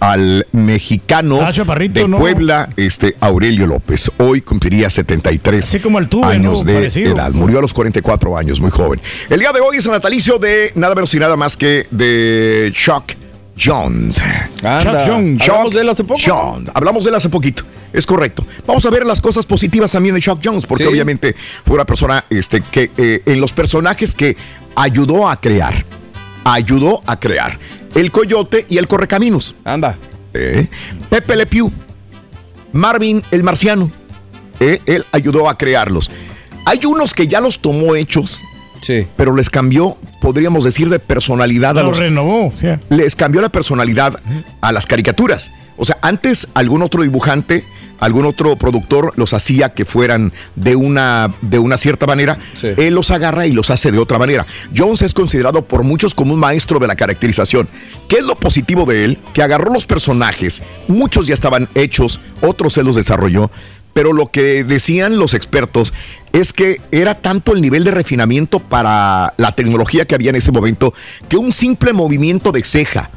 al 0.00 0.46
mexicano 0.52 1.40
Ah, 1.42 1.52
de 1.52 2.08
¿no? 2.08 2.18
Puebla, 2.18 2.68
este 2.76 3.16
Aurelio 3.20 3.66
López. 3.66 4.10
Hoy 4.18 4.40
cumpliría 4.42 4.90
73 4.90 5.64
Así 5.64 5.78
como 5.80 5.98
el 5.98 6.08
tuve, 6.08 6.26
años 6.26 6.60
¿no? 6.60 6.64
de 6.66 6.74
Parecido. 6.74 7.14
edad. 7.14 7.30
Murió 7.32 7.58
a 7.58 7.62
los 7.62 7.72
44 7.72 8.36
años, 8.36 8.60
muy 8.60 8.70
joven. 8.70 9.00
El 9.30 9.40
día 9.40 9.52
de 9.52 9.60
hoy 9.60 9.76
es 9.78 9.86
el 9.86 9.92
natalicio 9.92 10.38
de 10.38 10.72
nada 10.74 10.94
menos 10.94 11.14
y 11.14 11.18
nada 11.18 11.36
más 11.36 11.56
que 11.56 11.86
de 11.90 12.72
Chuck 12.74 13.12
Jones. 13.58 14.22
Anda. 14.62 14.80
Chuck 14.82 14.94
Jones. 15.06 15.48
Hablamos 15.48 15.74
de 15.74 15.80
él 15.80 15.88
hace 15.88 16.04
poco. 16.04 16.20
Jones. 16.24 16.70
Hablamos 16.74 17.04
de 17.04 17.10
él 17.10 17.16
hace 17.16 17.28
poquito. 17.28 17.62
Es 17.92 18.04
correcto. 18.04 18.44
Vamos 18.66 18.84
a 18.84 18.90
ver 18.90 19.06
las 19.06 19.20
cosas 19.20 19.46
positivas 19.46 19.92
también 19.92 20.14
de 20.14 20.20
Chuck 20.20 20.40
Jones, 20.44 20.66
porque 20.66 20.84
Sí. 20.84 20.90
obviamente 20.90 21.34
fue 21.64 21.74
una 21.76 21.86
persona 21.86 22.24
este, 22.28 22.60
que 22.60 22.90
eh, 22.96 23.22
en 23.24 23.40
los 23.40 23.52
personajes 23.52 24.14
que 24.14 24.36
ayudó 24.74 25.28
a 25.28 25.40
crear. 25.40 25.84
Ayudó 26.44 27.00
a 27.06 27.18
crear. 27.18 27.58
El 27.96 28.10
Coyote 28.12 28.66
y 28.68 28.78
el 28.78 28.86
Correcaminos. 28.86 29.54
Anda. 29.64 29.96
Eh, 30.34 30.68
Pepe 31.10 31.34
Le 31.34 31.46
Pew, 31.46 31.72
Marvin 32.72 33.22
el 33.30 33.42
Marciano. 33.42 33.90
Eh, 34.60 34.80
él 34.86 35.04
ayudó 35.12 35.48
a 35.48 35.56
crearlos. 35.58 36.10
Hay 36.64 36.84
unos 36.86 37.14
que 37.14 37.26
ya 37.26 37.40
los 37.40 37.60
tomó 37.60 37.94
hechos, 37.96 38.42
pero 39.16 39.34
les 39.34 39.48
cambió, 39.50 39.96
podríamos 40.20 40.64
decir, 40.64 40.88
de 40.88 40.98
personalidad 40.98 41.78
a 41.78 41.82
Lo 41.82 41.90
los. 41.90 41.98
renovó, 41.98 42.46
o 42.48 42.52
sea. 42.52 42.80
Les 42.88 43.16
cambió 43.16 43.40
la 43.40 43.48
personalidad 43.48 44.20
a 44.60 44.72
las 44.72 44.86
caricaturas. 44.86 45.50
O 45.76 45.84
sea, 45.84 45.98
antes 46.02 46.48
algún 46.54 46.82
otro 46.82 47.02
dibujante, 47.02 47.64
algún 47.98 48.26
otro 48.26 48.56
productor 48.56 49.12
los 49.16 49.32
hacía 49.32 49.70
que 49.70 49.84
fueran 49.84 50.32
de 50.54 50.76
una, 50.76 51.34
de 51.42 51.58
una 51.58 51.76
cierta 51.76 52.06
manera. 52.06 52.38
Él 52.62 52.94
los 52.94 53.10
agarra 53.10 53.46
y 53.46 53.52
los 53.52 53.70
hace 53.70 53.90
de 53.90 53.98
otra 53.98 54.18
manera. 54.18 54.46
Jones 54.76 55.02
es 55.02 55.14
considerado 55.14 55.62
por 55.62 55.84
muchos 55.84 56.14
como 56.14 56.34
un 56.34 56.40
maestro 56.40 56.78
de 56.78 56.86
la 56.86 56.96
caracterización. 56.96 57.68
¿Qué 58.08 58.16
es 58.16 58.24
lo 58.24 58.36
positivo 58.36 58.84
de 58.86 59.04
él? 59.04 59.18
Que 59.32 59.42
agarró 59.42 59.72
los 59.72 59.86
personajes, 59.86 60.62
muchos 60.88 61.26
ya 61.26 61.34
estaban 61.34 61.68
hechos, 61.74 62.20
otros 62.40 62.76
él 62.78 62.86
los 62.86 62.96
desarrolló. 62.96 63.50
Pero 63.92 64.12
lo 64.12 64.26
que 64.26 64.62
decían 64.62 65.18
los 65.18 65.32
expertos 65.32 65.94
es 66.34 66.52
que 66.52 66.82
era 66.92 67.14
tanto 67.14 67.54
el 67.54 67.62
nivel 67.62 67.82
de 67.82 67.92
refinamiento 67.92 68.60
para 68.60 69.32
la 69.38 69.52
tecnología 69.52 70.04
que 70.04 70.14
había 70.14 70.28
en 70.28 70.36
ese 70.36 70.52
momento 70.52 70.92
que 71.30 71.38
un 71.38 71.50
simple 71.50 71.94
movimiento 71.94 72.52
de 72.52 72.62
ceja 72.62 73.10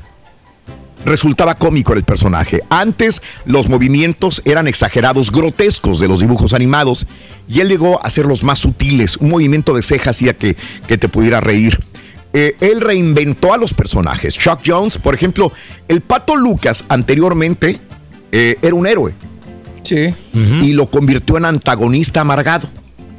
resultaba 1.05 1.55
cómico 1.55 1.93
el 1.93 2.03
personaje. 2.03 2.61
Antes 2.69 3.21
los 3.45 3.69
movimientos 3.69 4.41
eran 4.45 4.67
exagerados, 4.67 5.31
grotescos 5.31 5.99
de 5.99 6.07
los 6.07 6.19
dibujos 6.19 6.53
animados 6.53 7.07
y 7.47 7.61
él 7.61 7.69
llegó 7.69 7.99
a 8.03 8.07
hacerlos 8.07 8.43
más 8.43 8.59
sutiles. 8.59 9.17
Un 9.17 9.29
movimiento 9.29 9.73
de 9.73 9.81
ceja 9.81 10.11
hacía 10.11 10.33
que, 10.33 10.55
que 10.87 10.97
te 10.97 11.09
pudiera 11.09 11.39
reír. 11.41 11.79
eh, 12.33 12.55
él 12.59 12.81
reinventó 12.81 13.53
a 13.53 13.57
los 13.57 13.73
personajes. 13.73 14.37
Chuck 14.37 14.59
Jones, 14.65 14.97
por 14.97 15.15
ejemplo, 15.15 15.51
el 15.87 16.01
Pato 16.01 16.35
Lucas 16.35 16.85
anteriormente 16.89 17.79
eh, 18.31 18.57
era 18.61 18.75
un 18.75 18.85
héroe. 18.85 19.15
Sí. 19.83 20.13
Y 20.33 20.73
lo 20.73 20.91
convirtió 20.91 21.37
en 21.37 21.45
antagonista 21.45 22.21
amargado. 22.21 22.69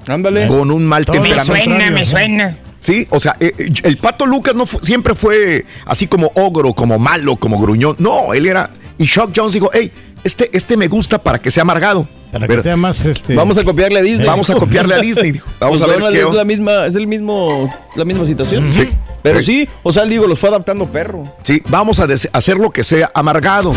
Ándale. 0.07 0.47
Con 0.47 0.71
un 0.71 0.87
mal 0.87 1.05
Todo 1.05 1.15
temperamento. 1.15 1.53
Me 1.91 2.05
suena, 2.05 2.51
me 2.51 2.55
Sí, 2.81 3.07
o 3.11 3.21
sea, 3.21 3.37
eh, 3.39 3.53
eh, 3.59 3.71
el 3.85 3.97
Pato 3.99 4.27
Lucas 4.27 4.55
no 4.55 4.67
siempre 4.83 5.15
fue 5.15 5.65
así 5.87 6.07
como 6.07 6.33
ogro, 6.35 6.73
como 6.73 6.99
malo, 6.99 7.37
como 7.37 7.59
gruñón. 7.61 7.95
No, 7.99 8.35
él 8.35 8.47
era. 8.47 8.71
Y 8.99 9.07
Chuck 9.07 9.31
Jones 9.37 9.53
dijo, 9.53 9.71
hey, 9.73 9.93
este, 10.25 10.51
este 10.53 10.77
me 10.77 10.89
gusta 10.89 11.19
para 11.19 11.39
que 11.39 11.51
sea 11.51 11.63
amargado. 11.63 12.09
Para 12.33 12.47
que 12.49 12.63
sea 12.63 12.77
más 12.77 13.05
este. 13.05 13.35
Vamos 13.35 13.59
a 13.59 13.65
copiarle 13.65 13.99
a 13.99 14.03
Disney. 14.03 14.27
Vamos 14.27 14.49
a 14.51 14.55
copiarle 14.55 14.95
a 14.95 14.99
Disney. 15.03 15.33
dijo. 15.33 15.47
Vamos 15.61 15.81
Pues 15.81 15.91
a 15.91 15.97
ver 15.99 16.13
qué 16.13 16.23
es 16.23 16.35
la 16.35 16.45
misma, 16.45 16.87
es 16.87 16.95
el 16.95 17.07
mismo, 17.07 17.73
la 17.97 18.05
misma 18.05 18.27
situación. 18.27 18.73
Sí. 18.73 18.89
Pero 19.23 19.43
sí, 19.43 19.69
o 19.83 19.93
sea, 19.93 20.05
digo, 20.05 20.27
los 20.27 20.39
fue 20.39 20.49
adaptando 20.49 20.91
perro. 20.91 21.25
Sí, 21.43 21.63
vamos 21.69 22.01
a 22.01 22.07
hacer 22.33 22.57
lo 22.57 22.71
que 22.71 22.83
sea 22.85 23.11
amargado. 23.15 23.75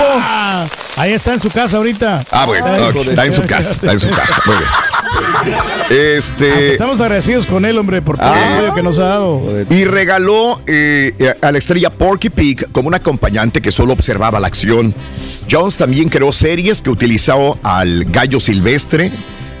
Ah, 0.00 0.64
ahí 0.98 1.12
está 1.12 1.34
en 1.34 1.40
su 1.40 1.50
casa 1.50 1.76
ahorita. 1.76 2.22
Ah, 2.30 2.46
bueno, 2.46 2.88
está 3.00 3.26
en 3.26 3.32
su 3.32 3.42
casa, 3.42 3.72
está 3.72 3.92
en 3.92 4.00
su 4.00 4.08
casa. 4.08 4.40
Muy 4.46 4.56
bien. 4.56 4.68
Este. 5.90 6.72
Estamos 6.72 7.00
agradecidos 7.00 7.46
con 7.46 7.64
él, 7.64 7.76
hombre, 7.78 8.00
por 8.02 8.16
todo 8.18 8.28
Ah. 8.32 8.38
el 8.48 8.54
apoyo 8.56 8.74
que 8.74 8.82
nos 8.82 8.98
ha 8.98 9.04
dado. 9.04 9.42
Y 9.70 9.84
regaló 9.84 10.60
eh, 10.66 11.34
a 11.40 11.52
la 11.52 11.58
estrella 11.58 11.90
Porky 11.90 12.30
Pig 12.30 12.70
como 12.72 12.88
un 12.88 12.94
acompañante 12.94 13.60
que 13.60 13.72
solo 13.72 13.92
observaba 13.92 14.40
la 14.40 14.46
acción. 14.46 14.94
Jones 15.50 15.76
también 15.76 16.08
creó 16.08 16.32
series 16.32 16.80
que 16.80 16.90
utilizó 16.90 17.58
al 17.62 18.04
gallo 18.04 18.40
silvestre. 18.40 19.10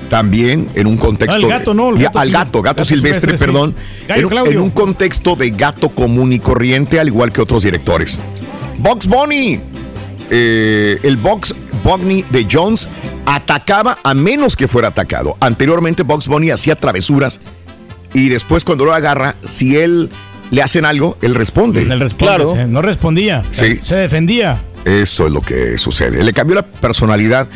También 0.08 0.68
en 0.74 0.86
un 0.86 0.98
contexto. 0.98 1.36
Al 1.36 1.48
gato, 1.48 1.72
no, 1.72 1.90
gato 1.94 2.18
al 2.18 2.30
gato, 2.30 2.60
gato, 2.60 2.62
gato 2.62 2.84
silvestre, 2.84 3.36
silvestre, 3.36 3.38
sí. 3.38 3.44
perdón. 3.46 3.74
Gallo 4.06 4.44
en, 4.46 4.52
en 4.52 4.58
un 4.60 4.68
contexto 4.70 5.36
de 5.36 5.48
gato 5.50 5.88
común 5.88 6.34
y 6.34 6.38
corriente, 6.38 7.00
al 7.00 7.08
igual 7.08 7.32
que 7.32 7.40
otros 7.40 7.62
directores. 7.62 8.18
Box 8.78 9.06
Bunny. 9.06 9.58
Eh, 10.28 10.98
el 11.02 11.16
Box 11.16 11.54
Bunny 11.82 12.24
de 12.30 12.46
Jones 12.50 12.88
atacaba 13.26 13.98
a 14.02 14.14
menos 14.14 14.56
que 14.56 14.68
fuera 14.68 14.88
atacado. 14.88 15.36
Anteriormente 15.40 16.02
Box 16.02 16.28
Bunny 16.28 16.50
hacía 16.50 16.76
travesuras 16.76 17.40
y 18.14 18.28
después 18.28 18.64
cuando 18.64 18.84
lo 18.84 18.92
agarra, 18.92 19.36
si 19.46 19.76
él 19.76 20.10
le 20.50 20.62
hacen 20.62 20.84
algo, 20.84 21.16
él 21.22 21.34
responde. 21.34 21.82
Él 21.82 21.98
responde, 21.98 22.46
sí, 22.46 22.58
no 22.68 22.82
respondía. 22.82 23.42
Sí. 23.50 23.78
Se 23.82 23.96
defendía. 23.96 24.62
Eso 24.84 25.26
es 25.26 25.32
lo 25.32 25.40
que 25.40 25.78
sucede. 25.78 26.22
Le 26.22 26.32
cambió 26.32 26.56
la 26.56 26.66
personalidad 26.66 27.48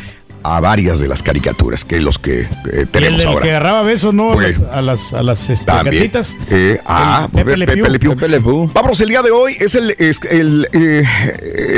a 0.43 0.59
varias 0.61 0.99
de 0.99 1.07
las 1.07 1.23
caricaturas 1.23 1.83
que 1.83 1.99
los 1.99 2.19
que 2.19 2.41
eh, 2.41 2.47
Y 2.65 2.79
el 2.79 2.87
tenemos 2.87 3.25
ahora. 3.25 3.43
que 3.43 3.49
agarraba 3.49 3.81
besos, 3.83 4.13
¿no? 4.13 4.33
A 4.71 4.81
las, 4.81 5.13
a 5.13 5.21
las 5.21 5.49
este, 5.49 5.65
También. 5.65 6.11
Eh, 6.49 6.79
ah, 6.85 7.25
El 7.25 7.31
Pepe 7.31 7.43
Pepe, 7.43 7.57
Le 7.57 7.65
Pepe 7.65 8.15
Pew. 8.15 8.29
Le 8.29 8.39
Pew. 8.39 8.71
Vámonos, 8.73 9.01
el 9.01 9.09
día 9.09 9.21
de 9.21 9.31
hoy 9.31 9.57
es 9.59 9.75
el, 9.75 9.91
es 9.99 10.21
el, 10.29 10.67
eh, 10.71 11.03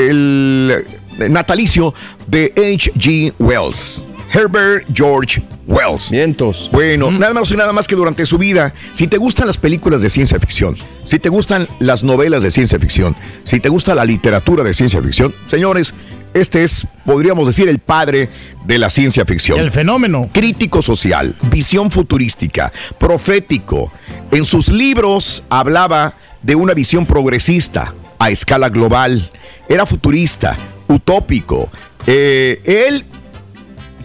el 0.09 0.85
natalicio 1.27 1.93
de 2.27 2.53
H.G. 2.55 3.33
Wells. 3.39 4.01
Herbert 4.31 4.85
George 4.93 5.41
Wells. 5.65 6.09
Vientos. 6.09 6.69
Bueno, 6.71 7.11
nada 7.11 7.33
menos 7.33 7.51
y 7.51 7.55
nada 7.55 7.73
más 7.73 7.87
que 7.87 7.95
durante 7.95 8.25
su 8.25 8.37
vida, 8.37 8.73
si 8.91 9.07
te 9.07 9.17
gustan 9.17 9.47
las 9.47 9.57
películas 9.57 10.01
de 10.01 10.09
ciencia 10.09 10.39
ficción, 10.39 10.77
si 11.03 11.19
te 11.19 11.29
gustan 11.29 11.67
las 11.79 12.03
novelas 12.03 12.43
de 12.43 12.51
ciencia 12.51 12.79
ficción, 12.79 13.15
si 13.43 13.59
te 13.59 13.69
gusta 13.69 13.95
la 13.95 14.05
literatura 14.05 14.63
de 14.63 14.73
ciencia 14.73 15.01
ficción, 15.01 15.33
señores, 15.49 15.93
este 16.33 16.63
es, 16.63 16.87
podríamos 17.05 17.47
decir, 17.47 17.67
el 17.67 17.79
padre 17.79 18.29
de 18.65 18.77
la 18.77 18.89
ciencia 18.89 19.25
ficción. 19.25 19.59
El 19.59 19.71
fenómeno. 19.71 20.29
Crítico 20.31 20.81
social, 20.81 21.35
visión 21.49 21.89
futurística, 21.89 22.71
profético. 22.99 23.91
En 24.31 24.45
sus 24.45 24.69
libros 24.69 25.43
hablaba 25.49 26.13
de 26.43 26.55
una 26.55 26.73
visión 26.73 27.05
progresista 27.05 27.95
a 28.19 28.29
escala 28.29 28.69
global. 28.69 29.27
Era 29.67 29.87
futurista, 29.87 30.55
utópico. 30.89 31.69
Eh, 32.05 32.61
él 32.65 33.05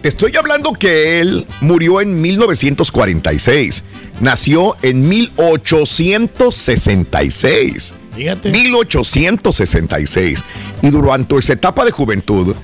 te 0.02 0.08
estoy 0.08 0.36
hablando 0.36 0.72
que 0.74 1.20
él 1.20 1.46
murió 1.60 2.00
en 2.00 2.20
1946. 2.20 3.82
Nació 4.20 4.76
en 4.82 5.08
1866. 5.08 7.94
Fíjate. 8.14 8.50
1866. 8.50 10.44
Y 10.82 10.90
durante 10.90 11.36
esa 11.36 11.54
etapa 11.54 11.84
de 11.84 11.90
juventud, 11.90 12.54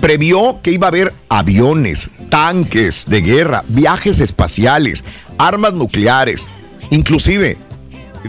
previó 0.00 0.60
que 0.60 0.72
iba 0.72 0.88
a 0.88 0.88
haber 0.88 1.14
aviones, 1.28 2.10
tanques 2.28 3.08
de 3.08 3.22
guerra, 3.22 3.64
viajes 3.68 4.18
espaciales, 4.18 5.04
armas 5.38 5.74
nucleares. 5.74 6.48
Inclusive, 6.90 7.56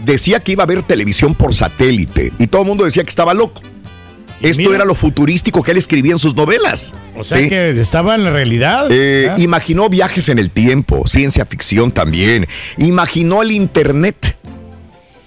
decía 0.04 0.38
que 0.38 0.52
iba 0.52 0.62
a 0.62 0.66
haber 0.66 0.84
televisión 0.84 1.34
por 1.34 1.52
satélite. 1.52 2.32
Y 2.38 2.46
todo 2.46 2.62
el 2.62 2.68
mundo 2.68 2.84
decía 2.84 3.02
que 3.02 3.10
estaba 3.10 3.34
loco. 3.34 3.60
Esto 4.44 4.62
mira. 4.62 4.76
era 4.76 4.84
lo 4.84 4.94
futurístico 4.94 5.62
que 5.62 5.72
él 5.72 5.78
escribía 5.78 6.12
en 6.12 6.18
sus 6.18 6.34
novelas. 6.34 6.94
O 7.16 7.24
sea 7.24 7.38
¿sí? 7.38 7.48
que 7.48 7.70
estaba 7.70 8.14
en 8.14 8.24
la 8.24 8.30
realidad. 8.30 8.88
Eh. 8.90 9.32
Imaginó 9.38 9.88
viajes 9.88 10.28
en 10.28 10.38
el 10.38 10.50
tiempo, 10.50 11.06
ciencia 11.06 11.46
ficción 11.46 11.90
también. 11.92 12.46
Imaginó 12.76 13.42
el 13.42 13.52
Internet. 13.52 14.36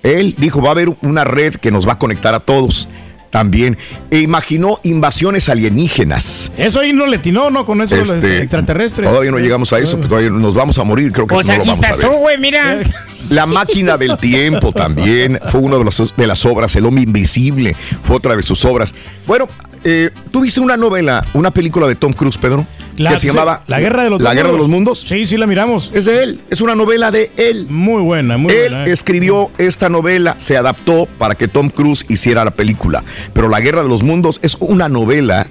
Él 0.04 0.36
dijo, 0.38 0.62
va 0.62 0.70
a 0.70 0.72
haber 0.72 0.90
una 1.02 1.24
red 1.24 1.56
que 1.56 1.72
nos 1.72 1.88
va 1.88 1.94
a 1.94 2.00
conectar 2.00 2.34
a 2.34 2.40
todos 2.40 2.88
también. 3.30 3.78
E 4.12 4.20
imaginó 4.20 4.80
invasiones 4.84 5.50
alienígenas. 5.50 6.52
Eso 6.58 6.80
ahí 6.80 6.94
no 6.94 7.06
le 7.08 7.18
tinó, 7.18 7.50
¿no? 7.50 7.66
Con 7.66 7.82
eso 7.82 7.96
de 7.96 8.02
los 8.02 8.12
Este, 8.12 8.40
extraterrestres. 8.42 9.08
Todavía 9.10 9.32
no 9.32 9.40
llegamos 9.40 9.72
a 9.74 9.80
eso, 9.80 9.98
pero 9.98 10.10
todavía 10.10 10.30
nos 10.30 10.54
vamos 10.54 10.78
a 10.78 10.84
morir, 10.84 11.12
creo 11.12 11.28
que 11.28 11.36
Pues 11.36 11.48
no 11.48 11.54
lo 11.54 11.60
aquí 11.62 11.70
vamos 11.70 11.84
a 11.84 11.88
estás 11.90 11.98
ver. 11.98 12.08
tú, 12.08 12.18
güey, 12.18 12.38
mira. 12.38 12.80
La 13.30 13.46
máquina 13.46 13.98
del 13.98 14.18
tiempo 14.18 14.72
también 14.72 15.38
fue 15.52 15.60
una 15.60 15.76
de, 15.78 15.84
las- 15.84 16.14
de 16.16 16.28
las 16.28 16.46
obras. 16.46 16.74
El 16.78 16.86
hombre 16.86 17.04
invisible 17.04 17.76
fue 18.02 18.16
otra 18.16 18.38
de 18.38 18.42
sus 18.44 18.64
obras. 18.64 18.96
Bueno, 19.26 19.50
eh, 19.84 20.10
¿tú 20.32 20.42
viste 20.42 20.60
una 20.60 20.78
novela, 20.78 21.26
una 21.34 21.52
película 21.52 21.88
de 21.88 21.96
Tom 21.96 22.14
Cruise, 22.14 22.38
Pedro? 22.38 22.66
La- 22.98 23.12
que 23.12 23.18
se 23.18 23.28
llamaba 23.28 23.64
La 23.68 23.80
Guerra 23.80 24.04
de 24.04 24.10
los 24.10 24.22
La 24.22 24.34
Guerra 24.34 24.52
de 24.52 24.58
los 24.58 24.68
Mundos. 24.68 25.00
Mundos. 25.02 25.06
Sí, 25.08 25.26
sí, 25.28 25.38
la 25.38 25.46
miramos. 25.48 25.92
Es 25.94 26.06
de 26.06 26.24
él, 26.24 26.42
es 26.50 26.62
una 26.62 26.74
novela 26.76 27.12
de 27.12 27.32
él. 27.38 27.68
Muy 27.70 28.02
buena, 28.02 28.38
muy 28.38 28.52
él 28.52 28.72
buena. 28.72 28.86
eh. 28.88 28.92
escribió 28.92 29.52
esta 29.58 29.88
novela, 29.90 30.36
se 30.40 30.58
adaptó 30.58 31.06
para 31.18 31.36
que 31.36 31.48
Tom 31.48 31.70
Cruise 31.70 32.06
hiciera 32.10 32.44
la 32.44 32.52
película. 32.52 33.04
Pero 33.34 33.50
La 33.50 33.60
Guerra 33.62 33.84
de 33.84 33.90
los 33.90 34.02
Mundos 34.04 34.40
es 34.42 34.56
una 34.60 34.90
novela 34.90 35.46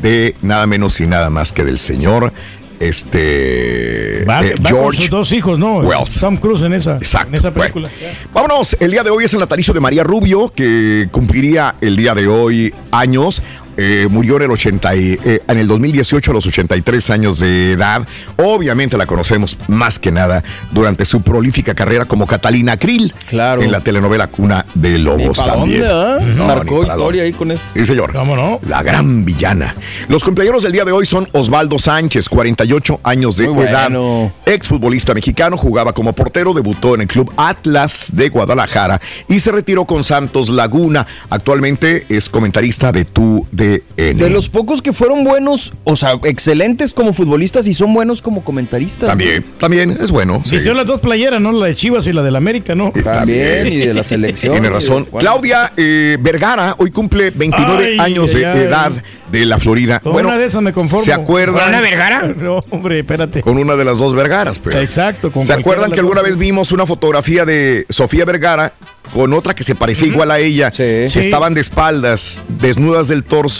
de 0.00 0.34
nada 0.42 0.66
menos 0.66 1.00
y 1.00 1.06
nada 1.06 1.30
más 1.30 1.52
que 1.52 1.64
del 1.64 1.78
señor 1.78 2.32
este 2.80 4.24
Va, 4.28 4.44
eh, 4.44 4.54
va 4.54 4.70
con 4.70 4.80
George 4.80 5.00
sus 5.02 5.10
dos 5.10 5.32
hijos, 5.32 5.58
¿no? 5.58 5.78
Wells. 5.78 6.20
Tom 6.20 6.36
Cruise 6.36 6.62
en 6.62 6.74
esa, 6.74 6.98
en 7.26 7.34
esa 7.34 7.50
película. 7.50 7.90
Vámonos, 8.32 8.76
el 8.80 8.90
día 8.90 9.02
de 9.02 9.10
hoy 9.10 9.24
es 9.24 9.34
el 9.34 9.40
natalicio 9.40 9.72
de 9.74 9.80
María 9.80 10.04
Rubio, 10.04 10.48
que 10.54 11.08
cumpliría 11.10 11.74
el 11.80 11.96
día 11.96 12.14
de 12.14 12.26
hoy 12.26 12.74
años. 12.90 13.42
Eh, 13.76 14.08
murió 14.10 14.36
en 14.36 14.42
el, 14.44 14.50
80 14.50 14.96
y- 14.96 15.18
eh, 15.24 15.42
en 15.46 15.58
el 15.58 15.66
2018 15.68 16.30
a 16.30 16.34
los 16.34 16.46
83 16.46 17.10
años 17.10 17.38
de 17.38 17.72
edad. 17.72 18.06
Obviamente 18.36 18.96
la 18.96 19.06
conocemos 19.06 19.58
más 19.68 19.98
que 19.98 20.10
nada 20.10 20.42
durante 20.72 21.04
su 21.04 21.22
prolífica 21.22 21.74
carrera 21.74 22.04
como 22.06 22.26
Catalina 22.26 22.76
Krill 22.76 23.12
Claro. 23.28 23.62
en 23.62 23.70
la 23.72 23.80
telenovela 23.80 24.26
Cuna 24.28 24.64
de 24.74 24.98
Lobos 24.98 25.38
también. 25.44 25.80
dónde. 25.82 26.34
No, 26.34 26.46
Marcó 26.46 26.84
historia 26.84 27.22
ahí 27.24 27.32
con 27.32 27.50
eso. 27.50 27.64
Sí, 27.74 27.84
señor. 27.84 28.12
¿Cómo 28.14 28.34
no? 28.36 28.60
La 28.68 28.82
gran 28.82 29.24
villana. 29.24 29.74
Los 30.08 30.24
cumpleaños 30.24 30.62
del 30.62 30.72
día 30.72 30.84
de 30.84 30.92
hoy 30.92 31.04
son 31.06 31.28
Osvaldo 31.32 31.78
Sánchez, 31.78 32.28
48 32.28 33.00
años 33.02 33.36
de 33.36 33.48
Muy 33.48 33.64
edad. 33.64 33.84
bueno. 33.90 34.32
Exfutbolista 34.46 35.14
mexicano, 35.14 35.56
jugaba 35.56 35.92
como 35.92 36.12
portero, 36.12 36.52
debutó 36.54 36.94
en 36.94 37.02
el 37.02 37.06
club 37.08 37.32
Atlas 37.36 38.10
de 38.12 38.28
Guadalajara 38.28 39.00
y 39.28 39.40
se 39.40 39.52
retiró 39.52 39.84
con 39.84 40.02
Santos 40.04 40.48
Laguna. 40.48 41.06
Actualmente 41.28 42.06
es 42.08 42.28
comentarista 42.28 42.92
de 42.92 43.04
tu 43.04 43.46
DN. 43.66 44.22
De 44.22 44.30
los 44.30 44.48
pocos 44.48 44.82
que 44.82 44.92
fueron 44.92 45.24
buenos, 45.24 45.72
o 45.84 45.96
sea, 45.96 46.18
excelentes 46.24 46.92
como 46.92 47.12
futbolistas 47.12 47.66
y 47.68 47.74
son 47.74 47.92
buenos 47.94 48.22
como 48.22 48.44
comentaristas. 48.44 49.08
También, 49.08 49.44
también 49.58 49.90
es 50.00 50.10
bueno. 50.10 50.42
sí. 50.44 50.56
Vistió 50.56 50.74
las 50.74 50.86
dos 50.86 51.00
playeras, 51.00 51.40
¿no? 51.40 51.52
La 51.52 51.66
de 51.66 51.74
Chivas 51.74 52.06
y 52.06 52.12
la 52.12 52.22
del 52.22 52.36
América, 52.36 52.74
¿no? 52.74 52.92
También, 52.92 53.66
y 53.66 53.76
de 53.76 53.94
la 53.94 54.02
selección. 54.04 54.52
Tiene 54.52 54.70
razón. 54.70 55.06
Claudia 55.18 55.72
eh, 55.76 56.16
Vergara 56.20 56.74
hoy 56.78 56.90
cumple 56.90 57.30
29 57.30 57.84
Ay, 57.86 57.98
años 57.98 58.32
de 58.32 58.42
edad 58.42 58.92
de 59.30 59.44
la 59.44 59.58
Florida. 59.58 60.00
Con 60.00 60.14
una 60.24 60.38
de 60.38 60.44
esas 60.44 60.62
me 60.62 60.72
conformo. 60.72 61.04
¿Se 61.04 61.12
acuerdan? 61.12 61.60
¿Con 61.60 61.68
una 61.68 61.80
Vergara? 61.80 62.34
No, 62.46 62.64
hombre, 62.70 63.00
espérate. 63.00 63.40
Con 63.40 63.56
una 63.58 63.74
de 63.76 63.84
las 63.84 63.98
dos 63.98 64.14
Vergaras, 64.14 64.58
pero. 64.58 64.80
Exacto. 64.80 65.32
con 65.32 65.44
¿Se 65.44 65.52
acuerdan 65.52 65.90
que 65.90 66.00
alguna 66.00 66.22
vez 66.22 66.36
vimos 66.36 66.70
una 66.70 66.86
fotografía 66.86 67.44
de 67.44 67.86
Sofía 67.88 68.24
Vergara 68.24 68.72
con 69.12 69.32
otra 69.32 69.54
que 69.54 69.64
se 69.64 69.74
parecía 69.74 70.06
igual 70.06 70.30
a 70.30 70.38
ella? 70.38 70.70
Sí. 70.72 71.08
Sí. 71.08 71.20
Estaban 71.20 71.54
de 71.54 71.60
espaldas, 71.60 72.42
desnudas 72.60 73.08
del 73.08 73.24
torso 73.24 73.55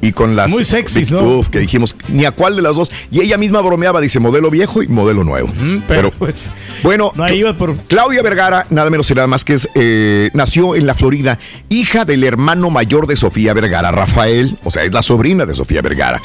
y 0.00 0.12
con 0.12 0.36
las. 0.36 0.50
Muy 0.50 0.64
sexys, 0.64 1.12
¿no? 1.12 1.22
Uf, 1.22 1.48
que 1.48 1.58
dijimos, 1.58 1.96
ni 2.08 2.24
a 2.24 2.30
cuál 2.30 2.56
de 2.56 2.62
las 2.62 2.76
dos. 2.76 2.90
Y 3.10 3.20
ella 3.20 3.38
misma 3.38 3.60
bromeaba, 3.60 4.00
dice 4.00 4.20
modelo 4.20 4.50
viejo 4.50 4.82
y 4.82 4.88
modelo 4.88 5.24
nuevo. 5.24 5.48
Mm, 5.48 5.82
pero, 5.88 6.10
pues, 6.10 6.50
Bueno, 6.82 7.12
no, 7.14 7.24
ahí 7.24 7.38
iba 7.38 7.52
por... 7.54 7.76
Claudia 7.76 8.22
Vergara, 8.22 8.66
nada 8.70 8.90
menos 8.90 9.10
y 9.10 9.14
nada 9.14 9.26
más 9.26 9.44
que 9.44 9.54
es, 9.54 9.68
eh, 9.74 10.30
nació 10.34 10.74
en 10.74 10.86
la 10.86 10.94
Florida, 10.94 11.38
hija 11.68 12.04
del 12.04 12.24
hermano 12.24 12.70
mayor 12.70 13.06
de 13.06 13.16
Sofía 13.16 13.54
Vergara, 13.54 13.90
Rafael, 13.90 14.58
o 14.64 14.70
sea, 14.70 14.84
es 14.84 14.92
la 14.92 15.02
sobrina 15.02 15.46
de 15.46 15.54
Sofía 15.54 15.82
Vergara. 15.82 16.20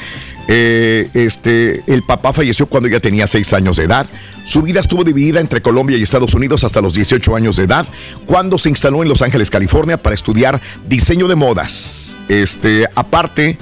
Eh, 0.48 1.08
este, 1.14 1.82
el 1.86 2.02
papá 2.02 2.32
falleció 2.32 2.66
cuando 2.66 2.88
ella 2.88 3.00
tenía 3.00 3.26
6 3.26 3.52
años 3.52 3.76
de 3.76 3.84
edad. 3.84 4.06
Su 4.44 4.62
vida 4.62 4.80
estuvo 4.80 5.04
dividida 5.04 5.40
entre 5.40 5.62
Colombia 5.62 5.96
y 5.96 6.02
Estados 6.02 6.34
Unidos 6.34 6.64
hasta 6.64 6.80
los 6.80 6.94
18 6.94 7.36
años 7.36 7.56
de 7.56 7.64
edad, 7.64 7.86
cuando 8.26 8.58
se 8.58 8.68
instaló 8.68 9.02
en 9.02 9.08
Los 9.08 9.22
Ángeles, 9.22 9.50
California, 9.50 9.96
para 10.02 10.14
estudiar 10.14 10.60
diseño 10.88 11.28
de 11.28 11.36
modas. 11.36 12.16
Este, 12.28 12.86
aparte, 12.94 13.56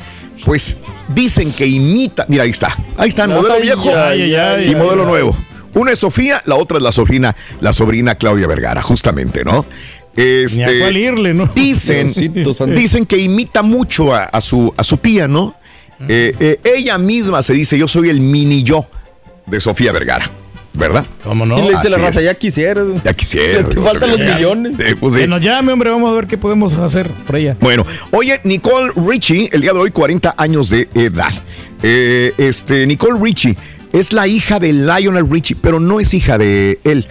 pues 0.45 0.77
dicen 1.09 1.53
que 1.53 1.67
imita. 1.67 2.25
Mira, 2.29 2.45
ahí 2.45 2.51
está. 2.51 2.75
Ahí 2.97 3.11
está 3.11 3.25
el 3.25 3.31
modelo 3.31 3.55
Ay, 3.55 3.63
viejo 3.63 3.91
ay, 3.95 4.35
ay, 4.35 4.71
y 4.71 4.75
modelo 4.75 5.03
ay. 5.03 5.09
nuevo. 5.09 5.37
Una 5.75 5.93
es 5.93 6.01
Sofía, 6.01 6.43
la 6.47 6.57
otra 6.57 6.79
es 6.79 6.83
la 6.83 6.93
sobrina, 6.93 7.37
la 7.61 7.73
sobrina 7.73 8.17
Claudia 8.17 8.47
Vergara, 8.47 8.83
justamente, 8.83 9.45
¿no? 9.45 9.65
Este, 10.17 10.57
Ni 10.57 10.65
a 10.65 10.79
cuál 10.81 10.97
irle, 10.97 11.35
¿no? 11.35 11.47
Dicen, 11.55 12.13
dicen 12.75 13.07
que 13.07 13.19
imita 13.19 13.63
mucho 13.63 14.13
a, 14.13 14.25
a 14.25 14.41
su, 14.41 14.75
a 14.77 14.83
su 14.83 14.97
tía, 14.97 15.29
¿no? 15.29 15.55
Eh, 16.09 16.35
eh, 16.41 16.61
ella 16.65 16.99
misma 16.99 17.43
se 17.43 17.53
dice, 17.53 17.77
yo 17.77 17.87
soy 17.89 18.09
el 18.09 18.21
mini 18.21 18.63
yo 18.63 18.87
de 19.47 19.61
Sofía 19.61 19.93
Vergara, 19.93 20.31
¿verdad? 20.75 21.05
¿Cómo 21.25 21.45
no? 21.45 21.59
Y 21.59 21.63
le 21.63 21.71
dice 21.73 21.91
la 21.91 21.99
raza, 21.99 22.21
es. 22.21 22.27
ya 22.27 22.35
quisieras. 22.35 22.87
Ya 23.05 23.13
quisiera. 23.13 23.69
Te 23.69 23.81
faltan 23.81 24.11
los 24.11 24.21
millones. 24.21 24.75
Eh, 24.79 24.97
pues 24.99 25.15
sí. 25.15 25.21
Que 25.21 25.29
nos 25.29 25.43
llame, 25.43 25.73
hombre, 25.73 25.91
vamos 25.91 26.11
a 26.11 26.15
ver 26.15 26.27
qué 26.27 26.39
podemos 26.39 26.77
hacer 26.79 27.11
por 27.11 27.37
ella. 27.37 27.57
Bueno, 27.61 27.85
oye, 28.13 28.41
Nicole 28.45 28.93
Richie, 28.97 29.51
el 29.53 29.61
día 29.61 29.73
de 29.73 29.79
hoy, 29.79 29.91
40 29.91 30.35
años 30.37 30.71
de 30.71 30.89
edad. 30.95 31.33
Eh, 31.83 32.33
este, 32.39 32.87
Nicole 32.87 33.19
Richie 33.21 33.57
es 33.93 34.13
la 34.13 34.27
hija 34.27 34.59
de 34.59 34.73
Lionel 34.73 35.29
Richie, 35.29 35.57
pero 35.61 35.81
no 35.81 36.01
es 36.01 36.15
hija 36.15 36.39
de 36.39 36.79
él. 36.85 37.07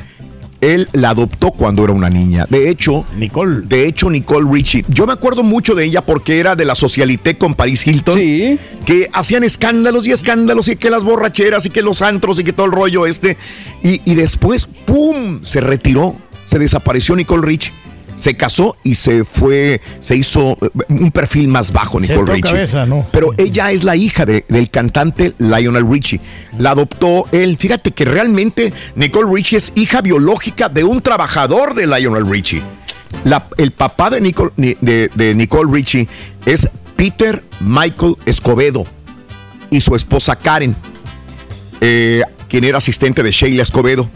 Él 0.61 0.89
la 0.91 1.11
adoptó 1.11 1.51
cuando 1.51 1.83
era 1.83 1.93
una 1.93 2.09
niña. 2.09 2.45
De 2.49 2.69
hecho, 2.69 3.05
Nicole. 3.15 3.61
De 3.65 3.87
hecho, 3.87 4.09
Nicole 4.09 4.49
Richie. 4.51 4.83
Yo 4.89 5.07
me 5.07 5.13
acuerdo 5.13 5.43
mucho 5.43 5.73
de 5.75 5.85
ella 5.85 6.01
porque 6.01 6.39
era 6.39 6.55
de 6.55 6.65
la 6.65 6.75
socialité 6.75 7.37
con 7.37 7.55
Paris 7.55 7.87
Hilton. 7.87 8.17
Sí. 8.17 8.59
Que 8.85 9.09
hacían 9.13 9.43
escándalos 9.43 10.05
y 10.07 10.11
escándalos 10.11 10.67
y 10.67 10.75
que 10.75 10.89
las 10.89 11.03
borracheras 11.03 11.65
y 11.65 11.69
que 11.69 11.81
los 11.81 12.01
antros 12.01 12.39
y 12.39 12.43
que 12.43 12.53
todo 12.53 12.65
el 12.65 12.71
rollo 12.73 13.05
este. 13.05 13.37
Y, 13.83 14.01
y 14.09 14.15
después, 14.15 14.67
¡pum! 14.85 15.41
Se 15.43 15.61
retiró. 15.61 16.15
Se 16.45 16.59
desapareció 16.59 17.15
Nicole 17.15 17.45
Richie. 17.45 17.71
Se 18.19 18.33
casó 18.35 18.75
y 18.83 18.95
se 18.95 19.23
fue, 19.23 19.79
se 20.01 20.13
hizo 20.17 20.57
eh, 20.61 20.69
un 20.89 21.09
perfil 21.09 21.47
más 21.47 21.71
bajo, 21.71 22.01
Nicole 22.01 22.33
Richie. 22.33 22.41
cabeza, 22.51 22.85
¿no? 22.85 23.07
Pero 23.13 23.33
ella 23.37 23.71
es 23.71 23.85
la 23.85 23.95
hija 23.95 24.25
de- 24.25 24.43
del 24.49 24.69
cantante 24.69 25.33
Lionel 25.37 25.89
Richie. 25.89 26.19
La 26.57 26.71
adoptó 26.71 27.27
él. 27.31 27.55
Fíjate 27.57 27.91
que 27.91 28.03
realmente 28.03 28.73
Nicole 28.95 29.31
Richie 29.33 29.57
es 29.57 29.71
hija 29.75 30.01
biológica 30.01 30.67
de 30.67 30.83
un 30.83 30.99
trabajador 31.01 31.73
de 31.75 31.87
Lionel 31.87 32.29
Richie. 32.29 32.61
La- 33.23 33.47
el 33.57 33.71
papá 33.71 34.09
de 34.09 34.19
Nicole, 34.19 34.51
ni- 34.57 34.75
de- 34.81 35.09
de 35.15 35.33
Nicole 35.33 35.71
Richie 35.71 36.09
es 36.45 36.67
Peter 36.97 37.41
Michael 37.61 38.15
Escobedo 38.25 38.85
y 39.69 39.79
su 39.79 39.95
esposa 39.95 40.35
Karen, 40.35 40.75
eh, 41.79 42.21
quien 42.49 42.65
era 42.65 42.79
asistente 42.79 43.23
de 43.23 43.31
Sheila 43.31 43.63
Escobedo. 43.63 44.09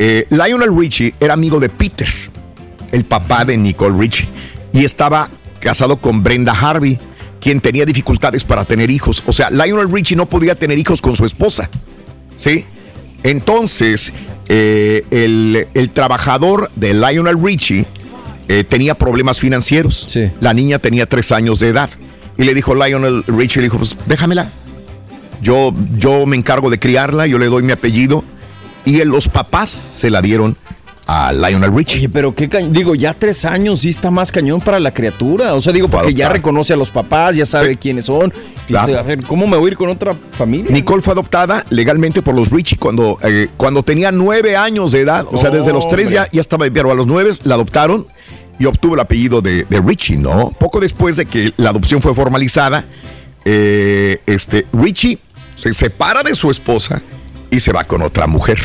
Eh, 0.00 0.26
Lionel 0.30 0.76
Richie 0.76 1.14
era 1.20 1.34
amigo 1.34 1.60
de 1.60 1.68
Peter, 1.68 2.08
el 2.92 3.04
papá 3.04 3.44
de 3.44 3.56
Nicole 3.56 3.96
Richie, 3.98 4.28
y 4.72 4.84
estaba 4.84 5.28
casado 5.60 5.96
con 5.96 6.22
Brenda 6.22 6.52
Harvey, 6.52 6.98
quien 7.40 7.60
tenía 7.60 7.84
dificultades 7.84 8.44
para 8.44 8.64
tener 8.64 8.90
hijos. 8.90 9.22
O 9.26 9.32
sea, 9.32 9.50
Lionel 9.50 9.90
Richie 9.90 10.16
no 10.16 10.26
podía 10.26 10.54
tener 10.54 10.78
hijos 10.78 11.00
con 11.00 11.16
su 11.16 11.24
esposa. 11.24 11.70
¿Sí? 12.36 12.64
Entonces, 13.22 14.12
eh, 14.48 15.04
el, 15.10 15.68
el 15.74 15.90
trabajador 15.90 16.70
de 16.76 16.94
Lionel 16.94 17.42
Richie 17.42 17.84
eh, 18.48 18.64
tenía 18.64 18.94
problemas 18.94 19.38
financieros. 19.38 20.08
La 20.40 20.52
niña 20.52 20.78
tenía 20.78 21.06
tres 21.06 21.30
años 21.32 21.60
de 21.60 21.68
edad. 21.68 21.88
Y 22.36 22.44
le 22.44 22.54
dijo 22.54 22.74
Lionel 22.74 23.22
Richie, 23.26 23.60
le 23.60 23.66
dijo, 23.66 23.78
pues 23.78 23.96
déjamela. 24.06 24.50
Yo, 25.40 25.72
yo 25.96 26.26
me 26.26 26.36
encargo 26.36 26.68
de 26.68 26.78
criarla, 26.78 27.26
yo 27.26 27.38
le 27.38 27.46
doy 27.46 27.62
mi 27.62 27.72
apellido. 27.72 28.24
Y 28.84 29.04
los 29.04 29.28
papás 29.28 29.70
se 29.70 30.10
la 30.10 30.20
dieron 30.20 30.56
a 31.12 31.32
Lionel 31.32 31.74
Richie. 31.74 31.98
Oye, 31.98 32.08
pero 32.08 32.32
qué 32.32 32.48
cañón. 32.48 32.72
Digo, 32.72 32.94
ya 32.94 33.14
tres 33.14 33.44
años 33.44 33.80
sí 33.80 33.88
está 33.88 34.12
más 34.12 34.30
cañón 34.30 34.60
para 34.60 34.78
la 34.78 34.94
criatura. 34.94 35.54
O 35.54 35.60
sea, 35.60 35.72
digo, 35.72 35.88
porque 35.88 36.14
ya 36.14 36.28
reconoce 36.28 36.72
a 36.72 36.76
los 36.76 36.90
papás, 36.90 37.34
ya 37.34 37.44
sabe 37.44 37.76
quiénes 37.76 38.04
son. 38.04 38.32
Claro. 38.68 38.86
Dice, 38.86 38.98
a 38.98 39.02
ver, 39.02 39.24
¿cómo 39.24 39.48
me 39.48 39.56
voy 39.56 39.70
a 39.70 39.72
ir 39.72 39.76
con 39.76 39.88
otra 39.88 40.14
familia? 40.30 40.70
Nicole 40.70 41.02
fue 41.02 41.12
adoptada 41.12 41.64
legalmente 41.70 42.22
por 42.22 42.36
los 42.36 42.50
Richie 42.50 42.76
cuando, 42.78 43.18
eh, 43.24 43.48
cuando 43.56 43.82
tenía 43.82 44.12
nueve 44.12 44.56
años 44.56 44.92
de 44.92 45.00
edad. 45.00 45.26
O 45.32 45.36
sea, 45.36 45.50
desde 45.50 45.72
los 45.72 45.88
tres 45.88 46.10
ya, 46.10 46.28
ya 46.30 46.40
estaba, 46.40 46.66
pero 46.72 46.92
a 46.92 46.94
los 46.94 47.08
nueve 47.08 47.32
la 47.42 47.56
adoptaron 47.56 48.06
y 48.60 48.66
obtuvo 48.66 48.94
el 48.94 49.00
apellido 49.00 49.40
de, 49.40 49.66
de 49.68 49.80
Richie, 49.80 50.16
¿no? 50.16 50.50
Poco 50.50 50.78
después 50.78 51.16
de 51.16 51.26
que 51.26 51.52
la 51.56 51.70
adopción 51.70 52.00
fue 52.00 52.14
formalizada, 52.14 52.84
eh, 53.44 54.18
este, 54.26 54.64
Richie 54.72 55.18
se 55.56 55.72
separa 55.72 56.22
de 56.22 56.36
su 56.36 56.50
esposa 56.50 57.02
y 57.50 57.58
se 57.58 57.72
va 57.72 57.82
con 57.82 58.02
otra 58.02 58.28
mujer. 58.28 58.58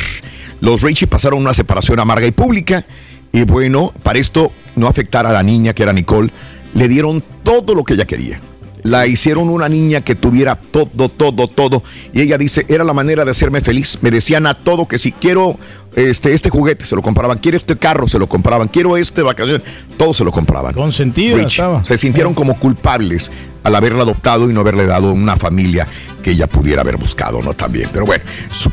Los 0.66 0.82
Richie 0.82 1.06
pasaron 1.06 1.42
una 1.42 1.54
separación 1.54 2.00
amarga 2.00 2.26
y 2.26 2.32
pública. 2.32 2.88
Y 3.32 3.44
bueno, 3.44 3.94
para 4.02 4.18
esto 4.18 4.52
no 4.76 4.88
afectar 4.88 5.28
a 5.28 5.32
la 5.32 5.44
niña 5.44 5.76
que 5.76 5.84
era 5.84 5.94
Nicole, 5.94 6.32
le 6.74 6.88
dieron 6.88 7.24
todo 7.44 7.76
lo 7.76 7.84
que 7.84 7.94
ella 7.94 8.06
quería. 8.06 8.42
La 8.82 9.06
hicieron 9.06 9.50
una 9.50 9.70
niña 9.70 10.02
que 10.02 10.16
tuviera 10.16 10.56
todo, 10.56 11.08
todo, 11.08 11.48
todo. 11.48 11.84
Y 12.14 12.22
ella 12.22 12.40
dice, 12.40 12.66
era 12.68 12.84
la 12.84 12.94
manera 12.94 13.24
de 13.26 13.30
hacerme 13.30 13.62
feliz. 13.62 14.00
Me 14.02 14.10
decían 14.10 14.48
a 14.48 14.56
todo 14.56 14.88
que 14.88 14.98
si 14.98 15.12
quiero 15.12 15.60
este, 15.96 16.34
este 16.34 16.50
juguete, 16.50 16.86
se 16.86 16.96
lo 16.96 17.02
compraban. 17.02 17.38
Quiero 17.38 17.58
este 17.58 17.78
carro, 17.78 18.08
se 18.08 18.20
lo 18.20 18.28
compraban. 18.28 18.68
Quiero 18.68 18.98
este 18.98 19.22
vacación, 19.22 19.64
todo 19.98 20.14
se 20.14 20.24
lo 20.24 20.32
compraban. 20.32 20.74
Consentida 20.74 21.36
Richie. 21.36 21.48
estaba. 21.48 21.84
Se 21.86 21.98
sintieron 21.98 22.34
como 22.34 22.60
culpables 22.60 23.32
al 23.64 23.76
haberla 23.76 24.04
adoptado 24.04 24.50
y 24.50 24.54
no 24.54 24.60
haberle 24.62 24.86
dado 24.86 25.12
una 25.12 25.36
familia 25.38 25.88
que 26.22 26.32
ella 26.32 26.48
pudiera 26.48 26.82
haber 26.82 26.98
buscado, 26.98 27.42
¿no? 27.42 27.54
También. 27.54 27.90
Pero 27.94 28.06
bueno, 28.06 28.24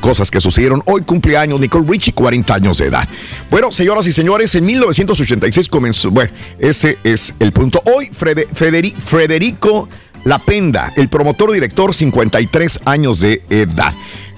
cosas 0.01 0.31
que 0.31 0.41
sucedieron. 0.41 0.83
Hoy 0.87 1.03
cumpleaños 1.03 1.61
Nicole 1.61 1.87
Richie, 1.87 2.13
40 2.13 2.55
años 2.55 2.79
de 2.79 2.87
edad. 2.87 3.07
Bueno, 3.51 3.71
señoras 3.73 4.07
y 4.07 4.13
señores, 4.13 4.55
en 4.55 4.65
1986 4.67 5.69
comenzó. 5.69 6.11
Bueno, 6.11 6.31
ese 6.59 6.99
es 7.05 7.35
el 7.41 7.53
punto. 7.53 7.83
Hoy, 7.95 8.11
Frede- 8.13 8.49
Federi- 8.55 8.95
Federico 8.95 9.89
Lapenda, 10.25 10.93
el 10.97 11.09
promotor 11.09 11.53
director, 11.53 11.93
53 11.95 12.81
años 12.85 13.19
de 13.21 13.43
edad. 13.51 13.93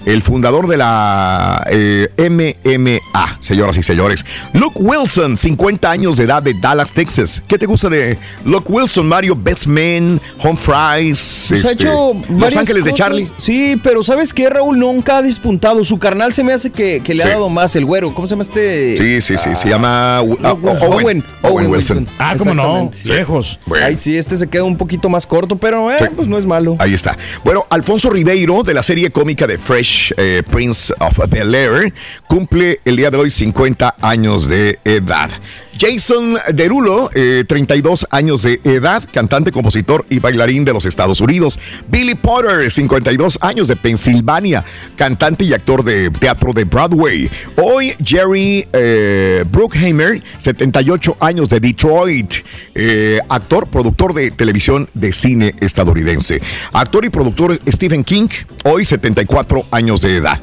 El 0.05 0.21
fundador 0.21 0.67
de 0.67 0.77
la 0.77 1.65
eh, 1.69 2.09
MMA, 2.17 3.37
señoras 3.39 3.77
y 3.77 3.83
señores. 3.83 4.23
Luke 4.53 4.77
Wilson, 4.79 5.35
50 5.35 5.89
años 5.89 6.17
de 6.17 6.25
edad 6.25 6.43
de 6.43 6.53
Dallas, 6.53 6.93
Texas. 6.93 7.41
¿Qué 7.47 7.57
te 7.57 7.65
gusta 7.65 7.89
de 7.89 8.17
Luke 8.43 8.71
Wilson, 8.71 9.07
Mario? 9.07 9.35
Best 9.35 9.65
Man, 9.65 10.21
Home 10.43 10.57
Fries, 10.57 11.47
Pues 11.49 11.65
ha 11.65 11.71
este, 11.71 11.83
hecho 11.85 12.13
Los 12.29 12.55
Ángeles 12.55 12.85
de. 12.85 12.93
Charlie. 12.93 13.27
Sí, 13.37 13.79
pero 13.83 14.03
¿sabes 14.03 14.33
qué, 14.33 14.47
Raúl? 14.49 14.77
Nunca 14.77 15.17
ha 15.17 15.21
despuntado. 15.23 15.83
Su 15.83 15.97
carnal 15.97 16.33
se 16.33 16.43
me 16.43 16.53
hace 16.53 16.69
que, 16.71 17.01
que 17.03 17.13
le 17.15 17.23
ha 17.23 17.27
Sí. 17.27 17.31
dado 17.33 17.49
más 17.49 17.75
el 17.75 17.85
güero. 17.85 18.13
¿Cómo 18.13 18.27
se 18.27 18.33
llama 18.33 18.43
este? 18.43 18.97
Sí, 18.97 19.21
sí, 19.21 19.37
sí, 19.39 19.55
se 19.55 19.69
llama 19.69 20.21
uh, 20.21 20.27
Luke 20.37 20.47
Wilson. 20.61 20.93
Owen, 20.93 21.03
Owen, 21.03 21.23
Owen 21.41 21.67
Wilson. 21.67 22.07
Ah, 22.19 22.35
cómo 22.37 22.53
no, 22.53 22.91
lejos. 23.05 23.59
Bueno. 23.65 23.85
Ay, 23.87 23.95
sí, 23.95 24.15
este 24.15 24.37
se 24.37 24.47
queda 24.47 24.63
un 24.63 24.77
poquito 24.77 25.09
más 25.09 25.25
corto, 25.25 25.55
pero 25.55 25.91
eh, 25.91 26.11
pues 26.15 26.27
no 26.27 26.37
es 26.37 26.45
malo. 26.45 26.75
Ahí 26.79 26.93
está. 26.93 27.17
Bueno, 27.43 27.65
Alfonso 27.71 28.11
Ribeiro, 28.11 28.61
de 28.61 28.73
la 28.75 28.83
serie 28.83 29.09
cómica 29.09 29.47
de 29.47 29.57
Fresh 29.57 29.94
eh, 30.17 30.43
Prince 30.49 30.93
of 30.99 31.17
Bel 31.29 31.53
Air, 31.53 31.93
cumple 32.27 32.79
el 32.85 32.95
día 32.95 33.11
de 33.11 33.17
hoy 33.17 33.29
50 33.29 33.95
años 34.01 34.47
de 34.47 34.79
edad. 34.83 35.29
Jason 35.77 36.37
Derulo, 36.53 37.09
eh, 37.13 37.43
32 37.47 38.07
años 38.09 38.43
de 38.43 38.59
edad, 38.63 39.03
cantante, 39.11 39.51
compositor 39.51 40.05
y 40.09 40.19
bailarín 40.19 40.63
de 40.63 40.73
los 40.73 40.85
Estados 40.85 41.19
Unidos. 41.19 41.59
Billy 41.87 42.15
Potter, 42.15 42.71
52 42.71 43.37
años 43.41 43.67
de 43.67 43.75
Pensilvania, 43.75 44.63
cantante 44.95 45.43
y 45.43 45.53
actor 45.53 45.83
de 45.83 46.09
teatro 46.11 46.53
de 46.53 46.63
Broadway. 46.63 47.29
Hoy 47.61 47.93
Jerry 48.03 48.67
eh, 48.71 49.43
Bruckheimer, 49.51 50.23
78 50.37 51.17
años 51.19 51.49
de 51.49 51.59
Detroit, 51.59 52.33
eh, 52.73 53.19
actor, 53.27 53.67
productor 53.67 54.13
de 54.13 54.31
televisión 54.31 54.89
de 54.93 55.11
cine 55.11 55.55
estadounidense. 55.59 56.41
Actor 56.71 57.05
y 57.05 57.09
productor 57.09 57.59
Stephen 57.67 58.03
King, 58.03 58.27
hoy 58.63 58.85
74 58.85 59.65
años 59.71 60.01
de 60.01 60.17
edad. 60.17 60.39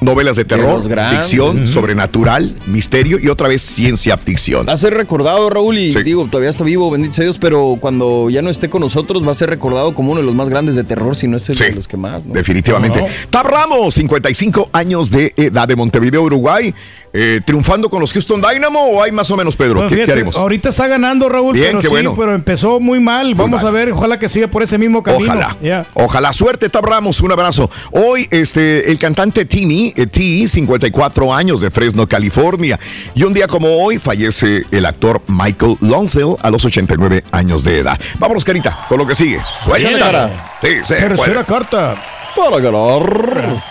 Novelas 0.00 0.36
de 0.36 0.44
terror, 0.44 0.86
grandes. 0.88 1.26
ficción, 1.26 1.66
sobrenatural, 1.68 2.54
misterio 2.66 3.18
y 3.18 3.28
otra 3.28 3.48
vez 3.48 3.62
ciencia 3.62 4.16
ficción. 4.16 4.66
Va 4.68 4.72
a 4.72 4.76
ser 4.76 4.94
recordado, 4.94 5.48
Raúl, 5.50 5.78
y 5.78 5.94
digo, 6.02 6.26
todavía 6.30 6.50
está 6.50 6.64
vivo, 6.64 6.90
bendito 6.90 7.14
sea 7.14 7.24
Dios, 7.24 7.38
pero 7.38 7.78
cuando 7.80 8.30
ya 8.30 8.42
no 8.42 8.50
esté 8.50 8.68
con 8.68 8.80
nosotros 8.80 9.26
va 9.26 9.32
a 9.32 9.34
ser 9.34 9.50
recordado 9.50 9.94
como 9.94 10.12
uno 10.12 10.20
de 10.20 10.26
los 10.26 10.34
más 10.34 10.48
grandes 10.48 10.74
de 10.76 10.84
terror, 10.84 11.16
si 11.16 11.28
no 11.28 11.36
es 11.36 11.48
el 11.48 11.56
de 11.56 11.72
los 11.72 11.88
que 11.88 11.96
más, 11.96 12.24
¿no? 12.24 12.34
Definitivamente. 12.34 12.98
¿Cómo 13.00 13.10
Tab 13.30 13.46
Ramos, 13.46 13.94
55 13.94 14.70
años 14.72 15.10
de 15.10 15.32
edad 15.36 15.68
de 15.68 15.76
Montevideo, 15.76 16.22
Uruguay, 16.22 16.74
eh, 17.18 17.40
triunfando 17.42 17.88
con 17.88 18.00
los 18.00 18.12
Houston 18.12 18.42
Dynamo 18.42 18.78
o 18.78 19.02
hay 19.02 19.10
más 19.10 19.30
o 19.30 19.36
menos, 19.36 19.56
Pedro. 19.56 19.76
Bueno, 19.76 19.88
¿Qué, 19.88 20.02
haremos? 20.10 20.36
ahorita 20.36 20.68
está 20.68 20.86
ganando 20.86 21.28
Raúl, 21.30 21.54
Bien, 21.54 21.68
pero 21.68 21.80
qué 21.80 21.86
sí, 21.86 21.90
bueno. 21.90 22.14
pero 22.14 22.34
empezó 22.34 22.78
muy 22.78 23.00
mal. 23.00 23.34
Vamos 23.34 23.64
a 23.64 23.70
ver, 23.70 23.90
ojalá 23.92 24.18
que 24.18 24.28
siga 24.28 24.48
por 24.48 24.62
ese 24.62 24.76
mismo 24.76 25.02
camino. 25.02 25.32
Ojalá. 25.32 25.86
Ojalá. 25.94 26.32
Suerte, 26.34 26.68
Tab 26.68 26.84
Ramos. 26.84 27.20
Un 27.22 27.32
abrazo. 27.32 27.70
Hoy, 27.90 28.28
este, 28.30 28.90
el 28.90 28.98
cantante 28.98 29.46
Timmy 29.46 29.94
eh, 29.96 30.06
T, 30.06 30.46
54 30.46 31.34
años 31.34 31.60
de 31.62 31.70
Fresno, 31.70 32.06
California. 32.06 32.78
Y 33.14 33.22
un 33.24 33.32
día 33.32 33.46
como 33.46 33.82
hoy 33.82 33.98
fallece 33.98 34.64
el 34.70 34.84
actor 34.84 35.22
Michael 35.28 35.78
Lonsdale 35.80 36.36
a 36.42 36.50
los 36.50 36.64
89 36.64 37.24
años 37.32 37.64
de 37.64 37.78
edad. 37.78 37.98
Vámonos, 38.18 38.44
Carita, 38.44 38.86
con 38.88 38.98
lo 38.98 39.06
que 39.06 39.14
sigue. 39.14 39.40
Suéltala. 39.64 40.58
Sí, 40.62 40.68
sí, 40.82 40.94
Tercera 40.94 41.14
bueno. 41.14 41.46
carta. 41.46 41.94
Para 42.36 42.58
ganar. 42.58 43.62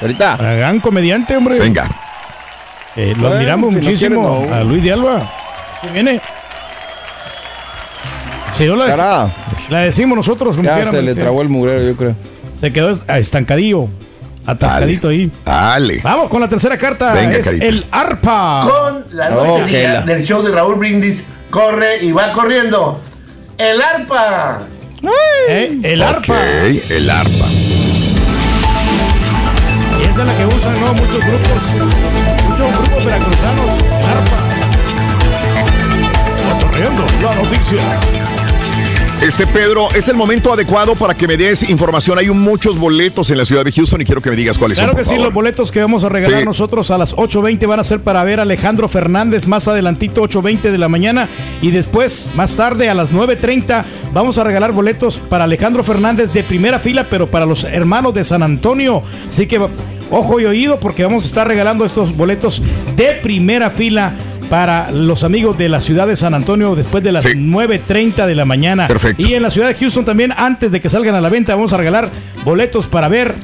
Ahorita. 0.00 0.36
Gran 0.36 0.80
comediante, 0.80 1.36
hombre. 1.36 1.60
Venga. 1.60 1.88
Eh, 2.96 3.14
lo 3.16 3.22
Bueno, 3.22 3.36
admiramos 3.36 3.70
si 3.70 3.74
no 3.76 3.82
muchísimo 3.82 4.36
quiere, 4.38 4.50
no. 4.50 4.54
a 4.56 4.64
Luis 4.64 4.82
de 4.84 4.92
Alba. 4.92 5.32
¿Qué 5.80 5.88
viene? 5.88 6.20
Si 8.56 8.66
no 8.66 8.76
la, 8.76 8.86
Cara. 8.86 9.30
la 9.70 9.78
decimos 9.80 10.14
nosotros, 10.16 10.56
como 10.56 10.68
Ya 10.68 10.74
quieran, 10.74 10.92
se 10.92 11.02
le 11.02 11.14
sí. 11.14 11.20
trabó 11.20 11.40
el 11.42 11.48
mugrero, 11.48 11.82
yo 11.82 11.96
creo. 11.96 12.14
Se 12.52 12.70
quedó 12.72 12.92
ah, 13.08 13.18
estancadillo, 13.18 13.88
atascadito 14.44 15.08
ahí. 15.08 15.30
Dale. 15.44 16.00
Vamos 16.04 16.28
con 16.28 16.40
la 16.42 16.48
tercera 16.48 16.76
carta. 16.76 17.14
Venga, 17.14 17.36
es 17.38 17.46
carita. 17.46 17.64
el 17.64 17.86
arpa. 17.90 18.68
Con 18.68 19.06
la 19.16 19.30
Oh, 19.36 19.58
lotería 19.58 19.66
que 19.66 19.88
la- 19.88 20.00
del 20.02 20.22
show 20.24 20.42
de 20.42 20.52
Raúl 20.52 20.74
Brindis 20.76 21.24
corre 21.50 22.04
y 22.04 22.12
va 22.12 22.32
corriendo. 22.32 23.00
El 23.56 23.80
arpa. 23.80 24.60
Eh, 25.48 25.78
el 25.82 26.02
arpa. 26.02 26.40
El 26.46 27.08
arpa. 27.10 27.46
Y 29.98 30.04
esa 30.04 30.22
es 30.22 30.28
la 30.28 30.36
que 30.36 30.46
usan 30.46 30.80
¿no? 30.80 30.92
muchos 30.92 31.18
grupos. 31.24 32.21
Veracruzanos. 33.04 33.70
Arpa. 34.08 34.38
La 37.22 37.34
noticia. 37.36 37.78
Este 39.20 39.46
Pedro, 39.46 39.86
es 39.94 40.08
el 40.08 40.16
momento 40.16 40.52
adecuado 40.52 40.96
para 40.96 41.14
que 41.14 41.28
me 41.28 41.36
des 41.36 41.62
información. 41.68 42.18
Hay 42.18 42.28
muchos 42.30 42.76
boletos 42.76 43.30
en 43.30 43.38
la 43.38 43.44
ciudad 43.44 43.64
de 43.64 43.70
Houston 43.70 44.00
y 44.00 44.04
quiero 44.04 44.20
que 44.20 44.30
me 44.30 44.34
digas 44.36 44.58
cuáles 44.58 44.78
Claro 44.78 44.94
son. 44.94 44.98
que 45.00 45.04
por 45.04 45.14
sí, 45.16 45.22
los 45.22 45.32
boletos 45.32 45.70
que 45.70 45.80
vamos 45.80 46.02
a 46.02 46.08
regalar 46.08 46.40
Sí. 46.40 46.44
nosotros 46.44 46.90
a 46.90 46.98
las 46.98 47.14
8.20 47.16 47.66
van 47.66 47.78
a 47.78 47.84
ser 47.84 48.00
para 48.00 48.24
ver 48.24 48.40
a 48.40 48.42
Alejandro 48.42 48.88
Fernández 48.88 49.46
más 49.46 49.68
adelantito, 49.68 50.22
8.20 50.22 50.72
de 50.72 50.78
la 50.78 50.88
mañana. 50.88 51.28
Y 51.60 51.70
después, 51.70 52.30
más 52.34 52.56
tarde, 52.56 52.90
a 52.90 52.94
las 52.94 53.12
9.30, 53.12 53.84
vamos 54.12 54.38
a 54.38 54.44
regalar 54.44 54.72
boletos 54.72 55.18
para 55.18 55.44
Alejandro 55.44 55.84
Fernández 55.84 56.32
de 56.32 56.42
primera 56.42 56.80
fila, 56.80 57.06
pero 57.08 57.30
para 57.30 57.46
los 57.46 57.62
hermanos 57.62 58.14
de 58.14 58.24
San 58.24 58.42
Antonio. 58.42 59.04
Así 59.28 59.46
que 59.46 59.60
ojo 60.12 60.38
y 60.38 60.44
oído 60.44 60.78
porque 60.78 61.04
vamos 61.04 61.24
a 61.24 61.26
estar 61.26 61.48
regalando 61.48 61.84
estos 61.84 62.16
boletos 62.16 62.62
de 62.94 63.18
primera 63.22 63.70
fila 63.70 64.14
para 64.48 64.90
los 64.90 65.24
amigos 65.24 65.56
de 65.56 65.70
la 65.70 65.80
ciudad 65.80 66.06
de 66.06 66.14
San 66.14 66.34
Antonio 66.34 66.74
después 66.74 67.02
de 67.02 67.10
las 67.10 67.24
9.30 67.24 68.26
de 68.26 68.34
la 68.34 68.44
mañana. 68.44 68.86
Perfecto. 68.86 69.22
Y 69.26 69.34
en 69.34 69.42
la 69.42 69.50
ciudad 69.50 69.68
de 69.68 69.74
Houston 69.74 70.04
también, 70.04 70.32
antes 70.36 70.70
de 70.70 70.80
que 70.80 70.90
salgan 70.90 71.14
a 71.14 71.20
la 71.22 71.30
venta, 71.30 71.54
vamos 71.54 71.72
a 71.72 71.78
regalar 71.78 72.10
boletos 72.44 72.86
para 72.86 73.08
ver 73.08 73.34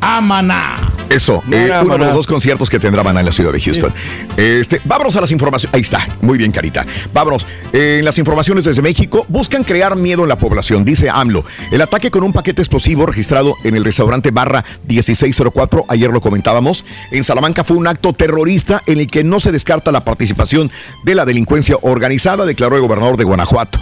a 0.00 0.20
Maná. 0.20 0.89
Eso, 1.10 1.42
eh, 1.50 1.68
uno 1.82 1.98
de 1.98 2.04
los 2.04 2.14
dos 2.14 2.26
conciertos 2.26 2.70
que 2.70 2.78
tendrá 2.78 3.02
Maná 3.02 3.18
en 3.18 3.26
la 3.26 3.32
ciudad 3.32 3.52
de 3.52 3.60
Houston. 3.60 3.92
Este, 4.36 4.80
vámonos 4.84 5.16
a 5.16 5.20
las 5.20 5.32
informaciones. 5.32 5.74
Ahí 5.74 5.80
está, 5.80 6.06
muy 6.20 6.38
bien, 6.38 6.52
Carita. 6.52 6.86
Vámonos. 7.12 7.46
Eh, 7.72 7.96
en 7.98 8.04
las 8.04 8.16
informaciones 8.18 8.64
desde 8.64 8.80
México, 8.80 9.26
buscan 9.28 9.64
crear 9.64 9.96
miedo 9.96 10.22
en 10.22 10.28
la 10.28 10.38
población, 10.38 10.84
dice 10.84 11.10
AMLO. 11.10 11.44
El 11.72 11.82
ataque 11.82 12.12
con 12.12 12.22
un 12.22 12.32
paquete 12.32 12.62
explosivo 12.62 13.06
registrado 13.06 13.56
en 13.64 13.74
el 13.74 13.84
restaurante 13.84 14.30
Barra 14.30 14.64
1604, 14.88 15.84
ayer 15.88 16.10
lo 16.10 16.20
comentábamos, 16.20 16.84
en 17.10 17.24
Salamanca 17.24 17.64
fue 17.64 17.76
un 17.76 17.88
acto 17.88 18.12
terrorista 18.12 18.82
en 18.86 19.00
el 19.00 19.08
que 19.08 19.24
no 19.24 19.40
se 19.40 19.50
descarta 19.50 19.90
la 19.90 20.04
participación 20.04 20.70
de 21.04 21.16
la 21.16 21.24
delincuencia 21.24 21.76
organizada, 21.82 22.46
declaró 22.46 22.76
el 22.76 22.82
gobernador 22.82 23.16
de 23.16 23.24
Guanajuato. 23.24 23.80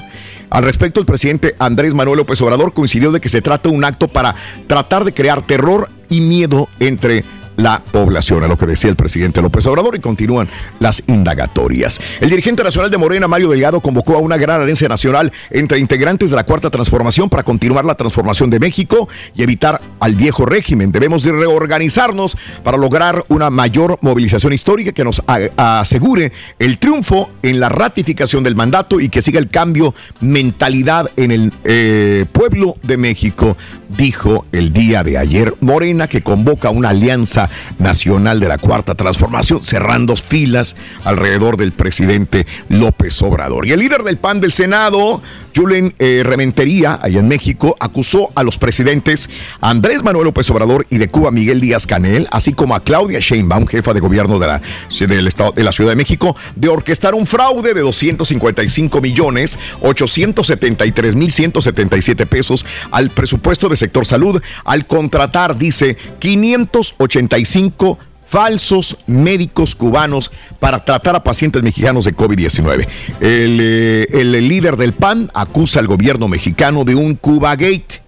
Al 0.51 0.65
respecto, 0.65 1.01
el 1.01 1.07
presidente 1.07 1.55
Andrés 1.59 1.95
Manuel 1.95 2.19
López 2.19 2.41
Obrador 2.41 2.73
coincidió 2.73 3.13
de 3.13 3.21
que 3.21 3.29
se 3.29 3.43
trata 3.43 3.69
de 3.69 3.75
un 3.75 3.85
acto 3.85 4.09
para 4.09 4.35
tratar 4.67 5.05
de 5.05 5.13
crear 5.13 5.43
terror 5.43 5.91
y 6.09 6.21
miedo 6.23 6.69
entre 6.81 7.25
la 7.59 7.83
población, 7.83 8.45
a 8.45 8.49
lo 8.49 8.57
que 8.57 8.67
decía 8.67 8.89
el 8.89 8.97
presidente 8.97 9.43
López 9.43 9.67
Obrador 9.67 9.97
y 9.97 10.01
continúan 10.01 10.49
las 10.79 11.03
indagatorias. 11.09 12.01
El 12.21 12.31
dirigente 12.31 12.63
nacional 12.63 12.89
de 12.89 12.99
Morena, 12.99 13.27
Mario 13.27 13.51
Delgado, 13.51 13.81
convocó 13.81 14.15
a 14.15 14.19
una 14.19 14.37
gran 14.37 14.61
alianza 14.61 14.87
nacional 14.87 15.33
entre 15.51 15.81
integrantes 15.81 16.31
de 16.31 16.37
la 16.37 16.45
Cuarta 16.45 16.71
Transformación 16.71 17.29
para 17.29 17.43
continuar 17.43 17.85
la 17.85 17.97
transformación 17.97 18.49
de 18.49 18.61
México 18.61 19.09
y 19.35 19.43
evitar 19.43 19.81
al 19.99 20.15
viejo 20.15 20.47
régimen. 20.47 20.93
Debemos 20.93 21.25
de 21.25 21.33
reorganizarnos 21.33 22.39
para 22.63 22.79
lograr 22.79 23.25
una 23.29 23.51
mayor 23.51 23.99
movilización 24.03 24.53
histórica 24.53 24.93
que 24.93 25.03
nos 25.03 25.21
asegure 25.57 26.33
el 26.61 26.79
triunfo 26.79 27.31
en 27.43 27.59
la 27.59 27.69
ratificación 27.69 28.45
del 28.45 28.55
mandato 28.55 29.01
y 29.01 29.09
que 29.09 29.21
siga 29.21 29.41
el 29.41 29.49
cambio 29.49 29.97
mentalidad 30.21 31.11
en 31.17 31.33
el 31.33 31.53
eh, 31.65 32.25
pueblo 32.31 32.77
de 32.85 32.97
México, 32.99 33.57
dijo 33.97 34.47
el 34.53 34.73
día 34.73 35.03
de 35.03 35.19
ayer 35.19 35.55
Morena, 35.61 36.07
que 36.07 36.23
convoca 36.23 36.71
una 36.71 36.91
alianza 36.91 37.48
nacional 37.79 38.41
de 38.41 38.49
la 38.49 38.59
Cuarta 38.59 38.95
Transformación, 38.95 39.63
cerrando 39.63 40.17
filas 40.17 40.77
alrededor 41.05 41.57
del 41.57 41.73
presidente 41.73 42.47
López 42.69 43.21
Obrador. 43.23 43.67
Y 43.67 43.73
el 43.73 43.81
líder 43.81 44.03
del 44.03 44.19
PAN 44.19 44.41
del 44.41 44.53
Senado, 44.53 45.23
Julen 45.59 45.93
eh, 45.99 46.23
Rementería, 46.25 47.01
allá 47.03 47.19
en 47.19 47.27
México, 47.27 47.75
acusó 47.81 48.31
a 48.37 48.45
los 48.45 48.59
presidentes 48.59 49.29
Andrés 49.61 50.05
Manuel 50.05 50.27
López 50.27 50.49
Obrador 50.51 50.87
y 50.89 50.99
de 50.99 51.09
Cuba 51.09 51.33
Miguel 51.33 51.61
Díaz 51.61 51.85
Canel, 51.85 52.29
así 52.31 52.53
como 52.53 52.77
a 52.77 52.85
Claudia 52.85 53.19
Sheinbaum, 53.19 53.67
jefa 53.67 53.93
de 53.93 53.99
gobierno 53.99 54.39
de 54.39 54.47
la, 54.47 54.63
del 54.63 55.73
Ciudad 55.73 55.91
de 55.91 55.97
México, 55.97 56.37
de 56.55 56.69
orquestar 56.69 57.17
un 57.17 57.27
fraude 57.27 57.75
de 57.75 57.81
255 57.81 59.01
millones 59.01 59.59
873 59.81 61.17
mil 61.17 61.33
177 61.33 62.27
pesos 62.27 62.65
al 62.93 63.11
presupuesto 63.11 63.69
de 63.69 63.77
sector 63.77 64.07
salud 64.07 64.41
al 64.65 64.87
contratar, 64.87 65.59
dice, 65.59 65.97
585 66.21 67.99
falsos 68.29 68.99
médicos 69.07 69.75
cubanos 69.75 70.31
para 70.61 70.85
tratar 70.85 71.17
a 71.17 71.25
pacientes 71.25 71.63
mexicanos 71.63 72.05
de 72.05 72.15
COVID-19. 72.15 72.87
El, 73.21 73.59
eh, 73.61 74.07
el 74.13 74.49
líder 74.49 74.77
del 74.77 74.93
PAN 74.93 75.31
acusa 75.33 75.81
al 75.81 75.87
gobierno 75.87 76.29
mexicano 76.29 76.85
de 76.85 76.95
un 76.95 77.15
Cuba 77.15 77.57
Gate. 77.57 78.03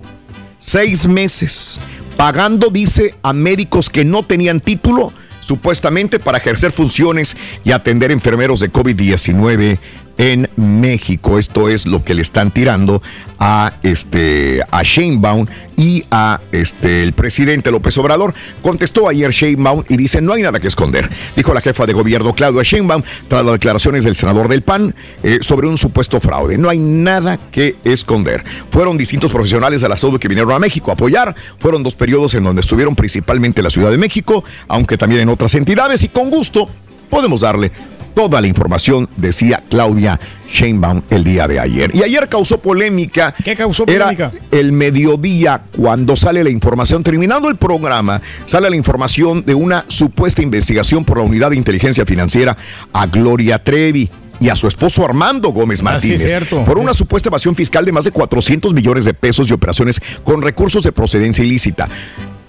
Seis 0.59 1.07
meses 1.07 1.81
pagando, 2.19 2.69
dice, 2.69 3.15
a 3.23 3.33
médicos 3.33 3.89
que 3.89 4.05
no 4.05 4.23
tenían 4.23 4.61
título, 4.61 5.11
supuestamente 5.41 6.19
para 6.19 6.37
ejercer 6.37 6.71
funciones 6.71 7.35
y 7.65 7.73
atender 7.73 8.11
enfermeros 8.11 8.61
de 8.61 8.71
COVID-19 8.71 9.79
en 10.21 10.51
México. 10.57 11.39
Esto 11.39 11.71
es 11.71 11.87
lo 11.87 12.05
que 12.05 12.13
le 12.13 12.21
están 12.21 12.51
tirando 12.51 13.01
a 13.39 13.73
este 13.83 14.61
a 14.71 14.83
Sheinbaum 14.83 15.47
y 15.79 16.05
a 16.11 16.41
este 16.53 17.03
el 17.03 17.15
presidente 17.15 17.71
López 17.71 17.97
Obrador. 17.97 18.35
Contestó 18.61 19.09
ayer 19.09 19.31
Sheinbaum 19.31 19.83
y 19.89 19.97
dice 19.97 20.21
no 20.21 20.35
hay 20.35 20.43
nada 20.43 20.61
que 20.61 20.69
esconder. 20.69 21.09
Dijo 21.35 21.55
la 21.55 21.63
jefa 21.63 21.87
de 21.87 21.95
gobierno 21.95 22.35
Claudia 22.35 22.63
Sheinbaum 22.63 23.03
tras 23.29 23.43
las 23.43 23.55
declaraciones 23.55 24.05
del 24.05 24.15
senador 24.15 24.49
del 24.49 24.61
PAN 24.61 24.95
eh, 25.23 25.39
sobre 25.41 25.69
un 25.69 25.79
supuesto 25.79 26.21
fraude. 26.21 26.59
No 26.59 26.69
hay 26.69 26.79
nada 26.79 27.39
que 27.51 27.77
esconder. 27.85 28.45
Fueron 28.69 28.99
distintos 28.99 29.33
profesionales 29.33 29.81
de 29.81 29.89
la 29.89 29.97
salud 29.97 30.21
que 30.21 30.29
vinieron 30.29 30.53
a 30.53 30.59
México 30.59 30.91
a 30.91 30.95
apoyar. 30.95 31.35
Fueron 31.59 31.83
dos 31.83 31.95
periodos 31.95 32.35
en 32.35 32.45
donde 32.45 32.61
estuvieron 32.61 32.95
principalmente 32.95 33.63
la 33.63 33.71
Ciudad 33.71 33.91
de 33.91 33.97
México, 33.97 34.45
aunque 34.69 34.99
también 34.99 35.23
en 35.23 35.31
otras 35.31 35.55
entidades 35.55 36.03
y 36.03 36.09
con 36.09 36.29
gusto 36.29 36.69
podemos 37.09 37.41
darle 37.41 37.73
toda 38.15 38.41
la 38.41 38.47
información, 38.47 39.09
decía 39.17 39.63
Claudia 39.69 40.19
Sheinbaum 40.49 41.03
el 41.11 41.25
día 41.25 41.47
de 41.47 41.61
ayer. 41.61 41.95
Y 41.95 42.03
ayer 42.03 42.29
causó 42.29 42.59
polémica. 42.59 43.35
¿Qué 43.45 43.55
causó 43.57 43.85
Era 43.87 44.07
polémica? 44.07 44.33
el 44.51 44.73
mediodía 44.73 45.63
cuando 45.77 46.17
sale 46.17 46.43
la 46.45 46.51
información, 46.51 47.03
terminando 47.03 47.49
el 47.49 47.57
programa, 47.57 48.21
sale 48.47 48.69
la 48.71 48.77
información 48.77 49.43
de 49.43 49.55
una 49.55 49.85
supuesta 49.89 50.43
investigación 50.43 51.05
por 51.05 51.19
la 51.19 51.25
Unidad 51.25 51.51
de 51.51 51.57
Inteligencia 51.57 52.05
Financiera 52.05 52.57
a 52.93 53.07
Gloria 53.07 53.63
Trevi. 53.63 54.11
Y 54.43 54.49
a 54.49 54.57
su 54.57 54.67
esposo 54.67 55.05
Armando 55.05 55.51
Gómez 55.51 55.81
Ah, 55.81 56.01
sí, 56.01 56.13
Martínez 56.13 56.23
cierto. 56.23 56.65
por 56.65 56.79
una 56.79 56.95
supuesta 56.95 57.29
evasión 57.29 57.55
fiscal 57.55 57.85
de 57.85 57.93
más 57.93 58.05
de 58.05 58.11
400 58.11 58.73
millones 58.73 59.05
de 59.05 59.13
pesos 59.13 59.51
y 59.51 59.53
operaciones 59.53 60.01
con 60.25 60.41
recursos 60.41 60.83
de 60.83 60.93
procedencia 60.93 61.45
ilícita. 61.45 61.87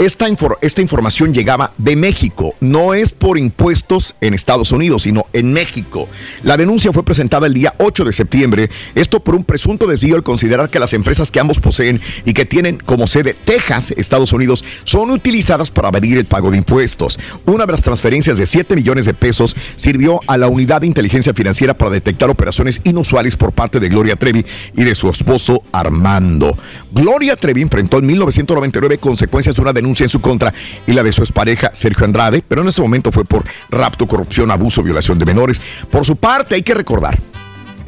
Esta, 0.01 0.25
esta 0.61 0.81
información 0.81 1.31
llegaba 1.31 1.73
de 1.77 1.95
México, 1.95 2.55
no 2.59 2.95
es 2.95 3.11
por 3.11 3.37
impuestos 3.37 4.15
en 4.19 4.33
Estados 4.33 4.71
Unidos, 4.71 5.03
sino 5.03 5.27
en 5.31 5.53
México. 5.53 6.09
La 6.41 6.57
denuncia 6.57 6.91
fue 6.91 7.05
presentada 7.05 7.45
el 7.45 7.53
día 7.53 7.75
8 7.77 8.05
de 8.05 8.11
septiembre, 8.11 8.71
esto 8.95 9.19
por 9.19 9.35
un 9.35 9.43
presunto 9.43 9.85
desvío 9.85 10.15
al 10.15 10.23
considerar 10.23 10.71
que 10.71 10.79
las 10.79 10.95
empresas 10.95 11.29
que 11.29 11.39
ambos 11.39 11.59
poseen 11.59 12.01
y 12.25 12.33
que 12.33 12.47
tienen 12.47 12.77
como 12.77 13.05
sede 13.05 13.35
Texas, 13.45 13.93
Estados 13.95 14.33
Unidos, 14.33 14.65
son 14.85 15.11
utilizadas 15.11 15.69
para 15.69 15.89
evadir 15.89 16.17
el 16.17 16.25
pago 16.25 16.49
de 16.49 16.57
impuestos. 16.57 17.19
Una 17.45 17.67
de 17.67 17.73
las 17.73 17.83
transferencias 17.83 18.39
de 18.39 18.47
7 18.47 18.75
millones 18.75 19.05
de 19.05 19.13
pesos 19.13 19.55
sirvió 19.75 20.19
a 20.25 20.35
la 20.35 20.47
Unidad 20.47 20.81
de 20.81 20.87
Inteligencia 20.87 21.35
Financiera 21.35 21.75
para 21.75 21.91
detectar 21.91 22.31
operaciones 22.31 22.81
inusuales 22.85 23.35
por 23.35 23.51
parte 23.51 23.79
de 23.79 23.89
Gloria 23.89 24.15
Trevi 24.15 24.43
y 24.75 24.83
de 24.83 24.95
su 24.95 25.11
esposo 25.11 25.61
Armando. 25.71 26.57
Gloria 26.91 27.35
Trevi 27.35 27.61
enfrentó 27.61 27.99
en 27.99 28.07
1999 28.07 28.97
consecuencias 28.97 29.55
de 29.55 29.61
una 29.61 29.73
denuncia 29.73 29.90
en 29.99 30.09
su 30.09 30.21
contra 30.21 30.53
y 30.87 30.93
la 30.93 31.03
de 31.03 31.11
su 31.11 31.21
expareja 31.21 31.71
Sergio 31.73 32.05
Andrade, 32.05 32.43
pero 32.47 32.61
en 32.61 32.69
ese 32.69 32.81
momento 32.81 33.11
fue 33.11 33.25
por 33.25 33.43
rapto, 33.69 34.07
corrupción, 34.07 34.49
abuso, 34.51 34.81
violación 34.83 35.19
de 35.19 35.25
menores. 35.25 35.61
Por 35.89 36.05
su 36.05 36.15
parte, 36.15 36.55
hay 36.55 36.63
que 36.63 36.73
recordar, 36.73 37.19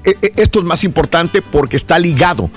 e- 0.03 0.17
e- 0.21 0.33
esto 0.35 0.59
es 0.59 0.65
más 0.65 0.83
importante 0.83 1.41
porque 1.41 1.77
está 1.77 1.97
ligado 1.97 2.49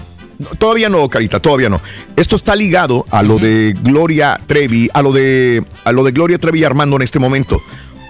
todavía 0.59 0.89
no, 0.89 1.09
Carita, 1.09 1.41
todavía 1.41 1.69
no. 1.69 1.81
Esto 2.17 2.37
está 2.37 2.55
ligado 2.55 3.05
a 3.11 3.23
lo 3.23 3.39
de 3.39 3.75
Gloria 3.83 4.39
Trevi, 4.47 4.91
a 4.93 5.03
lo 5.03 5.13
de, 5.13 5.65
a 5.85 5.93
lo 5.93 6.05
de 6.05 6.13
Gloria 6.13 6.39
Trevi 6.39 6.61
y 6.61 6.65
Armando 6.65 6.97
en 6.97 7.03
este 7.03 7.19
momento. 7.19 7.61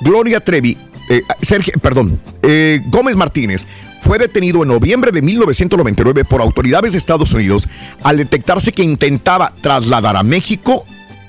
Gloria 0.00 0.40
Trevi, 0.40 0.76
eh, 1.08 1.22
Sergio, 1.42 1.74
perdón, 1.80 2.20
eh, 2.42 2.80
Gómez 2.86 3.16
Martínez 3.16 3.66
fue 4.00 4.18
detenido 4.18 4.62
en 4.62 4.68
noviembre 4.68 5.10
de 5.10 5.22
1999 5.22 6.24
por 6.24 6.40
autoridades 6.40 6.92
de 6.92 6.98
Estados 6.98 7.32
Unidos 7.32 7.68
al 8.02 8.18
detectarse 8.18 8.72
que 8.72 8.82
intentaba 8.82 9.52
trasladar 9.60 10.16
a 10.16 10.22
México 10.22 10.84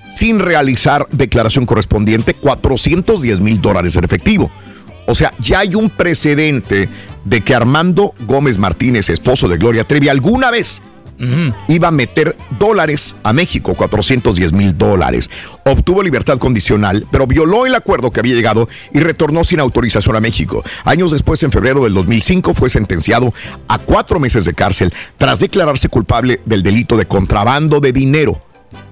sin 0.09 0.39
realizar 0.39 1.07
declaración 1.11 1.65
correspondiente 1.65 2.34
410 2.34 3.39
mil 3.39 3.61
dólares 3.61 3.95
en 3.95 4.03
efectivo. 4.03 4.51
O 5.05 5.15
sea, 5.15 5.34
ya 5.39 5.59
hay 5.59 5.75
un 5.75 5.89
precedente 5.89 6.89
de 7.23 7.41
que 7.41 7.55
Armando 7.55 8.13
Gómez 8.21 8.57
Martínez, 8.57 9.09
esposo 9.09 9.47
de 9.47 9.57
Gloria 9.57 9.85
Trevi, 9.85 10.09
alguna 10.09 10.51
vez 10.51 10.81
iba 11.67 11.88
a 11.88 11.91
meter 11.91 12.38
dólares 12.59 13.15
a 13.23 13.34
México, 13.34 13.73
410 13.73 14.53
mil 14.53 14.77
dólares. 14.77 15.29
Obtuvo 15.65 16.03
libertad 16.03 16.38
condicional, 16.38 17.07
pero 17.11 17.25
violó 17.25 17.65
el 17.65 17.75
acuerdo 17.75 18.11
que 18.11 18.19
había 18.19 18.35
llegado 18.35 18.69
y 18.93 18.99
retornó 18.99 19.43
sin 19.43 19.59
autorización 19.59 20.15
a 20.15 20.19
México. 20.19 20.63
Años 20.84 21.11
después, 21.11 21.41
en 21.43 21.51
febrero 21.51 21.84
del 21.84 21.93
2005, 21.93 22.53
fue 22.53 22.69
sentenciado 22.69 23.34
a 23.67 23.79
cuatro 23.79 24.19
meses 24.19 24.45
de 24.45 24.53
cárcel 24.53 24.93
tras 25.17 25.39
declararse 25.39 25.89
culpable 25.89 26.41
del 26.45 26.63
delito 26.63 26.97
de 26.97 27.05
contrabando 27.05 27.79
de 27.79 27.93
dinero. 27.93 28.39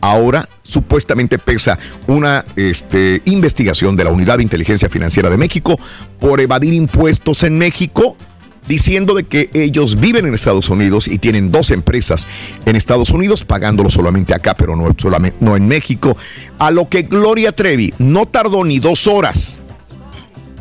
Ahora 0.01 0.47
supuestamente 0.65 1.37
pesa 1.37 1.77
una 2.07 2.43
este, 2.55 3.21
investigación 3.25 3.95
de 3.95 4.03
la 4.03 4.11
Unidad 4.11 4.37
de 4.37 4.43
Inteligencia 4.43 4.89
Financiera 4.89 5.29
de 5.29 5.37
México 5.37 5.79
por 6.19 6.41
evadir 6.41 6.73
impuestos 6.73 7.43
en 7.43 7.57
México 7.57 8.17
diciendo 8.67 9.13
de 9.13 9.23
que 9.23 9.51
ellos 9.53 9.99
viven 9.99 10.25
en 10.25 10.33
Estados 10.33 10.69
Unidos 10.69 11.07
y 11.07 11.19
tienen 11.19 11.51
dos 11.51 11.69
empresas 11.69 12.25
en 12.65 12.75
Estados 12.75 13.11
Unidos, 13.11 13.45
pagándolo 13.45 13.91
solamente 13.91 14.33
acá, 14.33 14.55
pero 14.55 14.75
no, 14.75 14.93
solamente, 14.97 15.37
no 15.39 15.55
en 15.55 15.67
México. 15.67 16.17
A 16.57 16.71
lo 16.71 16.89
que 16.89 17.03
Gloria 17.03 17.51
Trevi 17.51 17.93
no 17.99 18.25
tardó 18.25 18.63
ni 18.63 18.79
dos 18.79 19.05
horas 19.05 19.59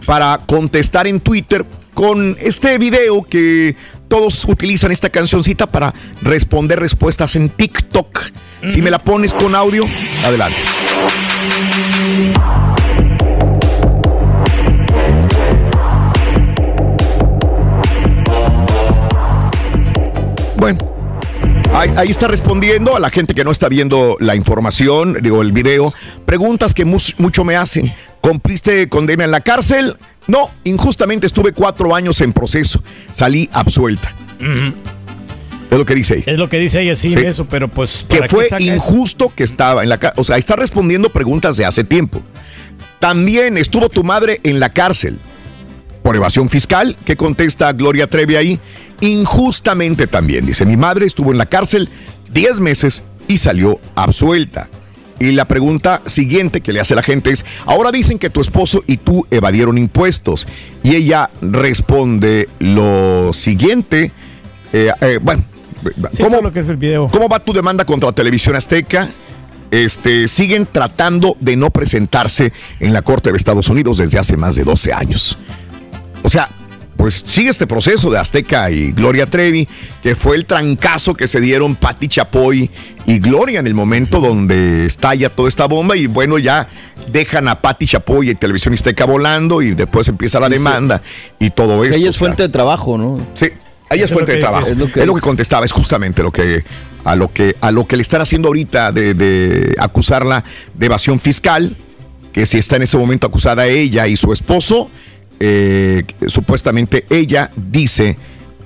para 0.06 0.38
contestar 0.46 1.06
en 1.06 1.20
Twitter 1.20 1.64
con 1.94 2.36
este 2.40 2.76
video 2.76 3.22
que 3.22 3.74
todos 4.08 4.44
utilizan 4.44 4.92
esta 4.92 5.08
cancioncita 5.08 5.66
para 5.66 5.94
responder 6.20 6.78
respuestas 6.80 7.36
en 7.36 7.48
TikTok. 7.48 8.20
Si 8.68 8.82
me 8.82 8.90
la 8.90 8.98
pones 8.98 9.32
con 9.32 9.54
audio, 9.54 9.84
adelante. 10.24 10.56
Bueno, 20.56 20.78
ahí, 21.74 22.10
está 22.10 22.26
respondiendo 22.26 22.96
a 22.96 23.00
la 23.00 23.10
gente 23.10 23.34
que 23.34 23.44
no 23.44 23.50
está 23.50 23.68
viendo 23.68 24.16
la 24.18 24.34
información, 24.34 25.18
digo, 25.20 25.42
el 25.42 25.52
video. 25.52 25.92
Preguntas 26.24 26.72
que 26.72 26.84
mucho 26.84 27.44
me 27.44 27.56
hacen. 27.56 27.92
¿Cumpliste 28.20 28.88
condena 28.88 29.24
en 29.24 29.30
la 29.30 29.42
cárcel? 29.42 29.96
No, 30.26 30.50
injustamente 30.64 31.26
estuve 31.26 31.52
cuatro 31.52 31.94
años 31.94 32.20
en 32.22 32.32
proceso. 32.32 32.82
Salí 33.10 33.50
absuelta. 33.52 34.14
Es 35.70 35.78
lo 35.78 35.86
que 35.86 35.94
dice 35.94 36.14
ella. 36.16 36.24
Es 36.26 36.38
lo 36.38 36.48
que 36.48 36.58
dice 36.58 36.80
ella, 36.82 36.96
sí, 36.96 37.14
eso, 37.14 37.46
pero 37.46 37.68
pues. 37.68 38.04
Que 38.08 38.28
fue 38.28 38.48
injusto 38.58 39.32
que 39.34 39.44
estaba 39.44 39.82
en 39.82 39.88
la 39.88 39.98
cárcel. 39.98 40.20
O 40.20 40.24
sea, 40.24 40.36
está 40.36 40.56
respondiendo 40.56 41.10
preguntas 41.10 41.56
de 41.56 41.64
hace 41.64 41.84
tiempo. 41.84 42.22
También 43.00 43.58
estuvo 43.58 43.88
tu 43.88 44.04
madre 44.04 44.40
en 44.44 44.60
la 44.60 44.70
cárcel 44.70 45.18
por 46.02 46.16
evasión 46.16 46.48
fiscal. 46.48 46.96
¿Qué 47.04 47.16
contesta 47.16 47.72
Gloria 47.72 48.06
Trevi 48.06 48.36
ahí? 48.36 48.60
Injustamente 49.00 50.06
también. 50.06 50.46
Dice: 50.46 50.64
Mi 50.64 50.76
madre 50.76 51.06
estuvo 51.06 51.32
en 51.32 51.38
la 51.38 51.46
cárcel 51.46 51.88
10 52.32 52.60
meses 52.60 53.02
y 53.26 53.38
salió 53.38 53.80
absuelta. 53.94 54.68
Y 55.20 55.30
la 55.30 55.46
pregunta 55.46 56.02
siguiente 56.06 56.60
que 56.60 56.72
le 56.72 56.80
hace 56.80 56.94
la 56.94 57.02
gente 57.02 57.30
es, 57.30 57.44
ahora 57.66 57.92
dicen 57.92 58.18
que 58.18 58.30
tu 58.30 58.40
esposo 58.40 58.82
y 58.86 58.96
tú 58.96 59.26
evadieron 59.30 59.78
impuestos. 59.78 60.46
Y 60.82 60.96
ella 60.96 61.30
responde 61.40 62.48
lo 62.58 63.32
siguiente, 63.32 64.12
eh, 64.72 64.90
eh, 65.00 65.18
bueno, 65.22 65.44
¿cómo, 66.20 66.40
lo 66.40 66.52
que 66.52 66.60
es 66.60 66.68
el 66.68 66.76
video. 66.76 67.08
¿cómo 67.08 67.28
va 67.28 67.38
tu 67.40 67.52
demanda 67.52 67.84
contra 67.84 68.12
Televisión 68.12 68.56
Azteca? 68.56 69.08
Este, 69.70 70.28
siguen 70.28 70.66
tratando 70.70 71.36
de 71.40 71.56
no 71.56 71.70
presentarse 71.70 72.52
en 72.80 72.92
la 72.92 73.02
Corte 73.02 73.30
de 73.30 73.36
Estados 73.36 73.68
Unidos 73.68 73.98
desde 73.98 74.18
hace 74.18 74.36
más 74.36 74.56
de 74.56 74.64
12 74.64 74.92
años. 74.92 75.36
O 76.22 76.28
sea, 76.28 76.48
pues 76.96 77.22
sigue 77.26 77.50
este 77.50 77.66
proceso 77.66 78.10
de 78.10 78.18
Azteca 78.18 78.70
y 78.70 78.92
Gloria 78.92 79.26
Trevi, 79.26 79.68
que 80.02 80.14
fue 80.14 80.36
el 80.36 80.46
trancazo 80.46 81.14
que 81.14 81.28
se 81.28 81.40
dieron 81.40 81.76
Patti 81.76 82.08
Chapoy 82.08 82.70
y 83.04 83.18
Gloria 83.18 83.60
en 83.60 83.66
el 83.66 83.74
momento 83.74 84.20
donde 84.20 84.86
estalla 84.86 85.28
toda 85.28 85.48
esta 85.48 85.66
bomba 85.66 85.96
y 85.96 86.06
bueno, 86.06 86.38
ya 86.38 86.68
dejan 87.08 87.48
a 87.48 87.60
Patti 87.60 87.86
Chapoy 87.86 88.30
y 88.30 88.34
Televisión 88.34 88.74
Azteca 88.74 89.04
volando 89.04 89.60
y 89.60 89.74
después 89.74 90.08
empieza 90.08 90.40
la 90.40 90.48
demanda 90.48 91.02
y 91.38 91.50
todo 91.50 91.84
eso. 91.84 91.94
Ella 91.94 92.10
es 92.10 92.16
fuente 92.16 92.44
de 92.44 92.48
trabajo, 92.48 92.96
¿no? 92.96 93.20
Sí. 93.34 93.48
Ella 93.94 94.04
es 94.04 94.12
fuente 94.12 94.32
de 94.32 94.38
trabajo. 94.38 94.66
Es 94.66 94.76
lo, 94.76 94.86
que, 95.14 95.20
contestaba, 95.20 95.64
es 95.64 95.72
justamente 95.72 96.22
lo 96.22 96.32
que 96.32 96.64
a 97.04 97.16
lo 97.16 97.32
que 97.32 97.56
a 97.60 97.70
lo 97.70 97.86
que 97.86 97.96
le 97.96 98.02
están 98.02 98.20
haciendo 98.22 98.48
ahorita 98.48 98.92
de, 98.92 99.14
de 99.14 99.74
acusarla 99.78 100.44
de 100.74 100.86
evasión 100.86 101.20
fiscal, 101.20 101.76
que 102.32 102.46
si 102.46 102.58
está 102.58 102.76
en 102.76 102.82
ese 102.82 102.96
momento 102.98 103.26
acusada 103.26 103.66
ella 103.66 104.06
y 104.06 104.16
su 104.16 104.32
esposo, 104.32 104.90
eh, 105.40 106.04
supuestamente 106.26 107.06
ella 107.10 107.50
dice 107.56 108.16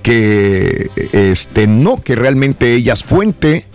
que 0.01 0.89
este 1.11 1.67
no, 1.67 2.01
que 2.01 2.15
realmente 2.15 2.73
ella 2.73 2.93
es 2.93 3.03
fuente 3.03 3.65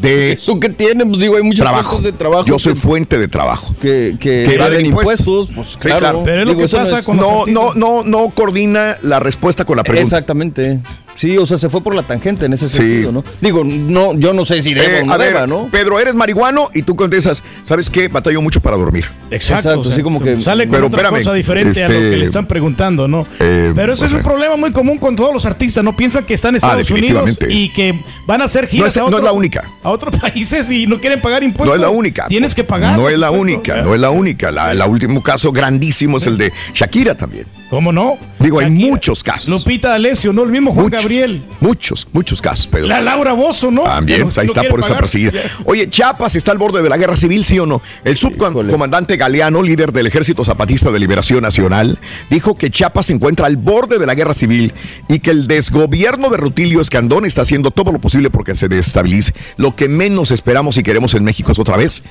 de 0.00 0.32
eso 0.32 0.58
que 0.58 0.68
tiene, 0.68 1.04
pues 1.06 1.18
digo, 1.18 1.36
hay 1.36 1.42
muchos 1.42 1.64
trabajo. 1.64 1.98
de 1.98 2.12
trabajo. 2.12 2.44
Yo 2.46 2.58
soy 2.58 2.74
fuente 2.74 3.18
de 3.18 3.28
trabajo. 3.28 3.74
Que, 3.80 4.16
que, 4.18 4.44
que 4.44 4.80
impuestos, 4.82 5.50
pues 5.54 5.76
claro. 5.76 6.22
Pero 6.24 6.42
es 6.42 6.46
lo 6.46 6.56
que 6.56 6.68
pasa 6.68 7.12
no, 7.12 7.46
no, 7.46 7.74
no, 7.74 8.02
no 8.04 8.30
coordina 8.30 8.96
la 9.02 9.20
respuesta 9.20 9.64
con 9.64 9.76
la 9.76 9.82
pregunta. 9.82 10.02
Exactamente. 10.16 10.80
Sí, 11.14 11.36
o 11.38 11.44
sea, 11.46 11.58
se 11.58 11.68
fue 11.68 11.82
por 11.82 11.94
la 11.94 12.02
tangente 12.02 12.46
en 12.46 12.52
ese 12.52 12.68
sentido, 12.68 13.12
¿no? 13.12 13.22
Digo, 13.40 13.62
no, 13.64 14.14
yo 14.14 14.32
no 14.32 14.44
sé 14.44 14.62
si 14.62 14.74
debo 14.74 14.88
eh, 14.88 15.02
o 15.02 15.06
no 15.06 15.38
a 15.38 15.46
¿no? 15.46 15.68
Pedro, 15.70 16.00
eres 16.00 16.14
marihuano 16.14 16.68
y 16.74 16.82
tú 16.82 16.96
contestas, 16.96 17.44
¿sabes 17.62 17.90
qué? 17.90 18.08
Batallo 18.08 18.40
mucho 18.40 18.60
para 18.60 18.76
dormir. 18.76 19.04
Exacto, 19.30 19.82
así 19.90 20.02
como 20.02 20.20
que 20.20 20.40
sale 20.42 20.68
con 20.68 20.82
otra 20.84 21.10
cosa 21.10 21.32
diferente 21.32 21.84
a 21.84 21.88
lo 21.88 21.94
que 21.98 22.04
este, 22.04 22.16
le 22.16 22.24
están 22.26 22.46
preguntando, 22.46 23.06
¿no? 23.08 23.26
Eh, 23.40 23.72
Pero 23.74 23.92
eso 23.92 24.02
o 24.02 24.06
es 24.06 24.10
sea, 24.12 24.18
un 24.20 24.24
problema 24.24 24.56
muy 24.56 24.72
común 24.72 24.98
con 24.98 25.14
todos 25.16 25.32
los 25.32 25.44
artistas, 25.46 25.82
¿no? 25.84 25.94
Piensan 25.96 26.24
que 26.24 26.34
están 26.34 26.54
en 26.56 26.60
Ah, 26.64 26.78
Estados 26.80 26.90
Unidos 26.90 27.38
y 27.48 27.70
que 27.72 27.98
van 28.26 28.40
a 28.42 28.44
hacer 28.44 28.64
No 28.64 28.70
giras 28.70 28.92
es, 28.92 28.96
a, 28.96 29.00
no 29.02 29.08
es 29.08 29.12
otro- 29.14 29.24
la 29.26 29.32
única. 29.32 29.64
a 29.82 29.90
otros 29.90 30.16
países 30.20 30.70
y 30.70 30.86
no 30.86 31.00
quieren 31.00 31.20
pagar 31.20 31.42
impuestos. 31.42 31.68
No 31.68 31.74
es 31.74 31.80
la 31.80 31.90
única. 31.90 32.26
Tienes 32.28 32.54
que 32.54 32.64
pagar. 32.64 32.98
No 32.98 33.08
es 33.08 33.18
la 33.18 33.30
única, 33.30 33.82
no 33.82 33.94
es 33.94 34.00
la 34.00 34.10
única. 34.10 34.50
La, 34.50 34.72
el 34.72 34.82
último 34.82 35.22
caso 35.22 35.52
grandísimo 35.52 36.16
es 36.16 36.26
el 36.26 36.38
de 36.38 36.52
Shakira 36.74 37.14
también. 37.16 37.46
¿Cómo 37.72 37.90
no? 37.90 38.18
Digo, 38.38 38.60
hay 38.60 38.70
muchos 38.70 39.24
casos. 39.24 39.48
Lupita 39.48 39.88
D'Alessio, 39.88 40.30
¿no? 40.30 40.42
El 40.42 40.50
mismo 40.50 40.72
Juan 40.72 40.84
Muchos. 40.84 41.04
Gabriel. 41.04 41.42
Muchos, 41.58 42.06
muchos 42.12 42.42
casos, 42.42 42.66
Pedro. 42.66 42.86
La 42.86 43.00
Laura 43.00 43.32
Bozo, 43.32 43.70
¿no? 43.70 43.84
También, 43.84 44.24
pues 44.24 44.36
ahí 44.36 44.44
está 44.44 44.64
por 44.64 44.80
esa 44.80 44.94
perseguida. 44.94 45.32
Oye, 45.64 45.88
Chiapas 45.88 46.36
está 46.36 46.52
al 46.52 46.58
borde 46.58 46.82
de 46.82 46.90
la 46.90 46.98
guerra 46.98 47.16
civil, 47.16 47.46
¿sí 47.46 47.58
o 47.58 47.64
no? 47.64 47.80
El 48.04 48.18
subcomandante 48.18 49.16
Galeano, 49.16 49.62
líder 49.62 49.90
del 49.90 50.06
Ejército 50.06 50.44
Zapatista 50.44 50.90
de 50.90 50.98
Liberación 50.98 51.40
Nacional, 51.40 51.98
dijo 52.28 52.56
que 52.56 52.68
Chiapas 52.68 53.06
se 53.06 53.14
encuentra 53.14 53.46
al 53.46 53.56
borde 53.56 53.98
de 53.98 54.04
la 54.04 54.14
guerra 54.14 54.34
civil 54.34 54.74
y 55.08 55.20
que 55.20 55.30
el 55.30 55.46
desgobierno 55.46 56.28
de 56.28 56.36
Rutilio 56.36 56.82
Escandón 56.82 57.24
está 57.24 57.40
haciendo 57.40 57.70
todo 57.70 57.90
lo 57.90 58.02
posible 58.02 58.28
porque 58.28 58.54
se 58.54 58.68
desestabilice. 58.68 59.32
Lo 59.56 59.74
que 59.74 59.88
menos 59.88 60.30
esperamos 60.30 60.76
y 60.76 60.82
queremos 60.82 61.14
en 61.14 61.24
México 61.24 61.52
es 61.52 61.58
otra 61.58 61.78
vez 61.78 62.02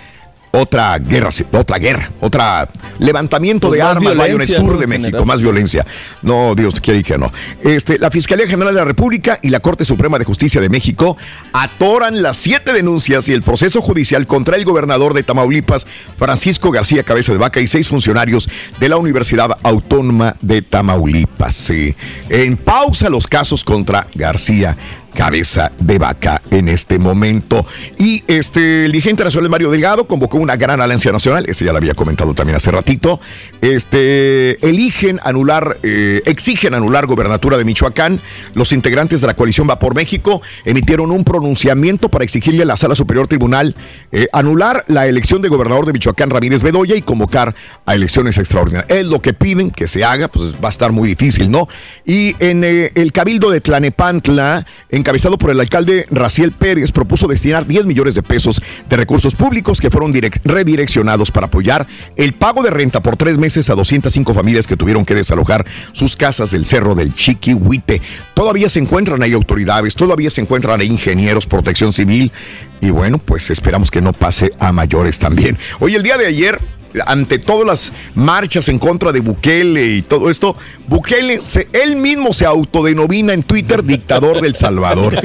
otra 0.52 0.98
guerra, 1.00 1.30
otra 1.54 1.78
guerra, 1.78 2.12
otra 2.20 2.70
levantamiento 3.00 3.70
Pues 3.70 3.80
de 3.80 3.84
armas 3.84 4.16
vaya, 4.18 4.34
en 4.34 4.42
el 4.42 4.48
sur 4.48 4.78
de 4.78 4.88
México, 4.88 5.06
general. 5.06 5.26
más 5.26 5.42
violencia. 5.42 5.86
No, 6.22 6.54
Dios 6.56 6.80
quiere 6.80 7.04
que 7.04 7.18
no. 7.18 7.32
Este, 7.64 7.98
la 7.98 8.12
Fiscalía 8.12 8.48
General 8.48 8.74
de 8.74 8.80
la 8.80 8.86
República 8.86 9.40
y 9.42 9.50
la 9.50 9.60
Corte 9.62 9.86
Suprema 9.86 10.20
de 10.20 10.26
Justicia 10.26 10.60
de 10.60 10.70
México 10.70 11.18
atoran 11.54 12.22
las 12.22 12.38
siete 12.38 12.74
denuncias 12.74 13.30
y 13.30 13.34
el 13.34 13.44
proceso 13.44 13.82
judicial 13.82 14.28
contra 14.28 14.58
el 14.58 14.66
gobernador 14.66 15.14
de 15.14 15.24
Tamaulipas, 15.24 15.88
Francisco 16.18 16.72
García 16.72 17.04
Cabeza 17.04 17.32
de 17.32 17.38
Vaca, 17.38 17.62
y 17.62 17.68
seis 17.68 17.88
funcionarios 17.88 18.50
de 18.80 18.90
la 18.90 18.98
Universidad 18.98 19.58
Autónoma 19.64 20.36
de 20.42 20.62
Tamaulipas. 20.62 21.56
Sí. 21.56 21.96
En 22.30 22.58
pausa 22.58 23.10
los 23.10 23.28
casos 23.28 23.64
contra 23.64 24.08
García 24.16 24.78
cabeza 25.14 25.72
de 25.80 25.98
vaca 25.98 26.42
en 26.52 26.68
este 26.68 27.00
momento. 27.00 27.66
Y 27.98 28.24
este, 28.28 28.86
el 28.86 28.92
dirigente 28.92 29.24
nacional 29.24 29.50
Mario 29.50 29.72
Delgado 29.72 30.08
convocó 30.08 30.38
una 30.38 30.56
gran 30.56 30.82
alianza 30.82 31.12
nacional, 31.12 31.46
ese 31.48 31.66
ya 31.66 31.72
lo 31.72 31.78
había 31.78 31.94
comentado 31.94 32.34
también 32.34 32.56
hace 32.56 32.72
ratito. 32.72 33.20
Este, 33.62 34.66
eligen 34.68 35.20
anular, 35.24 35.78
eh, 35.84 36.22
exigen 36.26 36.74
anular 36.74 37.06
gobernatura 37.06 37.58
de 37.58 37.66
Michoacán. 37.66 38.20
Los 38.54 38.72
integrantes 38.72 39.22
de 39.22 39.28
la 39.28 39.36
coalición 39.36 39.70
Va 39.70 39.80
por 39.80 39.96
México 39.96 40.42
emitieron 40.66 41.12
un 41.12 41.24
pronunciamiento 41.24 42.10
para 42.10 42.24
exigirle 42.24 42.64
a 42.64 42.66
la 42.66 42.78
Sala 42.78 42.96
Superior 42.96 43.28
Tribunal 43.28 43.76
eh, 44.12 44.28
anular 44.34 44.84
la 44.88 45.08
elección 45.08 45.42
de 45.42 45.50
gobernador 45.50 45.86
de 45.86 45.94
Michoacán, 45.94 46.30
Ramírez 46.30 46.62
Bedoya, 46.62 46.96
y 46.96 47.02
convocar 47.02 47.56
a 47.86 47.96
elecciones 47.96 48.38
extraordinarias. 48.38 48.98
Es 48.98 49.06
lo 49.06 49.22
que 49.22 49.34
piden 49.34 49.72
que 49.72 49.88
se 49.88 50.04
haga, 50.04 50.28
pues 50.28 50.56
va 50.56 50.68
a 50.68 50.72
estar 50.72 50.92
muy 50.92 51.08
difícil, 51.08 51.50
¿no? 51.50 51.68
Y 52.06 52.36
en 52.40 52.64
eh, 52.64 52.92
el 52.96 53.12
cabildo 53.12 53.52
de 53.52 53.62
Tlanepantla, 53.62 54.66
en 54.90 55.01
encabezado 55.02 55.38
por 55.38 55.52
el 55.52 55.60
alcalde 55.60 56.06
Raciel 56.10 56.52
Pérez, 56.52 56.92
propuso 56.92 57.28
destinar 57.28 57.68
10 57.68 57.86
millones 57.86 58.16
de 58.16 58.24
pesos 58.24 58.62
de 58.90 58.96
recursos 58.96 59.36
públicos 59.36 59.82
que 59.82 59.90
fueron 59.90 60.14
redireccionados 60.44 61.32
para 61.32 61.48
apoyar 61.48 61.88
el 62.16 62.34
pago 62.34 62.64
de 62.64 62.70
renta 62.70 63.02
por 63.02 63.18
tres 63.18 63.38
meses 63.38 63.70
a 63.70 63.76
205 63.76 64.34
familias 64.34 64.68
que 64.68 64.78
tuvieron 64.78 65.04
que 65.04 65.16
desalojar 65.16 65.66
sus 65.92 66.16
casas 66.16 66.52
del 66.52 66.66
Cerro 66.66 66.96
del 66.96 67.14
Chiquihuite. 67.14 68.02
Todavía 68.34 68.70
se 68.70 68.80
encuentran 68.80 69.22
ahí 69.22 69.34
autoridades, 69.34 69.96
todavía 69.96 70.30
se 70.30 70.42
encuentran 70.42 70.80
ahí 70.80 70.88
ingenieros, 70.88 71.46
protección 71.46 71.92
civil 71.92 72.32
y 72.82 72.90
bueno, 72.90 73.20
pues 73.20 73.50
esperamos 73.50 73.92
que 73.92 74.02
no 74.02 74.12
pase 74.12 74.52
a 74.60 74.72
mayores 74.72 75.20
también. 75.20 75.58
Hoy 75.80 75.96
el 75.96 76.04
día 76.04 76.18
de 76.18 76.26
ayer 76.26 76.60
ante 77.06 77.40
todas 77.40 77.66
las 77.66 77.94
marchas 78.16 78.68
en 78.70 78.80
contra 78.80 79.12
de 79.12 79.22
Bukele 79.22 79.86
y 79.86 80.02
todo 80.02 80.30
esto, 80.30 80.56
Bukele, 80.88 81.40
él 81.74 81.96
mismo 81.96 82.34
se 82.34 82.46
autodenomina 82.46 83.34
en 83.34 83.44
Twitter 83.44 83.84
dictador 83.84 84.42
del 84.42 84.56
Salvador. 84.56 85.16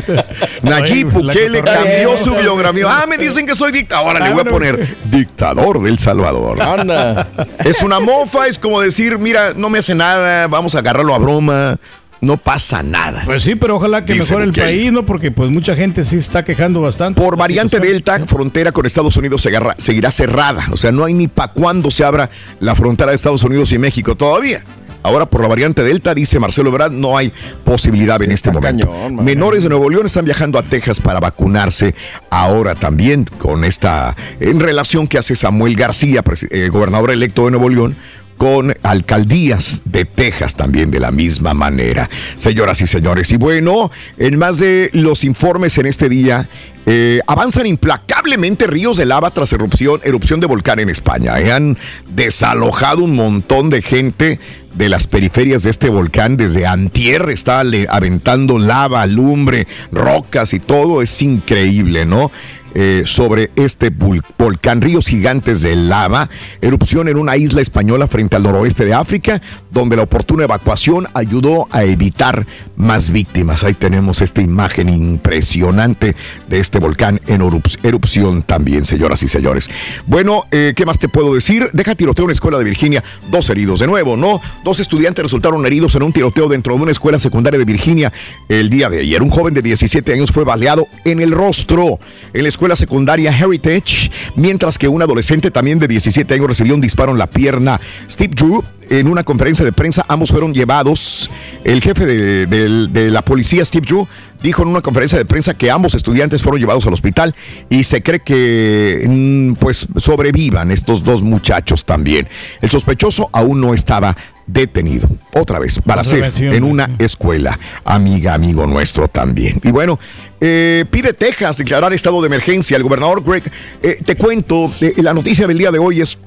Nayib 0.62 1.10
Bukele 1.10 1.62
cambió 1.62 2.16
su 2.16 2.34
biografía. 2.34 2.86
Ah, 2.88 3.06
me 3.06 3.18
dicen 3.18 3.46
que 3.46 3.54
soy 3.54 3.72
dictador. 3.72 4.06
Ahora 4.06 4.28
le 4.28 4.32
voy 4.32 4.42
a 4.42 4.44
poner 4.44 4.96
dictador 5.04 5.82
del 5.82 5.98
Salvador. 5.98 6.60
Anda. 6.60 7.28
Es 7.64 7.82
una 7.82 8.00
mofa, 8.00 8.46
es 8.46 8.58
como 8.58 8.80
decir, 8.80 9.18
mira, 9.18 9.52
no 9.54 9.68
me 9.70 9.78
hace 9.78 9.94
nada, 9.94 10.46
vamos 10.46 10.74
a 10.74 10.80
agarrarlo 10.80 11.14
a 11.14 11.18
broma 11.18 11.78
no 12.20 12.36
pasa 12.36 12.82
nada. 12.82 13.22
Pues 13.24 13.43
sí, 13.43 13.55
pero 13.55 13.76
ojalá 13.76 14.05
que 14.05 14.14
mejore 14.14 14.44
el 14.44 14.52
país, 14.52 14.93
¿no? 14.93 15.05
Porque 15.05 15.30
pues 15.30 15.51
mucha 15.51 15.74
gente 15.76 16.02
sí 16.02 16.16
está 16.16 16.44
quejando 16.44 16.80
bastante. 16.80 17.20
Por 17.20 17.36
variante 17.36 17.78
Delta, 17.78 18.18
frontera 18.26 18.72
con 18.72 18.86
Estados 18.86 19.16
Unidos 19.16 19.47
seguirá 19.78 20.10
cerrada. 20.10 20.66
O 20.72 20.76
sea, 20.76 20.93
no 20.93 21.05
hay 21.05 21.14
ni 21.14 21.28
para 21.28 21.52
cuándo 21.52 21.90
se 21.90 22.05
abra 22.05 22.30
la 22.60 22.74
frontera 22.74 23.10
de 23.10 23.16
Estados 23.16 23.43
Unidos 23.44 23.72
y 23.72 23.78
México 23.78 24.14
todavía. 24.14 24.62
Ahora 25.06 25.26
por 25.26 25.40
la 25.40 25.47
variante 25.47 25.84
Delta, 25.84 26.14
dice 26.14 26.40
Marcelo 26.40 26.68
Ebrard, 26.70 26.90
no 26.90 27.16
hay 27.16 27.32
posibilidad 27.64 28.20
en 28.22 28.32
este 28.32 28.51
momento. 28.51 28.93
Menores 29.09 29.62
de 29.62 29.68
Nuevo 29.68 29.88
León 29.88 30.06
están 30.06 30.24
viajando 30.24 30.59
a 30.59 30.64
Texas 30.64 30.98
para 31.01 31.20
vacunarse 31.20 31.94
ahora 32.28 32.74
también 32.74 33.24
con 33.38 33.62
esta 33.62 34.16
en 34.40 34.59
relación 34.59 35.06
que 35.06 35.18
hace 35.18 35.36
Samuel 35.36 35.76
García, 35.76 36.24
eh, 36.51 36.68
gobernador 36.72 37.12
electo 37.12 37.44
de 37.44 37.52
Nuevo 37.52 37.68
León, 37.68 37.94
con 38.36 38.74
alcaldías 38.82 39.82
de 39.84 40.04
Texas 40.04 40.54
también 40.54 40.90
de 40.90 41.00
la 41.00 41.10
misma 41.10 41.54
manera. 41.54 42.08
Señoras 42.36 42.80
y 42.80 42.86
señores, 42.86 43.30
y 43.32 43.36
bueno, 43.36 43.90
en 44.18 44.38
más 44.38 44.58
de 44.58 44.90
los 44.92 45.24
informes 45.24 45.78
en 45.78 45.86
este 45.86 46.08
día, 46.08 46.48
eh, 46.88 47.20
avanzan 47.26 47.66
implacablemente 47.66 48.68
ríos 48.68 48.96
de 48.96 49.06
lava 49.06 49.32
tras 49.32 49.52
erupción, 49.52 50.00
erupción 50.04 50.38
de 50.38 50.46
volcán 50.46 50.78
en 50.78 50.88
España. 50.88 51.40
Eh, 51.40 51.50
han 51.50 51.76
desalojado 52.14 53.02
un 53.02 53.16
montón 53.16 53.70
de 53.70 53.82
gente 53.82 54.38
de 54.72 54.88
las 54.88 55.08
periferias 55.08 55.64
de 55.64 55.70
este 55.70 55.88
volcán. 55.88 56.36
Desde 56.36 56.64
Antier 56.64 57.28
está 57.30 57.64
aventando 57.88 58.58
lava, 58.60 59.04
lumbre, 59.06 59.66
rocas 59.90 60.52
y 60.54 60.60
todo. 60.60 61.02
Es 61.02 61.20
increíble, 61.22 62.06
¿no? 62.06 62.30
Eh, 62.78 63.05
sobre 63.07 63.51
este 63.57 63.90
volcán, 64.36 64.82
ríos 64.82 65.07
gigantes 65.07 65.62
de 65.62 65.74
lava, 65.74 66.28
erupción 66.61 67.09
en 67.09 67.16
una 67.16 67.39
isla 67.39 67.62
española 67.62 68.07
frente 68.07 68.36
al 68.36 68.43
noroeste 68.43 68.85
de 68.85 68.93
África, 68.93 69.40
donde 69.70 69.97
la 69.97 70.03
oportuna 70.03 70.44
evacuación 70.44 71.09
ayudó 71.15 71.69
a 71.70 71.85
evitar 71.85 72.47
más 72.77 73.09
víctimas. 73.09 73.65
Ahí 73.65 73.73
tenemos 73.73 74.20
esta 74.20 74.43
imagen 74.43 74.90
impresionante 74.90 76.15
de 76.51 76.61
este 76.61 76.78
volcán 76.78 77.19
en 77.28 77.40
erupción 77.82 78.43
también, 78.43 78.85
señoras 78.85 79.23
y 79.23 79.28
señores. 79.28 79.70
Bueno, 80.07 80.44
eh, 80.51 80.74
¿qué 80.77 80.85
más 80.85 80.98
te 80.98 81.09
puedo 81.09 81.32
decir? 81.32 81.70
Deja 81.73 81.94
tiroteo 81.94 82.24
en 82.24 82.27
una 82.27 82.32
escuela 82.35 82.59
de 82.59 82.65
Virginia, 82.65 83.03
dos 83.31 83.48
heridos 83.48 83.81
de 83.81 83.86
nuevo, 83.86 84.19
¿no? 84.19 84.43
Dos 84.65 84.81
estudiantes 84.81 85.23
resultaron 85.23 85.65
heridos 85.65 85.94
en 85.94 86.03
un 86.03 86.12
tiroteo 86.12 86.47
dentro 86.47 86.77
de 86.77 86.82
una 86.82 86.93
escuela 86.93 87.19
secundaria 87.20 87.59
de 87.59 87.65
Virginia 87.65 88.12
el 88.51 88.69
día 88.69 88.90
de 88.90 89.01
ayer. 89.01 89.23
Un 89.23 89.31
joven 89.31 89.55
de 89.55 89.62
17 89.62 90.12
años 90.12 90.31
fue 90.31 90.44
baleado 90.44 90.89
en 91.07 91.20
el 91.20 91.32
rostro 91.32 91.98
en 92.35 92.43
la 92.43 92.51
escuela 92.51 92.65
escuela 92.66 92.74
secundaria 92.74 93.30
Heritage, 93.30 94.10
mientras 94.34 94.76
que 94.76 94.88
un 94.88 95.01
adolescente 95.01 95.52
también 95.52 95.78
de 95.78 95.86
17 95.86 96.34
años 96.34 96.48
recibió 96.48 96.74
un 96.74 96.80
disparo 96.80 97.12
en 97.12 97.18
la 97.18 97.28
pierna. 97.28 97.80
Steve 98.10 98.34
Drew, 98.34 98.64
en 98.90 99.06
una 99.06 99.22
conferencia 99.22 99.64
de 99.64 99.70
prensa, 99.70 100.05
ambos 100.09 100.32
fueron 100.32 100.52
llevados. 100.52 101.30
El 101.62 101.80
jefe 101.80 102.05
de, 102.06 103.10
la 103.12 103.22
policía, 103.22 103.64
Steve 103.64 103.86
Drew, 103.86 104.09
dijo 104.43 104.62
en 104.62 104.68
una 104.68 104.80
conferencia 104.80 105.16
de 105.16 105.24
prensa 105.24 105.55
que 105.55 105.70
ambos 105.70 105.94
estudiantes 105.94 106.43
fueron 106.43 106.60
llevados 106.60 106.84
al 106.88 106.93
hospital 106.93 107.36
y 107.70 107.84
se 107.84 108.02
cree 108.02 108.18
que 108.18 109.05
mm, 109.09 109.52
pues 109.55 109.86
sobrevivan 109.97 110.72
estos 110.72 111.05
dos 111.05 111.22
muchachos 111.22 111.84
también. 111.84 112.26
El 112.60 112.70
sospechoso 112.70 113.30
aún 113.32 113.60
no 113.60 113.74
estaba 113.74 114.16
detenido. 114.47 115.09
Otra 115.35 115.59
vez, 115.59 115.81
balaceo 115.85 116.24
en 116.24 116.64
una 116.64 116.90
escuela, 116.98 117.59
amiga, 117.85 118.35
amigo 118.35 118.66
nuestro 118.66 119.09
también. 119.09 119.60
Y 119.62 119.70
bueno, 119.70 119.98
eh, 120.40 120.85
pide 120.90 121.12
Texas 121.12 121.59
declarar 121.59 121.93
estado 121.93 122.20
de 122.20 122.27
emergencia. 122.27 122.77
El 122.77 122.82
gobernador 122.82 123.23
Greg, 123.24 123.43
eh, 123.82 124.01
te 124.05 124.16
cuento, 124.16 124.73
eh, 124.81 124.94
la 124.98 125.14
noticia 125.14 125.47
del 125.47 125.59
día 125.59 125.70
de 125.70 125.78
hoy 125.78 126.01
es, 126.01 126.18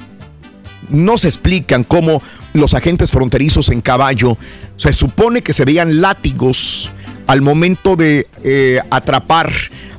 no 0.89 1.17
se 1.17 1.27
explican 1.27 1.83
cómo 1.83 2.21
los 2.53 2.73
agentes 2.73 3.11
fronterizos 3.11 3.69
en 3.69 3.81
caballo, 3.81 4.37
se 4.75 4.91
supone 4.91 5.41
que 5.41 5.53
se 5.53 5.65
veían 5.65 6.01
látigos 6.01 6.91
al 7.27 7.41
momento 7.41 7.95
de 7.95 8.25
atrapar 8.89 9.51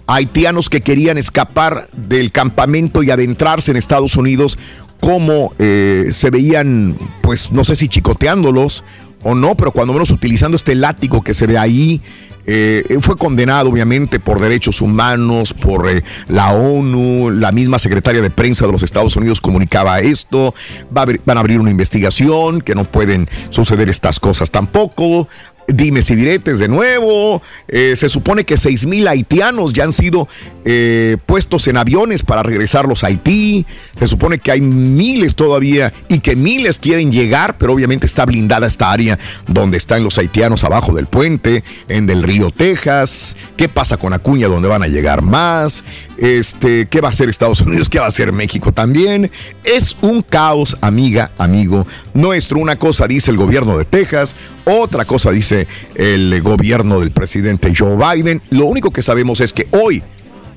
a 0.08 0.16
haitianos 0.16 0.68
que 0.68 0.80
querían 0.80 1.16
escapar 1.16 1.88
del 1.92 2.32
campamento 2.32 3.04
y 3.04 3.12
adentrarse 3.12 3.70
en 3.70 3.76
Estados 3.76 4.16
Unidos 4.16 4.58
cómo 5.00 5.52
eh, 5.58 6.08
se 6.12 6.30
veían, 6.30 6.96
pues 7.22 7.50
no 7.50 7.64
sé 7.64 7.76
si 7.76 7.88
chicoteándolos 7.88 8.84
o 9.22 9.34
no, 9.34 9.56
pero 9.56 9.72
cuando 9.72 9.92
menos 9.92 10.10
utilizando 10.10 10.56
este 10.56 10.74
látigo 10.74 11.22
que 11.22 11.34
se 11.34 11.46
ve 11.46 11.58
ahí, 11.58 12.00
eh, 12.46 12.98
fue 13.02 13.16
condenado 13.16 13.68
obviamente 13.68 14.18
por 14.18 14.40
derechos 14.40 14.80
humanos, 14.80 15.52
por 15.52 15.88
eh, 15.90 16.02
la 16.28 16.52
ONU, 16.52 17.30
la 17.30 17.52
misma 17.52 17.78
secretaria 17.78 18.22
de 18.22 18.30
prensa 18.30 18.66
de 18.66 18.72
los 18.72 18.82
Estados 18.82 19.14
Unidos 19.16 19.40
comunicaba 19.40 20.00
esto, 20.00 20.54
van 20.90 21.20
a 21.26 21.40
abrir 21.40 21.60
una 21.60 21.70
investigación, 21.70 22.60
que 22.60 22.74
no 22.74 22.84
pueden 22.84 23.28
suceder 23.50 23.88
estas 23.88 24.20
cosas 24.20 24.50
tampoco, 24.50 25.28
dime 25.74 26.02
si 26.02 26.14
diretes 26.14 26.58
de 26.58 26.68
nuevo. 26.68 27.42
Eh, 27.68 27.94
se 27.96 28.08
supone 28.08 28.44
que 28.44 28.56
6 28.56 28.86
mil 28.86 29.08
haitianos 29.08 29.72
ya 29.72 29.84
han 29.84 29.92
sido 29.92 30.28
eh, 30.64 31.16
puestos 31.26 31.66
en 31.68 31.76
aviones 31.76 32.22
para 32.22 32.42
regresarlos 32.42 33.04
a 33.04 33.08
Haití. 33.08 33.66
Se 33.98 34.06
supone 34.06 34.38
que 34.38 34.52
hay 34.52 34.60
miles 34.60 35.34
todavía 35.34 35.92
y 36.08 36.20
que 36.20 36.36
miles 36.36 36.78
quieren 36.78 37.12
llegar, 37.12 37.58
pero 37.58 37.72
obviamente 37.72 38.06
está 38.06 38.24
blindada 38.24 38.66
esta 38.66 38.90
área 38.90 39.18
donde 39.46 39.76
están 39.76 40.04
los 40.04 40.18
haitianos 40.18 40.64
abajo 40.64 40.94
del 40.94 41.06
puente, 41.06 41.64
en 41.88 42.06
del 42.06 42.22
río 42.22 42.50
Texas. 42.50 43.36
¿Qué 43.56 43.68
pasa 43.68 43.96
con 43.96 44.12
Acuña, 44.12 44.48
donde 44.48 44.68
van 44.68 44.82
a 44.82 44.88
llegar 44.88 45.22
más? 45.22 45.84
Este, 46.20 46.86
¿Qué 46.86 47.00
va 47.00 47.08
a 47.08 47.10
hacer 47.10 47.30
Estados 47.30 47.62
Unidos? 47.62 47.88
¿Qué 47.88 47.98
va 47.98 48.04
a 48.04 48.08
hacer 48.08 48.30
México 48.30 48.72
también? 48.72 49.30
Es 49.64 49.96
un 50.02 50.20
caos, 50.20 50.76
amiga, 50.82 51.30
amigo 51.38 51.86
nuestro. 52.12 52.58
Una 52.58 52.76
cosa 52.76 53.06
dice 53.06 53.30
el 53.30 53.38
gobierno 53.38 53.78
de 53.78 53.86
Texas, 53.86 54.36
otra 54.66 55.06
cosa 55.06 55.30
dice 55.30 55.66
el 55.94 56.42
gobierno 56.42 57.00
del 57.00 57.10
presidente 57.10 57.72
Joe 57.76 57.96
Biden. 57.96 58.42
Lo 58.50 58.66
único 58.66 58.90
que 58.90 59.00
sabemos 59.00 59.40
es 59.40 59.54
que 59.54 59.66
hoy, 59.70 60.02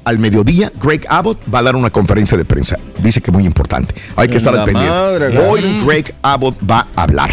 al 0.04 0.20
mediodía, 0.20 0.70
Greg 0.84 1.06
Abbott 1.08 1.40
va 1.54 1.60
a 1.60 1.64
dar 1.64 1.78
una 1.78 1.90
conferencia 1.90 2.38
de 2.38 2.44
prensa. 2.44 2.78
Dice 3.02 3.22
que 3.22 3.32
muy 3.32 3.46
importante. 3.46 3.96
Hay 4.18 4.28
que 4.28 4.38
estar 4.38 4.54
al 4.54 4.66
pendiente. 4.66 5.40
Hoy 5.48 5.80
Greg 5.86 6.14
Abbott 6.22 6.58
va 6.70 6.88
a 6.94 7.04
hablar. 7.04 7.32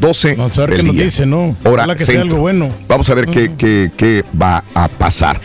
12 0.00 0.34
Vamos 0.34 0.58
a 0.58 0.66
ver 0.66 0.76
qué 0.76 0.82
nos 0.82 0.96
dice, 0.96 1.26
¿no? 1.26 1.56
Hora 1.64 1.94
que 1.94 2.06
sea 2.06 2.22
algo 2.22 2.36
bueno. 2.36 2.70
Vamos 2.88 3.08
a 3.10 3.14
ver 3.14 3.26
qué, 3.26 3.52
qué, 3.56 3.90
qué 3.96 4.24
va 4.40 4.62
a 4.74 4.88
pasar. 4.88 5.40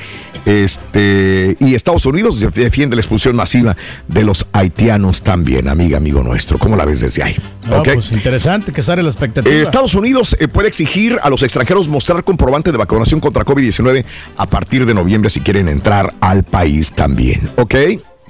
Este, 0.48 1.58
y 1.60 1.76
Estados 1.76 2.06
Unidos 2.06 2.40
defiende 2.40 2.96
la 2.96 3.02
expulsión 3.02 3.36
masiva 3.36 3.76
de 4.08 4.24
los 4.24 4.48
haitianos 4.54 5.22
también, 5.22 5.68
amiga, 5.68 5.98
amigo 5.98 6.24
nuestro. 6.24 6.58
¿Cómo 6.58 6.78
la 6.78 6.86
ves 6.86 7.02
desde 7.02 7.22
ahí? 7.22 7.36
Ah, 7.70 7.84
pues 7.84 8.14
interesante 8.14 8.72
que 8.72 8.82
sale 8.82 9.04
la 9.04 9.10
expectativa. 9.10 9.54
Eh, 9.54 9.62
Estados 9.62 9.94
Unidos 9.94 10.38
eh, 10.40 10.48
puede 10.48 10.70
exigir 10.70 11.18
a 11.22 11.30
los 11.30 11.44
extranjeros 11.44 11.90
mostrar 11.90 12.24
comprobante 12.24 12.72
de 12.72 12.78
vacunación 12.78 13.20
contra 13.20 13.44
COVID-19 13.44 14.06
a 14.38 14.48
partir 14.48 14.86
de 14.86 14.94
noviembre 14.94 15.30
si 15.30 15.42
quieren 15.42 15.68
entrar 15.68 16.14
al 16.22 16.44
país 16.44 16.94
también. 16.94 17.50
¿Ok? 17.58 17.76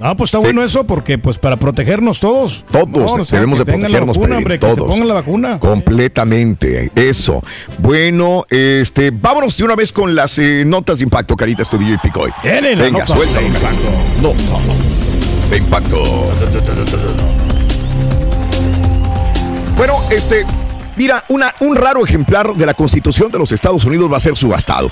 Ah, 0.00 0.14
pues 0.14 0.28
está 0.28 0.38
bueno 0.38 0.62
eso 0.62 0.84
porque 0.84 1.18
pues 1.18 1.38
para 1.38 1.56
protegernos 1.56 2.20
todos. 2.20 2.64
Todos 2.70 3.28
debemos 3.30 3.58
de 3.58 3.64
protegernos 3.64 4.16
vacuna, 4.16 4.58
todos. 4.58 4.76
Que 4.76 4.80
se 4.80 4.86
pongan 4.86 5.08
la 5.08 5.14
vacuna. 5.14 5.58
Completamente, 5.58 6.92
eso. 6.94 7.42
Bueno, 7.78 8.46
este, 8.48 9.10
vámonos 9.10 9.56
de 9.56 9.64
una 9.64 9.74
vez 9.74 9.92
con 9.92 10.14
las 10.14 10.38
eh, 10.38 10.62
notas 10.64 10.98
de 10.98 11.04
impacto, 11.04 11.36
Carita 11.36 11.62
Estudio 11.62 11.94
y 11.94 11.98
Picoy. 11.98 12.30
Venga, 12.44 13.06
suelta 13.06 13.42
impacto. 13.42 13.88
No, 14.22 14.32
de 15.50 15.56
impacto. 15.56 16.02
Bueno, 19.76 19.94
este, 20.12 20.44
mira, 20.96 21.24
una, 21.28 21.54
un 21.60 21.74
raro 21.74 22.04
ejemplar 22.04 22.54
de 22.54 22.66
la 22.66 22.74
Constitución 22.74 23.32
de 23.32 23.38
los 23.38 23.50
Estados 23.50 23.84
Unidos 23.84 24.12
va 24.12 24.18
a 24.18 24.20
ser 24.20 24.36
subastado. 24.36 24.90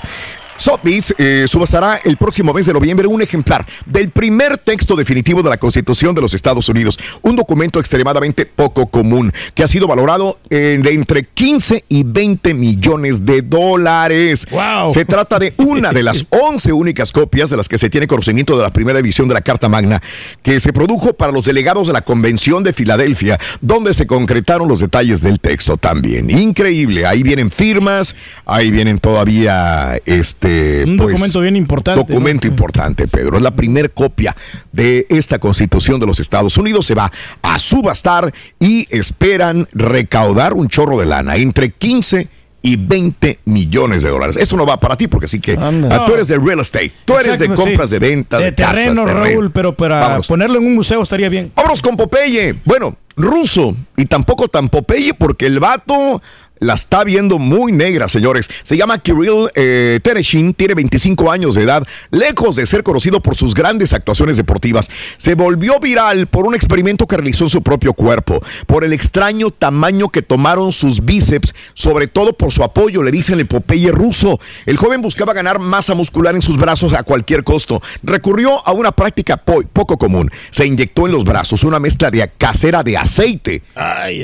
Sotheby's 0.57 1.13
eh, 1.17 1.45
subastará 1.47 2.01
el 2.03 2.17
próximo 2.17 2.53
mes 2.53 2.65
de 2.65 2.73
noviembre 2.73 3.07
un 3.07 3.21
ejemplar 3.21 3.65
del 3.85 4.09
primer 4.09 4.57
texto 4.57 4.95
definitivo 4.95 5.43
de 5.43 5.49
la 5.49 5.57
Constitución 5.57 6.15
de 6.15 6.21
los 6.21 6.33
Estados 6.33 6.67
Unidos, 6.69 6.97
un 7.21 7.35
documento 7.35 7.79
extremadamente 7.79 8.45
poco 8.45 8.87
común 8.87 9.31
que 9.53 9.63
ha 9.63 9.67
sido 9.67 9.87
valorado 9.87 10.39
eh, 10.49 10.79
de 10.81 10.93
entre 10.93 11.23
15 11.23 11.85
y 11.87 12.03
20 12.03 12.53
millones 12.53 13.25
de 13.25 13.41
dólares. 13.41 14.47
Wow. 14.49 14.91
Se 14.91 15.05
trata 15.05 15.39
de 15.39 15.53
una 15.57 15.93
de 15.93 16.03
las 16.03 16.25
11 16.29 16.73
únicas 16.73 17.11
copias 17.11 17.49
de 17.49 17.57
las 17.57 17.69
que 17.69 17.77
se 17.77 17.89
tiene 17.89 18.07
conocimiento 18.07 18.57
de 18.57 18.63
la 18.63 18.71
primera 18.71 18.99
edición 18.99 19.27
de 19.27 19.35
la 19.35 19.41
Carta 19.41 19.69
Magna 19.69 20.01
que 20.41 20.59
se 20.59 20.73
produjo 20.73 21.13
para 21.13 21.31
los 21.31 21.45
delegados 21.45 21.87
de 21.87 21.93
la 21.93 22.01
Convención 22.01 22.63
de 22.63 22.73
Filadelfia, 22.73 23.39
donde 23.61 23.93
se 23.93 24.07
concretaron 24.07 24.67
los 24.67 24.79
detalles 24.79 25.21
del 25.21 25.39
texto 25.39 25.77
también. 25.77 26.29
Increíble, 26.29 27.05
ahí 27.05 27.23
vienen 27.23 27.51
firmas, 27.51 28.15
ahí 28.45 28.71
vienen 28.71 28.99
todavía 28.99 29.99
este 30.05 30.46
Un 30.85 30.97
pues, 30.97 31.11
documento 31.11 31.41
bien 31.41 31.55
importante. 31.55 32.13
Documento 32.13 32.47
importante, 32.47 33.07
Pedro. 33.07 33.37
Es 33.37 33.43
la 33.43 33.51
primera 33.51 33.89
copia 33.89 34.35
de 34.71 35.05
esta 35.09 35.39
Constitución 35.39 35.99
de 35.99 36.05
los 36.05 36.19
Estados 36.19 36.57
Unidos. 36.57 36.85
Se 36.85 36.95
va 36.95 37.11
a 37.41 37.59
subastar 37.59 38.33
y 38.59 38.87
esperan 38.95 39.67
recaudar 39.73 40.53
un 40.53 40.67
chorro 40.67 40.99
de 40.99 41.05
lana 41.05 41.35
entre 41.35 41.71
15 41.71 42.29
y 42.61 42.75
20 42.75 43.39
millones 43.45 44.03
de 44.03 44.09
dólares. 44.09 44.35
Esto 44.35 44.57
no 44.57 44.65
va 44.65 44.77
para 44.77 44.97
ti 44.97 45.07
porque 45.07 45.27
sí 45.27 45.39
que 45.39 45.57
ah, 45.59 46.03
tú 46.05 46.13
eres 46.13 46.27
de 46.27 46.37
real 46.37 46.59
estate, 46.59 46.91
tú 47.05 47.15
eres 47.17 47.39
de 47.39 47.53
compras 47.53 47.89
sí. 47.89 47.97
de 47.97 47.99
venta, 47.99 48.37
de, 48.37 48.45
De 48.45 48.55
casas, 48.55 48.77
terreno, 48.77 49.05
terreno. 49.05 49.25
Raúl, 49.25 49.51
pero 49.51 49.75
para 49.75 49.99
Vámonos. 50.01 50.27
ponerlo 50.27 50.57
en 50.59 50.65
un 50.65 50.75
museo 50.75 51.01
estaría 51.01 51.29
bien. 51.29 51.51
Vámonos 51.55 51.81
con 51.81 51.95
Popeye. 51.95 52.55
Bueno, 52.65 52.97
ruso 53.15 53.75
y 53.95 54.05
tampoco 54.05 54.47
tan 54.47 54.69
Popeye 54.69 55.13
porque 55.13 55.45
el 55.45 55.59
vato 55.59 56.21
la 56.59 56.73
está 56.75 57.03
viendo 57.03 57.39
muy 57.39 57.71
negra, 57.71 58.07
señores. 58.09 58.49
Se 58.63 58.77
llama 58.77 58.97
Kirill 58.99 59.49
eh, 59.55 59.99
Tereshin, 60.03 60.53
tiene 60.53 60.73
25 60.75 61.31
años 61.31 61.55
de 61.55 61.63
edad, 61.63 61.83
lejos 62.11 62.55
de 62.55 62.65
ser 62.65 62.83
conocido 62.83 63.21
por 63.21 63.35
sus 63.35 63.53
grandes 63.53 63.93
actuaciones 63.93 64.37
deportivas. 64.37 64.89
Se 65.17 65.35
volvió 65.35 65.79
viral 65.79 66.27
por 66.27 66.45
un 66.45 66.55
experimento 66.55 67.07
que 67.07 67.17
realizó 67.17 67.43
en 67.43 67.49
su 67.49 67.61
propio 67.61 67.93
cuerpo, 67.93 68.41
por 68.65 68.83
el 68.83 68.93
extraño 68.93 69.51
tamaño 69.51 70.09
que 70.09 70.21
tomaron 70.21 70.71
sus 70.71 71.03
bíceps, 71.05 71.53
sobre 71.73 72.07
todo 72.07 72.33
por 72.33 72.51
su 72.51 72.63
apoyo, 72.63 73.03
le 73.03 73.11
dicen 73.11 73.39
el 73.39 73.47
Popeye 73.47 73.91
ruso. 73.91 74.39
El 74.65 74.77
joven 74.77 75.01
buscaba 75.01 75.33
ganar 75.33 75.59
masa 75.59 75.93
muscular 75.95 76.35
en 76.35 76.41
sus 76.41 76.57
brazos 76.57 76.93
a 76.93 77.03
cualquier 77.03 77.43
costo. 77.43 77.81
Recurrió 78.03 78.65
a 78.67 78.71
una 78.71 78.91
práctica 78.91 79.37
po- 79.37 79.63
poco 79.73 79.97
común. 79.97 80.31
Se 80.49 80.65
inyectó 80.65 81.05
en 81.05 81.11
los 81.13 81.23
brazos 81.23 81.63
una 81.63 81.79
mezcla 81.79 82.11
de 82.11 82.29
casera 82.37 82.83
de 82.83 82.97
aceite, 82.97 83.61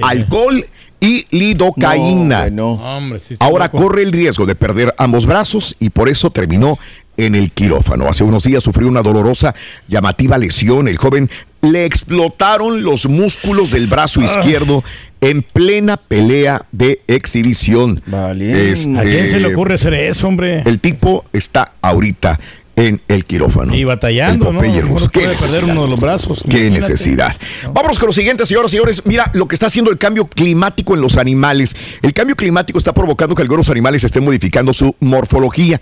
alcohol 0.04 0.66
y 1.04 1.26
lidocaína. 1.32 2.46
Hombre, 2.46 3.20
sí 3.20 3.34
está 3.34 3.46
Ahora 3.46 3.66
loco. 3.66 3.78
corre 3.78 4.04
el 4.04 4.12
riesgo 4.12 4.46
de 4.46 4.56
perder 4.56 4.94
ambos 4.98 5.26
brazos 5.26 5.76
y 5.80 5.90
por 5.90 6.10
eso 6.10 6.30
terminó 6.32 6.78
en 7.18 7.36
el 7.36 7.52
quirófano. 7.52 8.08
Hace 8.08 8.24
unos 8.24 8.44
días 8.44 8.64
sufrió 8.64 8.88
una 8.88 9.02
dolorosa, 9.04 9.54
llamativa 9.88 10.38
lesión. 10.38 10.88
El 10.88 10.98
joven 10.98 11.30
le 11.62 11.86
explotaron 11.86 12.84
los 12.84 13.08
músculos 13.08 13.72
del 13.72 13.88
brazo 13.88 14.22
Ah. 14.22 14.26
izquierdo 14.26 14.84
en 15.22 15.42
plena 15.42 15.98
pelea 15.98 16.66
de 16.72 17.02
exhibición. 17.08 18.02
Este, 18.40 18.98
¿A 18.98 19.04
quién 19.04 19.30
se 19.30 19.40
le 19.40 19.54
ocurre 19.54 19.76
hacer 19.76 19.94
eso, 19.94 20.28
hombre? 20.28 20.64
El 20.66 20.80
tipo 20.80 21.24
está 21.34 21.74
ahorita 21.82 22.40
en 22.76 23.02
el 23.08 23.26
quirófano. 23.26 23.76
Y 23.76 23.84
batallando, 23.84 24.52
¿no? 24.52 24.62
Qué 24.62 24.70
puede 24.70 25.10
perder 25.10 25.32
necesidad. 25.32 25.64
uno 25.64 25.84
de 25.84 25.90
los 25.90 26.00
brazos. 26.00 26.44
Qué 26.44 26.58
imagínate. 26.68 26.92
necesidad. 26.94 27.36
Vámonos 27.72 28.00
con 28.00 28.08
lo 28.08 28.14
siguiente, 28.14 28.46
señoras 28.46 28.72
y 28.72 28.78
señores. 28.78 29.02
Mira 29.06 29.30
lo 29.34 29.48
que 29.48 29.56
está 29.56 29.68
haciendo 29.68 29.92
el 29.92 29.98
cambio 29.98 30.26
climático 30.28 30.94
en 30.96 31.02
los 31.02 31.18
animales. 31.18 31.76
El 32.02 32.14
cambio 32.14 32.36
climático 32.36 32.80
está 32.80 32.94
provocando 32.94 33.36
que 33.36 33.42
algunos 33.42 33.70
animales 33.70 34.04
estén 34.04 34.24
modificando 34.24 34.74
su 34.74 34.96
morfología. 35.00 35.80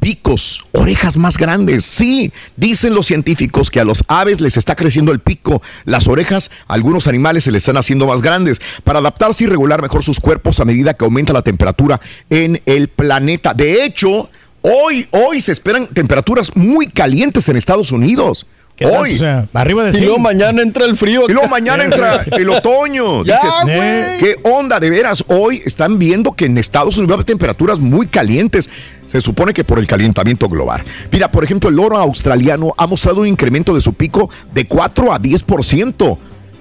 Picos, 0.00 0.62
orejas 0.72 1.18
más 1.18 1.36
grandes. 1.36 1.84
Sí, 1.84 2.32
dicen 2.56 2.94
los 2.94 3.04
científicos 3.04 3.70
que 3.70 3.80
a 3.80 3.84
los 3.84 4.02
aves 4.08 4.40
les 4.40 4.56
está 4.56 4.74
creciendo 4.74 5.12
el 5.12 5.20
pico. 5.20 5.60
Las 5.84 6.08
orejas, 6.08 6.50
a 6.68 6.72
algunos 6.72 7.06
animales 7.06 7.44
se 7.44 7.52
les 7.52 7.62
están 7.62 7.76
haciendo 7.76 8.06
más 8.06 8.22
grandes 8.22 8.62
para 8.82 9.00
adaptarse 9.00 9.44
y 9.44 9.46
regular 9.46 9.82
mejor 9.82 10.02
sus 10.02 10.18
cuerpos 10.18 10.58
a 10.58 10.64
medida 10.64 10.94
que 10.94 11.04
aumenta 11.04 11.34
la 11.34 11.42
temperatura 11.42 12.00
en 12.30 12.62
el 12.64 12.88
planeta. 12.88 13.52
De 13.52 13.84
hecho, 13.84 14.30
hoy, 14.62 15.08
hoy 15.10 15.40
se 15.40 15.52
esperan 15.52 15.86
temperaturas 15.86 16.54
muy 16.56 16.86
calientes 16.88 17.48
en 17.48 17.56
Estados 17.56 17.92
Unidos. 17.92 18.46
Hoy. 18.82 19.14
O 19.16 19.18
sea, 19.18 19.46
arriba 19.52 19.84
de 19.84 19.90
Y 19.90 20.00
luego 20.00 20.14
100. 20.14 20.22
mañana 20.22 20.62
entra 20.62 20.86
el 20.86 20.96
frío. 20.96 21.24
Y 21.28 21.32
luego 21.34 21.48
mañana 21.48 21.84
entra 21.84 22.24
el 22.32 22.48
otoño. 22.48 23.24
Ya, 23.26 23.34
Dices, 23.34 23.50
güey. 23.64 24.18
¿qué 24.18 24.36
onda? 24.42 24.80
De 24.80 24.88
veras, 24.88 25.22
hoy 25.28 25.60
están 25.66 25.98
viendo 25.98 26.32
que 26.32 26.46
en 26.46 26.56
Estados 26.56 26.96
Unidos 26.96 27.10
va 27.10 27.14
a 27.14 27.16
haber 27.16 27.26
temperaturas 27.26 27.78
muy 27.78 28.06
calientes. 28.06 28.70
Se 29.06 29.20
supone 29.20 29.52
que 29.52 29.64
por 29.64 29.78
el 29.78 29.86
calentamiento 29.86 30.48
global. 30.48 30.82
Mira, 31.12 31.30
por 31.30 31.44
ejemplo, 31.44 31.68
el 31.68 31.76
loro 31.76 31.98
australiano 31.98 32.72
ha 32.78 32.86
mostrado 32.86 33.20
un 33.20 33.26
incremento 33.26 33.74
de 33.74 33.82
su 33.82 33.92
pico 33.92 34.30
de 34.54 34.64
4 34.64 35.12
a 35.12 35.20
10%. 35.20 36.18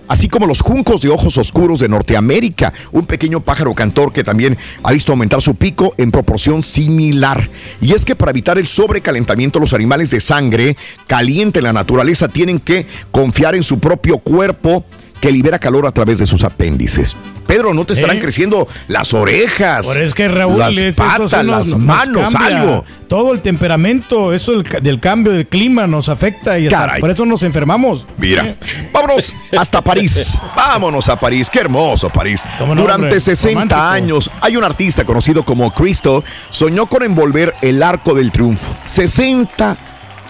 Así 0.10 0.28
como 0.28 0.48
los 0.48 0.62
juncos 0.62 1.02
de 1.02 1.10
ojos 1.10 1.38
oscuros 1.38 1.80
de 1.80 1.88
Norteamérica, 1.88 2.74
un 2.92 3.06
pequeño 3.06 3.42
pájaro 3.42 3.76
cantor 3.76 4.12
que 4.12 4.24
también 4.24 4.58
ha 4.82 4.92
visto 4.92 5.12
aumentar 5.12 5.40
su 5.40 5.54
pico 5.54 5.94
en 5.98 6.10
proporción 6.10 6.64
similar. 6.64 7.48
Y 7.80 7.94
es 7.94 8.06
que 8.06 8.16
para 8.16 8.32
evitar 8.32 8.58
el 8.58 8.68
sobrecalentamiento, 8.68 9.60
los 9.60 9.74
animales 9.74 10.10
de 10.10 10.20
sangre 10.20 10.78
caliente 11.06 11.60
en 11.60 11.66
la 11.66 11.74
naturaleza 11.74 12.28
tienen 12.28 12.60
que 12.60 12.88
confiar 13.12 13.54
en 13.54 13.62
su 13.62 13.80
propio 13.80 14.18
cuerpo 14.18 14.84
que 15.22 15.32
libera 15.32 15.60
calor 15.60 15.86
a 15.86 15.92
través 15.92 16.20
de 16.20 16.28
sus 16.28 16.44
apéndices. 16.44 17.16
Pedro, 17.46 17.74
¿no 17.74 17.84
te 17.84 17.94
estarán 17.94 18.18
¿Eh? 18.18 18.22
creciendo 18.22 18.68
las 18.88 19.12
orejas? 19.14 19.88
Por 19.88 20.00
es 20.02 20.14
que 20.14 20.28
Raúl, 20.28 20.60
las 20.60 20.78
es- 20.78 20.96
patas, 20.96 21.20
nos- 21.20 21.32
las 21.46 21.68
nos 21.70 21.80
manos, 21.80 22.36
algo. 22.36 22.86
Todo 23.08 23.34
el 23.34 23.42
temperamento, 23.42 24.34
eso 24.34 24.52
del, 24.52 24.64
ca- 24.64 24.80
del 24.80 25.00
cambio 25.00 25.34
del 25.34 25.48
clima 25.48 25.88
nos 25.88 26.10
afecta 26.10 26.60
y 26.60 26.68
hasta 26.68 26.78
Caray. 26.78 27.02
por 27.02 27.10
eso 27.10 27.26
nos 27.26 27.42
enfermamos. 27.42 28.06
Mira, 28.18 28.56
vámonos 28.94 29.34
hasta 29.58 29.82
París. 29.82 30.40
Vámonos 30.56 31.10
a 31.10 31.20
París. 31.20 31.50
Qué 31.50 31.60
hermoso 31.60 32.10
París. 32.10 32.44
¿Cómo 32.60 32.76
no, 32.76 32.82
Durante 32.82 33.06
hombre? 33.08 33.20
60 33.20 33.54
Romántico. 33.76 33.82
años, 33.82 34.32
hay 34.42 34.56
un 34.58 34.64
artista 34.64 35.04
conocido 35.06 35.44
como 35.44 35.74
Cristo, 35.74 36.24
soñó 36.52 36.86
con 36.86 37.02
envolver 37.02 37.56
el 37.64 37.82
arco 37.82 38.14
del 38.14 38.32
triunfo. 38.32 38.76
60 38.86 39.76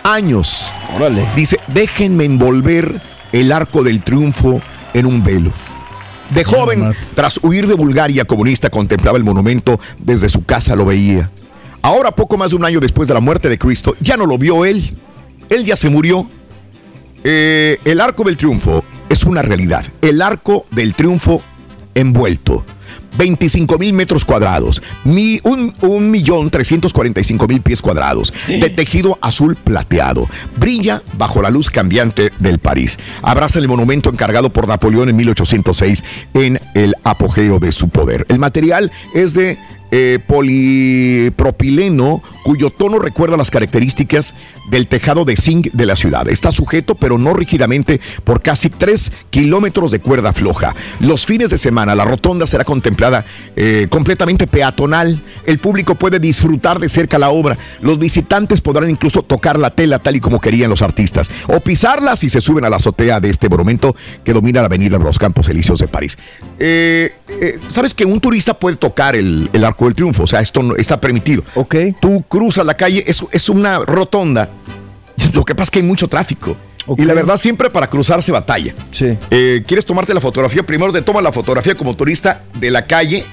años. 0.04 0.72
Órale. 0.96 1.28
Dice, 1.36 1.60
déjenme 1.68 2.24
envolver 2.24 3.02
el 3.34 3.52
arco 3.52 3.84
del 3.84 4.02
triunfo 4.02 4.62
en 4.94 5.06
un 5.06 5.24
velo. 5.24 5.52
De 6.30 6.44
joven, 6.44 6.92
tras 7.16 7.40
huir 7.42 7.66
de 7.66 7.74
Bulgaria 7.74 8.26
comunista, 8.26 8.70
contemplaba 8.70 9.18
el 9.18 9.24
monumento 9.24 9.80
desde 9.98 10.30
su 10.30 10.46
casa, 10.46 10.76
lo 10.76 10.86
veía. 10.86 11.32
Ahora, 11.82 12.12
poco 12.12 12.38
más 12.38 12.52
de 12.52 12.58
un 12.58 12.66
año 12.66 12.80
después 12.80 13.08
de 13.08 13.14
la 13.14 13.20
muerte 13.20 13.50
de 13.50 13.58
Cristo, 13.58 13.96
ya 14.00 14.16
no 14.18 14.26
lo 14.26 14.38
vio 14.38 14.66
él. 14.66 14.84
Él 15.50 15.66
ya 15.66 15.76
se 15.76 15.90
murió. 15.90 16.30
Eh, 17.24 17.80
el 17.84 18.00
arco 18.00 18.24
del 18.24 18.38
triunfo 18.38 18.84
es 19.10 19.24
una 19.24 19.42
realidad. 19.42 19.86
El 20.02 20.22
arco 20.22 20.66
del 20.72 20.94
triunfo 20.94 21.42
envuelto. 21.96 22.64
25 23.18 23.78
mil 23.78 23.94
metros 23.94 24.26
cuadrados, 24.26 24.82
mi- 25.04 25.40
un, 25.44 25.74
un 25.82 26.12
millón 26.12 26.50
345 26.50 27.48
mil 27.48 27.62
pies 27.62 27.82
cuadrados, 27.82 28.34
de 28.48 28.70
tejido 28.70 29.18
azul 29.22 29.56
plateado. 29.56 30.28
Brilla 30.58 31.02
bajo 31.18 31.42
la 31.42 31.50
luz 31.50 31.70
cambiante 31.70 32.32
del 32.40 32.60
París. 32.60 32.98
Abraza 33.22 33.60
el 33.60 33.68
monumento 33.68 34.10
encargado 34.10 34.52
por 34.52 34.68
Napoleón 34.68 35.10
en 35.10 35.16
1806 35.18 36.04
en 36.34 36.60
el 36.76 36.96
apogeo 37.04 37.60
de 37.60 37.72
su 37.72 37.90
poder. 37.90 38.26
El 38.30 38.40
material 38.40 38.92
es 39.14 39.34
de 39.34 39.58
eh, 39.92 40.20
polipropileno 40.26 42.22
cuyo 42.44 42.70
tono 42.70 43.00
recuerda 43.00 43.38
las 43.38 43.50
características 43.50 44.36
del 44.70 44.88
tejado 44.88 45.26
de 45.26 45.36
zinc 45.36 45.72
de 45.72 45.86
la 45.86 45.96
ciudad. 45.96 46.28
Está 46.28 46.52
sujeto, 46.52 46.94
pero 46.96 47.18
no 47.18 47.34
rígidamente, 47.34 48.00
por 48.24 48.42
casi 48.42 48.70
3 48.70 49.12
kilómetros 49.30 49.90
de 49.92 50.00
cuerda 50.00 50.32
floja. 50.32 50.76
Los 51.00 51.26
fines 51.26 51.50
de 51.50 51.58
semana 51.58 51.96
la 51.96 52.06
rotonda 52.06 52.46
será 52.46 52.64
contemplada 52.64 53.26
eh, 53.56 53.88
completamente 53.90 54.46
peatonal. 54.46 55.20
El 55.46 55.58
público 55.58 55.96
puede 55.96 56.20
disfrutar 56.20 56.80
de 56.80 56.90
cerca 56.90 57.18
la 57.18 57.30
obra. 57.30 57.58
Los 57.82 57.98
visitantes 57.98 58.62
podrán 58.62 58.90
incluso 58.90 59.24
tocar 59.24 59.58
la 59.58 59.72
tela 59.72 59.98
tal 60.00 60.16
y 60.16 60.20
como 60.20 60.40
querían 60.40 60.70
los 60.70 60.82
artistas 60.82 61.32
o 61.48 61.60
pisarla 61.60 62.16
si 62.16 62.30
se 62.30 62.42
suben 62.42 62.66
a 62.66 62.70
la 62.70 62.76
azotea 62.76 63.20
de 63.20 63.30
este 63.30 63.50
monumento 63.50 63.96
que 64.24 64.34
domina 64.34 64.60
la 64.60 64.68
avenida 64.68 64.98
de 64.98 65.04
los 65.04 65.18
Campos 65.18 65.50
Elíseos 65.50 65.80
de 65.80 65.88
París. 65.88 66.18
Eh, 66.60 67.14
¿Sabes 67.68 67.94
que 67.94 68.06
un 68.06 68.20
turista 68.20 68.54
puede 68.54 68.78
tocar 68.78 69.16
el, 69.16 69.50
el 69.54 69.66
Arco 69.66 69.79
del 69.86 69.96
Triunfo? 69.96 70.24
O 70.24 70.28
sea, 70.28 70.40
esto 70.42 70.62
no, 70.62 70.76
está 70.76 71.00
permitido. 71.00 71.44
Ok. 71.56 71.76
Tú 72.00 72.24
cruzas 72.28 72.66
la 72.66 72.76
calle, 72.76 73.04
es, 73.08 73.24
es 73.32 73.50
una 73.50 73.80
rotonda. 73.80 74.50
Lo 75.34 75.46
que 75.46 75.56
pasa 75.56 75.64
es 75.64 75.72
que 75.72 75.80
hay 75.80 75.86
mucho 75.86 76.08
tráfico. 76.08 76.56
Y 76.98 77.06
la 77.06 77.14
verdad, 77.14 77.38
siempre 77.38 77.70
para 77.70 77.88
cruzar 77.88 78.24
se 78.24 78.32
batalla. 78.32 78.74
Sí. 78.92 79.18
Eh, 79.30 79.64
¿Quieres 79.68 79.86
tomarte 79.86 80.14
la 80.14 80.22
fotografía? 80.22 80.64
Primero 80.64 80.92
te 80.92 81.02
tomas 81.02 81.22
la 81.22 81.32
fotografía 81.32 81.76
como 81.76 81.96
turista 81.96 82.44
de 82.56 82.72
la 82.72 82.86
calle 82.88 83.24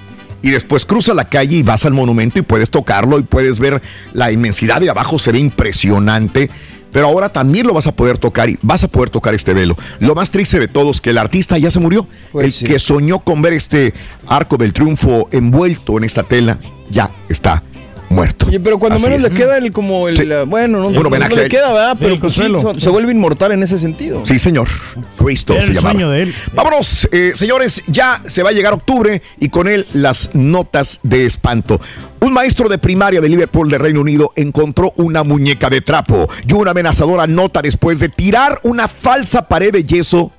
y 0.43 0.51
después 0.51 0.85
cruzas 0.85 1.16
la 1.16 1.24
calle 1.24 1.56
y 1.56 1.62
vas 1.62 1.85
al 1.85 1.94
monumento 1.94 2.39
y 2.39 2.43
puedes 2.43 2.70
tocarlo 2.70 3.18
y 3.18 3.23
puedes 3.23 3.59
ver 3.59 3.81
la 4.12 4.31
inmensidad 4.31 4.81
de 4.81 4.90
abajo, 4.90 5.18
se 5.18 5.32
ve 5.32 5.39
impresionante. 5.39 6.51
Pero 6.97 7.09
ahora 7.09 7.28
también 7.28 7.66
lo 7.66 7.74
vas 7.74 7.86
a 7.86 7.93
poder 7.93 8.16
tocar 8.16 8.48
y 8.48 8.59
vas 8.62 8.82
a 8.82 8.89
poder 8.89 9.10
tocar 9.10 9.35
este 9.35 9.52
velo. 9.52 9.77
Lo 9.98 10.14
más 10.14 10.31
triste 10.31 10.59
de 10.59 10.66
todo 10.66 10.90
es 10.90 11.02
que 11.02 11.10
el 11.10 11.18
artista 11.18 11.59
ya 11.59 11.70
se 11.70 11.78
murió. 11.78 12.06
el 12.40 12.55
que 12.55 12.78
soñó 12.78 13.18
con 13.18 13.43
ver 13.43 13.52
este 13.52 13.93
arco 14.27 14.56
del 14.56 14.73
triunfo 14.73 15.28
envuelto 15.31 15.98
en 15.98 16.05
esta 16.05 16.23
tela 16.23 16.56
ya 16.89 17.10
está 17.28 17.62
muerto. 18.09 18.47
Oye, 18.47 18.61
pero 18.61 18.78
cuando 18.78 18.97
Así 18.97 19.07
menos 19.07 19.24
es. 19.24 19.31
le 19.33 19.37
queda 19.37 19.59
el 19.59 19.73
como 19.73 20.09
el 20.09 20.16
Sí. 20.16 20.24
la- 20.24 20.45
bueno, 20.45 20.78
no, 20.81 20.89
Un 20.89 21.07
homenaje 21.07 21.35
le 21.35 21.49
queda, 21.49 21.73
¿verdad? 21.73 21.97
Pero 21.99 22.19
pues 22.20 22.33
sí, 22.35 22.43
se 22.78 22.89
vuelve 22.89 23.12
inmortal 23.12 23.53
en 23.53 23.62
ese 23.62 23.78
sentido. 23.78 24.24
Sí, 24.24 24.39
señor. 24.39 24.69
Cristo 25.16 25.55
Era 25.55 25.62
se 25.62 25.69
el 25.69 25.74
llamaba. 25.77 25.93
sueño 25.93 26.11
de 26.11 26.23
él. 26.23 26.35
Vámonos, 26.55 27.09
eh, 27.12 27.33
señores, 27.35 27.83
ya 27.89 28.23
se 28.27 28.43
va 28.43 28.51
a 28.51 28.53
llegar 28.53 28.73
octubre 28.74 29.23
y 29.41 29.49
con 29.49 29.66
él 29.69 29.87
las 29.93 30.31
notas 30.35 31.01
de 31.03 31.27
espanto. 31.27 31.81
Un 32.20 32.33
maestro 32.33 32.69
de 32.69 32.78
primaria 32.78 33.20
de 33.20 33.28
Liverpool 33.28 33.69
de 33.70 33.78
Reino 33.78 34.01
Unido 34.01 34.33
encontró 34.37 34.93
una 34.97 35.23
muñeca 35.23 35.69
de 35.69 35.81
trapo 35.81 36.28
y 36.47 36.53
una 36.55 36.70
amenazadora 36.70 37.27
nota 37.27 37.61
después 37.61 38.01
de 38.01 38.09
tirar 38.09 38.61
una 38.62 38.89
falsa 38.89 39.43
pared 39.49 39.73
de 39.73 39.85
yeso 39.85 40.33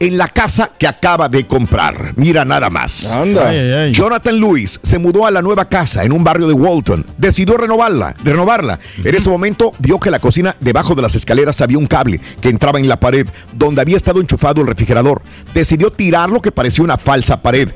en 0.00 0.18
la 0.18 0.28
casa 0.28 0.70
que 0.78 0.86
acaba 0.86 1.28
de 1.28 1.46
comprar. 1.46 2.12
Mira 2.16 2.44
nada 2.44 2.70
más. 2.70 3.12
Anda. 3.12 3.48
Ay, 3.48 3.58
ay, 3.58 3.72
ay. 3.72 3.92
Jonathan 3.92 4.38
Lewis 4.38 4.80
se 4.82 4.98
mudó 4.98 5.26
a 5.26 5.30
la 5.30 5.42
nueva 5.42 5.68
casa 5.68 6.04
en 6.04 6.12
un 6.12 6.24
barrio 6.24 6.46
de 6.46 6.54
Walton. 6.54 7.06
Decidió 7.16 7.56
renovarla, 7.56 8.14
renovarla. 8.24 8.78
En 9.02 9.14
ese 9.14 9.30
momento 9.30 9.72
vio 9.78 9.98
que 9.98 10.10
la 10.10 10.18
cocina 10.18 10.56
debajo 10.60 10.94
de 10.94 11.02
las 11.02 11.14
escaleras 11.14 11.60
había 11.60 11.78
un 11.78 11.86
cable 11.86 12.20
que 12.40 12.48
entraba 12.48 12.78
en 12.78 12.88
la 12.88 13.00
pared 13.00 13.26
donde 13.52 13.80
había 13.80 13.96
estado 13.96 14.20
enchufado 14.20 14.60
el 14.60 14.66
refrigerador. 14.66 15.22
Decidió 15.52 15.90
tirar 15.90 16.30
lo 16.30 16.40
que 16.40 16.52
parecía 16.52 16.84
una 16.84 16.98
falsa 16.98 17.40
pared. 17.40 17.70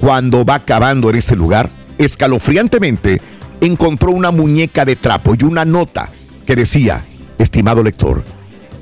Cuando 0.00 0.44
va 0.44 0.64
cavando 0.64 1.10
en 1.10 1.16
este 1.16 1.36
lugar, 1.36 1.70
escalofriantemente 1.98 3.20
encontró 3.60 4.10
una 4.10 4.30
muñeca 4.30 4.84
de 4.84 4.96
trapo 4.96 5.34
y 5.38 5.44
una 5.44 5.64
nota 5.64 6.08
que 6.46 6.56
decía, 6.56 7.04
estimado 7.38 7.82
lector, 7.82 8.24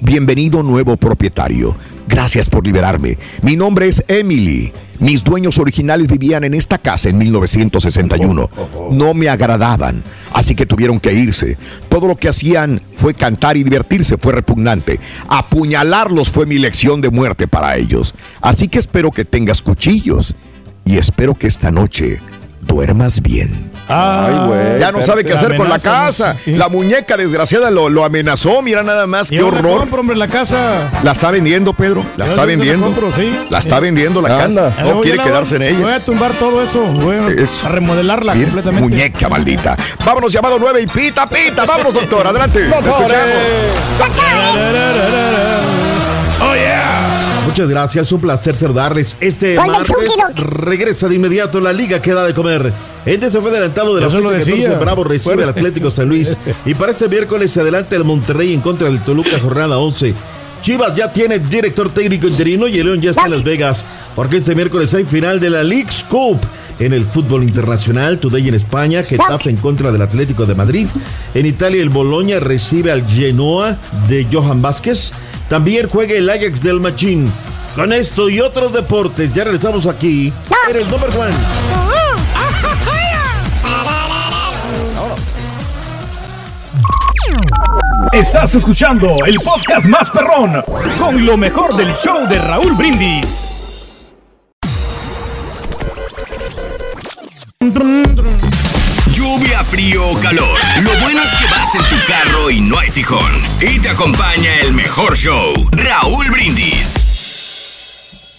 Bienvenido 0.01 0.63
nuevo 0.63 0.97
propietario. 0.97 1.75
Gracias 2.07 2.49
por 2.49 2.65
liberarme. 2.65 3.19
Mi 3.43 3.57
nombre 3.57 3.89
es 3.89 4.05
Emily. 4.07 4.73
Mis 5.01 5.25
dueños 5.25 5.59
originales 5.59 6.07
vivían 6.07 6.45
en 6.45 6.55
esta 6.55 6.79
casa 6.79 7.09
en 7.09 7.19
1961. 7.19 8.51
No 8.93 9.15
me 9.15 9.29
agradaban, 9.29 10.05
así 10.33 10.55
que 10.55 10.67
tuvieron 10.67 11.01
que 11.01 11.13
irse. 11.13 11.59
Todo 11.89 12.07
lo 12.07 12.17
que 12.17 12.29
hacían 12.29 12.81
fue 12.95 13.13
cantar 13.13 13.57
y 13.57 13.65
divertirse, 13.65 14.19
fue 14.19 14.33
repugnante. 14.33 15.01
Apuñalarlos 15.29 16.31
fue 16.31 16.47
mi 16.47 16.59
lección 16.59 17.01
de 17.01 17.11
muerte 17.11 17.49
para 17.49 17.77
ellos. 17.77 18.15
Así 18.41 18.69
que 18.69 18.79
espero 18.79 19.11
que 19.11 19.25
tengas 19.25 19.63
cuchillos 19.63 20.37
y 20.85 20.97
espero 20.97 21.35
que 21.35 21.49
esta 21.49 21.73
noche 21.73 22.21
duermas 22.67 23.21
bien. 23.21 23.68
Ay, 23.89 24.35
güey. 24.47 24.81
Ya 24.81 24.93
no 24.93 25.01
sabe 25.03 25.25
qué 25.25 25.31
la 25.31 25.37
hacer 25.37 25.57
con 25.57 25.69
la 25.69 25.79
casa. 25.79 26.37
Sí. 26.45 26.53
La 26.53 26.69
muñeca 26.69 27.17
desgraciada 27.17 27.71
lo, 27.71 27.89
lo 27.89 28.05
amenazó. 28.05 28.61
Mira 28.63 28.83
nada 28.83 29.07
más, 29.07 29.31
qué 29.31 29.43
horror. 29.43 29.81
compro, 29.81 30.01
hombre, 30.01 30.17
la 30.17 30.29
casa. 30.29 30.89
La 31.03 31.13
está 31.13 31.31
vendiendo, 31.31 31.73
Pedro. 31.73 32.03
La 32.17 32.25
Yo 32.27 32.31
está 32.33 32.37
la 32.43 32.45
vendiendo. 32.47 32.87
compro, 32.87 33.13
sí. 33.13 33.33
La 33.51 33.59
está 33.59 33.81
vendiendo 33.81 34.21
la 34.23 34.45
Anda. 34.45 34.45
casa. 34.71 34.83
No 34.85 34.95
voy 34.95 35.03
quiere 35.03 35.17
la- 35.19 35.25
quedarse 35.25 35.57
en 35.57 35.63
Voy 35.81 35.87
ella. 35.89 35.97
a 35.97 36.01
tumbar 36.01 36.33
todo 36.35 36.63
eso. 36.63 36.85
Voy 36.85 37.17
a, 37.17 37.29
Es- 37.43 37.65
a 37.65 37.69
remodelarla 37.69 38.35
completamente. 38.35 38.81
Muñeca 38.89 39.29
maldita. 39.29 39.77
Vámonos, 40.05 40.33
llamado 40.33 40.59
9 40.59 40.83
y 40.83 40.87
pita, 40.87 41.27
pita. 41.29 41.65
Vámonos, 41.65 41.95
doctor. 41.95 42.27
Adelante. 42.27 42.61
Te 42.61 42.69
escuchamos. 42.69 43.09
Oh, 46.41 46.55
yeah. 46.55 47.43
Muchas 47.47 47.69
gracias, 47.69 48.13
un 48.13 48.21
placer 48.21 48.55
saludarles. 48.55 49.17
Este 49.21 49.57
martes 49.57 49.91
regresa 50.37 51.09
de 51.09 51.15
inmediato 51.17 51.61
la 51.61 51.73
liga 51.73 52.01
que 52.01 52.13
da 52.13 52.25
de 52.25 52.35
comer. 52.35 52.73
Este 53.09 53.31
se 53.31 53.41
fue 53.41 53.51
adelantado 53.51 53.95
de 53.95 54.03
la 54.03 54.07
Eso 54.09 54.21
lo 54.21 54.29
fecha 54.31 54.39
14, 54.41 54.61
decía. 54.63 54.79
Bravo 54.79 55.05
recibe 55.05 55.35
Bueno. 55.37 55.43
al 55.51 55.57
Atlético 55.57 55.91
San 55.91 56.09
Luis. 56.09 56.37
Y 56.67 56.75
para 56.75 56.93
este 56.93 57.09
miércoles 57.09 57.51
se 57.51 57.61
adelanta 57.61 57.97
el 57.97 58.05
Monterrey 58.05 58.53
en 58.53 58.61
contra 58.61 58.89
del 58.89 59.01
Toluca, 59.01 59.39
jornada 59.41 59.79
11. 59.79 60.15
Chivas 60.61 60.95
ya 60.95 61.13
tiene 61.13 61.39
director 61.39 61.89
técnico 61.91 62.27
interino 62.29 62.67
y 62.69 62.79
el 62.79 62.87
León 62.87 63.01
ya 63.01 63.11
está 63.11 63.25
en 63.25 63.31
Las 63.31 63.45
Vegas. 63.45 63.85
Porque 64.15 64.37
este 64.39 64.55
miércoles 64.55 64.93
hay 64.95 65.05
final 65.05 65.41
de 65.41 65.51
la 65.51 65.63
League's 65.63 66.05
Cup. 66.09 66.39
En 66.81 66.93
el 66.93 67.05
fútbol 67.07 67.43
internacional, 67.43 68.19
Today 68.19 68.47
en 68.49 68.55
España, 68.55 69.03
Getafe 69.03 69.51
en 69.51 69.57
contra 69.57 69.91
del 69.91 70.03
Atlético 70.03 70.47
de 70.47 70.55
Madrid. 70.55 70.87
En 71.35 71.47
Italia, 71.47 71.83
el 71.83 71.89
Boloña 71.89 72.39
recibe 72.41 72.93
al 72.93 73.05
Genoa 73.09 73.79
de 74.07 74.27
Johan 74.31 74.63
Vázquez. 74.63 75.13
También 75.49 75.89
juega 75.89 76.15
el 76.15 76.29
Ajax 76.31 76.63
del 76.63 76.79
Machín. 76.79 77.33
Con 77.75 77.93
esto 77.93 78.29
y 78.29 78.41
otros 78.41 78.73
deportes, 78.73 79.33
ya 79.35 79.45
regresamos 79.45 79.87
aquí. 79.87 80.33
En 80.71 80.77
el 80.77 80.89
number 80.91 81.11
one. 81.11 81.78
Estás 88.13 88.55
escuchando 88.55 89.15
el 89.27 89.37
podcast 89.41 89.87
más 89.87 90.11
perrón 90.11 90.65
con 90.99 91.27
lo 91.27 91.37
mejor 91.37 91.77
del 91.77 91.95
show 91.95 92.27
de 92.27 92.39
Raúl 92.39 92.73
Brindis. 92.75 93.51
Lluvia, 99.13 99.63
frío 99.65 100.09
o 100.09 100.19
calor. 100.21 100.59
Lo 100.83 100.91
bueno 101.01 101.21
es 101.23 101.35
que 101.35 101.47
vas 101.51 101.75
en 101.75 101.85
tu 101.85 102.07
carro 102.07 102.51
y 102.51 102.61
no 102.61 102.79
hay 102.79 102.91
fijón. 102.91 103.31
Y 103.61 103.79
te 103.79 103.91
acompaña 103.91 104.59
el 104.63 104.73
mejor 104.73 105.17
show, 105.17 105.53
Raúl 105.73 106.31
Brindis. 106.31 107.08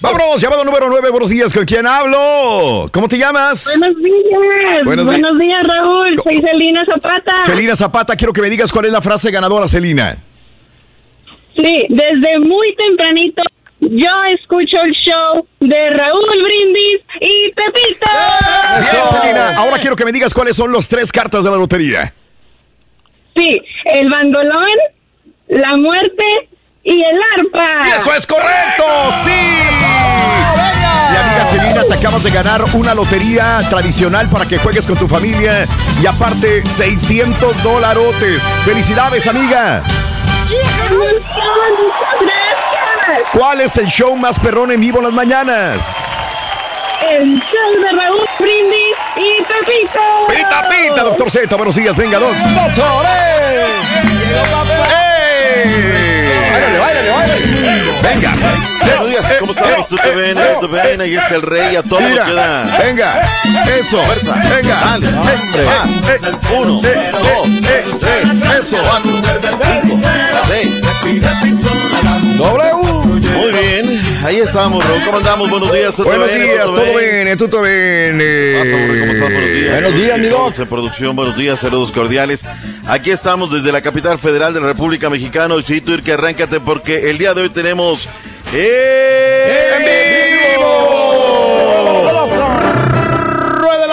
Vámonos, 0.02 0.40
llamado 0.40 0.64
número 0.64 0.90
9. 0.90 1.10
Buenos 1.10 1.30
días. 1.30 1.54
¿Con 1.54 1.66
quién 1.66 1.86
hablo? 1.86 2.90
¿Cómo 2.94 3.10
te 3.10 3.18
llamas? 3.18 3.78
Buenos 3.78 4.02
días. 4.02 4.84
Buenos 4.86 5.38
días, 5.38 5.60
Raúl. 5.64 6.22
Soy 6.24 6.42
Celina 6.42 6.86
Zapata. 6.86 7.46
Celina 7.46 7.76
Zapata, 7.76 8.16
quiero 8.16 8.32
que 8.32 8.42
me 8.42 8.50
digas 8.50 8.72
cuál 8.72 8.86
es 8.86 8.92
la 8.92 9.02
frase 9.02 9.30
ganadora, 9.30 9.68
Celina. 9.68 10.18
Sí, 11.56 11.86
desde 11.90 12.40
muy 12.40 12.74
tempranito 12.76 13.44
yo 13.82 14.10
escucho 14.28 14.82
el 14.82 14.92
show 14.92 15.48
de 15.60 15.90
Raúl 15.92 16.26
Brindis 16.44 17.02
y 17.22 17.52
Pepito. 17.52 18.08
Bien, 18.92 19.22
Celina. 19.22 19.58
Ahora 19.58 19.80
quiero 19.80 19.96
que 19.96 20.06
me 20.06 20.12
digas 20.12 20.34
cuáles 20.34 20.56
son 20.56 20.72
los 20.72 20.88
tres 20.88 21.12
cartas 21.12 21.44
de 21.44 21.50
la 21.50 21.58
lotería. 21.58 22.14
Sí, 23.36 23.60
el 23.86 24.10
bandolón, 24.10 24.68
la 25.48 25.78
muerte 25.78 26.50
y 26.84 27.02
el 27.02 27.20
arpa. 27.38 27.88
¡Y 27.88 27.92
eso 28.00 28.14
es 28.14 28.26
correcto! 28.26 28.84
¡Sí! 29.24 29.32
Y 31.12 31.16
amiga 31.16 31.46
Celina, 31.46 31.84
te 31.84 31.94
acabas 31.94 32.24
de 32.24 32.32
ganar 32.32 32.64
una 32.74 32.94
lotería 32.94 33.62
tradicional 33.70 34.30
para 34.30 34.46
que 34.46 34.58
juegues 34.58 34.86
con 34.86 34.98
tu 34.98 35.08
familia 35.08 35.66
y 36.02 36.06
aparte 36.06 36.66
600 36.66 37.64
dolarotes. 37.64 38.44
¡Felicidades, 38.66 39.28
amiga! 39.28 39.84
Muchas 40.90 40.90
gracias. 42.22 43.30
¿Cuál 43.34 43.62
es 43.62 43.78
el 43.78 43.88
show 43.88 44.16
más 44.16 44.40
perrón 44.40 44.72
en 44.72 44.82
vivo 44.82 45.00
en 45.00 45.06
las 45.06 45.14
mañanas? 45.14 45.96
El 47.02 47.40
show 47.40 47.82
de 47.82 47.92
Raúl 47.92 48.28
Brindis 48.40 48.96
y 49.16 49.42
Pepito. 49.44 50.00
¡Pita, 50.28 50.70
pita, 50.70 51.04
doctor 51.04 51.32
Z! 51.32 51.56
Buenos 51.56 51.76
días, 51.76 51.96
venga, 51.96 52.20
don. 52.20 52.36
Báilale, 56.60 56.80
báilale, 56.80 57.12
báilale. 57.12 57.92
Venga. 58.02 58.32
¿cómo? 59.40 59.54
¿Tú 59.90 59.96
te 59.96 60.12
ven? 60.12 60.38
¿Tú 60.60 60.68
te 60.68 60.74
ven? 60.74 61.02
Ahí 61.02 61.16
está 61.16 61.36
el 61.36 61.42
rey, 61.42 61.76
a 61.76 61.84
todo 61.84 62.00
lo 62.02 62.08
que 62.26 62.34
da. 62.34 62.66
venga, 62.84 63.22
eso, 63.80 64.02
venga, 64.02 64.80
Dale, 64.80 65.08
hombre. 65.08 65.34
Eh, 65.56 66.20
eh, 66.24 66.56
Uno, 66.58 66.82
eh, 66.84 67.12
dos, 67.14 67.48
eh, 67.48 67.84
tres, 68.00 68.60
eso, 68.60 68.78
cuatro, 68.84 69.12
cinco, 69.82 70.00
seis. 70.48 70.82
W. 72.38 72.79
Ahí 74.24 74.38
estamos, 74.38 74.84
Raúl. 74.86 75.04
¿Cómo 75.06 75.18
andamos? 75.18 75.50
Buenos 75.50 75.72
días. 75.72 75.96
¿Todo 75.96 76.06
Buenos 76.06 76.28
bien? 76.28 76.42
días, 76.44 76.66
¿Todo 76.66 76.76
bien? 76.98 77.38
todo 77.38 77.62
bien. 77.62 78.20
eh. 78.22 78.60
Hombre, 78.62 79.00
¿Cómo 79.00 79.12
estás? 79.14 79.30
Buenos 79.32 79.54
días. 79.54 79.72
Buenos 79.74 79.96
días, 79.96 80.20
mi 80.20 80.28
doc. 80.28 80.60
En 80.60 80.68
producción, 80.68 81.16
buenos 81.16 81.38
días, 81.38 81.60
saludos 81.60 81.92
cordiales. 81.92 82.44
Aquí 82.88 83.12
estamos 83.12 83.52
desde 83.52 83.72
la 83.72 83.82
capital 83.82 84.20
federal 84.20 84.54
de 84.54 84.60
la 84.62 84.68
República 84.68 85.10
Mexicana. 85.10 85.56
Y 85.58 85.64
sí, 85.64 85.80
Turque, 85.82 86.14
arráncate 86.14 86.60
porque 86.60 87.10
el 87.10 87.18
día 87.18 87.34
de 87.34 87.44
hoy 87.44 87.50
tenemos. 87.50 88.08
¡En 88.52 88.60
Rueda 89.84 90.99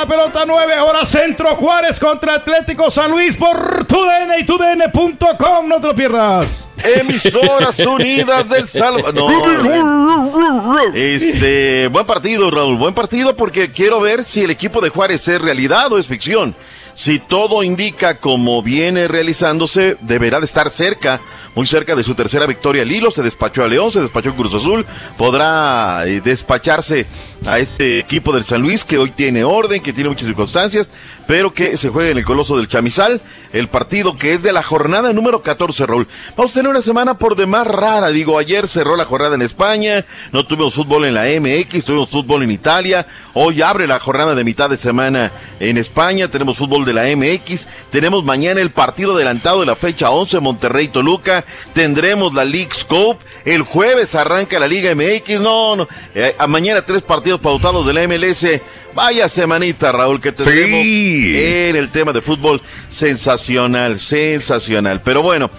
pelota 0.07 0.45
9 0.47 0.81
horas 0.81 1.09
centro 1.09 1.49
Juárez 1.57 1.99
contra 1.99 2.35
Atlético 2.35 2.91
San 2.91 3.11
Luis 3.11 3.37
por 3.37 3.85
TUDN 3.85 4.39
y 4.41 4.45
TUDN.com. 4.45 5.69
No 5.69 5.81
te 5.81 5.87
lo 5.89 5.95
pierdas. 5.95 6.69
Emisoras 6.83 7.78
Unidas 7.81 8.49
del 8.49 8.69
Salvador. 8.69 9.15
No, 9.15 10.78
este, 10.95 11.89
buen 11.89 12.07
partido, 12.07 12.51
Raúl. 12.51 12.77
Buen 12.77 12.95
partido 12.95 13.35
porque 13.35 13.70
quiero 13.70 14.01
ver 14.01 14.24
si 14.24 14.43
el 14.45 14.51
equipo 14.51 14.81
de 14.81 14.91
Juárez 14.91 15.27
es 15.28 15.41
realidad 15.41 15.93
o 15.93 15.99
es 15.99 16.07
ficción. 16.07 16.55
Si 16.95 17.19
todo 17.19 17.62
indica 17.62 18.19
como 18.19 18.62
viene 18.62 19.09
realizándose, 19.09 19.97
deberá 20.01 20.39
de 20.41 20.47
estar 20.47 20.70
cerca, 20.70 21.20
muy 21.57 21.66
cerca 21.66 21.97
de 21.97 22.05
su 22.05 22.15
tercera 22.15 22.47
victoria 22.47 22.83
al 22.83 22.93
hilo. 22.93 23.11
Se 23.11 23.23
despachó 23.23 23.65
a 23.65 23.69
León, 23.69 23.91
se 23.91 24.03
despachó 24.03 24.31
a 24.31 24.37
Cruz 24.37 24.55
Azul. 24.55 24.85
Podrá 25.16 26.07
eh, 26.07 26.20
despacharse 26.23 27.07
a 27.47 27.59
este 27.59 27.99
equipo 27.99 28.33
del 28.33 28.45
San 28.45 28.61
Luis 28.61 28.85
que 28.85 28.99
hoy 28.99 29.11
tiene 29.11 29.43
orden, 29.43 29.83
que 29.83 29.93
tiene 29.95 30.11
muchas 30.11 30.27
circunstancias, 30.27 30.89
pero 31.27 31.55
que 31.55 31.77
se 31.77 31.89
juega 31.89 32.11
en 32.11 32.19
el 32.19 32.24
Coloso 32.24 32.57
del 32.59 32.69
Chamizal. 32.69 33.23
El 33.53 33.69
partido 33.69 34.19
que 34.19 34.35
es 34.35 34.43
de 34.43 34.53
la 34.53 34.62
jornada 34.62 35.15
número 35.15 35.41
14, 35.41 35.87
Raúl. 35.87 36.07
Vamos 36.37 36.51
a 36.51 36.55
tener 36.55 36.70
una 36.70 36.83
semana 36.83 37.16
por 37.16 37.37
demás 37.37 37.66
rara. 37.66 38.09
Digo, 38.09 38.39
ayer 38.39 38.69
cerró 38.69 38.97
la 38.97 39.07
jornada 39.07 39.35
en 39.35 39.41
España, 39.41 40.05
no 40.33 40.45
tuvimos 40.47 40.74
fútbol 40.74 41.07
en 41.07 41.15
la 41.15 41.24
MX, 41.24 41.87
tuvimos 41.87 42.11
fútbol 42.11 42.43
en 42.43 42.51
Italia. 42.51 43.07
Hoy 43.33 43.62
abre 43.62 43.87
la 43.87 43.99
jornada 43.99 44.35
de 44.35 44.45
mitad 44.45 44.69
de 44.69 44.77
semana 44.77 45.33
en 45.59 45.78
España. 45.78 46.28
Tenemos 46.28 46.59
fútbol 46.59 46.85
de 46.85 46.93
la 46.93 47.05
MX. 47.16 47.66
Tenemos 47.91 48.24
mañana 48.24 48.61
el 48.61 48.73
partido 48.73 49.15
adelantado 49.15 49.61
de 49.61 49.66
la 49.66 49.77
fecha 49.77 50.11
11, 50.11 50.41
Monterrey-Toluca. 50.41 51.45
Tendremos 51.73 52.35
la 52.35 52.44
League 52.44 52.70
Scope. 52.74 53.24
El 53.44 53.62
jueves 53.62 54.14
arranca 54.14 54.59
la 54.59 54.66
Liga 54.66 54.94
MX. 54.94 55.40
No, 55.40 55.77
no. 55.77 55.89
Eh, 56.14 56.35
a 56.39 56.47
mañana 56.47 56.85
tres 56.85 57.02
partidos 57.02 57.40
pautados 57.40 57.86
de 57.86 57.93
la 57.93 58.06
MLS. 58.06 58.47
Vaya 58.94 59.28
semanita, 59.28 59.93
Raúl, 59.93 60.20
que 60.20 60.32
tendremos 60.32 60.81
en 60.81 61.77
el 61.77 61.90
tema 61.90 62.12
de 62.12 62.23
fútbol. 62.23 62.62
Sensacional, 62.89 64.01
sensacional. 64.01 65.02
Pero 65.05 65.23
bueno, 65.23 65.51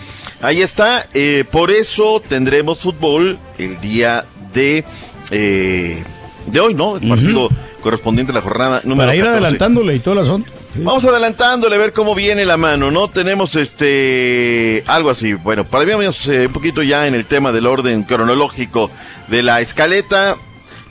ahí 0.41 0.61
está. 0.61 1.07
Eh, 1.14 1.45
por 1.51 1.69
eso 1.69 2.22
tendremos 2.27 2.80
fútbol 2.80 3.38
el 3.59 3.80
día 3.80 4.26
de, 4.53 4.84
eh, 5.30 6.03
de 6.47 6.59
hoy, 6.59 6.73
¿no? 6.73 6.97
El 6.97 7.07
partido 7.07 7.49
correspondiente 7.81 8.31
a 8.31 8.35
la 8.35 8.41
jornada 8.41 8.81
número 8.84 9.07
Para 9.07 9.15
ir 9.15 9.22
14. 9.22 9.38
adelantándole 9.38 9.95
y 9.95 9.99
todo 9.99 10.15
el 10.15 10.19
asunto. 10.22 10.51
Vamos 10.80 11.06
adelantándole 11.06 11.76
a 11.76 11.80
ver 11.80 11.91
cómo 11.91 12.14
viene 12.14 12.45
la 12.45 12.56
mano, 12.56 12.91
¿no? 12.91 13.10
Tenemos 13.10 13.56
este 13.56 14.84
algo 14.86 15.10
así. 15.10 15.34
Bueno, 15.34 15.64
para 15.64 15.86
mí 15.86 16.06
eh, 16.28 16.45
un 16.45 16.54
poquito 16.54 16.84
ya 16.84 17.08
en 17.08 17.16
el 17.16 17.26
tema 17.26 17.52
del 17.52 17.66
orden 17.66 18.04
cronológico 18.04 18.91
de 19.28 19.41
la 19.41 19.60
escaleta. 19.60 20.38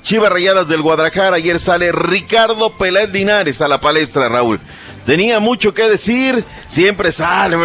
Chivas 0.02 0.30
Rayadas 0.30 0.68
del 0.68 0.82
Guadalajara, 0.82 1.36
ayer 1.36 1.58
sale 1.60 1.92
Ricardo 1.92 2.70
Peláez 2.76 3.10
Linares 3.10 3.60
a 3.60 3.68
la 3.68 3.80
palestra, 3.80 4.28
Raúl. 4.28 4.58
Tenía 5.06 5.38
mucho 5.38 5.72
que 5.72 5.88
decir, 5.88 6.44
siempre 6.66 7.12
sale, 7.12 7.56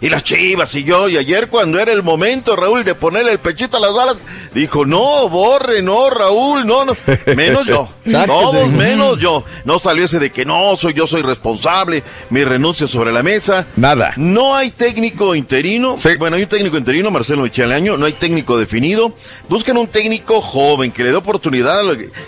y 0.00 0.08
las 0.08 0.24
chivas 0.24 0.74
y 0.74 0.82
yo, 0.82 1.08
y 1.08 1.18
ayer 1.18 1.48
cuando 1.48 1.78
era 1.78 1.92
el 1.92 2.02
momento, 2.02 2.56
Raúl, 2.56 2.82
de 2.82 2.94
ponerle 2.94 3.32
el 3.32 3.38
pechito 3.38 3.76
a 3.76 3.80
las 3.80 3.92
balas, 3.92 4.16
dijo, 4.54 4.86
no, 4.86 5.28
borre, 5.28 5.82
no, 5.82 6.08
Raúl, 6.08 6.66
no, 6.66 6.86
no, 6.86 6.96
menos 7.36 7.66
yo, 7.66 7.88
todos 8.26 8.68
menos 8.68 9.18
yo. 9.18 9.44
No 9.64 9.78
salió 9.78 10.06
ese 10.06 10.18
de 10.18 10.30
que 10.30 10.46
no, 10.46 10.76
soy 10.78 10.94
yo 10.94 11.06
soy 11.06 11.20
responsable, 11.20 12.02
mi 12.30 12.42
renuncia 12.42 12.86
sobre 12.86 13.12
la 13.12 13.22
mesa. 13.22 13.66
Nada. 13.76 14.12
No 14.16 14.56
hay 14.56 14.70
técnico 14.70 15.34
interino. 15.34 15.96
Bueno, 16.18 16.36
hay 16.36 16.42
un 16.44 16.48
técnico 16.48 16.78
interino, 16.78 17.10
Marcelo 17.10 17.42
Micheleaño, 17.42 17.98
no 17.98 18.06
hay 18.06 18.14
técnico 18.14 18.56
definido. 18.58 19.12
Buscan 19.48 19.76
un 19.76 19.88
técnico 19.88 20.40
joven 20.40 20.90
que 20.90 21.02
le 21.04 21.10
dé 21.10 21.16
oportunidad, 21.16 21.82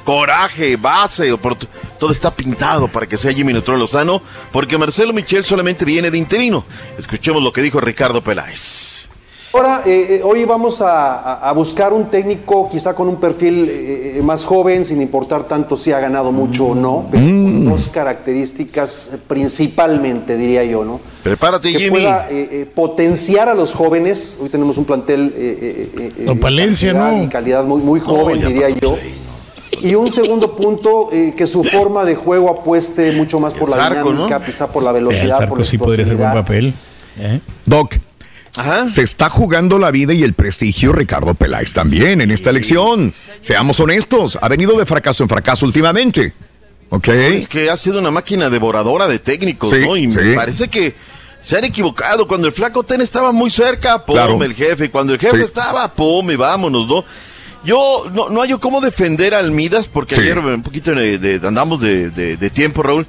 coraje, 0.05 0.77
base, 0.77 1.33
oportu- 1.33 1.67
todo 2.01 2.11
está 2.11 2.35
pintado 2.35 2.89
para 2.89 3.07
que 3.07 3.17
sea 3.17 3.33
Jimmy 3.33 3.53
Neutron 3.53 3.79
Lozano, 3.79 4.21
porque 4.51 4.77
Marcelo 4.77 5.13
Michel 5.13 5.45
solamente 5.45 5.85
viene 5.85 6.11
de 6.11 6.19
interino. 6.19 6.65
Escuchemos 6.99 7.41
lo 7.41 7.53
que 7.53 7.63
dijo 7.63 7.81
Ricardo 7.81 8.21
Peláez. 8.23 9.09
Ahora, 9.53 9.83
eh, 9.85 10.07
eh, 10.11 10.21
hoy 10.23 10.45
vamos 10.45 10.81
a, 10.81 11.53
buscar 11.57 11.93
un 11.93 12.09
técnico 12.09 12.69
quizá 12.69 12.95
con 12.95 13.09
un 13.09 13.17
perfil 13.17 13.69
eh, 13.69 14.21
más 14.23 14.45
joven, 14.45 14.85
sin 14.85 15.03
importar 15.03 15.43
tanto 15.45 15.77
si 15.77 15.91
ha 15.91 15.99
ganado 15.99 16.31
mucho 16.31 16.67
o 16.67 16.75
no, 16.75 17.09
pero 17.11 17.25
con 17.25 17.65
dos 17.65 17.89
características 17.89 19.11
principalmente, 19.27 20.37
diría 20.37 20.65
yo, 20.65 20.85
¿no? 20.85 21.01
Prepárate, 21.25 21.73
que 21.73 21.79
Jimmy. 21.79 21.91
pueda 21.91 22.29
eh, 22.31 22.49
eh, 22.53 22.67
potenciar 22.73 23.49
a 23.49 23.55
los 23.55 23.73
jóvenes. 23.75 24.39
Hoy 24.41 24.49
tenemos 24.51 24.79
un 24.79 24.85
plantel 24.85 25.35
eh, 25.37 25.59
eh, 25.61 25.91
eh, 25.99 26.27
eh, 26.29 26.37
Palencia, 26.37 26.93
¿no? 26.93 27.21
y 27.23 27.27
calidad 27.27 27.65
muy, 27.65 27.83
muy 27.83 27.99
joven, 27.99 28.41
diría 28.41 28.71
yo. 28.71 28.97
Y 29.83 29.95
un 29.95 30.11
segundo 30.13 30.55
punto, 30.57 31.09
eh, 31.13 31.35
que 31.37 31.47
su 31.47 31.65
forma 31.65 32.05
de 32.05 32.15
juego 32.15 32.51
apueste 32.51 33.13
mucho 33.13 33.41
más 33.41 33.55
por 33.55 33.69
la 33.71 33.77
Zarco, 33.77 34.11
dinámica, 34.13 34.39
¿no? 34.39 34.45
quizá 34.45 34.71
por 34.71 34.83
la 34.83 34.91
Sí, 34.91 34.97
el 34.99 35.05
velocidad, 35.05 35.49
por 35.49 35.59
la 35.59 35.65
sí 35.65 35.79
podría 35.79 36.07
ser 36.07 36.17
buen 36.17 36.33
papel. 36.33 36.75
¿eh? 37.19 37.41
Doc. 37.67 37.95
Se 38.89 39.03
está 39.03 39.31
jugando 39.31 39.79
la 39.79 39.91
vida 39.93 40.13
y 40.13 40.23
el 40.25 40.35
prestigio 40.35 40.93
Ricardo 40.93 41.35
Peláez 41.35 41.73
también 41.73 42.21
en 42.21 42.31
esta 42.33 42.51
elección. 42.51 43.15
Seamos 43.41 43.79
honestos, 43.79 44.39
ha 44.43 44.49
venido 44.49 44.77
de 44.77 44.85
fracaso 44.87 45.23
en 45.23 45.29
fracaso 45.29 45.65
últimamente. 45.67 46.33
¿Ok? 46.89 47.07
Es 47.09 47.49
que 47.49 47.71
ha 47.71 47.77
sido 47.77 48.01
una 48.01 48.11
máquina 48.11 48.51
devoradora 48.51 49.07
de 49.07 49.21
técnicos, 49.21 49.71
Sí, 49.71 49.77
¿no? 49.87 49.97
Y 49.97 50.11
sí. 50.11 50.19
me 50.19 50.35
parece 50.35 50.69
que 50.69 50.95
se 51.41 51.57
han 51.57 51.63
equivocado. 51.65 52.27
Cuando 52.27 52.49
el 52.49 52.53
flaco 52.53 52.83
Ten 52.83 53.01
estaba 53.01 53.31
muy 53.31 53.49
cerca, 53.51 54.05
pum, 54.05 54.17
Claro. 54.17 54.43
el 54.43 54.55
jefe. 54.55 54.91
Cuando 54.91 55.13
el 55.15 55.21
jefe 55.21 55.37
Sí. 55.39 55.43
estaba, 55.45 55.87
pum, 55.95 56.29
y 56.33 56.37
vámonos, 56.37 56.89
¿no? 56.89 57.05
Yo 57.65 58.05
no, 58.13 58.29
no 58.31 58.41
hay 58.43 58.53
cómo 58.55 58.81
defender 58.81 59.35
al 59.35 59.51
Midas 59.51 59.87
porque 59.89 60.15
Sí. 60.15 60.23
ayer 60.23 60.39
un 60.39 60.63
poquito 60.63 60.95
de, 60.95 61.19
de- 61.19 61.47
andamos 61.47 61.81
de, 61.81 62.11
de- 62.11 62.37
de 62.37 62.51
tiempo, 62.51 62.83
Raúl. 62.83 63.07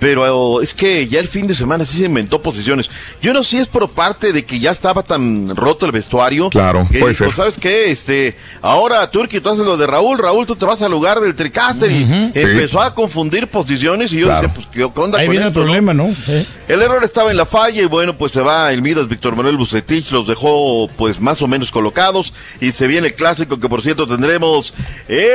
Pero 0.00 0.62
es 0.62 0.72
que 0.74 1.06
ya 1.08 1.20
el 1.20 1.28
fin 1.28 1.46
de 1.46 1.54
semana 1.54 1.84
sí 1.84 1.98
se 1.98 2.04
inventó 2.06 2.40
posiciones. 2.42 2.90
Yo 3.22 3.32
no 3.34 3.42
sé 3.44 3.50
si 3.50 3.58
es 3.58 3.68
por 3.68 3.90
parte 3.90 4.32
de 4.32 4.44
que 4.46 4.58
ya 4.58 4.70
estaba 4.70 5.02
tan 5.02 5.54
roto 5.54 5.84
el 5.86 5.92
vestuario. 5.92 6.48
Claro, 6.50 6.86
que 6.90 6.98
puede 7.00 7.12
dijo, 7.12 7.24
ser. 7.26 7.34
¿sabes 7.34 7.56
qué? 7.58 7.90
Este, 7.90 8.36
ahora 8.62 9.08
Turki, 9.10 9.40
tú 9.40 9.50
haces 9.50 9.64
lo 9.64 9.76
de 9.76 9.86
Raúl, 9.86 10.16
Raúl, 10.18 10.46
tú 10.46 10.56
te 10.56 10.64
vas 10.64 10.80
al 10.82 10.90
lugar 10.90 11.20
del 11.20 11.34
Tricaster 11.34 11.90
y 11.90 12.30
empezó 12.34 12.80
a 12.80 12.94
confundir 12.94 13.48
posiciones 13.48 14.12
y 14.12 14.20
yo 14.20 14.26
Claro. 14.26 14.48
decía, 14.48 14.54
pues, 14.54 14.68
¿qué 14.94 15.00
onda 15.00 15.18
Ahí 15.18 15.26
con 15.26 15.32
viene 15.32 15.46
el 15.48 15.52
no? 15.52 15.60
problema, 15.60 15.92
¿no? 15.94 16.08
¿Eh? 16.28 16.46
El 16.68 16.80
error 16.82 17.04
estaba 17.04 17.30
en 17.30 17.36
la 17.36 17.44
falla 17.46 17.82
y 17.82 17.86
bueno, 17.86 18.16
pues 18.16 18.32
se 18.32 18.40
va 18.40 18.72
el 18.72 18.80
Midas 18.80 19.06
Víctor 19.06 19.36
Manuel 19.36 19.56
Bucetich, 19.58 20.10
los 20.12 20.26
dejó 20.26 20.88
pues 20.96 21.20
más 21.20 21.42
o 21.42 21.46
menos 21.46 21.70
colocados 21.70 22.32
y 22.60 22.72
se 22.72 22.86
viene 22.86 23.08
el 23.08 23.14
clásico 23.14 23.60
que 23.60 23.68
por 23.68 23.82
cierto 23.82 24.06
tendremos 24.06 24.72
en 25.08 25.26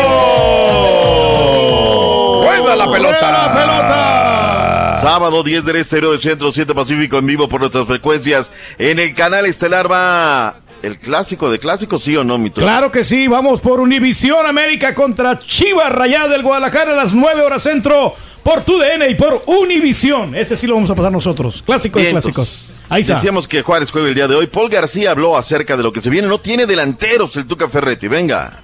vivo. 0.00 0.89
¡Rueda 2.60 2.76
la 2.76 2.90
pelota! 2.90 4.98
Sábado 5.02 5.42
10 5.42 5.64
del 5.64 5.76
Este, 5.76 6.00
9 6.00 6.12
del 6.12 6.20
Centro, 6.20 6.52
7 6.52 6.74
Pacífico 6.74 7.18
en 7.18 7.26
vivo 7.26 7.48
por 7.48 7.60
nuestras 7.60 7.86
frecuencias. 7.86 8.50
En 8.78 8.98
el 8.98 9.14
canal 9.14 9.46
estelar 9.46 9.90
va 9.90 10.56
el 10.82 10.98
clásico 10.98 11.50
de 11.50 11.58
clásicos, 11.58 12.02
¿sí 12.02 12.16
o 12.16 12.24
no, 12.24 12.38
mi? 12.38 12.50
Claro 12.50 12.90
que 12.90 13.04
sí, 13.04 13.26
vamos 13.26 13.60
por 13.60 13.80
Univisión 13.80 14.46
América 14.46 14.94
contra 14.94 15.38
Chivas 15.38 15.90
Rayadas 15.90 16.30
del 16.30 16.42
Guadalajara 16.42 16.92
a 16.92 16.96
las 16.96 17.14
9 17.14 17.42
horas 17.42 17.62
centro 17.62 18.14
por 18.42 18.62
TUDN 18.62 19.10
y 19.10 19.14
por 19.14 19.42
Univisión. 19.46 20.34
Ese 20.34 20.56
sí 20.56 20.66
lo 20.66 20.74
vamos 20.74 20.90
a 20.90 20.94
pasar 20.94 21.12
nosotros. 21.12 21.62
Clásico 21.64 21.98
de 21.98 22.06
Vientos. 22.06 22.24
clásicos. 22.24 22.70
Ahí 22.88 23.02
está. 23.02 23.14
Decíamos 23.14 23.46
que 23.46 23.62
Juárez 23.62 23.90
juega 23.90 24.08
el 24.08 24.14
día 24.14 24.28
de 24.28 24.34
hoy. 24.34 24.48
Paul 24.48 24.68
García 24.68 25.12
habló 25.12 25.36
acerca 25.36 25.76
de 25.76 25.82
lo 25.82 25.92
que 25.92 26.00
se 26.00 26.10
viene. 26.10 26.28
No 26.28 26.40
tiene 26.40 26.66
delanteros 26.66 27.36
el 27.36 27.46
Tuca 27.46 27.68
Ferretti. 27.68 28.08
Venga. 28.08 28.60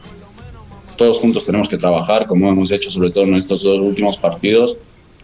Todos 0.96 1.18
juntos 1.18 1.44
tenemos 1.44 1.68
que 1.68 1.76
trabajar, 1.76 2.26
como 2.26 2.48
hemos 2.48 2.70
hecho 2.70 2.90
sobre 2.90 3.10
todo 3.10 3.24
en 3.24 3.34
estos 3.34 3.62
dos 3.62 3.80
últimos 3.80 4.16
partidos, 4.16 4.76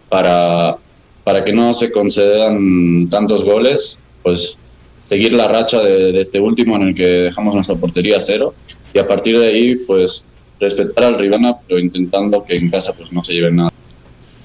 para, 0.09 0.77
para 1.23 1.43
que 1.43 1.53
no 1.53 1.73
se 1.73 1.91
concedan 1.91 3.09
tantos 3.09 3.43
goles, 3.43 3.99
pues 4.21 4.57
seguir 5.03 5.33
la 5.33 5.47
racha 5.47 5.81
de, 5.81 6.11
de 6.11 6.21
este 6.21 6.39
último 6.39 6.75
en 6.75 6.89
el 6.89 6.95
que 6.95 7.05
dejamos 7.05 7.55
nuestra 7.55 7.75
portería 7.75 8.17
a 8.17 8.21
cero 8.21 8.53
y 8.93 8.99
a 8.99 9.07
partir 9.07 9.37
de 9.39 9.47
ahí, 9.47 9.75
pues 9.75 10.23
respetar 10.59 11.03
al 11.05 11.19
rival, 11.19 11.57
pero 11.67 11.79
intentando 11.79 12.43
que 12.43 12.55
en 12.55 12.69
casa 12.69 12.93
pues 12.93 13.11
no 13.11 13.23
se 13.23 13.33
lleven 13.33 13.57
nada. 13.57 13.69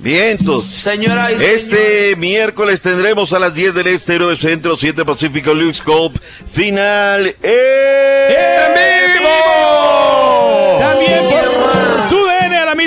Vientos. 0.01 0.65
Señora 0.65 1.33
y 1.33 1.35
Este 1.43 2.15
miércoles 2.17 2.81
tendremos 2.81 3.33
a 3.33 3.41
las 3.41 3.53
10 3.53 3.75
del 3.75 3.89
Este, 3.89 4.17
9 4.17 4.37
Centro, 4.37 4.77
7 4.77 5.05
Pacífico, 5.05 5.53
Luke 5.53 5.75
Scope, 5.75 6.21
final 6.53 7.27
en 7.27 8.75
vivo. 9.19 9.98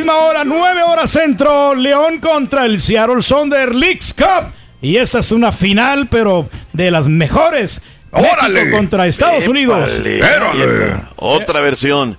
Misma 0.02 0.18
hora, 0.18 0.44
9 0.44 0.82
horas 0.82 1.12
centro, 1.12 1.76
León 1.76 2.18
contra 2.18 2.66
el 2.66 2.82
Seattle 2.82 3.22
Sonder 3.22 3.76
Leagues 3.76 4.16
Cup. 4.16 4.52
Y 4.82 4.98
esta 4.98 5.20
es 5.20 5.32
una 5.32 5.52
final, 5.52 6.08
pero 6.10 6.50
de 6.74 6.90
las 6.90 7.08
mejores. 7.08 7.84
¡Órale! 8.10 8.62
México 8.62 8.78
contra 8.78 9.06
Estados 9.06 9.48
Unidos. 9.48 10.00
Épale. 10.04 10.96
Otra 11.18 11.62
versión. 11.62 12.18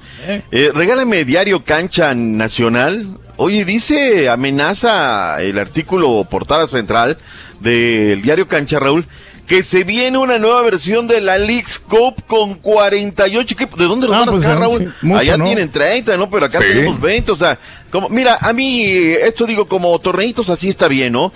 Eh, 0.52 0.70
regálame 0.72 1.24
diario 1.24 1.64
Cancha 1.64 2.14
Nacional. 2.14 3.18
Oye, 3.34 3.64
dice, 3.64 4.28
amenaza 4.28 5.42
el 5.42 5.58
artículo 5.58 6.24
portada 6.30 6.68
central 6.68 7.18
del 7.58 8.22
diario 8.22 8.46
Cancha, 8.46 8.78
Raúl, 8.78 9.06
que 9.46 9.62
se 9.62 9.84
viene 9.84 10.18
una 10.18 10.38
nueva 10.38 10.62
versión 10.62 11.06
de 11.08 11.20
la 11.20 11.36
League's 11.36 11.78
Cup 11.78 12.24
con 12.26 12.54
48 12.54 13.54
equipos. 13.54 13.78
¿De 13.78 13.86
dónde 13.86 14.06
los 14.06 14.16
Ah, 14.16 14.20
van 14.20 14.28
a 14.28 14.32
pues, 14.32 14.44
sacar, 14.44 14.56
sí, 14.58 14.62
Raúl? 14.62 14.94
mucho, 15.02 15.20
Allá 15.20 15.36
¿no? 15.36 15.44
tienen 15.44 15.70
30, 15.70 16.16
¿no? 16.16 16.30
Pero 16.30 16.46
acá 16.46 16.58
Sí. 16.58 16.64
tenemos 16.68 17.00
20, 17.00 17.32
o 17.32 17.36
sea, 17.36 17.58
como, 17.90 18.08
mira, 18.08 18.38
a 18.40 18.52
mí 18.52 18.84
esto 18.86 19.44
digo 19.44 19.66
como 19.66 19.98
torneitos 19.98 20.48
así 20.48 20.68
está 20.68 20.88
bien, 20.88 21.12
¿no? 21.12 21.32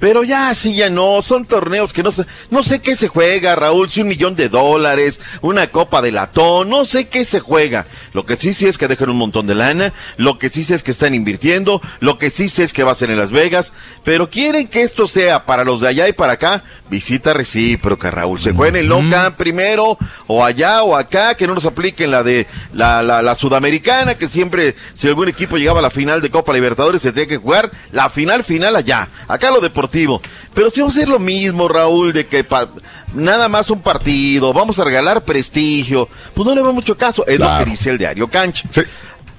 Pero 0.00 0.24
ya 0.24 0.52
sí, 0.54 0.74
ya 0.74 0.88
no, 0.88 1.20
son 1.20 1.44
torneos 1.44 1.92
que 1.92 2.02
no 2.02 2.10
sé, 2.10 2.24
no 2.48 2.62
sé 2.62 2.80
qué 2.80 2.96
se 2.96 3.06
juega, 3.06 3.54
Raúl, 3.54 3.90
si 3.90 4.00
un 4.00 4.08
millón 4.08 4.34
de 4.34 4.48
dólares, 4.48 5.20
una 5.42 5.66
copa 5.66 6.00
de 6.00 6.10
latón, 6.10 6.70
no 6.70 6.86
sé 6.86 7.08
qué 7.08 7.26
se 7.26 7.38
juega. 7.38 7.86
Lo 8.14 8.24
que 8.24 8.38
sí 8.38 8.54
sé 8.54 8.70
es 8.70 8.78
que 8.78 8.88
dejan 8.88 9.10
un 9.10 9.18
montón 9.18 9.46
de 9.46 9.54
lana, 9.54 9.92
lo 10.16 10.38
que 10.38 10.48
sí 10.48 10.64
sé 10.64 10.74
es 10.74 10.82
que 10.82 10.90
están 10.90 11.14
invirtiendo, 11.14 11.82
lo 12.00 12.16
que 12.16 12.30
sí 12.30 12.48
sé 12.48 12.64
es 12.64 12.72
que 12.72 12.82
va 12.82 12.92
a 12.92 12.94
ser 12.94 13.10
en 13.10 13.18
Las 13.18 13.30
Vegas, 13.30 13.74
pero 14.02 14.30
quieren 14.30 14.68
que 14.68 14.82
esto 14.82 15.06
sea 15.06 15.44
para 15.44 15.64
los 15.64 15.82
de 15.82 15.88
allá 15.88 16.08
y 16.08 16.14
para 16.14 16.32
acá, 16.32 16.64
visita 16.88 17.34
recíproca, 17.34 18.10
Raúl. 18.10 18.40
Se 18.40 18.54
juega 18.54 18.78
en 18.78 18.84
el 18.84 18.88
local 18.88 19.36
primero, 19.36 19.98
o 20.26 20.42
allá 20.42 20.82
o 20.82 20.96
acá, 20.96 21.34
que 21.34 21.46
no 21.46 21.54
nos 21.54 21.66
apliquen 21.66 22.10
la 22.10 22.22
de 22.22 22.46
la, 22.72 23.02
la, 23.02 23.20
la 23.20 23.34
sudamericana, 23.34 24.14
que 24.14 24.28
siempre, 24.28 24.76
si 24.94 25.08
algún 25.08 25.28
equipo 25.28 25.58
llegaba 25.58 25.80
a 25.80 25.82
la 25.82 25.90
final 25.90 26.22
de 26.22 26.30
Copa 26.30 26.54
Libertadores, 26.54 27.02
se 27.02 27.12
tenía 27.12 27.28
que 27.28 27.36
jugar 27.36 27.70
la 27.92 28.08
final 28.08 28.44
final 28.44 28.76
allá. 28.76 29.06
Acá 29.28 29.50
lo 29.50 29.60
deportivo 29.60 29.89
deportivo. 29.90 30.22
Pero 30.54 30.70
si 30.70 30.80
vamos 30.80 30.96
a 30.96 30.98
hacer 31.00 31.08
lo 31.08 31.18
mismo, 31.18 31.68
Raúl, 31.68 32.12
de 32.12 32.26
que 32.26 32.44
pa- 32.44 32.68
nada 33.14 33.48
más 33.48 33.70
un 33.70 33.80
partido, 33.80 34.52
vamos 34.52 34.78
a 34.78 34.84
regalar 34.84 35.22
prestigio, 35.22 36.08
pues 36.34 36.46
no 36.46 36.54
le 36.54 36.62
va 36.62 36.72
mucho 36.72 36.96
caso. 36.96 37.26
Es 37.26 37.38
lo 37.38 37.46
que 37.64 37.70
dice 37.70 37.90
el 37.90 37.98
diario 37.98 38.28
Cancha. 38.28 38.68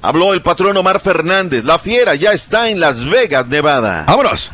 Habló 0.03 0.33
el 0.33 0.41
patrón 0.41 0.75
Omar 0.77 0.99
Fernández. 0.99 1.63
La 1.63 1.77
fiera 1.77 2.15
ya 2.15 2.31
está 2.33 2.69
en 2.69 2.79
Las 2.79 3.03
Vegas, 3.05 3.47
Nevada. 3.47 4.05
¡Vámonos! 4.07 4.51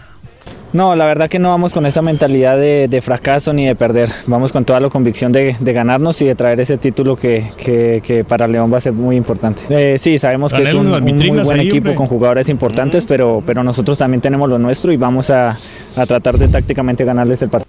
No, 0.74 0.96
la 0.96 1.06
verdad 1.06 1.30
que 1.30 1.40
no 1.40 1.50
vamos 1.50 1.74
con 1.74 1.86
esa 1.86 2.02
mentalidad 2.02 2.58
de, 2.58 2.88
de 2.90 3.02
fracaso 3.02 3.54
ni 3.54 3.66
de 3.66 3.76
perder. 3.76 4.10
Vamos 4.28 4.52
con 4.52 4.66
toda 4.66 4.80
la 4.82 4.90
convicción 4.90 5.32
de, 5.32 5.56
de 5.60 5.74
ganarnos 5.74 6.22
y 6.22 6.26
de 6.26 6.36
traer 6.36 6.60
ese 6.60 6.78
título 6.78 7.16
que, 7.16 7.50
que- 7.58 8.02
que 8.06 8.24
para 8.26 8.48
León 8.48 8.72
va 8.72 8.78
a 8.78 8.82
ser 8.82 8.92
muy 8.94 9.16
importante. 9.16 9.64
Eh, 9.70 9.98
sí, 9.98 10.20
sabemos 10.20 10.54
que 10.54 10.64
es 10.64 10.74
un, 10.74 10.88
muy 10.90 11.30
buen 11.42 11.60
ahí, 11.62 11.68
equipo 11.68 11.78
hombre. 11.90 11.96
con 11.96 12.08
jugadores 12.08 12.50
importantes, 12.50 13.06
pero, 13.06 13.42
pero 13.46 13.64
nosotros 13.64 13.98
también 13.98 14.20
tenemos 14.22 14.50
lo 14.50 14.58
nuestro 14.60 14.92
y 14.92 14.98
vamos 14.98 15.30
a, 15.30 15.58
a 15.96 16.06
tratar 16.06 16.38
de 16.38 16.48
tácticamente 16.50 17.06
ganarles 17.06 17.42
el 17.42 17.50
partido. 17.50 17.68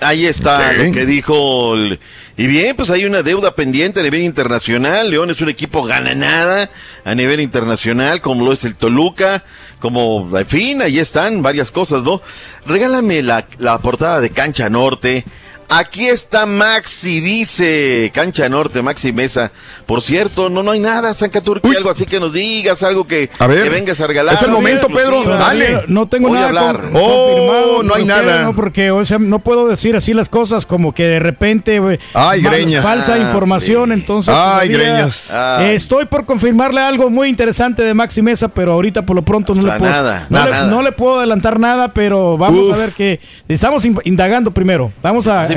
Ahí 0.00 0.26
está 0.26 0.72
Sí. 0.74 0.86
lo 0.88 0.92
que 0.92 1.06
dijo. 1.06 1.74
el- 1.74 2.00
Y 2.36 2.46
bien, 2.46 2.74
pues 2.74 2.90
hay 2.90 3.04
una 3.04 3.22
deuda 3.22 3.54
pendiente 3.54 4.00
a 4.00 4.02
nivel 4.02 4.22
internacional. 4.22 5.08
León 5.10 5.30
es 5.30 5.40
un 5.40 5.48
equipo 5.50 5.84
gana 5.84 6.14
nada 6.14 6.68
a 7.04 7.14
nivel 7.14 7.40
internacional, 7.40 8.20
como 8.20 8.44
lo 8.44 8.52
es 8.52 8.64
el 8.64 8.74
Toluca, 8.74 9.44
como, 9.80 10.30
en 10.38 10.46
fin, 10.46 10.82
ahí 10.82 10.98
están 10.98 11.42
varias 11.42 11.70
cosas, 11.70 12.02
¿no? 12.02 12.20
Regálame 12.66 13.22
la, 13.22 13.46
la 13.58 13.78
portada 13.78 14.20
de 14.20 14.30
Cancha 14.30 14.68
Norte. 14.68 15.24
Aquí 15.68 16.06
está 16.08 16.46
Maxi, 16.46 17.20
dice 17.20 18.10
Cancha 18.14 18.48
Norte, 18.48 18.82
Maxi 18.82 19.12
Mesa. 19.12 19.50
Por 19.86 20.02
cierto, 20.02 20.48
no, 20.48 20.62
no 20.62 20.70
hay 20.72 20.80
nada, 20.80 21.12
San 21.14 21.30
Caturqui, 21.30 21.74
algo 21.76 21.90
así 21.90 22.06
que 22.06 22.18
nos 22.20 22.32
digas, 22.32 22.82
algo 22.82 23.06
que, 23.06 23.30
A 23.38 23.46
ver, 23.46 23.64
que 23.64 23.68
vengas 23.70 24.00
a 24.00 24.06
regalar. 24.06 24.34
es 24.34 24.42
el 24.42 24.50
momento, 24.50 24.88
Pedro, 24.88 25.24
dale. 25.24 25.82
No 25.88 26.06
tengo 26.06 26.28
Voy 26.28 26.38
a 26.38 26.50
nada 26.52 26.70
hablar. 26.70 26.80
con- 26.90 26.90
Oh, 26.94 27.82
no 27.82 27.94
hay 27.94 28.04
nada. 28.04 28.42
No, 28.42 28.54
porque 28.54 28.90
o 28.90 29.04
sea, 29.04 29.18
no 29.18 29.38
puedo 29.40 29.68
decir 29.68 29.96
así 29.96 30.14
las 30.14 30.28
cosas 30.28 30.64
como 30.66 30.92
que 30.94 31.04
de 31.04 31.18
repente 31.20 31.78
güey, 31.80 31.98
Ay, 32.14 32.40
mal- 32.42 32.52
greñas. 32.54 32.84
falsa 32.84 33.14
Ah, 33.14 33.18
información. 33.18 33.92
Entonces, 33.92 34.34
Ay, 34.34 34.68
todavía, 34.68 34.78
greñas. 34.78 35.30
Ay. 35.32 35.66
eh, 35.66 35.74
estoy 35.74 36.06
por 36.06 36.24
confirmarle 36.24 36.80
algo 36.80 37.10
muy 37.10 37.28
interesante 37.28 37.82
de 37.82 37.94
Maxi 37.94 38.22
Mesa, 38.22 38.48
pero 38.48 38.72
ahorita 38.72 39.02
por 39.02 39.16
lo 39.16 39.22
pronto 39.22 39.54
no 39.54 39.62
O 39.62 39.64
sea, 39.64 39.74
le 39.74 39.78
puedo 39.80 39.92
nada, 39.92 40.26
no, 40.30 40.44
le, 40.44 40.50
nada. 40.50 40.66
no 40.68 40.82
le 40.82 40.92
puedo 40.92 41.18
adelantar 41.18 41.58
nada, 41.60 41.92
pero 41.92 42.38
vamos 42.38 42.68
Uf. 42.68 42.74
a 42.74 42.78
ver 42.78 42.90
que 42.92 43.20
estamos 43.48 43.84
in- 43.84 43.98
indagando 44.04 44.50
primero. 44.50 44.92
Vamos 45.02 45.26
a, 45.26 45.42
a 45.42 45.53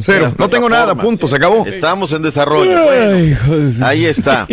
Cero. 0.00 0.32
No 0.38 0.48
tengo 0.48 0.68
nada, 0.68 0.94
punto, 0.94 1.28
se 1.28 1.36
acabó. 1.36 1.66
Estamos 1.66 2.12
en 2.12 2.22
desarrollo. 2.22 2.84
Bueno, 2.84 3.36
ahí 3.84 4.06
está. 4.06 4.46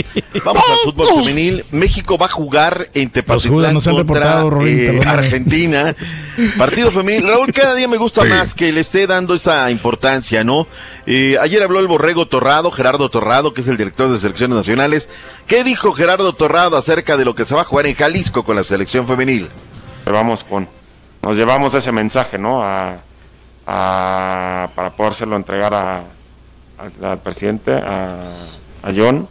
Vamos 0.44 0.64
al 0.69 0.77
fútbol 0.86 1.07
femenil. 1.19 1.65
México 1.72 2.18
va 2.18 2.27
a 2.27 2.30
jugar 2.30 2.90
en 2.94 3.10
Tepatitlán 3.10 3.80
contra 3.80 4.44
eh. 4.64 4.99
Argentina. 5.06 5.95
Partido 6.57 6.91
femenil. 6.91 7.27
Raúl, 7.27 7.52
cada 7.53 7.76
día 7.76 7.88
me 7.88 7.98
gusta 7.98 8.22
Sí. 8.23 8.27
más 8.27 8.53
que 8.53 8.72
le 8.72 8.81
esté 8.81 9.07
dando 9.07 9.34
esa 9.34 9.69
importancia, 9.72 10.44
¿no? 10.44 10.68
Eh, 11.06 11.38
ayer 11.40 11.64
habló 11.64 11.80
el 11.80 11.88
Borrego 11.88 12.27
Torrado, 12.27 12.72
Gerardo 12.72 13.10
Torrado, 13.10 13.53
que 13.53 13.61
es 13.61 13.68
el 13.68 13.77
director 13.77 14.11
de 14.11 14.19
selecciones 14.19 14.57
nacionales. 14.57 15.10
¿Qué 15.48 15.64
dijo 15.64 15.94
Gerardo 15.94 16.34
Torrado 16.34 16.77
acerca 16.77 17.18
de 17.18 17.26
lo 17.26 17.36
que 17.36 17.45
se 17.45 17.56
va 17.56 17.61
a 17.61 17.65
jugar 17.65 17.88
en 17.88 17.95
Jalisco 17.95 18.44
con 18.44 18.56
la 18.56 18.64
selección 18.64 19.07
femenil? 19.07 19.48
vamos 20.06 20.44
con, 20.44 20.68
nos 21.22 21.38
llevamos 21.38 21.73
ese 21.76 21.91
mensaje, 21.91 22.40
¿no? 22.40 22.64
A, 22.64 22.98
a- 23.65 24.69
para 24.76 24.91
podérselo 24.91 25.36
entregar 25.36 25.73
a, 25.73 26.03
al, 26.77 27.06
al 27.06 27.18
presidente, 27.19 27.73
a, 27.73 28.45
a 28.84 28.91
John, 28.95 29.27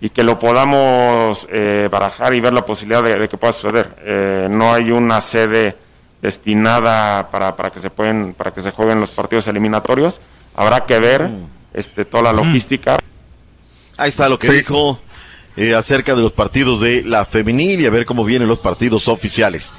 y 0.00 0.10
que 0.10 0.22
lo 0.22 0.38
podamos 0.38 1.48
eh, 1.50 1.88
barajar 1.90 2.34
y 2.34 2.40
ver 2.40 2.52
la 2.52 2.64
posibilidad 2.64 3.02
de, 3.02 3.18
de 3.18 3.28
que 3.28 3.36
pueda 3.36 3.52
suceder. 3.52 3.96
Eh, 4.04 4.48
no 4.50 4.72
hay 4.72 4.90
una 4.90 5.20
sede 5.20 5.76
destinada 6.22 7.30
para, 7.30 7.56
para 7.56 7.70
que 7.70 7.80
se 7.80 7.90
pueden, 7.90 8.34
para 8.34 8.52
que 8.52 8.60
se 8.60 8.70
jueguen 8.70 9.00
los 9.00 9.10
partidos 9.10 9.46
eliminatorios. 9.48 10.20
Habrá 10.54 10.84
que 10.84 10.98
ver 10.98 11.28
este, 11.74 12.04
toda 12.04 12.24
la 12.24 12.32
logística. 12.32 12.96
Ahí 13.96 14.08
está 14.10 14.28
lo 14.28 14.38
que 14.38 14.46
dijo 14.52 15.00
eh, 15.56 15.74
acerca 15.74 16.14
de 16.14 16.22
los 16.22 16.32
partidos 16.32 16.80
de 16.80 17.02
la 17.04 17.24
femenil 17.24 17.80
y 17.80 17.86
a 17.86 17.90
ver 17.90 18.04
cómo 18.06 18.24
vienen 18.24 18.46
los 18.48 18.58
partidos 18.60 19.08
oficiales. 19.08 19.72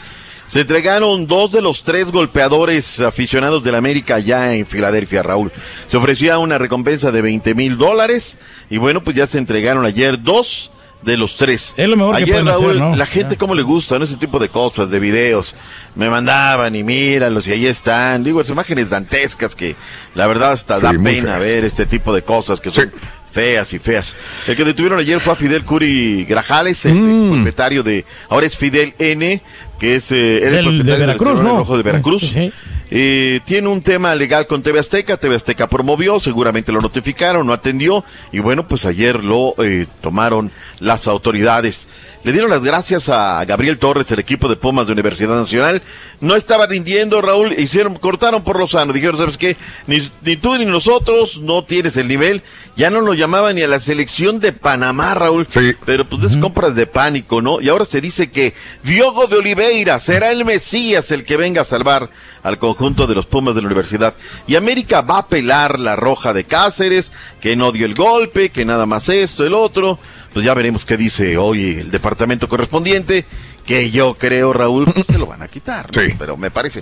Se 0.49 0.61
entregaron 0.61 1.27
dos 1.27 1.51
de 1.51 1.61
los 1.61 1.83
tres 1.83 2.11
golpeadores 2.11 2.99
aficionados 3.01 3.63
del 3.63 3.75
América 3.75 4.17
ya 4.17 4.55
en 4.55 4.65
Filadelfia, 4.65 5.21
Raúl. 5.21 5.51
Se 5.87 5.95
ofrecía 5.95 6.39
una 6.39 6.57
recompensa 6.57 7.11
de 7.11 7.21
20 7.21 7.53
mil 7.53 7.77
dólares 7.77 8.39
y 8.69 8.77
bueno, 8.77 9.01
pues 9.03 9.15
ya 9.15 9.27
se 9.27 9.37
entregaron 9.37 9.85
ayer 9.85 10.21
dos 10.23 10.71
de 11.03 11.17
los 11.17 11.37
tres. 11.37 11.75
Es 11.77 11.87
lo 11.87 11.95
mejor 11.95 12.15
que 12.17 12.23
ayer, 12.23 12.33
pueden 12.33 12.47
Raúl, 12.47 12.65
hacer, 12.71 12.75
¿no? 12.81 12.95
la 12.95 13.05
gente 13.05 13.37
cómo 13.37 13.53
le 13.53 13.61
gusta, 13.61 13.99
¿no? 13.99 14.05
Ese 14.05 14.17
tipo 14.17 14.39
de 14.39 14.49
cosas, 14.49 14.89
de 14.89 14.99
videos. 14.99 15.55
Me 15.95 16.09
mandaban 16.09 16.75
y 16.75 16.83
míralos 16.83 17.47
y 17.47 17.51
ahí 17.51 17.67
están. 17.67 18.23
Digo, 18.23 18.41
esas 18.41 18.51
imágenes 18.53 18.89
dantescas 18.89 19.53
que 19.53 19.75
la 20.15 20.25
verdad 20.25 20.53
hasta 20.53 20.77
Sí, 20.77 20.81
da 20.81 20.91
pena 20.91 21.03
feas. 21.37 21.39
ver 21.45 21.63
este 21.63 21.85
tipo 21.85 22.11
de 22.13 22.23
cosas 22.23 22.59
que 22.59 22.73
son 22.73 22.91
feas 23.31 23.71
y 23.73 23.79
feas. 23.79 24.17
El 24.47 24.57
que 24.57 24.65
detuvieron 24.65 24.99
ayer 24.99 25.19
fue 25.19 25.33
a 25.33 25.35
Fidel 25.35 25.63
Curi 25.63 26.25
Grajales, 26.25 26.83
el 26.87 26.95
Mm. 26.95 27.31
propietario 27.35 27.83
de, 27.83 28.03
ahora 28.27 28.47
es 28.47 28.57
Fidel 28.57 28.95
N, 28.97 29.41
que 29.79 29.95
es 29.95 30.11
eh, 30.11 30.43
el 30.43 30.63
propietario 30.63 30.93
de 30.93 31.05
Veracruz, 31.07 31.41
¿no? 31.41 31.57
Rojo 31.57 31.77
de 31.77 31.83
Veracruz. 31.83 32.29
Sí. 32.29 32.51
Eh, 32.91 33.39
tiene 33.45 33.67
un 33.67 33.81
tema 33.81 34.15
legal 34.15 34.47
con 34.47 34.63
TV 34.63 34.79
Azteca, 34.79 35.17
TV 35.17 35.35
Azteca 35.35 35.67
promovió, 35.67 36.19
seguramente 36.19 36.71
lo 36.71 36.81
notificaron, 36.81 37.45
no 37.45 37.53
atendió 37.53 38.03
y 38.31 38.39
bueno, 38.39 38.67
pues 38.67 38.85
ayer 38.85 39.23
lo 39.23 39.53
eh, 39.63 39.85
tomaron 40.01 40.51
las 40.79 41.07
autoridades. 41.07 41.87
Le 42.23 42.31
dieron 42.31 42.49
las 42.49 42.63
gracias 42.63 43.07
a 43.07 43.45
Gabriel 43.45 43.77
Torres, 43.77 44.11
el 44.11 44.19
equipo 44.19 44.49
de 44.49 44.55
Pumas 44.55 44.87
de 44.87 44.93
Universidad 44.93 45.39
Nacional. 45.39 45.81
No 46.21 46.35
estaba 46.35 46.65
rindiendo, 46.65 47.21
Raúl, 47.21 47.53
hicieron, 47.57 47.95
cortaron 47.95 48.43
por 48.43 48.59
lo 48.59 48.67
sano. 48.67 48.91
Dijeron, 48.91 49.17
¿sabes 49.17 49.37
qué? 49.37 49.55
Ni, 49.87 50.11
ni 50.21 50.35
tú 50.35 50.57
ni 50.57 50.65
nosotros 50.65 51.39
no 51.39 51.63
tienes 51.63 51.95
el 51.95 52.07
nivel. 52.07 52.43
Ya 52.75 52.89
no 52.89 53.01
lo 53.01 53.13
llamaban 53.13 53.55
ni 53.55 53.61
a 53.61 53.67
la 53.67 53.79
selección 53.79 54.39
de 54.39 54.51
Panamá, 54.51 55.13
Raúl. 55.13 55.47
Pero 55.85 56.07
pues 56.07 56.23
es 56.23 56.37
compras 56.37 56.75
de 56.75 56.87
pánico, 56.87 57.41
¿no? 57.41 57.61
Y 57.61 57.69
ahora 57.69 57.85
se 57.85 58.01
dice 58.01 58.31
que 58.31 58.53
Diogo 58.83 59.27
de 59.27 59.37
Oliveira 59.37 59.99
será 59.99 60.31
el 60.31 60.45
Mesías 60.45 61.11
el 61.11 61.23
que 61.23 61.37
venga 61.37 61.61
a 61.61 61.65
salvar 61.65 62.09
al 62.43 62.57
conjunto 62.57 63.07
de 63.07 63.15
los 63.15 63.25
Pumas 63.25 63.55
de 63.55 63.61
la 63.61 63.67
universidad. 63.67 64.13
Y 64.47 64.55
América 64.55 65.01
va 65.01 65.19
a 65.19 65.27
pelar 65.27 65.79
la 65.79 65.95
roja 65.95 66.33
de 66.33 66.45
Cáceres, 66.45 67.11
que 67.41 67.55
no 67.55 67.71
dio 67.71 67.85
el 67.85 67.95
golpe, 67.95 68.49
que 68.49 68.65
nada 68.65 68.85
más 68.85 69.09
esto, 69.09 69.45
el 69.45 69.53
otro. 69.53 69.99
Pues 70.33 70.45
ya 70.45 70.53
veremos 70.53 70.85
qué 70.85 70.95
dice 70.95 71.37
hoy 71.37 71.79
el 71.79 71.91
departamento 71.91 72.47
correspondiente, 72.47 73.25
que 73.69 73.91
yo 73.91 74.15
creo, 74.15 74.51
Raúl, 74.51 74.91
se 75.07 75.19
lo 75.19 75.27
van 75.27 75.43
a 75.43 75.47
quitar. 75.47 75.95
¿no? 75.95 76.01
Pero 76.17 76.35
me 76.37 76.49
parece. 76.49 76.81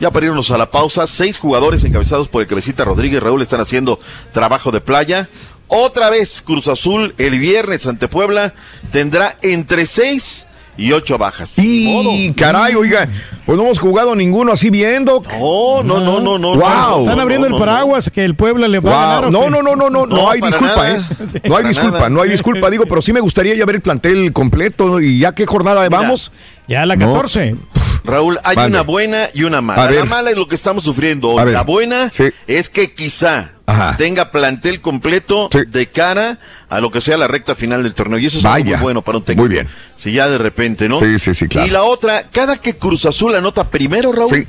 Ya 0.00 0.10
para 0.10 0.26
irnos 0.26 0.50
a 0.50 0.58
la 0.58 0.68
pausa, 0.68 1.06
seis 1.06 1.38
jugadores 1.38 1.84
encabezados 1.84 2.26
por 2.26 2.42
el 2.42 2.48
Cabecita 2.48 2.84
Rodríguez 2.84 3.22
Raúl 3.22 3.42
están 3.42 3.60
haciendo 3.60 4.00
trabajo 4.32 4.72
de 4.72 4.80
playa. 4.80 5.28
Otra 5.68 6.10
vez 6.10 6.42
Cruz 6.44 6.66
Azul 6.66 7.14
el 7.16 7.38
viernes 7.38 7.86
ante 7.86 8.08
Puebla 8.08 8.54
tendrá 8.90 9.38
entre 9.42 9.86
seis 9.86 10.48
y 10.80 10.92
ocho 10.92 11.18
bajas. 11.18 11.52
Y 11.58 12.32
caray, 12.32 12.74
oiga, 12.74 13.06
pues 13.44 13.58
no 13.58 13.64
hemos 13.64 13.78
jugado 13.78 14.16
ninguno 14.16 14.52
así 14.52 14.70
viendo. 14.70 15.22
No, 15.38 15.82
no, 15.82 16.00
no, 16.00 16.20
no, 16.20 16.38
no. 16.38 16.54
Wow. 16.56 17.02
Están 17.02 17.20
abriendo 17.20 17.46
el 17.46 17.54
paraguas 17.56 18.10
que 18.10 18.24
el 18.24 18.34
Puebla 18.34 18.66
le 18.66 18.80
va 18.80 18.90
a 18.90 19.06
ganar. 19.06 19.24
¿o 19.26 19.30
No, 19.30 19.50
no, 19.50 19.62
no, 19.62 19.76
no, 19.76 19.90
no, 19.90 20.06
no, 20.06 20.30
hay 20.30 20.40
disculpa, 20.40 20.76
nada. 20.76 20.96
¿eh? 20.98 21.40
No 21.48 21.56
hay 21.56 21.64
disculpa, 21.64 21.96
nada. 21.98 22.08
no 22.08 22.22
hay 22.22 22.30
disculpa, 22.30 22.70
digo, 22.70 22.84
pero 22.86 23.02
sí 23.02 23.12
me 23.12 23.20
gustaría 23.20 23.54
ya 23.54 23.66
ver 23.66 23.76
el 23.76 23.82
plantel 23.82 24.32
completo 24.32 25.00
y 25.00 25.18
ya 25.18 25.34
qué 25.34 25.46
jornada 25.46 25.86
vamos. 25.88 26.32
Ya 26.66 26.86
la 26.86 26.96
No. 26.96 27.12
14. 27.12 27.56
Raúl, 28.04 28.38
hay 28.44 28.56
una 28.58 28.82
buena 28.82 29.28
y 29.34 29.44
una 29.44 29.58
A 29.58 29.62
mala. 29.62 29.86
ver. 29.86 30.00
La 30.00 30.04
mala 30.04 30.30
es 30.30 30.36
lo 30.36 30.48
que 30.48 30.54
estamos 30.54 30.84
sufriendo 30.84 31.28
hoy. 31.30 31.52
La 31.52 31.62
buena 31.62 32.10
es 32.46 32.68
que 32.68 32.92
quizá 32.92 33.52
Ajá. 33.66 33.96
tenga 33.96 34.30
plantel 34.32 34.80
completo 34.80 35.48
de 35.68 35.86
cara 35.88 36.38
a 36.68 36.80
lo 36.80 36.90
que 36.90 37.00
sea 37.00 37.16
la 37.16 37.28
recta 37.28 37.54
final 37.54 37.82
del 37.82 37.94
torneo. 37.94 38.18
Y 38.18 38.26
eso 38.26 38.38
es 38.38 38.44
Vaya. 38.44 38.76
muy 38.76 38.82
bueno 38.84 39.02
para 39.02 39.18
un 39.18 39.24
técnico. 39.24 39.46
Muy 39.46 39.54
bien. 39.54 39.68
Si 39.96 40.12
ya 40.12 40.28
de 40.28 40.38
repente, 40.38 40.88
¿no? 40.88 40.98
Sí, 40.98 41.18
sí, 41.18 41.34
sí, 41.34 41.46
claro. 41.48 41.66
Y 41.66 41.70
la 41.70 41.82
otra, 41.82 42.24
cada 42.30 42.56
que 42.56 42.76
Cruz 42.76 43.06
Azul 43.06 43.34
anota 43.34 43.68
primero, 43.70 44.12
Raúl, 44.12 44.30
Sí. 44.30 44.46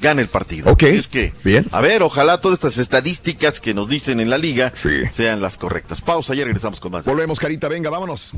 gana 0.00 0.20
el 0.22 0.28
partido. 0.28 0.70
Ok. 0.70 0.82
Así 0.84 0.96
Es 0.96 1.08
que, 1.08 1.32
Bien. 1.44 1.66
a 1.72 1.80
ver, 1.80 2.02
ojalá 2.02 2.40
todas 2.40 2.56
estas 2.58 2.78
estadísticas 2.78 3.60
que 3.60 3.74
nos 3.74 3.88
dicen 3.88 4.20
en 4.20 4.30
la 4.30 4.38
liga 4.38 4.72
sean 4.74 5.40
las 5.40 5.56
correctas. 5.58 6.00
Pausa, 6.00 6.34
ya 6.34 6.44
regresamos 6.44 6.80
con 6.80 6.92
más. 6.92 7.04
Volvemos, 7.04 7.38
Carita, 7.40 7.68
venga, 7.68 7.90
vámonos. 7.90 8.32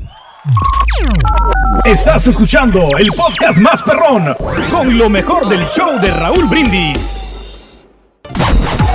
Estás 1.83 2.27
escuchando 2.27 2.87
el 2.97 3.09
podcast 3.11 3.57
más 3.57 3.83
perrón 3.83 4.35
con 4.71 4.97
lo 4.97 5.09
mejor 5.09 5.47
del 5.49 5.65
show 5.69 5.99
de 5.99 6.11
Raúl 6.11 6.45
Brindis. 6.45 7.23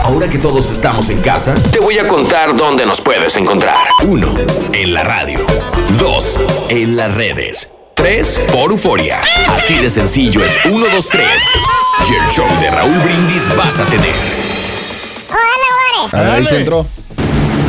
Ahora 0.04 0.28
que 0.28 0.38
todos 0.38 0.70
estamos 0.70 1.08
en 1.10 1.20
casa, 1.20 1.54
te 1.72 1.80
voy 1.80 1.98
a 1.98 2.06
contar 2.06 2.54
dónde 2.54 2.86
nos 2.86 3.00
puedes 3.00 3.36
encontrar. 3.36 3.76
1. 4.04 4.26
En 4.72 4.94
la 4.94 5.02
radio. 5.02 5.40
2. 5.98 6.40
En 6.70 6.96
las 6.96 7.14
redes. 7.14 7.70
3. 7.94 8.40
Por 8.52 8.70
Euforia. 8.70 9.20
Así 9.48 9.78
de 9.78 9.90
sencillo 9.90 10.44
es 10.44 10.56
1, 10.64 10.86
2, 10.86 11.08
3. 11.08 11.26
Y 12.08 12.14
el 12.14 12.30
show 12.30 12.46
de 12.60 12.70
Raúl 12.70 12.98
Brindis 13.00 13.54
vas 13.56 13.80
a 13.80 13.86
tener. 13.86 14.14
¡Hola, 16.12 16.34
ahí 16.34 16.44
sí 16.46 16.54
entró. 16.54 16.86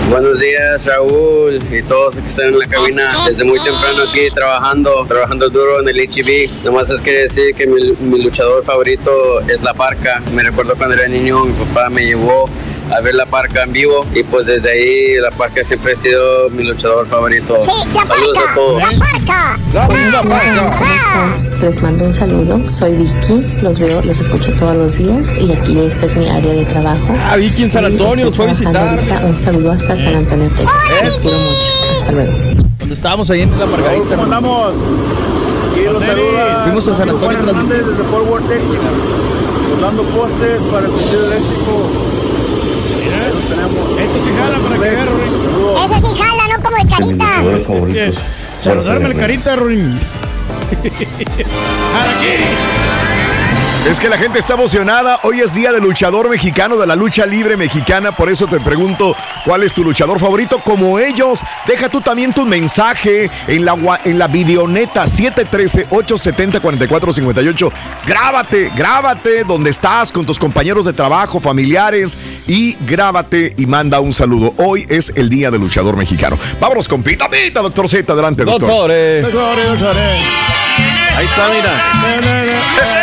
Buenos 0.09 0.39
días, 0.39 0.85
Raúl 0.85 1.59
y 1.71 1.81
todos 1.81 2.13
los 2.13 2.23
que 2.23 2.29
están 2.29 2.47
en 2.49 2.59
la 2.59 2.67
cabina. 2.67 3.11
Desde 3.25 3.43
muy 3.43 3.59
temprano 3.59 4.03
aquí 4.07 4.29
trabajando, 4.33 5.03
trabajando 5.07 5.49
duro 5.49 5.81
en 5.81 5.89
el 5.89 5.97
HB. 5.97 6.63
Nomás 6.63 6.91
es 6.91 7.01
que 7.01 7.23
decir 7.23 7.55
que 7.55 7.65
mi, 7.65 7.91
mi 7.99 8.21
luchador 8.21 8.63
favorito 8.63 9.41
es 9.49 9.63
la 9.63 9.73
parca. 9.73 10.21
Me 10.31 10.43
recuerdo 10.43 10.75
cuando 10.75 10.95
era 10.95 11.07
niño, 11.07 11.43
mi 11.45 11.53
papá 11.53 11.89
me 11.89 12.01
llevó 12.05 12.47
a 12.91 13.01
ver 13.01 13.15
la 13.15 13.25
parca 13.25 13.63
en 13.63 13.73
vivo 13.73 14.05
y 14.13 14.23
pues 14.23 14.45
desde 14.45 14.71
ahí 14.71 15.15
la 15.19 15.31
parca 15.31 15.63
siempre 15.63 15.93
ha 15.93 15.95
sido 15.95 16.49
mi 16.49 16.63
luchador 16.63 17.07
favorito. 17.07 17.63
Saludos 18.07 18.37
a 18.37 18.53
todos. 18.53 18.83
Les 21.61 21.81
mando 21.81 22.05
un 22.05 22.13
saludo. 22.13 22.69
Soy 22.69 22.95
Vicky. 22.95 23.61
Los 23.61 23.79
veo, 23.79 24.01
los 24.03 24.19
escucho 24.19 24.51
todos 24.53 24.75
los 24.75 24.97
días 24.97 25.27
y 25.39 25.51
aquí 25.51 25.79
esta 25.79 26.05
es 26.05 26.15
mi 26.15 26.29
área 26.29 26.53
de 26.53 26.65
trabajo. 26.65 27.15
Ah, 27.23 27.35
Vicky 27.37 27.63
en 27.63 27.69
San 27.69 27.85
Antonio, 27.85 28.25
nos 28.25 28.35
fue 28.35 28.45
a 28.45 28.49
visitar. 28.49 28.89
ahorita. 28.89 29.25
Un 29.25 29.37
saludo 29.37 29.71
hasta 29.71 29.95
San 29.95 30.15
Antonio, 30.15 30.49
Texas. 30.55 31.03
Los 31.03 31.19
quiero 31.19 31.37
mucho. 31.37 31.99
Hasta 31.99 32.11
luego. 32.11 32.33
Cuando 32.77 32.95
estábamos 32.95 33.29
ahí 33.31 33.41
en 33.41 33.59
la 33.59 33.65
Margarita. 33.65 34.09
¿Cómo 34.09 34.23
andamos? 34.23 34.73
Aquí 35.71 35.83
los 35.85 36.03
saluda. 36.03 36.61
Fuimos 36.63 36.87
a 36.87 36.95
San 36.95 37.09
Antonio 37.09 37.37
Juan 37.39 37.49
Hernández 37.49 37.85
desde 37.87 38.03
Fort 38.03 38.27
Worth, 38.29 38.47
Texas. 38.47 38.79
Soldando 39.69 40.03
postes 40.03 40.61
para 40.71 40.85
el 40.85 40.93
tendido 40.93 41.25
eléctrico. 41.25 42.24
Esto 42.95 44.19
sí 44.23 44.31
jala 44.37 44.57
para 44.59 44.75
que 44.75 44.81
vean, 44.81 45.07
Ese 45.83 45.95
sí 45.95 46.07
jala, 46.17 46.43
no 46.55 46.63
como 46.63 46.77
el 46.77 46.87
carita. 46.87 47.43
Saludarme 48.37 49.07
el 49.07 49.17
carita, 49.17 49.55
Ruin. 49.55 49.95
Es 53.89 53.99
que 53.99 54.07
la 54.09 54.17
gente 54.17 54.39
está 54.39 54.55
emocionada. 54.55 55.19
Hoy 55.21 55.41
es 55.41 55.53
día 55.53 55.71
del 55.71 55.83
luchador 55.83 56.27
mexicano, 56.27 56.75
de 56.75 56.87
la 56.87 56.95
lucha 56.95 57.27
libre 57.27 57.55
mexicana. 57.55 58.11
Por 58.11 58.31
eso 58.31 58.47
te 58.47 58.59
pregunto, 58.59 59.15
¿cuál 59.45 59.61
es 59.61 59.75
tu 59.75 59.83
luchador 59.83 60.19
favorito? 60.19 60.57
Como 60.57 60.97
ellos, 60.97 61.41
deja 61.67 61.87
tú 61.87 62.01
también 62.01 62.33
tu 62.33 62.47
mensaje 62.47 63.29
en 63.47 63.63
la, 63.63 63.77
en 64.03 64.17
la 64.17 64.27
videoneta 64.27 65.05
713-870-4458. 65.05 67.71
Grábate, 68.07 68.71
grábate 68.75 69.43
donde 69.43 69.69
estás 69.69 70.11
con 70.11 70.25
tus 70.25 70.39
compañeros 70.39 70.83
de 70.83 70.93
trabajo, 70.93 71.39
familiares 71.39 72.17
y 72.47 72.75
grábate 72.87 73.53
y 73.55 73.67
manda 73.67 73.99
un 73.99 74.15
saludo. 74.15 74.55
Hoy 74.57 74.87
es 74.89 75.13
el 75.15 75.29
día 75.29 75.51
del 75.51 75.61
luchador 75.61 75.95
mexicano. 75.95 76.39
Vámonos 76.59 76.87
con 76.87 77.03
Pita 77.03 77.29
Pita, 77.29 77.61
doctor 77.61 77.87
Z. 77.87 78.11
Adelante, 78.11 78.45
doctor. 78.45 78.67
Doctores. 78.67 79.31
Ahí 81.15 81.25
está, 81.25 81.49
mira. 81.49 82.94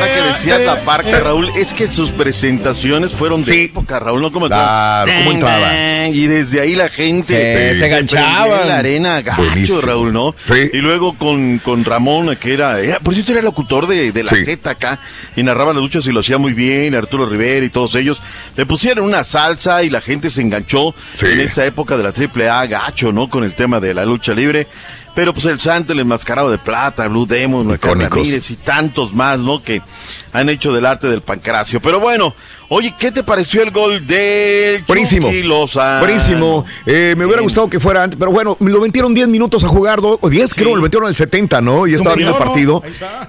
Ahora 0.00 0.14
que 0.14 0.22
decías 0.32 0.60
la 0.60 0.80
parca, 0.84 1.20
Raúl, 1.20 1.48
es 1.56 1.72
que 1.74 1.86
sus 1.86 2.10
presentaciones 2.10 3.12
fueron 3.12 3.44
de 3.44 3.64
época, 3.64 3.98
Raúl, 3.98 4.22
no 4.22 4.30
como 4.32 4.46
Claro, 4.46 5.10
¿cómo 5.18 5.32
entraba? 5.32 6.08
Y 6.08 6.26
desde 6.26 6.60
ahí 6.60 6.74
la 6.74 6.88
gente 6.88 7.26
Se- 7.26 7.74
se 7.74 7.86
enganchaban. 7.86 8.34
prendía 8.44 8.62
en 8.62 8.68
la 8.68 8.76
arena, 8.78 9.20
gacho, 9.22 9.42
Buenísimo. 9.42 9.80
Raúl, 9.82 10.12
¿no? 10.12 10.34
Y 10.72 10.78
luego 10.78 11.16
con, 11.16 11.58
con 11.58 11.84
Ramón, 11.84 12.34
que 12.36 12.54
era, 12.54 12.80
era- 12.80 12.98
por 13.00 13.14
cierto, 13.14 13.32
era 13.32 13.42
locutor 13.42 13.86
de, 13.86 14.12
de 14.12 14.22
la 14.24 14.30
Sí. 14.30 14.44
Z 14.44 14.70
acá, 14.70 15.00
y 15.36 15.42
narraba 15.42 15.72
las 15.72 15.82
luchas 15.82 16.06
y 16.06 16.12
lo 16.12 16.20
hacía 16.20 16.38
muy 16.38 16.52
bien, 16.54 16.94
Arturo 16.94 17.26
Rivera 17.28 17.64
y 17.66 17.70
todos 17.70 17.94
ellos. 17.94 18.20
Le 18.56 18.66
pusieron 18.66 19.04
una 19.04 19.24
salsa 19.24 19.82
y 19.82 19.90
la 19.90 20.00
gente 20.00 20.30
se 20.30 20.40
enganchó 20.42 20.94
en 21.22 21.40
esta 21.40 21.64
época 21.66 21.96
de 21.96 22.02
la 22.02 22.12
AAA, 22.12 22.66
gacho, 22.66 23.12
¿no? 23.12 23.28
Con 23.28 23.44
el 23.44 23.54
tema 23.54 23.80
de 23.80 23.94
la 23.94 24.04
lucha 24.04 24.32
libre. 24.34 24.66
Pero 25.18 25.34
pues 25.34 25.46
el 25.46 25.58
Santo, 25.58 25.92
el 25.92 25.98
enmascarado 25.98 26.48
de 26.48 26.58
plata, 26.58 27.08
Blue 27.08 27.26
Demon. 27.26 27.76
Ramírez 27.82 28.52
y 28.52 28.54
tantos 28.54 29.12
más, 29.12 29.40
¿no? 29.40 29.60
Que 29.60 29.82
han 30.32 30.48
hecho 30.48 30.72
del 30.72 30.86
arte 30.86 31.08
del 31.08 31.22
pancracio. 31.22 31.80
Pero 31.80 31.98
bueno, 31.98 32.36
oye, 32.68 32.94
¿qué 32.96 33.10
te 33.10 33.24
pareció 33.24 33.64
el 33.64 33.72
gol 33.72 34.06
del 34.06 34.84
Buenísimo. 34.86 35.28
Lozano? 35.32 35.98
Buenísimo. 36.06 36.64
Eh, 36.86 37.16
me 37.18 37.26
hubiera 37.26 37.42
gustado 37.42 37.68
que 37.68 37.80
fuera 37.80 38.04
antes, 38.04 38.16
pero 38.16 38.30
bueno, 38.30 38.56
me 38.60 38.70
lo 38.70 38.80
metieron 38.80 39.12
10 39.12 39.26
minutos 39.26 39.64
a 39.64 39.66
jugar, 39.66 40.00
do- 40.00 40.20
o 40.22 40.30
10 40.30 40.54
creo, 40.54 40.76
lo 40.76 40.82
metieron 40.82 41.08
al 41.08 41.16
70, 41.16 41.60
¿no? 41.62 41.88
Y 41.88 41.94
estaba 41.94 42.14
viendo 42.14 42.38
el 42.38 42.44
partido. 42.44 42.80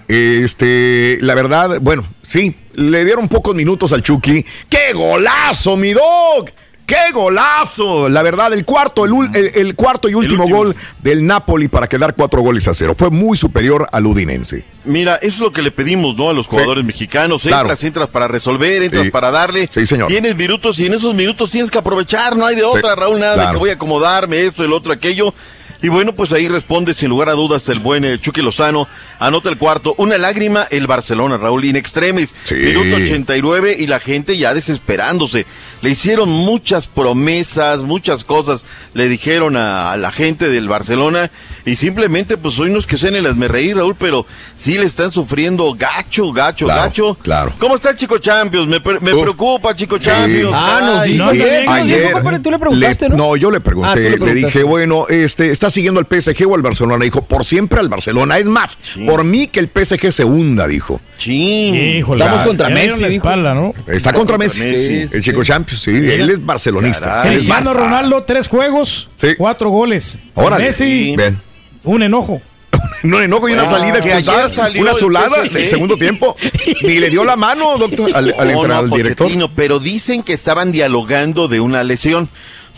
Este, 0.07 1.17
la 1.21 1.33
verdad, 1.33 1.79
bueno, 1.81 2.05
sí, 2.21 2.55
le 2.75 3.03
dieron 3.03 3.27
pocos 3.27 3.55
minutos 3.55 3.93
al 3.93 4.03
Chucky. 4.03 4.45
¡Qué 4.69 4.93
golazo, 4.93 5.75
mi 5.75 5.89
dog! 5.93 6.51
¡Qué 6.89 7.11
golazo! 7.13 8.09
La 8.09 8.23
verdad, 8.23 8.51
el 8.51 8.65
cuarto, 8.65 9.05
el, 9.05 9.13
el- 9.35 9.51
el 9.53 9.75
cuarto 9.75 10.09
y 10.09 10.15
último, 10.15 10.47
gol 10.49 10.75
del 11.03 11.23
Napoli 11.23 11.67
para 11.67 11.87
quedar 11.87 12.15
cuatro 12.15 12.41
goles 12.41 12.67
a 12.67 12.73
cero. 12.73 12.95
Fue 12.97 13.11
muy 13.11 13.37
superior 13.37 13.87
al 13.91 14.07
Udinense. 14.07 14.65
Mira, 14.85 15.17
eso 15.17 15.27
es 15.35 15.39
lo 15.39 15.53
que 15.53 15.61
le 15.61 15.69
pedimos, 15.69 16.17
¿no? 16.17 16.31
A 16.31 16.33
los 16.33 16.47
jugadores 16.47 16.83
mexicanos. 16.83 17.43
claro. 17.43 17.67
Entras, 17.67 17.83
entras 17.83 18.09
para 18.09 18.27
resolver, 18.27 18.81
entras 18.81 19.03
Sí. 19.03 19.11
para 19.11 19.29
darle. 19.29 19.69
Sí, 19.71 19.85
señor. 19.85 20.07
Tienes 20.07 20.35
minutos 20.35 20.79
y 20.79 20.87
en 20.87 20.95
esos 20.95 21.13
minutos 21.13 21.51
tienes 21.51 21.69
que 21.69 21.77
aprovechar, 21.77 22.35
no 22.35 22.43
hay 22.47 22.55
de 22.55 22.63
otra, 22.63 22.95
Raúl, 22.95 23.19
nada 23.19 23.45
de 23.45 23.51
que 23.51 23.57
voy 23.59 23.69
a 23.69 23.73
acomodarme 23.73 24.43
esto, 24.45 24.63
el 24.63 24.73
otro, 24.73 24.91
aquello. 24.91 25.31
Y 25.81 25.87
bueno, 25.87 26.13
pues 26.13 26.33
ahí 26.33 26.47
responde 26.49 26.93
sin 26.93 27.09
lugar 27.09 27.29
a 27.29 27.33
dudas 27.33 27.69
el 27.69 27.79
buen 27.79 28.03
eh, 28.03 28.19
Chucky 28.19 28.41
Lozano. 28.41 28.87
Anota 29.17 29.49
el 29.49 29.57
cuarto. 29.57 29.95
Una 29.97 30.17
lágrima, 30.17 30.67
el 30.69 30.87
Barcelona, 30.87 31.37
Raúl, 31.37 31.63
in 31.63 31.77
extremis. 31.77 32.33
Minuto 32.51 32.97
89 32.97 33.77
y 33.79 33.87
la 33.87 33.99
gente 33.99 34.37
ya 34.37 34.53
desesperándose. 34.53 35.45
Le 35.81 35.89
hicieron 35.89 36.27
muchas 36.29 36.87
promesas, 36.87 37.83
muchas 37.83 38.25
cosas 38.25 38.65
le 38.93 39.07
dijeron 39.07 39.55
a, 39.55 39.93
a 39.93 39.97
la 39.97 40.11
gente 40.11 40.49
del 40.49 40.67
Barcelona 40.67 41.31
y 41.65 41.75
simplemente 41.75 42.37
pues 42.37 42.57
hoy 42.59 42.69
no 42.71 42.79
es 42.79 42.87
que 42.87 42.97
sean 42.97 43.15
el 43.15 43.25
hazme 43.25 43.47
reír, 43.47 43.77
Raúl, 43.77 43.95
pero 43.95 44.25
sí 44.55 44.77
le 44.77 44.85
están 44.85 45.11
sufriendo 45.11 45.73
gacho, 45.77 46.31
gacho, 46.31 46.65
Claro, 46.65 46.81
gacho. 46.83 47.15
claro. 47.21 47.53
¿Cómo 47.59 47.75
está 47.75 47.89
el 47.91 47.95
Chico 47.95 48.17
Champions? 48.17 48.67
Me, 48.67 48.79
pre- 48.81 48.99
me 48.99 49.13
Uf. 49.13 49.21
preocupa, 49.21 49.75
Chico 49.75 49.97
Sí. 49.99 50.05
Champions. 50.05 50.51
Ah, 50.55 50.81
nos 50.83 51.03
dijo 51.03 51.23
no, 51.25 51.29
ayer, 51.31 51.65
no, 51.65 51.71
no, 51.71 51.83
ayer, 51.83 51.99
dijo, 52.01 52.11
compadre, 52.13 52.39
tú 52.39 52.51
le 52.51 52.59
preguntaste, 52.59 53.09
le- 53.09 53.15
¿no? 53.17 53.35
yo 53.35 53.51
le 53.51 53.57
Ah, 53.57 53.61
pregunté, 53.61 54.17
le 54.17 54.33
dije, 54.33 54.63
bueno, 54.63 55.05
este, 55.09 55.51
¿está 55.51 55.69
siguiendo 55.69 55.99
al 55.99 56.05
PSG 56.07 56.45
o 56.49 56.55
al 56.55 56.61
Barcelona? 56.61 57.03
Dijo, 57.03 57.21
por 57.23 57.45
siempre 57.45 57.79
al 57.79 57.89
Barcelona. 57.89 58.37
Es 58.37 58.45
más, 58.45 58.77
por 59.05 59.23
mí 59.23 59.47
que 59.47 59.59
el 59.59 59.67
PSG 59.69 60.11
se 60.11 60.23
hunda, 60.23 60.67
dijo. 60.67 60.99
Híjole. 61.25 62.23
Estamos 62.23 62.45
contra 62.47 62.69
Messi, 62.69 63.01
la 63.01 63.07
dijo. 63.09 63.27
espalda, 63.27 63.53
¿no? 63.53 63.73
Está 63.87 64.13
contra 64.13 64.37
Messi, 64.37 64.63
el 64.63 65.21
Chico 65.21 65.43
Champions, 65.43 65.81
sí, 65.81 65.91
él 65.91 66.29
es 66.29 66.45
barcelonista. 66.45 67.23
Cristiano. 67.23 67.73
Ronaldo, 67.73 68.23
tres 68.23 68.47
juegos, 68.47 69.09
cuatro 69.37 69.69
goles. 69.69 70.19
Órale. 70.33 70.65
Messi, 70.65 71.15
Ven. 71.15 71.39
Un 71.83 72.03
enojo. 72.03 72.41
No 73.01 73.21
enojo 73.21 73.47
y 73.47 73.53
una 73.53 73.61
Ah, 73.61 73.65
salida 73.65 74.01
que 74.01 74.09
expulsada, 74.09 74.43
ayer 74.43 74.55
salió 74.55 74.81
una 74.81 74.91
azulada 74.91 75.45
en 75.45 75.55
el 75.55 75.69
segundo 75.69 75.95
tiempo. 75.95 76.35
Ni 76.83 76.99
le 76.99 77.09
dio 77.09 77.23
la 77.23 77.37
mano, 77.37 77.77
doctor, 77.77 78.11
al, 78.13 78.35
al, 78.37 78.51
No, 78.51 78.63
entrar- 78.63 78.67
no, 78.67 78.77
al 78.79 78.89
director. 78.89 79.31
Pero 79.55 79.79
dicen 79.79 80.21
que 80.21 80.33
estaban 80.33 80.71
dialogando 80.73 81.47
de 81.47 81.61
una 81.61 81.81
lesión. 81.85 82.29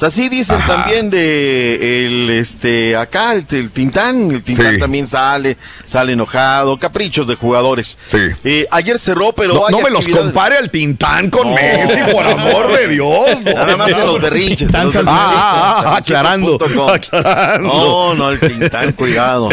O 0.02 0.04
sea, 0.04 0.10
sí 0.10 0.30
dicen 0.30 0.56
Ajá. 0.58 0.78
también 0.78 1.12
de 1.12 2.06
el 2.08 2.30
este 2.32 2.96
acá 2.96 3.36
el, 3.36 3.46
el 3.52 3.70
Tintán, 3.70 4.32
el 4.32 4.42
Tintán 4.42 4.74
Sí. 4.74 4.80
también 4.80 5.08
sale, 5.08 5.58
sale 5.86 6.14
enojado, 6.14 6.80
caprichos 6.80 7.28
de 7.28 7.36
jugadores. 7.36 8.00
Sí. 8.06 8.18
Eh, 8.44 8.66
ayer 8.72 8.98
cerró, 8.98 9.32
pero 9.34 9.54
No, 9.54 9.68
hay 9.68 9.72
no 9.76 9.80
me 9.82 9.92
los 9.92 10.08
compare 10.08 10.58
al 10.58 10.72
Tintán 10.72 11.30
con 11.30 11.48
No. 11.50 11.54
Messi, 11.54 12.00
por 12.12 12.26
amor 12.26 12.76
de 12.76 12.88
Dios. 12.96 13.44
no. 13.46 13.54
Nada 13.54 13.78
más 13.78 13.90
en 13.92 14.00
los 14.08 14.20
berrinches. 14.20 14.74
en 14.74 14.86
los 14.86 14.96
Ah, 14.96 15.04
ah, 15.08 15.84
ah, 15.86 15.96
aclarando, 15.98 16.58
aclarando. 16.90 17.68
No, 17.72 18.16
no, 18.16 18.30
el 18.32 18.40
Tintán, 18.40 18.94
cuidado. 18.94 19.50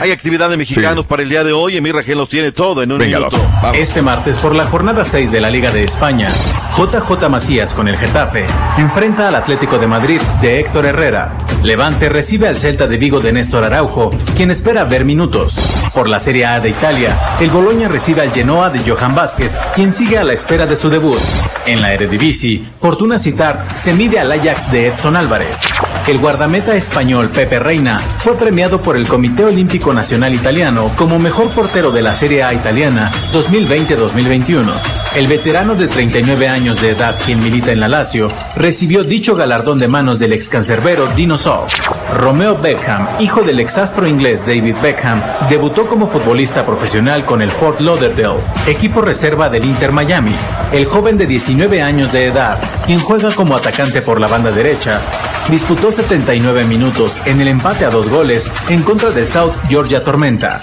Hay 0.00 0.12
actividad 0.12 0.48
de 0.48 0.56
mexicanos 0.56 1.04
para 1.04 1.22
el 1.22 1.28
día 1.28 1.44
de 1.44 1.52
hoy. 1.52 1.76
Emir 1.76 1.94
Rangel 1.94 2.16
los 2.16 2.30
tiene 2.30 2.52
todo 2.52 2.82
en 2.82 2.90
un 2.90 2.98
minuto. 3.00 3.36
Este 3.74 4.00
martes 4.00 4.38
por 4.38 4.54
la 4.54 4.64
jornada 4.64 5.04
6 5.04 5.30
de 5.30 5.42
la 5.42 5.50
Liga 5.50 5.70
de 5.70 5.84
España, 5.84 6.30
JJ 6.78 7.28
Macías 7.28 7.74
con 7.74 7.86
el 7.86 7.98
Getafe 7.98 8.46
enfrenta 8.78 9.28
al 9.28 9.34
Atlético 9.34 9.73
de 9.78 9.86
Madrid 9.86 10.20
de 10.40 10.60
Héctor 10.60 10.86
Herrera. 10.86 11.36
Levante 11.62 12.10
recibe 12.10 12.46
al 12.46 12.58
Celta 12.58 12.86
de 12.86 12.98
Vigo 12.98 13.20
de 13.20 13.32
Néstor 13.32 13.64
Araujo, 13.64 14.10
quien 14.36 14.50
espera 14.50 14.84
ver 14.84 15.06
minutos. 15.06 15.58
Por 15.94 16.08
la 16.08 16.18
Serie 16.18 16.44
A 16.44 16.60
de 16.60 16.68
Italia, 16.68 17.18
el 17.40 17.50
Boloña 17.50 17.88
recibe 17.88 18.20
al 18.20 18.32
Genoa 18.32 18.68
de 18.68 18.80
Johan 18.80 19.14
Vázquez, 19.14 19.58
quien 19.74 19.90
sigue 19.90 20.18
a 20.18 20.24
la 20.24 20.34
espera 20.34 20.66
de 20.66 20.76
su 20.76 20.90
debut. 20.90 21.18
En 21.64 21.80
la 21.80 21.94
Eredivisie, 21.94 22.62
Fortuna 22.78 23.18
Citar 23.18 23.64
se 23.74 23.94
mide 23.94 24.18
al 24.18 24.30
Ajax 24.30 24.70
de 24.70 24.88
Edson 24.88 25.16
Álvarez. 25.16 25.62
El 26.06 26.18
guardameta 26.18 26.76
español 26.76 27.30
Pepe 27.30 27.58
Reina 27.58 27.98
fue 28.18 28.36
premiado 28.36 28.82
por 28.82 28.96
el 28.96 29.08
Comité 29.08 29.46
Olímpico 29.46 29.94
Nacional 29.94 30.34
Italiano 30.34 30.90
como 30.96 31.18
mejor 31.18 31.48
portero 31.48 31.92
de 31.92 32.02
la 32.02 32.14
Serie 32.14 32.42
A 32.42 32.52
italiana 32.52 33.10
2020-2021. 33.32 34.70
El 35.14 35.28
veterano 35.28 35.76
de 35.76 35.86
39 35.86 36.48
años 36.48 36.82
de 36.82 36.90
edad, 36.90 37.16
quien 37.24 37.42
milita 37.42 37.72
en 37.72 37.80
la 37.80 37.88
Lazio, 37.88 38.28
recibió 38.56 39.02
dicho 39.04 39.34
galardón 39.34 39.63
de 39.64 39.88
manos 39.88 40.18
del 40.18 40.34
ex 40.34 40.50
cancerbero 40.50 41.06
Dino 41.16 41.38
Sow. 41.38 41.64
Romeo 42.12 42.58
Beckham, 42.58 43.08
hijo 43.18 43.40
del 43.40 43.60
exastro 43.60 44.06
inglés 44.06 44.44
David 44.46 44.76
Beckham, 44.82 45.22
debutó 45.48 45.86
como 45.86 46.06
futbolista 46.06 46.66
profesional 46.66 47.24
con 47.24 47.40
el 47.40 47.50
Fort 47.50 47.80
Lauderdale, 47.80 48.42
equipo 48.66 49.00
reserva 49.00 49.48
del 49.48 49.64
Inter 49.64 49.90
Miami. 49.90 50.34
El 50.70 50.84
joven 50.84 51.16
de 51.16 51.26
19 51.26 51.80
años 51.80 52.12
de 52.12 52.26
edad, 52.26 52.58
quien 52.84 52.98
juega 52.98 53.30
como 53.34 53.56
atacante 53.56 54.02
por 54.02 54.20
la 54.20 54.28
banda 54.28 54.52
derecha, 54.52 55.00
disputó 55.48 55.90
79 55.90 56.64
minutos 56.64 57.22
en 57.24 57.40
el 57.40 57.48
empate 57.48 57.86
a 57.86 57.90
dos 57.90 58.10
goles 58.10 58.52
en 58.68 58.82
contra 58.82 59.10
del 59.10 59.26
South 59.26 59.54
Georgia 59.68 60.04
Tormenta. 60.04 60.60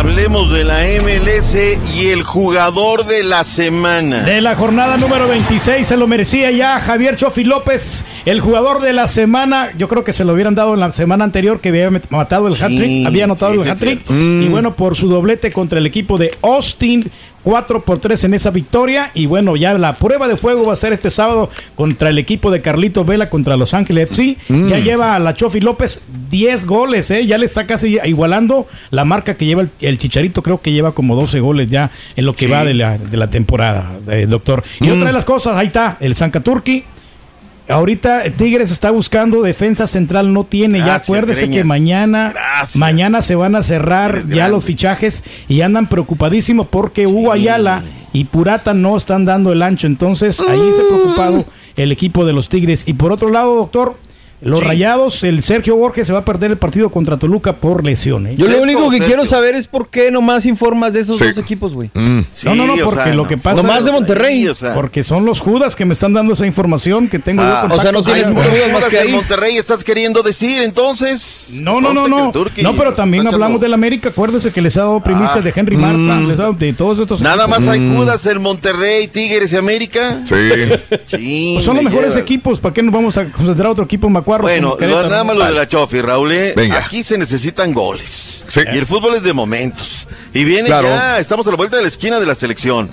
Hablemos 0.00 0.50
de 0.50 0.64
la 0.64 0.80
MLS 1.02 1.54
y 1.94 2.06
el 2.08 2.22
jugador 2.22 3.04
de 3.04 3.22
la 3.22 3.44
semana. 3.44 4.22
De 4.22 4.40
la 4.40 4.54
jornada 4.56 4.96
número 4.96 5.28
26 5.28 5.86
se 5.86 5.96
lo 5.98 6.06
merecía 6.06 6.50
ya 6.50 6.80
Javier 6.80 7.16
Chofi 7.16 7.44
López, 7.44 8.06
el 8.24 8.40
jugador 8.40 8.80
de 8.80 8.94
la 8.94 9.08
semana. 9.08 9.68
Yo 9.76 9.88
creo 9.88 10.02
que 10.02 10.14
se 10.14 10.24
lo 10.24 10.32
hubieran 10.32 10.54
dado 10.54 10.72
en 10.72 10.80
la 10.80 10.90
semana 10.90 11.24
anterior 11.24 11.60
que 11.60 11.68
había 11.68 11.90
matado 12.08 12.48
el 12.48 12.54
hat-trick, 12.54 12.80
Sí, 12.90 13.04
había 13.06 13.24
anotado 13.24 13.52
sí, 13.52 13.58
el 13.58 13.64
sí, 13.64 13.70
hat-trick. 13.70 14.00
sí. 14.08 14.14
Y 14.44 14.48
bueno, 14.48 14.74
por 14.74 14.96
su 14.96 15.06
doblete 15.06 15.52
contra 15.52 15.78
el 15.78 15.84
equipo 15.84 16.16
de 16.16 16.30
Austin. 16.40 17.10
4 17.42 17.82
por 17.82 17.98
3 17.98 18.24
en 18.24 18.34
esa 18.34 18.50
victoria 18.50 19.10
y 19.14 19.26
bueno, 19.26 19.56
ya 19.56 19.74
la 19.74 19.94
prueba 19.94 20.28
de 20.28 20.36
fuego 20.36 20.66
va 20.66 20.72
a 20.72 20.76
ser 20.76 20.92
este 20.92 21.10
sábado 21.10 21.50
contra 21.74 22.10
el 22.10 22.18
equipo 22.18 22.50
de 22.50 22.60
Carlito 22.60 23.04
Vela 23.04 23.30
contra 23.30 23.56
Los 23.56 23.74
Ángeles 23.74 24.10
FC. 24.10 24.36
Ya 24.48 24.78
lleva 24.78 25.14
a 25.14 25.18
la 25.18 25.34
Chofi 25.34 25.60
López 25.60 26.02
10 26.30 26.66
goles, 26.66 27.10
¿eh? 27.10 27.26
ya 27.26 27.38
le 27.38 27.46
está 27.46 27.66
casi 27.66 27.98
igualando 28.04 28.66
la 28.90 29.04
marca 29.04 29.36
que 29.36 29.46
lleva 29.46 29.62
el, 29.62 29.70
el 29.80 29.98
Chicharito, 29.98 30.42
creo 30.42 30.60
que 30.60 30.72
lleva 30.72 30.92
como 30.92 31.16
12 31.16 31.40
goles 31.40 31.68
ya 31.70 31.90
en 32.16 32.24
lo 32.26 32.34
que 32.34 32.46
va 32.46 32.64
de 32.64 32.74
la, 32.74 32.98
de 32.98 33.16
la 33.16 33.30
temporada, 33.30 33.98
eh, 34.08 34.26
doctor. 34.28 34.62
Y 34.80 34.90
otra 34.90 35.06
de 35.06 35.12
las 35.12 35.24
cosas, 35.24 35.56
ahí 35.56 35.66
está, 35.66 35.96
el 36.00 36.14
Turkey. 36.42 36.84
Ahorita 37.70 38.22
Tigres 38.36 38.70
está 38.70 38.90
buscando 38.90 39.42
defensa 39.42 39.86
central, 39.86 40.32
no 40.32 40.44
tiene. 40.44 40.78
ya 40.78 40.96
acuérdese 40.96 41.42
Greñas. 41.42 41.56
que 41.58 41.64
mañana, 41.64 42.34
mañana 42.74 43.22
se 43.22 43.34
van 43.34 43.54
a 43.54 43.62
cerrar 43.62 44.28
ya 44.28 44.48
los 44.48 44.64
fichajes 44.64 45.22
y 45.48 45.60
andan 45.60 45.88
preocupadísimos 45.88 46.66
porque 46.68 47.06
Hugo 47.06 47.32
Ayala 47.32 47.82
y 48.12 48.24
Purata 48.24 48.74
no 48.74 48.96
están 48.96 49.24
dando 49.24 49.52
el 49.52 49.62
ancho. 49.62 49.86
Entonces 49.86 50.40
ahí 50.40 50.70
se 50.74 50.82
ha 50.82 50.88
preocupado 50.88 51.44
el 51.76 51.92
equipo 51.92 52.24
de 52.26 52.32
los 52.32 52.48
Tigres. 52.48 52.86
Y 52.88 52.94
por 52.94 53.12
otro 53.12 53.30
lado, 53.30 53.54
doctor, 53.56 53.96
los 54.42 54.62
Rayados, 54.64 55.22
el 55.24 55.42
Sergio 55.42 55.76
Borges 55.76 56.06
se 56.06 56.12
va 56.12 56.20
a 56.20 56.24
perder 56.24 56.50
el 56.52 56.56
partido 56.56 56.90
contra 56.90 57.16
Toluca 57.18 57.54
por 57.54 57.84
lesiones. 57.84 58.36
Yo 58.36 58.48
lo 58.48 58.60
único 58.62 58.88
que 58.90 58.98
quiero 59.00 59.24
saber 59.26 59.54
es 59.54 59.66
por 59.66 59.88
qué 59.90 60.10
nomás 60.10 60.46
informas 60.46 60.92
de 60.92 61.00
esos 61.00 61.18
Sí. 61.18 61.26
dos 61.26 61.38
equipos, 61.38 61.74
güey. 61.74 61.90
no, 61.94 62.54
no, 62.54 62.66
no, 62.66 62.74
porque 62.84 63.12
lo 63.14 63.26
que 63.26 63.36
pasa 63.36 63.62
Nomás 63.62 63.84
de 63.84 63.92
Monterrey. 63.92 64.48
Porque 64.74 65.04
son 65.04 65.24
los 65.24 65.40
Judas 65.40 65.76
que 65.76 65.84
me 65.84 65.92
están 65.92 66.12
dando 66.14 66.32
esa 66.32 66.46
información 66.46 67.08
que 67.08 67.18
tengo 67.18 67.42
Ah, 67.42 67.62
yo 67.64 67.68
contactos 67.76 68.08
Hay 68.08 68.22
con- 68.22 68.34
jugadoras 68.34 68.92
en 68.94 69.12
Monterrey 69.12 69.56
estás 69.58 69.84
queriendo 69.84 70.22
decir 70.22 70.62
entonces. 70.62 71.50
No, 71.54 71.80
no, 71.80 71.92
no, 71.92 72.08
no. 72.08 72.32
No, 72.62 72.76
pero 72.76 72.94
también 72.94 73.26
hablamos 73.26 73.60
del 73.60 73.74
América. 73.74 74.08
Acuérdese 74.10 74.50
que 74.52 74.62
les 74.62 74.76
ha 74.76 74.80
dado 74.82 75.00
primicia 75.00 75.36
Ah. 75.36 75.40
de 75.42 75.52
Henry 75.54 75.76
Marta, 75.76 75.96
Mm. 75.98 76.28
les 76.28 76.38
ha 76.38 76.42
dado 76.42 76.52
de 76.54 76.72
todos 76.72 76.98
estos. 76.98 77.20
Nada 77.20 77.44
equipos. 77.44 77.60
más 77.60 77.68
hay 77.68 77.94
Judas 77.96 78.26
en 78.26 78.40
Monterrey, 78.42 79.08
Tigres 79.08 79.52
y 79.52 79.56
América. 79.56 80.20
Sí. 80.24 80.34
Sí, 81.10 81.50
Pues 81.54 81.64
son 81.64 81.74
los 81.76 81.84
me 81.84 81.90
mejores 81.90 82.16
equipos. 82.16 82.60
¿Para 82.60 82.72
qué 82.74 82.82
nos 82.82 82.94
vamos 82.94 83.16
a 83.16 83.24
concentrar 83.30 83.66
a 83.66 83.70
otro 83.70 83.84
equipo 83.84 84.08
Bueno, 84.38 84.76
lo- 84.80 85.08
nada 85.08 85.24
más 85.24 85.36
lo 85.36 85.44
de 85.44 85.52
la 85.52 85.66
Chofi, 85.68 86.00
Raúl. 86.00 86.32
¿eh? 86.32 86.52
Venga. 86.56 86.78
Aquí 86.78 87.02
se 87.02 87.18
necesitan 87.18 87.72
goles. 87.74 88.44
Y 88.72 88.76
el 88.78 88.86
fútbol 88.86 89.14
es 89.16 89.22
de 89.22 89.32
momentos. 89.32 90.06
Y 90.32 90.44
viene 90.44 90.68
Claro. 90.68 90.88
ya, 90.88 91.18
estamos 91.18 91.46
a 91.46 91.50
la 91.50 91.56
vuelta 91.56 91.76
de 91.76 91.82
la 91.82 91.88
esquina 91.88 92.20
de 92.20 92.26
la 92.26 92.34
selección. 92.34 92.90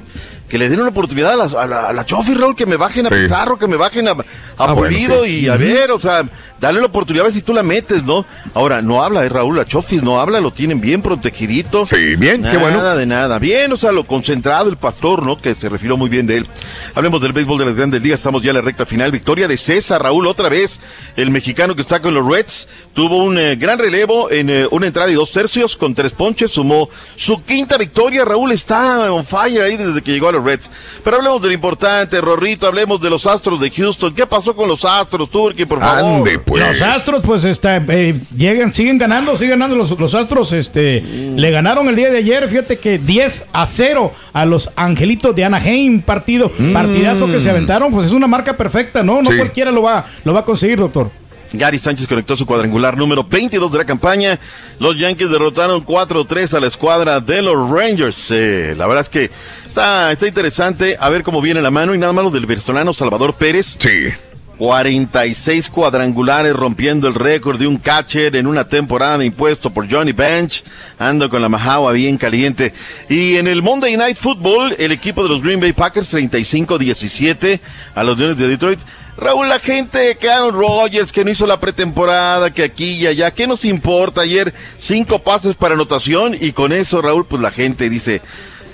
Que 0.50 0.58
le 0.58 0.70
den 0.70 0.80
una 0.80 0.90
oportunidad 0.90 1.34
a 1.34 1.36
la, 1.36 1.44
a 1.62 1.68
la, 1.68 1.90
a 1.90 1.94
la 1.94 2.06
Chofi, 2.06 2.34
Raúl, 2.34 2.56
que 2.56 2.66
me 2.66 2.78
bajen 2.78 3.06
a 3.06 3.10
Sí. 3.10 3.16
Pizarro, 3.16 3.58
que 3.60 3.68
me 3.68 3.76
bajen 3.76 4.08
a, 4.08 4.16
a 4.58 4.64
Ah, 4.66 4.74
bueno, 4.74 4.96
Pulido 4.96 5.24
sí. 5.24 5.40
y 5.42 5.48
a 5.50 5.56
ver, 5.58 5.92
o 5.92 6.00
sea, 6.00 6.24
dale 6.60 6.80
la 6.80 6.88
oportunidad 6.88 7.26
a 7.26 7.28
ver 7.28 7.34
si 7.34 7.42
tú 7.44 7.54
la 7.54 7.62
metes, 7.64 8.04
¿no? 8.04 8.26
Ahora, 8.54 8.82
no 8.82 9.04
habla, 9.04 9.24
eh, 9.24 9.30
Raúl, 9.30 9.56
la 9.56 9.66
Chofis 9.66 10.02
no 10.02 10.20
habla, 10.20 10.42
lo 10.42 10.52
tienen 10.52 10.82
bien 10.82 11.02
protegidito. 11.04 11.86
Sí, 11.86 12.16
bien, 12.16 12.38
qué 12.42 12.54
Nada 12.54 12.60
bueno. 12.60 12.96
de 12.96 13.06
nada. 13.06 13.38
Bien, 13.40 13.72
o 13.72 13.78
sea, 13.78 13.92
lo 13.92 14.06
concentrado, 14.06 14.70
el 14.70 14.78
pastor, 14.78 15.22
¿no? 15.24 15.38
Que 15.38 15.54
se 15.56 15.70
refirió 15.70 15.96
muy 15.98 16.10
bien 16.10 16.26
de 16.26 16.38
él. 16.38 16.48
Hablemos 16.96 17.22
del 17.22 17.34
béisbol 17.34 17.60
de 17.60 17.66
las 17.66 17.76
grandes 17.76 18.02
ligas, 18.02 18.20
estamos 18.20 18.42
ya 18.42 18.50
en 18.50 18.56
la 18.56 18.62
recta 18.62 18.86
final. 18.86 19.12
Victoria 19.12 19.48
de 19.48 19.58
César, 19.58 20.02
Raúl, 20.02 20.26
otra 20.26 20.50
vez. 20.50 20.80
El 21.16 21.30
mexicano 21.30 21.76
que 21.76 21.82
está 21.82 22.02
con 22.02 22.14
los 22.16 22.26
Reds 22.28 22.68
tuvo 22.94 23.18
un 23.24 23.38
eh, 23.38 23.56
gran 23.56 23.78
relevo 23.78 24.32
en 24.32 24.50
eh, 24.50 24.68
una 24.72 24.88
entrada 24.88 25.12
y 25.12 25.14
dos 25.14 25.32
tercios 25.32 25.78
con 25.78 25.94
tres 25.94 26.12
ponches, 26.14 26.50
sumó 26.52 26.90
su 27.16 27.44
quinta 27.44 27.78
victoria. 27.78 28.26
Raúl 28.26 28.52
está 28.52 29.12
on 29.12 29.24
fire 29.24 29.62
ahí 29.62 29.78
desde 29.78 30.02
que 30.02 30.12
llegó 30.12 30.30
a 30.30 30.32
los 30.32 30.44
Reds. 30.44 30.72
Pero 31.04 31.18
hablemos 31.18 31.42
de 31.44 31.50
lo 31.50 31.54
importante, 31.54 32.20
Rorrito, 32.22 32.66
hablemos 32.66 33.00
de 33.00 33.10
los 33.12 33.28
Astros 33.28 33.60
de 33.60 33.70
Houston. 33.70 34.16
¿Qué 34.16 34.26
pasó 34.26 34.47
con 34.56 34.68
los 34.68 34.84
Astros, 34.86 35.30
Turkey, 35.30 35.66
por 35.66 35.80
favor? 35.80 36.18
Ande, 36.18 36.40
pues. 36.40 36.66
Los 36.66 36.82
Astros, 36.82 37.22
pues, 37.24 37.46
está, 37.46 37.78
eh, 37.78 38.16
llegan, 38.36 38.74
siguen 38.74 38.98
ganando, 38.98 39.34
siguen 39.36 39.52
ganando 39.52 39.76
los, 39.76 39.98
los 40.00 40.14
Astros. 40.14 40.54
Este, 40.54 41.02
Le 41.02 41.52
ganaron 41.52 41.88
el 41.90 41.96
día 41.96 42.10
de 42.10 42.18
ayer, 42.20 42.48
fíjate 42.48 42.78
que 42.78 42.98
10 43.00 43.48
a 43.54 43.66
0 43.66 44.12
a 44.34 44.46
los 44.46 44.70
Angelitos 44.76 45.36
de 45.36 45.46
Anaheim. 45.46 46.02
Partido, 46.02 46.52
partidazo 46.74 47.28
que 47.28 47.40
se 47.42 47.50
aventaron, 47.50 47.92
pues 47.92 48.06
es 48.06 48.12
una 48.12 48.28
marca 48.28 48.56
perfecta, 48.58 49.04
¿no? 49.04 49.22
No 49.22 49.32
Sí. 49.32 49.38
cualquiera 49.38 49.72
lo 49.72 49.82
va, 49.84 50.06
lo 50.24 50.34
va 50.34 50.42
a 50.42 50.46
conseguir, 50.46 50.78
doctor. 50.80 51.10
Gary 51.54 51.80
Sánchez 51.80 52.08
conectó 52.08 52.36
su 52.36 52.46
cuadrangular 52.46 52.98
número 52.98 53.24
22 53.24 53.72
de 53.72 53.78
la 53.78 53.86
campaña. 53.86 54.38
Los 54.80 54.98
Yankees 54.98 55.30
derrotaron 55.30 55.82
4-3 55.86 56.54
a 56.54 56.60
la 56.60 56.68
escuadra 56.68 57.22
de 57.22 57.42
los 57.42 57.70
Rangers. 57.70 58.32
Eh, 58.32 58.74
la 58.78 58.86
verdad 58.86 59.04
es 59.04 59.10
que 59.10 59.32
está, 59.66 60.12
está 60.12 60.28
interesante 60.28 60.98
a 61.00 61.08
ver 61.08 61.24
cómo 61.24 61.42
viene 61.42 61.62
la 61.62 61.72
mano 61.72 61.96
y 61.96 61.98
nada 61.98 62.12
más 62.12 62.26
lo 62.26 62.32
del 62.32 62.46
venezolano 62.46 62.92
Salvador 62.92 63.34
Pérez. 63.36 63.78
Sí. 63.80 64.10
46 64.58 65.70
cuadrangulares 65.70 66.56
rompiendo 66.56 67.08
el 67.08 67.14
récord 67.14 67.60
de 67.60 67.68
un 67.68 67.78
catcher 67.78 68.36
en 68.36 68.48
una 68.48 68.68
temporada 68.68 69.24
impuesto 69.24 69.70
por 69.70 69.90
Johnny 69.90 70.12
Bench. 70.12 70.64
Ando 70.98 71.30
con 71.30 71.42
la 71.42 71.50
majagua 71.50 71.92
bien 71.92 72.18
caliente. 72.18 72.74
Y 73.10 73.38
en 73.38 73.48
el 73.48 73.62
Monday 73.62 73.96
Night 73.98 74.18
Football, 74.18 74.76
el 74.80 74.92
equipo 74.92 75.24
de 75.24 75.30
los 75.30 75.42
Green 75.42 75.60
Bay 75.60 75.74
Packers 75.74 76.14
35-17 76.14 77.60
a 77.94 78.04
los 78.04 78.18
Leones 78.18 78.38
de 78.38 78.48
Detroit. 78.48 78.80
Raúl, 79.18 79.50
la 79.50 79.60
gente 79.60 80.16
que 80.18 80.30
Aaron 80.30 80.54
Rodgers, 80.54 81.12
que 81.12 81.26
no 81.26 81.32
hizo 81.32 81.48
la 81.48 81.60
pretemporada, 81.60 82.54
que 82.54 82.64
aquí 82.64 82.94
y 82.94 83.08
allá, 83.08 83.32
¿qué 83.32 83.48
nos 83.48 83.66
importa? 83.66 84.22
Ayer 84.22 84.54
cinco 84.78 85.20
pases 85.20 85.56
para 85.56 85.74
anotación 85.74 86.36
y 86.40 86.52
con 86.52 86.72
eso, 86.72 87.02
Raúl, 87.02 87.26
pues 87.26 87.42
la 87.42 87.50
gente 87.50 87.90
dice, 87.90 88.22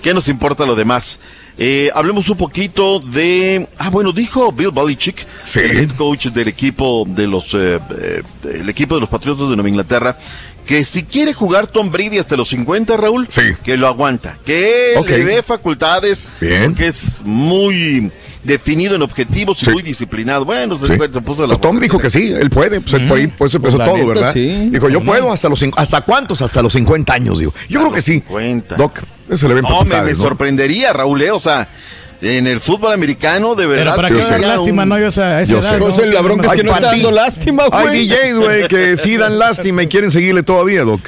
¿qué 0.01 0.13
nos 0.13 0.27
importa 0.27 0.65
lo 0.65 0.75
demás? 0.75 1.21
Eh, 1.57 1.91
hablemos 1.93 2.27
un 2.29 2.37
poquito 2.37 2.99
de. 2.99 3.67
Ah, 3.77 3.89
bueno, 3.89 4.11
dijo 4.11 4.51
Bill 4.51 4.71
Belichick, 4.71 5.25
el 5.55 5.71
head 5.77 5.89
coach 5.95 6.27
del 6.27 6.47
equipo 6.47 7.05
de 7.07 7.27
los. 7.27 7.53
eh, 7.53 7.79
eh, 7.99 8.21
el 8.55 8.69
equipo 8.69 8.95
de 8.95 9.01
los 9.01 9.09
Patriotas 9.09 9.49
de 9.49 9.55
Nueva 9.55 9.69
Inglaterra, 9.69 10.17
que 10.65 10.83
si 10.83 11.03
quiere 11.03 11.33
jugar 11.33 11.67
Tom 11.67 11.91
Brady 11.91 12.17
hasta 12.17 12.35
los 12.35 12.49
50, 12.49 12.97
Raúl, 12.97 13.27
que 13.63 13.77
lo 13.77 13.87
aguanta. 13.87 14.39
Que 14.45 14.93
le 15.17 15.23
ve 15.25 15.43
facultades, 15.43 16.23
porque 16.65 16.87
es 16.87 17.21
muy 17.23 18.11
definido 18.43 18.95
en 18.95 19.01
objetivos 19.01 19.61
y 19.63 19.69
muy 19.69 19.83
disciplinado. 19.83 20.45
Bueno, 20.45 20.77
se, 20.79 20.87
Sí. 20.87 20.93
se 21.13 21.21
puso 21.21 21.41
la 21.43 21.47
Pues 21.47 21.61
Tom 21.61 21.79
dijo 21.79 21.97
que 21.97 22.09
sí, 22.09 22.31
él 22.31 22.49
puede, 22.49 22.81
pues 22.81 23.01
por 23.03 23.17
ahí 23.17 23.27
pues 23.27 23.55
empezó 23.55 23.77
la 23.77 23.85
todo, 23.85 23.95
neta, 23.97 24.07
¿verdad? 24.07 24.33
sí. 24.33 24.67
Dijo, 24.69 24.89
yo 24.89 24.99
¿Cómo 24.99 25.11
puedo 25.11 25.31
hasta 25.31 25.49
los 25.49 25.63
hasta 25.77 26.01
cuántos, 26.01 26.41
hasta 26.41 26.61
los 26.61 26.73
50 26.73 27.13
años, 27.13 27.39
digo. 27.39 27.53
Yo 27.69 27.79
creo 27.81 27.93
que 27.93 28.01
sí. 28.01 28.23
Doc, 28.77 28.99
se 29.35 29.47
le 29.47 29.61
No, 29.61 29.83
me, 29.85 30.01
me 30.01 30.11
¿no? 30.11 30.17
sorprendería, 30.17 30.91
Raúl, 30.93 31.21
eh, 31.21 31.31
o 31.31 31.39
sea, 31.39 31.67
en 32.21 32.47
el 32.47 32.59
fútbol 32.61 32.93
americano, 32.93 33.55
de 33.55 33.65
verdad. 33.65 33.95
Pero 33.95 33.95
para 33.95 34.07
qué 34.09 34.15
dar 34.29 34.39
lástima, 34.41 34.83
un- 34.83 34.89
no, 34.89 34.99
yo 34.99 35.07
esa, 35.07 35.37
a 35.37 35.41
esa 35.41 35.51
Yo 35.53 35.59
edad, 35.59 35.69
sé. 35.73 35.77
¿no? 35.79 35.85
José, 35.85 36.05
la 36.07 36.21
bronca 36.21 36.47
es 36.47 36.53
que 36.53 36.63
no 36.63 36.71
está 36.73 36.87
dando 36.87 37.11
lástima, 37.11 37.63
Hay 37.71 38.07
DJs, 38.07 38.35
güey, 38.37 38.67
que 38.67 38.97
sí 38.97 39.17
dan 39.17 39.37
lástima 39.39 39.83
y 39.83 39.87
quieren 39.87 40.11
seguirle 40.11 40.43
todavía, 40.43 40.83
Doc. 40.83 41.01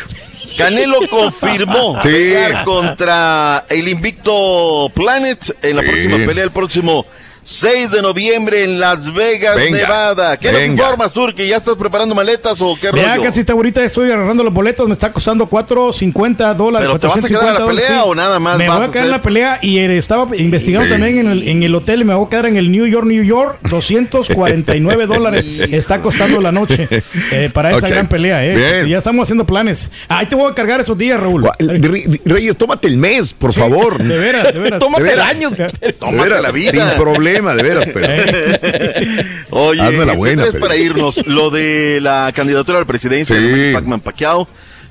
Canelo 0.58 1.00
confirmó 1.10 1.96
Sí. 2.02 2.08
pelear 2.10 2.64
contra 2.64 3.66
el 3.70 3.88
invicto 3.90 4.90
Planet 4.94 5.58
en 5.62 5.76
la 5.76 5.82
Sí. 5.82 5.88
próxima 5.90 6.18
pelea 6.26 6.44
el 6.46 6.52
próximo 6.52 7.06
6 7.48 7.92
de 7.92 8.02
noviembre 8.02 8.64
en 8.64 8.80
Las 8.80 9.14
Vegas, 9.14 9.56
Venga, 9.56 9.78
Nevada. 9.78 10.38
¿Qué 10.38 10.52
nos 10.52 10.64
informas, 10.64 11.14
Turki? 11.14 11.48
¿Ya 11.48 11.58
estás 11.58 11.76
preparando 11.78 12.16
maletas 12.16 12.60
o 12.60 12.76
qué 12.76 12.90
Ya 12.96 13.12
rollo? 13.16 13.22
casi 13.22 13.42
está 13.42 13.54
ahorita, 13.54 13.84
estoy 13.84 14.08
agarrando 14.12 14.44
los 14.44 14.52
boletos, 14.52 14.88
me 14.88 14.94
está 14.94 15.14
costando 15.14 15.48
4.50 15.48 16.56
dólares. 16.56 16.88
¿Pero 16.88 17.00
te 17.00 17.06
vas 17.08 17.24
a 17.24 17.28
quedar 17.28 17.44
a 17.50 17.54
la 17.54 17.60
450 17.60 17.60
dólares, 17.66 17.86
pelea 17.86 18.04
o 18.06 18.16
nada 18.16 18.40
más 18.40 18.58
Me 18.58 18.68
vas 18.68 18.78
voy 18.78 18.86
a 18.88 18.90
a 18.90 18.92
quedar 18.92 19.06
en 19.06 19.12
la 19.12 19.22
pelea 19.22 19.60
y 19.62 19.78
eh, 19.78 19.96
estaba 19.96 20.28
investigando 20.36 20.88
Sí. 20.88 20.92
también 20.92 21.20
en 21.20 21.28
el, 21.32 21.48
en 21.48 21.62
el 21.62 21.76
hotel 21.76 22.02
y 22.02 22.04
me 22.06 22.16
voy 22.16 22.26
a 22.26 22.30
quedar 22.32 22.48
en 22.48 22.58
el 22.58 22.72
New 22.72 22.88
York, 22.88 23.06
New 23.06 23.24
York. 23.24 23.60
249 23.70 25.06
dólares 25.08 25.46
está 25.72 26.02
costando 26.02 26.42
la 26.42 26.52
noche 26.52 26.88
eh, 27.32 27.52
para 27.54 27.72
esa 27.78 27.88
gran 27.90 28.08
pelea. 28.08 28.44
Eh. 28.44 28.86
Ya 28.90 28.98
estamos 28.98 29.22
haciendo 29.24 29.46
planes. 29.46 29.92
Ahí 30.08 30.26
te 30.26 30.36
voy 30.36 30.52
a 30.52 30.56
cargar 30.56 30.82
esos 30.82 30.98
días, 30.98 31.20
Raúl. 31.20 31.48
Re- 31.60 32.20
Reyes, 32.26 32.58
tómate 32.58 32.88
el 32.88 32.98
mes, 32.98 33.34
por 33.34 33.54
favor. 33.54 34.02
De 34.02 34.18
veras, 34.18 34.52
de 34.52 34.52
veras. 34.54 34.54
De 34.54 34.60
veras. 34.60 34.80
Tómate 34.80 35.04
De 35.04 35.10
veras, 36.24 36.42
la 36.42 36.52
vida. 36.52 36.72
Sin 36.72 36.98
problema, 37.00 37.35
de 37.42 37.64
veras, 37.64 37.88
pero. 37.94 38.08
Oye, 39.52 39.82
Hazme 39.82 40.06
la 40.06 40.14
buena, 40.14 40.46
para 40.60 40.76
irnos. 40.76 41.26
Lo 41.28 41.50
de 41.50 42.00
la 42.02 42.32
candidatura 42.36 42.78
a 42.80 42.82
la 42.82 42.88
presidencia 42.88 43.36
Sí. 43.38 43.42
de 43.44 43.74
Pacman 43.74 44.00
Pacquiao. 44.02 44.48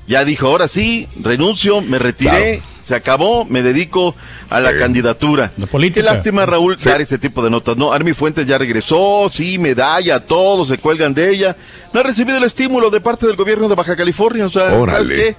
Ya 0.07 0.23
dijo, 0.23 0.47
ahora 0.47 0.67
sí, 0.67 1.07
renuncio, 1.19 1.81
me 1.81 1.97
retiré, 1.97 2.61
se 2.83 2.93
acabó, 2.93 3.43
me 3.43 3.63
dedico 3.63 4.15
a 4.51 4.59
la 4.59 4.77
candidatura. 4.77 5.51
Qué 5.93 6.03
lástima, 6.03 6.45
Raúl, 6.45 6.75
dar 6.75 7.01
este 7.01 7.17
tipo 7.17 7.43
de 7.43 7.49
notas. 7.49 7.75
No, 7.75 7.91
Army 7.91 8.13
Fuentes 8.13 8.45
ya 8.45 8.59
regresó, 8.59 9.31
sí, 9.33 9.57
medalla, 9.57 10.19
todos 10.19 10.67
se 10.67 10.77
cuelgan 10.77 11.15
de 11.15 11.31
ella. 11.31 11.55
No 11.91 12.01
ha 12.01 12.03
recibido 12.03 12.37
el 12.37 12.43
estímulo 12.43 12.91
de 12.91 13.01
parte 13.01 13.25
del 13.25 13.35
gobierno 13.35 13.67
de 13.67 13.73
Baja 13.73 13.95
California. 13.95 14.45
O 14.45 14.49
sea, 14.51 14.65
¿sabes 14.65 14.79
Órale. 14.79 15.15
qué? 15.15 15.35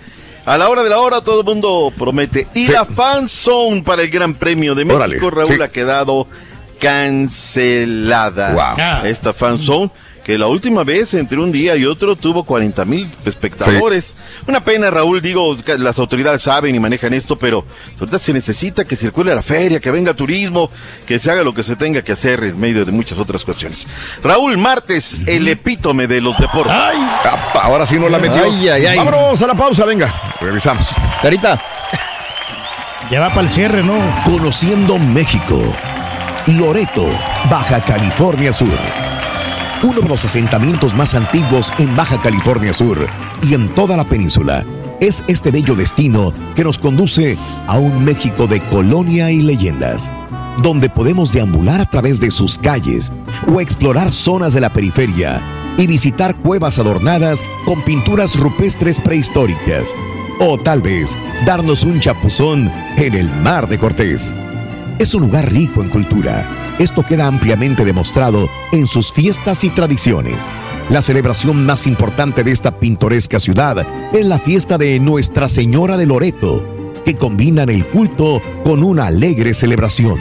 A 0.47 0.59
la 0.59 0.68
hora 0.68 0.83
de 0.83 0.91
la 0.91 0.99
hora 0.99 1.20
todo 1.20 1.41
el 1.41 1.47
mundo 1.47 1.93
promete. 1.97 2.49
Y 2.55 2.67
Sí. 2.67 2.73
la 2.73 2.85
fan 2.86 3.28
zone 3.28 3.83
para 3.83 4.02
el 4.02 4.10
Gran 4.10 4.35
Premio 4.35 4.75
de 4.75 4.85
México, 4.85 4.97
Órale, 5.05 5.18
Raúl, 5.31 5.47
sí. 5.47 5.62
ha 5.62 5.68
quedado 5.68 6.26
cancelada. 6.78 8.52
Wow. 8.52 9.06
Esta 9.06 9.32
fan 9.32 9.58
zone 9.58 9.90
que 10.26 10.36
la 10.36 10.48
última 10.48 10.82
vez 10.82 11.14
entre 11.14 11.38
un 11.38 11.52
día 11.52 11.76
y 11.76 11.86
otro 11.86 12.16
tuvo 12.16 12.42
40 12.42 12.84
mil 12.84 13.08
espectadores. 13.24 14.16
Una 14.48 14.64
pena, 14.64 14.90
Raúl, 14.90 15.22
digo, 15.22 15.56
que 15.56 15.78
las 15.78 16.00
autoridades 16.00 16.42
saben 16.42 16.74
y 16.74 16.80
manejan 16.80 17.14
esto, 17.14 17.38
pero 17.38 17.64
ahorita 18.00 18.18
se 18.18 18.32
necesita 18.32 18.84
que 18.84 18.96
circule 18.96 19.32
la 19.32 19.42
feria, 19.42 19.78
que 19.78 19.88
venga 19.92 20.14
turismo, 20.14 20.68
que 21.06 21.20
se 21.20 21.30
haga 21.30 21.44
lo 21.44 21.55
que 21.55 21.62
se 21.62 21.76
tenga 21.76 22.02
que 22.02 22.10
hacer 22.10 22.42
en 22.42 22.58
medio 22.58 22.84
de 22.84 22.90
muchas 22.90 23.20
otras 23.20 23.44
cuestiones. 23.44 23.86
Raúl 24.20 24.58
Martes, 24.58 25.16
el 25.28 25.46
epítome 25.46 26.08
de 26.08 26.20
los 26.20 26.36
deportes. 26.38 26.74
Ay, 26.74 26.96
ahora 27.62 27.86
sí 27.86 27.96
nos 27.96 28.10
la 28.10 28.18
metió. 28.18 28.42
Ay, 28.42 28.68
ay, 28.68 28.86
ay. 28.86 28.98
Vámonos 28.98 29.40
a 29.40 29.46
la 29.46 29.55
pausa, 29.55 29.84
venga. 29.84 30.12
Revisamos. 30.40 30.96
Carita. 31.22 31.56
Ya 33.12 33.20
va 33.20 33.28
para 33.28 33.42
el 33.42 33.48
cierre, 33.48 33.84
¿no? 33.84 33.94
Conociendo 34.24 34.98
México. 34.98 35.72
Loreto, 36.47 37.10
Baja 37.50 37.81
California 37.81 38.52
Sur. 38.52 38.78
Uno 39.83 40.00
de 40.00 40.08
los 40.08 40.25
asentamientos 40.25 40.94
más 40.94 41.16
antiguos 41.16 41.73
en 41.78 41.94
Baja 41.97 42.20
California 42.20 42.73
Sur 42.73 43.05
y 43.42 43.55
en 43.55 43.68
toda 43.75 43.97
la 43.97 44.05
península 44.05 44.65
es 45.00 45.25
este 45.26 45.50
bello 45.50 45.75
destino 45.75 46.33
que 46.55 46.62
nos 46.62 46.78
conduce 46.78 47.36
a 47.66 47.78
un 47.78 48.05
México 48.05 48.47
de 48.47 48.60
colonia 48.60 49.28
y 49.33 49.42
leyendas, 49.42 50.12
donde 50.62 50.89
podemos 50.89 51.33
deambular 51.33 51.81
a 51.81 51.91
través 51.91 52.20
de 52.20 52.31
sus 52.31 52.58
calles 52.58 53.10
o 53.52 53.60
explorar 53.60 54.12
zonas 54.12 54.55
de 54.55 54.60
la 54.60 54.73
periferia 54.73 55.42
y 55.76 55.89
visitar 55.89 56.36
cuevas 56.36 56.78
adornadas 56.78 57.42
con 57.65 57.83
pinturas 57.83 58.39
rupestres 58.39 59.00
prehistóricas, 59.00 59.89
o 60.39 60.57
tal 60.58 60.81
vez 60.81 61.18
darnos 61.44 61.83
un 61.83 61.99
chapuzón 61.99 62.70
en 62.97 63.15
el 63.15 63.28
Mar 63.42 63.68
de 63.68 63.78
Cortés. 63.78 64.33
Es 64.99 65.15
un 65.15 65.23
lugar 65.23 65.52
rico 65.52 65.83
en 65.83 65.91
cultura. 65.91 66.75
Esto 66.78 67.05
queda 67.05 67.26
ampliamente 67.26 67.84
demostrado 67.84 68.49
en 68.73 68.86
sus 68.86 69.12
fiestas 69.12 69.62
y 69.62 69.68
tradiciones. 69.68 70.50
La 70.89 71.02
celebración 71.02 71.66
más 71.66 71.86
importante 71.86 72.42
de 72.42 72.52
esta 72.52 72.78
pintoresca 72.78 73.39
ciudad 73.39 73.86
es 74.15 74.25
la 74.25 74.39
fiesta 74.39 74.78
de 74.78 74.99
Nuestra 74.99 75.50
Señora 75.50 75.99
de 75.99 76.07
Loreto, 76.07 76.66
que 77.05 77.15
combinan 77.15 77.68
el 77.68 77.86
culto 77.86 78.41
con 78.65 78.83
una 78.83 79.08
alegre 79.08 79.52
celebración. 79.52 80.18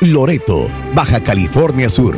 Loreto, 0.00 0.66
Baja 0.94 1.20
California 1.20 1.88
Sur. 1.88 2.16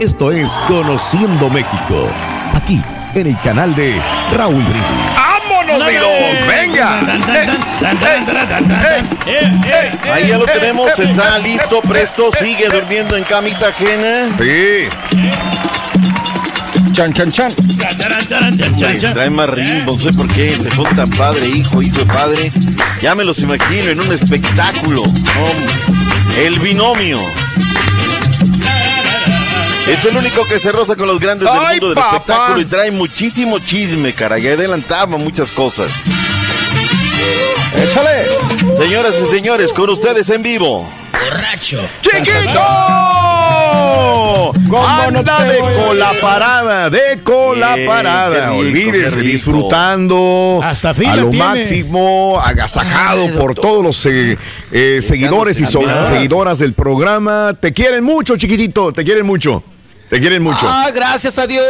Esto 0.00 0.32
es 0.32 0.58
Conociendo 0.66 1.48
México, 1.48 2.08
aquí 2.54 2.82
en 3.14 3.28
el 3.28 3.40
canal 3.40 3.72
de 3.76 3.94
Raúl 4.32 4.64
Brindis. 4.64 5.39
¡Venga! 6.46 7.00
Ahí 10.12 10.28
ya 10.28 10.38
lo 10.38 10.44
tenemos, 10.46 10.90
está 10.98 11.38
listo, 11.38 11.80
presto, 11.82 12.30
sigue 12.38 12.68
durmiendo 12.68 13.16
en 13.16 13.24
camita 13.24 13.68
ajena. 13.68 14.28
Sí. 14.38 14.88
Chan, 16.92 17.12
chan, 17.12 17.30
chan. 17.30 17.52
Hombre, 18.74 18.98
Trae 18.98 19.30
más 19.30 19.48
ritmo, 19.50 19.92
no 19.94 20.00
sé 20.00 20.12
por 20.12 20.28
qué, 20.32 20.56
se 20.56 20.70
fue 20.72 20.84
tan 20.94 21.08
padre, 21.10 21.48
hijo, 21.48 21.80
hijo 21.82 21.98
de 21.98 22.06
padre. 22.06 22.50
Ya 23.00 23.14
me 23.14 23.24
los 23.24 23.38
imagino 23.38 23.90
en 23.90 24.00
un 24.00 24.12
espectáculo. 24.12 25.02
Hombre, 25.02 26.44
el 26.44 26.58
binomio. 26.60 27.20
Es 29.88 30.04
el 30.04 30.16
único 30.16 30.44
que 30.46 30.58
se 30.58 30.70
roza 30.72 30.94
con 30.94 31.06
los 31.08 31.18
grandes 31.18 31.48
del 31.50 31.58
Ay, 31.60 31.80
mundo 31.80 31.88
del 31.88 31.94
papá. 31.96 32.16
espectáculo 32.16 32.60
y 32.60 32.64
trae 32.66 32.90
muchísimo 32.90 33.58
chisme, 33.58 34.12
cara. 34.14 34.38
Ya 34.38 34.52
adelantaba 34.52 35.16
muchas 35.16 35.50
cosas. 35.50 35.88
Échale. 37.76 38.28
Señoras 38.76 39.14
y 39.20 39.30
señores, 39.30 39.72
con 39.72 39.90
ustedes 39.90 40.28
en 40.30 40.42
vivo. 40.42 40.88
Borracho. 41.12 41.80
¡Chiquito! 42.02 43.09
Anda 44.72 45.44
de 45.44 45.58
cola 45.58 46.12
parada, 46.20 46.90
de 46.90 47.20
cola 47.22 47.76
parada. 47.86 48.52
Olvídese, 48.52 49.20
disfrutando 49.20 50.60
Hasta 50.62 50.90
a 50.90 51.16
lo 51.16 51.30
tiene. 51.30 51.44
máximo, 51.44 52.40
agasajado 52.40 53.26
por 53.38 53.54
todos 53.54 53.82
los 53.82 54.06
eh, 54.06 54.38
eh, 54.70 54.98
seguidores 55.00 55.60
y 55.60 55.66
seguidoras 55.66 56.58
del 56.58 56.74
programa. 56.74 57.54
Te 57.58 57.72
quieren 57.72 58.04
mucho, 58.04 58.36
chiquitito, 58.36 58.92
te 58.92 59.04
quieren 59.04 59.26
mucho. 59.26 59.62
Te 60.10 60.18
quieren 60.18 60.42
mucho. 60.42 60.66
Ah, 60.68 60.90
gracias 60.92 61.38
a 61.38 61.46
Dios, 61.46 61.64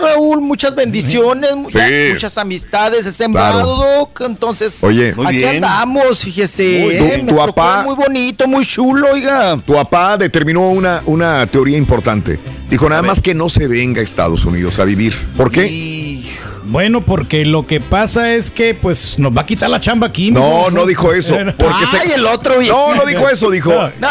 Raúl. 0.00 0.42
Muchas 0.42 0.74
bendiciones, 0.74 1.50
Sí. 1.68 1.78
muchas 2.12 2.36
amistades 2.36 3.06
he 3.06 3.10
sembrado, 3.12 3.74
Doc. 3.76 4.20
Entonces, 4.20 4.84
Oye. 4.84 5.14
Muy 5.14 5.26
aquí 5.26 5.36
bien. 5.38 5.64
andamos, 5.64 6.22
fíjese. 6.22 6.80
Muy 6.84 6.94
eh, 6.96 7.24
Tu 7.26 7.34
papá- 7.34 7.82
muy 7.84 7.94
bonito, 7.94 8.46
muy 8.46 8.66
chulo, 8.66 9.12
oiga. 9.12 9.56
Tu 9.64 9.72
papá 9.72 10.18
determinó 10.18 10.68
una, 10.68 11.02
una 11.06 11.46
teoría 11.46 11.78
importante. 11.78 12.38
Dijo 12.68 12.86
nada 12.88 13.00
más 13.00 13.22
que 13.22 13.32
no 13.34 13.48
se 13.48 13.66
venga 13.66 14.02
a 14.02 14.04
Estados 14.04 14.44
Unidos 14.44 14.78
a 14.78 14.84
vivir. 14.84 15.16
¿Por 15.36 15.50
qué? 15.50 15.66
Bueno, 16.68 17.04
porque 17.04 17.44
lo 17.46 17.66
que 17.66 17.80
pasa 17.80 18.34
es 18.34 18.50
que 18.50 18.74
pues 18.74 19.18
nos 19.18 19.34
va 19.36 19.42
a 19.42 19.46
quitar 19.46 19.70
la 19.70 19.80
chamba 19.80 20.06
aquí. 20.08 20.30
No, 20.30 20.70
no 20.70 20.84
dijo 20.86 21.12
eso. 21.12 21.36
Porque 21.56 21.74
Ay, 21.92 22.08
se- 22.08 22.14
el 22.14 22.26
otro. 22.26 22.60
No, 22.62 22.94
no 22.94 23.04
dijo 23.06 23.28
eso, 23.28 23.50
dijo. 23.50 23.72
No, 24.00 24.08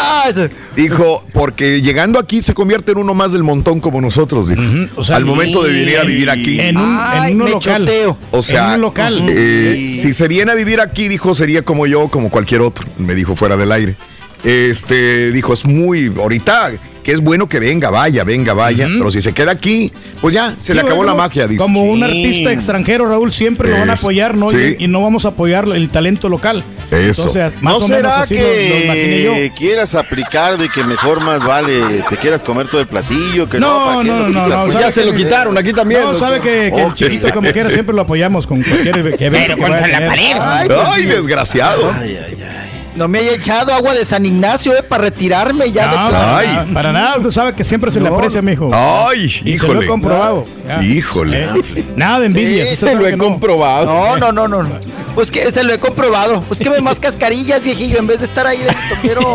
Dijo, 0.76 1.24
porque 1.34 1.82
llegando 1.82 2.18
aquí 2.20 2.42
se 2.42 2.54
convierte 2.54 2.92
en 2.94 2.98
uno 2.98 3.14
más 3.14 3.32
del 3.34 3.44
montón 3.44 3.80
como 3.80 4.00
nosotros, 4.02 4.50
dijo. 4.50 4.62
o 4.96 5.04
sea, 5.04 5.18
Al 5.18 5.26
momento 5.26 5.64
de 5.64 5.72
venir 5.74 5.98
a 6.00 6.04
vivir 6.04 6.30
aquí. 6.30 6.60
En 6.60 6.78
un, 6.78 6.98
Ay, 7.00 7.32
en 7.32 7.36
uno 7.36 7.46
me 7.46 7.52
local. 7.52 7.86
choteo. 7.86 8.18
O 8.32 8.42
sea, 8.42 8.68
en 8.70 8.74
un 8.76 8.82
local. 8.82 9.26
eh, 9.30 9.98
si 10.00 10.14
se 10.14 10.28
viene 10.28 10.52
a 10.52 10.56
vivir 10.56 10.82
aquí, 10.82 11.08
dijo, 11.08 11.34
sería 11.36 11.62
como 11.64 11.86
yo, 11.88 12.08
como 12.10 12.30
cualquier 12.30 12.62
otro. 12.62 12.86
Me 12.98 13.16
dijo 13.16 13.36
fuera 13.36 13.56
del 13.58 13.72
aire. 13.72 13.96
Este, 14.44 15.32
dijo, 15.32 15.54
es 15.54 15.66
muy, 15.66 16.12
ahorita, 16.18 16.72
que 17.06 17.12
es 17.12 17.22
bueno 17.22 17.48
que 17.48 17.60
venga, 17.60 17.92
vaya, 17.92 18.24
venga, 18.24 18.54
vaya. 18.54 18.88
Pero 18.88 19.12
si 19.12 19.22
se 19.22 19.32
queda 19.32 19.52
aquí, 19.52 19.94
pues 20.22 20.34
ya, 20.34 20.56
se 20.58 20.72
Sí, 20.72 20.74
le 20.74 20.80
acabó 20.82 20.98
bueno, 20.98 21.12
la 21.12 21.18
magia, 21.18 21.46
dice. 21.48 21.60
Como 21.60 21.84
un 21.84 22.00
Sí. 22.00 22.04
artista 22.04 22.52
extranjero, 22.52 23.06
Raúl, 23.06 23.32
siempre 23.32 23.70
lo 23.70 23.78
van 23.78 23.92
a 23.92 23.94
apoyar, 23.94 24.36
¿no? 24.36 24.50
Sí. 24.50 24.76
Y, 24.80 24.86
y 24.86 24.88
no 24.88 25.04
vamos 25.04 25.24
a 25.26 25.28
apoyar 25.28 25.66
el 25.68 25.88
talento 25.90 26.30
local. 26.30 26.64
Eso. 26.90 27.28
Entonces, 27.28 27.62
más 27.62 27.78
¿No 27.80 27.86
o 27.86 27.88
menos 27.88 28.12
así 28.12 28.36
lo, 28.36 28.42
lo 28.42 28.84
imaginé 28.86 29.22
yo. 29.24 29.34
que 29.36 29.52
quieras 29.56 29.94
aplicar 29.94 30.58
de 30.58 30.68
que 30.68 30.84
mejor 30.84 31.22
más 31.22 31.46
vale 31.46 31.80
te 32.10 32.18
quieras 32.18 32.42
comer 32.42 32.68
todo 32.70 32.82
el 32.82 32.88
platillo? 32.88 33.48
Que 33.48 33.60
no, 33.60 33.80
No, 33.80 33.86
¿para 33.86 34.02
qué 34.02 34.08
no, 34.08 34.20
lo 34.22 34.30
no, 34.30 34.48
no, 34.48 34.62
Pues 34.64 34.74
¿sabe 34.74 34.86
ya 34.86 34.92
se 34.92 35.06
lo 35.06 35.14
quitaron 35.14 35.56
aquí 35.60 35.74
también. 35.74 36.02
No, 36.02 36.18
sabe 36.18 36.40
que, 36.40 36.72
que 36.76 36.82
el 36.82 36.94
chiquito 36.96 37.32
como 37.32 37.52
quiera 37.52 37.70
siempre 37.70 37.94
lo 37.96 38.02
apoyamos 38.02 38.48
con 38.48 38.64
cualquier 38.64 38.98
evento 38.98 39.18
Pero 39.20 39.56
que 39.56 39.62
contra 39.62 39.88
la 39.88 40.08
pared. 40.08 40.36
Ay, 40.42 40.68
pues, 40.68 40.80
Ay, 40.92 41.06
desgraciado. 41.06 41.92
Ay, 42.00 42.18
ay, 42.26 42.38
ay. 42.40 42.66
No 42.96 43.08
me 43.08 43.20
haya 43.20 43.34
echado 43.34 43.74
agua 43.74 43.94
de 43.94 44.06
San 44.06 44.26
Ignacio, 44.26 44.74
eh, 44.76 44.84
para 44.84 45.04
retirarme 45.04 45.72
ya 45.72 45.90
de 45.90 45.98
No, 45.98 46.10
para, 46.10 46.38
Ay. 46.38 46.48
nada, 46.48 46.66
para 46.74 46.92
nada, 46.92 47.18
usted 47.18 47.32
sabe 47.32 47.54
que 47.54 47.64
siempre 47.64 47.92
se 47.92 48.00
le 48.00 48.08
aprecia, 48.10 48.42
mijo. 48.42 48.70
Ay, 48.74 49.26
y 49.26 49.30
se 49.30 49.44
lo 49.44 49.50
híjole. 49.52 49.86
he 49.86 49.88
comprobado. 49.88 50.46
Ya. 50.68 50.82
Híjole. 50.84 51.44
Eh, 51.76 51.86
Nada 51.96 52.20
de 52.22 52.26
envidia. 52.28 52.66
Sí, 52.66 52.76
se 52.76 52.96
lo 52.96 53.08
he 53.08 53.16
no. 53.16 53.24
comprobado. 53.26 53.86
No, 53.86 54.18
no, 54.18 54.32
no, 54.32 54.48
no. 54.48 54.64
no. 54.64 54.80
Pues 55.14 55.32
que 55.32 55.50
se 55.52 55.64
lo 55.64 55.74
he 55.74 55.80
comprobado. 55.80 56.42
Pues 56.42 56.60
que 56.60 56.70
me 56.70 56.82
más 56.82 57.00
cascarillas, 57.00 57.64
viejillo, 57.64 58.00
en 58.00 58.08
vez 58.08 58.20
de 58.20 58.26
estar 58.26 58.46
ahí 58.46 58.60
de 58.60 58.76
toquero. 58.94 59.34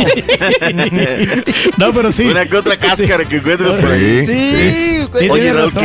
No, 1.78 1.92
pero 1.92 2.12
sí. 2.12 2.24
Una 2.26 2.46
que 2.46 2.56
otra 2.56 2.76
cáscara 2.76 3.24
que 3.24 3.36
encuentres 3.36 3.80
por 3.80 3.90
ahí. 3.92 4.26
Sí, 4.26 5.06
Sí, 5.20 5.28
Oye, 5.30 5.52
Raúl. 5.52 5.72
¿qué 5.72 5.80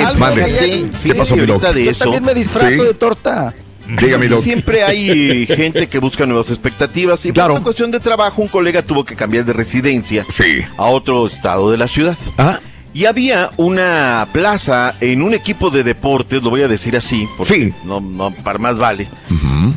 ¿Qué 1.03 1.15
pasó, 1.15 1.35
mi 1.35 1.45
Yo 1.45 1.55
eso. 1.89 2.03
también 2.03 2.23
me 2.23 2.33
disfrazo 2.33 2.69
Sí. 2.69 2.75
de 2.77 2.93
torta. 2.93 3.53
Dígame, 3.87 4.27
Doc. 4.27 4.43
Siempre 4.43 4.83
hay 4.83 5.45
gente 5.47 5.87
que 5.87 5.99
busca 5.99 6.25
nuevas 6.25 6.49
expectativas 6.49 7.25
y 7.25 7.31
Claro. 7.31 7.49
por 7.53 7.57
una 7.59 7.63
cuestión 7.63 7.91
de 7.91 7.99
trabajo 7.99 8.41
un 8.41 8.47
colega 8.47 8.81
tuvo 8.81 9.03
que 9.05 9.15
cambiar 9.15 9.45
de 9.45 9.53
residencia 9.53 10.25
Sí. 10.29 10.61
a 10.77 10.83
otro 10.85 11.27
estado 11.27 11.71
de 11.71 11.77
la 11.77 11.87
ciudad. 11.87 12.17
Ah, 12.37 12.59
Y 12.93 13.03
había 13.07 13.51
una 13.57 14.25
plaza 14.31 14.95
en 15.01 15.21
un 15.21 15.33
equipo 15.33 15.69
de 15.69 15.83
deportes, 15.83 16.41
lo 16.41 16.49
voy 16.49 16.61
a 16.61 16.69
decir 16.69 16.95
así, 16.95 17.27
porque 17.35 17.53
Sí. 17.53 17.73
no, 17.83 17.99
no, 17.99 18.31
para 18.31 18.57
más 18.57 18.77
vale. 18.77 19.09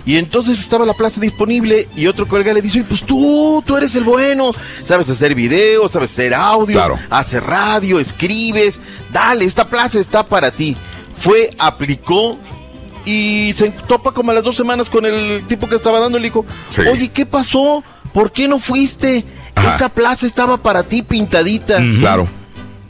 Y 0.06 0.16
entonces 0.18 0.60
estaba 0.60 0.86
la 0.86 0.94
plaza 0.94 1.20
disponible 1.20 1.88
y 1.96 2.06
otro 2.06 2.28
colega 2.28 2.52
le 2.52 2.62
dice, 2.62 2.78
"Oye, 2.78 2.86
pues 2.88 3.02
tú, 3.02 3.60
tú 3.66 3.76
eres 3.76 3.92
el 3.96 4.04
bueno, 4.04 4.52
sabes 4.84 5.10
hacer 5.10 5.34
video, 5.34 5.88
sabes 5.88 6.12
hacer 6.12 6.32
audio, 6.32 6.74
Claro. 6.74 6.96
hacer 7.10 7.42
radio, 7.42 7.98
escribes, 7.98 8.78
dale, 9.12 9.44
esta 9.46 9.66
plaza 9.66 9.98
está 9.98 10.24
para 10.24 10.52
ti. 10.52 10.76
Fue, 11.16 11.50
aplicó 11.58 12.38
y 13.08 13.52
se 13.54 13.70
topa 13.70 14.12
como 14.12 14.30
a 14.30 14.34
las 14.34 14.44
dos 14.44 14.56
semanas 14.56 14.88
con 14.90 15.06
el 15.06 15.44
tipo 15.48 15.66
que 15.68 15.76
estaba 15.76 15.98
dando, 16.00 16.18
le 16.18 16.24
dijo, 16.24 16.44
Sí. 16.68 16.82
oye, 16.82 17.08
¿qué 17.08 17.24
pasó? 17.24 17.82
¿Por 18.12 18.32
qué 18.32 18.46
no 18.48 18.58
fuiste? 18.58 19.24
Ajá. 19.54 19.76
Esa 19.76 19.88
plaza 19.88 20.26
estaba 20.26 20.58
para 20.58 20.82
ti 20.82 21.02
pintadita. 21.02 21.78
claro. 21.98 22.28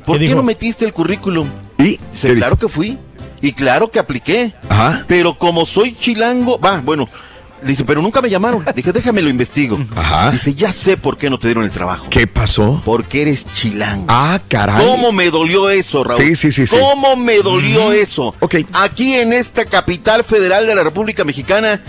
¿Por 0.05 0.19
¿Qué 0.19 0.35
no 0.35 0.43
metiste 0.43 0.85
el 0.87 0.93
currículum? 0.95 1.47
¿Y? 1.79 1.99
Dice, 2.13 2.35
claro 2.35 2.57
que 2.57 2.69
fui. 2.69 2.99
Y 3.43 3.53
claro 3.53 3.91
que 3.91 3.99
apliqué. 3.99 4.55
Ajá. 4.69 5.05
Pero 5.07 5.37
como 5.39 5.67
soy 5.67 5.95
chilango, 5.95 6.59
va, 6.59 6.81
bueno. 6.81 7.09
Dice, 7.63 7.85
pero 7.85 8.01
nunca 8.01 8.21
me 8.21 8.31
llamaron. 8.31 8.65
Dije, 8.75 8.93
déjame 8.93 9.23
lo 9.23 9.31
investigo. 9.31 9.79
Ajá. 9.97 10.31
Dice, 10.31 10.55
ya 10.55 10.73
sé 10.73 10.97
por 10.97 11.17
qué 11.17 11.29
no 11.29 11.39
te 11.39 11.49
dieron 11.49 11.65
el 11.65 11.71
trabajo. 11.71 12.07
¿Qué 12.11 12.27
pasó? 12.27 12.81
Porque 12.85 13.23
eres 13.23 13.47
chilango. 13.53 14.07
Ah, 14.09 14.41
caray. 14.49 14.87
¿Cómo 14.87 15.13
me 15.13 15.31
dolió 15.31 15.69
eso, 15.71 16.05
Raúl? 16.05 16.23
Sí, 16.23 16.37
sí, 16.37 16.53
sí, 16.53 16.67
sí. 16.67 16.77
¿Cómo 16.79 17.17
me 17.17 17.39
dolió 17.39 17.93
eso? 17.93 18.35
Ok. 18.41 18.57
Aquí 18.73 19.15
en 19.15 19.33
esta 19.33 19.65
capital 19.65 20.25
federal 20.25 20.67
de 20.67 20.75
la 20.75 20.85
República 20.85 21.25
Mexicana, 21.25 21.83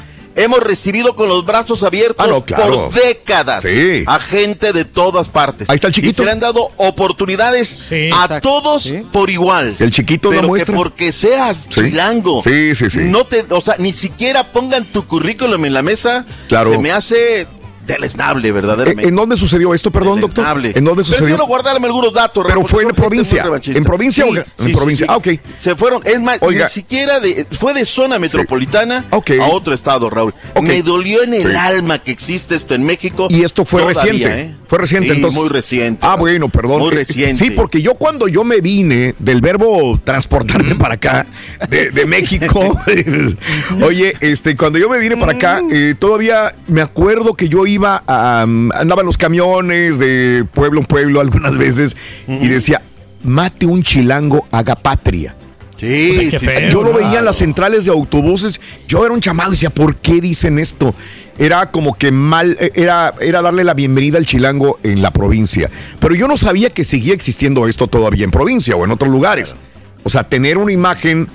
hemos 0.43 0.59
recibido 0.61 1.15
con 1.15 1.29
los 1.29 1.45
brazos 1.45 1.83
abiertos 1.83 2.25
Ah, 2.25 2.29
no, 2.29 2.43
claro. 2.43 2.89
por 2.89 2.93
décadas 2.93 3.63
Sí. 3.63 4.03
a 4.07 4.19
gente 4.19 4.73
de 4.73 4.85
todas 4.85 5.29
partes. 5.29 5.69
Ahí 5.69 5.75
está 5.75 5.87
el 5.87 5.93
chiquito. 5.93 6.11
Y 6.11 6.15
se 6.15 6.25
le 6.25 6.31
han 6.31 6.39
dado 6.39 6.71
oportunidades 6.77 7.91
a 7.91 7.95
exacto. 7.95 8.39
todos 8.49 8.93
por 9.11 9.29
igual. 9.29 9.75
El 9.79 9.91
chiquito 9.91 10.29
Pero 10.29 10.41
que 10.41 10.47
muestra. 10.47 10.75
porque 10.75 11.11
seas 11.11 11.65
Sí. 11.69 11.81
chilango. 11.81 12.41
Sí, 12.41 12.73
sí, 12.75 12.89
sí. 12.89 12.99
No 13.01 13.25
te, 13.25 13.45
o 13.49 13.61
sea, 13.61 13.75
ni 13.77 13.93
siquiera 13.93 14.51
pongan 14.51 14.85
tu 14.91 15.05
currículum 15.07 15.65
en 15.65 15.73
la 15.73 15.81
mesa. 15.81 16.25
Claro. 16.47 16.71
Se 16.71 16.77
me 16.77 16.91
hace 16.91 17.47
deleznable, 17.93 18.51
verdaderamente. 18.51 19.07
¿En 19.07 19.15
dónde 19.15 19.35
sucedió 19.37 19.73
esto, 19.73 19.91
perdón, 19.91 20.21
doctor? 20.21 20.45
¿En 20.63 20.83
dónde 20.83 21.03
sucedió? 21.03 21.25
Prefiero 21.25 21.45
guardarme 21.47 21.87
algunos 21.87 22.13
datos. 22.13 22.45
Pero 22.47 22.63
fue 22.65 22.83
en 22.83 22.89
provincia. 22.89 23.43
¿En 23.65 23.83
provincia 23.83 24.25
o 24.25 24.33
Sí, 24.33 24.41
en 24.59 24.71
provincia? 24.71 25.05
sí, 25.07 25.11
Ah, 25.13 25.17
ok. 25.17 25.27
Se 25.57 25.75
fueron, 25.75 26.01
es 26.05 26.19
más, 26.21 26.37
Oiga. 26.41 26.65
ni 26.65 26.69
siquiera 26.71 27.19
de, 27.19 27.45
fue 27.51 27.73
de 27.73 27.85
zona 27.85 28.19
metropolitana 28.19 29.05
a 29.11 29.45
otro 29.47 29.73
estado, 29.73 30.09
Raúl. 30.09 30.33
Me 30.61 30.81
dolió 30.83 31.23
en 31.23 31.33
el 31.33 31.55
alma 31.55 31.99
que 31.99 32.11
existe 32.11 32.55
esto 32.55 32.75
en 32.75 32.83
México. 32.83 33.27
Y 33.29 33.43
esto 33.43 33.65
fue 33.65 33.81
Todavía, 33.81 34.01
reciente. 34.03 34.41
¿eh? 34.41 34.55
Fue 34.67 34.77
reciente, 34.79 35.13
entonces. 35.13 35.39
Muy 35.39 35.49
reciente. 35.49 36.05
Ah, 36.05 36.15
bueno, 36.15 36.49
perdón. 36.49 36.79
Muy 36.79 36.89
Eh, 36.93 36.95
reciente. 36.97 37.35
Sí, 37.35 37.51
porque 37.51 37.81
yo 37.81 37.95
cuando 37.95 38.27
yo 38.27 38.43
me 38.43 38.61
vine 38.61 39.15
del 39.19 39.41
verbo 39.41 39.99
transportarme 40.03 40.75
para 40.75 40.93
acá, 40.95 41.25
de, 41.69 41.89
de 41.91 42.05
México, 42.05 42.79
oye, 43.83 44.15
este, 44.21 44.55
cuando 44.55 44.77
yo 44.77 44.89
me 44.89 44.99
vine 44.99 45.17
para 45.17 45.33
acá, 45.33 45.61
eh, 45.71 45.95
todavía 45.97 46.53
me 46.67 46.81
acuerdo 46.81 47.33
que 47.33 47.49
yo 47.49 47.65
iba 47.65 47.78
a, 47.85 48.43
um, 48.45 48.71
andaba 48.73 49.01
en 49.01 49.05
los 49.07 49.17
camiones 49.17 49.99
de 49.99 50.45
pueblo 50.53 50.79
en 50.79 50.85
pueblo 50.85 51.21
algunas 51.21 51.57
veces 51.57 51.95
y 52.27 52.47
decía, 52.47 52.81
mate 53.23 53.65
un 53.65 53.83
chilango, 53.83 54.47
haga 54.51 54.75
patria. 54.75 55.35
Sí, 55.77 56.11
O 56.11 56.13
sea, 56.13 56.29
qué 56.29 56.39
feo, 56.39 56.69
yo 56.69 56.83
lo 56.83 56.93
veía 56.93 57.19
en 57.19 57.25
las 57.25 57.37
centrales 57.37 57.85
de 57.85 57.91
autobuses. 57.91 58.59
Yo 58.87 59.05
era 59.05 59.13
un 59.13 59.21
chamaco 59.21 59.49
y 59.49 59.51
decía, 59.51 59.69
¿por 59.69 59.95
qué 59.95 60.19
dicen 60.19 60.59
esto? 60.59 60.93
Era 61.37 61.71
como 61.71 61.97
que 61.97 62.11
mal, 62.11 62.57
eh, 62.59 62.71
era, 62.75 63.13
era 63.21 63.41
darle 63.41 63.63
la 63.63 63.73
bienvenida 63.73 64.17
al 64.17 64.25
chilango 64.25 64.77
en 64.83 65.01
la 65.01 65.11
provincia. 65.11 65.69
Pero 66.01 66.15
yo 66.15 66.27
no 66.27 66.35
sabía 66.35 66.69
que 66.71 66.83
seguía 66.83 67.13
existiendo 67.13 67.65
esto 67.65 67.87
todavía 67.87 68.25
en 68.25 68.31
provincia 68.31 68.75
o 68.75 68.83
en 68.83 68.91
otros 68.91 69.09
lugares. 69.09 69.55
O 70.03 70.09
sea, 70.09 70.25
tener 70.25 70.57
una 70.57 70.73
imagen 70.73 71.29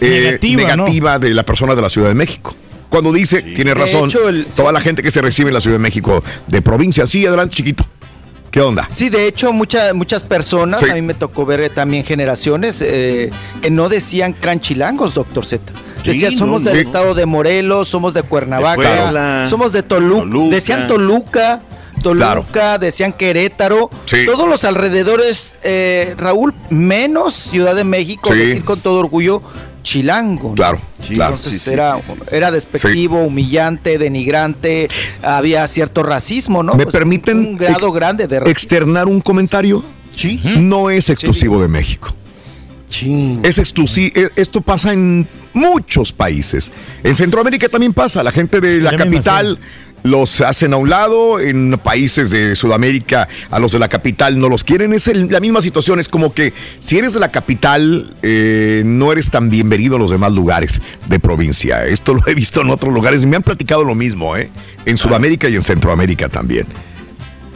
eh, 0.00 0.38
Negativa, 0.40 0.62
negativa 0.62 1.18
de 1.18 1.34
la 1.34 1.44
persona 1.44 1.74
de 1.74 1.82
la 1.82 1.90
Ciudad 1.90 2.08
de 2.08 2.14
México. 2.14 2.54
Cuando 2.90 3.12
dice, 3.12 3.40
tiene 3.42 3.70
De 3.70 3.74
razón, 3.74 4.08
hecho, 4.10 4.28
el- 4.28 4.46
toda 4.46 4.72
la 4.72 4.80
gente 4.80 5.02
que 5.02 5.10
se 5.10 5.22
recibe 5.22 5.48
en 5.48 5.54
la 5.54 5.60
Ciudad 5.60 5.76
de 5.76 5.82
México 5.82 6.22
de 6.48 6.60
provincia. 6.60 7.06
Sí, 7.06 7.24
adelante, 7.24 7.54
chiquito. 7.56 7.86
¿Qué 8.50 8.60
onda? 8.60 8.86
Sí, 8.90 9.08
de 9.10 9.28
hecho, 9.28 9.52
muchas 9.52 9.94
muchas 9.94 10.24
personas, 10.24 10.80
Sí. 10.80 10.90
a 10.90 10.94
mí 10.94 11.02
me 11.02 11.14
tocó 11.14 11.46
ver 11.46 11.60
eh, 11.60 11.70
también 11.70 12.04
generaciones 12.04 12.82
eh, 12.84 13.30
que 13.62 13.70
no 13.70 13.88
decían 13.88 14.34
que 14.34 14.42
eran 14.42 14.60
chilangos, 14.60 15.14
doctor 15.14 15.46
Z. 15.46 15.72
Decía, 16.04 16.30
Sí, 16.30 16.36
somos 16.36 16.62
no, 16.62 16.68
del 16.70 16.78
sí. 16.78 16.82
estado 16.82 17.14
de 17.14 17.26
Morelos, 17.26 17.86
somos 17.86 18.12
de 18.12 18.24
Cuernavaca, 18.24 19.42
De 19.42 19.46
somos 19.48 19.70
de 19.70 19.84
Toluca, 19.84 20.22
Toluca. 20.24 20.54
decían 20.56 20.88
Toluca, 20.88 21.62
Toluca, 22.02 22.78
decían 22.78 23.12
Querétaro, 23.12 23.88
Sí. 24.06 24.24
todos 24.26 24.48
los 24.48 24.64
alrededores, 24.64 25.54
eh, 25.62 26.14
Raúl, 26.18 26.52
menos 26.70 27.34
Ciudad 27.34 27.76
de 27.76 27.84
México, 27.84 28.32
Sí. 28.32 28.38
decir 28.38 28.64
con 28.64 28.80
todo 28.80 28.98
orgullo, 28.98 29.42
chilango. 29.82 30.50
¿no? 30.50 30.54
Claro, 30.54 30.80
claro. 31.06 31.34
Entonces 31.34 31.54
Sí, 31.54 31.58
sí. 31.60 31.70
Era, 31.70 31.98
era 32.30 32.50
despectivo, 32.50 33.22
humillante, 33.22 33.98
denigrante, 33.98 34.88
había 35.22 35.66
cierto 35.68 36.02
racismo, 36.02 36.62
¿no? 36.62 36.74
¿Me 36.74 36.84
Pues, 36.84 36.92
permiten 36.92 37.38
un 37.38 37.56
grado 37.56 37.90
grande 37.92 38.26
de 38.26 38.40
racismo. 38.40 38.52
externar 38.52 39.06
un 39.08 39.20
comentario? 39.20 39.82
Sí. 40.14 40.40
No 40.58 40.90
es 40.90 41.08
exclusivo 41.10 41.60
de 41.62 41.68
México. 41.68 42.14
Es 43.42 43.58
exclusivo. 43.58 44.12
Esto 44.34 44.60
pasa 44.60 44.92
en 44.92 45.26
muchos 45.52 46.12
países. 46.12 46.72
En 47.04 47.14
Centroamérica 47.14 47.68
también 47.68 47.92
pasa. 47.92 48.22
La 48.22 48.32
gente 48.32 48.60
de 48.60 48.80
la 48.80 48.96
capital 48.96 49.58
los 50.02 50.40
hacen 50.40 50.72
a 50.72 50.76
un 50.76 50.88
lado. 50.90 51.40
En 51.40 51.78
países 51.82 52.30
de 52.30 52.56
Sudamérica 52.56 53.28
a 53.50 53.58
los 53.58 53.72
de 53.72 53.78
la 53.78 53.88
capital 53.88 54.38
no 54.38 54.48
los 54.48 54.64
quieren. 54.64 54.92
Es 54.92 55.08
el- 55.08 55.28
la 55.30 55.40
misma 55.40 55.62
situación. 55.62 56.00
Es 56.00 56.08
como 56.08 56.32
que 56.34 56.52
si 56.78 56.98
eres 56.98 57.14
de 57.14 57.20
la 57.20 57.30
capital 57.30 58.14
eh, 58.22 58.82
no 58.84 59.12
eres 59.12 59.30
tan 59.30 59.50
bienvenido 59.50 59.96
a 59.96 59.98
los 59.98 60.10
demás 60.10 60.32
lugares 60.32 60.80
de 61.08 61.18
provincia. 61.18 61.84
Esto 61.86 62.14
lo 62.14 62.20
he 62.26 62.34
visto 62.34 62.60
en 62.60 62.70
otros 62.70 62.92
lugares 62.92 63.22
y 63.22 63.26
me 63.26 63.36
han 63.36 63.42
platicado 63.42 63.84
lo 63.84 63.94
mismo. 63.94 64.36
¿eh? 64.36 64.50
En 64.86 64.96
Sudamérica 64.98 65.48
y 65.48 65.54
en 65.54 65.62
Centroamérica 65.62 66.28
también. 66.28 66.66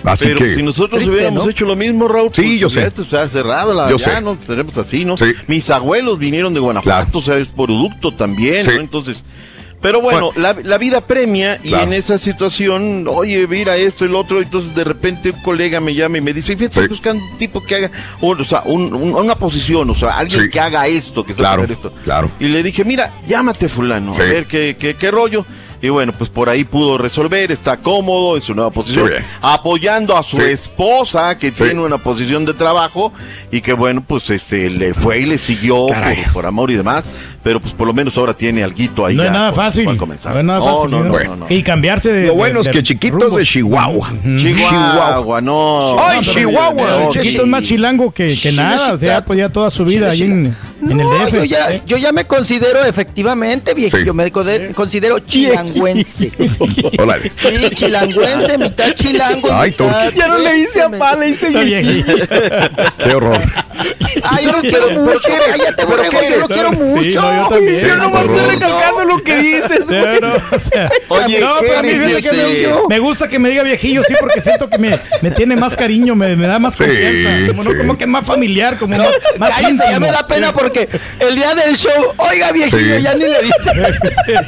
Así 0.05 0.27
Pero 0.27 0.39
que 0.41 0.55
si 0.57 0.63
nosotros 0.63 0.99
Triste, 0.99 1.15
hubiéramos 1.15 1.45
¿no? 1.47 1.51
hecho 1.51 1.65
lo 1.65 1.77
mismo, 1.77 2.07
Raúl, 2.09 2.29
Sí, 2.31 2.43
pues, 2.43 2.61
yo 2.61 2.69
sé. 2.69 2.93
O 2.99 3.05
sea, 3.07 3.27
cerrado 3.27 3.73
la 3.73 3.89
Yo 3.89 3.97
ya, 3.97 4.17
sé. 4.17 4.21
¿no? 4.21 4.37
Tenemos 4.37 4.77
así, 4.77 5.03
¿no? 5.07 5.17
Sí. 5.17 5.33
Mis 5.47 5.71
abuelos 5.71 6.19
vinieron 6.19 6.53
de 6.53 6.61
Guanajuato, 6.61 7.05
Claro. 7.11 7.19
o 7.19 7.23
sea, 7.23 7.39
es 7.39 7.49
producto 7.49 8.13
también, 8.13 8.67
Sí. 8.67 8.73
¿no? 8.75 8.83
Entonces, 8.83 9.25
pero 9.85 10.01
bueno, 10.01 10.31
la, 10.37 10.57
la 10.63 10.79
vida 10.79 11.03
premia 11.03 11.61
y 11.63 11.69
Claro. 11.69 11.85
en 11.85 11.93
esa 11.93 12.17
situación, 12.17 13.07
oye, 13.07 13.47
mira 13.47 13.77
esto 13.77 14.07
lo 14.07 14.21
otro, 14.21 14.41
entonces 14.41 14.75
de 14.75 14.83
repente 14.83 15.31
un 15.31 15.43
colega 15.43 15.79
me 15.79 15.95
llama 15.95 16.17
y 16.17 16.21
me 16.23 16.33
dice, 16.33 16.57
fíjate, 16.57 16.81
estoy 16.81 16.89
buscando 16.89 17.23
un 17.23 17.37
tipo 17.37 17.63
que 17.63 17.75
haga, 17.75 17.91
o, 18.23 18.31
o 18.31 18.45
sea, 18.45 18.63
un- 18.65 18.95
un- 18.95 19.15
una 19.15 19.35
posición, 19.35 19.91
o 19.91 19.95
sea, 19.95 20.17
alguien 20.17 20.45
Sí. 20.45 20.49
que 20.51 20.59
haga 20.59 20.87
esto, 20.87 21.23
que 21.23 21.35
Claro, 21.35 21.65
hacer 21.65 21.73
esto. 21.77 21.93
claro. 22.03 22.31
Y 22.41 22.47
le 22.49 22.63
dije, 22.63 22.83
mira, 22.83 23.13
llámate 23.27 23.69
fulano, 23.69 24.15
Sí. 24.15 24.23
a 24.23 24.25
ver 24.25 24.47
qué, 24.47 24.77
qué, 24.81 24.95
qué 24.95 25.11
rollo. 25.11 25.45
Y 25.85 25.91
bueno, 25.91 26.15
pues 26.17 26.31
por 26.31 26.49
ahí 26.49 26.65
pudo 26.65 26.97
resolver, 26.97 27.53
está 27.53 27.77
cómodo 27.77 28.37
en 28.37 28.41
su 28.41 28.55
nueva 28.55 28.71
posición, 28.71 29.07
Sí, 29.09 29.23
apoyando 29.43 30.17
a 30.17 30.23
su 30.23 30.37
Sí. 30.37 30.43
esposa 30.45 31.37
que 31.37 31.51
Sí. 31.51 31.63
tiene 31.65 31.81
una 31.83 31.99
posición 31.99 32.47
de 32.47 32.55
trabajo 32.55 33.13
y 33.53 33.61
que 33.61 33.75
bueno, 33.75 34.03
pues 34.07 34.31
este 34.31 34.71
le 34.71 34.95
fue 34.95 35.21
y 35.21 35.27
le 35.27 35.37
siguió 35.37 35.85
por, 35.87 35.93
Caray. 35.95 36.25
por 36.33 36.47
amor 36.47 36.71
y 36.71 36.77
demás, 36.77 37.05
pero 37.43 37.61
pues 37.61 37.75
por 37.75 37.87
lo 37.87 37.93
menos 37.93 38.17
ahora 38.17 38.33
tiene 38.33 38.65
alguito 38.65 39.05
ahí. 39.05 39.15
No 39.15 39.25
es 39.25 39.31
nada 39.31 39.53
fácil. 39.53 39.95
comenzar. 39.99 40.33
No 40.33 40.41
es 40.41 40.47
nada 40.47 40.63
fácil. 40.63 40.91
no, 40.91 41.05
¿no? 41.05 41.19
no, 41.19 41.23
no, 41.25 41.37
no. 41.37 41.47
Y 41.51 41.63
cambiarse 41.63 42.11
de. 42.11 42.29
Lo 42.29 42.35
bueno 42.35 42.55
de- 42.55 42.61
es 42.63 42.69
que 42.69 42.79
de 42.79 42.83
chiquito 42.83 43.17
es 43.19 43.23
rumbos. 43.25 43.39
de 43.41 43.45
Chihuahua. 43.45 44.09
Chihuahua, 44.25 45.41
no. 45.43 45.97
Ay, 46.01 46.21
Chihuahua. 46.23 47.11
Chiquito 47.11 47.43
es 47.43 47.49
más 47.49 47.63
chilango 47.63 48.11
que, 48.11 48.35
nada. 48.57 48.95
O 48.95 48.97
sea, 48.97 49.23
pues 49.23 49.39
ya 49.39 49.51
toda 49.51 49.71
su 49.71 49.85
vida 49.85 50.11
ahí 50.11 50.23
en, 50.23 50.55
en 50.89 51.01
el 51.01 51.07
DF. 51.07 51.33
yo 51.33 51.45
ya, 51.45 51.85
yo 51.85 51.97
ya 51.99 52.11
me 52.13 52.25
considero 52.25 52.83
efectivamente 52.87 53.75
viejillo, 53.75 54.13
Sí. 54.13 54.17
me 54.17 54.31
considero 54.75 55.19
chilanguense. 55.19 55.74
Hola. 56.99 57.19
Sí, 57.31 57.71
chilanguense, 57.75 58.59
mitad 58.59 58.93
chilango. 58.95 59.49
Ay, 59.53 59.71
mitad. 59.71 60.13
Ya 60.15 60.29
no 60.29 60.39
le 60.39 60.59
hice 60.59 60.83
a 60.83 60.91
pa, 60.91 61.17
le 61.17 61.31
hice 61.31 61.49
viejillo. 61.51 62.17
Qué 62.99 63.15
horror. 63.15 63.41
Ay, 64.23 64.45
yo 64.45 64.53
lo 64.53 64.61
quiero 64.61 64.91
mucho, 64.93 65.29
cállate, 65.47 65.75
¿Pero 65.77 65.89
borrego, 65.89 66.21
yo 66.31 66.39
lo 66.39 66.47
quiero 66.47 66.71
Sí, 66.71 66.77
mucho. 66.79 67.21
no, 67.23 67.43
yo 67.43 67.49
también. 67.49 67.81
Yo 67.87 67.95
Horror. 68.09 68.37
estoy 68.37 68.51
recalcando 68.55 69.05
lo 69.05 69.23
que 69.25 69.37
dices, 69.37 69.87
güey. 69.89 70.03
Pero, 70.03 70.37
o 70.53 70.59
sea, 70.59 70.91
Oye, 71.09 71.41
no, 71.41 71.59
¿qué 71.61 71.67
pero 71.67 71.79
a 71.79 71.83
mí 71.83 71.93
me, 71.95 72.89
me 72.89 72.99
gusta 73.01 73.29
que 73.29 73.39
me 73.39 73.51
diga 73.51 73.63
viejillo, 73.63 74.03
sí, 74.07 74.15
porque 74.19 74.41
siento 74.41 74.71
que 74.71 74.79
me, 74.79 74.99
me 75.21 75.31
tiene 75.33 75.57
más 75.57 75.77
cariño, 75.77 76.15
me, 76.15 76.37
me 76.37 76.47
da 76.47 76.59
más 76.59 76.77
Sí, 76.77 76.85
confianza. 76.85 77.49
Como, 77.49 77.65
no, 77.65 77.77
como 77.79 77.99
que 77.99 78.05
es 78.05 78.11
más 78.11 78.25
familiar, 78.25 78.79
como 78.79 78.97
más, 78.97 79.09
más 79.39 79.55
Cállese, 79.55 79.77
ya 79.79 79.85
íntimo. 79.87 80.01
me 80.07 80.13
da 80.13 80.27
pena 80.27 80.53
porque 80.53 80.89
el 81.19 81.35
día 81.35 81.55
del 81.55 81.77
show, 81.77 82.15
oiga 82.19 82.53
viejillo, 82.53 82.97
Sí. 82.97 83.03
ya 83.03 83.15
ni 83.15 83.25
le 83.25 83.43
dice 83.43 83.73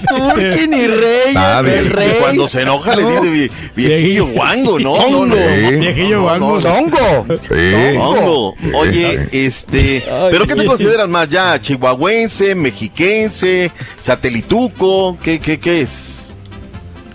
Turki 0.08 0.68
ni 0.68 0.86
rey, 1.24 1.34
Nadie. 1.34 1.78
el 1.78 1.90
rey. 1.90 2.12
cuando 2.20 2.48
se 2.48 2.62
enoja 2.62 2.94
le 2.96 3.04
dice 3.04 3.22
vie- 3.30 3.50
viejillo 3.74 4.26
guango, 4.26 4.78
¿no? 4.78 4.96
No, 5.10 5.26
no, 5.26 5.34
Sí. 5.36 5.76
Viejillo 5.76 6.22
guango. 6.22 6.60
Zongo. 6.60 7.26
Sí. 7.40 7.96
Hongo. 7.98 8.54
Oye, 8.74 9.28
este, 9.32 10.04
¿pero 10.30 10.46
qué 10.46 10.54
te 10.54 10.64
consideras 10.64 11.08
más 11.08 11.28
ya? 11.28 11.60
¿Chihuahuense, 11.60 12.54
mexiquense, 12.54 13.70
satelituco? 14.02 15.16
¿Qué, 15.22 15.38
qué, 15.40 15.58
qué 15.58 15.82
es? 15.82 16.22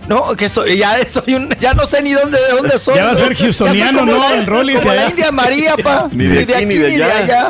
No, 0.07 0.35
que 0.35 0.49
soy, 0.49 0.77
ya 0.77 0.97
soy 1.07 1.35
un, 1.35 1.49
ya 1.59 1.73
no 1.73 1.85
sé 1.85 2.01
ni 2.01 2.11
dónde, 2.11 2.38
de 2.38 2.55
dónde 2.57 2.77
soy. 2.77 2.95
Ya 2.95 3.05
va 3.05 3.11
a 3.11 3.15
ser 3.15 3.35
houstoniano, 3.45 4.05
¿no? 4.05 4.17
la- 4.17 4.33
El 4.33 4.45
Rollis 4.45 4.77
Como 4.81 4.93
la. 4.93 5.07
India 5.09 5.31
María, 5.31 5.77
pa. 5.77 6.09
Ni 6.11 6.25
de 6.27 6.41
aquí, 6.55 6.65
ni 6.65 6.75
de 6.75 7.03
allá. 7.03 7.49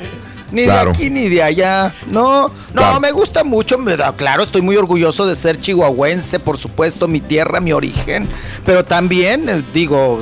Ni 0.51 0.65
Claro. 0.65 0.91
de 0.91 0.97
aquí 0.97 1.09
ni 1.09 1.29
de 1.29 1.41
allá. 1.43 1.93
No, 2.09 2.47
no, 2.47 2.53
Claro. 2.73 2.99
me 2.99 3.11
gusta 3.11 3.43
mucho. 3.43 3.77
Me 3.77 3.95
da, 3.97 4.13
claro, 4.13 4.43
estoy 4.43 4.61
muy 4.61 4.75
orgulloso 4.75 5.25
de 5.25 5.35
ser 5.35 5.59
chihuahuense, 5.59 6.39
por 6.39 6.57
supuesto, 6.57 7.07
mi 7.07 7.19
tierra, 7.21 7.59
mi 7.61 7.71
origen. 7.71 8.27
Pero 8.65 8.83
también, 8.83 9.47
eh, 9.49 9.61
digo, 9.73 10.21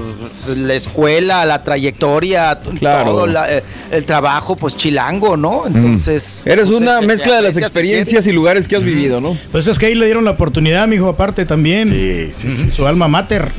la 0.56 0.74
escuela, 0.75 1.45
la 1.45 1.64
trayectoria, 1.64 2.59
Claro. 2.80 3.06
todo 3.11 3.27
la- 3.27 3.51
eh, 3.58 3.64
el 3.91 4.06
trabajo, 4.06 4.56
pues 4.56 4.75
chilango, 4.75 5.35
¿no? 5.38 5.64
Entonces. 5.67 6.41
Pues, 6.45 6.56
pues, 6.56 6.69
una 6.69 7.01
mezcla 7.01 7.38
de 7.38 7.41
las 7.41 7.58
experiencias 7.58 8.27
y 8.27 8.32
lugares 8.32 8.67
que 8.67 8.75
has 8.75 8.83
vivido, 8.83 9.19
¿no? 9.22 9.35
Pues 9.51 9.67
es 9.67 9.80
que 9.80 9.88
ahí 9.88 9.95
le 9.95 10.06
dieron 10.06 10.25
la 10.25 10.32
oportunidad, 10.32 10.88
mijo, 10.88 11.08
aparte 11.09 11.45
también. 11.45 11.90
Sí, 11.90 12.32
sí, 12.35 12.58
sí. 12.58 12.72
Su 12.72 12.85
alma 12.88 13.08
mater. 13.08 13.51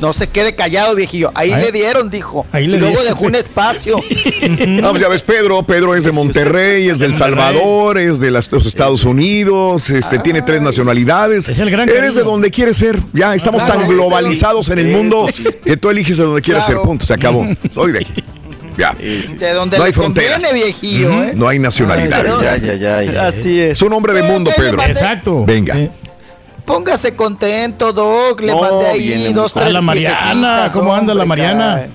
No 0.00 0.12
se 0.12 0.28
quede 0.28 0.54
callado, 0.54 0.94
viejillo. 0.94 1.30
Ahí 1.34 1.52
Ahí- 1.52 1.62
le 1.62 1.72
dieron, 1.72 2.08
dijo. 2.10 2.46
ahí 2.52 2.66
le 2.66 2.76
y 2.76 2.80
luego 2.80 2.96
dieron, 2.96 3.06
dejó 3.06 3.20
sí. 3.20 3.26
un 3.26 3.34
espacio. 3.34 4.00
No, 4.66 4.90
pues 4.90 5.02
ya 5.02 5.08
ves, 5.08 5.22
Pedro. 5.22 5.62
Pedro 5.62 5.94
es 5.94 6.04
de 6.04 6.12
Monterrey, 6.12 6.88
es 6.88 6.98
del 7.00 7.14
Salvador, 7.14 7.98
es 7.98 8.18
de 8.20 8.30
las- 8.30 8.50
los 8.50 8.64
Estados 8.66 9.04
Unidos, 9.04 9.90
este, 9.90 10.18
tiene 10.18 10.42
tres 10.42 10.62
nacionalidades. 10.62 11.48
Es 11.48 11.58
el 11.58 11.70
gran 11.70 11.88
Eres 11.88 12.00
de 12.00 12.06
cariño. 12.20 12.24
donde 12.32 12.50
quieres 12.50 12.78
ser. 12.78 12.98
Ya 13.12 13.34
estamos 13.34 13.62
Claro. 13.62 13.80
tan 13.80 13.88
globalizados 13.88 14.68
en 14.70 14.78
el 14.78 14.88
mundo 14.88 15.26
que 15.64 15.76
tú 15.76 15.90
eliges 15.90 16.16
de 16.16 16.24
donde 16.24 16.40
quieres 16.40 16.64
Claro. 16.64 16.80
ser. 16.80 16.88
Punto, 16.88 17.04
se 17.06 17.14
acabó. 17.14 17.46
Soy 17.70 17.92
de 17.92 17.98
aquí. 18.00 18.24
Ya. 18.78 18.94
De 18.94 19.52
donde 19.52 19.76
No 19.76 19.82
le 19.84 19.88
hay 19.88 19.92
fronteras. 19.92 20.32
conviene, 20.42 20.54
viejillo, 20.64 21.22
¿eh? 21.24 21.32
No 21.34 21.46
hay 21.48 21.58
nacionalidades. 21.58 22.32
Ay, 22.38 22.60
Ya, 22.64 22.74
ya, 22.74 23.02
ya, 23.02 23.12
ya. 23.12 23.26
Así 23.26 23.60
es. 23.60 23.72
Es 23.72 23.82
un 23.82 23.92
hombre 23.92 24.14
de 24.14 24.22
mundo, 24.22 24.50
¿Qué 24.56 24.62
le 24.62 24.70
Pedro. 24.70 24.82
Exacto. 24.84 25.44
Venga. 25.44 25.74
Sí. 25.74 25.90
Póngase 26.72 27.14
contento, 27.14 27.92
Doc. 27.92 28.40
Le 28.40 28.52
No, 28.52 28.60
mandé 28.60 28.86
ahí 28.88 29.32
dos, 29.32 29.52
tres 29.52 29.72
La 29.72 29.80
Mariana, 29.80 30.66
¿cómo 30.72 30.94
anda 30.94 31.14
la 31.14 31.24
Mariana? 31.24 31.74
caray. 31.74 31.90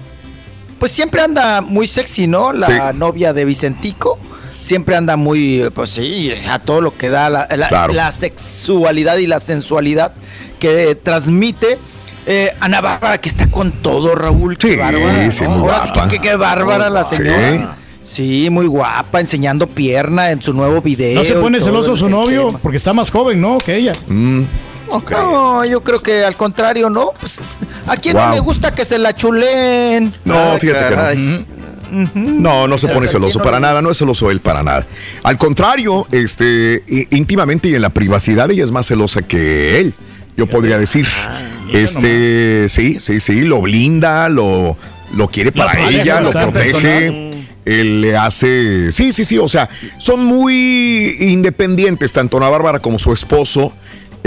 Pues 0.80 0.92
siempre 0.92 1.22
anda 1.22 1.62
muy 1.62 1.88
sexy, 1.88 2.28
¿no? 2.28 2.52
La 2.54 2.68
Sí. 2.68 2.74
novia 2.95 3.34
de 3.34 3.45
Vicentico. 3.45 4.20
Siempre 4.60 4.95
anda 4.95 5.16
muy, 5.16 5.70
pues 5.76 5.92
sí, 5.92 6.34
a 6.50 6.60
todo 6.60 6.82
lo 6.82 6.98
que 6.98 7.10
da 7.10 7.30
la, 7.30 7.48
la- 7.56 7.68
Claro. 7.68 7.94
la 7.94 8.12
sexualidad 8.12 9.18
y 9.18 9.28
la 9.28 9.40
sensualidad 9.40 10.14
que 10.60 10.95
transmite. 10.95 11.78
Eh, 12.26 12.52
Ana 12.60 12.82
Bárbara, 12.82 13.20
que 13.20 13.30
está 13.30 13.48
con 13.52 13.72
todo, 13.72 14.16
Raúl. 14.16 14.58
Qué 14.58 14.72
Sí, 14.72 14.76
bárbara. 14.76 15.32
sí, 15.32 15.44
¿no? 15.44 15.52
Ahora 15.54 15.84
sí 15.86 15.92
que 16.10 16.20
qué 16.20 16.36
bárbara 16.36 16.90
la 16.90 17.04
Sí. 17.04 17.18
señora. 17.18 17.76
Sí, 18.06 18.50
muy 18.51 18.67
guapa, 18.67 19.19
enseñando 19.19 19.66
pierna 19.66 20.30
en 20.30 20.40
su 20.42 20.53
nuevo 20.53 20.80
video. 20.82 21.16
¿No 21.16 21.24
se 21.24 21.34
pone 21.34 21.59
celoso 21.59 21.93
el- 21.93 21.98
su 21.98 22.08
novio? 22.08 22.48
tema. 22.48 22.59
Porque 22.59 22.77
está 22.77 22.93
más 22.93 23.09
joven, 23.09 23.42
¿no? 23.42 23.58
Que 23.58 23.77
ella. 23.77 23.93
Mm, 24.08 24.42
No, 25.09 25.66
yo 25.66 25.82
creo 25.82 26.00
que 26.03 26.24
al 26.24 26.35
contrario, 26.35 26.92
¿no? 26.92 27.11
Pues, 27.19 27.40
¿A 27.88 27.98
quién 27.98 28.16
Wow. 28.16 28.27
no 28.27 28.32
le 28.34 28.40
gusta 28.42 28.74
que 28.75 28.85
se 28.85 29.00
la 29.00 29.14
chulen? 29.14 30.14
No, 30.24 30.51
Ay, 30.51 30.59
fíjate 30.59 30.95
que 30.95 31.16
no. 31.16 31.45
No, 32.14 32.67
no 32.67 32.77
se 32.77 32.88
pone 32.90 33.08
celoso 33.08 33.42
para 33.42 33.59
nada, 33.59 33.82
no 33.82 33.90
es 33.90 33.98
celoso 33.98 34.30
él 34.30 34.40
para 34.42 34.61
nada. 34.61 34.85
Al 35.24 35.38
contrario, 35.40 36.06
este, 36.11 36.84
íntimamente 37.09 37.69
y 37.69 37.75
en 37.75 37.82
la 37.82 37.90
privacidad 37.90 38.50
ella 38.51 38.64
es 38.64 38.72
más 38.72 38.85
celosa 38.88 39.22
que 39.24 39.80
él, 39.80 39.93
yo 40.38 40.45
podría 40.48 40.77
decir. 40.77 41.08
Este, 41.74 42.67
sí, 42.69 43.00
sí, 43.00 43.19
sí, 43.19 43.42
lo 43.42 43.61
blinda, 43.61 44.30
lo, 44.30 44.77
lo 45.16 45.27
quiere 45.30 45.51
para 45.51 45.90
ella, 45.90 46.22
lo 46.22 46.32
protege. 46.32 47.32
Él 47.66 48.02
le 48.02 48.16
hace, 48.16 48.92
sí, 48.92 49.11
sí, 49.11 49.26
sí, 49.26 49.38
o 49.40 49.50
sea, 49.50 49.69
son 49.98 50.24
muy 50.24 51.18
independientes, 51.19 52.14
tanto 52.14 52.38
Ana 52.38 52.50
Bárbara 52.50 52.80
como 52.80 53.00
su 53.00 53.11
esposo. 53.11 53.74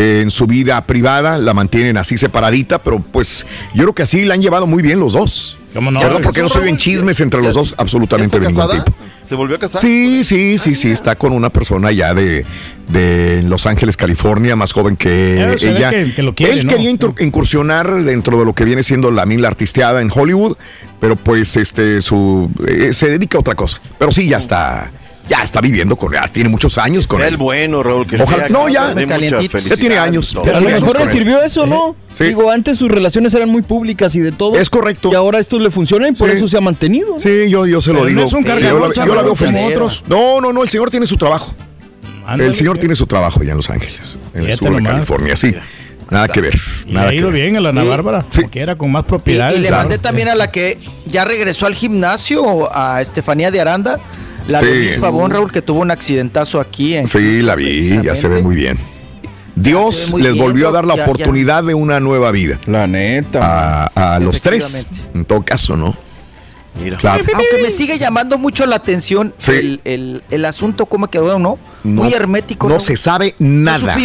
En 0.00 0.30
su 0.30 0.46
vida 0.46 0.80
privada 0.86 1.38
la 1.38 1.54
mantienen 1.54 1.96
así 1.96 2.16
separadita, 2.18 2.80
pero 2.80 3.00
pues 3.00 3.44
yo 3.74 3.82
creo 3.82 3.92
que 3.94 4.04
así 4.04 4.24
la 4.24 4.34
han 4.34 4.40
llevado 4.40 4.68
muy 4.68 4.80
bien 4.80 5.00
los 5.00 5.12
dos. 5.12 5.58
¿Cómo 5.74 5.90
no? 5.90 5.98
¿Verdad? 5.98 6.20
Porque 6.22 6.40
no 6.40 6.48
se 6.48 6.60
ven 6.60 6.76
chismes 6.76 7.18
entre 7.18 7.42
los 7.42 7.52
dos 7.54 7.74
absolutamente 7.78 8.36
¿Ya 8.36 8.44
de 8.44 8.48
está 8.48 8.66
ningún 8.68 8.84
tipo. 8.84 8.96
¿Se 9.28 9.34
volvió 9.34 9.56
a 9.56 9.58
casar? 9.58 9.80
Sí, 9.80 10.22
sí, 10.22 10.56
sí, 10.56 10.76
sí, 10.76 10.90
está 10.92 11.16
con 11.16 11.32
una 11.32 11.50
persona 11.50 11.90
ya 11.90 12.14
de, 12.14 12.46
de 12.88 13.42
Los 13.42 13.66
Ángeles, 13.66 13.96
California, 13.96 14.54
más 14.54 14.72
joven 14.72 14.96
que 14.96 15.34
ella. 15.60 15.90
que- 15.90 16.14
que 16.14 16.22
lo 16.22 16.32
quiere, 16.32 16.52
Él 16.52 16.66
¿no? 16.66 16.72
quería 16.72 16.90
incursionar 17.26 18.04
dentro 18.04 18.38
de 18.38 18.44
lo 18.44 18.54
que 18.54 18.64
viene 18.64 18.84
siendo 18.84 19.10
la 19.10 19.26
mil 19.26 19.44
artisteada 19.44 20.00
en 20.00 20.10
Hollywood, 20.14 20.56
pero 21.00 21.16
pues 21.16 21.56
este 21.56 22.02
su 22.02 22.48
eh, 22.68 22.92
se 22.92 23.08
dedica 23.08 23.36
a 23.38 23.40
otra 23.40 23.56
cosa. 23.56 23.80
Pero 23.98 24.12
sí, 24.12 24.28
ya 24.28 24.38
está, 24.38 24.90
ya 25.28 25.42
está 25.42 25.60
viviendo 25.60 25.96
con 25.96 26.12
ya 26.12 26.26
tiene 26.28 26.48
muchos 26.48 26.78
años 26.78 27.06
con 27.06 27.18
Sea 27.18 27.28
él. 27.28 27.34
el 27.34 27.38
bueno, 27.38 27.82
Raúl. 27.82 28.06
Que 28.06 28.16
Ojalá- 28.20 28.46
sea, 28.46 28.48
no, 28.48 28.66
que 28.66 28.72
ya, 28.72 28.94
Ya 28.94 29.76
tiene 29.76 29.98
años. 29.98 30.36
Pero 30.42 30.56
a 30.56 30.60
lo 30.60 30.68
mejor 30.70 30.98
le 31.00 31.08
sirvió 31.08 31.42
eso, 31.42 31.66
¿no? 31.66 31.94
Sí. 32.12 32.24
Digo, 32.24 32.50
antes 32.50 32.78
sus 32.78 32.90
relaciones 32.90 33.34
eran 33.34 33.48
muy 33.48 33.62
públicas 33.62 34.14
y 34.14 34.20
de 34.20 34.32
todo. 34.32 34.58
Es 34.58 34.70
correcto. 34.70 35.10
Y 35.12 35.14
ahora 35.14 35.38
esto 35.38 35.58
le 35.58 35.70
funciona 35.70 36.08
y 36.08 36.12
por 36.12 36.30
Sí. 36.30 36.36
eso 36.36 36.48
se 36.48 36.56
ha 36.56 36.60
mantenido. 36.60 37.14
¿no? 37.14 37.20
Sí, 37.20 37.48
yo, 37.50 37.66
yo 37.66 37.80
se 37.80 37.92
lo 37.92 38.04
digo. 38.06 38.20
no 38.20 38.26
es 38.26 38.32
un 38.32 38.44
yo, 38.44 38.54
la, 38.58 38.60
yo 39.04 39.14
la 39.14 39.22
veo 39.22 39.36
feliz. 39.36 39.60
otros. 39.68 40.04
No, 40.08 40.40
no, 40.40 40.52
no, 40.52 40.62
el 40.62 40.68
señor 40.68 40.90
tiene 40.90 41.06
su 41.06 41.16
trabajo. 41.16 41.54
Ándale, 42.26 42.46
el 42.50 42.54
señor 42.54 42.74
que- 42.74 42.80
tiene 42.80 42.94
su 42.94 43.06
trabajo 43.06 43.40
allá 43.40 43.52
en 43.52 43.56
Los 43.56 43.70
Ángeles, 43.70 44.18
en 44.34 44.46
el 44.46 44.58
sur 44.58 44.76
de. 44.76 44.82
California, 44.82 45.36
sí. 45.36 45.54
Nada 46.10 46.28
que 46.28 46.40
ver. 46.40 46.54
Nada 46.86 47.06
ha 47.08 47.10
que 47.10 47.16
ido 47.16 47.30
ver. 47.30 47.42
bien 47.42 47.56
a 47.56 47.60
la 47.60 47.68
Ana. 47.68 47.84
Bárbara. 47.84 48.24
Sí. 48.30 48.40
Como 48.40 48.50
quiera, 48.50 48.76
con 48.76 48.90
más 48.92 49.02
Y, 49.02 49.06
y 49.06 49.08
propiedades. 49.08 49.60
le 49.60 49.68
claro. 49.68 49.82
mandé 49.82 49.98
también 49.98 50.28
a 50.28 50.34
la 50.34 50.50
que 50.50 50.78
ya 51.06 51.24
regresó 51.26 51.66
al 51.66 51.74
gimnasio, 51.74 52.74
a 52.74 53.00
Estefanía 53.02 53.50
de 53.50 53.60
Aranda, 53.60 53.98
la 54.48 54.60
Sí. 54.60 54.66
de 54.66 54.98
Pavón, 54.98 55.30
Raúl, 55.30 55.52
que 55.52 55.62
tuvo 55.62 55.80
un 55.80 55.90
accidentazo 55.90 56.60
aquí. 56.60 56.94
En 56.94 57.06
Sí, 57.06 57.42
la 57.42 57.54
vi, 57.54 58.00
ya 58.02 58.14
se 58.16 58.28
ve 58.28 58.42
muy 58.42 58.56
bien. 58.56 58.78
Dios 59.54 60.10
muy 60.10 60.22
les 60.22 60.32
bien, 60.34 60.44
volvió 60.44 60.68
a 60.68 60.72
dar 60.72 60.84
la 60.84 60.94
ya- 60.96 61.04
ya. 61.04 61.10
oportunidad 61.10 61.64
de 61.64 61.74
una 61.74 61.98
nueva 62.00 62.30
vida. 62.30 62.58
La 62.66 62.86
neta. 62.86 63.86
A, 63.94 64.14
a 64.14 64.18
los 64.20 64.40
tres, 64.40 64.86
en 65.14 65.24
todo 65.24 65.42
caso, 65.44 65.76
¿no? 65.76 65.96
Mira. 66.80 66.96
Claro. 66.96 67.24
Aunque 67.34 67.60
me 67.60 67.70
sigue 67.72 67.98
llamando 67.98 68.38
mucho 68.38 68.64
la 68.66 68.76
atención 68.76 69.34
Sí. 69.36 69.50
el, 69.52 69.80
el- 69.84 70.22
el 70.30 70.44
asunto, 70.44 70.86
cómo 70.86 71.08
quedó, 71.08 71.38
¿no? 71.40 71.58
Muy 71.82 72.10
No- 72.10 72.16
hermético. 72.16 72.68
No 72.68 72.78
se 72.78 72.96
sabe 72.96 73.34
nada. 73.40 73.96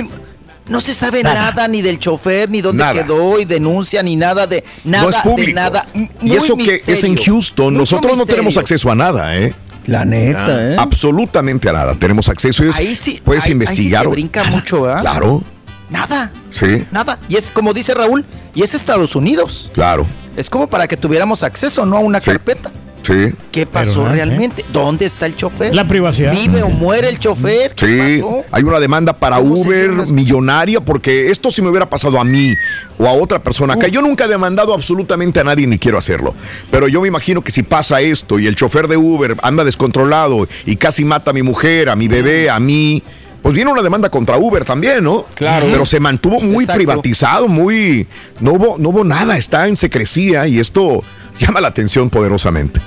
No 0.67 0.79
se 0.81 0.93
sabe 0.95 1.21
Nada. 1.23 1.51
nada. 1.51 1.67
ni 1.67 1.81
del 1.81 1.99
chofer, 1.99 2.49
ni 2.49 2.61
dónde 2.61 2.83
Nada. 2.83 2.93
quedó, 3.03 3.37
y 3.39 3.43
denuncia, 3.45 4.01
ni 4.01 4.15
nada 4.15 4.47
de 4.47 4.63
nada 4.85 5.03
no 5.03 5.09
es 5.09 5.17
público. 5.17 5.47
de 5.49 5.53
nada. 5.53 5.87
y 5.93 6.09
Muy 6.29 6.37
eso 6.37 6.55
que 6.55 6.81
es 6.87 7.03
en. 7.03 7.15
Houston, 7.17 7.73
Mucho 7.73 7.81
nosotros 7.81 8.17
no 8.17 8.25
tenemos 8.25 8.57
acceso 8.57 8.89
a 8.89 8.95
nada, 8.95 9.37
¿eh? 9.37 9.53
La 9.85 10.05
neta, 10.05 10.71
¿eh? 10.73 10.75
Absolutamente 10.79 11.69
a 11.69 11.73
nada. 11.73 11.95
Tenemos 11.95 12.29
acceso 12.29 12.63
es- 12.63 12.77
Ahí 12.77 12.95
sí, 12.95 13.21
puedes 13.23 13.43
ahí- 13.43 13.47
ahí 13.47 13.49
sí 13.49 13.51
investigar. 13.53 14.03
te 14.03 14.09
brinca 14.09 14.43
mucho, 14.45 14.83
¿verdad? 14.83 15.01
Claro, 15.01 15.43
Nada, 15.89 16.31
sí, 16.49 16.85
nada. 16.91 17.19
Y 17.29 17.35
es 17.35 17.51
como 17.51 17.71
dice 17.73 17.93
Raúl, 17.93 18.25
y 18.55 18.63
es 18.63 18.73
Estados 18.73 19.15
Unidos. 19.15 19.69
claro, 19.73 20.07
Es 20.35 20.49
como 20.49 20.65
para 20.67 20.87
que 20.87 20.97
tuviéramos 20.97 21.43
acceso, 21.43 21.85
no 21.85 21.97
a 21.97 21.99
una 21.99 22.19
Sí. 22.19 22.31
carpeta. 22.31 22.71
Sí. 23.03 23.33
¿Qué 23.51 23.65
pasó 23.67 23.99
¿verdad? 24.03 24.15
realmente? 24.15 24.65
¿Dónde 24.73 25.05
está 25.05 25.25
el 25.27 25.35
chofer? 25.35 25.75
La 25.75 25.87
privacidad. 25.87 26.31
¿Vive 26.31 26.63
o 26.63 26.69
muere 26.69 27.09
el 27.09 27.19
chofer? 27.19 27.75
¿Qué 27.75 27.85
Sí, 28.15 28.21
pasó? 28.21 28.43
hay 28.51 28.63
una 28.63 28.79
demanda 28.79 29.13
para 29.13 29.37
¿Cómo 29.37 29.55
se 29.57 29.61
Uber 29.67 29.93
las- 29.93 30.11
millonaria 30.11 30.81
porque 30.81 31.29
esto 31.29 31.51
si 31.51 31.61
me 31.61 31.69
hubiera 31.69 31.89
pasado 31.89 32.19
a 32.19 32.23
mí 32.23 32.53
o 32.97 33.05
a 33.07 33.11
otra 33.13 33.43
persona 33.43 33.73
acá, 33.75 33.87
yo 33.87 34.01
nunca 34.01 34.25
he 34.25 34.27
demandado 34.27 34.73
absolutamente 34.73 35.39
a 35.39 35.43
nadie 35.43 35.67
ni 35.67 35.77
quiero 35.77 35.97
hacerlo, 35.97 36.33
pero 36.71 36.87
yo 36.87 37.01
me 37.01 37.07
imagino 37.07 37.41
que 37.41 37.51
si 37.51 37.61
pasa 37.63 38.01
esto 38.01 38.39
y 38.39 38.47
el 38.47 38.55
chofer 38.55 38.87
de 38.87 38.97
Uber 38.97 39.35
anda 39.43 39.63
descontrolado 39.63 40.47
y 40.65 40.75
casi 40.77 41.03
mata 41.05 41.31
a 41.31 41.33
mi 41.33 41.43
mujer, 41.43 41.89
a 41.89 41.95
mi 41.95 42.07
bebé, 42.07 42.49
a 42.49 42.59
mí, 42.59 43.03
pues 43.41 43.53
viene 43.53 43.71
una 43.71 43.81
demanda 43.81 44.09
contra 44.09 44.37
Uber 44.37 44.63
también, 44.63 45.03
¿no? 45.03 45.25
Claro. 45.35 45.67
Pero 45.69 45.85
se 45.85 45.99
mantuvo 45.99 46.39
muy 46.39 46.63
Exacto. 46.63 46.77
privatizado, 46.77 47.47
muy 47.49 48.07
no 48.39 48.53
hubo 48.53 48.77
no 48.77 48.89
hubo 48.89 49.03
nada, 49.03 49.37
está 49.37 49.67
en 49.67 49.75
secrecía 49.75 50.47
y 50.47 50.59
esto 50.59 51.03
llama 51.39 51.59
la 51.59 51.67
atención 51.67 52.09
poderosamente. 52.09 52.79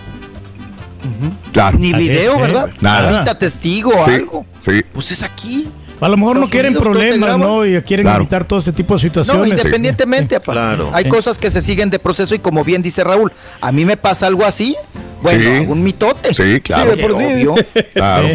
Claro. 1.53 1.79
Ni 1.79 1.93
Así 1.93 2.09
video, 2.09 2.35
sí. 2.35 2.41
¿verdad? 2.41 2.71
Nada. 2.81 3.21
Cita 3.21 3.39
testigo 3.39 3.91
o 3.97 4.05
Sí, 4.05 4.11
algo. 4.13 4.47
sí. 4.59 4.83
Pues 4.93 5.11
es 5.13 5.23
aquí. 5.23 5.69
A 5.99 6.09
lo 6.11 6.19
mejor 6.19 6.39
no 6.39 6.47
quieren 6.49 6.77
Unidos, 6.77 6.85
problemas. 6.85 7.39
¿no? 7.39 7.65
Y 7.65 7.81
quieren 7.83 8.05
Claro. 8.05 8.21
evitar 8.21 8.45
todo 8.45 8.59
este 8.59 8.73
tipo 8.73 8.93
de 8.93 8.97
No, 8.97 9.01
situaciones. 9.01 9.59
independientemente, 9.59 10.37
apa. 10.37 10.53
Claro. 10.53 10.91
Hay 10.93 11.05
Sí. 11.05 11.09
cosas 11.11 11.39
que 11.39 11.51
se 11.51 11.63
siguen 11.63 11.89
de 11.89 11.99
proceso 11.99 12.35
y 12.35 12.39
como 12.39 12.63
bien 12.65 12.83
dice 12.83 13.03
Raúl, 13.03 13.33
a 13.63 13.73
mí 13.73 13.87
me 13.87 13.97
pasa 13.97 14.27
algo 14.27 14.45
así, 14.45 14.77
bueno, 15.23 15.41
Sí. 15.43 15.65
un 15.67 15.83
mitote. 15.83 16.35
Sí, 16.35 16.61
claro. 16.61 16.93
Sí, 16.93 16.97
de 16.99 17.03
por 17.09 17.19
sí. 17.19 17.25
Obvio. 17.25 17.55
Claro. 17.95 18.29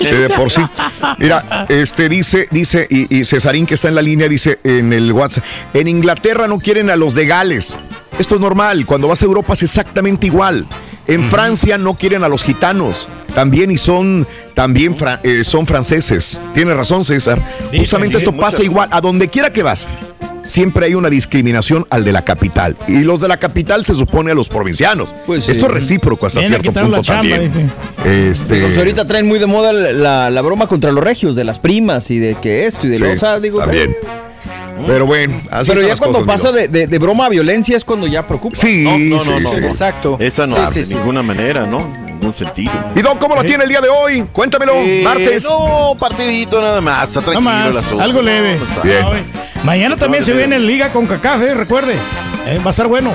Sí, 0.00 0.06
de 0.06 0.30
por 0.30 0.50
sí. 0.50 0.62
Mira, 1.18 1.66
este 1.68 2.08
dice, 2.08 2.48
dice, 2.50 2.86
y, 2.88 3.18
y 3.18 3.24
Cesarín 3.26 3.66
que 3.66 3.74
está 3.74 3.88
en 3.88 3.96
la 3.96 4.02
línea, 4.02 4.26
dice 4.26 4.58
en 4.64 4.94
el 4.94 5.12
WhatsApp, 5.12 5.44
en 5.74 5.88
Inglaterra 5.88 6.48
no 6.48 6.58
quieren 6.58 6.88
a 6.88 6.96
los 6.96 7.12
de 7.14 7.26
Gales. 7.26 7.76
Esto 8.18 8.36
es 8.36 8.40
normal, 8.40 8.86
cuando 8.86 9.08
vas 9.08 9.22
a 9.22 9.24
Europa 9.24 9.52
es 9.54 9.62
exactamente 9.64 10.26
igual. 10.26 10.66
En 11.06 11.22
Francia 11.24 11.76
no 11.76 11.94
quieren 11.96 12.24
a 12.24 12.28
los 12.28 12.42
gitanos, 12.42 13.08
también 13.34 13.70
y 13.70 13.76
son 13.78 14.26
también 14.54 14.96
fra- 14.96 15.20
eh, 15.22 15.42
son 15.44 15.66
franceses. 15.66 16.40
Tiene 16.54 16.72
razón 16.74 17.04
César. 17.04 17.42
Justamente 17.76 18.16
esto 18.18 18.32
pasa 18.34 18.62
igual 18.62 18.88
a 18.92 19.00
donde 19.00 19.28
quiera 19.28 19.52
que 19.52 19.62
vas. 19.62 19.88
Siempre 20.44 20.86
hay 20.86 20.94
una 20.94 21.08
discriminación 21.10 21.86
al 21.90 22.04
de 22.04 22.12
la 22.12 22.22
capital 22.22 22.76
y 22.86 23.02
los 23.02 23.20
de 23.20 23.28
la 23.28 23.38
capital 23.38 23.84
se 23.86 23.94
supone 23.94 24.30
a 24.30 24.34
los 24.34 24.48
provincianos. 24.50 25.14
Pues 25.26 25.44
sí. 25.44 25.52
Esto 25.52 25.66
es 25.66 25.72
recíproco 25.72 26.26
hasta 26.26 26.42
cierto 26.42 26.70
punto 26.72 27.02
chamba, 27.02 27.22
también. 27.36 27.70
Este, 28.04 28.60
Pues 28.60 28.76
ahorita 28.78 29.06
traen 29.06 29.26
muy 29.26 29.38
de 29.38 29.46
moda 29.46 29.72
la, 29.72 29.92
la- 29.92 30.30
la 30.30 30.42
broma 30.42 30.66
contra 30.68 30.92
los 30.92 31.02
regios, 31.02 31.34
de 31.34 31.44
las 31.44 31.58
primas 31.58 32.10
y 32.10 32.18
de 32.18 32.34
que 32.36 32.66
esto 32.66 32.86
y 32.86 32.90
de 32.90 32.98
Sí, 32.98 33.02
lo. 33.04 33.12
O 33.12 33.16
sea, 33.16 33.40
digo. 33.40 33.58
también. 33.58 33.96
Pero 34.86 35.06
bueno, 35.06 35.40
así 35.50 35.70
Pero 35.70 35.82
ya 35.82 35.88
las 35.88 35.98
cuando 36.00 36.20
cosas, 36.20 36.34
pasa 36.34 36.52
de, 36.52 36.68
de- 36.68 36.86
de 36.86 36.98
broma 36.98 37.26
a 37.26 37.28
violencia 37.28 37.76
es 37.76 37.84
cuando 37.84 38.06
ya 38.06 38.26
preocupa. 38.26 38.54
Sí, 38.56 38.84
No, 38.84 38.98
no, 38.98 39.20
sí, 39.20 39.30
no, 39.30 39.40
no. 39.40 39.50
sí. 39.50 39.58
Exacto. 39.58 40.16
Esa 40.20 40.46
no, 40.46 40.56
Sí, 40.72 40.82
de 40.84 40.94
ninguna 40.96 41.22
manera, 41.22 41.66
¿no? 41.66 41.78
En 41.80 42.06
ningún 42.20 42.34
sentido. 42.34 42.72
¿Y 42.94 43.00
Don 43.02 43.18
cómo 43.18 43.34
lo 43.34 43.42
tiene 43.44 43.64
el 43.64 43.70
día 43.70 43.80
de 43.80 43.88
hoy? 43.88 44.22
Cuéntamelo, 44.32 44.74
Eh, 44.76 45.00
martes. 45.04 45.44
No, 45.44 45.96
partidito 45.98 46.60
nada 46.60 46.80
más. 46.80 47.08
Está 47.08 47.20
No 47.20 47.26
tranquilo 47.26 47.50
más, 47.50 47.70
el 47.70 47.76
asunto. 47.78 48.02
algo 48.04 48.22
leve. 48.22 48.58
Bien. 48.82 49.04
Mañana 49.64 49.96
también 49.96 50.20
No, 50.22 50.26
se 50.26 50.32
viene 50.34 50.56
en 50.56 50.66
Liga 50.66 50.90
con 50.92 51.06
Cacá, 51.06 51.36
¿eh? 51.42 51.54
recuerde. 51.54 51.94
Eh, 52.46 52.58
va 52.58 52.66
a 52.66 52.70
estar 52.70 52.86
bueno. 52.86 53.12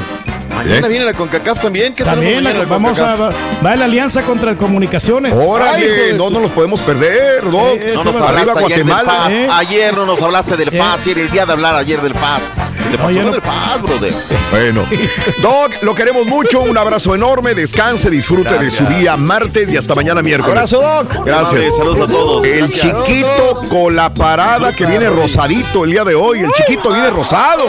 Mañana 0.56 0.88
¿Eh? 0.88 0.90
viene 0.90 1.06
la 1.06 1.14
CONCACAF 1.14 1.60
también. 1.61 1.94
¿Qué 1.94 2.03
También 2.03 2.44
la- 2.44 2.53
la 2.53 2.66
vamos 2.66 3.00
a. 3.00 3.16
Va, 3.16 3.32
va 3.66 3.76
la 3.76 3.86
alianza 3.86 4.24
contra 4.24 4.52
el 4.52 4.58
Comunicaciones. 4.58 5.38
Ay, 5.38 5.45
Órale, 5.48 5.88
de 5.88 6.14
no 6.14 6.30
nos 6.30 6.42
los 6.42 6.52
podemos 6.52 6.82
perder, 6.82 7.44
Doc. 7.50 7.78
Eh, 7.80 7.94
No 7.95 8.03
nos 8.03 8.16
Arriba 8.16 8.53
ayer 8.53 8.61
Guatemala. 8.84 9.28
¿eh? 9.32 9.48
Ayer 9.52 9.95
no 9.95 10.06
nos 10.06 10.22
hablaste 10.22 10.58
del 10.58 10.69
Eh. 10.74 10.78
FAS. 10.78 11.08
Era 11.08 11.22
el 11.22 11.30
día 11.32 11.45
de 11.45 11.52
hablar 11.53 11.76
ayer 11.76 12.02
del. 12.02 12.14
Se 12.14 12.90
le 12.92 12.98
pasó 12.98 13.11
no- 13.11 13.32
del 13.32 13.42
FAS, 13.42 13.82
brother. 13.84 14.14
Bueno, 14.52 14.86
Doc, 15.42 15.72
lo 15.84 15.94
queremos 15.95 16.26
mucho. 16.26 16.61
Un 16.61 16.78
abrazo 16.78 17.14
enorme. 17.16 17.53
Descanse, 17.53 18.10
disfrute 18.10 18.58
de 18.58 18.69
su 18.72 18.86
día 18.86 19.16
martes 19.16 19.72
y 19.72 19.78
hasta 19.78 19.94
mañana 19.95 20.22
miércoles. 20.22 20.52
Abrazo, 20.74 20.82
Doc. 20.82 21.26
Gracias. 21.26 21.52
Vale, 21.53 21.72
saludos 21.72 22.10
a 22.10 22.11
todos. 22.11 22.45
El 22.45 22.68
Gracias. 22.68 22.82
chiquito 23.06 23.61
con 23.69 23.95
la 23.95 24.14
parada 24.14 24.74
que 24.76 24.86
viene 24.86 25.08
rosadito 25.10 25.84
el 25.86 25.92
día 25.92 26.03
de 26.03 26.16
hoy. 26.16 26.40
El 26.40 26.52
chiquito 26.52 26.92
viene 26.92 27.10
rosado. 27.11 27.64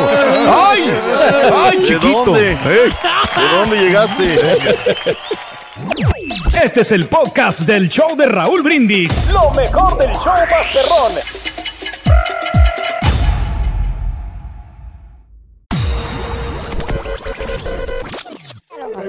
¡Ay! 0.48 0.90
¡Ay, 1.64 1.78
¿De 1.78 1.84
chiquito! 1.84 2.34
¿De 2.70 3.48
dónde 3.50 3.76
llegaste? 3.78 4.38
Este 6.62 6.82
es 6.82 6.92
el 6.92 7.08
podcast 7.08 7.62
del 7.62 7.88
show 7.88 8.16
de 8.16 8.26
Raúl 8.26 8.62
Brindis. 8.62 9.10
Lo 9.26 9.50
mejor 9.50 9.98
del 9.98 10.12
show 10.12 10.34
Masterrón. 10.48 11.12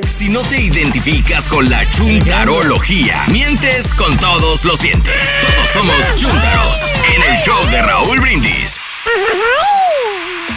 Si 0.09 0.29
no 0.29 0.41
te 0.41 0.59
identificas 0.59 1.47
con 1.47 1.69
la 1.69 1.87
chuntarología, 1.91 3.21
mientes 3.27 3.93
con 3.93 4.17
todos 4.17 4.65
los 4.65 4.79
dientes. 4.79 5.39
Todos 5.39 5.69
somos 5.69 6.15
chuntaros 6.15 6.91
en 7.15 7.21
el 7.21 7.37
show 7.37 7.63
de 7.69 7.81
Raúl 7.83 8.19
Brindis. 8.21 8.79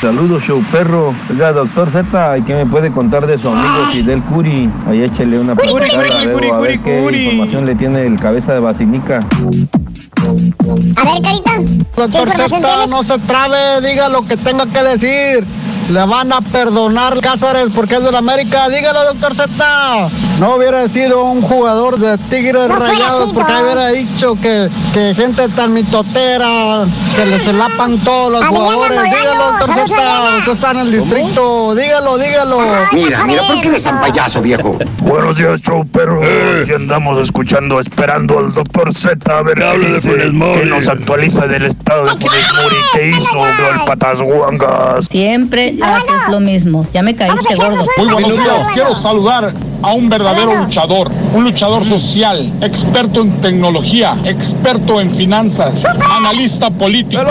Saludos, 0.04 0.44
show 0.44 0.62
perro. 0.70 1.14
Oiga, 1.30 1.54
doctor 1.54 1.90
Z, 1.90 2.36
¿y 2.36 2.42
qué 2.42 2.54
me 2.54 2.66
puede 2.66 2.90
contar 2.90 3.26
de 3.26 3.38
su 3.38 3.48
amigo 3.48 3.86
Fidel 3.90 4.20
Curi? 4.24 4.68
Ahí 4.86 5.02
échele 5.02 5.38
una 5.38 5.54
Curi, 5.54 5.66
pregunta 5.66 5.96
Curi, 5.96 6.08
ver, 6.26 6.32
Curi, 6.34 6.48
a 6.50 6.58
ver 6.58 6.60
Curi, 6.60 6.78
qué 6.80 7.02
Curi. 7.02 7.24
información 7.24 7.64
le 7.64 7.74
tiene 7.74 8.06
el 8.06 8.20
cabeza 8.20 8.52
de 8.52 8.60
basinica. 8.60 9.20
A 9.20 11.04
ver, 11.04 11.22
Carita. 11.22 11.52
Doctor 11.96 12.28
Z, 12.36 12.86
no 12.88 13.02
se 13.02 13.18
trabe, 13.20 13.80
diga 13.80 14.10
lo 14.10 14.26
que 14.26 14.36
tenga 14.36 14.66
que 14.66 14.82
decir. 14.82 15.46
Le 15.90 16.02
van 16.06 16.32
a 16.32 16.40
perdonar 16.40 17.20
Cáceres 17.20 17.68
porque 17.74 17.96
es 17.96 18.04
de 18.04 18.10
la 18.10 18.18
América. 18.18 18.68
Dígalo, 18.70 19.04
doctor 19.04 19.34
Z. 19.34 20.08
No 20.40 20.54
hubiera 20.54 20.88
sido 20.88 21.24
un 21.24 21.42
jugador 21.42 21.98
de 21.98 22.16
Tigres 22.18 22.68
No 22.68 22.76
Rayados 22.76 23.32
porque 23.32 23.52
hubiera 23.62 23.88
dicho 23.88 24.34
que, 24.40 24.68
que 24.94 25.14
gente 25.14 25.46
tan 25.50 25.72
mitotera, 25.74 26.84
que 27.14 27.26
le 27.26 27.38
se 27.38 27.52
lapan 27.52 27.98
todos 27.98 28.32
los 28.32 28.42
Adriana 28.42 28.64
jugadores. 28.64 29.02
Dígalo, 29.02 29.44
doctor 29.58 29.88
Z. 29.88 30.38
Usted 30.38 30.52
está 30.52 30.70
en 30.70 30.76
el 30.78 30.92
distrito. 30.92 31.74
Dígalo, 31.74 32.18
dígalo. 32.18 32.58
Mira, 32.92 33.24
mira, 33.24 33.46
¿por 33.46 33.60
qué 33.60 33.68
eres 33.68 33.82
tan 33.82 34.00
payaso, 34.00 34.40
viejo? 34.40 34.78
Buenos 35.00 35.36
días, 35.36 35.60
show 35.60 35.86
perro. 35.86 36.22
Aquí 36.62 36.72
andamos 36.72 37.18
escuchando, 37.18 37.78
esperando 37.78 38.38
al 38.38 38.52
doctor 38.52 38.92
Z 38.94 39.38
a 39.38 39.42
ver 39.42 39.58
qué, 39.58 39.78
dice, 39.78 40.10
que 40.16 40.64
nos 40.64 40.88
actualiza 40.88 41.46
del 41.46 41.66
estado 41.66 42.04
de 42.04 42.10
Funes 42.10 42.54
Mori 42.62 42.76
que 42.94 43.10
hizo 43.10 43.46
el 43.46 43.84
patas 43.86 44.22
guangas. 44.22 45.06
Siempre 45.10 45.73
haces 45.82 46.28
lo 46.30 46.40
mismo. 46.40 46.86
Ya 46.92 47.02
me 47.02 47.14
caíste 47.14 47.54
gordo. 47.54 47.84
Muy 47.96 48.08
buenos 48.08 48.32
días. 48.32 48.68
Quiero 48.72 48.94
saludar 48.94 49.52
a 49.82 49.92
un 49.92 50.08
verdadero 50.08 50.54
luchador, 50.56 51.10
un 51.34 51.44
luchador 51.44 51.84
social, 51.84 52.50
experto 52.62 53.20
en 53.20 53.40
tecnología, 53.40 54.16
experto 54.24 55.00
en 55.00 55.10
finanzas, 55.10 55.84
analista 55.84 56.70
político, 56.70 57.22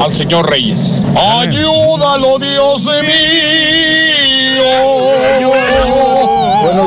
al 0.00 0.14
señor 0.14 0.48
Reyes. 0.48 1.02
Ayúdalo, 1.16 2.38
Dios 2.38 2.84
mío. 2.84 3.66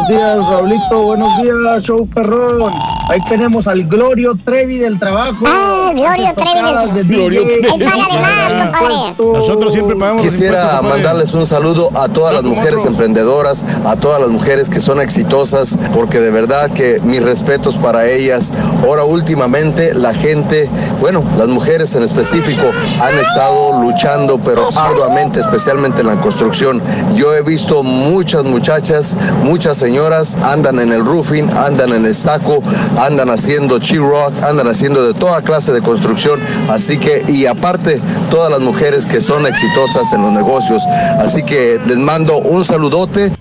Buenos 0.09 0.25
días, 0.25 0.49
Raulito. 0.49 1.03
Buenos 1.03 1.41
días, 1.43 1.83
show 1.83 2.07
perrón. 2.07 2.73
Ahí 3.09 3.19
tenemos 3.29 3.67
al 3.67 3.83
Glorio 3.83 4.35
Trevi 4.43 4.79
del 4.79 4.97
trabajo. 4.97 5.45
Ah, 5.45 5.91
Glorio 5.93 6.33
Trevi 6.33 6.93
del 6.95 7.07
Glorio 7.07 7.41
Él 7.47 7.83
paga 7.83 8.07
de 8.11 8.19
más, 8.19 8.53
compadre. 8.55 8.95
Nosotros 9.19 9.71
siempre 9.71 9.95
pagamos 9.95 10.23
Quisiera 10.23 10.81
mandarles 10.81 11.35
un 11.35 11.45
saludo 11.45 11.91
a 11.95 12.07
todas 12.09 12.33
las 12.33 12.43
mujeres 12.43 12.87
emprendedoras, 12.87 13.63
a 13.85 13.97
todas 13.97 14.19
las 14.19 14.29
mujeres 14.31 14.71
que 14.71 14.79
son 14.79 14.99
exitosas, 14.99 15.77
porque 15.93 16.19
de 16.19 16.31
verdad 16.31 16.71
que 16.71 16.99
mis 17.03 17.21
respetos 17.21 17.77
para 17.77 18.07
ellas. 18.07 18.51
Ahora 18.83 19.03
últimamente 19.03 19.93
la 19.93 20.15
gente, 20.15 20.67
bueno, 20.99 21.23
las 21.37 21.49
mujeres 21.49 21.93
en 21.93 22.01
específico 22.01 22.63
han 22.99 23.15
estado 23.19 23.83
luchando, 23.83 24.39
pero 24.39 24.69
arduamente, 24.75 25.39
especialmente 25.39 26.01
en 26.01 26.07
la 26.07 26.19
construcción. 26.19 26.81
Yo 27.13 27.35
he 27.35 27.43
visto 27.43 27.83
muchas 27.83 28.43
muchachas, 28.43 29.15
muchas 29.43 29.77
señoras 29.77 29.98
andan 30.41 30.79
en 30.79 30.93
el 30.93 31.03
roofing, 31.05 31.49
andan 31.57 31.91
en 31.93 32.05
el 32.05 32.15
saco, 32.15 32.63
andan 32.97 33.29
haciendo 33.29 33.79
rock, 33.79 34.43
andan 34.43 34.67
haciendo 34.67 35.05
de 35.05 35.13
toda 35.13 35.41
clase 35.41 35.73
de 35.73 35.81
construcción. 35.81 36.39
Así 36.69 36.97
que, 36.97 37.23
y 37.27 37.45
aparte, 37.45 37.99
todas 38.31 38.49
las 38.49 38.61
mujeres 38.61 39.05
que 39.05 39.19
son 39.19 39.45
exitosas 39.45 40.13
en 40.13 40.21
los 40.21 40.31
negocios. 40.31 40.83
Así 41.19 41.43
que 41.43 41.79
les 41.85 41.97
mando 41.97 42.37
un 42.37 42.63
saludote. 42.63 43.33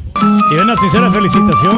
Y 0.51 0.55
una 0.57 0.77
sincera 0.77 1.13
felicitación. 1.13 1.77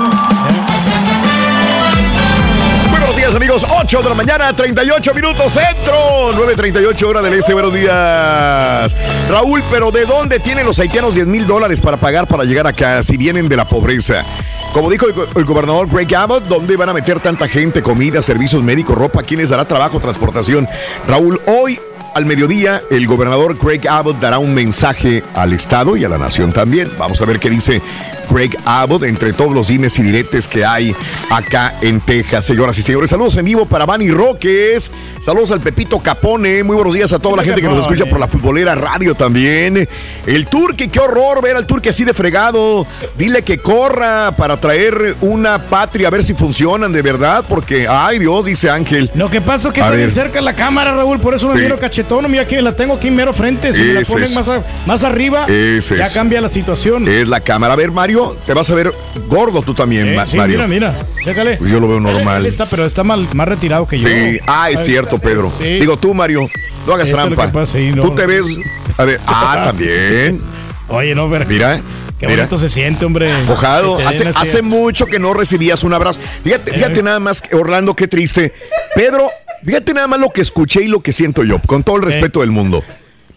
Buenos 2.90 3.16
días, 3.16 3.34
amigos. 3.34 3.66
8 3.82 4.02
de 4.02 4.08
la 4.08 4.14
mañana, 4.14 4.52
38 4.54 5.14
minutos 5.14 5.52
centro. 5.52 6.32
9.38 6.32 7.02
hora 7.02 7.20
del 7.20 7.34
este. 7.34 7.52
Buenos 7.52 7.74
días. 7.74 8.96
Raúl, 9.28 9.62
pero 9.70 9.90
¿de 9.90 10.06
dónde 10.06 10.40
tienen 10.40 10.64
los 10.64 10.78
haitianos 10.78 11.14
10 11.14 11.26
mil 11.26 11.46
dólares 11.46 11.80
para 11.80 11.98
pagar 11.98 12.26
para 12.26 12.44
llegar 12.44 12.66
acá 12.66 13.02
si 13.02 13.18
vienen 13.18 13.48
de 13.48 13.56
la 13.56 13.68
pobreza? 13.68 14.24
Como 14.72 14.88
dijo 14.90 15.06
el, 15.06 15.12
go- 15.12 15.26
el 15.34 15.44
gobernador 15.44 15.88
Greg 15.90 16.14
Abbott, 16.14 16.44
¿dónde 16.44 16.76
van 16.76 16.88
a 16.88 16.92
meter 16.92 17.18
tanta 17.20 17.48
gente? 17.48 17.82
Comida, 17.82 18.22
servicios 18.22 18.62
médicos, 18.62 18.96
ropa. 18.96 19.22
¿Quién 19.22 19.40
les 19.40 19.50
dará 19.50 19.64
trabajo, 19.66 19.98
transportación? 20.00 20.68
Raúl, 21.08 21.40
hoy 21.46 21.80
al 22.14 22.24
mediodía 22.26 22.82
el 22.90 23.06
gobernador 23.06 23.56
Greg 23.60 23.86
Abbott 23.88 24.18
dará 24.20 24.38
un 24.38 24.54
mensaje 24.54 25.22
al 25.34 25.52
Estado 25.52 25.96
y 25.96 26.04
a 26.04 26.08
la 26.08 26.18
nación 26.18 26.52
también. 26.52 26.90
Vamos 26.98 27.20
a 27.20 27.24
ver 27.24 27.40
qué 27.40 27.50
dice 27.50 27.82
Greg 28.30 28.56
Abbott 28.64 29.02
entre 29.04 29.32
todos 29.32 29.52
los 29.52 29.68
dimes 29.68 29.98
y 29.98 30.02
diretes 30.02 30.46
que 30.46 30.64
hay 30.64 30.94
acá 31.30 31.74
en 31.80 32.00
Texas. 32.00 32.44
Señoras 32.44 32.78
y 32.78 32.82
señores, 32.82 33.10
saludos 33.10 33.36
en 33.36 33.44
vivo 33.44 33.66
para 33.66 33.86
Manny 33.86 34.10
Roques. 34.10 34.90
Saludos 35.20 35.50
al 35.52 35.60
Pepito 35.60 35.98
Capone. 35.98 36.62
Muy 36.62 36.76
buenos 36.76 36.94
días 36.94 37.12
a 37.12 37.18
toda 37.18 37.36
la 37.36 37.42
gente 37.42 37.60
que 37.60 37.66
nos 37.66 37.80
escucha 37.80 38.06
por 38.06 38.18
la 38.20 38.28
futbolera 38.28 38.74
radio 38.74 39.14
también. 39.14 39.88
El 40.26 40.46
Turque, 40.46 40.88
qué 40.88 41.00
horror 41.00 41.42
ver 41.42 41.56
al 41.56 41.66
Turque 41.66 41.88
así 41.90 42.04
de 42.04 42.14
fregado. 42.14 42.86
Dile 43.18 43.42
que 43.42 43.58
corra 43.58 44.32
para 44.36 44.56
traer 44.58 45.16
una 45.20 45.58
patria 45.62 46.08
a 46.08 46.10
ver 46.10 46.22
si 46.22 46.34
funcionan 46.34 46.92
de 46.92 47.02
verdad, 47.02 47.44
porque, 47.48 47.86
ay 47.88 48.18
Dios, 48.18 48.44
dice 48.44 48.70
Ángel. 48.70 49.10
Lo 49.14 49.30
que 49.30 49.40
pasa 49.40 49.68
es 49.68 49.74
que 49.74 49.80
está 49.80 49.92
bien 49.92 50.10
cerca 50.10 50.40
la 50.40 50.54
cámara, 50.54 50.92
Raúl, 50.94 51.20
por 51.20 51.34
eso 51.34 51.48
me 51.48 51.54
Sí. 51.56 51.60
miro 51.62 51.78
cachetón. 51.78 52.30
Mira 52.30 52.46
que 52.46 52.60
la 52.62 52.72
tengo 52.76 52.94
aquí 52.94 53.10
mero 53.10 53.32
frente. 53.32 53.74
Si 53.74 53.82
me 53.82 53.94
la 53.94 54.02
ponen 54.02 54.34
más, 54.34 54.48
a- 54.48 54.62
más 54.86 55.04
arriba, 55.04 55.46
ya 55.48 55.54
es. 55.76 56.12
cambia 56.14 56.40
la 56.40 56.48
situación. 56.48 57.06
Es 57.08 57.26
la 57.26 57.40
cámara. 57.40 57.74
A 57.74 57.76
ver, 57.76 57.90
Mario, 57.90 58.19
te 58.46 58.54
vas 58.54 58.70
a 58.70 58.74
ver 58.74 58.92
gordo 59.28 59.62
tú 59.62 59.74
también, 59.74 60.08
Eh, 60.08 60.16
Ma- 60.16 60.26
sí, 60.26 60.36
Mario. 60.36 60.56
mira, 60.56 60.66
mira. 60.68 61.06
Chécale. 61.24 61.56
Pues 61.56 61.70
yo 61.70 61.80
lo 61.80 61.88
veo 61.88 62.00
normal. 62.00 62.46
Está, 62.46 62.66
pero 62.66 62.84
está 62.86 63.02
mal- 63.04 63.26
más 63.34 63.48
retirado 63.48 63.86
que 63.86 63.98
yo. 63.98 64.08
Sí, 64.08 64.38
ah, 64.46 64.70
es 64.70 64.84
cierto, 64.84 65.18
Pedro. 65.18 65.52
Sí. 65.58 65.64
Digo 65.80 65.96
tú, 65.98 66.14
Mario, 66.14 66.48
no 66.86 66.94
hagas 66.94 67.08
Eso 67.08 67.16
trampa. 67.16 67.46
que 67.46 67.52
pasa, 67.52 67.78
sí, 67.78 67.92
no. 67.94 68.02
Tú 68.02 68.14
te 68.14 68.26
ves. 68.26 68.58
A 68.96 69.04
ver, 69.04 69.20
ah, 69.26 69.62
también. 69.66 70.40
Oye, 70.88 71.14
no, 71.14 71.28
ver. 71.28 71.46
Mira. 71.46 71.80
Qué 72.18 72.26
mira. 72.26 72.42
bonito 72.42 72.58
se 72.58 72.68
siente, 72.68 73.04
hombre. 73.06 73.42
Mojado. 73.44 73.96
Hace, 74.06 74.28
hace 74.28 74.60
mucho 74.62 75.06
que 75.06 75.18
no 75.18 75.32
recibías 75.32 75.82
un 75.84 75.94
abrazo. 75.94 76.20
Fíjate, 76.44 76.72
fíjate 76.74 77.02
nada 77.02 77.18
más, 77.18 77.42
Orlando, 77.52 77.94
qué 77.96 78.08
triste. 78.08 78.52
Pedro, 78.94 79.30
fíjate 79.64 79.94
nada 79.94 80.06
más 80.06 80.20
lo 80.20 80.28
que 80.28 80.42
escuché 80.42 80.82
y 80.82 80.88
lo 80.88 81.00
que 81.00 81.12
siento 81.14 81.44
yo, 81.44 81.58
con 81.66 81.82
todo 81.82 81.96
el 81.96 82.02
respeto 82.02 82.40
del 82.40 82.50
mundo. 82.50 82.84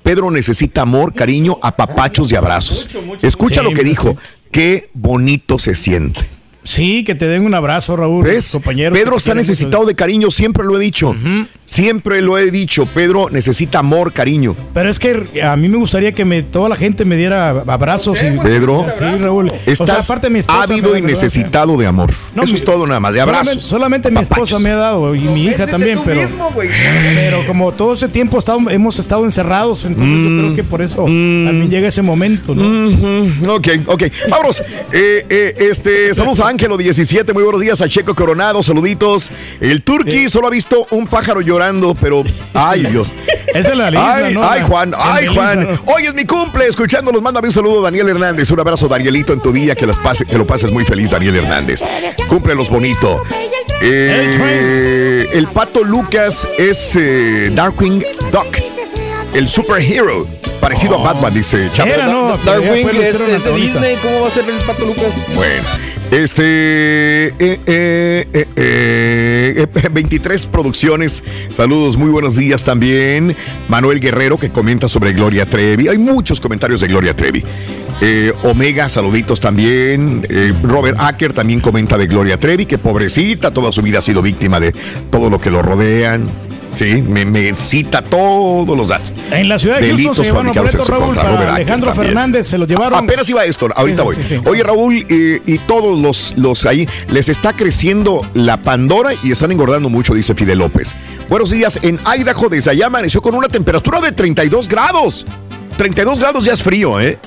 Pedro 0.04 0.30
necesita 0.32 0.82
amor, 0.82 1.14
cariño, 1.14 1.58
apapachos 1.62 2.30
y 2.34 2.36
abrazos. 2.36 2.90
Escucha 3.22 3.62
lo 3.62 3.72
que 3.72 3.84
dijo. 3.86 4.18
Qué 4.54 4.92
bonito 4.94 5.58
se 5.58 5.74
siente. 5.74 6.30
Sí, 6.64 7.04
que 7.04 7.14
te 7.16 7.28
den 7.28 7.46
un 7.46 7.54
abrazo, 7.54 7.96
Raúl. 7.96 8.24
¿Ves? 8.24 8.52
Compañero. 8.52 8.94
Pedro 8.96 9.18
está 9.18 9.34
necesitado 9.34 9.86
de 9.86 9.96
cariño, 9.96 10.32
siempre 10.32 10.64
lo 10.64 10.78
he 10.78 10.80
dicho. 10.80 11.14
Siempre 11.66 12.22
lo 12.22 12.38
he 12.38 12.52
dicho. 12.52 12.86
Pedro 12.86 13.30
necesita 13.30 13.80
amor, 13.80 14.12
cariño. 14.14 14.56
Pero 14.74 14.90
es 14.90 15.00
que 15.00 15.42
a 15.44 15.56
mí 15.56 15.70
me 15.70 15.78
gustaría 15.78 16.12
que 16.12 16.26
me, 16.26 16.44
toda 16.44 16.70
la 16.70 16.76
gente 16.76 17.06
me 17.06 17.16
diera 17.18 17.50
abrazos. 17.68 18.20
Y, 18.24 18.38
Pedro, 18.40 18.86
Sí, 18.98 19.18
Raúl. 19.18 19.52
estás 19.66 20.10
mi 20.30 20.40
esposa 20.40 20.64
ávido 20.64 20.98
y 20.98 21.02
necesitado 21.02 21.76
de 21.78 21.88
amor. 21.88 22.12
No, 22.36 22.44
Eso 22.44 22.54
mi- 22.54 22.60
es 22.60 22.66
todo 22.66 22.86
nada 22.88 23.00
más, 23.00 23.14
de 23.14 23.22
abrazos. 23.22 23.44
Solamente, 23.64 23.66
solamente 23.66 24.12
mi 24.12 24.22
esposa 24.22 24.60
me 24.60 24.70
ha 24.72 24.76
dado 24.76 25.16
y 25.16 25.20
mi 25.22 25.46
hija 25.46 25.68
también, 25.68 26.00
pero, 26.06 26.22
pero 27.16 27.46
como 27.48 27.72
todo 27.72 27.94
ese 27.94 28.08
tiempo 28.08 28.40
estado- 28.40 28.70
hemos 28.70 29.00
estado 29.00 29.24
encerrados, 29.26 29.86
entonces 29.86 30.14
yo 30.16 30.38
creo 30.40 30.56
que 30.56 30.64
por 30.64 30.82
eso 30.82 30.98
también 31.06 31.70
llega 31.70 31.88
ese 31.88 32.02
momento, 32.02 32.56
¿no? 32.56 32.64
Mm, 32.64 33.50
Ok, 33.50 33.68
ok. 33.88 34.04
Vámonos. 34.30 34.62
Eh, 34.92 35.26
eh, 35.30 35.56
este, 35.70 36.14
saludos 36.14 36.40
a 36.40 36.53
Ángelo 36.54 36.78
17. 36.78 37.34
Muy 37.34 37.42
buenos 37.42 37.62
días 37.62 37.82
a 37.82 37.90
Checo 37.90 38.14
Coronado. 38.14 38.62
Saluditos. 38.62 39.32
El 39.60 39.82
Turqui 39.82 40.30
solo 40.30 40.46
ha 40.46 40.50
visto 40.52 40.86
un 40.92 41.08
pájaro 41.08 41.42
llorando, 41.42 41.96
pero. 41.96 42.24
Ay, 42.54 42.86
Dios. 42.86 43.12
Es 43.54 43.68
la 43.76 43.92
lista, 43.92 44.16
Ay, 44.16 44.34
¿no? 44.34 44.44
ay, 44.44 44.62
Juan. 44.68 44.96
Ay, 44.98 45.28
Juan. 45.28 45.80
Hoy 45.86 46.06
es 46.06 46.14
mi 46.16 46.26
cumple. 46.26 46.66
Escuchándolos, 46.68 47.22
mándame 47.22 47.48
un 47.50 47.52
saludo, 47.52 47.84
Daniel 47.84 48.10
Hernández. 48.10 48.50
Un 48.50 48.60
abrazo, 48.60 48.88
Danielito, 48.88 49.32
en 49.34 49.42
tu 49.42 49.52
día. 49.52 49.76
Que, 49.76 49.86
las 49.86 50.00
pase, 50.00 50.26
que 50.26 50.38
lo 50.40 50.48
pases 50.48 50.72
muy 50.72 50.86
feliz, 50.86 51.12
Daniel 51.12 51.36
Hernández. 51.36 51.82
Cúmplelos 52.28 52.70
bonito. 52.70 53.22
Eh, 53.82 55.28
el 55.34 55.48
pato 55.48 55.84
Lucas 55.84 56.48
es 56.58 56.96
eh, 56.96 57.52
Darkwing 57.54 58.04
Duck, 58.32 58.58
el 59.34 59.48
superhero. 59.48 60.24
Parecido 60.60 60.96
a 60.96 61.04
Batman, 61.04 61.34
dice 61.34 61.70
Chapo. 61.74 61.90
Era, 61.90 62.08
no, 62.08 62.38
Darkwing 62.38 62.88
es, 62.90 63.20
de 63.20 63.36
antagonista. 63.36 63.80
Disney. 63.80 63.98
¿Cómo 64.02 64.22
va 64.22 64.28
a 64.30 64.32
ser 64.32 64.46
el 64.50 64.56
pato 64.66 64.86
Lucas? 64.86 65.14
Bueno, 65.36 65.64
este. 66.14 67.28
eh, 67.28 67.60
eh, 67.66 68.28
eh, 68.36 69.68
eh, 69.76 69.90
23 69.92 70.46
producciones. 70.48 71.24
Saludos, 71.50 71.98
muy 71.98 72.10
buenos 72.10 72.36
días 72.36 72.64
también. 72.64 73.36
Manuel 73.68 74.00
Guerrero 74.00 74.38
que 74.38 74.50
comenta 74.50 74.88
sobre 74.88 75.14
Gloria 75.14 75.46
Trevi. 75.46 75.88
Hay 75.88 75.98
muchos 75.98 76.40
comentarios 76.40 76.82
de 76.82 76.88
Gloria 76.88 77.16
Trevi. 77.16 77.44
Omega, 78.44 78.90
saluditos 78.90 79.40
también. 79.40 80.28
Robert 80.64 80.98
Acker 81.00 81.32
también 81.32 81.62
comenta 81.62 81.98
de 81.98 82.08
Gloria 82.08 82.38
Trevi, 82.38 82.66
que 82.66 82.78
pobrecita, 82.78 83.52
toda 83.52 83.72
su 83.72 83.82
vida 83.82 84.00
ha 84.00 84.02
sido 84.02 84.22
víctima 84.22 84.60
de 84.60 84.74
todo 85.10 85.30
lo 85.30 85.40
que 85.40 85.50
lo 85.50 85.62
rodean. 85.62 86.28
Sí, 86.74 87.02
me, 87.08 87.24
me 87.26 87.54
cita 87.54 88.02
todos 88.02 88.76
los 88.76 88.88
datos. 88.90 89.14
En 89.32 89.48
la 89.48 89.60
ciudad 89.60 89.76
de 89.80 89.88
Houston 89.90 89.98
Delitos 89.98 90.18
se 90.18 90.24
llevaron 90.24 90.54
boletos, 90.54 90.88
Raúl, 90.90 91.16
para 91.16 91.30
Robert 91.32 91.50
Alejandro. 91.52 91.94
Fernández, 91.94 92.48
se 92.48 92.58
los 92.58 92.68
llevaron. 92.68 93.04
Apenas 93.04 93.30
iba 93.30 93.46
esto, 93.46 93.70
ahorita 93.76 94.02
Sí, 94.02 94.04
voy. 94.06 94.16
sí, 94.16 94.22
sí. 94.30 94.42
Oye, 94.46 94.64
Raúl, 94.64 95.06
eh, 95.10 95.42
y 95.46 95.58
todos 95.60 96.02
los, 96.02 96.34
los 96.38 96.66
ahí, 96.66 96.88
les 97.10 97.30
está 97.30 97.54
creciendo 97.54 98.22
la 98.34 98.58
Pandora 98.58 99.12
y 99.24 99.32
están 99.32 99.52
engordando 99.52 99.90
mucho, 99.90 100.14
dice 100.14 100.34
Fidel 100.36 100.60
López. 100.60 100.96
Buenos 101.30 101.52
días, 101.52 101.80
en 101.84 102.00
Idaho 102.18 102.50
desde 102.50 102.72
allá 102.72 102.88
amaneció 102.88 103.22
con 103.22 103.36
una 103.36 103.48
temperatura 103.48 104.02
de 104.02 104.12
32 104.12 104.68
grados. 104.68 105.26
32 105.78 106.20
grados 106.20 106.46
ya 106.46 106.54
es 106.54 106.62
frío, 106.64 107.00
¿eh? 107.00 107.18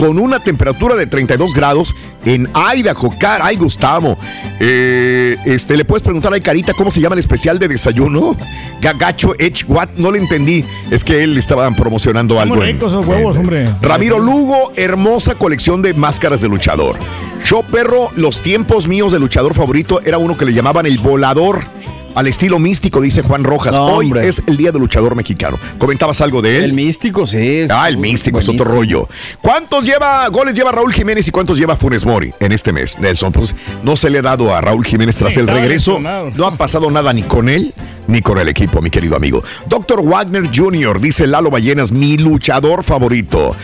Con 0.00 0.18
una 0.18 0.40
temperatura 0.40 0.96
de 0.96 1.06
32 1.06 1.52
grados 1.52 1.94
en 2.24 2.48
Idaho. 2.74 3.14
Caray, 3.18 3.56
Gustavo. 3.56 4.16
Eh, 4.58 5.36
este, 5.44 5.76
¿Le 5.76 5.84
puedes 5.84 6.02
preguntar 6.02 6.32
a 6.32 6.40
Carita 6.40 6.72
cómo 6.72 6.90
se 6.90 7.02
llama 7.02 7.16
el 7.16 7.18
especial 7.18 7.58
de 7.58 7.68
desayuno? 7.68 8.34
Gagacho 8.80 9.34
Edge 9.38 9.66
What? 9.68 9.90
No 9.96 10.10
le 10.10 10.18
entendí. 10.18 10.64
Es 10.90 11.04
que 11.04 11.22
él 11.22 11.36
estaban 11.36 11.76
promocionando 11.76 12.40
algo. 12.40 12.56
Ricos 12.56 12.94
esos 12.94 13.06
huevos, 13.06 13.36
hombre. 13.36 13.74
Ramiro 13.82 14.18
Lugo, 14.18 14.72
hermosa 14.74 15.34
colección 15.34 15.82
de 15.82 15.92
máscaras 15.92 16.40
de 16.40 16.48
luchador. 16.48 16.96
Yo, 17.44 17.62
perro, 17.62 18.08
los 18.16 18.38
tiempos 18.40 18.88
míos 18.88 19.12
de 19.12 19.18
luchador 19.18 19.52
favorito 19.52 20.00
era 20.02 20.16
uno 20.16 20.38
que 20.38 20.46
le 20.46 20.54
llamaban 20.54 20.86
el 20.86 20.96
volador. 20.96 21.66
Al 22.14 22.26
estilo 22.26 22.58
místico, 22.58 23.00
dice 23.00 23.22
Juan 23.22 23.44
Rojas. 23.44 23.74
No, 23.76 23.86
Hoy 23.86 24.06
hombre. 24.06 24.26
es 24.28 24.42
el 24.46 24.56
día 24.56 24.72
del 24.72 24.80
luchador 24.80 25.14
mexicano. 25.14 25.58
¿Comentabas 25.78 26.20
algo 26.20 26.42
de 26.42 26.58
él? 26.58 26.64
El 26.64 26.72
místico, 26.74 27.24
sí. 27.26 27.36
Es 27.60 27.70
Ah, 27.70 27.88
el 27.88 27.96
místico 27.98 28.40
es 28.40 28.48
otro 28.48 28.64
rollo. 28.64 29.08
¿Cuántos 29.40 29.84
lleva 29.84 30.26
goles 30.28 30.54
lleva 30.54 30.72
Raúl 30.72 30.92
Jiménez 30.92 31.28
y 31.28 31.30
cuántos 31.30 31.56
lleva 31.56 31.76
Funes 31.76 32.04
Mori 32.04 32.32
en 32.40 32.50
este 32.52 32.72
mes, 32.72 32.98
Nelson? 32.98 33.30
Pues 33.32 33.54
no 33.84 33.96
se 33.96 34.10
le 34.10 34.18
ha 34.18 34.22
dado 34.22 34.54
a 34.54 34.60
Raúl 34.60 34.84
Jiménez 34.84 35.14
tras 35.16 35.34
Sí, 35.34 35.40
el 35.40 35.46
regreso. 35.46 35.92
lesionado. 35.92 36.32
No 36.34 36.46
ha 36.46 36.56
pasado 36.56 36.90
nada 36.90 37.12
ni 37.12 37.22
con 37.22 37.48
él 37.48 37.72
ni 38.08 38.20
con 38.22 38.38
el 38.38 38.48
equipo, 38.48 38.82
mi 38.82 38.90
querido 38.90 39.14
amigo. 39.14 39.42
Doctor 39.68 40.02
Wagner 40.04 40.50
Jr., 40.54 41.00
dice 41.00 41.28
Lalo 41.28 41.48
Ballenas, 41.48 41.92
mi 41.92 42.18
luchador 42.18 42.82
favorito. 42.82 43.54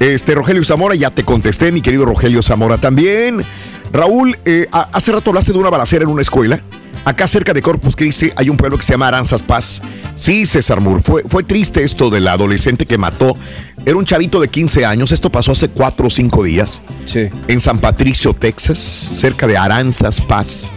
Este, 0.00 0.34
Rogelio 0.34 0.64
Zamora, 0.64 0.96
ya 0.96 1.10
te 1.10 1.22
contesté, 1.22 1.70
mi 1.70 1.80
querido 1.80 2.04
Rogelio 2.04 2.42
Zamora 2.42 2.78
también. 2.78 3.44
Raúl, 3.92 4.36
eh, 4.44 4.66
a- 4.72 4.88
hace 4.92 5.12
rato 5.12 5.30
hablaste 5.30 5.52
de 5.52 5.58
una 5.58 5.70
balacera 5.70 6.02
en 6.02 6.10
una 6.10 6.22
escuela. 6.22 6.60
Acá 7.04 7.26
cerca 7.26 7.52
de 7.52 7.62
Corpus 7.62 7.96
Christi 7.96 8.30
hay 8.36 8.48
un 8.48 8.56
pueblo 8.56 8.78
que 8.78 8.84
se 8.84 8.92
llama 8.92 9.08
Aranzas 9.08 9.42
Paz. 9.42 9.82
Sí, 10.14 10.46
César 10.46 10.80
Moore, 10.80 11.02
fue, 11.02 11.24
fue 11.28 11.42
triste 11.42 11.82
esto 11.82 12.10
del 12.10 12.28
adolescente 12.28 12.86
que 12.86 12.96
mató. 12.96 13.36
Era 13.84 13.96
un 13.96 14.04
chavito 14.04 14.40
de 14.40 14.48
15 14.48 14.86
años, 14.86 15.10
esto 15.10 15.30
pasó 15.30 15.52
hace 15.52 15.68
4 15.68 16.06
o 16.06 16.10
5 16.10 16.44
días. 16.44 16.80
Sí. 17.04 17.28
En 17.48 17.60
San 17.60 17.78
Patricio, 17.78 18.34
Texas, 18.34 18.78
cerca 18.78 19.48
de 19.48 19.56
Aranzas 19.56 20.20
Paz. 20.20 20.72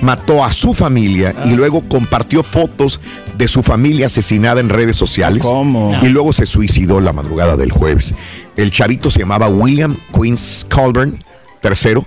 Mató 0.00 0.44
a 0.44 0.52
su 0.52 0.72
familia 0.74 1.34
y 1.44 1.50
luego 1.50 1.82
compartió 1.86 2.42
fotos 2.42 3.00
de 3.36 3.48
su 3.48 3.62
familia 3.62 4.06
asesinada 4.06 4.60
en 4.60 4.68
redes 4.68 4.96
sociales. 4.96 5.44
¿Cómo? 5.44 5.98
Y 6.02 6.08
luego 6.08 6.32
se 6.32 6.46
suicidó 6.46 7.00
la 7.00 7.12
madrugada 7.12 7.56
del 7.56 7.72
jueves. 7.72 8.14
El 8.56 8.70
chavito 8.70 9.10
se 9.10 9.18
llamaba 9.18 9.48
William 9.48 9.96
Queens 10.14 10.66
Colburn, 10.70 11.22
tercero, 11.60 12.06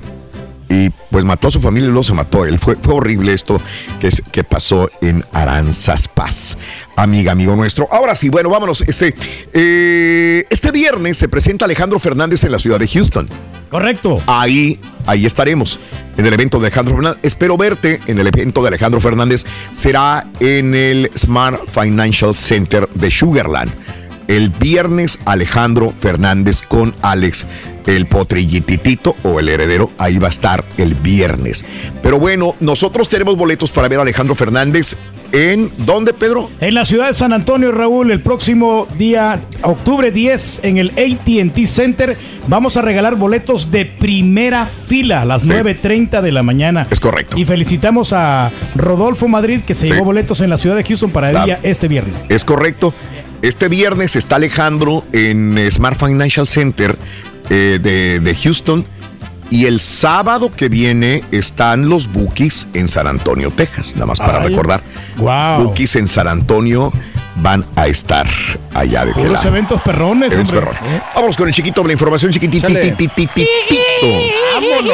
y 0.72 0.90
pues 1.12 1.26
mató 1.26 1.50
a 1.50 1.52
su 1.52 1.60
familia 1.60 1.88
y 1.88 1.92
luego 1.92 2.04
se 2.04 2.14
mató 2.14 2.46
él. 2.46 2.58
Fue, 2.60 2.78
fue 2.82 2.94
horrible 2.94 3.34
esto 3.34 3.60
que, 4.00 4.08
es- 4.08 4.24
que 4.32 4.44
pasó 4.44 4.90
en 5.02 5.24
Aranzas 5.34 6.08
Paz, 6.08 6.58
amiga, 6.96 7.34
amigo 7.34 7.56
nuestro. 7.56 7.88
Ahora 7.92 8.16
sí, 8.16 8.30
bueno, 8.30 8.50
vámonos. 8.50 8.82
Este, 8.88 9.14
eh, 9.54 10.46
este 10.50 10.72
viernes 10.72 11.18
se 11.18 11.28
presenta 11.28 11.66
Alejandro 11.66 12.00
Fernández 12.00 12.44
en 12.44 12.52
la 12.54 12.60
ciudad 12.60 12.80
de 12.80 12.88
Houston. 12.88 13.28
Correcto. 13.70 14.22
Ahí, 14.28 14.80
ahí 15.06 15.26
estaremos 15.26 15.80
en 16.18 16.26
el 16.26 16.34
evento 16.34 16.60
de 16.60 16.68
Alejandro 16.68 16.96
Fernández. 16.96 17.20
Espero 17.24 17.58
verte 17.58 18.00
en 18.08 18.20
el 18.20 18.28
evento 18.28 18.62
de 18.62 18.68
Alejandro 18.70 19.00
Fernández. 19.00 19.46
Será 19.74 20.28
en 20.40 20.74
el 20.76 21.12
Smart 21.18 21.60
Financial 21.70 22.36
Center 22.36 22.88
de 22.94 23.10
Sugarland. 23.12 23.72
El 24.32 24.48
viernes 24.50 25.20
Alejandro 25.26 25.92
Fernández 26.00 26.62
con 26.62 26.96
Alex 27.02 27.46
el 27.86 28.06
potrillititito 28.06 29.14
o 29.24 29.42
el 29.42 29.50
heredero. 29.50 29.92
Ahí 29.98 30.20
va 30.20 30.28
a 30.28 30.30
estar 30.30 30.64
el 30.78 30.96
viernes. 30.96 31.66
Pero 32.02 32.18
bueno, 32.18 32.56
nosotros 32.62 33.10
tenemos 33.10 33.36
boletos 33.36 33.72
para 33.72 33.90
ver 33.90 34.00
a 34.00 34.04
Alejandro 34.04 34.34
Fernández 34.34 34.96
en 35.34 35.70
¿dónde, 35.80 36.14
Pedro? 36.14 36.50
En 36.62 36.76
la 36.76 36.86
ciudad 36.86 37.08
de 37.08 37.14
San 37.14 37.34
Antonio, 37.34 37.74
Raúl, 37.74 38.10
el 38.12 38.22
próximo 38.22 38.88
día, 38.98 39.42
octubre 39.64 40.12
10, 40.14 40.62
en 40.64 40.78
el 40.78 40.92
ATT 40.92 41.66
Center, 41.68 42.16
vamos 42.48 42.78
a 42.78 42.82
regalar 42.82 43.16
boletos 43.18 43.70
de 43.70 43.86
primera 43.86 44.66
fila 44.66 45.24
a 45.24 45.26
las 45.26 45.42
Sí. 45.44 45.50
9.30 45.50 46.22
de 46.22 46.32
la 46.32 46.42
mañana. 46.44 46.88
Es 46.90 47.02
correcto. 47.02 47.38
Y 47.38 47.44
felicitamos 47.44 48.14
a 48.14 48.50
Rodolfo 48.76 49.28
Madrid, 49.28 49.60
que 49.68 49.76
se 49.76 49.88
Sí. 49.88 49.92
llevó 49.92 50.06
boletos 50.06 50.40
en 50.40 50.50
la 50.50 50.58
ciudad 50.58 50.78
de 50.78 50.86
Houston 50.86 51.10
para 51.12 51.28
el 51.28 51.34
Claro. 51.34 51.46
día 51.48 51.60
este 51.64 51.90
viernes. 51.90 52.26
Es 52.30 52.46
correcto. 52.46 52.94
Este 53.42 53.70
viernes 53.70 54.16
está 54.16 54.36
Alejandro 54.36 55.04
en 55.14 55.58
Smart 55.72 56.00
Financial 56.00 56.46
Center 56.46 56.98
eh, 57.50 57.80
de, 57.82 58.20
de 58.20 58.36
Houston. 58.36 58.86
Y 59.50 59.66
el 59.66 59.82
sábado 59.82 60.50
que 60.50 60.70
viene 60.70 61.24
están 61.32 61.90
los 61.90 62.10
Bookies 62.12 62.70
en 62.74 62.88
San 62.88 63.08
Antonio, 63.08 63.52
Texas. 63.52 63.94
Nada 63.96 64.06
más 64.06 64.20
para 64.20 64.42
Ay. 64.42 64.50
recordar. 64.50 64.82
Wow. 65.18 65.66
Bookies 65.66 65.98
en 65.98 66.08
San 66.08 66.28
Antonio 66.28 66.94
van 67.36 67.66
a 67.76 67.88
estar 67.88 68.28
allá 68.74 69.06
de 69.06 69.14
lado. 69.30 69.48
eventos 69.48 69.82
perrones, 69.82 70.32
Eventos 70.34 70.54
perrones. 70.54 70.82
Vámonos 71.16 71.38
con 71.38 71.48
el 71.48 71.54
chiquito, 71.54 71.84
la 71.84 71.94
información 71.94 72.32
chiquitititititito. 72.32 73.42
Vámonos. 74.56 74.94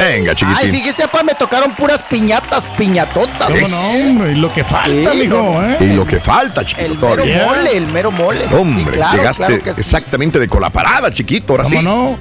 Venga, 0.00 0.30
Ay, 0.30 0.36
chiquitín. 0.36 0.70
fíjese, 0.74 1.02
papá, 1.08 1.24
me 1.24 1.34
tocaron 1.34 1.74
puras 1.74 2.02
piñatas, 2.04 2.66
piñatotas. 2.68 3.48
¿Cómo 3.52 3.68
no, 3.68 3.88
hombre? 4.08 4.32
Y 4.32 4.36
lo 4.36 4.52
que 4.52 4.62
falta, 4.62 5.12
Sí, 5.12 5.18
mijo, 5.22 5.34
no. 5.36 5.64
¿eh? 5.70 5.76
Y 5.80 5.86
lo 5.94 6.06
que 6.06 6.20
falta, 6.20 6.64
chiquito, 6.64 7.14
El 7.14 7.24
mero 7.26 7.46
mole, 7.46 7.76
el 7.76 7.86
mero 7.88 8.10
mole. 8.12 8.44
Hombre, 8.54 8.84
Sí, 8.84 8.90
claro, 8.92 9.16
llegaste 9.16 9.46
claro 9.46 9.62
que 9.62 9.74
sí. 9.74 9.80
exactamente 9.80 10.38
de 10.38 10.48
colaparada, 10.48 11.10
chiquito, 11.10 11.54
ahora 11.54 11.64
¿Cómo 11.64 11.78
sí. 11.80 11.84
no? 11.84 12.18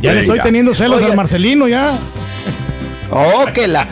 Ya 0.00 0.12
le 0.12 0.20
estoy 0.20 0.34
Venga. 0.34 0.44
teniendo 0.44 0.72
celos 0.74 0.98
Oiga. 0.98 1.10
al 1.10 1.16
Marcelino, 1.16 1.68
ya. 1.68 1.92
Oh, 3.10 3.44
que 3.52 3.68
la. 3.68 3.86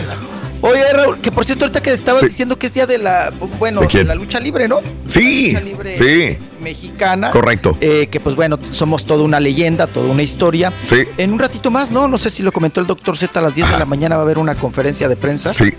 Oye, 0.61 0.83
Raúl, 0.93 1.19
que 1.20 1.31
por 1.31 1.45
cierto, 1.45 1.65
ahorita 1.65 1.81
que 1.81 1.93
estabas 1.93 2.23
Sí. 2.23 2.28
diciendo 2.28 2.59
que 2.59 2.67
es 2.67 2.75
día 2.75 2.87
de 2.87 2.99
la. 2.99 3.33
Bueno, 3.59 3.81
¿De 3.83 4.05
la 4.05 4.15
lucha 4.15 4.41
libre, 4.41 4.67
¿no? 4.69 4.81
Sí, 5.07 5.53
La 5.53 5.61
lucha 5.61 5.65
libre 5.70 5.97
sí. 5.97 6.39
mexicana. 6.61 7.31
Correcto. 7.31 7.77
Eh, 7.81 8.09
que 8.11 8.19
pues 8.20 8.35
bueno, 8.35 8.59
somos 8.73 9.05
toda 9.05 9.23
una 9.25 9.39
leyenda, 9.41 9.87
toda 9.87 10.11
una 10.11 10.23
historia. 10.23 10.73
Sí. 10.83 11.05
En 11.17 11.33
un 11.33 11.39
ratito 11.39 11.70
más, 11.70 11.91
¿no? 11.93 12.09
No 12.09 12.19
sé 12.19 12.31
si 12.31 12.43
lo 12.43 12.51
comentó 12.53 12.81
el 12.81 12.87
doctor 12.87 13.17
Z 13.17 13.39
a 13.39 13.43
las 13.43 13.55
10 13.55 13.70
de 13.70 13.78
la 13.78 13.85
mañana 13.85 14.17
va 14.17 14.23
a 14.23 14.25
haber 14.25 14.39
una 14.39 14.55
conferencia 14.55 15.09
de 15.09 15.17
prensa. 15.17 15.53
Sí, 15.53 15.73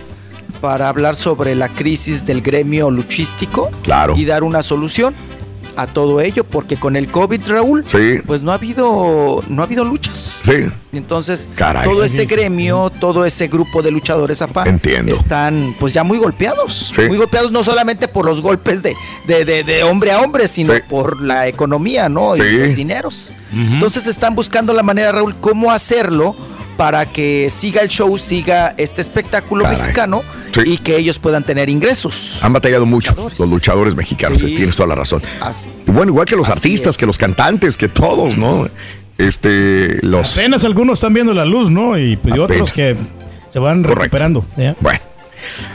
Para 0.61 0.89
hablar 0.89 1.15
sobre 1.15 1.55
la 1.55 1.69
crisis 1.69 2.25
del 2.25 2.41
gremio 2.41 2.91
luchístico. 2.91 3.69
Claro. 3.83 4.15
Y 4.17 4.25
dar 4.25 4.43
una 4.43 4.61
solución 4.61 5.13
a 5.75 5.87
todo 5.87 6.21
ello, 6.21 6.43
porque 6.43 6.75
con 6.77 6.95
el 6.95 7.09
COVID, 7.11 7.41
Raúl, 7.47 7.83
Sí. 7.85 8.19
pues 8.25 8.41
no 8.41 8.51
ha 8.51 8.55
habido, 8.55 9.43
no 9.47 9.61
ha 9.61 9.65
habido 9.65 9.85
luchas. 9.85 10.41
sí. 10.43 10.65
Entonces, 10.91 11.47
Caray. 11.53 11.87
todo 11.87 12.03
ese 12.03 12.25
gremio, 12.25 12.89
todo 12.99 13.23
ese 13.23 13.47
grupo 13.47 13.83
de 13.83 13.91
luchadores, 13.91 14.41
apá, 14.41 14.63
Entiendo. 14.67 15.13
están 15.13 15.75
pues 15.79 15.93
ya 15.93 16.03
muy 16.03 16.17
golpeados. 16.17 16.91
Sí. 16.95 17.01
Muy 17.03 17.17
golpeados 17.17 17.51
no 17.51 17.63
solamente 17.63 18.07
por 18.07 18.25
los 18.25 18.41
golpes 18.41 18.81
de, 18.81 18.95
de, 19.27 19.45
de- 19.45 19.63
de 19.63 19.83
hombre 19.83 20.11
a 20.11 20.19
hombre, 20.21 20.47
sino 20.47 20.73
Sí. 20.73 20.79
por 20.89 21.21
la 21.21 21.47
economía, 21.47 22.09
¿no? 22.09 22.35
Y 22.35 22.39
los 22.39 22.75
dineros. 22.75 23.35
Entonces 23.53 24.07
están 24.07 24.35
buscando 24.35 24.73
la 24.73 24.81
manera, 24.81 25.11
Raúl, 25.11 25.35
cómo 25.39 25.71
hacerlo 25.71 26.35
para 26.79 27.05
que 27.05 27.49
siga 27.49 27.81
el 27.81 27.89
show, 27.89 28.17
siga 28.17 28.73
este 28.77 29.01
espectáculo 29.01 29.63
Caray. 29.65 29.81
mexicano 29.81 30.21
Sí. 30.53 30.61
y 30.65 30.77
que 30.77 30.95
ellos 30.95 31.19
puedan 31.19 31.43
tener 31.43 31.69
ingresos. 31.69 32.39
Han 32.41 32.53
batallado 32.53 32.85
mucho 32.85 33.11
Luchadores. 33.11 33.37
los 33.37 33.49
luchadores 33.49 33.95
mexicanos, 33.95 34.39
Sí. 34.39 34.45
tienes 34.55 34.77
toda 34.77 34.87
la 34.87 34.95
razón. 34.95 35.21
Así- 35.41 35.69
Y 35.85 35.91
bueno, 35.91 36.13
igual 36.13 36.25
que 36.25 36.37
los 36.37 36.47
Así 36.47 36.69
artistas, 36.69 36.95
es. 36.95 36.97
que 36.97 37.05
los 37.05 37.17
cantantes, 37.17 37.75
que 37.75 37.89
todos, 37.89 38.37
¿no? 38.37 38.65
Este, 39.17 39.99
los... 40.03 40.37
Apenas 40.37 40.63
algunos 40.63 40.99
están 40.99 41.13
viendo 41.13 41.33
la 41.33 41.43
luz, 41.43 41.69
¿no? 41.69 41.97
Y 41.97 42.15
pues 42.15 42.33
y 42.33 42.39
otros 42.39 42.71
que 42.71 42.95
se 43.49 43.59
van 43.59 43.81
Correcto. 43.83 44.03
recuperando. 44.03 44.45
¿ya? 44.55 44.77
Bueno, 44.79 44.99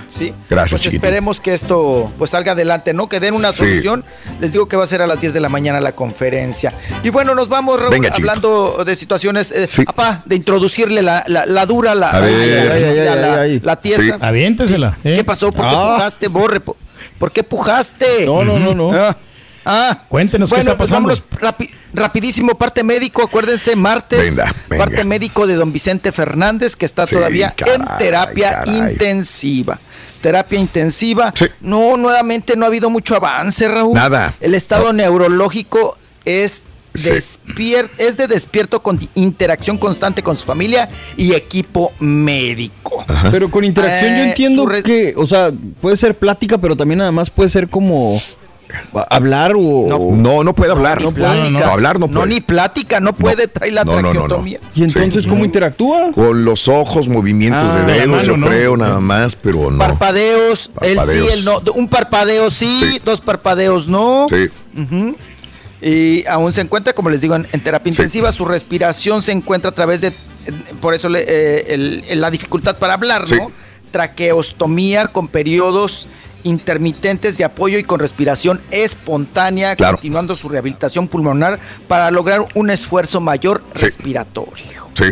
Sí. 0.08 0.32
Gracias, 0.48 0.70
Pues 0.70 0.82
chiquitín. 0.82 0.96
esperemos 1.04 1.40
que 1.40 1.54
esto 1.54 2.12
pues 2.18 2.30
salga 2.30 2.52
adelante, 2.52 2.92
¿no? 2.94 3.08
Que 3.08 3.20
den 3.20 3.34
una 3.34 3.52
Sí. 3.52 3.58
solución. 3.58 4.04
Les 4.40 4.52
digo 4.52 4.66
que 4.66 4.76
va 4.76 4.84
a 4.84 4.86
ser 4.86 5.02
a 5.02 5.06
las 5.06 5.20
10 5.20 5.32
de 5.34 5.40
la 5.40 5.48
mañana 5.48 5.80
la 5.80 5.92
conferencia. 5.92 6.72
Y 7.02 7.10
bueno, 7.10 7.34
nos 7.34 7.48
vamos, 7.48 7.78
Raúl, 7.80 7.90
Venga, 7.90 8.08
chiquito. 8.10 8.30
hablando 8.30 8.84
de 8.84 8.96
situaciones, 8.96 9.50
eh, 9.50 9.66
Sí. 9.68 9.82
apá, 9.86 10.22
de 10.26 10.36
introducirle 10.36 11.02
la, 11.02 11.24
la, 11.26 11.46
la 11.46 11.66
dura, 11.66 11.94
la, 11.94 12.20
la- 13.62 13.76
tiesa. 13.76 14.02
Sí. 14.02 14.10
Aviéntesela. 14.20 14.98
¿eh? 15.04 15.14
¿Qué 15.16 15.24
pasó? 15.24 15.50
¿Por 15.52 15.66
qué 15.66 15.74
Ah. 15.76 15.94
pujaste, 15.96 16.28
Borre? 16.28 16.60
¿Por, 16.60 16.76
por 17.18 17.32
qué 17.32 17.42
pujaste? 17.42 18.26
No, 18.26 18.44
no, 18.44 18.58
no, 18.58 18.74
no. 18.74 18.92
Ah, 18.92 19.16
ah. 19.64 20.02
Cuéntenos 20.08 20.48
qué 20.50 20.56
bueno, 20.56 20.70
está 20.72 20.78
pues 20.78 20.90
pasando. 20.90 21.08
vámonos 21.08 21.24
rapi- 21.40 21.70
rapidísimo, 21.92 22.54
parte 22.56 22.82
médico, 22.84 23.22
acuérdense, 23.22 23.76
martes, 23.76 24.36
Venga, 24.36 24.54
venga. 24.68 24.84
parte 24.84 25.04
médico 25.04 25.46
de 25.46 25.54
don 25.54 25.72
Vicente 25.72 26.12
Fernández, 26.12 26.76
que 26.76 26.84
está 26.86 27.06
Sí, 27.06 27.14
todavía 27.14 27.52
caray, 27.56 27.74
en 27.76 27.98
terapia 27.98 28.50
caray. 28.64 28.92
intensiva. 28.92 29.78
Terapia 30.20 30.58
intensiva. 30.58 31.32
Sí. 31.36 31.46
No, 31.60 31.96
nuevamente 31.98 32.56
no 32.56 32.64
ha 32.64 32.68
habido 32.68 32.88
mucho 32.88 33.14
avance, 33.16 33.68
Raúl. 33.68 33.94
Nada. 33.94 34.32
El 34.40 34.54
estado 34.54 34.92
neurológico 34.94 35.98
es 36.24 36.64
Sí. 36.94 37.10
despier- 37.10 37.90
es 37.98 38.16
de 38.16 38.28
despierto 38.28 38.80
con 38.80 39.00
interacción 39.16 39.76
constante 39.78 40.22
con 40.22 40.36
su 40.36 40.46
familia 40.46 40.88
y 41.16 41.32
equipo 41.34 41.92
médico. 41.98 43.04
Pero 43.32 43.50
con 43.50 43.64
interacción 43.64 44.12
yo 44.16 44.22
Eh, 44.22 44.28
entiendo 44.28 44.66
que, 44.84 45.12
o 45.16 45.26
sea, 45.26 45.50
puede 45.80 45.96
ser 45.96 46.16
plática, 46.16 46.56
pero 46.56 46.76
también 46.76 47.00
además 47.00 47.28
puede 47.30 47.48
ser 47.48 47.68
como 47.68 48.22
hablar 49.10 49.54
o... 49.56 50.12
No, 50.16 50.44
no 50.44 50.54
puede 50.54 50.72
hablar. 50.72 51.02
ni 51.04 51.10
plática. 51.12 51.72
hablar 51.72 51.98
no 51.98 52.08
puede. 52.08 52.26
ni 52.26 52.40
plática, 52.40 53.00
no 53.00 53.14
puede 53.14 53.48
traer 53.48 53.72
la 53.74 53.84
No, 53.84 53.96
no, 53.96 54.02
no, 54.02 54.08
no. 54.08 54.12
traqueotomía. 54.20 54.60
¿Y 54.74 54.84
entonces 54.84 55.24
Sí. 55.24 55.30
cómo 55.30 55.44
interactúa? 55.44 56.12
Con 56.12 56.44
los 56.44 56.68
ojos, 56.68 57.08
movimientos 57.08 57.62
Ah, 57.72 57.78
de 57.80 57.86
la 57.86 57.92
dedos, 57.94 58.08
mano, 58.08 58.22
yo 58.22 58.36
¿no? 58.36 58.46
creo, 58.46 58.76
nada 58.76 59.00
más, 59.00 59.36
pero 59.36 59.70
no. 59.70 59.78
Parpadeos, 59.78 60.70
el 60.82 60.98
sí, 61.06 61.26
el 61.32 61.44
no. 61.44 61.60
Un 61.74 61.88
parpadeo 61.88 62.50
sí, 62.50 63.00
dos 63.04 63.20
parpadeos 63.20 63.88
no. 63.88 64.26
Sí. 64.28 64.48
Y 65.82 66.26
aún 66.26 66.52
se 66.52 66.62
encuentra, 66.62 66.92
como 66.94 67.10
les 67.10 67.20
digo, 67.20 67.34
en, 67.36 67.46
en 67.52 67.60
terapia 67.60 67.90
intensiva. 67.90 68.32
Su 68.32 68.44
respiración 68.46 69.22
se 69.22 69.32
encuentra 69.32 69.70
a 69.70 69.74
través 69.74 70.00
de. 70.00 70.12
Por 70.80 70.94
eso 70.94 71.08
le- 71.08 71.24
eh, 71.26 71.64
el- 71.74 72.04
el- 72.08 72.20
la 72.20 72.30
dificultad 72.30 72.78
para 72.78 72.94
hablar, 72.94 73.28
Sí. 73.28 73.36
¿no? 73.36 73.50
Traqueostomía 73.90 75.06
con 75.08 75.28
periodos 75.28 76.08
intermitentes 76.44 77.36
de 77.36 77.44
apoyo 77.44 77.78
y 77.78 77.84
con 77.84 77.98
respiración 78.00 78.60
espontánea, 78.70 79.76
Claro. 79.76 79.96
continuando 79.96 80.36
su 80.36 80.48
rehabilitación 80.48 81.08
pulmonar 81.08 81.58
para 81.88 82.10
lograr 82.10 82.44
un 82.54 82.70
esfuerzo 82.70 83.20
mayor 83.20 83.62
Sí. 83.74 83.86
respiratorio. 83.86 84.84
Sí. 84.94 85.06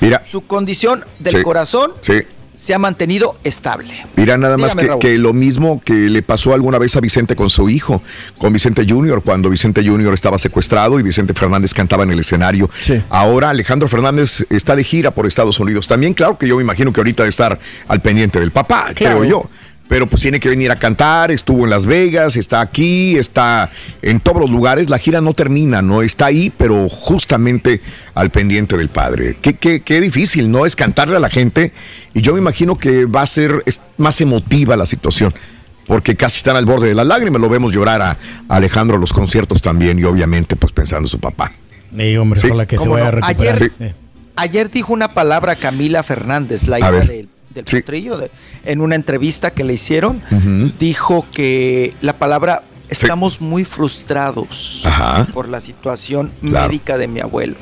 Mira, 0.00 0.22
Su 0.30 0.46
condición 0.46 1.04
del 1.18 1.36
Sí. 1.36 1.42
corazón 1.42 1.92
sí. 2.02 2.20
se 2.54 2.74
ha 2.74 2.78
mantenido 2.78 3.36
estable. 3.44 3.94
Mira, 4.16 4.36
nada 4.38 4.56
más 4.58 4.74
que, 5.00 5.18
lo 5.18 5.32
mismo 5.32 5.80
que 5.84 5.94
le 5.94 6.22
pasó 6.22 6.52
alguna 6.54 6.78
vez 6.78 6.96
a 6.96 7.00
Vicente 7.00 7.34
con 7.36 7.48
su 7.50 7.68
hijo, 7.70 8.02
con 8.38 8.52
Vicente 8.52 8.84
Junior, 8.88 9.22
cuando 9.22 9.48
Vicente 9.50 9.86
Junior 9.86 10.12
estaba 10.14 10.38
secuestrado 10.38 10.98
y 10.98 11.02
Vicente 11.02 11.32
Fernández 11.34 11.72
cantaba 11.74 12.02
en 12.04 12.10
el 12.12 12.18
escenario. 12.20 12.68
Ahora 13.10 13.50
Alejandro 13.50 13.88
Fernández 13.88 14.46
está 14.50 14.74
de 14.76 14.84
gira 14.84 15.10
por 15.10 15.26
Estados 15.26 15.58
Unidos. 15.60 15.86
También, 15.86 16.12
claro 16.14 16.36
que 16.38 16.46
yo 16.48 16.56
me 16.56 16.62
imagino 16.62 16.92
que 16.92 17.00
ahorita 17.00 17.22
de 17.22 17.28
estar 17.30 17.58
al 17.88 18.00
pendiente 18.00 18.38
del 18.40 18.50
papá, 18.52 18.86
Claro. 18.94 19.18
creo 19.20 19.24
yo. 19.30 19.50
Pero 19.88 20.08
pues 20.08 20.20
tiene 20.22 20.40
que 20.40 20.48
venir 20.48 20.70
a 20.72 20.76
cantar, 20.76 21.30
estuvo 21.30 21.62
en 21.64 21.70
Las 21.70 21.86
Vegas, 21.86 22.36
está 22.36 22.60
aquí, 22.60 23.16
está 23.16 23.70
en 24.02 24.18
todos 24.18 24.40
los 24.40 24.50
lugares. 24.50 24.90
La 24.90 24.98
gira 24.98 25.20
no 25.20 25.32
termina, 25.32 25.80
no 25.80 26.02
está 26.02 26.26
ahí, 26.26 26.52
pero 26.56 26.88
justamente 26.88 27.80
al 28.14 28.30
pendiente 28.30 28.76
del 28.76 28.88
padre. 28.88 29.36
Qué, 29.40 29.54
qué, 29.54 29.82
qué 29.82 30.00
difícil, 30.00 30.50
¿no? 30.50 30.66
Es 30.66 30.74
cantarle 30.74 31.16
a 31.16 31.20
la 31.20 31.30
gente. 31.30 31.72
Y 32.14 32.20
yo 32.20 32.32
me 32.32 32.40
imagino 32.40 32.76
que 32.78 33.04
va 33.04 33.22
a 33.22 33.26
ser 33.26 33.62
es 33.64 33.80
más 33.96 34.20
emotiva 34.20 34.76
la 34.76 34.86
situación. 34.86 35.32
Porque 35.86 36.16
casi 36.16 36.38
están 36.38 36.56
al 36.56 36.64
borde 36.66 36.88
de 36.88 36.94
las 36.96 37.06
lágrimas. 37.06 37.40
Lo 37.40 37.48
vemos 37.48 37.72
llorar 37.72 38.02
a, 38.02 38.16
Alejandro 38.48 38.96
a 38.96 38.98
los 39.00 39.12
conciertos 39.12 39.62
también. 39.62 40.00
Y 40.00 40.04
obviamente, 40.04 40.56
pues 40.56 40.72
pensando 40.72 41.06
en 41.06 41.10
su 41.10 41.20
papá. 41.20 41.52
Sí, 41.96 42.16
hombre, 42.16 42.40
Sí. 42.40 42.48
ojalá 42.48 42.66
que 42.66 42.76
se 42.76 42.82
¿Cómo 42.84 42.94
vaya 42.94 43.06
a 43.06 43.10
recuperar. 43.12 43.54
Ayer- 43.54 43.72
Sí. 43.78 43.86
Ayer 44.34 44.68
dijo 44.70 44.92
una 44.92 45.14
palabra 45.14 45.54
Camila 45.54 46.02
Fernández, 46.02 46.66
la 46.66 46.76
A 46.76 46.78
hija 46.80 46.90
ver. 46.90 47.26
Del, 47.56 47.64
del 47.64 47.82
potrillo, 47.82 48.16
de- 48.16 48.30
en 48.64 48.80
una 48.80 48.94
entrevista 48.94 49.50
que 49.52 49.64
le 49.64 49.72
hicieron, 49.74 50.22
dijo 50.78 51.26
que 51.32 51.94
la 52.00 52.18
palabra 52.18 52.62
estamos 52.88 53.40
muy 53.40 53.64
frustrados 53.64 54.82
Ajá. 54.84 55.26
por 55.32 55.48
la 55.48 55.60
situación 55.60 56.32
Claro. 56.40 56.68
médica 56.68 56.96
de 56.98 57.08
mi 57.08 57.20
abuelo. 57.20 57.56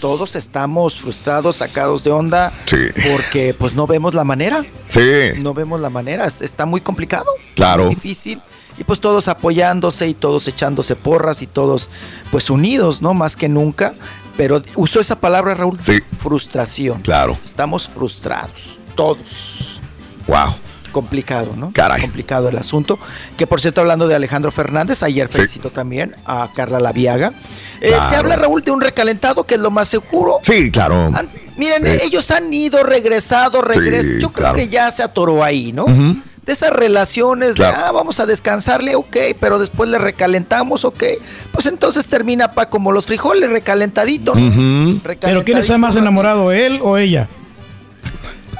Todos 0.00 0.34
estamos 0.36 0.96
frustrados, 0.96 1.56
sacados 1.58 2.02
de 2.04 2.10
onda, 2.10 2.52
Sí. 2.66 2.76
porque 3.12 3.54
pues 3.54 3.74
no 3.74 3.86
vemos 3.86 4.14
la 4.14 4.24
manera. 4.24 4.64
Sí, 4.88 5.00
No 5.38 5.54
vemos 5.54 5.80
la 5.80 5.90
manera, 5.90 6.26
es- 6.26 6.42
está 6.42 6.66
muy 6.66 6.80
complicado. 6.80 7.26
Claro. 7.54 7.84
muy 7.86 7.94
difícil. 7.94 8.40
Y 8.78 8.84
pues 8.84 8.98
todos 9.00 9.28
apoyándose 9.28 10.08
y 10.08 10.14
todos 10.14 10.48
echándose 10.48 10.96
porras 10.96 11.42
y 11.42 11.46
todos 11.46 11.90
pues 12.30 12.48
unidos, 12.50 13.02
¿no? 13.02 13.12
Más 13.14 13.36
que 13.36 13.48
nunca. 13.48 13.94
Pero 14.36 14.62
usó 14.74 15.00
esa 15.00 15.20
palabra, 15.20 15.54
Raúl. 15.54 15.78
Sí. 15.82 16.00
Frustración. 16.18 17.02
claro. 17.02 17.36
Estamos 17.44 17.88
frustrados, 17.88 18.79
todos. 19.00 19.80
Wow. 20.26 20.46
Complicado, 20.92 21.52
¿no? 21.56 21.70
Caray. 21.72 22.02
Complicado 22.02 22.48
el 22.48 22.58
asunto. 22.58 22.98
Que 23.36 23.46
por 23.46 23.60
cierto, 23.60 23.80
hablando 23.80 24.08
de 24.08 24.14
Alejandro 24.16 24.50
Fernández, 24.50 25.02
ayer 25.02 25.28
Sí. 25.30 25.36
felicito 25.36 25.70
también 25.70 26.16
a 26.26 26.50
Carla 26.54 26.80
Laviaga. 26.80 27.32
Eh, 27.80 27.88
Claro. 27.88 28.10
se 28.10 28.16
habla, 28.16 28.36
Raúl, 28.36 28.62
de 28.62 28.72
un 28.72 28.80
recalentado 28.80 29.44
que 29.44 29.54
es 29.54 29.60
lo 29.60 29.70
más 29.70 29.88
seguro. 29.88 30.40
Sí, 30.42 30.70
claro. 30.70 31.10
Han- 31.14 31.30
miren, 31.56 31.84
Sí. 31.86 31.98
ellos 32.06 32.30
han 32.32 32.52
ido, 32.52 32.82
regresado. 32.82 33.62
Sí, 33.72 34.18
Yo 34.20 34.30
creo 34.30 34.32
claro. 34.32 34.56
que 34.56 34.68
ya 34.68 34.90
se 34.90 35.02
atoró 35.02 35.42
ahí, 35.44 35.72
¿no? 35.72 35.86
De 35.86 36.52
esas 36.52 36.70
relaciones 36.70 37.54
Claro. 37.54 37.76
de, 37.78 37.84
ah, 37.84 37.92
vamos 37.92 38.18
a 38.18 38.26
descansarle, 38.26 38.96
ok, 38.96 39.16
pero 39.38 39.58
después 39.60 39.88
le 39.88 39.98
recalentamos, 39.98 40.84
ok. 40.84 41.04
Pues 41.52 41.66
entonces 41.66 42.06
termina 42.06 42.50
pa 42.52 42.68
como 42.68 42.90
los 42.90 43.06
frijoles, 43.06 43.48
recalentadito, 43.50 44.34
¿no? 44.34 44.48
Ujú. 44.48 45.00
¿Pero 45.20 45.44
quién 45.44 45.58
está 45.58 45.78
más 45.78 45.94
enamorado, 45.96 46.50
él 46.50 46.80
o 46.82 46.98
ella? 46.98 47.28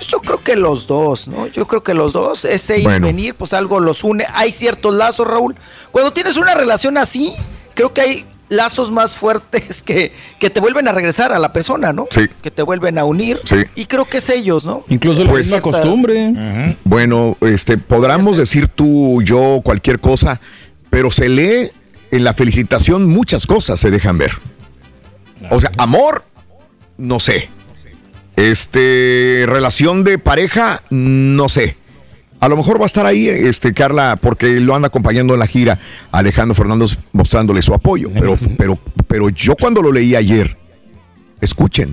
Pues 0.01 0.09
yo 0.11 0.21
creo 0.21 0.43
que 0.43 0.57
los 0.57 0.87
dos, 0.87 1.29
¿no? 1.29 1.47
Yo 1.49 1.67
creo 1.67 1.83
que 1.83 1.93
los 1.93 2.15
dos, 2.15 2.47
ese 2.47 2.77
ir 2.77 2.81
y 2.81 2.85
Bueno. 2.85 3.07
venir, 3.07 3.35
pues 3.35 3.53
algo 3.53 3.81
los 3.81 4.03
une. 4.03 4.25
Hay 4.33 4.51
ciertos 4.51 4.95
lazos, 4.95 5.27
Raúl. 5.27 5.55
Cuando 5.93 6.11
tienes 6.11 6.39
una 6.39 6.55
relación 6.55 6.97
así, 6.97 7.35
creo 7.75 7.93
que 7.93 8.01
hay 8.01 8.25
lazos 8.49 8.91
más 8.91 9.15
fuertes 9.17 9.83
que, 9.83 10.13
que 10.39 10.49
te 10.49 10.59
vuelven 10.59 10.89
a 10.89 10.93
regresar 10.93 11.33
a 11.35 11.39
la 11.39 11.53
persona, 11.53 11.93
¿no? 11.93 12.09
Sí. 12.11 12.23
Que 12.41 12.51
te 12.51 12.63
vuelven 12.63 12.97
a 12.97 13.05
unir. 13.05 13.39
Sí. 13.45 13.57
Y 13.77 13.85
creo 13.85 14.07
que 14.07 14.17
es 14.19 14.29
ellos, 14.31 14.65
¿no? 14.65 14.85
Incluso 14.89 15.23
la 15.23 15.31
Pues- 15.31 15.47
misma 15.49 15.61
costumbre. 15.61 16.75
Bueno, 16.85 17.37
este, 17.43 17.77
podremos 17.77 18.39
decir 18.39 18.69
tú, 18.69 19.21
yo, 19.23 19.61
cualquier 19.63 20.01
cosa, 20.01 20.41
pero 20.89 21.11
se 21.11 21.29
lee 21.29 21.71
en 22.11 22.25
la 22.25 22.33
felicitación 22.33 23.07
muchas 23.07 23.47
cosas 23.47 23.79
se 23.79 23.91
dejan 23.91 24.17
ver. 24.17 24.33
O 25.51 25.61
sea, 25.61 25.71
amor, 25.77 26.25
no 26.97 27.21
sé. 27.21 27.51
Este, 28.41 29.45
relación 29.47 30.03
de 30.03 30.19
pareja, 30.19 30.83
no 30.89 31.51
sé. 31.51 31.77
A 32.41 32.49
lo 32.49 32.57
mejor 32.57 32.81
va 32.81 32.85
a 32.85 32.87
estar 32.87 33.05
ahí, 33.05 33.29
este, 33.29 33.75
Carla, 33.75 34.17
porque 34.19 34.61
lo 34.61 34.75
anda 34.75 34.89
acompañando 34.89 35.35
en 35.35 35.41
la 35.41 35.47
gira, 35.47 35.79
Alejandro 36.11 36.55
Fernández 36.55 36.99
mostrándole 37.13 37.61
su 37.61 37.75
apoyo. 37.75 38.11
Pero, 38.15 38.39
pero, 38.57 38.79
pero 39.07 39.29
yo 39.29 39.57
cuando 39.57 39.83
lo 39.83 39.93
leí 39.93 40.17
ayer, 40.17 40.57
escuchen, 41.43 41.93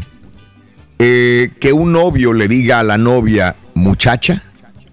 eh, 0.99 1.51
que 1.59 1.73
un 1.73 1.91
novio 1.91 2.31
le 2.31 2.47
diga 2.47 2.79
a 2.79 2.83
la 2.83 2.97
novia 2.97 3.57
muchacha, 3.73 4.41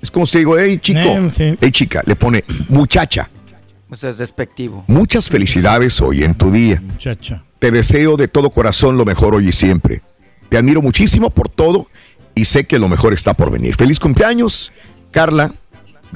es 0.02 0.10
como 0.10 0.26
si 0.26 0.39
digo, 0.39 0.58
hey 0.58 0.78
chico, 0.83 0.99
Eh, 1.39 1.57
hey 1.60 1.70
chica, 1.70 2.02
le 2.05 2.16
pone 2.16 2.42
muchacha. 2.68 3.31
Pues 3.89 4.02
es 4.02 4.18
despectivo. 4.18 4.83
Muchas 4.89 5.28
felicidades 5.28 6.00
hoy 6.00 6.24
en 6.24 6.34
tu 6.34 6.50
día. 6.50 6.83
Muchacha. 6.84 7.44
Te 7.60 7.70
deseo 7.70 8.16
de 8.16 8.26
todo 8.26 8.50
corazón 8.50 8.97
lo 8.97 9.05
mejor 9.05 9.36
hoy 9.36 9.49
y 9.49 9.52
siempre. 9.52 10.02
Te 10.55 10.58
admiro 10.58 10.81
muchísimo 10.83 11.31
por 11.31 11.49
todo 11.49 11.89
y 12.36 12.44
sé 12.44 12.62
que 12.62 12.78
lo 12.78 12.89
mejor 12.89 13.12
está 13.12 13.34
por 13.34 13.50
venir. 13.50 13.74
Feliz 13.74 13.99
cumpleaños, 13.99 14.70
Carla. 15.10 15.52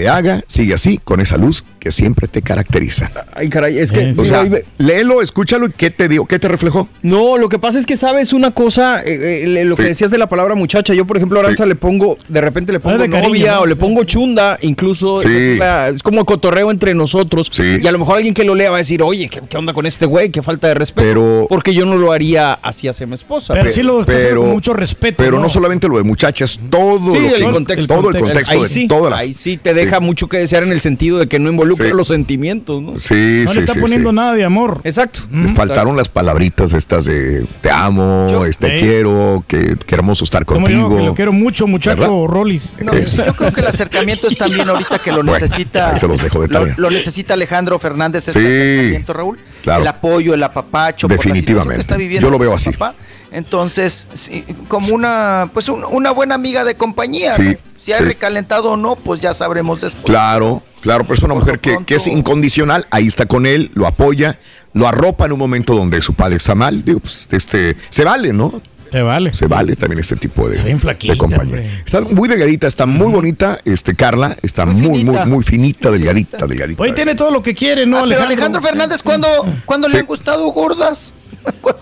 Beaga, 0.03 0.43
sigue 0.47 0.75
así, 0.75 1.01
con 1.03 1.21
esa 1.21 1.37
luz 1.37 1.65
que 1.81 1.91
siempre 1.91 2.29
te 2.29 2.41
caracteriza. 2.41 3.11
Ay, 3.35 3.49
caray, 3.49 3.79
es 3.79 3.91
que... 3.91 4.01
Eh, 4.11 4.15
O 4.17 4.25
sea, 4.25 4.47
léelo, 4.79 5.21
escúchalo 5.23 5.67
y 5.67 5.73
¿qué 5.73 5.91
te 5.91 6.09
dio? 6.09 6.25
¿Qué 6.25 6.39
te 6.39 6.47
reflejó? 6.47 6.89
No, 7.03 7.37
lo 7.37 7.49
que 7.49 7.59
pasa 7.59 7.81
es 7.81 7.87
que 7.87 7.97
sabes 7.97 8.33
una 8.33 8.53
cosa, 8.53 9.03
eh, 9.03 9.43
eh, 9.45 9.65
lo 9.65 9.75
Sí. 9.75 9.83
que 9.83 9.89
decías 9.89 10.13
de 10.13 10.19
la 10.19 10.29
palabra 10.29 10.55
muchacha. 10.55 10.95
Yo, 10.95 11.05
por 11.05 11.17
ejemplo, 11.17 11.41
a 11.41 11.43
Aranza 11.43 11.65
Sí. 11.65 11.69
le 11.69 11.75
pongo, 11.75 12.17
de 12.29 12.41
repente 12.41 12.73
le 12.73 12.79
pongo 12.79 12.97
de 12.99 13.11
cariño, 13.11 13.29
novia 13.29 13.53
¿no? 13.55 13.61
o 13.63 13.67
le 13.67 13.75
pongo 13.75 14.05
chunda, 14.05 14.57
incluso 14.63 15.19
Sí. 15.19 15.29
es, 15.29 15.59
la- 15.59 15.89
es 15.89 16.03
como 16.05 16.25
cotorreo 16.25 16.71
entre 16.71 16.95
nosotros. 16.95 17.49
Sí. 17.51 17.79
Y 17.83 17.87
a 17.89 17.91
lo 17.93 17.99
mejor 17.99 18.19
alguien 18.19 18.35
que 18.35 18.45
lo 18.45 18.55
lea 18.55 18.71
va 18.71 18.77
a 18.77 18.79
decir, 18.79 19.03
oye, 19.03 19.29
¿qué, 19.29 19.41
qué 19.49 19.57
onda 19.57 19.73
con 19.73 19.85
este 19.85 20.07
güey? 20.07 20.31
Qué 20.31 20.43
falta 20.43 20.69
de 20.69 20.75
respeto. 20.75 21.09
Pero- 21.09 21.47
Porque 21.49 21.75
yo 21.75 21.87
no 21.87 21.97
lo 21.97 22.13
haría 22.13 22.53
así 22.53 22.87
hacia 22.87 23.05
mi 23.09 23.15
esposa. 23.15 23.53
Pero 23.55 23.71
sí 23.73 23.83
lo 23.83 24.03
haciendo 24.03 24.43
con 24.43 24.51
mucho 24.51 24.75
respeto. 24.75 25.17
Pero 25.25 25.41
no, 25.41 25.49
solamente 25.49 25.89
lo 25.89 25.97
de 25.97 26.05
muchachas, 26.05 26.61
todo 26.71 27.13
Sí, 27.13 27.19
lo 27.21 27.35
el 27.35 27.45
que- 27.47 27.51
contexto. 27.51 27.95
todo 27.97 28.11
el 28.11 28.19
contexto 28.21 28.53
ahí 28.55 28.61
de 28.61 28.67
sí, 28.69 28.87
toda 28.87 29.11
la- 29.11 29.19
ahí 29.19 29.35
sí 29.35 29.57
te 29.57 29.75
deja 29.75 29.88
mucho 30.01 30.29
que 30.29 30.39
desear 30.39 30.63
en 30.63 30.73
el 30.73 30.81
sentido 30.81 31.19
de 31.19 31.27
que 31.27 31.39
no 31.39 31.51
involucra 31.51 31.87
Sí. 31.89 31.93
los 31.95 32.09
sentimientos, 32.09 32.83
¿no? 32.83 32.97
Sí, 32.97 33.43
No 33.45 33.51
sí, 33.51 33.55
le 33.57 33.61
está 33.61 33.75
sí, 33.75 33.81
poniendo 33.81 34.11
sí. 34.11 34.17
nada 34.17 34.35
de 34.35 34.45
amor. 34.45 34.81
Exacto. 34.85 35.21
Le 35.33 35.55
faltaron 35.55 35.97
las 35.97 36.09
palabritas 36.09 36.73
estas 36.75 37.05
de 37.07 37.47
te 37.63 37.71
amo, 37.71 38.27
Yo- 38.31 38.45
este 38.45 38.79
Sí. 38.79 38.85
quiero, 38.85 39.43
que, 39.49 39.77
que 39.85 39.95
hermoso 39.95 40.25
estar 40.25 40.45
Como 40.45 40.69
yo, 40.69 40.83
contigo. 40.83 40.97
que 41.01 41.07
lo 41.07 41.15
quiero 41.15 41.33
mucho, 41.33 41.67
muchacho 41.67 42.01
¿Verdad? 42.01 42.27
Rollis. 42.35 42.73
No, 42.83 42.93
yo 42.95 43.35
creo 43.35 43.53
que 43.53 43.61
el 43.61 43.67
acercamiento 43.67 44.29
es 44.29 44.37
también 44.39 44.69
ahorita 44.69 44.99
que 44.99 45.11
lo 45.11 45.19
Bueno, 45.23 45.33
necesita. 45.33 45.91
ahí 45.93 45.99
se 45.99 46.07
los 46.07 46.21
dejo 46.23 46.41
de 46.43 46.49
lo, 46.49 46.61
tarea. 46.61 46.75
lo 46.77 46.91
necesita 46.91 47.35
Alejandro 47.35 47.79
Fernández 47.79 48.29
este 48.29 48.41
Sí, 48.41 48.47
acercamiento, 48.47 49.13
Raúl. 49.13 49.39
claro. 49.63 49.83
El 49.83 49.89
apoyo, 49.89 50.35
el 50.35 50.43
apapacho, 50.43 51.09
por 51.09 51.17
la 51.17 51.23
situación 51.23 51.35
Definitivamente. 51.35 51.75
que 51.77 51.81
está 51.81 51.97
viviendo 51.97 52.27
Yo 52.27 52.31
lo 52.31 52.39
veo 52.39 52.51
su 52.51 52.57
así. 52.57 52.71
papá. 52.77 52.95
Entonces, 53.33 54.09
sí, 54.15 54.45
como 54.69 54.95
una, 54.95 55.51
pues 55.53 55.69
un- 55.69 55.85
una 55.85 56.11
buena 56.11 56.35
amiga 56.35 56.65
de 56.65 56.75
compañía. 56.77 57.33
Sí, 57.33 57.43
¿no? 57.43 57.57
Si 57.77 57.93
hay 57.93 57.99
sí. 58.01 58.05
recalentado 58.05 58.73
o 58.73 58.77
no, 58.77 58.97
pues 58.97 59.21
ya 59.21 59.33
sabremos 59.35 59.81
después. 59.81 60.05
Claro, 60.05 60.63
claro, 60.81 61.05
pero 61.05 61.15
es 61.15 61.23
una 61.23 61.35
mujer 61.35 61.61
que, 61.61 61.79
es 61.95 62.07
incondicional, 62.07 62.87
ahí 62.91 63.07
está 63.07 63.27
con 63.27 63.47
él, 63.47 63.71
lo 63.75 63.87
apoya, 63.87 64.39
lo 64.73 64.89
arropa 64.89 65.27
en 65.27 65.33
un 65.33 65.39
momento 65.39 65.75
donde 65.75 66.01
su 66.03 66.15
padre 66.15 66.37
está 66.37 66.55
mal. 66.55 66.85
Digo, 66.85 67.01
pues 67.01 67.29
este, 67.31 67.77
se 67.91 68.05
vale, 68.05 68.33
¿no? 68.33 68.61
Te 68.91 69.03
vale. 69.03 69.35
Se 69.35 69.47
vale 69.47 69.77
también 69.77 69.99
este 70.01 70.17
tipo 70.17 70.49
de, 70.49 70.57
de 70.63 71.17
compañía. 71.19 71.57
hombre. 71.59 71.71
Está 71.85 72.01
muy 72.01 72.27
delgadita, 72.27 72.67
está 72.67 72.87
muy 72.87 73.13
bonita, 73.13 73.59
este 73.67 73.95
Carla, 73.95 74.35
está 74.41 74.65
Muy 74.65 74.75
muy, 74.81 74.89
muy, 74.89 74.99
finita. 75.15 75.27
muy 75.27 75.45
finita, 75.45 75.91
delgadita, 75.91 76.47
delgadita. 76.47 76.83
Hoy 76.83 76.93
tiene 76.93 77.15
todo 77.15 77.31
lo 77.31 77.43
que 77.43 77.55
quiere, 77.55 77.85
¿no, 77.85 77.99
Ah, 77.99 78.01
pero 78.09 78.23
Alejandro? 78.23 78.33
Alejandro 78.35 78.63
Fernández, 78.63 79.03
¿cuándo, 79.03 79.29
¿cuándo 79.67 79.89
Sí. 79.89 79.93
le 79.93 80.01
han 80.01 80.07
gustado 80.07 80.47
gordas? 80.53 81.15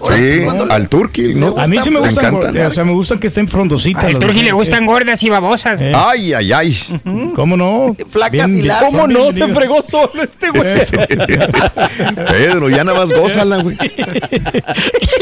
Sí, 0.08 0.42
al 0.70 0.88
turqui, 0.88 1.34
¿no? 1.34 1.56
A 1.58 1.66
mí 1.66 1.78
sí 1.82 1.90
me 1.90 1.98
gustan, 2.00 2.32
gordas, 2.32 2.70
o 2.70 2.74
sea, 2.74 2.84
me 2.84 2.92
gustan 2.92 3.18
que 3.18 3.26
estén 3.26 3.48
frondositas. 3.48 4.04
Al 4.04 4.18
Turgi 4.18 4.42
le 4.42 4.52
gustan 4.52 4.86
gordas 4.86 5.22
y 5.22 5.30
babosas. 5.30 5.80
Eh. 5.80 5.92
Ay, 5.94 6.32
ay, 6.32 6.52
ay. 6.52 6.78
¿Cómo 7.34 7.56
no? 7.56 7.94
Flacas 8.08 8.32
Bien- 8.32 8.58
y 8.58 8.62
largas. 8.62 8.84
¿Cómo 8.90 9.06
no? 9.08 9.32
Se 9.32 9.48
fregó 9.48 9.82
solo 9.82 10.22
este 10.22 10.50
güey. 10.50 10.80
Eso. 10.80 10.92
Pedro, 12.28 12.68
ya 12.70 12.84
nada 12.84 12.98
más 12.98 13.12
gózala, 13.12 13.58
güey. 13.62 13.76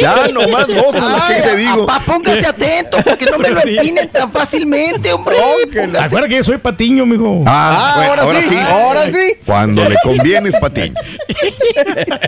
Ya 0.01 0.29
nomás 0.29 0.67
gózala, 0.67 1.25
¿qué 1.29 1.43
te 1.43 1.57
digo? 1.57 1.87
Papá, 1.87 2.05
póngase 2.07 2.47
atento, 2.47 2.99
porque 3.05 3.25
no 3.27 3.39
me 3.39 3.51
lo 3.51 3.61
empinen 3.63 4.09
tan 4.11 4.31
fácilmente, 4.31 5.13
hombre. 5.13 5.37
Póngase- 5.73 6.05
Acuérdate 6.07 6.29
que 6.29 6.37
yo 6.37 6.45
soy 6.45 6.59
patiño, 6.59 7.07
mijo. 7.07 7.43
Ah, 7.47 7.95
bueno, 7.97 8.23
ahora, 8.23 8.43
sí. 8.43 8.57
Ahora 8.57 9.07
sí. 9.07 9.35
Cuando 9.47 9.89
le 9.89 9.97
conviene 10.05 10.49
es 10.51 10.57
patiño. 10.57 10.95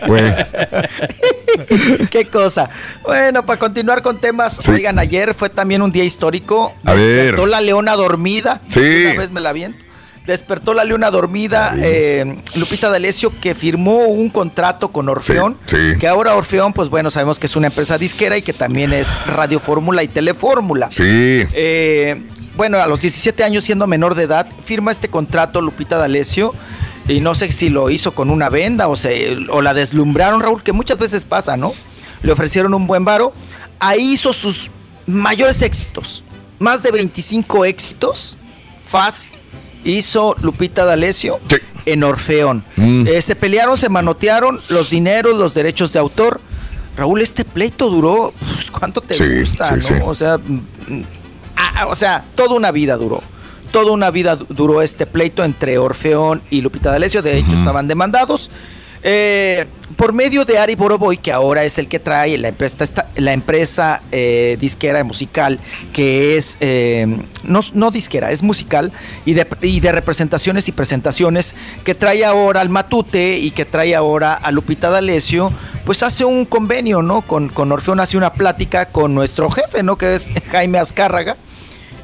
Pues, 0.07 0.35
Qué 2.11 2.27
cosa. 2.27 2.69
Bueno, 3.03 3.45
para 3.45 3.59
continuar 3.59 4.03
con 4.03 4.19
temas, 4.21 4.59
Sí. 4.61 4.71
oigan, 4.71 4.99
ayer 4.99 5.35
fue 5.35 5.49
también 5.51 5.83
un 5.83 5.93
día 5.93 6.05
histórico. 6.05 6.75
A 6.85 6.95
ver. 6.95 7.07
Despertó 7.07 7.47
la 7.47 7.61
leona 7.61 7.95
dormida. 7.95 8.61
Sí. 8.67 9.05
Una 9.07 9.21
vez 9.21 9.31
me 9.31 9.41
la 9.41 9.53
viento. 9.53 9.85
Despertó 10.27 10.75
la 10.75 10.83
leona 10.83 11.09
dormida, 11.13 11.77
eh, 11.81 12.43
Lupita 12.57 12.91
D'Alessio, 12.91 13.33
que 13.41 13.55
firmó 13.55 14.07
un 14.07 14.29
contrato 14.29 14.89
con 14.89 15.09
Orfeón. 15.09 15.57
Sí, 15.67 15.77
sí. 15.93 15.99
Que 16.01 16.09
ahora 16.09 16.35
Orfeón, 16.35 16.73
pues 16.73 16.89
bueno, 16.89 17.13
sabemos 17.13 17.39
que 17.39 17.47
es 17.47 17.55
una 17.55 17.69
empresa 17.69 17.97
disquera 17.97 18.37
y 18.37 18.43
que 18.43 18.53
también 18.53 18.93
es 18.93 19.15
Radio 19.27 19.61
Fórmula 19.61 20.03
y 20.03 20.09
Telefórmula. 20.09 20.89
sí. 20.91 21.45
Eh, 21.55 22.23
bueno, 22.57 22.79
a 22.79 22.87
los 22.87 23.03
17 23.03 23.45
años, 23.45 23.65
siendo 23.65 23.87
menor 23.87 24.15
de 24.15 24.23
edad, 24.23 24.47
firma 24.65 24.91
este 24.91 25.09
contrato 25.09 25.61
Lupita 25.61 25.99
D'Alessio. 25.99 26.55
Y 27.09 27.21
no 27.21 27.35
sé 27.35 27.53
si 27.53 27.69
lo 27.69 27.89
hizo 27.91 28.13
con 28.15 28.31
una 28.31 28.49
venda 28.49 28.89
o, 28.89 28.97
se, 28.97 29.37
o 29.51 29.63
la 29.63 29.75
deslumbraron, 29.75 30.41
Raúl, 30.41 30.63
que 30.63 30.73
muchas 30.73 30.99
veces 30.99 31.25
pasa, 31.25 31.57
¿no? 31.57 31.73
Le 32.23 32.33
ofrecieron 32.33 32.75
un 32.75 32.87
buen 32.87 33.05
varo. 33.05 33.33
Ahí 33.79 34.13
hizo 34.15 34.33
sus 34.33 34.71
mayores 35.07 35.63
éxitos. 35.63 36.25
Más 36.59 36.83
de 36.83 36.91
25 36.91 37.65
éxitos. 37.65 38.39
Fácil. 38.89 39.33
Hizo 39.85 40.35
Lupita 40.43 40.85
D'Alessio 40.85 41.39
Sí. 41.49 41.57
en 41.85 42.03
Orfeón. 42.03 42.65
Mm. 42.77 43.07
Eh, 43.07 43.23
se 43.23 43.37
pelearon, 43.37 43.79
se 43.79 43.89
manotearon 43.89 44.61
los 44.71 44.91
dineros, 44.91 45.37
los 45.37 45.55
derechos 45.55 45.93
de 45.93 46.01
autor. 46.01 46.41
Raúl, 46.97 47.21
este 47.23 47.45
pleito 47.45 47.89
duró. 47.91 48.33
pues, 48.41 48.71
¿Cuánto 48.73 49.01
te 49.01 49.15
Sí, 49.15 49.25
gusta, 49.41 49.69
sí, 49.69 49.75
no? 49.77 49.83
sí. 49.83 49.95
O 50.05 50.15
sea, 50.15 50.39
mm, 50.39 50.61
ah, 51.57 51.87
o 51.89 51.95
sea, 51.95 52.25
toda 52.35 52.55
una 52.57 52.73
vida 52.73 52.97
duró. 52.97 53.23
Toda 53.77 53.93
una 53.93 54.11
vida 54.11 54.37
du- 54.37 54.47
duró 54.49 54.81
este 54.81 55.05
pleito 55.05 55.45
entre 55.45 55.77
Orfeón 55.77 56.41
y 56.49 56.63
Lupita 56.63 56.91
D'Alessio. 56.91 57.21
De 57.21 57.37
hecho, 57.37 57.51
estaban 57.59 57.87
demandados. 57.87 58.51
Eh, 59.03 59.67
por 59.97 60.15
medio 60.15 60.47
de 60.47 60.59
Ari 60.59 60.75
Boroboy, 60.77 61.19
que 61.19 61.31
ahora 61.31 61.63
es 61.63 61.79
el 61.79 61.87
que 61.87 61.99
trae 62.01 62.39
la 62.39 62.49
empresa, 62.49 62.83
esta- 62.83 63.11
la 63.17 63.35
empresa 63.35 64.01
eh, 64.13 64.57
disquera 64.59 65.05
musical, 65.05 65.61
que 65.93 66.39
es, 66.39 66.57
eh, 66.61 67.07
no, 67.45 67.61
no 67.75 67.91
disquera, 67.91 68.31
es 68.33 68.43
musical, 68.43 68.93
y 69.27 69.35
de, 69.35 69.47
y 69.61 69.81
de 69.81 69.93
representaciones 69.93 70.67
y 70.69 70.73
presentaciones, 70.73 71.55
que 71.85 71.95
trae 71.95 72.25
ahora 72.25 72.63
al 72.63 72.71
Matute 72.71 73.37
y 73.37 73.51
que 73.51 73.67
trae 73.67 73.95
ahora 73.95 74.33
a 74.35 74.51
Lupita 74.53 74.89
D'Alessio, 74.89 75.53
pues 75.85 76.03
hace 76.03 76.25
un 76.25 76.47
convenio, 76.47 77.03
¿no? 77.03 77.21
Con, 77.21 77.49
con 77.51 77.71
Orfeón 77.71 78.01
hace 78.01 78.17
una 78.17 78.33
plática 78.33 78.87
con 78.87 79.15
nuestro 79.15 79.51
jefe, 79.51 79.83
¿no? 79.83 79.97
Que 79.99 80.15
es 80.15 80.31
Jaime 80.51 80.79
Azcárraga. 80.79 81.37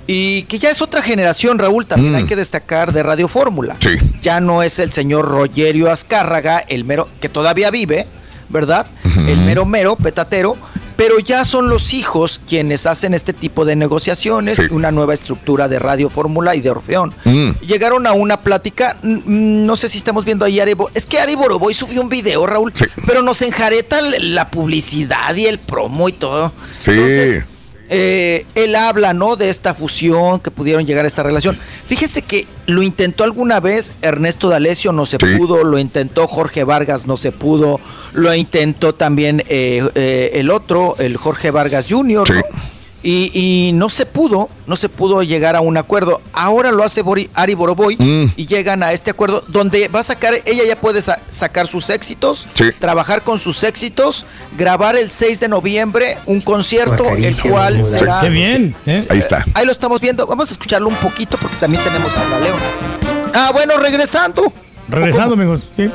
Y 0.07 0.43
que 0.45 0.59
ya 0.59 0.71
es 0.71 0.83
otra 0.83 1.03
generación, 1.03 1.59
Raúl, 1.59 1.87
también 1.87 2.13
Mm. 2.13 2.17
hay 2.17 2.25
que 2.25 2.37
destacar 2.37 2.93
de 2.93 3.03
Radio 3.03 3.29
Fórmula. 3.29 3.77
Sí. 3.79 3.91
Ya 4.23 4.41
no 4.41 4.63
es 4.63 4.79
el 4.79 4.93
señor 4.93 5.27
Rogerio 5.29 5.91
Azcárraga, 5.91 6.59
el 6.59 6.85
mero, 6.85 7.09
que 7.21 7.29
todavía 7.29 7.71
vive, 7.71 8.07
¿verdad? 8.49 8.87
El 9.27 9.39
mero 9.39 9.65
mero, 9.65 9.97
petatero, 9.97 10.57
pero 10.97 11.19
ya 11.19 11.45
son 11.45 11.69
los 11.69 11.93
hijos 11.95 12.41
quienes 12.47 12.87
hacen 12.87 13.15
este 13.15 13.33
tipo 13.33 13.65
de 13.65 13.77
negociaciones, 13.77 14.57
Sí. 14.57 14.63
una 14.71 14.91
nueva 14.91 15.15
estructura 15.15 15.69
de 15.69 15.79
Radio 15.79 16.11
Fórmula 16.11 16.55
y 16.55 16.61
de 16.61 16.71
Orfeón. 16.71 17.15
Mm. 17.25 17.51
Llegaron 17.67 18.07
a 18.07 18.13
una 18.13 18.41
plática, 18.43 18.97
mm, 19.03 19.09
mm, 19.25 19.67
no 19.67 19.77
sé 19.77 19.89
si 19.89 19.99
estamos 19.99 20.25
viendo 20.25 20.45
ahí 20.45 20.61
Ari 20.61 20.75
Bo- 20.75 20.91
es 20.95 21.07
que 21.07 21.19
Ari 21.19 21.35
Boroboy 21.35 21.73
subió 21.75 22.01
un 22.03 22.09
video, 22.09 22.47
Raúl, 22.47 22.73
Sí. 22.75 22.85
pero 23.07 23.23
nos 23.23 23.41
enjareta 23.43 24.01
la 24.03 24.49
publicidad 24.49 25.35
y 25.35 25.47
el 25.47 25.59
promo 25.59 26.09
y 26.09 26.13
todo. 26.13 26.53
Sí. 26.79 26.91
Entonces, 26.91 27.45
eh, 27.93 28.47
él 28.55 28.75
habla, 28.75 29.13
¿no? 29.13 29.37
De 29.37 29.49
esta 29.49 29.75
fusión 29.75 30.41
que 30.41 30.51
pudieron 30.51 30.87
llegar 30.87 31.05
a 31.05 31.09
esta 31.09 31.23
relación. 31.23 31.59
Fíjese 31.87 32.23
que 32.23 32.47
lo 32.67 32.83
intentó 32.83 33.25
alguna 33.25 33.61
vez 33.61 33.93
Ernesto 34.03 34.49
D'Alessio, 34.49 34.93
no 34.93 35.05
se 35.07 35.19
Sí. 35.19 35.37
pudo, 35.37 35.63
lo 35.65 35.79
intentó 35.79 36.27
Jorge 36.27 36.65
Vargas, 36.65 37.07
no 37.07 37.17
se 37.17 37.33
pudo, 37.33 37.79
lo 38.13 38.35
intentó 38.35 38.95
también 38.95 39.43
eh, 39.49 39.83
eh, 39.95 40.31
el 40.35 40.51
otro, 40.51 40.97
el 40.99 41.17
Jorge 41.17 41.51
Vargas 41.51 41.87
Jr., 41.89 42.27
Sí. 42.27 42.33
¿no? 42.35 42.43
Y, 43.05 43.31
y 43.35 43.73
no 43.73 43.89
se 43.91 44.07
pudo, 44.07 44.49
no 44.67 44.77
se 44.77 44.89
pudo 44.89 45.23
llegar 45.25 45.57
a 45.57 45.61
un 45.61 45.77
acuerdo. 45.77 46.21
Ahora 46.33 46.71
lo 46.71 46.85
hace 46.85 47.03
Bori- 47.05 47.29
Ari 47.35 47.55
Boroboy 47.55 47.97
Mm. 47.99 48.27
y 48.37 48.47
llegan 48.47 48.83
a 48.85 48.93
este 48.93 49.11
acuerdo 49.11 49.43
donde 49.49 49.89
va 49.89 50.01
a 50.01 50.03
sacar, 50.05 50.35
ella 50.45 50.63
ya 50.67 50.81
puede 50.81 51.03
sa- 51.03 51.21
sacar 51.29 51.67
sus 51.67 51.91
éxitos, 51.91 52.47
Sí. 52.53 52.67
trabajar 52.79 53.23
con 53.23 53.39
sus 53.41 53.65
éxitos, 53.65 54.25
grabar 54.57 54.95
el 54.97 55.11
6 55.11 55.41
de 55.41 55.49
noviembre 55.49 56.19
un 56.27 56.41
concierto, 56.41 57.09
el 57.11 57.37
cual 57.43 57.85
será... 57.85 58.21
Qué 58.21 58.29
bien. 58.29 58.75
¿eh? 58.87 59.05
Ahí 59.11 59.19
está. 59.19 59.45
Ahí 59.55 59.67
lo 59.67 59.73
estamos 59.73 60.01
viendo. 60.01 60.27
Vamos 60.27 60.49
a 60.51 60.53
escucharlo 60.53 60.89
un 60.89 60.97
poquito 60.97 61.37
porque 61.41 61.57
también 61.57 61.83
tenemos 61.83 62.17
a 62.17 62.25
la 62.29 62.39
Leona. 62.39 62.63
Ah, 63.35 63.51
bueno, 63.53 63.77
regresando. 63.79 64.53
Regresando, 64.89 65.35
amigos. 65.35 65.69
Sí. 65.77 65.91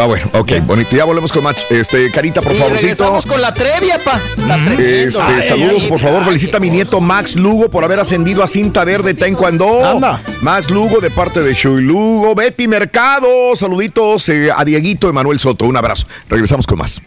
Ah, 0.00 0.06
bueno, 0.06 0.28
ok, 0.32 0.52
bonito. 0.64 0.94
Ya 0.96 1.04
volvemos 1.04 1.32
con 1.32 1.42
más. 1.44 1.56
Este, 1.70 2.10
Carita, 2.10 2.40
por 2.40 2.52
Y 2.52 2.56
favorcito. 2.56 2.82
regresamos 2.82 3.26
con 3.26 3.40
la 3.40 3.52
trevia, 3.52 3.98
pa. 4.04 4.20
La. 4.46 4.56
Este, 4.74 5.20
Ay, 5.20 5.42
saludos, 5.42 5.82
ay, 5.84 5.88
por 5.88 6.00
favor. 6.00 6.24
Felicita 6.24 6.56
a 6.58 6.60
mi 6.60 6.70
nieto 6.70 7.00
Max 7.00 7.36
Lugo 7.36 7.70
por 7.70 7.84
haber 7.84 8.00
ascendido 8.00 8.42
a 8.42 8.46
cinta 8.46 8.84
verde 8.84 9.14
Taekwondo. 9.14 9.84
Anda. 9.84 10.20
Max 10.42 10.70
Lugo 10.70 11.00
de 11.00 11.10
parte 11.10 11.40
de 11.40 11.54
Shui 11.54 11.82
Lugo. 11.82 12.34
Betty 12.34 12.68
Mercado. 12.68 13.28
Saluditos 13.56 14.28
eh, 14.28 14.50
a 14.54 14.64
Dieguito 14.64 15.08
Emanuel 15.08 15.38
Soto. 15.38 15.64
Un 15.66 15.76
abrazo. 15.76 16.06
Regresamos 16.28 16.66
con 16.66 16.78
más. 16.78 17.00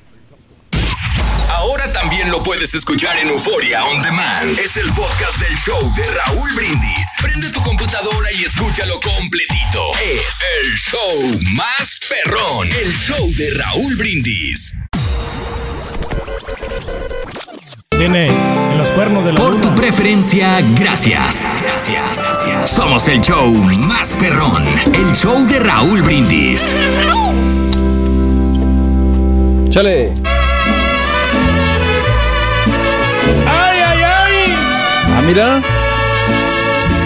Ahora 1.62 1.94
también 1.94 2.32
lo 2.32 2.42
puedes 2.42 2.74
escuchar 2.74 3.20
en 3.20 3.28
Euforia 3.28 3.86
On 3.86 4.02
Demand. 4.02 4.58
Es 4.58 4.78
el 4.78 4.92
podcast 4.94 5.38
del 5.38 5.56
show 5.56 5.80
de 5.96 6.04
Raúl 6.06 6.50
Brindis. 6.56 7.16
Prende 7.22 7.52
tu 7.52 7.62
computadora 7.62 8.32
y 8.32 8.44
escúchalo 8.44 9.00
completito. 9.00 9.92
Es 10.04 10.44
el 10.60 10.74
show 10.76 11.40
más 11.56 12.00
perrón. 12.10 12.68
El 12.68 12.92
show 12.92 13.32
de 13.38 13.52
Raúl 13.54 13.96
Brindis. 13.96 14.74
Tiene 17.90 18.26
en 18.26 18.78
los 18.80 18.90
cuernos 18.90 19.24
de 19.24 19.34
la 19.34 19.40
Por 19.40 19.62
tu 19.62 19.70
preferencia, 19.76 20.62
gracias. 20.62 21.46
Gracias. 21.64 22.72
Somos 22.72 23.08
el 23.08 23.22
show 23.22 23.54
más 23.82 24.16
perrón. 24.20 24.66
El 24.96 25.14
show 25.16 25.46
de 25.46 25.60
Raúl 25.60 26.02
Brindis. 26.02 26.74
Chale. 29.70 30.31
Ah, 35.22 35.24
mira. 35.24 35.81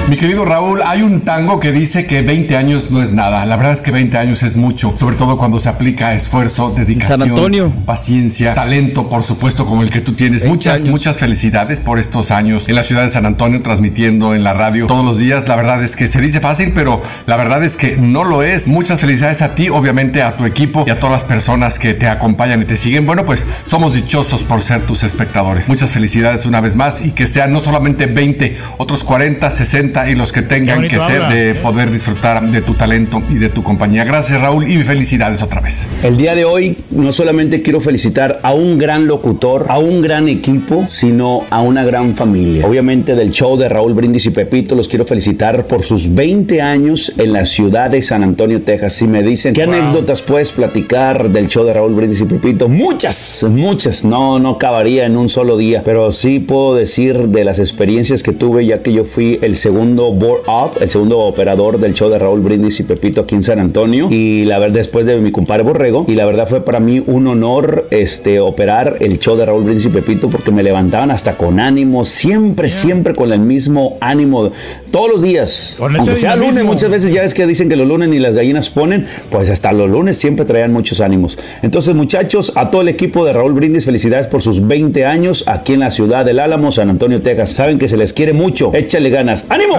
Mi 0.08 0.18
querido 0.18 0.46
Raúl, 0.46 0.82
hay 0.86 1.02
un 1.02 1.22
tango 1.22 1.60
que 1.60 1.72
dice 1.72 2.06
que 2.06 2.22
20 2.22 2.56
años 2.56 2.92
no 2.92 3.02
es 3.02 3.14
nada. 3.14 3.44
La 3.48 3.56
verdad 3.56 3.74
es 3.74 3.82
que 3.82 3.90
20 3.90 4.16
años 4.20 4.44
es 4.44 4.56
mucho, 4.56 4.96
sobre 4.96 5.16
todo 5.16 5.36
cuando 5.36 5.60
se 5.60 5.68
aplica 5.68 6.14
esfuerzo, 6.14 6.72
dedicación, 6.78 7.20
San 7.22 7.30
Antonio. 7.32 7.74
paciencia, 7.88 8.54
talento, 8.54 9.10
por 9.10 9.24
supuesto, 9.24 9.66
como 9.66 9.82
el 9.82 9.90
que 9.90 10.02
tú 10.02 10.14
tienes. 10.14 10.44
20 10.44 10.56
Muchas, 10.56 10.74
años. 10.82 10.90
muchas 10.90 11.18
felicidades 11.18 11.82
por 11.82 11.98
estos 11.98 12.30
años 12.30 12.70
en 12.70 12.76
la 12.76 12.84
ciudad 12.84 13.02
de 13.02 13.10
San 13.10 13.26
Antonio, 13.26 13.64
transmitiendo 13.64 14.36
en 14.36 14.44
la 14.44 14.54
radio 14.54 14.86
todos 14.86 15.04
los 15.04 15.18
días. 15.18 15.48
La 15.48 15.56
verdad 15.56 15.84
es 15.84 15.96
que 15.96 16.08
se 16.08 16.22
dice 16.22 16.40
fácil, 16.40 16.72
pero 16.76 17.02
la 17.26 17.36
verdad 17.36 17.64
es 17.64 17.76
que 17.76 17.98
no 17.98 18.24
lo 18.24 18.44
es. 18.44 18.68
Muchas 18.68 19.00
felicidades 19.00 19.42
a 19.42 19.56
ti, 19.56 19.70
obviamente 19.70 20.22
a 20.22 20.38
tu 20.38 20.46
equipo 20.46 20.84
y 20.86 20.92
a 20.92 21.00
todas 21.00 21.14
las 21.14 21.24
personas 21.24 21.80
que 21.80 21.96
te 21.96 22.08
acompañan 22.08 22.62
y 22.62 22.66
te 22.66 22.78
siguen. 22.78 23.08
Bueno, 23.08 23.26
pues 23.26 23.44
somos 23.64 23.96
dichosos 23.96 24.44
por 24.44 24.62
ser 24.62 24.82
tus 24.86 25.04
espectadores. 25.04 25.68
Muchas 25.68 25.92
felicidades 25.92 26.46
una 26.46 26.62
vez 26.62 26.76
más 26.76 27.04
y 27.04 27.10
que 27.10 27.26
sean 27.26 27.52
no 27.52 27.60
solamente 27.60 28.06
20, 28.06 28.60
otros 28.78 29.04
40, 29.04 29.50
60 29.50 29.95
y 30.10 30.16
los 30.16 30.34
que 30.34 30.42
tengan 30.42 30.82
que 30.88 31.00
ser 31.00 31.24
habla. 31.24 31.30
de 31.30 31.56
poder 31.56 31.90
disfrutar 31.90 32.44
de 32.44 32.62
tu 32.62 32.74
talento 32.74 33.24
y 33.30 33.36
de 33.36 33.50
tu 33.50 33.64
compañía. 33.64 34.04
Gracias 34.04 34.42
Raúl 34.42 34.70
y 34.70 34.84
felicidades 34.84 35.42
otra 35.42 35.62
vez. 35.62 35.88
El 36.04 36.18
día 36.18 36.36
de 36.36 36.44
hoy 36.44 36.78
no 36.92 37.14
solamente 37.14 37.62
quiero 37.62 37.80
felicitar 37.80 38.40
a 38.44 38.54
un 38.54 38.78
gran 38.78 39.08
locutor, 39.08 39.68
a 39.70 39.80
un 39.80 40.02
gran 40.02 40.28
equipo, 40.28 40.86
sino 40.86 41.46
a 41.50 41.62
una 41.62 41.86
gran 41.86 42.16
familia. 42.16 42.68
Obviamente 42.68 43.16
del 43.16 43.32
show 43.32 43.58
de 43.58 43.70
Raúl 43.70 43.94
Brindis 43.94 44.26
y 44.26 44.32
Pepito 44.32 44.76
los 44.76 44.90
quiero 44.90 45.06
felicitar 45.06 45.66
por 45.66 45.84
sus 45.84 46.14
20 46.14 46.62
años 46.62 47.14
en 47.18 47.32
la 47.32 47.46
ciudad 47.46 47.90
de 47.90 48.02
San 48.02 48.22
Antonio, 48.24 48.62
Texas. 48.64 48.94
Si 48.94 49.08
me 49.08 49.24
dicen 49.24 49.54
qué 49.54 49.64
anécdotas 49.64 50.22
puedes 50.22 50.52
platicar 50.52 51.30
del 51.30 51.48
show 51.48 51.64
de 51.64 51.74
Raúl 51.74 51.94
Brindis 51.94 52.20
y 52.22 52.26
Pepito, 52.26 52.68
muchas, 52.68 53.46
muchas. 53.50 54.04
No, 54.04 54.40
no 54.40 54.52
acabaría 54.52 55.06
en 55.06 55.16
un 55.16 55.30
solo 55.30 55.58
día, 55.58 55.84
pero 55.86 56.12
sí 56.12 56.40
puedo 56.40 56.76
decir 56.76 57.30
de 57.30 57.46
las 57.46 57.60
experiencias 57.60 58.24
que 58.24 58.34
tuve 58.34 58.66
ya 58.66 58.82
que 58.82 58.92
yo 58.92 59.06
fui 59.06 59.40
el 59.42 59.56
segundo 59.56 59.85
segundo 59.86 60.14
board 60.14 60.42
up, 60.48 60.82
el 60.82 60.90
segundo 60.90 61.20
operador 61.20 61.78
del 61.78 61.94
show 61.94 62.10
de 62.10 62.18
Raúl 62.18 62.42
Brindis 62.42 62.80
y 62.80 62.84
Pepito 62.84 63.22
aquí 63.22 63.36
en 63.36 63.44
San 63.44 63.60
Antonio. 63.60 64.08
Y 64.10 64.44
la 64.46 64.58
verdad, 64.58 64.78
después 64.78 65.06
de 65.06 65.18
mi 65.18 65.32
compadre 65.32 65.62
Borrego. 65.62 66.06
Y 66.08 66.16
la 66.16 66.26
verdad 66.26 66.48
fue 66.48 66.62
para 66.62 66.80
mí 66.80 67.04
un 67.06 67.28
honor 67.28 67.88
este, 67.92 68.40
operar 68.40 68.98
el 69.00 69.20
show 69.20 69.38
de 69.38 69.46
Raúl 69.46 69.64
Brindis 69.64 69.86
y 69.86 69.90
Pepito 69.90 70.30
porque 70.30 70.50
me 70.50 70.64
levantaban 70.64 71.12
hasta 71.12 71.38
con 71.38 71.60
ánimo, 71.60 72.04
siempre, 72.04 72.68
siempre 72.68 73.14
con 73.14 73.32
el 73.32 73.40
mismo 73.40 73.98
ánimo, 74.02 74.52
todos 74.96 75.10
los 75.10 75.22
días. 75.22 75.76
Con 75.78 75.94
Aunque 75.94 76.16
sea 76.16 76.38
lunes, 76.38 76.64
muchas 76.64 76.90
veces 76.90 77.12
ya 77.12 77.24
es 77.24 77.34
que 77.34 77.46
dicen 77.46 77.68
que 77.68 77.76
los 77.76 77.86
lunes 77.86 78.08
ni 78.08 78.18
las 78.18 78.34
gallinas 78.34 78.70
ponen, 78.70 79.06
pues 79.30 79.50
hasta 79.50 79.74
los 79.74 79.90
lunes 79.90 80.18
siempre 80.18 80.46
traían 80.46 80.72
muchos 80.72 81.02
ánimos. 81.02 81.38
Entonces, 81.62 81.94
muchachos, 81.94 82.54
a 82.56 82.72
todo 82.72 82.82
el 82.82 82.88
equipo 82.88 83.26
de 83.26 83.34
Raúl 83.34 83.52
Brindis, 83.52 83.84
felicidades 83.84 84.28
por 84.30 84.42
sus 84.42 84.66
20 84.66 85.06
años 85.06 85.44
aquí 85.48 85.74
en 85.74 85.82
la 85.82 85.92
ciudad 85.92 86.24
del 86.24 86.40
Álamo, 86.40 86.72
San 86.72 86.90
Antonio, 86.90 87.22
Texas. 87.22 87.50
Saben 87.50 87.78
que 87.78 87.90
se 87.90 87.98
les 87.98 88.14
quiere 88.14 88.32
mucho. 88.32 88.72
Échale 88.74 89.10
ganas. 89.10 89.44
¡Ánimo! 89.50 89.76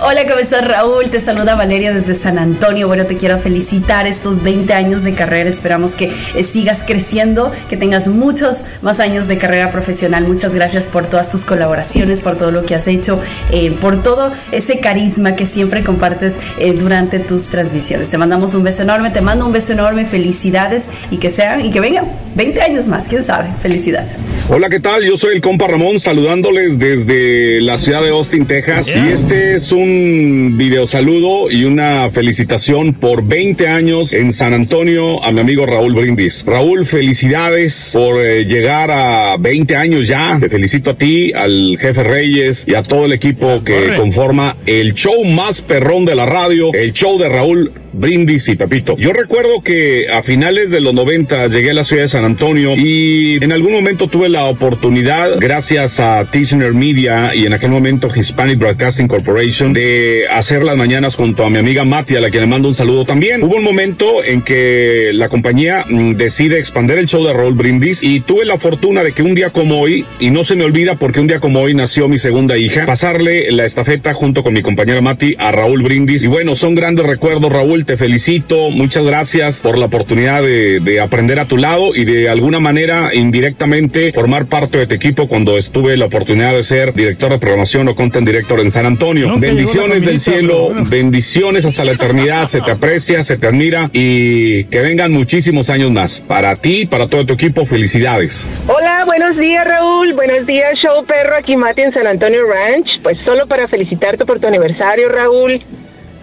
Hola, 0.00 0.22
¿cómo 0.26 0.38
estás 0.38 0.66
Raúl? 0.66 1.10
Te 1.10 1.20
saluda 1.20 1.54
Valeria 1.54 1.92
desde 1.92 2.14
San 2.14 2.38
Antonio. 2.38 2.86
Bueno, 2.86 3.04
te 3.04 3.18
quiero 3.18 3.38
felicitar 3.38 4.06
estos 4.06 4.42
20 4.42 4.72
años 4.72 5.04
de 5.04 5.12
carrera. 5.12 5.50
Esperamos 5.50 5.94
que 5.94 6.10
eh, 6.34 6.42
sigas 6.42 6.82
creciendo, 6.82 7.50
que 7.68 7.76
tengas 7.76 8.08
muchos 8.08 8.64
más 8.80 9.00
años 9.00 9.28
de 9.28 9.36
carrera 9.36 9.70
profesional. 9.70 10.24
Muchas 10.26 10.54
gracias 10.54 10.86
por 10.86 11.06
todas 11.06 11.30
tus 11.30 11.44
colaboraciones, 11.44 12.22
por 12.22 12.36
todo 12.36 12.50
lo 12.50 12.64
que 12.64 12.74
has 12.74 12.88
hecho, 12.88 13.20
eh, 13.50 13.65
por 13.74 14.02
todo 14.02 14.32
ese 14.52 14.80
carisma 14.80 15.36
que 15.36 15.46
siempre 15.46 15.82
compartes 15.82 16.38
eh, 16.58 16.72
durante 16.72 17.18
tus 17.18 17.46
transmisiones. 17.46 18.10
Te 18.10 18.18
mandamos 18.18 18.54
un 18.54 18.62
beso 18.62 18.82
enorme, 18.82 19.10
te 19.10 19.20
mando 19.20 19.46
un 19.46 19.52
beso 19.52 19.72
enorme, 19.72 20.06
felicidades 20.06 20.90
y 21.10 21.18
que 21.18 21.30
sean 21.30 21.64
y 21.64 21.70
que 21.70 21.80
vengan 21.80 22.06
20 22.34 22.60
años 22.60 22.88
más, 22.88 23.08
quién 23.08 23.22
sabe. 23.22 23.48
Felicidades. 23.60 24.32
Hola, 24.48 24.68
¿qué 24.68 24.78
tal? 24.78 25.04
Yo 25.04 25.16
soy 25.16 25.36
el 25.36 25.40
compa 25.40 25.66
Ramón 25.66 25.98
saludándoles 25.98 26.78
desde 26.78 27.60
la 27.62 27.78
ciudad 27.78 28.02
de 28.02 28.10
Austin, 28.10 28.46
Texas. 28.46 28.88
Y 28.88 29.08
este 29.08 29.54
es 29.54 29.72
un 29.72 30.54
video 30.58 30.86
saludo 30.86 31.50
y 31.50 31.64
una 31.64 32.10
felicitación 32.10 32.94
por 32.94 33.24
20 33.26 33.68
años 33.68 34.12
en 34.12 34.32
San 34.32 34.52
Antonio 34.52 35.24
a 35.24 35.32
mi 35.32 35.40
amigo 35.40 35.64
Raúl 35.64 35.94
Brindis. 35.94 36.44
Raúl, 36.46 36.86
felicidades 36.86 37.90
por 37.92 38.20
eh, 38.20 38.44
llegar 38.44 38.90
a 38.90 39.36
20 39.38 39.76
años 39.76 40.06
ya. 40.06 40.36
Te 40.38 40.48
felicito 40.48 40.90
a 40.90 40.94
ti, 40.94 41.32
al 41.32 41.78
jefe 41.80 42.04
Reyes 42.04 42.64
y 42.66 42.74
a 42.74 42.82
todo 42.82 43.06
el 43.06 43.12
equipo 43.12 43.55
que 43.64 43.96
conforma 43.96 44.56
el 44.66 44.94
show 44.94 45.24
más 45.24 45.62
perrón 45.62 46.04
de 46.04 46.14
la 46.14 46.26
radio, 46.26 46.72
el 46.72 46.92
show 46.92 47.18
de 47.18 47.28
Raúl 47.28 47.72
Brindis 47.96 48.48
y 48.48 48.56
Pepito. 48.56 48.96
Yo 48.98 49.12
recuerdo 49.12 49.62
que 49.62 50.08
a 50.10 50.22
finales 50.22 50.70
de 50.70 50.80
los 50.80 50.92
90 50.92 51.48
llegué 51.48 51.70
a 51.70 51.74
la 51.74 51.84
ciudad 51.84 52.02
de 52.02 52.08
San 52.08 52.24
Antonio 52.24 52.74
y 52.76 53.38
en 53.42 53.52
algún 53.52 53.72
momento 53.72 54.08
tuve 54.08 54.28
la 54.28 54.44
oportunidad, 54.44 55.38
gracias 55.38 55.98
a 55.98 56.26
Tichenor 56.30 56.74
Media 56.74 57.34
y 57.34 57.46
en 57.46 57.54
aquel 57.54 57.70
momento 57.70 58.08
Hispanic 58.14 58.58
Broadcasting 58.58 59.08
Corporation, 59.08 59.72
de 59.72 60.24
hacer 60.30 60.62
las 60.62 60.76
mañanas 60.76 61.16
junto 61.16 61.44
a 61.44 61.50
mi 61.50 61.58
amiga 61.58 61.84
Mati, 61.84 62.16
a 62.16 62.20
la 62.20 62.30
que 62.30 62.40
le 62.40 62.46
mando 62.46 62.68
un 62.68 62.74
saludo 62.74 63.04
también. 63.04 63.42
Hubo 63.42 63.56
un 63.56 63.64
momento 63.64 64.22
en 64.22 64.42
que 64.42 65.10
la 65.14 65.28
compañía 65.28 65.84
mm, 65.88 66.12
decide 66.12 66.58
expandir 66.58 66.98
el 66.98 67.06
show 67.06 67.24
de 67.24 67.32
Raúl 67.32 67.54
Brindis 67.54 68.02
y 68.02 68.20
tuve 68.20 68.44
la 68.44 68.58
fortuna 68.58 69.02
de 69.02 69.12
que 69.12 69.22
un 69.22 69.34
día 69.34 69.50
como 69.50 69.80
hoy, 69.80 70.04
y 70.20 70.30
no 70.30 70.44
se 70.44 70.54
me 70.54 70.64
olvida 70.64 70.96
porque 70.96 71.20
un 71.20 71.26
día 71.26 71.40
como 71.40 71.60
hoy 71.60 71.74
nació 71.74 72.08
mi 72.08 72.18
segunda 72.18 72.58
hija, 72.58 72.84
pasarle 72.84 73.35
la 73.50 73.64
estafeta 73.64 74.14
junto 74.14 74.42
con 74.42 74.54
mi 74.54 74.62
compañera 74.62 75.00
Mati 75.00 75.34
a 75.38 75.52
Raúl 75.52 75.82
Brindis. 75.82 76.22
Y 76.22 76.26
bueno, 76.26 76.56
son 76.56 76.74
grandes 76.74 77.06
recuerdos, 77.06 77.52
Raúl, 77.52 77.84
te 77.84 77.96
felicito, 77.96 78.70
muchas 78.70 79.04
gracias 79.04 79.60
por 79.60 79.78
la 79.78 79.86
oportunidad 79.86 80.42
de, 80.42 80.80
de 80.80 81.00
aprender 81.00 81.38
a 81.38 81.46
tu 81.46 81.56
lado 81.56 81.94
y 81.94 82.04
de 82.04 82.28
alguna 82.28 82.60
manera 82.60 83.10
indirectamente 83.14 84.12
formar 84.12 84.46
parte 84.46 84.78
de 84.78 84.86
tu 84.86 84.94
equipo 84.94 85.28
cuando 85.28 85.58
estuve 85.58 85.96
la 85.96 86.06
oportunidad 86.06 86.52
de 86.52 86.62
ser 86.62 86.92
director 86.94 87.30
de 87.30 87.38
programación 87.38 87.88
o 87.88 87.94
content 87.94 88.26
director 88.26 88.60
en 88.60 88.70
San 88.70 88.86
Antonio. 88.86 89.28
No, 89.28 89.38
bendiciones 89.38 90.02
del 90.02 90.20
cielo, 90.20 90.66
bueno. 90.66 90.84
bendiciones 90.88 91.64
hasta 91.64 91.84
la 91.84 91.92
eternidad, 91.92 92.46
se 92.46 92.60
te 92.60 92.70
aprecia, 92.70 93.24
se 93.24 93.36
te 93.36 93.46
admira 93.46 93.90
y 93.92 94.64
que 94.64 94.80
vengan 94.80 95.12
muchísimos 95.12 95.70
años 95.70 95.90
más. 95.90 96.20
Para 96.20 96.56
ti, 96.56 96.86
para 96.86 97.06
todo 97.08 97.24
tu 97.26 97.34
equipo, 97.34 97.66
felicidades. 97.66 98.48
Hola, 98.66 99.04
buenos 99.04 99.36
días 99.36 99.66
Raúl, 99.66 100.12
buenos 100.14 100.46
días 100.46 100.74
Show 100.82 101.04
Perro, 101.06 101.36
aquí 101.36 101.56
Mati 101.56 101.82
en 101.82 101.92
San 101.92 102.06
Antonio 102.06 102.40
Ranch. 102.46 103.00
Pues 103.02 103.18
solo 103.26 103.46
para 103.46 103.68
felicitarte 103.68 104.24
por 104.24 104.40
tu 104.40 104.46
aniversario 104.46 105.08
Raúl. 105.10 105.60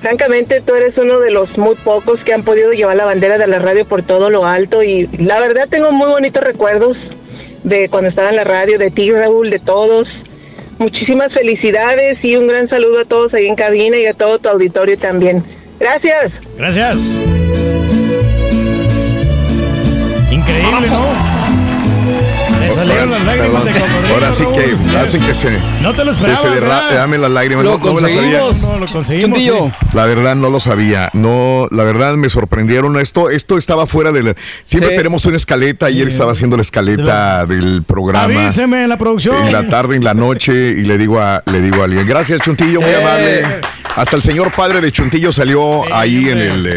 Francamente 0.02 0.62
tú 0.66 0.74
eres 0.74 0.98
uno 0.98 1.20
de 1.20 1.32
los 1.32 1.58
muy 1.58 1.76
pocos 1.76 2.20
que 2.22 2.34
han 2.34 2.44
podido 2.44 2.72
llevar 2.72 2.96
la 2.96 3.06
bandera 3.06 3.38
de 3.38 3.46
la 3.46 3.60
radio 3.60 3.86
por 3.86 4.04
todo 4.04 4.30
lo 4.30 4.46
alto 4.46 4.82
y 4.82 5.08
la 5.18 5.40
verdad 5.40 5.68
tengo 5.70 5.92
muy 5.92 6.10
bonitos 6.10 6.44
recuerdos 6.44 6.98
de 7.64 7.90
cuando 7.90 8.10
estaba 8.10 8.30
en 8.30 8.38
la 8.38 8.44
radio, 8.44 8.80
de 8.80 8.90
ti 8.90 9.12
Raúl, 9.12 9.50
de 9.50 9.60
todos. 9.60 10.08
Muchísimas 10.80 11.32
felicidades 11.32 12.18
y 12.24 12.36
un 12.36 12.48
gran 12.48 12.68
saludo 12.68 13.02
a 13.02 13.06
todos 13.06 13.34
ahí 13.34 13.46
en 13.46 13.56
cabina 13.56 13.98
y 13.98 14.06
a 14.06 14.14
todo 14.14 14.40
tu 14.40 14.50
auditorio 14.50 14.98
también. 14.98 15.44
Gracias. 15.80 16.32
Gracias. 16.58 17.20
Increíble, 20.32 20.88
¿no? 20.90 21.43
Salieron 22.76 23.12
las 23.12 23.24
lágrimas 23.26 23.66
de 23.66 23.72
cocodrilo. 23.72 24.14
Ahora 24.14 24.34
sí 24.34 24.44
que 24.54 24.98
hacen 24.98 25.22
que 25.22 25.34
se, 25.34 25.60
No 25.82 25.94
te 25.94 26.04
lo 26.04 26.12
que 26.12 26.18
esperabas, 26.18 26.42
se 26.42 26.48
derra- 26.50 26.60
¿verdad? 26.62 26.90
derramen 26.92 27.22
las 27.22 27.32
lágrimas. 27.32 27.66
Lo 27.66 27.72
No, 27.74 27.80
conseguimos. 27.80 28.62
No, 28.62 28.80
lo 28.80 28.86
conseguimos, 28.88 29.26
Chuntillo. 29.38 29.66
sí. 29.80 29.86
La 29.94 30.06
verdad 30.06 30.36
no 30.36 30.50
lo 30.50 30.60
sabía. 30.60 31.10
No, 31.14 31.68
la 31.72 31.84
verdad 31.84 32.14
me 32.16 32.30
sorprendieron. 32.30 33.00
Esto, 33.00 33.30
esto 33.30 33.58
estaba 33.58 33.86
fuera 33.88 34.12
del. 34.12 34.36
Siempre 34.64 34.92
Sí. 34.92 34.96
tenemos 34.98 35.26
una 35.26 35.36
escaleta 35.38 35.90
y 35.90 36.02
él 36.02 36.08
estaba 36.08 36.32
haciendo 36.32 36.56
la 36.58 36.62
escaleta 36.64 37.46
del 37.46 37.84
programa. 37.84 38.24
Avíseme 38.26 38.84
en 38.84 38.90
la 38.90 38.98
producción. 38.98 39.46
En 39.48 39.54
la 39.54 39.68
tarde, 39.68 39.96
en 39.96 40.04
la 40.04 40.14
noche, 40.14 40.54
y 40.54 40.84
le 40.84 40.98
digo 40.98 41.20
a, 41.20 41.44
le 41.46 41.62
digo 41.62 41.82
a 41.82 41.86
alguien, 41.86 42.06
gracias 42.08 42.40
Chuntillo, 42.42 42.82
muy 42.82 42.90
Eh. 42.90 42.96
amable. 42.98 43.44
Hasta 43.96 44.16
el 44.16 44.24
señor 44.24 44.52
padre 44.52 44.82
de 44.82 44.92
Chuntillo 44.92 45.32
salió 45.32 45.84
ahí 45.94 46.30
en 46.30 46.38
el. 46.40 46.76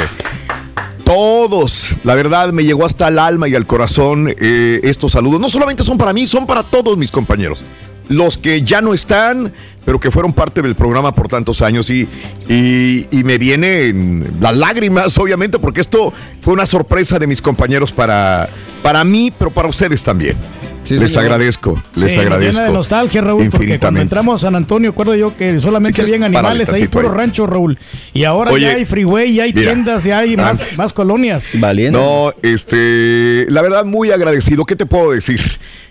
Todos, 1.07 1.95
la 2.03 2.17
verdad 2.17 2.53
me 2.53 2.65
llegó 2.65 2.85
hasta 2.85 3.07
el 3.07 3.21
alma 3.21 3.47
y 3.47 3.55
al 3.55 3.65
corazón 3.65 4.35
eh, 4.41 4.81
estos 4.83 5.13
saludos. 5.13 5.41
No 5.41 5.49
solamente 5.49 5.85
son 5.85 5.97
para 5.97 6.13
mí, 6.13 6.27
son 6.27 6.47
para 6.47 6.65
todos 6.65 6.99
mis 6.99 7.13
compañeros. 7.13 7.65
Los 8.09 8.37
que 8.37 8.63
ya 8.63 8.81
no 8.81 8.93
están, 8.93 9.53
pero 9.85 10.01
que 10.01 10.11
fueron 10.11 10.33
parte 10.33 10.63
del 10.63 10.75
programa 10.75 11.15
por 11.15 11.29
tantos 11.29 11.63
años 11.63 11.91
y, 11.91 12.09
y, 12.49 13.07
y 13.17 13.23
me 13.23 13.39
vienen 13.39 14.37
las 14.41 14.57
lágrimas, 14.57 15.17
obviamente, 15.19 15.61
porque 15.61 15.81
esto 15.81 16.13
fue 16.41 16.53
una 16.53 16.67
sorpresa 16.67 17.21
de 17.21 17.29
mis 17.29 17.41
compañeros 17.41 17.93
para, 17.93 18.49
para 18.83 19.05
mí, 19.05 19.33
pero 19.39 19.53
para 19.53 19.69
ustedes 19.69 20.03
también. 20.03 20.37
Les 20.95 21.13
señor. 21.13 21.25
agradezco, 21.25 21.83
les 21.95 22.13
Sí, 22.13 22.19
agradezco. 22.21 22.53
llena 22.53 22.65
de 22.69 22.73
nostalgia, 22.73 23.21
Raúl, 23.21 23.45
porque 23.45 23.51
cuando 23.51 23.65
infinitamente. 23.65 24.03
entramos 24.03 24.43
a 24.43 24.47
San 24.47 24.55
Antonio, 24.55 24.91
acuerdo 24.91 25.15
yo 25.15 25.37
que 25.37 25.59
solamente 25.61 26.03
habían 26.03 26.23
animales 26.25 26.73
ahí, 26.73 26.89
puro 26.89 27.11
ahí. 27.11 27.17
rancho, 27.17 27.47
Raúl. 27.47 27.79
Y 28.15 28.25
ahora 28.25 28.53
Oye, 28.53 28.67
ya 28.67 28.75
hay 28.75 28.85
freeway, 28.85 29.35
ya 29.35 29.45
hay 29.45 29.53
mira, 29.53 29.73
tiendas, 29.73 30.05
ya 30.05 30.19
hay 30.19 30.37
más, 30.37 30.77
más 30.77 30.93
colonias. 30.93 31.49
Valiente. 31.55 31.99
No, 31.99 32.33
este, 32.43 33.47
la 33.49 33.63
verdad, 33.63 33.85
muy 33.85 34.11
agradecido. 34.11 34.65
¿Qué 34.65 34.77
te 34.77 34.87
puedo 34.87 35.11
decir? 35.13 35.41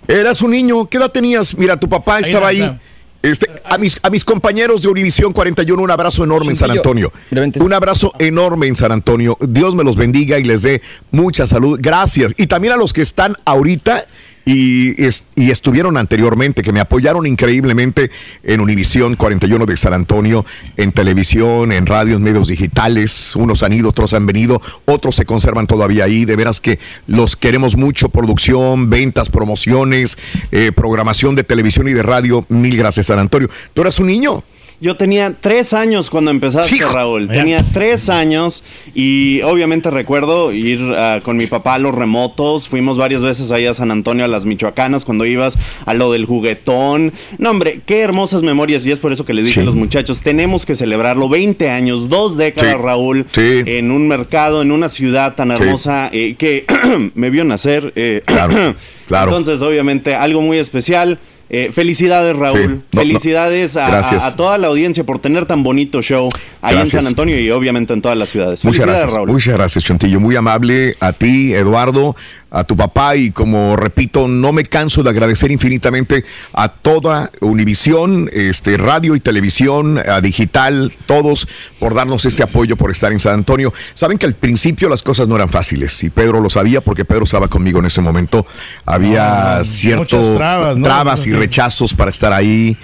Eras 0.07 0.41
un 0.41 0.51
niño, 0.51 0.85
¿qué 0.87 0.97
edad 0.97 1.11
tenías? 1.11 1.57
Mira, 1.57 1.77
tu 1.77 1.89
papá 1.89 2.19
estaba 2.19 2.47
ahí. 2.49 2.79
Este, 3.21 3.49
a, 3.63 3.79
mis, 3.79 3.97
a 4.03 4.11
mis 4.11 4.23
compañeros 4.23 4.83
de 4.83 4.87
Univisión 4.87 5.33
41, 5.33 5.81
un 5.81 5.89
abrazo 5.89 6.23
enorme 6.23 6.49
en 6.51 6.55
San 6.55 6.69
Antonio. 6.69 7.11
Un 7.59 7.73
abrazo 7.73 8.13
enorme 8.19 8.67
en 8.67 8.75
San 8.75 8.91
Antonio. 8.91 9.35
Dios 9.41 9.73
me 9.73 9.83
los 9.83 9.95
bendiga 9.95 10.37
y 10.37 10.43
les 10.43 10.61
dé 10.61 10.79
mucha 11.09 11.47
salud. 11.47 11.79
Gracias. 11.81 12.33
Y 12.37 12.45
también 12.45 12.73
a 12.73 12.77
los 12.77 12.93
que 12.93 13.01
están 13.01 13.35
ahorita 13.45 14.05
y, 14.45 15.03
es- 15.03 15.25
y 15.35 15.51
estuvieron 15.51 15.97
anteriormente, 15.97 16.61
que 16.61 16.71
me 16.71 16.79
apoyaron 16.79 17.25
increíblemente 17.25 18.11
en 18.43 18.59
Univisión 18.61 19.15
41 19.15 19.65
de 19.65 19.75
San 19.77 19.93
Antonio, 19.93 20.45
en 20.77 20.91
televisión, 20.91 21.71
en 21.71 21.85
radio, 21.85 22.15
en 22.17 22.23
medios 22.23 22.47
digitales. 22.47 23.35
Unos 23.35 23.63
han 23.63 23.73
ido, 23.73 23.89
otros 23.89 24.13
han 24.13 24.25
venido, 24.25 24.61
otros 24.85 25.15
se 25.15 25.25
conservan 25.25 25.67
todavía 25.67 26.03
ahí. 26.05 26.25
De 26.25 26.35
veras 26.35 26.59
que 26.61 26.79
los 27.07 27.35
queremos 27.35 27.75
mucho. 27.75 28.09
Producción, 28.09 28.89
ventas, 28.89 29.29
promociones, 29.29 30.17
eh, 30.51 30.71
programación 30.75 31.35
de 31.35 31.43
televisión 31.43 31.87
y 31.87 31.93
de 31.93 32.03
radio. 32.03 32.45
Mil 32.49 32.77
gracias, 32.77 33.07
San 33.07 33.19
Antonio. 33.19 33.49
¿Tú 33.73 33.81
eras 33.81 33.99
un 33.99 34.07
niño? 34.07 34.43
Yo 34.81 34.95
tenía 34.97 35.33
tres 35.39 35.73
años 35.73 36.09
cuando 36.09 36.31
empezaste, 36.31 36.75
Hijo. 36.75 36.91
Raúl. 36.91 37.27
Tenía 37.27 37.63
tres 37.73 38.09
años 38.09 38.63
y 38.93 39.41
obviamente 39.41 39.89
recuerdo 39.89 40.51
ir 40.51 40.79
ah, 40.95 41.19
con 41.23 41.37
mi 41.37 41.47
papá 41.47 41.75
a 41.75 41.79
los 41.79 41.95
remotos. 41.95 42.67
Fuimos 42.67 42.97
varias 42.97 43.21
veces 43.21 43.51
ahí 43.51 43.65
a 43.65 43.73
San 43.73 43.89
Antonio, 43.91 44.25
a 44.25 44.27
las 44.27 44.45
Michoacanas, 44.45 45.05
cuando 45.05 45.25
ibas 45.25 45.57
a 45.85 45.93
lo 45.93 46.11
del 46.11 46.25
juguetón. 46.25 47.13
No, 47.37 47.51
hombre, 47.51 47.81
qué 47.85 48.01
hermosas 48.01 48.43
memorias 48.43 48.85
y 48.85 48.91
es 48.91 48.99
por 48.99 49.13
eso 49.13 49.25
que 49.25 49.33
les 49.33 49.45
dije 49.45 49.55
Sí. 49.55 49.61
a 49.61 49.63
los 49.65 49.75
muchachos, 49.75 50.21
tenemos 50.21 50.65
que 50.65 50.75
celebrarlo. 50.75 51.29
20 51.29 51.69
años, 51.69 52.09
dos 52.09 52.35
décadas, 52.37 52.75
Sí. 52.75 52.81
Raúl, 52.81 53.25
Sí. 53.31 53.61
en 53.65 53.91
un 53.91 54.07
mercado, 54.07 54.61
en 54.61 54.71
una 54.71 54.89
ciudad 54.89 55.35
tan 55.35 55.51
hermosa 55.51 56.09
eh, 56.11 56.35
que 56.37 56.65
me 57.15 57.29
vio 57.29 57.45
nacer. 57.45 57.93
eh, 57.95 58.21
Claro, 58.35 58.75
claro. 59.07 59.31
Entonces, 59.31 59.61
obviamente, 59.61 60.13
algo 60.15 60.41
muy 60.41 60.57
especial. 60.57 61.17
Eh, 61.49 61.69
felicidades, 61.71 62.35
Raúl. 62.35 62.59
Sí. 62.59 62.67
No, 62.67 62.73
no. 62.75 62.81
Felicidades 63.01 63.77
a- 63.77 63.87
Gracias. 63.87 64.23
a, 64.23 64.27
a 64.27 64.35
toda 64.35 64.57
la 64.57 64.67
audiencia 64.67 65.03
por 65.03 65.19
tener 65.19 65.45
tan 65.45 65.61
bonito 65.63 66.01
show 66.01 66.29
ahí 66.61 66.75
en. 66.77 66.87
San 66.87 67.05
Antonio 67.05 67.39
y 67.39 67.51
obviamente 67.51 67.93
en 67.93 68.01
todas 68.01 68.17
las 68.17 68.29
ciudades. 68.29 68.63
Muchas 68.65 68.85
gracias, 68.85 69.11
Raúl. 69.11 69.29
muchas 69.31 69.53
gracias, 69.55 69.83
Chontillo. 69.83 70.19
Muy 70.19 70.35
amable 70.35 70.95
a 70.99 71.13
ti, 71.13 71.53
Eduardo, 71.53 72.15
a 72.55 72.63
tu 72.63 72.75
papá 72.77 73.15
y 73.17 73.31
como 73.31 73.75
repito, 73.75 74.27
no 74.27 74.53
me 74.53 74.63
canso 74.63 75.03
de 75.03 75.09
agradecer 75.09 75.51
infinitamente 75.51 76.23
a 76.53 76.69
toda 76.69 77.29
Univisión, 77.41 78.29
este, 78.31 78.77
radio 78.77 79.15
y 79.15 79.19
televisión, 79.19 79.99
a 79.99 80.21
digital, 80.21 80.91
todos 81.05 81.47
por 81.79 81.93
darnos 81.93 82.25
este 82.25 82.43
apoyo, 82.43 82.77
por 82.77 82.91
estar 82.91 83.11
en 83.11 83.19
San 83.19 83.33
Antonio. 83.33 83.73
Saben 83.93 84.17
que 84.17 84.25
al 84.25 84.35
principio 84.35 84.87
las 84.87 85.03
cosas 85.03 85.27
no 85.27 85.35
eran 85.35 85.49
fáciles 85.49 86.01
y 86.03 86.09
Pedro 86.09 86.39
lo 86.39 86.49
sabía 86.49 86.81
porque 86.81 87.03
Pedro 87.03 87.25
estaba 87.25 87.47
conmigo 87.47 87.79
en 87.79 87.85
ese 87.87 88.01
momento. 88.01 88.45
Había 88.85 89.57
Ah, 89.57 89.63
cierto 89.65 90.17
muchas 90.17 90.35
trabas, 90.35 90.77
¿no? 90.77 90.83
trabas 90.85 91.25
y 91.27 91.33
rechazos 91.33 91.93
para 91.93 92.11
estar 92.11 92.31
ahí. 92.31 92.77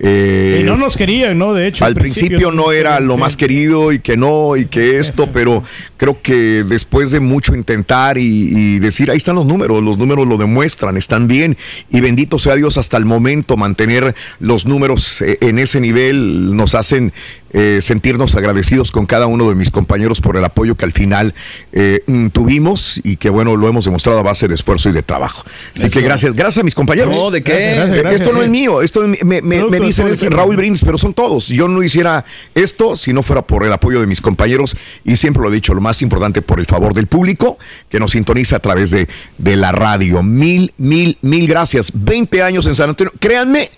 Eh, 0.00 0.58
Y 0.60 0.64
no 0.64 0.76
nos 0.76 0.96
querían, 0.96 1.36
¿no? 1.36 1.54
De 1.54 1.66
hecho. 1.66 1.84
al 1.84 1.94
principio, 1.94 2.52
no 2.52 2.70
era 2.70 3.00
lo 3.00 3.16
más 3.16 3.36
querido 3.36 3.90
y 3.92 3.98
que 3.98 4.16
no 4.16 4.56
y 4.56 4.66
que 4.66 4.98
esto, 4.98 5.28
pero 5.32 5.64
creo 5.98 6.16
que 6.22 6.64
después 6.64 7.10
de 7.10 7.20
mucho 7.20 7.54
intentar 7.54 8.16
y, 8.16 8.24
y 8.24 8.78
decir, 8.78 9.10
ahí 9.10 9.18
están 9.18 9.34
los 9.34 9.44
números, 9.44 9.82
los 9.82 9.98
números 9.98 10.26
lo 10.26 10.38
demuestran, 10.38 10.96
están 10.96 11.28
bien 11.28 11.58
y 11.90 12.00
bendito 12.00 12.38
sea 12.38 12.56
Dios 12.56 12.78
hasta 12.78 12.96
el 12.96 13.04
momento 13.04 13.58
mantener 13.58 14.14
los 14.40 14.64
números 14.64 15.20
eh, 15.20 15.36
en 15.42 15.58
ese 15.58 15.80
nivel 15.80 16.56
nos 16.56 16.74
hacen 16.74 17.12
eh, 17.50 17.78
sentirnos 17.80 18.34
agradecidos 18.34 18.92
con 18.92 19.06
cada 19.06 19.26
uno 19.26 19.48
de 19.48 19.54
mis 19.54 19.70
compañeros 19.70 20.20
por 20.20 20.36
el 20.36 20.44
apoyo 20.44 20.74
que 20.74 20.84
al 20.84 20.92
final 20.92 21.34
eh, 21.72 22.02
mm, 22.06 22.26
tuvimos 22.26 23.00
y 23.02 23.16
que 23.16 23.30
bueno, 23.30 23.56
lo 23.56 23.68
hemos 23.68 23.86
demostrado 23.86 24.18
a 24.18 24.22
base 24.22 24.48
de 24.48 24.54
esfuerzo 24.54 24.90
y 24.90 24.92
de 24.92 25.02
trabajo. 25.02 25.44
Así 25.74 25.86
Eso. 25.86 25.98
que 25.98 26.04
gracias, 26.04 26.34
gracias 26.34 26.60
a 26.60 26.64
mis 26.64 26.74
compañeros. 26.74 27.16
No, 27.16 27.30
¿de 27.30 27.42
qué? 27.42 27.72
Gracias, 27.74 27.98
gracias, 27.98 28.20
esto 28.20 28.34
no 28.34 28.40
sí. 28.40 28.44
es 28.44 28.50
mío, 28.50 28.82
esto 28.82 29.02
es- 29.04 29.24
me, 29.24 29.40
dicen 29.80 30.08
es. 30.08 30.22
Raúl 30.30 30.56
Brindis, 30.56 30.82
pero 30.84 30.98
son 30.98 31.14
todos. 31.14 31.48
Yo 31.48 31.68
no 31.68 31.82
hiciera 31.82 32.24
esto 32.54 32.96
si 32.96 33.14
no 33.14 33.22
fuera 33.22 33.40
por 33.42 33.64
el 33.64 33.72
apoyo 33.72 34.00
de 34.00 34.06
mis 34.06 34.20
compañeros 34.20 34.76
y 35.04 35.16
siempre 35.16 35.42
lo 35.42 35.48
he 35.48 35.54
dicho, 35.54 35.72
lo 35.72 35.80
más 35.88 36.02
importante 36.02 36.42
por 36.42 36.60
el 36.60 36.66
favor 36.66 36.92
del 36.94 37.06
público 37.06 37.58
que 37.88 37.98
nos 37.98 38.10
sintoniza 38.12 38.56
a 38.56 38.58
través 38.60 38.90
de, 38.90 39.08
de 39.38 39.56
la 39.56 39.72
radio. 39.72 40.22
Mil, 40.22 40.72
mil, 40.76 41.16
mil 41.22 41.46
gracias. 41.48 41.90
20 41.94 42.42
años 42.42 42.66
en 42.66 42.74
San 42.76 42.90
Antonio. 42.90 43.12
Créanme 43.18 43.70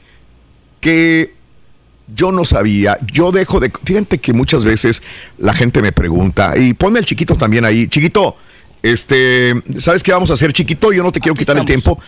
que 0.81 1.35
yo 2.15 2.33
no 2.33 2.45
sabía, 2.45 2.99
yo 3.13 3.31
dejo 3.31 3.61
de... 3.61 3.71
Fíjate 3.85 4.19
que 4.19 4.33
muchas 4.33 4.65
veces 4.65 5.03
la 5.39 5.55
gente 5.55 5.81
me 5.81 5.93
pregunta, 5.93 6.57
y 6.59 6.75
ponme 6.75 6.99
al 6.99 7.05
chiquito 7.05 7.37
también 7.37 7.65
ahí, 7.65 7.87
chiquito, 7.87 8.35
este, 8.83 9.55
¿sabes 9.79 10.03
qué 10.03 10.11
vamos 10.13 10.31
a 10.31 10.35
hacer, 10.35 10.53
chiquito? 10.53 10.93
Yo 10.93 11.03
no 11.05 11.13
te 11.13 11.21
quiero 11.21 11.37
quitar 11.37 11.57
el 11.57 11.65
tiempo. 11.65 12.01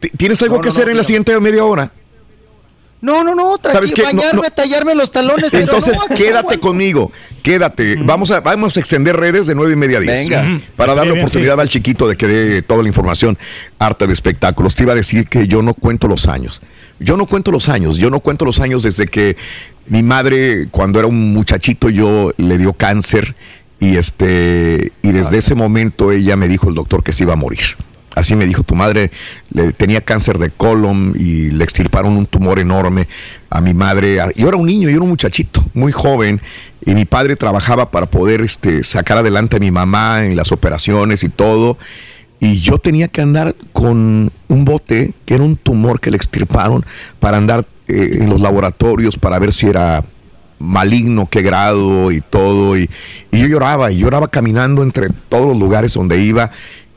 Ti- 0.00 0.10
¿Tienes 0.10 0.42
algo 0.42 0.56
No, 0.56 0.60
que 0.60 0.68
no, 0.68 0.72
hacer 0.74 0.88
en 0.90 0.96
la 0.98 1.04
siguiente 1.04 1.38
media 1.40 1.64
hora? 1.64 1.90
No, 3.00 3.22
no, 3.24 3.34
no, 3.34 3.56
¿Sabes 3.62 3.92
tranquilo, 3.92 4.06
bañarme, 4.22 4.50
tallarme 4.50 4.94
los 4.94 5.10
talones. 5.10 5.50
pero 5.50 5.62
Entonces, 5.62 5.98
quédate 6.14 6.58
conmigo, 6.58 7.12
quédate. 7.46 7.96
Vamos, 8.02 8.32
a, 8.32 8.40
vamos 8.40 8.76
a 8.76 8.80
extender 8.80 9.16
redes 9.16 9.46
de 9.46 9.54
nueve 9.54 9.74
y 9.74 9.76
media 9.76 9.98
a 9.98 10.00
10. 10.00 10.28
Venga. 10.28 10.60
Para 10.74 10.96
darle 10.96 11.12
bien, 11.12 11.24
oportunidad 11.24 11.54
sí. 11.54 11.60
al 11.60 11.68
chiquito 11.68 12.08
de 12.08 12.16
que 12.16 12.26
dé 12.26 12.62
toda 12.62 12.82
la 12.82 12.88
información 12.88 13.38
harta 13.78 14.08
de 14.08 14.12
espectáculos. 14.12 14.74
Te 14.74 14.82
iba 14.82 14.94
a 14.94 14.96
decir 14.96 15.28
que 15.28 15.46
yo 15.46 15.62
no 15.62 15.72
cuento 15.72 16.08
los 16.08 16.26
años. 16.26 16.60
Yo 16.98 17.16
no 17.16 17.26
cuento 17.26 17.52
los 17.52 17.68
años. 17.68 17.98
Yo 17.98 18.10
no 18.10 18.18
cuento 18.18 18.44
los 18.44 18.58
años 18.58 18.82
desde 18.82 19.06
que 19.06 19.36
mi 19.86 20.02
madre, 20.02 20.66
cuando 20.72 20.98
era 20.98 21.06
un 21.06 21.32
muchachito, 21.32 21.88
yo 21.88 22.32
le 22.36 22.58
dio 22.58 22.72
cáncer 22.72 23.36
y 23.78 23.96
este 23.96 24.90
y 25.02 25.12
desde 25.12 25.38
ese 25.38 25.54
momento 25.54 26.10
ella 26.10 26.34
me 26.34 26.48
dijo 26.48 26.68
el 26.68 26.74
doctor 26.74 27.04
que 27.04 27.12
se 27.12 27.22
iba 27.22 27.34
a 27.34 27.36
morir. 27.36 27.60
Así 28.16 28.34
me 28.34 28.46
dijo, 28.46 28.62
tu 28.62 28.74
madre 28.74 29.10
le, 29.50 29.72
tenía 29.72 30.00
cáncer 30.00 30.38
de 30.38 30.48
colon 30.48 31.14
y 31.18 31.50
le 31.50 31.62
extirparon 31.62 32.16
un 32.16 32.24
tumor 32.24 32.58
enorme 32.58 33.06
a 33.50 33.60
mi 33.60 33.74
madre. 33.74 34.18
Yo 34.34 34.48
era 34.48 34.56
un 34.56 34.66
niño, 34.66 34.88
yo 34.88 34.96
era 34.96 35.02
un 35.02 35.10
muchachito, 35.10 35.62
muy 35.74 35.92
joven, 35.92 36.40
y 36.86 36.94
mi 36.94 37.04
padre 37.04 37.34
trabajaba 37.34 37.90
para 37.90 38.06
poder 38.06 38.40
este, 38.40 38.84
sacar 38.84 39.18
adelante 39.18 39.56
a 39.56 39.60
mi 39.60 39.72
mamá 39.72 40.24
en 40.24 40.36
las 40.36 40.52
operaciones 40.52 41.24
y 41.24 41.28
todo. 41.28 41.76
Y 42.38 42.60
yo 42.60 42.78
tenía 42.78 43.08
que 43.08 43.22
andar 43.22 43.56
con 43.72 44.30
un 44.48 44.64
bote, 44.64 45.12
que 45.24 45.34
era 45.34 45.42
un 45.42 45.56
tumor 45.56 46.00
que 46.00 46.12
le 46.12 46.16
extirparon, 46.16 46.86
para 47.18 47.38
andar 47.38 47.66
eh, 47.88 48.18
en 48.20 48.30
los 48.30 48.40
laboratorios 48.40 49.16
para 49.16 49.38
ver 49.40 49.52
si 49.52 49.66
era 49.66 50.04
maligno, 50.60 51.28
qué 51.28 51.42
grado 51.42 52.12
y 52.12 52.20
todo. 52.20 52.78
Y, 52.78 52.88
y 53.32 53.40
yo 53.40 53.48
lloraba, 53.48 53.90
y 53.90 53.98
lloraba 53.98 54.28
caminando 54.28 54.84
entre 54.84 55.08
todos 55.28 55.48
los 55.48 55.58
lugares 55.58 55.92
donde 55.94 56.22
iba. 56.22 56.52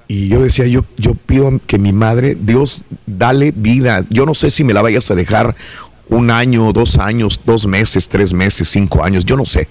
Y 0.07 0.27
yo 0.27 0.41
decía, 0.41 0.65
yo, 0.67 0.85
yo 0.97 1.15
pido 1.15 1.51
que 1.65 1.79
mi 1.79 1.93
madre, 1.93 2.37
Dios, 2.39 2.83
dale 3.07 3.53
vida. 3.55 4.05
Yo 4.09 4.25
no 4.25 4.35
sé 4.35 4.51
si 4.51 4.63
me 4.63 4.73
la 4.73 4.81
vayas 4.81 5.09
a 5.09 5.15
dejar 5.15 5.55
un 6.09 6.31
año, 6.31 6.73
dos 6.73 6.97
años, 6.97 7.39
dos 7.45 7.65
meses, 7.65 8.09
tres 8.09 8.33
meses, 8.33 8.67
cinco 8.67 9.03
años, 9.03 9.25
yo 9.25 9.37
no 9.37 9.45
sé. 9.45 9.67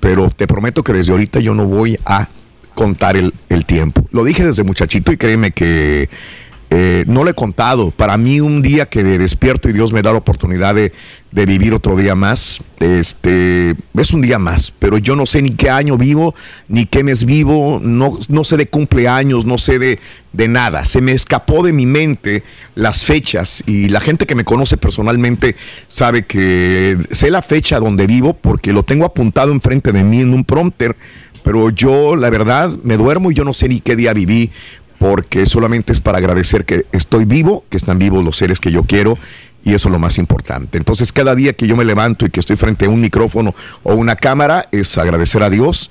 Pero 0.00 0.28
te 0.28 0.46
prometo 0.46 0.82
que 0.82 0.92
desde 0.92 1.12
ahorita 1.12 1.40
yo 1.40 1.54
no 1.54 1.66
voy 1.66 1.98
a 2.04 2.28
contar 2.74 3.16
el, 3.16 3.34
el 3.48 3.64
tiempo. 3.64 4.06
Lo 4.12 4.24
dije 4.24 4.44
desde 4.44 4.62
muchachito 4.62 5.10
y 5.12 5.16
créeme 5.16 5.50
que 5.50 6.08
eh, 6.70 7.04
no 7.06 7.24
lo 7.24 7.30
he 7.30 7.34
contado. 7.34 7.90
Para 7.90 8.18
mí 8.18 8.40
un 8.40 8.60
día 8.60 8.86
que 8.86 9.02
de 9.02 9.18
despierto 9.18 9.68
y 9.68 9.72
Dios 9.72 9.92
me 9.92 10.02
da 10.02 10.12
la 10.12 10.18
oportunidad 10.18 10.74
de, 10.74 10.92
de 11.30 11.44
vivir 11.44 11.74
otro 11.74 11.94
día 11.96 12.14
más, 12.14 12.60
este, 12.80 13.74
es 13.94 14.12
un 14.12 14.22
día 14.22 14.38
más, 14.38 14.72
pero 14.78 14.96
yo 14.96 15.14
no 15.14 15.26
sé 15.26 15.42
ni 15.42 15.50
qué 15.50 15.68
año 15.68 15.98
vivo, 15.98 16.34
ni 16.68 16.86
qué 16.86 17.04
mes 17.04 17.24
vivo, 17.24 17.80
no, 17.82 18.18
no 18.28 18.44
sé 18.44 18.56
de 18.56 18.68
cumpleaños, 18.68 19.44
no 19.44 19.58
sé 19.58 19.78
de, 19.78 19.98
de 20.32 20.48
nada. 20.48 20.86
Se 20.86 21.02
me 21.02 21.12
escapó 21.12 21.62
de 21.62 21.74
mi 21.74 21.84
mente 21.84 22.44
las 22.74 23.04
fechas 23.04 23.62
y 23.66 23.88
la 23.88 24.00
gente 24.00 24.26
que 24.26 24.34
me 24.34 24.44
conoce 24.44 24.78
personalmente 24.78 25.54
sabe 25.86 26.24
que 26.24 26.96
sé 27.10 27.30
la 27.30 27.42
fecha 27.42 27.78
donde 27.78 28.06
vivo 28.06 28.32
porque 28.32 28.72
lo 28.72 28.82
tengo 28.82 29.04
apuntado 29.04 29.52
enfrente 29.52 29.92
de 29.92 30.04
mí 30.04 30.20
en 30.20 30.32
un 30.32 30.44
prompter, 30.44 30.96
pero 31.42 31.68
yo 31.68 32.16
la 32.16 32.30
verdad 32.30 32.70
me 32.84 32.96
duermo 32.96 33.30
y 33.30 33.34
yo 33.34 33.44
no 33.44 33.52
sé 33.52 33.68
ni 33.68 33.80
qué 33.80 33.96
día 33.96 34.14
viví 34.14 34.50
porque 34.98 35.46
solamente 35.46 35.92
es 35.92 36.00
para 36.00 36.18
agradecer 36.18 36.64
que 36.64 36.86
estoy 36.92 37.24
vivo, 37.24 37.64
que 37.70 37.76
están 37.76 37.98
vivos 37.98 38.24
los 38.24 38.36
seres 38.36 38.58
que 38.58 38.72
yo 38.72 38.82
quiero 38.82 39.16
y 39.68 39.74
eso 39.74 39.88
es 39.88 39.92
lo 39.92 39.98
más 39.98 40.16
importante. 40.16 40.78
Entonces 40.78 41.12
cada 41.12 41.34
día 41.34 41.52
que 41.52 41.66
yo 41.66 41.76
me 41.76 41.84
levanto 41.84 42.24
y 42.24 42.30
que 42.30 42.40
estoy 42.40 42.56
frente 42.56 42.86
a 42.86 42.88
un 42.88 43.02
micrófono 43.02 43.54
o 43.82 43.94
una 43.94 44.16
cámara 44.16 44.66
es 44.72 44.96
agradecer 44.96 45.42
a 45.42 45.50
Dios, 45.50 45.90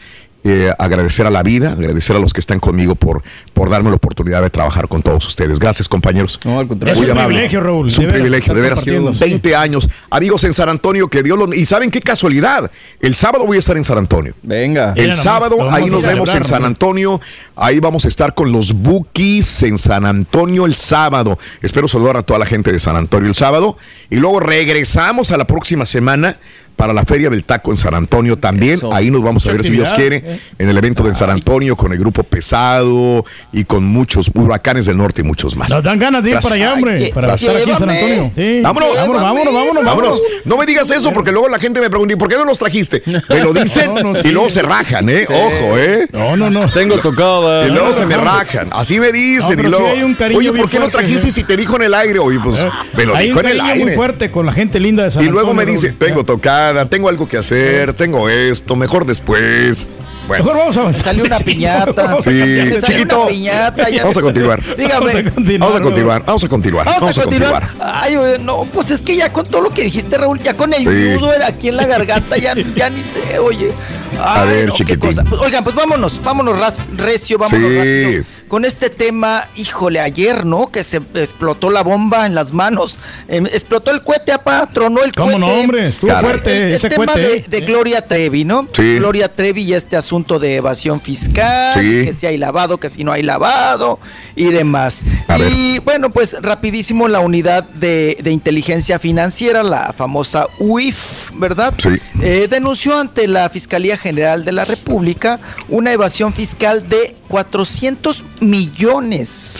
eh, 0.49 0.71
agradecer 0.79 1.25
a 1.25 1.29
la 1.29 1.43
vida, 1.43 1.73
agradecer 1.73 2.15
a 2.15 2.19
los 2.19 2.31
que 2.31 2.39
están 2.39 2.59
conmigo 2.59 2.95
por, 2.95 3.21
por 3.53 3.69
darme 3.69 3.89
la 3.89 3.97
oportunidad 3.97 4.41
de 4.41 4.49
trabajar 4.49 4.87
con 4.87 5.01
todos 5.01 5.27
ustedes. 5.27 5.59
Gracias 5.59 5.89
compañeros. 5.89 6.39
Es 6.41 6.45
un 6.45 6.67
privilegio, 6.77 7.59
Raúl, 7.61 7.89
Es 7.89 7.97
un 7.97 8.05
de 8.05 8.07
veras, 8.07 8.21
privilegio, 8.21 8.53
de 8.53 8.61
veras. 8.61 8.79
compartiendo, 8.79 9.13
sí. 9.13 9.19
20 9.19 9.55
años. 9.55 9.89
Amigos 10.09 10.43
en 10.45 10.53
San 10.53 10.69
Antonio, 10.69 11.09
que 11.09 11.21
Dios 11.21 11.37
los... 11.37 11.53
Y 11.55 11.65
saben 11.65 11.91
qué 11.91 12.01
casualidad, 12.01 12.71
el 13.01 13.15
sábado 13.15 13.45
voy 13.45 13.57
a 13.57 13.59
estar 13.59 13.75
en 13.75 13.83
San 13.83 13.97
Antonio. 13.97 14.33
Venga. 14.41 14.93
El 14.95 15.09
Mira 15.09 15.15
sábado, 15.15 15.69
ahí 15.69 15.85
nos 15.85 16.03
vemos 16.03 16.33
en 16.33 16.43
San 16.43 16.61
¿no? 16.61 16.67
Antonio. 16.67 17.19
Ahí 17.55 17.79
vamos 17.79 18.05
a 18.05 18.07
estar 18.07 18.33
con 18.33 18.51
los 18.51 18.73
Bookies 18.73 19.63
en 19.63 19.77
San 19.77 20.05
Antonio 20.05 20.65
el 20.65 20.75
sábado. 20.75 21.37
Espero 21.61 21.87
saludar 21.87 22.17
a 22.17 22.23
toda 22.23 22.39
la 22.39 22.45
gente 22.45 22.71
de 22.71 22.79
San 22.79 22.95
Antonio 22.95 23.27
el 23.27 23.35
sábado. 23.35 23.77
Y 24.09 24.15
luego 24.17 24.39
regresamos 24.39 25.31
a 25.31 25.37
la 25.37 25.45
próxima 25.45 25.85
semana 25.85 26.37
para 26.77 26.93
la 26.93 27.03
Feria 27.03 27.29
del 27.29 27.43
Taco 27.43 27.71
en 27.71 27.77
San 27.77 27.93
Antonio 27.93 28.37
también. 28.37 28.75
Eso. 28.75 28.93
Ahí 28.93 29.11
nos 29.11 29.21
vamos 29.21 29.45
a 29.45 29.51
ver 29.51 29.65
si 29.65 29.71
Dios 29.71 29.91
quiere 29.93 30.39
en 30.57 30.69
el 30.69 30.77
evento 30.77 31.03
de 31.03 31.13
San 31.15 31.29
Antonio 31.29 31.75
con 31.75 31.91
el 31.91 31.97
grupo 31.99 32.23
pesado 32.23 33.25
y 33.51 33.65
con 33.65 33.83
muchos 33.83 34.31
huracanes 34.33 34.85
del 34.85 34.95
norte 34.97 35.21
y 35.21 35.23
muchos 35.25 35.55
más. 35.57 35.69
Nos 35.69 35.83
dan 35.83 35.99
ganas 35.99 36.23
de 36.23 36.29
ir 36.29 36.33
Gracias. 36.35 36.51
para 36.51 36.63
allá, 36.63 36.73
hombre. 36.75 37.05
Ay, 37.05 37.11
para 37.11 37.33
estar 37.33 37.55
aquí 37.57 37.71
en 37.71 37.77
San. 37.79 37.89
Antonio. 37.89 38.31
Sí. 38.33 38.59
Vámonos. 38.61 38.95
vámonos, 38.95 39.21
vámonos, 39.23 39.53
vámonos, 39.53 39.83
vámonos. 39.83 40.21
No 40.45 40.55
me 40.57 40.65
digas 40.65 40.89
eso 40.91 41.11
porque 41.11 41.31
luego 41.31 41.49
la 41.49 41.59
gente 41.59 41.81
me 41.81 41.89
pregunta, 41.89 42.13
¿y 42.13 42.17
por 42.17 42.29
qué 42.29 42.35
no 42.37 42.45
los 42.45 42.59
trajiste? 42.59 43.01
Me 43.27 43.41
lo 43.41 43.53
dicen 43.53 43.93
No, 43.97 44.13
no, 44.13 44.19
y 44.19 44.21
sí. 44.21 44.31
luego 44.31 44.49
se 44.49 44.61
rajan, 44.61 45.09
¿eh? 45.09 45.25
Sí. 45.27 45.33
Ojo, 45.33 45.77
¿eh? 45.77 46.07
No, 46.11 46.37
no, 46.37 46.49
no. 46.49 46.69
Tengo 46.69 46.99
tocado. 46.99 47.65
Y 47.65 47.71
luego 47.71 47.91
se 47.91 48.05
me 48.05 48.15
rajan. 48.17 48.67
Así 48.71 48.99
me 48.99 49.11
dicen. 49.11 49.59
y 49.59 49.63
luego, 49.63 49.77
sí 49.77 49.97
hay 49.97 50.03
un 50.03 50.13
cariño 50.13 50.39
Oye, 50.39 50.53
¿por 50.53 50.69
qué 50.69 50.77
no 50.79 50.89
trajiste 50.89 51.29
¿eh? 51.29 51.31
si 51.31 51.43
te 51.43 51.57
dijo 51.57 51.75
en 51.77 51.83
el 51.83 51.93
aire? 51.93 52.19
Oye, 52.19 52.39
pues 52.43 52.57
me 52.95 53.05
lo 53.05 53.15
dijo 53.17 53.39
en 53.39 53.47
el 53.47 53.57
cariño 53.57 53.63
muy 53.75 53.83
aire. 53.83 53.95
fuerte 53.95 54.29
con 54.29 54.45
la 54.45 54.51
gente 54.51 54.79
linda 54.79 55.03
de 55.03 55.11
San 55.11 55.23
Y 55.23 55.27
luego 55.27 55.53
me 55.53 55.63
Antonio, 55.63 55.81
dice, 55.81 55.95
tengo 55.97 56.23
tocada, 56.23 56.66
tengo 56.89 57.09
algo 57.09 57.27
que 57.27 57.37
hacer, 57.37 57.93
tengo 57.93 58.29
esto, 58.29 58.75
mejor 58.75 59.05
después. 59.05 59.87
Bueno. 60.27 60.43
Mejor 60.43 60.59
vamos 60.59 60.77
a 60.77 60.81
avanzar. 60.81 61.03
Salió 61.05 61.23
una 61.23 61.39
piñata. 61.39 62.17
Sí, 62.23 62.23
salió 62.31 62.81
chiquito. 62.81 63.21
una 63.21 63.29
piñata, 63.29 63.89
ya- 63.89 64.01
Vamos 64.01 64.17
a 64.17 64.21
continuar. 64.21 64.61
Dígame. 64.77 65.23
Vamos 65.57 65.75
a 65.75 65.81
continuar, 65.81 66.23
vamos 66.25 66.43
a 66.43 66.49
continuar. 66.49 66.85
Vamos, 66.85 67.17
a 67.17 67.21
continuar. 67.21 67.69
Ay, 67.79 68.15
oye, 68.17 68.39
no, 68.39 68.65
pues 68.65 68.91
es 68.91 69.01
que 69.01 69.15
ya 69.15 69.31
con 69.31 69.45
todo 69.47 69.61
lo 69.61 69.69
que 69.69 69.83
dijiste, 69.83 70.17
Raúl, 70.17 70.39
ya 70.41 70.55
con 70.57 70.73
el 70.73 70.83
Sí. 70.83 71.19
nudo 71.19 71.31
aquí 71.45 71.69
en 71.69 71.77
la 71.77 71.85
garganta, 71.87 72.37
ya, 72.37 72.53
ya 72.75 72.89
ni 72.89 73.03
sé, 73.03 73.39
oye. 73.39 73.71
A 74.19 74.41
Ay, 74.41 74.49
ver, 74.49 74.67
no, 74.67 74.73
chiquitín. 74.73 74.99
Pues, 74.99 75.41
Oigan, 75.41 75.63
pues 75.63 75.75
vámonos, 75.75 76.21
vámonos 76.23 76.59
ras- 76.59 76.83
recio, 76.97 77.37
vámonos 77.37 77.71
Sí. 77.71 77.77
rápido. 77.77 78.23
Con 78.47 78.63
este 78.63 78.89
tema, 78.89 79.45
híjole, 79.55 79.99
ayer, 79.99 80.45
¿no? 80.45 80.71
Que 80.71 80.83
se 80.85 81.01
explotó 81.15 81.69
la 81.69 81.83
bomba 81.83 82.25
en 82.25 82.33
las 82.33 82.53
manos. 82.53 82.97
Em, 83.27 83.45
explotó 83.45 83.91
el 83.91 84.01
cohete, 84.01 84.31
apá, 84.31 84.65
tronó 84.71 85.03
el 85.03 85.11
¿Cómo 85.13 85.31
cohete. 85.33 85.39
no, 85.39 85.47
hombre? 85.59 85.87
Estuvo 85.87 86.09
Caray. 86.09 86.23
fuerte 86.31 86.57
El, 86.57 86.63
el 86.63 86.71
ese 86.73 86.89
tema 86.89 87.13
de, 87.13 87.33
¿eh? 87.37 87.45
de 87.47 87.59
Gloria 87.61 88.07
Trevi, 88.07 88.45
¿no? 88.45 88.65
Sí. 88.71 88.95
Gloria 88.95 89.27
Trevi 89.33 89.63
y 89.63 89.73
este 89.73 89.97
asunto 89.97 90.39
de 90.39 90.55
evasión 90.55 91.01
fiscal, 91.01 91.73
Sí. 91.73 92.05
que 92.05 92.13
si 92.13 92.25
hay 92.25 92.37
lavado, 92.37 92.77
que 92.77 92.89
si 92.89 93.03
no 93.03 93.11
hay 93.11 93.21
lavado 93.23 93.99
y 94.35 94.45
demás. 94.45 95.03
A 95.27 95.37
ver. 95.37 95.51
y 95.51 95.79
bueno, 95.79 96.09
pues 96.09 96.37
rapidísimo 96.41 97.09
la 97.09 97.19
unidad 97.19 97.67
de, 97.69 98.17
de 98.23 98.31
inteligencia 98.31 98.97
financiera, 98.97 99.61
la 99.61 99.91
famosa 99.91 100.47
UIF, 100.59 101.31
¿verdad? 101.33 101.73
Sí. 101.77 101.89
eh, 102.21 102.47
denunció 102.49 102.97
ante 102.97 103.27
la 103.27 103.49
Fiscalía 103.49 103.97
General 103.97 104.45
de 104.45 104.51
la 104.53 104.63
República 104.63 105.39
una 105.67 105.91
evasión 105.91 106.33
fiscal 106.33 106.87
de 106.87 107.15
400 107.27 108.23
millones 108.41 109.59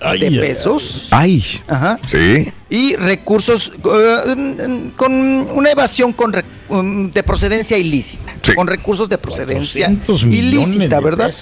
de 0.00 0.30
pesos. 0.40 1.08
Ay. 1.10 1.42
Ajá. 1.66 1.98
Sí. 2.06 2.48
Y 2.70 2.96
recursos 2.96 3.72
eh, 3.76 4.90
con 4.96 5.12
una 5.12 5.70
evasión 5.70 6.12
con 6.12 6.32
re- 6.32 6.44
um, 6.68 7.10
de 7.10 7.22
procedencia 7.22 7.76
ilícita. 7.78 8.32
Con 8.54 8.66
recursos 8.66 9.08
de 9.08 9.18
procedencia 9.18 9.86
400 9.86 10.24
millones 10.26 10.68
ilícita, 10.74 11.00
¿verdad? 11.00 11.32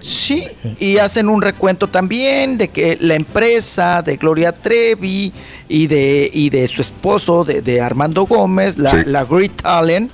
Sí, 0.00 0.44
y 0.78 0.98
hacen 0.98 1.28
un 1.28 1.42
recuento 1.42 1.88
también 1.88 2.56
de 2.56 2.68
que 2.68 2.96
la 3.00 3.14
empresa 3.16 4.00
de 4.00 4.16
Gloria 4.16 4.52
Trevi 4.52 5.32
y 5.68 5.86
de, 5.88 6.30
y 6.32 6.50
de 6.50 6.68
su 6.68 6.82
esposo, 6.82 7.44
de, 7.44 7.62
de 7.62 7.80
Armando 7.80 8.24
Gómez, 8.24 8.78
la, 8.78 8.92
Sí. 8.92 8.96
la 9.06 9.24
Great 9.24 9.60
Talent, 9.60 10.12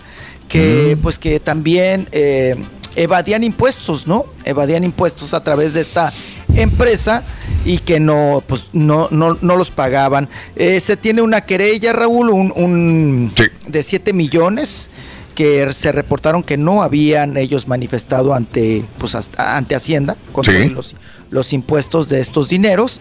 que 0.49 0.97
pues 1.03 1.19
que 1.19 1.39
también 1.39 2.09
eh, 2.13 2.57
evadían 2.97 3.45
impuestos, 3.45 4.07
¿no? 4.07 4.27
Evadían 4.45 4.85
impuestos 4.85 5.35
a 5.35 5.43
través 5.43 5.75
de 5.75 5.81
esta 5.81 6.13
empresa 6.55 7.23
y 7.65 7.79
que 7.79 7.99
no, 8.01 8.43
pues 8.47 8.67
no, 8.73 9.09
no, 9.11 9.37
no 9.41 9.57
los 9.57 9.71
pagaban. 9.71 10.29
Eh, 10.57 10.79
se 10.81 10.97
tiene 10.97 11.23
una 11.23 11.41
querella, 11.43 11.93
Raúl, 11.93 12.31
un, 12.31 12.53
un 12.57 13.33
de 13.67 13.83
7 13.83 14.13
millones 14.13 14.91
que 15.35 15.73
se 15.73 15.91
reportaron 15.91 16.45
que 16.45 16.57
no 16.57 16.83
habían 16.83 17.37
ellos 17.37 17.67
manifestado 17.67 18.35
ante 18.35 18.85
pues 18.99 19.17
hasta- 19.17 19.57
ante 19.57 19.75
Hacienda 19.75 20.17
contra 20.33 20.55
Sí. 20.63 20.69
los, 20.69 20.95
los 21.31 21.53
impuestos 21.53 22.09
de 22.09 22.21
estos 22.21 22.49
dineros 22.49 23.01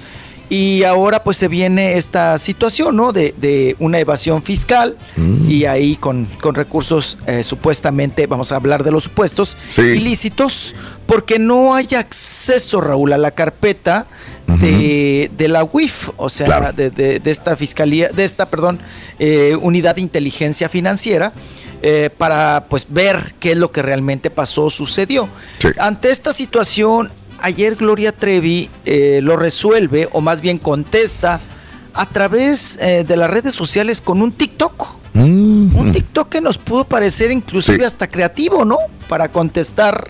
y 0.49 0.83
ahora 0.83 1.23
pues 1.23 1.37
se 1.37 1.47
viene 1.47 1.95
esta 1.97 2.37
situación 2.37 2.95
no 2.97 3.11
de, 3.13 3.33
de 3.37 3.75
una 3.79 3.99
evasión 3.99 4.43
fiscal 4.43 4.97
Mm. 5.15 5.49
y 5.49 5.65
ahí 5.65 5.95
con, 5.95 6.25
con 6.41 6.55
recursos 6.55 7.17
eh, 7.27 7.43
supuestamente 7.43 8.25
vamos 8.27 8.51
a 8.51 8.55
hablar 8.57 8.83
de 8.83 8.91
los 8.91 9.03
supuestos 9.05 9.57
Sí. 9.67 9.81
ilícitos 9.81 10.75
porque 11.05 11.39
no 11.39 11.73
hay 11.75 11.87
acceso 11.95 12.81
Raúl 12.81 13.13
a 13.13 13.17
la 13.17 13.31
carpeta 13.31 14.05
de, 14.47 15.31
de 15.37 15.47
la 15.47 15.63
UIF, 15.63 16.09
o 16.17 16.29
sea, 16.29 16.45
Claro. 16.45 16.73
de, 16.73 16.89
de- 16.91 17.19
de 17.19 17.31
esta 17.31 17.55
fiscalía, 17.55 18.09
de 18.09 18.25
esta, 18.25 18.47
perdón, 18.49 18.79
eh, 19.17 19.57
unidad 19.61 19.95
de 19.95 20.01
inteligencia 20.01 20.67
financiera, 20.67 21.31
eh, 21.81 22.09
para 22.17 22.65
pues 22.69 22.85
ver 22.89 23.35
qué 23.39 23.53
es 23.53 23.57
lo 23.57 23.71
que 23.71 23.81
realmente 23.81 24.29
pasó, 24.29 24.69
sucedió. 24.69 25.29
Ante 25.79 26.11
esta 26.11 26.33
situación, 26.33 27.09
ayer 27.43 27.75
Gloria 27.75 28.11
Trevi 28.11 28.69
eh, 28.85 29.19
lo 29.21 29.37
resuelve, 29.37 30.09
o 30.11 30.21
más 30.21 30.41
bien 30.41 30.57
contesta, 30.57 31.39
a 31.93 32.09
través 32.09 32.77
eh, 32.81 33.03
de 33.07 33.15
las 33.15 33.29
redes 33.29 33.53
sociales 33.53 34.01
con 34.01 34.21
un 34.23 34.31
TikTok. 34.31 34.87
Un 35.15 35.91
TikTok 35.93 36.27
que 36.29 36.41
nos 36.41 36.57
pudo 36.57 36.85
parecer 36.85 37.29
inclusive 37.29 37.77
Sí. 37.79 37.83
hasta 37.85 38.07
creativo, 38.07 38.65
¿no? 38.65 38.77
Para 39.07 39.29
contestar 39.31 40.09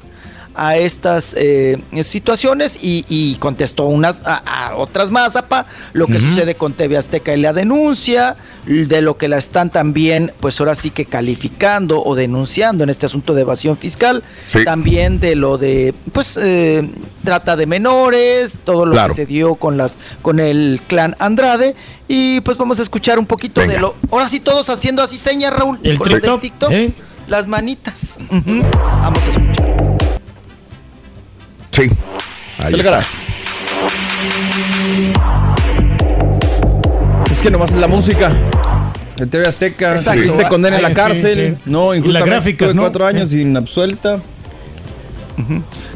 a 0.56 0.78
estas 0.78 1.36
eh, 1.38 1.78
situaciones 2.04 2.80
y, 2.84 3.06
y 3.10 3.36
contestó 3.36 3.86
unas 3.86 4.22
a, 4.26 4.36
a 4.70 4.76
otras 4.76 5.12
más, 5.12 5.36
apa, 5.36 5.66
lo 5.94 6.08
que 6.08 6.20
sucede 6.20 6.56
con 6.56 6.74
TV 6.74 6.98
Azteca 6.98 7.36
y 7.36 7.42
la 7.42 7.54
denuncia, 7.54 8.36
de 8.66 9.02
lo 9.02 9.18
que 9.18 9.28
la 9.28 9.38
están 9.38 9.70
también, 9.72 10.32
pues 10.40 10.60
ahora 10.60 10.76
sí 10.76 10.90
que 10.92 11.06
calificando 11.06 12.04
o 12.04 12.16
denunciando 12.16 12.84
en 12.84 12.90
este 12.90 13.06
asunto 13.06 13.34
de 13.34 13.42
evasión 13.42 13.78
fiscal, 13.78 14.24
Sí. 14.46 14.64
también 14.64 15.20
de 15.20 15.36
lo 15.36 15.58
de, 15.58 15.94
pues, 16.12 16.38
eh, 16.42 16.88
trata 17.24 17.56
de 17.56 17.66
menores, 17.66 18.60
todo 18.64 18.86
lo 18.86 18.94
Claro. 18.94 19.10
que 19.10 19.16
se 19.16 19.26
dio 19.26 19.56
con 19.56 19.78
las, 19.78 19.96
con 20.22 20.40
el 20.40 20.80
clan 20.88 21.16
Andrade, 21.20 21.76
y 22.08 22.42
pues 22.42 22.58
vamos 22.58 22.80
a 22.80 22.84
escuchar 22.84 23.18
un 23.20 23.26
poquito 23.26 23.62
de 23.62 23.80
lo, 23.80 23.96
ahora 24.12 24.28
sí 24.30 24.40
todos 24.40 24.70
haciendo 24.70 25.02
así 25.02 25.18
señas, 25.18 25.52
Raúl, 25.54 25.80
El 25.84 25.98
del 25.98 26.08
TikTok, 26.08 26.42
TikTok, 26.42 26.72
¿eh? 26.72 26.94
las 27.28 27.48
manitas. 27.48 28.20
Vamos 28.30 29.20
a 29.24 29.32
escuchar. 29.32 29.93
Sí. 31.74 31.90
Ahí 32.60 32.80
está. 32.80 33.02
Es 37.32 37.42
que 37.42 37.50
nomás 37.52 37.72
es 37.72 37.78
la 37.80 37.88
música. 37.88 38.32
De 39.18 39.28
TV 39.28 39.48
Azteca, 39.48 39.92
Exacto. 39.94 40.22
viste 40.22 40.44
condena 40.48 40.78
en 40.78 40.82
la 40.84 40.90
sí, 40.90 40.96
cárcel, 40.96 41.58
sí. 41.58 41.62
no, 41.70 41.94
injustamente 41.94 42.74
¿no? 42.74 42.82
cuatro 42.82 43.06
años 43.06 43.34
inabsuelta. 43.34 44.20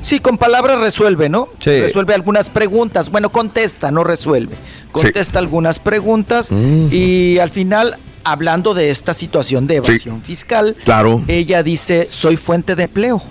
Sí, 0.01 0.19
con 0.19 0.37
palabras 0.37 0.79
resuelve, 0.79 1.29
¿no? 1.29 1.49
Sí. 1.59 1.79
Resuelve 1.79 2.13
algunas 2.15 2.49
preguntas. 2.49 3.09
Bueno, 3.09 3.29
contesta, 3.31 3.91
no 3.91 4.03
resuelve. 4.03 4.55
Contesta 4.91 5.39
algunas 5.39 5.79
preguntas 5.79 6.51
y 6.51 7.37
al 7.39 7.49
final, 7.51 7.97
hablando 8.23 8.73
de 8.73 8.89
esta 8.89 9.13
situación 9.13 9.67
de 9.67 9.75
evasión 9.75 10.21
fiscal, 10.21 10.75
Claro. 10.83 11.23
ella 11.27 11.61
dice, 11.63 12.07
soy 12.09 12.35
fuente 12.37 12.75
de 12.75 12.83
empleo. 12.83 13.21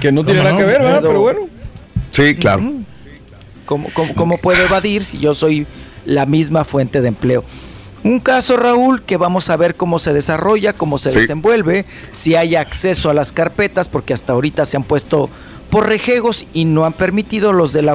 Que 0.00 0.12
no 0.12 0.24
tiene 0.24 0.42
nada 0.42 0.56
que 0.56 0.64
ver, 0.64 0.82
¿verdad? 0.82 1.02
Pero 1.02 1.20
bueno. 1.20 1.40
Sí, 2.10 2.34
claro. 2.34 2.62
¿Cómo, 3.66 3.88
cómo, 3.94 4.14
cómo 4.14 4.38
puedo 4.38 4.62
evadir 4.64 5.04
si 5.04 5.18
yo 5.18 5.34
soy 5.34 5.66
la 6.04 6.26
misma 6.26 6.64
fuente 6.64 7.00
de 7.00 7.08
empleo? 7.08 7.44
Un 8.04 8.18
caso, 8.18 8.56
Raúl, 8.56 9.02
que 9.02 9.16
vamos 9.16 9.48
a 9.48 9.56
ver 9.56 9.76
cómo 9.76 9.98
se 10.00 10.12
desarrolla, 10.12 10.72
cómo 10.72 10.98
se 10.98 11.10
Sí. 11.10 11.20
desenvuelve, 11.20 11.84
si 12.10 12.34
hay 12.34 12.56
acceso 12.56 13.10
a 13.10 13.14
las 13.14 13.30
carpetas, 13.30 13.88
porque 13.88 14.12
hasta 14.12 14.32
ahorita 14.32 14.66
se 14.66 14.76
han 14.76 14.82
puesto 14.82 15.30
por 15.70 15.86
rejegos 15.86 16.46
y 16.52 16.64
no 16.64 16.84
han 16.84 16.92
permitido 16.92 17.52
los 17.52 17.72
de 17.72 17.82
la 17.82 17.94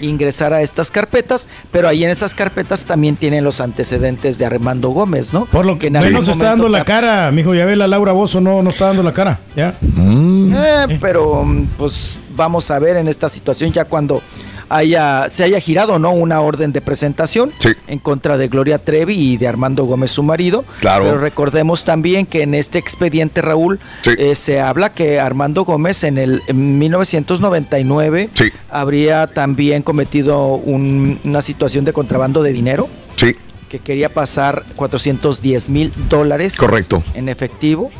Ingresar 0.00 0.54
a 0.54 0.62
estas 0.62 0.90
carpetas, 0.90 1.48
pero 1.70 1.88
ahí 1.88 2.04
en 2.04 2.10
esas 2.10 2.34
carpetas 2.34 2.86
también 2.86 3.16
tienen 3.16 3.44
los 3.44 3.60
antecedentes 3.60 4.38
de 4.38 4.46
Armando 4.46 4.90
Gómez, 4.90 5.32
¿no? 5.32 5.46
Por 5.46 5.66
lo 5.66 5.78
que 5.78 5.88
en 5.88 5.96
algún 5.96 6.12
menos 6.12 6.28
está 6.28 6.44
dando 6.44 6.68
la 6.68 6.84
cara, 6.84 7.30
mijo. 7.32 7.54
Ya 7.54 7.66
ve 7.66 7.76
la 7.76 7.88
Laura 7.88 8.12
Bozo, 8.12 8.40
no, 8.40 8.62
no 8.62 8.70
está 8.70 8.86
dando 8.86 9.02
la 9.02 9.12
cara. 9.12 9.40
Ya. 9.56 9.74
Eh, 9.80 10.98
pero 11.00 11.44
mm, 11.44 11.66
pues 11.78 12.18
vamos 12.36 12.70
a 12.70 12.78
ver 12.78 12.96
en 12.96 13.08
esta 13.08 13.28
situación 13.28 13.72
ya 13.72 13.84
cuando 13.84 14.22
haya 14.68 15.28
se 15.28 15.44
haya 15.44 15.60
girado 15.60 15.98
no 15.98 16.10
una 16.12 16.40
orden 16.40 16.72
de 16.72 16.80
presentación 16.80 17.50
en 17.86 17.98
contra 17.98 18.36
de 18.38 18.48
Gloria 18.48 18.78
Trevi 18.78 19.14
y 19.14 19.36
de 19.36 19.48
Armando 19.48 19.84
Gómez 19.84 20.10
su 20.10 20.22
marido. 20.22 20.64
Claro. 20.80 21.04
Pero 21.04 21.18
recordemos 21.18 21.84
también 21.84 22.26
que 22.26 22.42
en 22.42 22.54
este 22.54 22.78
expediente 22.78 23.42
Raúl 23.42 23.80
eh, 24.18 24.34
se 24.34 24.60
habla 24.60 24.92
que 24.92 25.20
Armando 25.20 25.64
Gómez 25.64 26.04
en 26.04 26.18
el 26.18 26.42
en 26.46 26.78
1999 26.78 28.30
habría 28.70 29.26
también 29.26 29.82
cometido 29.82 30.54
un- 30.54 31.18
una 31.24 31.42
situación 31.42 31.84
de 31.84 31.92
contrabando 31.92 32.42
de 32.42 32.52
dinero. 32.52 32.88
Sí. 33.16 33.34
Que 33.68 33.78
quería 33.78 34.08
pasar 34.12 34.64
410 34.76 35.68
mil 35.70 35.92
dólares. 36.10 36.56
Correcto. 36.56 37.02
En 37.14 37.28
efectivo. 37.28 37.90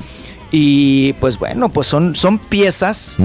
Y 0.55 1.15
pues 1.15 1.39
bueno, 1.39 1.71
pues 1.71 1.87
son, 1.87 2.15
son 2.15 2.39
piezas 2.39 3.17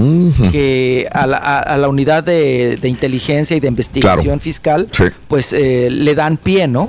que 0.50 1.06
a 1.12 1.26
la, 1.26 1.36
a- 1.36 1.58
a 1.60 1.76
la 1.76 1.88
unidad 1.88 2.24
de, 2.24 2.76
de 2.80 2.88
inteligencia 2.88 3.54
y 3.54 3.60
de 3.60 3.68
investigación 3.68 4.24
Claro. 4.24 4.40
fiscal, 4.40 4.88
Sí. 4.90 5.04
pues 5.28 5.52
eh, 5.52 5.88
le 5.90 6.14
dan 6.14 6.38
pie, 6.38 6.66
¿no? 6.66 6.88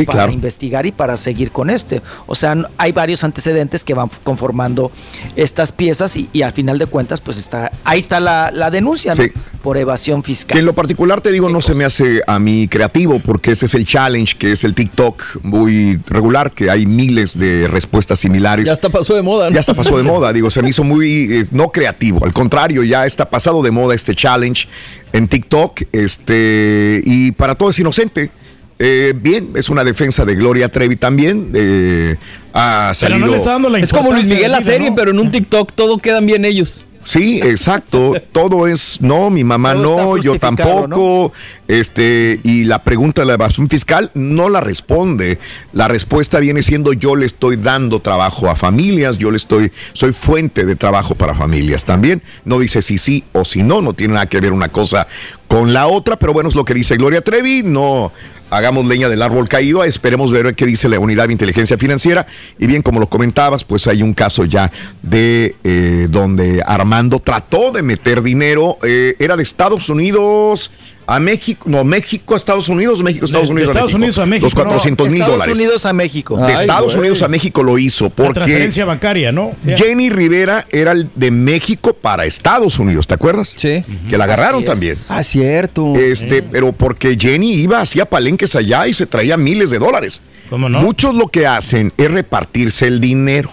Sí, 0.00 0.06
para 0.06 0.18
claro. 0.18 0.32
investigar 0.32 0.86
y 0.86 0.92
para 0.92 1.16
seguir 1.16 1.50
con 1.50 1.70
este. 1.70 2.02
O 2.26 2.34
sea, 2.34 2.56
hay 2.78 2.92
varios 2.92 3.24
antecedentes 3.24 3.84
que 3.84 3.94
van 3.94 4.10
conformando 4.22 4.90
estas 5.34 5.72
piezas 5.72 6.16
y, 6.16 6.28
y 6.32 6.42
al 6.42 6.52
final 6.52 6.78
de 6.78 6.86
cuentas, 6.86 7.20
pues 7.20 7.36
está, 7.36 7.72
ahí 7.84 7.98
está 7.98 8.20
la, 8.20 8.50
la 8.52 8.70
denuncia. 8.70 9.14
Por 9.62 9.76
evasión 9.78 10.22
fiscal. 10.22 10.54
Que 10.54 10.60
en 10.60 10.64
lo 10.64 10.74
particular 10.74 11.20
te 11.20 11.32
digo, 11.32 11.48
no 11.48 11.60
se 11.60 11.74
me 11.74 11.84
hace 11.84 12.22
a 12.28 12.38
mí 12.38 12.68
creativo, 12.68 13.18
porque 13.18 13.50
ese 13.50 13.66
es 13.66 13.74
el 13.74 13.84
challenge, 13.84 14.36
que 14.38 14.52
es 14.52 14.62
el 14.62 14.74
TikTok 14.74 15.42
muy 15.42 16.00
regular, 16.06 16.52
que 16.52 16.70
hay 16.70 16.86
miles 16.86 17.36
de 17.36 17.66
respuestas 17.66 18.20
similares. 18.20 18.66
Ya 18.66 18.72
hasta 18.72 18.90
pasó 18.90 19.16
de 19.16 19.22
moda, 19.22 19.50
¿no? 19.50 19.54
Ya 19.54 19.60
hasta 19.60 19.74
pasó 19.74 19.96
de 19.96 20.04
moda, 20.04 20.32
digo, 20.32 20.52
se 20.52 20.62
me 20.62 20.68
hizo 20.68 20.84
muy 20.84 21.40
eh, 21.40 21.46
no 21.50 21.72
creativo, 21.72 22.24
al 22.24 22.32
contrario, 22.32 22.84
ya 22.84 23.06
está 23.06 23.28
pasado 23.28 23.60
de 23.60 23.72
moda 23.72 23.96
este 23.96 24.14
challenge 24.14 24.68
en 25.12 25.26
TikTok, 25.26 25.82
este, 25.90 27.02
y 27.04 27.32
para 27.32 27.56
todo 27.56 27.70
es 27.70 27.78
inocente. 27.80 28.30
Eh, 28.78 29.14
bien, 29.16 29.50
es 29.54 29.68
una 29.68 29.84
defensa 29.84 30.24
de 30.24 30.34
Gloria 30.34 30.68
Trevi 30.68 30.96
también. 30.96 31.50
eh, 31.54 32.16
ha 32.52 32.92
salido. 32.94 33.36
Es 33.76 33.92
como 33.92 34.12
Luis 34.12 34.28
Miguel 34.28 34.52
la 34.52 34.60
serie, 34.60 34.92
pero 34.92 35.10
en 35.10 35.18
un 35.18 35.30
TikTok 35.30 35.72
todo 35.74 35.98
quedan 35.98 36.26
bien 36.26 36.44
ellos. 36.44 36.86
Sí, 37.06 37.40
exacto. 37.40 38.14
Todo 38.32 38.66
es 38.66 39.00
no, 39.00 39.30
mi 39.30 39.44
mamá 39.44 39.74
no, 39.74 40.16
yo 40.16 40.38
tampoco. 40.38 41.32
Este, 41.68 42.40
y 42.42 42.64
la 42.64 42.82
pregunta 42.82 43.22
de 43.22 43.26
la 43.26 43.34
evasión 43.34 43.68
fiscal 43.68 44.10
no 44.14 44.48
la 44.48 44.60
responde. 44.60 45.38
La 45.72 45.86
respuesta 45.86 46.40
viene 46.40 46.62
siendo 46.62 46.92
yo 46.92 47.14
le 47.14 47.26
estoy 47.26 47.56
dando 47.56 48.00
trabajo 48.00 48.50
a 48.50 48.56
familias, 48.56 49.18
yo 49.18 49.30
le 49.30 49.36
estoy, 49.36 49.70
soy 49.92 50.12
fuente 50.12 50.64
de 50.64 50.74
trabajo 50.74 51.14
para 51.14 51.34
familias 51.34 51.84
también. 51.84 52.22
No 52.44 52.58
dice 52.58 52.82
si 52.82 52.98
sí 52.98 53.22
o 53.32 53.44
si 53.44 53.62
no, 53.62 53.82
no 53.82 53.94
tiene 53.94 54.14
nada 54.14 54.26
que 54.26 54.40
ver 54.40 54.52
una 54.52 54.68
cosa 54.68 55.06
con 55.48 55.72
la 55.72 55.86
otra, 55.86 56.16
pero 56.18 56.32
bueno, 56.32 56.48
es 56.48 56.54
lo 56.54 56.64
que 56.64 56.74
dice 56.74 56.96
Gloria 56.96 57.20
Trevi, 57.20 57.62
no 57.62 58.12
hagamos 58.50 58.86
leña 58.86 59.08
del 59.08 59.22
árbol 59.22 59.48
caído, 59.48 59.84
esperemos 59.84 60.30
ver 60.30 60.54
qué 60.54 60.66
dice 60.66 60.88
la 60.88 60.98
unidad 60.98 61.26
de 61.26 61.32
inteligencia 61.32 61.76
financiera. 61.76 62.26
Y 62.58 62.66
bien, 62.66 62.82
como 62.82 63.00
lo 63.00 63.08
comentabas, 63.08 63.64
pues 63.64 63.86
hay 63.86 64.02
un 64.02 64.14
caso 64.14 64.44
ya 64.44 64.70
de 65.02 65.56
eh, 65.64 66.06
donde 66.10 66.62
Armando 66.64 67.20
trató 67.20 67.72
de 67.72 67.82
meter 67.82 68.22
dinero, 68.22 68.76
eh, 68.82 69.16
era 69.18 69.36
de 69.36 69.42
Estados 69.42 69.88
Unidos 69.88 70.70
a 71.06 71.20
México, 71.20 71.64
no, 71.68 71.84
México 71.84 72.34
a 72.34 72.36
Estados 72.36 72.68
Unidos, 72.68 73.02
México 73.02 73.24
a 73.24 73.26
Estados 73.26 73.48
De- 73.48 73.54
de 73.54 73.60
Unidos. 73.60 73.70
Estados 73.76 73.94
Unidos 73.94 74.18
a 74.18 74.26
México, 74.26 74.46
Los 74.46 74.54
400 74.54 75.06
mil 75.08 75.14
Estados 75.22 75.34
dólares. 75.38 75.56
Unidos 75.58 75.86
a 75.86 75.92
México. 75.92 76.36
De 76.36 76.44
Ay, 76.44 76.54
Estados 76.54 76.86
güey. 76.94 76.98
Unidos 77.00 77.22
a 77.22 77.28
México 77.28 77.62
lo 77.62 77.78
hizo 77.78 78.04
La 78.04 78.10
porque 78.10 78.32
transferencia 78.34 78.84
bancaria, 78.84 79.32
¿no? 79.32 79.52
Sí. 79.64 79.70
Jenny 79.76 80.10
Rivera 80.10 80.66
era 80.70 80.92
el 80.92 81.08
de 81.14 81.30
México 81.30 81.92
para 81.94 82.24
Estados 82.26 82.78
Unidos, 82.78 83.06
¿te 83.06 83.14
acuerdas? 83.14 83.54
Sí. 83.56 83.84
Que 84.10 84.18
la 84.18 84.24
agarraron 84.24 84.64
también. 84.64 84.96
Ah, 85.10 85.22
cierto. 85.22 85.94
Este, 85.94 86.42
pero 86.42 86.72
porque 86.72 87.16
Jenny 87.18 87.54
iba, 87.54 87.80
hacía 87.80 88.04
palenques 88.06 88.56
allá 88.56 88.86
y 88.88 88.94
se 88.94 89.06
traía 89.06 89.36
miles 89.36 89.70
de 89.70 89.78
dólares. 89.78 90.20
¿Cómo 90.50 90.68
no? 90.68 90.80
Muchos 90.80 91.14
lo 91.14 91.28
que 91.28 91.46
hacen 91.46 91.92
es 91.96 92.10
repartirse 92.10 92.86
el 92.86 93.00
dinero. 93.00 93.50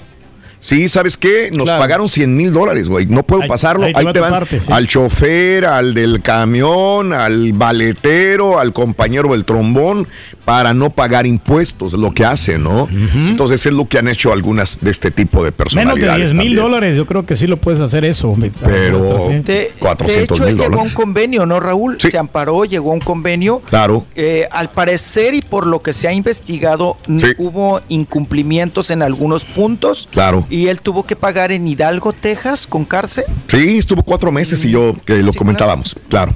Sí, 0.64 0.88
¿sabes 0.88 1.18
qué? 1.18 1.50
Nos 1.52 1.66
Claro. 1.66 1.82
pagaron 1.82 2.08
100 2.08 2.38
mil 2.38 2.54
dólares, 2.54 2.88
güey. 2.88 3.06
No 3.06 3.24
puedo 3.24 3.42
Ahí- 3.42 3.50
pasarlo. 3.50 3.86
ahí 3.86 3.92
Ahí, 3.94 4.14
te 4.14 4.22
van 4.22 4.32
parte, 4.32 4.62
sí. 4.62 4.72
al 4.72 4.88
chofer, 4.88 5.66
al 5.66 5.94
del 5.94 6.22
camión, 6.22 7.12
al 7.12 7.52
valetero, 7.52 8.60
al 8.60 8.72
compañero 8.72 9.34
del 9.34 9.44
trombón, 9.44 10.08
para 10.46 10.74
no 10.74 10.90
pagar 10.90 11.26
impuestos, 11.26 11.94
lo 11.94 12.12
que 12.14 12.26
hacen, 12.26 12.64
¿no? 12.64 12.88
Entonces 13.14 13.66
es 13.66 13.74
lo 13.74 13.86
que 13.88 13.98
han 13.98 14.08
hecho 14.08 14.34
algunas 14.34 14.80
de 14.82 14.92
este 14.92 15.10
tipo 15.12 15.38
de 15.40 15.52
Menos 15.52 15.56
personalidades. 15.58 16.32
de 16.32 16.36
10 16.36 16.48
mil 16.48 16.56
dólares, 16.56 16.98
yo 16.98 17.06
creo 17.06 17.26
que 17.26 17.36
sí 17.36 17.48
lo 17.48 17.58
puedes 17.58 17.80
hacer 17.82 18.04
eso. 18.06 18.36
Pero-. 18.64 19.28
De, 19.30 19.42
de 19.42 19.72
400 19.80 20.38
hecho, 20.38 20.48
él 20.48 20.58
llegó 20.58 20.80
a 20.80 20.84
un 20.84 20.90
convenio, 20.90 21.46
¿no, 21.46 21.60
Raúl? 21.60 21.98
Sí. 22.00 22.12
Se 22.12 22.18
amparó, 22.18 22.66
llegó 22.66 22.92
a 22.92 22.94
un 22.96 23.00
convenio. 23.00 23.62
Claro. 23.70 24.06
Eh, 24.16 24.48
al 24.52 24.70
parecer 24.72 25.34
y 25.34 25.42
por 25.42 25.66
lo 25.66 25.82
que 25.82 25.94
se 25.94 26.08
ha 26.08 26.14
investigado, 26.14 26.98
Sí. 27.18 27.28
hubo 27.38 27.82
incumplimientos 27.90 28.92
en 28.92 29.02
algunos 29.02 29.46
puntos. 29.46 30.08
Claro. 30.12 30.46
Y 30.50 30.68
él 30.68 30.82
tuvo 30.82 31.04
que 31.04 31.16
pagar 31.16 31.52
en 31.52 31.68
Hidalgo, 31.68 32.14
Texas, 32.14 32.68
con 32.68 32.86
cárcel. 32.86 33.26
Sí, 33.48 33.78
estuvo 33.78 34.04
cuatro 34.04 34.32
meses 34.32 34.64
y 34.66 34.72
yo 34.72 34.96
que 35.06 35.24
lo 35.24 35.34
comentábamos, 35.34 35.96
claro. 36.10 36.34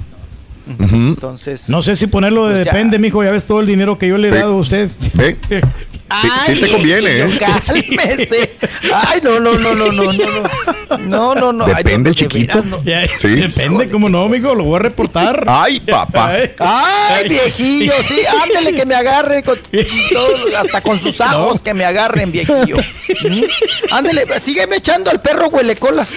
Entonces. 0.78 1.68
No 1.70 1.82
sé 1.82 1.96
si 1.96 2.06
ponerlo 2.06 2.46
de 2.46 2.54
Pues 2.56 2.64
ya. 2.66 2.72
depende, 2.72 2.98
mijo. 2.98 3.22
Ya 3.24 3.30
ves 3.30 3.46
todo 3.46 3.60
el 3.60 3.66
dinero 3.66 3.96
que 3.98 4.08
yo 4.08 4.18
le 4.18 4.28
he 4.28 4.30
Sí. 4.32 4.36
dado 4.36 4.54
a 4.54 4.56
usted. 4.56 4.90
Sí, 6.22 6.28
sí 6.46 6.60
te 6.60 6.68
conviene, 6.68 7.18
¿eh? 7.20 7.38
Cálmese. 7.38 8.56
Ay, 8.94 9.20
no, 9.22 9.38
no, 9.40 9.52
no, 9.54 9.74
no, 9.74 9.92
no, 9.92 10.12
no, 10.12 10.12
no. 10.12 10.98
No, 10.98 11.34
no, 11.34 11.52
no. 11.52 11.64
Ay, 11.66 11.74
Depende 11.84 12.10
no, 12.10 12.14
chiquito. 12.14 12.62
veras, 12.62 12.64
no. 12.64 12.82
Ya, 12.84 13.06
Sí. 13.18 13.28
Depende, 13.36 13.90
cómo 13.90 14.08
no, 14.08 14.26
mijo. 14.28 14.54
Lo 14.54 14.64
voy 14.64 14.76
a 14.76 14.78
reportar. 14.80 15.44
Ay, 15.46 15.80
papá. 15.80 16.32
Ay, 16.58 17.28
viejillo, 17.28 17.92
sí, 18.06 18.20
ándele 18.42 18.74
que 18.74 18.86
me 18.86 18.94
agarre 18.94 19.42
con 19.42 19.58
todo, 20.12 20.58
hasta 20.58 20.80
con 20.80 20.98
sus 20.98 21.20
ajos 21.20 21.60
que 21.62 21.74
me 21.74 21.84
agarren, 21.84 22.32
viejillo. 22.32 22.76
¿Mm? 22.78 23.92
Ándele, 23.92 24.24
sígueme 24.40 24.76
echando 24.76 25.10
al 25.10 25.20
perro 25.20 25.48
huelecolas. 25.48 26.14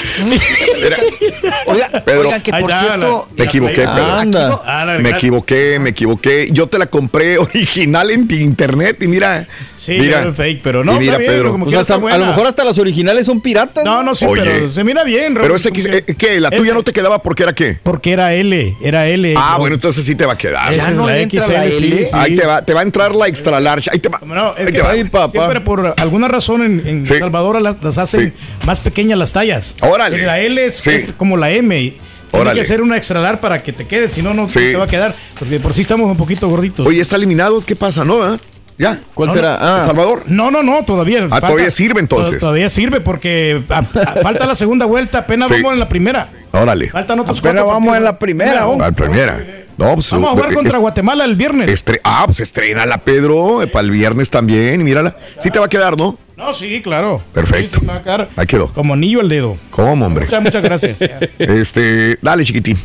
Oiga, 1.66 1.90
Pedro. 2.06 2.22
oigan 2.22 2.42
que 2.42 2.52
por 2.52 2.72
cierto, 2.72 3.28
Me 3.36 3.46
equivoqué, 3.46 3.76
Pedro. 3.76 4.14
Anda. 4.14 4.62
Ah, 4.66 4.86
Me 5.00 5.10
equivoqué, 5.10 5.80
me 5.80 5.90
equivoqué. 5.90 6.50
Yo 6.52 6.68
te 6.68 6.78
la 6.78 6.86
compré 6.86 7.38
original 7.38 8.10
en 8.12 8.28
internet 8.32 8.98
y 9.02 9.08
mira. 9.08 9.48
Sí, 9.82 9.94
mira, 10.00 10.22
era 10.22 10.32
fake, 10.32 10.62
pero 10.62 10.84
no, 10.84 10.96
y 10.96 11.00
mira, 11.00 11.14
está 11.14 11.18
bien, 11.20 11.32
Pedro. 11.32 11.52
como 11.54 11.66
Pues 11.66 11.70
quiera 11.72 11.82
hasta- 11.82 11.96
está 11.96 12.14
a 12.14 12.18
lo 12.20 12.26
mejor 12.28 12.46
hasta 12.46 12.64
los 12.64 12.78
originales 12.78 13.26
son 13.26 13.42
piratas. 13.42 13.84
No, 13.84 14.04
no, 14.04 14.14
sí, 14.14 14.26
Oye. 14.26 14.44
pero 14.44 14.70
se 14.70 14.84
mira 14.84 15.04
bien. 15.04 15.34
Pero 15.34 15.56
ese, 15.56 15.72
que- 15.72 16.04
eh, 16.08 16.16
¿qué? 16.16 16.40
¿La 16.40 16.52
tuya 16.52 16.62
Ese- 16.62 16.74
no 16.74 16.84
te 16.84 16.94
quedaba 16.94 17.24
porque 17.24 17.42
era 17.42 17.56
qué? 17.56 17.80
Porque 17.82 18.12
era 18.12 18.32
L, 18.36 18.76
era 18.80 19.08
L. 19.08 19.34
Ah, 19.36 19.56
bueno, 19.60 19.74
entonces 19.74 20.06
sí 20.06 20.14
te 20.14 20.24
va 20.26 20.34
a 20.34 20.38
quedar. 20.38 20.72
Ya 20.72 20.92
no 20.92 21.08
la 21.08 21.14
le 21.16 21.24
entra 21.24 21.42
XL, 21.46 21.54
la 21.54 21.66
L. 21.66 22.06
sí. 22.06 22.12
Ahí 22.14 22.36
te 22.36 22.46
va, 22.46 22.64
te 22.64 22.74
va 22.76 22.82
a 22.82 22.84
entrar 22.84 23.16
la 23.16 23.28
extra 23.28 23.60
large. 23.60 23.90
Ahí 23.92 23.98
te 23.98 24.10
va. 24.10 24.20
No, 24.24 24.52
es 24.52 24.60
Ahí 24.60 24.66
que 24.68 24.72
te 24.74 24.82
va. 24.84 24.92
Ay, 24.92 25.04
papá. 25.06 25.32
siempre 25.32 25.62
por 25.62 25.96
alguna 25.98 26.28
razón 26.28 26.62
en, 26.62 26.88
en 26.88 27.06
Sí. 27.08 27.18
Salvador 27.18 27.60
las, 27.60 27.78
las 27.84 27.98
hacen 27.98 28.34
más 28.68 28.80
pequeñas 28.82 29.18
las 29.18 29.34
tallas. 29.34 29.76
Órale. 29.82 30.24
La 30.28 30.40
L 30.40 30.64
es, 30.64 30.76
Sí. 30.76 30.92
es 30.92 31.12
como 31.18 31.38
la 31.38 31.50
M. 31.50 31.94
Tiene 32.32 32.54
que 32.54 32.64
ser 32.64 32.82
una 32.82 32.96
extra 32.98 33.20
large 33.20 33.42
para 33.42 33.62
que 33.64 33.74
te 33.74 33.86
quede, 33.88 34.08
si 34.08 34.22
no, 34.22 34.34
no 34.34 34.48
Sí. 34.48 34.60
te 34.60 34.76
va 34.78 34.86
a 34.86 34.88
quedar. 34.88 35.14
Porque 35.40 35.60
por 35.60 35.74
sí 35.74 35.82
estamos 35.82 36.10
un 36.10 36.16
poquito 36.18 36.48
gorditos. 36.48 36.86
Oye, 36.86 37.02
está 37.02 37.16
eliminado. 37.16 37.62
¿Qué 37.66 37.76
pasa? 37.76 38.06
¿No? 38.06 38.22
ah? 38.24 38.38
¿Ya? 38.78 38.98
¿Cuál 39.14 39.28
No, 39.28 39.34
será? 39.34 39.58
no. 39.60 39.66
Ah, 39.66 39.84
¿Salvador? 39.86 40.24
No, 40.28 40.50
no, 40.52 40.64
no, 40.64 40.84
todavía. 40.84 41.28
Ah, 41.30 41.40
todavía 41.42 41.70
sirve, 41.72 42.00
entonces. 42.00 42.34
to- 42.36 42.40
Todavía 42.40 42.70
sirve 42.70 43.00
porque 43.02 43.62
a- 43.70 43.78
a- 43.80 43.84
falta 43.84 44.46
la 44.46 44.56
segunda 44.56 44.86
vuelta, 44.86 45.20
apenas 45.20 45.50
Sí. 45.50 45.56
vamos 45.56 45.74
en 45.74 45.80
la 45.80 45.88
primera. 45.90 46.30
Órale. 46.52 46.90
Faltan 46.90 47.20
otros 47.20 47.40
Apenas 47.40 47.64
cuatro 47.64 47.68
vamos 47.68 47.90
partidos. 47.90 47.98
en 47.98 48.04
la 48.04 48.20
primera. 48.20 48.68
La 48.78 48.92
primera. 48.92 49.46
No, 49.78 49.94
pues, 49.96 50.12
Vamos 50.12 50.30
a 50.30 50.34
jugar 50.34 50.52
eh, 50.52 50.56
contra 50.56 50.74
es- 50.74 50.80
Guatemala 50.82 51.26
el 51.26 51.36
viernes. 51.36 51.70
estre- 51.70 52.00
ah, 52.04 52.24
pues 52.26 52.40
estrena 52.42 52.86
Pedro, 53.00 53.64
eh, 53.64 53.68
para 53.68 53.84
el 53.86 53.92
viernes 53.92 54.30
también. 54.30 54.82
Y 54.82 54.84
mírala. 54.84 55.16
Sí 55.40 55.50
te 55.50 55.60
va 55.60 55.66
a 55.66 55.70
quedar, 55.70 55.98
¿no? 55.98 56.18
No, 56.38 56.54
sí, 56.54 56.82
claro. 56.82 57.22
Perfecto. 57.34 57.80
Sí, 57.80 57.88
Ahí 58.36 58.46
quedó. 58.48 58.68
Como 58.74 58.94
anillo 58.96 59.22
al 59.22 59.30
dedo. 59.30 59.58
¿Cómo, 59.70 60.06
hombre? 60.06 60.26
Muchas, 60.26 60.42
muchas 60.44 60.64
gracias. 60.64 61.00
Este, 61.40 62.18
dale, 62.22 62.44
chiquitín. 62.44 62.78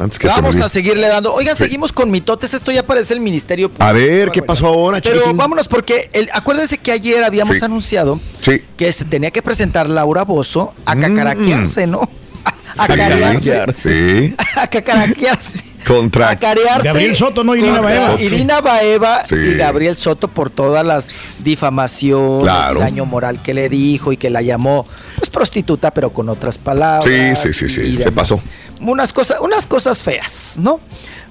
Antes 0.00 0.18
que 0.18 0.26
vamos 0.28 0.56
a 0.60 0.68
seguirle 0.68 1.06
dando. 1.08 1.34
Oigan, 1.34 1.54
seguimos 1.56 1.92
con 1.92 2.10
mitotes. 2.10 2.54
Esto 2.54 2.72
ya 2.72 2.82
parece 2.84 3.14
el 3.14 3.20
Ministerio 3.20 3.68
Público. 3.68 3.84
A 3.84 3.92
ver, 3.92 4.30
¿qué 4.30 4.42
pasó 4.42 4.66
ahora, 4.68 5.00
Pero 5.02 5.16
chiquitín? 5.16 5.36
vámonos 5.36 5.68
porque 5.68 6.08
el- 6.12 6.28
acuérdense 6.32 6.78
que 6.78 6.90
ayer 6.92 7.22
habíamos 7.22 7.58
Sí. 7.58 7.64
anunciado 7.64 8.18
Sí. 8.40 8.62
que 8.76 8.90
se 8.92 9.04
tenía 9.04 9.30
que 9.30 9.42
presentar 9.42 9.88
Laura 9.90 10.22
Bozo 10.24 10.72
a 10.86 10.94
Mm. 10.94 11.00
cacaraquearse, 11.00 11.86
¿no? 11.86 12.00
A 12.78 12.86
Sí, 12.86 12.92
cacarearse. 12.92 13.72
Sí. 13.72 14.34
A 14.56 14.66
cacaraquearse. 14.68 15.64
Contra. 15.86 16.30
A 16.30 16.38
carearse. 16.38 16.88
Gabriel 16.88 17.16
Soto, 17.16 17.42
no 17.44 17.54
Irina 17.56 17.80
Baeva. 17.80 18.20
Irina 18.20 18.60
Baeva 18.60 19.24
Sí. 19.24 19.34
y 19.34 19.54
Gabriel 19.54 19.96
Soto 19.96 20.28
por 20.28 20.50
todas 20.50 20.84
las 20.86 21.42
difamaciones 21.42 22.42
Claro. 22.42 22.80
y 22.80 22.82
daño 22.82 23.06
moral 23.06 23.40
que 23.42 23.54
le 23.54 23.68
dijo 23.68 24.12
y 24.12 24.16
que 24.16 24.30
la 24.30 24.42
llamó 24.42 24.86
pues 25.16 25.30
prostituta 25.30 25.90
pero 25.90 26.10
con 26.10 26.28
otras 26.28 26.58
palabras. 26.58 27.04
Sí, 27.04 27.48
sí, 27.52 27.54
sí, 27.54 27.68
sí, 27.68 27.96
se 28.02 28.12
pasó. 28.12 28.40
Unas 28.80 29.12
cosas, 29.12 29.38
unas 29.40 29.66
cosas 29.66 30.02
feas, 30.02 30.58
¿no? 30.60 30.80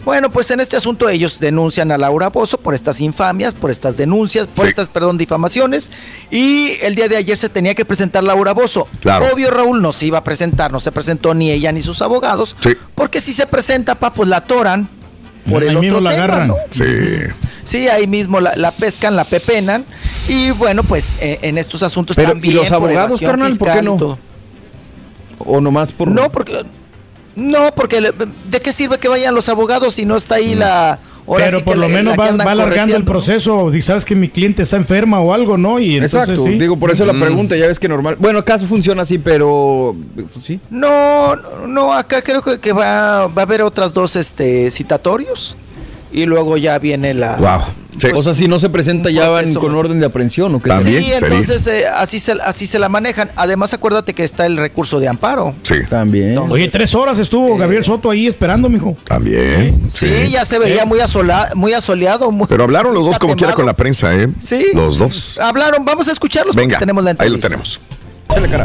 Bueno, 0.05 0.29
pues 0.31 0.49
en 0.51 0.59
este 0.61 0.77
asunto 0.77 1.09
ellos 1.09 1.39
denuncian 1.39 1.91
a 1.91 1.97
Laura 1.97 2.29
Bozo 2.29 2.57
por 2.57 2.73
estas 2.73 3.01
infamias, 3.01 3.53
por 3.53 3.69
estas 3.69 3.97
denuncias, 3.97 4.47
por 4.47 4.65
Sí. 4.65 4.69
estas, 4.69 4.87
perdón, 4.89 5.17
difamaciones. 5.17 5.91
Y 6.31 6.71
el 6.81 6.95
día 6.95 7.07
de 7.09 7.17
ayer 7.17 7.37
se 7.37 7.49
tenía 7.49 7.75
que 7.75 7.83
presentar 7.85 8.23
Laura 8.23 8.53
Bozo. 8.53 8.87
Claro. 9.01 9.25
Obvio, 9.33 9.51
Raúl 9.51 9.81
no 9.81 9.91
se 9.91 10.05
iba 10.05 10.17
a 10.19 10.23
presentar, 10.23 10.71
no 10.71 10.79
se 10.79 10.91
presentó 10.91 11.33
ni 11.33 11.51
ella 11.51 11.71
ni 11.73 11.81
sus 11.81 12.01
abogados. 12.01 12.55
Sí. 12.61 12.73
Porque 12.95 13.19
si 13.21 13.33
se 13.33 13.45
presenta, 13.45 13.95
pa, 13.95 14.13
pues 14.13 14.29
la 14.29 14.37
atoran 14.37 14.87
por 15.49 15.63
el 15.63 15.69
Ahí 15.69 15.75
otro 15.75 15.81
mismo 15.81 16.01
la 16.01 16.09
tema, 16.11 16.23
agarran. 16.23 16.47
¿no? 16.47 16.55
Sí. 16.71 16.85
Sí, 17.65 17.87
ahí 17.89 18.07
mismo 18.07 18.39
la, 18.39 18.55
la 18.55 18.71
pescan, 18.71 19.15
la 19.15 19.25
pepenan. 19.25 19.85
Y 20.27 20.51
bueno, 20.51 20.83
pues 20.83 21.17
eh, 21.19 21.39
en 21.41 21.57
estos 21.57 21.83
asuntos 21.83 22.15
Pero, 22.15 22.29
¿y 22.29 22.31
también. 22.33 22.55
los 22.55 22.65
por 22.67 22.73
abogados, 22.75 23.21
evasión 23.21 23.31
carnal, 23.31 23.57
por 23.57 23.71
qué 23.73 23.79
y 23.79 23.81
no? 23.83 24.17
o 25.39 25.61
nomás 25.61 25.91
por. 25.91 26.07
No, 26.07 26.31
porque. 26.31 26.63
No, 27.35 27.71
porque 27.75 28.01
le- 28.01 28.13
¿de 28.49 28.59
qué 28.61 28.71
sirve 28.73 28.97
que 28.97 29.07
vayan 29.07 29.33
los 29.35 29.49
abogados 29.49 29.95
si 29.95 30.05
no 30.05 30.15
está 30.17 30.35
ahí 30.35 30.55
la. 30.55 30.99
ahora 31.27 31.45
Pero 31.45 31.59
sí 31.59 31.63
por 31.63 31.73
que 31.75 31.79
lo 31.79 31.89
menos 31.89 32.17
va, 32.17 32.27
alargando 32.51 32.95
el 32.97 33.03
proceso. 33.05 33.73
Y 33.73 33.81
sabes 33.81 34.03
que 34.03 34.15
mi 34.15 34.29
cliente 34.29 34.63
está 34.63 34.77
enferma 34.77 35.19
o 35.21 35.33
algo, 35.33 35.57
¿no? 35.57 35.79
Y 35.79 35.95
entonces, 35.97 36.19
Exacto, 36.21 36.43
sí. 36.45 36.57
digo, 36.57 36.77
por 36.77 36.91
eso 36.91 37.05
la 37.05 37.13
Mm. 37.13 37.19
pregunta, 37.21 37.55
ya 37.55 37.67
ves 37.67 37.79
que 37.79 37.87
normal. 37.87 38.15
Bueno, 38.19 38.43
caso 38.43 38.65
funciona 38.65 39.03
así, 39.03 39.17
pero. 39.19 39.95
pues, 40.15 40.43
sí. 40.43 40.59
No, 40.69 41.35
no, 41.35 41.67
no, 41.67 41.93
acá 41.93 42.21
creo 42.21 42.41
que, 42.41 42.59
que 42.59 42.73
va, 42.73 43.27
va 43.27 43.41
a 43.43 43.45
haber 43.45 43.61
otras 43.61 43.93
dos 43.93 44.15
este, 44.15 44.69
citatorios. 44.71 45.55
Y 46.11 46.25
luego 46.25 46.57
ya 46.57 46.79
viene 46.79 47.13
la. 47.13 47.35
Wow. 47.37 47.59
Sí. 47.99 48.07
O 48.15 48.23
sea, 48.23 48.33
si 48.33 48.47
no 48.47 48.59
se 48.59 48.69
presenta, 48.69 49.09
ya 49.09 49.27
van 49.29 49.53
con 49.55 49.75
orden 49.75 49.99
de 49.99 50.05
aprehensión 50.05 50.55
o 50.55 50.61
qué. 50.61 50.69
También. 50.69 51.03
Sí, 51.03 51.11
entonces 51.11 51.67
eh, 51.67 51.83
así, 51.85 52.19
se, 52.19 52.31
así 52.43 52.65
se 52.65 52.79
la 52.79 52.87
manejan. 52.87 53.29
Además, 53.35 53.73
acuérdate 53.73 54.13
que 54.13 54.23
está 54.23 54.45
el 54.45 54.55
recurso 54.57 54.99
de 55.01 55.07
amparo. 55.09 55.53
Sí. 55.63 55.75
También. 55.89 56.29
Entonces- 56.29 56.53
Oye, 56.53 56.67
tres 56.69 56.95
horas 56.95 57.19
estuvo 57.19 57.57
Gabriel 57.57 57.83
Soto 57.83 58.09
ahí 58.09 58.25
esperando, 58.27 58.69
mijo. 58.69 58.95
También. 59.03 59.81
Sí, 59.89 60.07
Sí. 60.07 60.29
ya 60.31 60.45
se 60.45 60.59
veía 60.59 60.83
¿Eh? 60.83 60.85
muy, 60.85 60.99
asola- 60.99 61.49
muy 61.55 61.73
asoleado. 61.73 62.31
muy- 62.31 62.47
Pero 62.47 62.63
hablaron 62.63 62.93
los 62.93 63.05
dos 63.05 63.19
como 63.19 63.35
quiera 63.35 63.53
con 63.53 63.65
la 63.65 63.73
prensa, 63.73 64.15
¿eh? 64.15 64.29
Sí. 64.39 64.67
Los 64.73 64.97
dos. 64.97 65.37
Hablaron, 65.41 65.83
vamos 65.83 66.07
a 66.07 66.11
escucharlos 66.13 66.55
porque 66.55 66.67
Venga, 66.67 66.79
tenemos 66.79 67.03
la 67.03 67.11
ahí 67.11 67.15
lo 67.29 67.35
entrevista. 67.35 67.47
tenemos. 67.49 67.79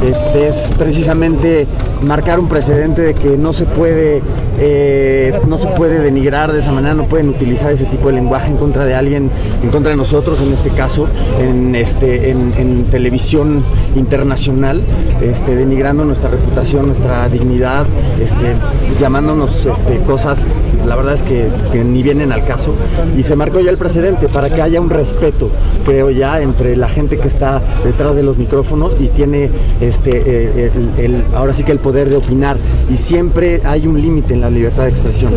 Este 0.02 0.46
es 0.46 0.72
precisamente 0.76 1.66
marcar 2.06 2.38
un 2.38 2.48
precedente 2.48 3.02
de 3.02 3.14
que 3.14 3.36
no 3.36 3.52
se 3.52 3.64
puede 3.64 4.22
eh, 4.58 5.36
no 5.48 5.58
se 5.58 5.66
puede 5.68 6.00
denigrar 6.00 6.52
de 6.52 6.60
esa 6.60 6.70
manera, 6.70 6.94
no 6.94 7.06
pueden 7.06 7.28
utilizar 7.28 7.72
ese 7.72 7.86
tipo 7.86 8.08
de 8.08 8.14
lenguaje 8.14 8.50
en 8.50 8.56
contra 8.56 8.84
de 8.84 8.94
alguien, 8.94 9.30
en 9.62 9.70
contra 9.70 9.90
de 9.90 9.96
nosotros, 9.96 10.40
en 10.42 10.52
este 10.52 10.70
caso, 10.70 11.08
en 11.40 11.74
este 11.74 12.30
en, 12.30 12.84
televisión 12.90 13.64
internacional, 13.96 14.82
este, 15.20 15.56
denigrando 15.56 16.04
nuestra 16.04 16.30
reputación, 16.30 16.86
nuestra 16.86 17.28
dignidad, 17.28 17.86
este, 18.20 18.54
llamándonos 19.00 19.66
este, 19.66 19.98
cosas, 20.00 20.38
la 20.86 20.94
verdad 20.94 21.14
es 21.14 21.22
que, 21.22 21.48
que 21.72 21.82
ni 21.82 22.02
vienen 22.02 22.30
al 22.30 22.44
caso. 22.44 22.74
Y 23.16 23.22
se 23.22 23.34
marcó 23.34 23.60
ya 23.60 23.70
el 23.70 23.78
precedente 23.78 24.28
para 24.28 24.50
que 24.50 24.62
haya 24.62 24.80
un 24.80 24.90
respeto, 24.90 25.50
creo 25.84 26.10
ya, 26.10 26.40
entre 26.40 26.76
la 26.76 26.88
gente 26.88 27.18
que 27.18 27.26
está 27.26 27.60
detrás 27.84 28.14
de 28.14 28.22
los 28.22 28.36
micrófonos 28.36 28.92
y 29.00 29.08
tiene 29.08 29.50
este 29.80 30.10
eh, 30.24 30.70
el- 30.98 31.04
el- 31.04 31.24
ahora 31.34 31.52
sí 31.52 31.64
que 31.64 31.72
el 31.72 31.78
poder 31.78 32.08
de 32.10 32.16
opinar. 32.16 32.56
Y 32.90 32.96
siempre 32.96 33.60
hay 33.64 33.86
un 33.86 34.00
límite 34.00 34.34
en 34.34 34.40
la 34.40 34.50
libertad 34.50 34.84
de 34.84 34.90
expresión. 34.90 35.32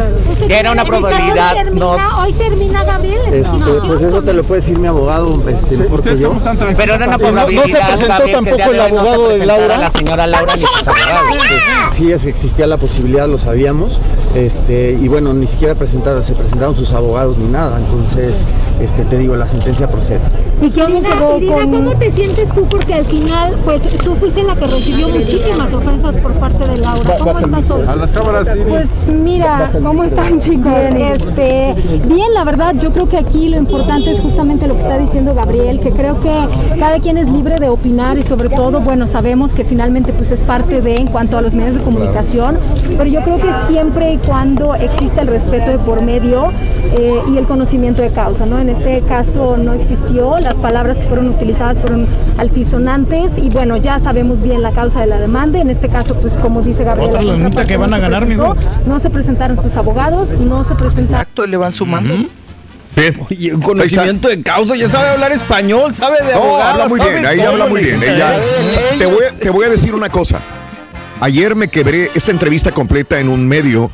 Era 0.50 0.72
una 0.72 0.84
probabilidad, 0.86 1.52
Hoy 1.56 1.64
termina, 1.64 1.86
no. 2.10 2.22
hoy 2.22 2.34
termina 2.34 2.84
Gabriel. 2.84 3.18
Este, 3.34 3.58
Pues 3.88 4.02
eso 4.02 4.22
te 4.22 4.34
lo 4.34 4.44
puede 4.44 4.62
decir 4.62 4.78
mi 4.80 4.88
abogado, 4.88 5.42
este, 5.50 5.78
mejor 5.78 6.04
que 6.04 6.18
yo. 6.18 6.34
Pero 6.78 6.94
era 6.96 7.06
una 7.06 7.06
No- 7.06 7.12
no 7.12 7.18
se 7.18 7.18
probabilidad. 7.18 7.64
presentó 7.88 8.08
Gabriel, 8.08 8.32
tampoco 8.36 8.56
el 8.72 8.80
hoy 8.80 8.92
no 8.92 9.04
se 9.04 9.10
abogado 9.10 9.30
de 9.30 9.46
Laura. 9.46 9.78
La 9.78 9.92
señora 9.92 10.28
Laura 10.28 10.54
ni 10.56 10.62
sus 10.62 10.88
abogados. 10.88 11.38
Sí, 11.94 12.12
es- 12.12 12.26
existía 12.26 12.68
la 12.68 12.78
posibilidad, 12.78 13.28
lo 13.28 13.38
sabíamos. 13.38 14.00
Este, 14.36 14.92
y 14.92 15.08
bueno, 15.08 15.34
ni 15.34 15.48
siquiera 15.48 15.74
presentaron, 15.76 16.22
se 16.22 16.34
presentaron 16.36 16.76
sus 16.76 16.92
abogados 16.94 17.38
ni 17.38 17.48
nada. 17.50 17.80
Entonces, 17.80 18.44
este, 18.82 19.04
te 19.06 19.18
digo, 19.18 19.36
la 19.36 19.48
sentencia 19.48 19.88
procede. 19.88 20.20
¿Y 20.62 20.66
Irina, 20.68 21.00
Irina, 21.38 21.56
¿cómo 21.64 21.92
te 21.98 22.12
sientes 22.12 22.50
tú? 22.54 22.66
Porque 22.68 22.94
al 22.94 23.06
final, 23.06 23.56
pues 23.66 23.82
tú 24.08 24.16
fuiste 24.16 24.42
la 24.42 24.56
que 24.56 24.64
recibió 24.64 25.10
muchísimas 25.10 25.74
ofensas 25.74 26.16
por 26.16 26.32
parte 26.36 26.66
de 26.66 26.78
Laura. 26.78 27.16
¿Cómo 27.20 27.40
estás 27.40 27.72
hoy? 27.72 27.86
A 27.86 27.96
las 27.98 28.12
cámaras, 28.14 28.48
sí. 28.48 28.60
Pues 28.66 29.02
mira, 29.08 29.70
¿cómo 29.84 30.06
están 30.06 30.40
chicos? 30.40 30.72
Este, 30.98 31.76
bien, 32.08 32.34
la 32.34 32.46
verdad, 32.46 32.74
yo 32.80 32.92
creo 32.92 33.10
que 33.10 33.18
aquí 33.18 33.50
lo 33.50 33.58
importante 33.58 34.12
es 34.12 34.22
justamente 34.22 34.66
lo 34.66 34.76
que 34.76 34.80
está 34.80 34.98
diciendo 34.98 35.36
Gabriel, 35.36 35.82
que 35.82 35.92
creo 35.92 36.22
que 36.22 36.32
cada 36.80 37.00
quien 37.00 37.18
es 37.18 37.28
libre 37.30 37.60
de 37.60 37.68
opinar 37.68 38.18
y 38.18 38.22
sobre 38.22 38.48
todo, 38.48 38.80
bueno, 38.80 39.08
sabemos 39.08 39.54
que 39.54 39.66
finalmente 39.66 40.14
pues 40.14 40.32
es 40.32 40.40
parte 40.40 40.82
de 40.82 40.96
en 40.96 41.08
cuanto 41.08 41.38
a 41.38 41.42
los 41.42 41.54
medios 41.54 41.76
de 41.76 41.82
comunicación, 41.82 42.58
pero 42.98 43.06
yo 43.06 43.22
creo 43.24 43.38
que 43.38 43.52
siempre 43.68 44.14
y 44.14 44.18
cuando 44.20 44.74
existe 44.76 45.20
el 45.20 45.28
respeto 45.28 45.72
de 45.72 45.80
por 45.80 46.02
medio 46.02 46.52
eh, 46.98 47.22
y 47.30 47.38
el 47.38 47.46
conocimiento 47.46 48.02
de 48.02 48.12
causa, 48.12 48.46
¿no? 48.46 48.58
En 48.58 48.70
este 48.70 49.02
caso 49.02 49.58
no 49.58 49.74
existió, 49.74 50.38
las 50.38 50.56
palabras 50.56 50.98
que 50.98 51.04
fueron 51.04 51.28
utilizadas 51.28 51.82
fueron 51.82 52.08
altisonantes 52.38 53.38
y 53.38 53.50
bueno, 53.50 53.76
ya 53.76 53.97
sabemos 54.00 54.42
bien 54.42 54.62
la 54.62 54.72
causa 54.72 55.02
de 55.02 55.08
la 55.08 55.18
demanda, 55.18 55.60
en 55.60 55.70
este 55.70 55.90
caso 55.90 56.16
pues 56.20 56.38
como 56.38 56.62
dice 56.62 56.84
Gabriel, 56.84 57.10
Otra 57.12 57.22
lanita 57.22 57.66
que 57.66 57.78
van 57.78 57.94
a 57.94 58.00
ganar, 58.00 58.26
mijo. 58.26 58.56
no 58.86 59.00
se 59.00 59.10
presentaron 59.10 59.60
sus 59.62 59.76
abogados, 59.78 60.34
no 60.34 60.64
se 60.64 60.76
presentaron... 60.76 61.04
Exacto, 61.22 61.46
le 61.48 61.58
van 61.58 61.72
sumando. 61.72 62.14
Oye, 63.30 63.54
un 63.54 63.62
conocimiento 63.62 64.28
de 64.28 64.42
causa, 64.42 64.76
ya 64.76 64.90
sabe 64.90 65.10
hablar 65.10 65.32
español, 65.32 65.94
sabe 65.94 66.18
de 66.26 66.34
No, 66.34 66.40
abogado. 66.40 66.70
habla 66.84 66.88
muy 66.90 67.00
bien, 67.00 67.26
ahí 67.28 67.40
habla 67.42 67.68
muy 67.68 67.84
bien. 67.84 68.02
ella- 68.02 68.40
te, 68.98 69.06
voy, 69.06 69.24
a- 69.30 69.36
te 69.40 69.50
voy 69.52 69.66
a 69.66 69.70
decir 69.70 69.94
una 69.94 70.10
cosa. 70.10 70.40
Ayer 71.20 71.56
me 71.56 71.68
quebré 71.68 72.10
esta 72.16 72.32
entrevista 72.32 72.72
completa 72.72 73.20
en 73.20 73.30
un 73.30 73.48
medio. 73.48 73.92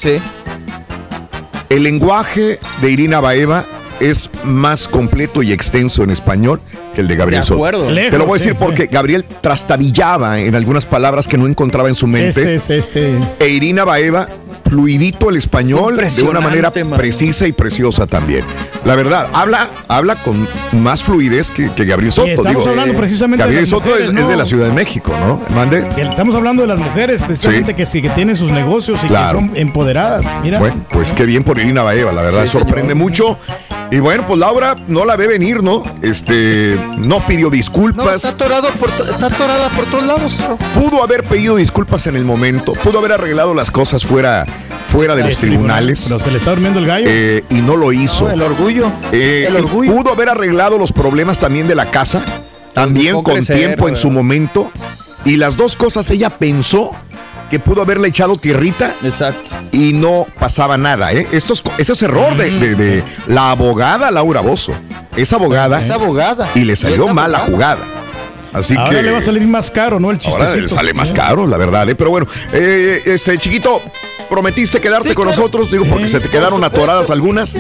El 1.69 1.83
lenguaje 1.83 2.59
de 2.81 2.91
Irina 2.91 3.19
Baeva 3.19 3.65
es 4.09 4.29
más 4.43 4.87
completo 4.87 5.41
y 5.43 5.53
extenso 5.53 6.03
en 6.03 6.09
español 6.09 6.59
que 6.93 7.01
el 7.01 7.07
de 7.07 7.15
Gabriel 7.15 7.41
De 7.41 7.45
Soto. 7.47 7.55
acuerdo. 7.55 7.83
Te 7.85 7.89
lo 7.89 7.95
Lejos, 7.95 8.19
voy 8.19 8.29
a 8.29 8.33
decir 8.33 8.53
sí, 8.53 8.57
porque 8.59 8.87
Gabriel 8.87 9.23
trastabillaba 9.23 10.39
en 10.39 10.55
algunas 10.55 10.85
palabras 10.85 11.27
que 11.27 11.37
no 11.37 11.47
encontraba 11.47 11.89
en 11.89 11.95
su 11.95 12.07
mente. 12.07 12.41
Este, 12.55 12.55
este, 12.55 12.77
este. 12.77 13.17
E 13.39 13.49
Irina 13.49 13.85
Baeva, 13.85 14.27
fluidito 14.63 15.29
el 15.29 15.37
español 15.37 15.97
de 15.97 16.23
una 16.23 16.41
manera 16.41 16.71
mano. 16.83 16.97
precisa 16.97 17.47
y 17.47 17.51
preciosa 17.53 18.07
también. 18.07 18.43
La 18.85 18.95
verdad, 18.95 19.27
habla, 19.33 19.69
habla 19.87 20.15
con 20.23 20.47
más 20.73 21.03
fluidez 21.03 21.51
que, 21.51 21.71
que 21.71 21.85
Gabriel 21.85 22.11
Soto. 22.11 22.27
estamos 22.29 22.49
Digo, 22.49 22.69
hablando 22.69 22.93
eh, 22.93 22.97
precisamente 22.97 23.37
de 23.43 23.43
Gabriel 23.45 23.61
las 23.63 23.69
Soto 23.69 23.85
mujeres, 23.85 24.07
es, 24.09 24.13
es 24.15 24.21
¿no? 24.21 24.27
de 24.27 24.35
la 24.35 24.45
Ciudad 24.45 24.67
de 24.67 24.73
México, 24.73 25.13
¿no? 25.19 25.41
Mande. 25.55 25.83
Estamos 25.97 26.35
hablando 26.35 26.61
de 26.63 26.67
las 26.67 26.79
mujeres, 26.79 27.21
precisamente 27.21 27.75
que 27.75 27.85
sí, 27.85 28.01
que 28.01 28.09
tienen 28.09 28.35
sus 28.35 28.51
negocios 28.51 29.03
y 29.03 29.07
Claro. 29.07 29.39
que 29.39 29.45
son 29.45 29.51
empoderadas. 29.55 30.25
Mira. 30.41 30.59
Bueno, 30.59 30.85
pues 30.89 31.13
qué 31.13 31.25
bien 31.25 31.43
por 31.43 31.59
Irina 31.59 31.81
Baeva, 31.83 32.11
la 32.11 32.23
verdad, 32.23 32.43
Sí, 32.43 32.49
sorprende 32.51 32.95
mucho. 32.95 33.37
Y 33.91 33.99
bueno, 33.99 34.25
pues 34.25 34.39
Laura 34.39 34.75
no 34.87 35.05
la 35.05 35.15
ve 35.15 35.27
venir, 35.27 35.61
¿no? 35.61 35.83
Este, 36.01 36.75
no 36.97 37.19
pidió 37.19 37.51
disculpas. 37.51 38.05
No, 38.05 38.11
está 38.11 38.29
atorado 38.29 38.69
por 38.79 38.89
está 38.89 39.27
atorada 39.27 39.69
por 39.69 39.85
todos 39.85 40.03
lados. 40.05 40.39
Pudo 40.73 41.03
haber 41.03 41.23
pedido 41.23 41.55
disculpas 41.57 42.07
en 42.07 42.15
el 42.15 42.25
momento, 42.25 42.73
pudo 42.73 42.97
haber 42.99 43.11
arreglado 43.11 43.53
las 43.53 43.69
cosas 43.69 44.03
fuera, 44.03 44.45
fuera 44.93 45.15
de 45.15 45.23
los 45.23 45.37
tribunal. 45.37 45.57
tribunales. 45.87 46.05
Pero 46.07 46.19
se 46.19 46.31
le 46.31 46.37
está 46.37 46.51
durmiendo 46.51 46.79
el 46.79 46.85
gallo. 46.85 47.05
Eh, 47.09 47.43
y 47.49 47.55
no 47.55 47.75
lo 47.75 47.91
hizo. 47.91 48.29
el 48.29 48.41
orgullo. 48.41 48.91
Eh, 49.11 49.45
el 49.47 49.53
y 49.55 49.57
orgullo. 49.57 49.91
Pudo 49.93 50.13
haber 50.13 50.29
arreglado 50.29 50.77
los 50.77 50.91
problemas 50.91 51.39
también 51.39 51.67
de 51.67 51.75
la 51.75 51.91
casa, 51.91 52.21
también 52.73 53.21
con 53.21 53.35
crecer, 53.35 53.57
tiempo 53.57 53.89
en 53.89 53.95
su 53.97 54.09
momento. 54.09 54.71
Y 55.25 55.37
las 55.37 55.57
dos 55.57 55.75
cosas 55.75 56.09
ella 56.11 56.29
pensó 56.29 56.91
que 57.49 57.59
pudo 57.59 57.81
haberle 57.81 58.07
echado 58.07 58.35
tierrita. 58.37 58.95
Exacto. 59.03 59.51
Y 59.71 59.93
no 59.93 60.25
pasaba 60.39 60.77
nada, 60.77 61.13
¿eh? 61.13 61.27
Esto 61.31 61.53
es, 61.53 61.63
ese 61.77 61.93
es 61.93 62.01
error 62.01 62.35
de, 62.35 62.49
de- 62.51 62.75
de 62.75 63.03
la 63.27 63.51
abogada 63.51 64.09
Laura 64.11 64.41
Bozo. 64.41 64.73
Es 65.15 65.31
abogada. 65.33 65.79
Es 65.79 65.89
abogada. 65.91 66.49
Y 66.55 66.61
le 66.65 66.75
salió 66.75 67.07
Es 67.07 67.13
mal 67.13 67.31
la 67.31 67.39
abogada. 67.39 67.75
jugada. 67.77 67.99
Así 68.53 68.75
Ahora 68.75 68.89
que. 68.91 69.01
le 69.01 69.11
va 69.11 69.17
a 69.17 69.21
salir 69.21 69.47
más 69.47 69.71
caro, 69.71 69.99
¿no? 69.99 70.11
El 70.11 70.17
Ahora 70.17 70.45
chistecito. 70.47 70.61
le 70.61 70.67
sale 70.69 70.93
más 70.93 71.11
caro, 71.11 71.47
la 71.47 71.57
verdad, 71.57 71.89
¿eh? 71.89 71.95
Pero 71.95 72.09
bueno, 72.11 72.27
eh, 72.53 73.01
este 73.05 73.35
chiquito, 73.39 73.81
prometiste 74.33 74.81
quedarte 74.81 75.09
Sí, 75.09 75.15
con 75.15 75.25
claro. 75.25 75.37
nosotros, 75.37 75.69
digo, 75.69 75.85
porque 75.85 76.07
se 76.07 76.19
te 76.19 76.27
quedaron 76.29 76.63
atoradas 76.63 77.11
algunas. 77.11 77.55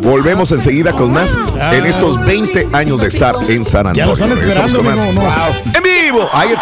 Volvemos 0.00 0.50
enseguida 0.52 0.92
con 0.92 1.12
más 1.12 1.36
en 1.72 1.84
estos 1.84 2.18
20 2.24 2.68
años 2.72 3.00
de 3.02 3.08
estar 3.08 3.34
en 3.48 3.64
San 3.66 3.88
Antonio. 3.88 3.94
Ya 3.94 4.06
lo 4.06 4.12
están 4.14 4.30
Regresamos 4.30 4.72
esperando, 4.72 5.04
con 5.06 5.14
más. 5.16 5.36
no. 5.66 5.72
¡En 5.76 5.82
vivo! 5.82 6.28
Ahí, 6.32 6.54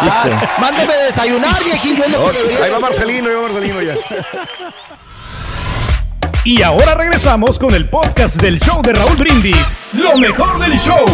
Ah, 0.00 0.54
mándeme 0.60 0.94
desayunar, 1.06 1.62
viejillo. 1.62 2.04
es 2.04 2.10
lo 2.10 2.30
que 2.30 2.38
debería 2.38 2.64
ahí 2.64 2.72
va. 2.72 2.78
Marcelino, 2.80 3.28
ahí 3.28 3.34
va 3.36 3.42
Marcelino 3.42 3.82
ya. 3.82 3.94
Y 6.44 6.62
ahora 6.62 6.94
regresamos 6.94 7.58
con 7.58 7.74
el 7.74 7.88
podcast 7.88 8.40
del 8.40 8.60
show 8.60 8.80
de 8.82 8.92
Raúl 8.94 9.16
Brindis. 9.16 9.74
Lo 9.92 10.16
mejor 10.18 10.58
del 10.58 10.78
show. 10.78 11.04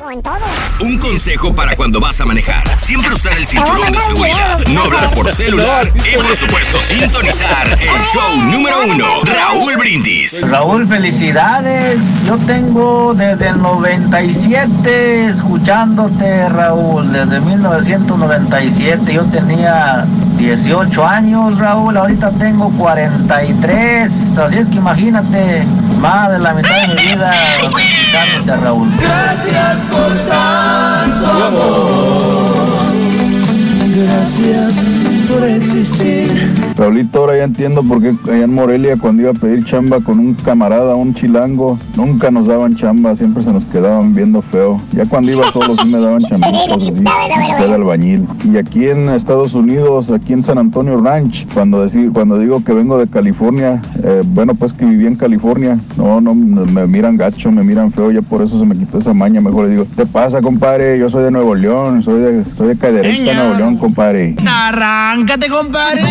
Como 0.00 0.12
en 0.12 0.22
todo. 0.22 0.38
Un 0.80 0.96
consejo 0.96 1.54
para 1.54 1.76
cuando 1.76 2.00
vas 2.00 2.18
a 2.22 2.24
manejar. 2.24 2.64
Siempre 2.80 3.12
usar 3.12 3.34
el 3.36 3.44
cinturón 3.44 3.92
de 3.92 3.98
seguridad, 3.98 4.58
no 4.70 4.84
hablar 4.84 5.12
por 5.12 5.30
celular 5.32 5.86
y 5.94 6.16
por 6.16 6.34
supuesto 6.34 6.80
sintonizar 6.80 7.68
el 7.78 8.04
show 8.06 8.44
número 8.44 8.76
uno, 8.86 9.04
Raúl 9.24 9.76
Brindis. 9.76 10.40
Raúl, 10.48 10.86
felicidades. 10.88 12.24
Yo 12.24 12.38
tengo 12.38 13.12
desde 13.12 13.48
el 13.48 13.60
97 13.60 15.26
escuchándote, 15.26 16.48
Raúl. 16.48 17.12
Desde 17.12 17.38
1997 17.38 19.12
yo 19.12 19.24
tenía 19.26 20.06
18 20.38 21.06
años, 21.06 21.58
Raúl. 21.58 21.98
Ahorita 21.98 22.30
tengo 22.30 22.70
43. 22.78 24.38
Así 24.38 24.56
es 24.56 24.68
que 24.68 24.76
imagínate, 24.76 25.62
más 26.00 26.32
de 26.32 26.38
la 26.38 26.54
mitad 26.54 26.80
de 26.80 26.94
mi 26.94 27.02
vida 27.02 27.32
Raúl. 28.56 28.88
Gracias 28.98 29.78
por 29.90 30.12
tanto 30.26 31.30
amor. 31.30 32.80
Gracias 33.94 34.84
por 35.30 35.44
existir. 35.46 36.28
Raulito, 36.76 37.20
ahora 37.20 37.36
ya 37.36 37.44
entiendo 37.44 37.82
por 37.82 38.00
qué 38.00 38.14
allá 38.30 38.44
en 38.44 38.54
Morelia 38.54 38.96
cuando 38.96 39.22
iba 39.22 39.30
a 39.32 39.34
pedir 39.34 39.64
chamba 39.64 40.00
con 40.00 40.18
un 40.18 40.34
camarada, 40.34 40.94
un 40.94 41.14
chilango, 41.14 41.78
nunca 41.96 42.30
nos 42.30 42.46
daban 42.46 42.74
chamba, 42.74 43.14
siempre 43.14 43.42
se 43.42 43.52
nos 43.52 43.64
quedaban 43.64 44.14
viendo 44.14 44.40
feo. 44.40 44.80
Ya 44.92 45.04
cuando 45.04 45.30
iba 45.32 45.44
solo 45.52 45.76
sí 45.76 45.88
me 45.88 46.00
daban 46.00 46.22
chambitas 46.22 46.76
así, 46.76 47.04
ser 47.56 47.70
albañil. 47.70 48.26
Y 48.44 48.56
aquí 48.56 48.86
en 48.86 49.10
Estados 49.10 49.54
Unidos, 49.54 50.10
aquí 50.10 50.32
en 50.32 50.42
San 50.42 50.58
Antonio 50.58 50.96
Ranch, 50.96 51.46
cuando, 51.52 51.82
decir, 51.82 52.10
cuando 52.12 52.38
digo 52.38 52.64
que 52.64 52.72
vengo 52.72 52.98
de 52.98 53.08
California, 53.08 53.82
eh, 54.02 54.22
bueno, 54.24 54.54
pues 54.54 54.72
que 54.72 54.84
viví 54.84 55.06
en 55.06 55.16
California, 55.16 55.78
no, 55.96 56.20
no, 56.20 56.34
me 56.34 56.86
miran 56.86 57.16
gacho, 57.16 57.50
me 57.50 57.62
miran 57.62 57.92
feo, 57.92 58.10
ya 58.10 58.22
por 58.22 58.42
eso 58.42 58.58
se 58.58 58.64
me 58.64 58.76
quitó 58.76 58.98
esa 58.98 59.12
maña, 59.12 59.40
mejor 59.40 59.66
le 59.66 59.72
digo, 59.72 59.86
¿qué 59.96 60.06
pasa, 60.06 60.40
compadre? 60.40 60.98
Yo 60.98 61.10
soy 61.10 61.24
de 61.24 61.30
Nuevo 61.30 61.54
León, 61.54 62.02
soy 62.02 62.20
de, 62.20 62.44
soy 62.56 62.68
de 62.68 62.76
Cadereyta, 62.76 63.34
Nuevo 63.34 63.54
León, 63.54 63.76
compadre. 63.76 64.34
Arráncate, 65.20 65.50
compadre. 65.50 66.02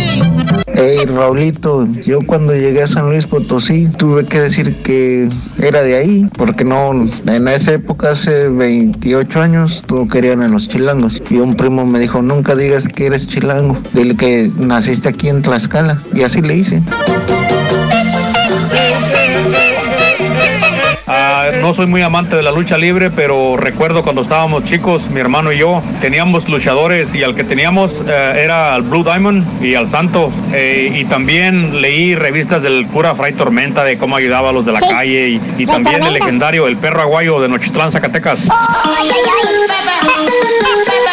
Hey 0.67 0.99
Raulito, 1.07 1.87
yo 2.05 2.19
cuando 2.21 2.53
llegué 2.53 2.83
a 2.83 2.87
San 2.87 3.09
Luis 3.09 3.25
Potosí 3.25 3.87
tuve 3.97 4.25
que 4.25 4.39
decir 4.39 4.83
que 4.83 5.27
era 5.57 5.81
de 5.81 5.95
ahí, 5.95 6.29
porque 6.37 6.63
no, 6.63 6.91
en 6.91 7.47
esa 7.47 7.73
época, 7.73 8.11
hace 8.11 8.49
28 8.49 9.41
años, 9.41 9.83
todo 9.87 10.07
querían 10.07 10.43
en 10.43 10.51
los 10.51 10.69
chilangos. 10.69 11.23
Y 11.31 11.37
un 11.37 11.55
primo 11.55 11.87
me 11.87 11.97
dijo, 11.97 12.21
nunca 12.21 12.55
digas 12.55 12.87
que 12.87 13.07
eres 13.07 13.27
chilango, 13.27 13.79
dile 13.93 14.15
que 14.15 14.51
naciste 14.55 15.09
aquí 15.09 15.27
en 15.27 15.41
Tlaxcala. 15.41 16.03
Y 16.13 16.21
así 16.21 16.43
le 16.43 16.57
hice. 16.57 16.83
Ah, 16.91 17.39
no 21.61 21.73
soy 21.73 21.87
muy 21.87 22.01
amante 22.01 22.35
de 22.35 22.43
la 22.43 22.51
lucha 22.51 22.77
libre, 22.77 23.09
pero 23.09 23.57
recuerdo 23.57 24.03
cuando 24.03 24.21
estábamos 24.21 24.63
chicos, 24.63 25.09
mi 25.09 25.19
hermano 25.19 25.51
y 25.51 25.57
yo, 25.59 25.81
teníamos 26.01 26.47
luchadores 26.49 27.15
y 27.15 27.23
al 27.23 27.35
que 27.35 27.43
teníamos 27.43 28.03
eh, 28.07 28.41
era 28.43 28.73
al 28.73 28.83
Blue 28.83 29.03
Diamond 29.03 29.63
y 29.63 29.75
al 29.75 29.87
Santo. 29.87 30.31
Eh, 30.53 30.91
y 30.95 31.05
también 31.05 31.81
leí 31.81 32.15
revistas 32.15 32.63
del 32.63 32.87
cura 32.87 33.15
Fray 33.15 33.33
Tormenta 33.33 33.83
de 33.83 33.97
cómo 33.97 34.15
ayudaba 34.15 34.49
a 34.49 34.51
los 34.51 34.65
de 34.65 34.71
la 34.71 34.81
calle 34.81 35.29
y, 35.29 35.41
y 35.57 35.65
también 35.65 36.03
el 36.03 36.13
legendario 36.13 36.67
El 36.67 36.77
Perro 36.77 37.01
Aguayo 37.01 37.39
de 37.39 37.49
Nochitlán, 37.49 37.91
Zacatecas. 37.91 38.47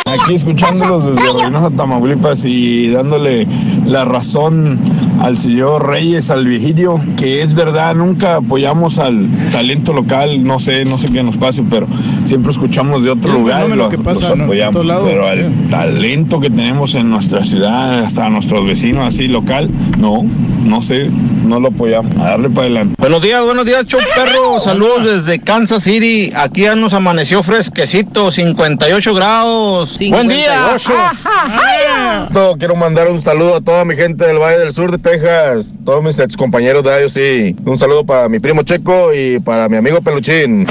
Aquí 0.04 0.34
escuchándolos 0.34 1.06
desde 1.06 1.42
Reynosa, 1.42 1.70
Tamaulipas 1.70 2.44
y 2.44 2.88
dándole 2.90 3.46
la 3.86 4.04
razón 4.04 4.78
al 5.20 5.36
señor 5.36 5.86
Reyes, 5.88 6.30
al 6.30 6.44
viejillo, 6.44 6.96
que 7.16 7.42
es 7.42 7.54
verdad, 7.54 7.94
nunca 7.94 8.36
apoyamos 8.36 8.98
al 8.98 9.26
talento 9.50 9.92
local, 9.94 10.44
no 10.44 10.58
sé, 10.58 10.84
no 10.84 10.98
sé 10.98 11.10
qué 11.10 11.22
nos 11.22 11.38
pase, 11.38 11.62
pero 11.70 11.86
siempre 12.24 12.52
escuchamos 12.52 13.02
de 13.02 13.10
otro 13.10 13.32
lugar, 13.32 13.68
lo- 13.70 13.88
que 13.88 13.98
pasa, 13.98 14.30
los 14.34 14.40
apoyamos, 14.40 14.84
pero 15.04 15.26
al 15.26 15.50
talento 15.70 16.38
que 16.40 16.50
tenemos 16.50 16.94
en 16.94 17.08
nuestra 17.10 17.42
ciudad, 17.42 18.00
hasta 18.04 18.28
nuestros 18.28 18.66
vecinos 18.66 19.06
así 19.06 19.26
local, 19.28 19.70
no, 19.98 20.24
no 20.64 20.82
sé, 20.82 21.10
no 21.46 21.60
lo 21.60 21.68
apoyamos, 21.68 22.14
a 22.18 22.24
darle 22.30 22.50
para 22.50 22.66
adelante. 22.66 22.94
Buenos 22.98 23.22
días, 23.22 23.42
buenos 23.44 23.64
días, 23.64 23.86
show 23.86 24.00
perro. 24.14 24.60
Saludos 24.62 25.24
desde 25.24 25.40
Kansas 25.40 25.82
City. 25.84 26.32
Aquí 26.36 26.62
ya 26.62 26.74
nos 26.74 26.92
amaneció 26.92 27.42
fresquecito, 27.42 28.30
58 28.32 29.14
grados. 29.14 29.85
Buen 30.10 30.28
día. 30.28 30.78
58. 30.78 32.58
Quiero 32.58 32.76
mandar 32.76 33.10
un 33.10 33.20
saludo 33.20 33.56
a 33.56 33.60
toda 33.60 33.84
mi 33.84 33.96
gente 33.96 34.26
del 34.26 34.38
Valle 34.38 34.58
del 34.58 34.72
Sur 34.72 34.90
de 34.90 34.98
Texas, 34.98 35.66
todos 35.84 36.02
mis 36.02 36.18
ex 36.18 36.36
compañeros 36.36 36.84
de 36.84 36.90
Radio 36.90 37.08
Sí. 37.08 37.56
Un 37.64 37.78
saludo 37.78 38.04
para 38.04 38.28
mi 38.28 38.38
primo 38.38 38.62
Checo 38.62 39.12
y 39.14 39.38
para 39.40 39.68
mi 39.68 39.76
amigo 39.76 40.00
Peluchín. 40.00 40.66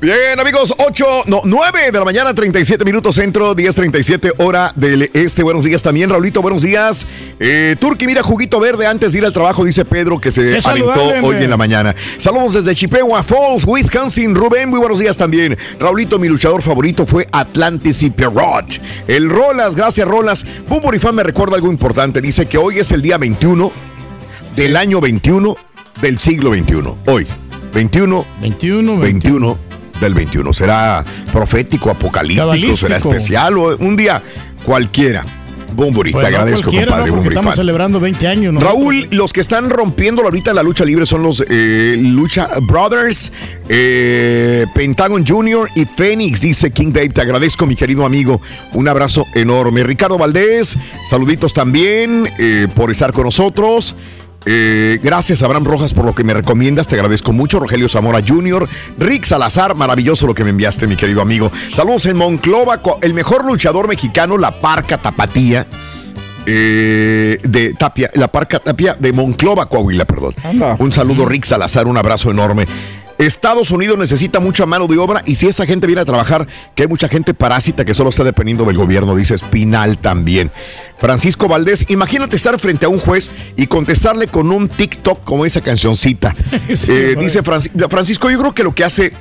Bien, 0.00 0.38
amigos, 0.38 0.74
8, 0.76 1.24
no, 1.26 1.40
9 1.44 1.90
de 1.90 1.98
la 1.98 2.04
mañana, 2.04 2.34
37 2.34 2.84
minutos 2.84 3.14
centro, 3.14 3.54
10:37 3.54 4.32
hora 4.38 4.72
del 4.76 5.10
este. 5.14 5.42
Buenos 5.42 5.64
días 5.64 5.82
también, 5.82 6.10
Raulito, 6.10 6.42
buenos 6.42 6.62
días. 6.62 7.06
Eh, 7.38 7.76
Turki, 7.78 8.06
mira, 8.06 8.22
juguito 8.22 8.60
verde 8.60 8.86
antes 8.86 9.12
de 9.12 9.18
ir 9.18 9.24
al 9.24 9.32
trabajo, 9.32 9.64
dice 9.64 9.84
Pedro, 9.84 10.20
que 10.20 10.30
se 10.30 10.42
Qué 10.42 10.48
aventó 10.64 10.94
saludable, 10.94 11.20
hoy 11.20 11.36
en 11.36 11.50
la 11.50 11.56
mañana. 11.56 11.94
Saludos 12.18 12.54
desde 12.54 12.74
Chippewa 12.74 13.22
Falls, 13.22 13.64
Wisconsin. 13.66 14.34
Rubén, 14.34 14.68
muy 14.68 14.78
buenos 14.78 14.98
días 14.98 15.16
también. 15.16 15.56
Raulito, 15.78 16.18
mi 16.18 16.28
luchador 16.28 16.62
favorito 16.62 17.06
fue 17.06 17.26
Atlantis 17.32 18.02
y 18.02 18.10
Perrot. 18.10 18.80
El 19.08 19.30
Rolas, 19.30 19.74
gracias, 19.76 20.06
Rolas. 20.06 20.44
Boom 20.68 20.82
Bonifán 20.82 21.14
me 21.14 21.22
recuerda 21.22 21.56
algo 21.56 21.70
importante. 21.70 22.20
Dice 22.20 22.46
que 22.46 22.58
hoy 22.58 22.78
es 22.78 22.92
el 22.92 23.00
día 23.00 23.16
21 23.16 23.72
del 24.56 24.76
año 24.76 25.00
21 25.00 25.56
del 26.00 26.18
siglo 26.18 26.50
21. 26.50 26.98
Hoy, 27.06 27.26
21, 27.72 28.26
21, 28.40 28.98
21 28.98 29.73
del 30.04 30.14
21. 30.14 30.52
Será 30.52 31.04
profético, 31.32 31.90
apocalíptico, 31.90 32.76
será 32.76 32.96
especial 32.96 33.58
o 33.58 33.76
un 33.76 33.96
día 33.96 34.22
cualquiera. 34.64 35.24
Bumburi, 35.74 36.12
Pues 36.12 36.24
te 36.24 36.30
no 36.30 36.36
agradezco, 36.36 36.70
compadre. 36.70 37.10
¿no? 37.10 37.22
Estamos 37.24 37.44
fan. 37.46 37.54
celebrando 37.56 37.98
20 37.98 38.28
años. 38.28 38.54
¿no? 38.54 38.60
Raúl, 38.60 39.08
los 39.10 39.32
que 39.32 39.40
están 39.40 39.70
rompiendo 39.70 40.22
ahorita 40.22 40.54
la 40.54 40.62
lucha 40.62 40.84
libre 40.84 41.04
son 41.04 41.24
los 41.24 41.44
eh, 41.48 41.96
Lucha 41.98 42.48
Brothers, 42.62 43.32
eh, 43.68 44.66
Pentagon 44.72 45.26
Junior 45.26 45.68
y 45.74 45.84
Phoenix, 45.84 46.42
dice 46.42 46.70
King 46.70 46.92
Dave. 46.92 47.08
Te 47.08 47.22
agradezco, 47.22 47.66
mi 47.66 47.74
querido 47.74 48.04
amigo. 48.06 48.40
Un 48.72 48.86
abrazo 48.86 49.24
enorme. 49.34 49.82
Ricardo 49.82 50.16
Valdés, 50.16 50.76
saluditos 51.10 51.52
también 51.52 52.30
eh, 52.38 52.68
por 52.72 52.92
estar 52.92 53.12
con 53.12 53.24
nosotros. 53.24 53.96
Eh, 54.46 54.98
gracias, 55.02 55.42
Abraham 55.42 55.64
Rojas, 55.64 55.94
por 55.94 56.04
lo 56.04 56.14
que 56.14 56.24
me 56.24 56.34
recomiendas. 56.34 56.86
Te 56.86 56.96
agradezco 56.96 57.32
mucho. 57.32 57.60
Rogelio 57.60 57.88
Zamora 57.88 58.20
Jr., 58.26 58.68
Rick 58.98 59.24
Salazar, 59.24 59.74
maravilloso 59.74 60.26
lo 60.26 60.34
que 60.34 60.44
me 60.44 60.50
enviaste, 60.50 60.86
mi 60.86 60.96
querido 60.96 61.22
amigo. 61.22 61.50
Saludos 61.72 62.06
en 62.06 62.16
Monclova, 62.16 62.80
el 63.02 63.14
mejor 63.14 63.44
luchador 63.44 63.88
mexicano, 63.88 64.38
la 64.38 64.60
Parca 64.60 64.98
Tapatía 64.98 65.66
eh, 66.46 67.38
de 67.42 67.74
Tapia, 67.74 68.10
la 68.14 68.28
Parca 68.28 68.58
Tapia 68.58 68.96
de 68.98 69.12
Monclova, 69.12 69.66
Coahuila, 69.66 70.04
perdón. 70.04 70.34
Un 70.78 70.92
saludo, 70.92 71.26
Rick 71.26 71.44
Salazar, 71.44 71.86
un 71.86 71.96
abrazo 71.96 72.30
enorme. 72.30 72.66
Estados 73.18 73.70
Unidos 73.70 73.96
necesita 73.98 74.40
mucha 74.40 74.66
mano 74.66 74.86
de 74.86 74.98
obra 74.98 75.22
y 75.24 75.36
si 75.36 75.46
esa 75.46 75.66
gente 75.66 75.86
viene 75.86 76.02
a 76.02 76.04
trabajar, 76.04 76.46
que 76.74 76.82
hay 76.82 76.88
mucha 76.88 77.08
gente 77.08 77.32
parásita 77.34 77.84
que 77.84 77.94
solo 77.94 78.10
está 78.10 78.24
dependiendo 78.24 78.64
del 78.64 78.76
gobierno, 78.76 79.14
dice 79.14 79.34
Espinal 79.34 79.98
también. 79.98 80.50
Francisco 80.98 81.46
Valdés, 81.48 81.86
imagínate 81.90 82.36
estar 82.36 82.58
frente 82.58 82.86
a 82.86 82.88
un 82.88 82.98
juez 82.98 83.30
y 83.56 83.66
contestarle 83.66 84.26
con 84.28 84.50
un 84.50 84.68
TikTok 84.68 85.22
como 85.24 85.44
esa 85.44 85.60
cancioncita. 85.60 86.34
Sí, 86.74 86.92
Eh, 86.92 87.16
dice 87.18 87.42
Franci- 87.42 87.70
Francisco, 87.90 88.30
yo 88.30 88.38
creo 88.38 88.52
que 88.54 88.62
lo 88.64 88.74
que 88.74 88.84
hace 88.84 89.12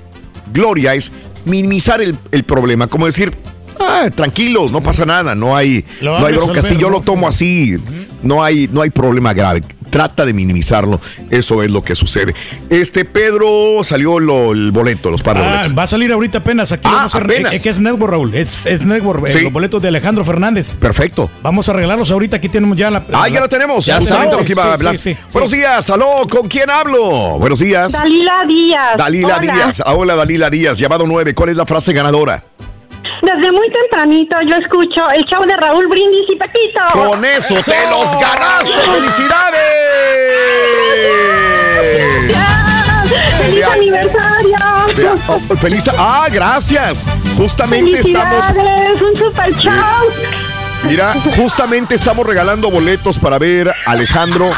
Gloria 0.51 0.93
es 0.95 1.11
minimizar 1.45 2.01
el, 2.01 2.17
el 2.31 2.43
problema, 2.43 2.88
como 2.88 3.05
decir, 3.05 3.33
ah, 3.80 4.09
tranquilos, 4.15 4.72
no 4.72 4.81
pasa 4.81 5.05
nada, 5.05 5.35
no 5.35 5.55
hay, 5.55 5.83
no 6.01 6.25
hay 6.25 6.33
bronca. 6.35 6.61
Si 6.61 6.77
yo 6.81 6.89
lo 6.89 7.01
tomo 7.01 7.27
así, 7.27 7.77
no 8.22 8.43
hay, 8.43 8.69
no 8.72 8.81
hay 8.81 8.89
problema 8.89 9.33
grave. 9.33 9.61
Trata 9.93 10.25
de 10.25 10.33
minimizarlo, 10.33 10.99
eso 11.30 11.61
es 11.63 11.69
lo 11.72 11.83
que 11.83 11.93
sucede. 11.95 12.33
Este 12.69 13.05
Pedro 13.05 13.83
salió 13.83 14.19
lo- 14.19 14.51
el 14.51 14.72
boleto, 14.72 15.11
los 15.11 15.22
par 15.22 15.38
de 15.38 15.43
Ah, 15.45 15.49
boletos. 15.57 15.77
va 15.77 15.83
a 15.83 15.88
salir 15.88 16.11
ahorita 16.11 16.39
apenas 16.39 16.72
aquí. 16.72 16.88
Ah, 16.88 16.95
vamos 16.95 17.15
a- 17.15 17.19
apenas. 17.19 17.53
eh, 17.53 17.61
que 17.61 17.69
es 17.69 17.80
Network, 17.80 18.11
Raúl. 18.11 18.33
Es, 18.33 18.65
es 18.65 18.81
Network, 18.83 19.27
eh, 19.27 19.43
los 19.43 19.53
boletos 19.53 19.81
de 19.81 19.88
Alejandro 19.89 20.25
Fernández. 20.25 20.75
Perfecto. 20.77 21.30
Vamos 21.43 21.69
a 21.69 21.73
regalarlos 21.73 22.09
ahorita. 22.11 22.38
Aquí 22.38 22.49
tenemos 22.49 22.75
ya 22.75 22.89
la. 22.89 23.05
Ah, 23.13 23.30
ya 23.30 23.39
la 23.39 23.47
tenemos. 23.47 23.85
Ya 23.85 23.97
justamente 23.97 24.35
lo 24.35 24.43
que 24.43 24.51
iba 24.51 24.63
a 24.63 24.73
hablar. 24.73 24.97
sí, 24.97 25.13
sí, 25.13 25.19
Buenos 25.33 25.51
sí. 25.51 25.57
días, 25.57 25.89
aló, 25.91 26.23
¿con 26.30 26.47
quién 26.47 26.69
hablo? 26.72 27.38
Buenos 27.38 27.59
días. 27.59 27.93
Dalila 27.93 28.43
Díaz. 28.47 28.97
Dalila 28.97 29.38
Hola. 29.38 29.39
Díaz. 29.53 29.83
Ah, 29.85 29.93
Hola, 29.93 30.15
Dalila 30.15 30.49
Díaz. 30.49 30.80
Llamado 30.80 31.05
9. 31.05 31.35
¿Cuál 31.35 31.49
es 31.49 31.55
la 31.57 31.65
frase 31.67 31.93
ganadora? 31.93 32.43
Desde 33.22 33.51
muy 33.51 33.67
tempranito 33.69 34.38
yo 34.48 34.56
escucho 34.58 35.09
el 35.11 35.24
show 35.24 35.43
de 35.45 35.56
Raúl 35.58 35.88
Brindis 35.88 36.24
y 36.30 36.35
Pepito. 36.35 36.82
Con 36.93 37.24
eso 37.24 37.56
te 37.56 37.90
los 37.90 38.14
ganaste. 38.19 38.72
¡Felicidades! 38.83 39.64
¡Feliz 43.38 43.66
aniversario! 43.66 44.58
de- 44.95 45.09
oh, 45.27 45.40
feliz. 45.58 45.90
Ah, 45.98 46.27
gracias. 46.32 47.03
Justamente 47.38 48.00
estamos. 48.00 48.50
¡Un 48.51 49.16
super 49.16 49.53
show! 49.58 49.72
Mira, 50.87 51.13
justamente 51.37 51.95
estamos 51.95 52.25
regalando 52.25 52.69
boletos 52.69 53.17
para 53.17 53.39
ver 53.39 53.69
a 53.69 53.73
Alejandro 53.91 54.49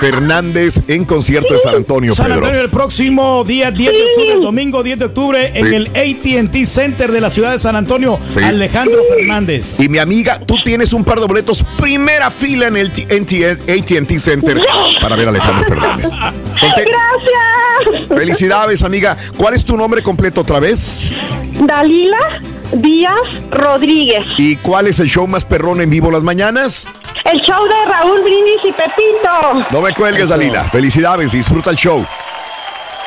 Fernández 0.00 0.80
en 0.88 1.04
concierto 1.04 1.54
de 1.54 1.60
San 1.60 1.74
Antonio, 1.74 2.14
San 2.14 2.26
Antonio 2.26 2.48
Pedro. 2.50 2.64
el 2.64 2.70
próximo 2.70 3.44
día 3.44 3.70
10 3.70 3.92
de 3.92 4.02
octubre, 4.04 4.32
el 4.32 4.40
domingo 4.40 4.82
10 4.82 4.98
de 5.00 5.04
octubre, 5.06 5.52
en 5.54 5.66
Sí. 5.68 5.74
el 5.74 5.86
ATT 5.88 6.66
Center 6.66 7.10
de 7.12 7.20
la 7.20 7.30
ciudad 7.30 7.50
de 7.52 7.58
San 7.58 7.76
Antonio, 7.76 8.18
Sí. 8.28 8.38
Alejandro 8.40 9.00
Fernández. 9.16 9.80
Y 9.80 9.88
mi 9.88 9.98
amiga, 9.98 10.38
tú 10.38 10.56
tienes 10.64 10.92
un 10.92 11.04
par 11.04 11.20
de 11.20 11.26
boletos, 11.26 11.64
primera 11.78 12.30
fila 12.30 12.68
en 12.68 12.76
el 12.76 12.88
AT&T 12.90 14.18
Center 14.18 14.60
para 15.00 15.16
ver 15.16 15.26
a 15.26 15.30
Alejandro 15.30 15.64
Fernández. 15.66 16.08
Conte- 16.10 16.86
¡Gracias! 16.86 18.08
Felicidades, 18.08 18.82
amiga. 18.82 19.16
¿Cuál 19.36 19.54
es 19.54 19.64
tu 19.64 19.76
nombre 19.76 20.02
completo 20.02 20.40
otra 20.42 20.58
vez? 20.60 21.12
Dalila 21.60 22.40
Díaz 22.72 23.50
Rodríguez. 23.50 24.24
¿Y 24.38 24.56
cuál 24.56 24.86
es 24.86 24.98
el 25.00 25.08
show 25.08 25.26
más 25.26 25.44
perrón 25.44 25.80
en 25.80 25.90
vivo 25.90 26.10
las 26.10 26.22
mañanas? 26.22 26.88
El 27.24 27.40
show 27.40 27.64
de 27.64 27.92
Raúl 27.92 28.22
Brindis 28.22 28.64
y 28.64 28.72
Pepito. 28.72 29.66
No 29.70 29.80
me 29.80 29.94
cuelgues. 29.94 30.28
Dalila. 30.30 30.64
Felicidades, 30.64 31.32
disfruta 31.32 31.70
el 31.70 31.76
show. 31.76 32.04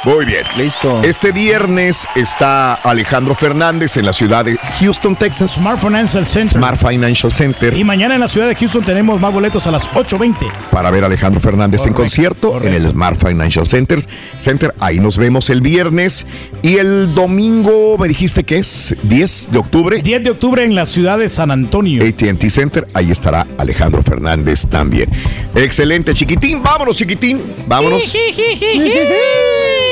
Muy 0.05 0.23
bien. 0.23 0.43
Listo. 0.55 1.01
Este 1.01 1.31
viernes 1.31 2.07
está 2.15 2.75
Alejandro 2.75 3.33
Fernández 3.33 3.97
en 3.97 4.05
la 4.05 4.13
ciudad 4.13 4.45
de 4.45 4.55
Houston, 4.79 5.15
Texas. 5.15 5.55
Smart 5.55 5.79
Financial 5.79 6.23
Center. 6.27 6.59
Smart 6.59 6.79
Financial 6.79 7.31
Center. 7.31 7.75
Y 7.75 7.83
mañana 7.83 8.13
en 8.13 8.21
la 8.21 8.27
ciudad 8.27 8.47
de 8.47 8.53
Houston 8.53 8.85
tenemos 8.85 9.19
más 9.19 9.33
boletos 9.33 9.65
a 9.65 9.71
las 9.71 9.89
8.20. 9.89 10.51
para 10.69 10.91
ver 10.91 11.03
a 11.03 11.07
Alejandro 11.07 11.41
Fernández 11.41 11.87
en 11.87 11.93
Correcto, 11.93 12.03
concierto 12.03 12.61
en 12.61 12.75
el 12.75 12.87
Smart 12.91 13.17
Financial 13.17 13.65
Center. 13.65 13.99
Center. 14.37 14.75
Ahí 14.79 14.99
nos 14.99 15.17
vemos 15.17 15.49
el 15.49 15.61
viernes. 15.61 16.27
Y 16.61 16.77
el 16.77 17.15
domingo, 17.15 17.97
me 17.97 18.07
dijiste 18.07 18.43
que 18.43 18.59
es 18.59 18.95
10 19.03 19.49
de 19.51 19.57
octubre. 19.57 20.01
10 20.03 20.23
de 20.23 20.29
octubre 20.29 20.63
en 20.63 20.75
la 20.75 20.85
ciudad 20.85 21.17
de 21.17 21.29
San 21.29 21.49
Antonio. 21.49 22.03
ATT 22.03 22.47
Center, 22.49 22.85
ahí 22.93 23.09
estará 23.09 23.47
Alejandro 23.57 24.03
Fernández 24.03 24.67
también. 24.67 25.09
Excelente, 25.55 26.13
chiquitín. 26.13 26.61
Vámonos, 26.61 26.95
chiquitín. 26.95 27.41
Vámonos. 27.65 28.15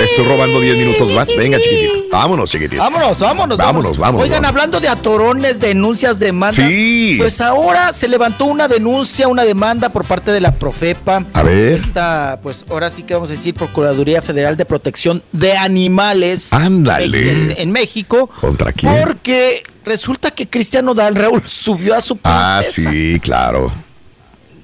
Estoy 0.01 0.25
robando 0.25 0.59
10 0.59 0.77
minutos 0.77 1.11
más. 1.11 1.30
Venga, 1.35 1.57
chiquitín. 1.59 1.89
Vámonos, 2.11 2.49
chiquitín. 2.49 2.77
Vámonos, 2.77 3.19
vámonos, 3.19 3.57
Vámonos, 3.57 3.97
vámonos, 3.97 4.23
Oigan, 4.23 4.41
vámonos. 4.41 4.49
hablando 4.49 4.80
de 4.80 4.88
atorones, 4.89 5.59
denuncias, 5.59 6.19
demandas. 6.19 6.67
Sí. 6.72 7.15
Pues 7.17 7.39
ahora 7.41 7.93
se 7.93 8.07
levantó 8.07 8.45
una 8.45 8.67
denuncia, 8.67 9.27
una 9.27 9.43
demanda 9.43 9.89
por 9.89 10.03
parte 10.05 10.31
de 10.31 10.41
la 10.41 10.53
Profepa. 10.53 11.25
A 11.33 11.43
ver. 11.43 11.73
Esta, 11.73 12.39
pues 12.43 12.65
ahora 12.69 12.89
sí 12.89 13.03
que 13.03 13.13
vamos 13.13 13.30
a 13.30 13.33
decir 13.33 13.53
Procuraduría 13.53 14.22
Federal 14.22 14.57
de 14.57 14.65
Protección 14.65 15.23
de 15.31 15.55
Animales. 15.55 16.51
Ándale. 16.53 17.31
En, 17.31 17.55
en 17.57 17.72
México. 17.72 18.30
¿Contra 18.41 18.73
quién? 18.73 18.93
Porque 19.03 19.63
resulta 19.85 20.31
que 20.31 20.49
Cristiano 20.49 20.93
Dal 20.93 21.15
Raúl 21.15 21.43
subió 21.47 21.95
a 21.95 22.01
su 22.01 22.17
princesa. 22.17 22.59
Ah, 22.59 22.61
sí, 22.63 23.19
claro. 23.22 23.72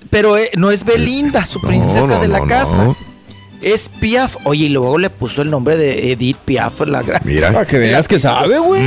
Pero 0.09 0.37
eh, 0.37 0.49
no 0.57 0.71
es 0.71 0.83
Belinda, 0.83 1.45
su 1.45 1.61
princesa 1.61 2.15
no, 2.15 2.21
de 2.21 2.27
la 2.27 2.39
no, 2.39 2.47
casa. 2.47 2.95
Es 3.61 3.89
Piaf. 3.89 4.37
Oye, 4.45 4.65
y 4.65 4.69
luego 4.69 4.97
le 4.97 5.09
puso 5.09 5.41
el 5.41 5.49
nombre 5.49 5.75
de 5.75 6.11
Edith 6.13 6.37
Piaf, 6.37 6.79
la 6.87 7.01
gran. 7.03 7.21
Mira. 7.25 7.51
Para 7.51 7.65
que 7.67 7.77
veas 7.77 8.07
que 8.07 8.17
sabe, 8.17 8.57
güey. 8.59 8.83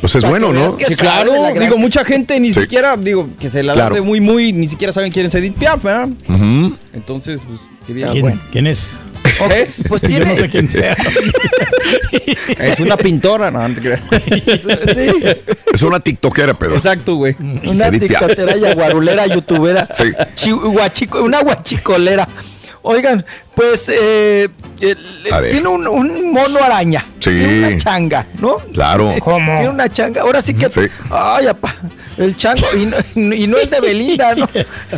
Pues 0.00 0.14
es 0.14 0.22
Para 0.22 0.30
bueno, 0.30 0.52
¿no? 0.52 0.76
Sí, 0.78 0.94
claro. 0.96 1.32
Digo, 1.58 1.76
mucha 1.76 2.04
gente 2.04 2.38
ni 2.38 2.52
Sí. 2.52 2.60
siquiera, 2.60 2.96
digo, 2.96 3.28
que 3.40 3.50
se 3.50 3.62
la 3.62 3.74
Claro. 3.74 3.94
da 3.96 4.00
de 4.00 4.06
muy, 4.06 4.20
muy, 4.20 4.52
ni 4.52 4.68
siquiera 4.68 4.92
saben 4.92 5.10
quién 5.12 5.26
es 5.26 5.34
Edith 5.34 5.54
Piaf, 5.56 5.82
¿verdad? 5.82 6.08
Ujú. 6.28 6.76
Entonces, 6.92 7.40
pues, 7.46 7.60
qué 7.86 7.92
bien. 7.94 8.08
¿Quién, 8.10 8.22
bueno. 8.22 8.40
quién 8.52 8.66
es? 8.68 8.90
¿Es? 9.56 9.86
Pues 9.88 10.02
Yo 10.02 10.08
tiene. 10.08 10.26
no 10.26 10.36
sé 10.36 10.48
quién 10.50 10.68
sea. 10.70 10.96
Es 12.58 12.80
una 12.80 12.96
pintora, 12.96 13.50
no, 13.50 13.66
no 13.68 13.74
te 13.74 13.80
creas. 13.80 14.00
Es 15.72 15.82
una 15.82 16.00
tiktokera, 16.00 16.54
pero. 16.54 16.76
Exacto, 16.76 17.16
güey. 17.16 17.34
Una 17.64 17.90
ticotera, 17.90 18.56
yaguarulera, 18.56 19.26
youtubera. 19.26 19.88
Sí. 20.36 20.52
una 20.52 21.40
guachicolera. 21.40 22.28
Oigan, 22.84 23.24
pues 23.54 23.88
eh, 23.94 24.48
ver. 24.80 25.50
tiene 25.50 25.68
un, 25.68 25.86
un 25.86 26.32
mono 26.32 26.58
araña. 26.62 27.04
Sí. 27.20 27.30
Tiene 27.30 27.58
una 27.68 27.76
changa, 27.78 28.26
¿no? 28.40 28.56
Claro. 28.72 29.14
¿Cómo? 29.20 29.52
Tiene 29.54 29.68
una 29.68 29.88
changa. 29.88 30.22
Ahora 30.22 30.42
sí 30.42 30.54
que. 30.54 30.68
Sí. 30.68 30.80
Ay, 31.10 31.46
apá. 31.46 31.74
El 32.18 32.36
chango. 32.36 32.66
Y 32.76 32.86
no, 32.86 33.34
y 33.34 33.46
no 33.46 33.56
es 33.58 33.70
de 33.70 33.80
Belinda, 33.80 34.34
¿no? 34.34 34.48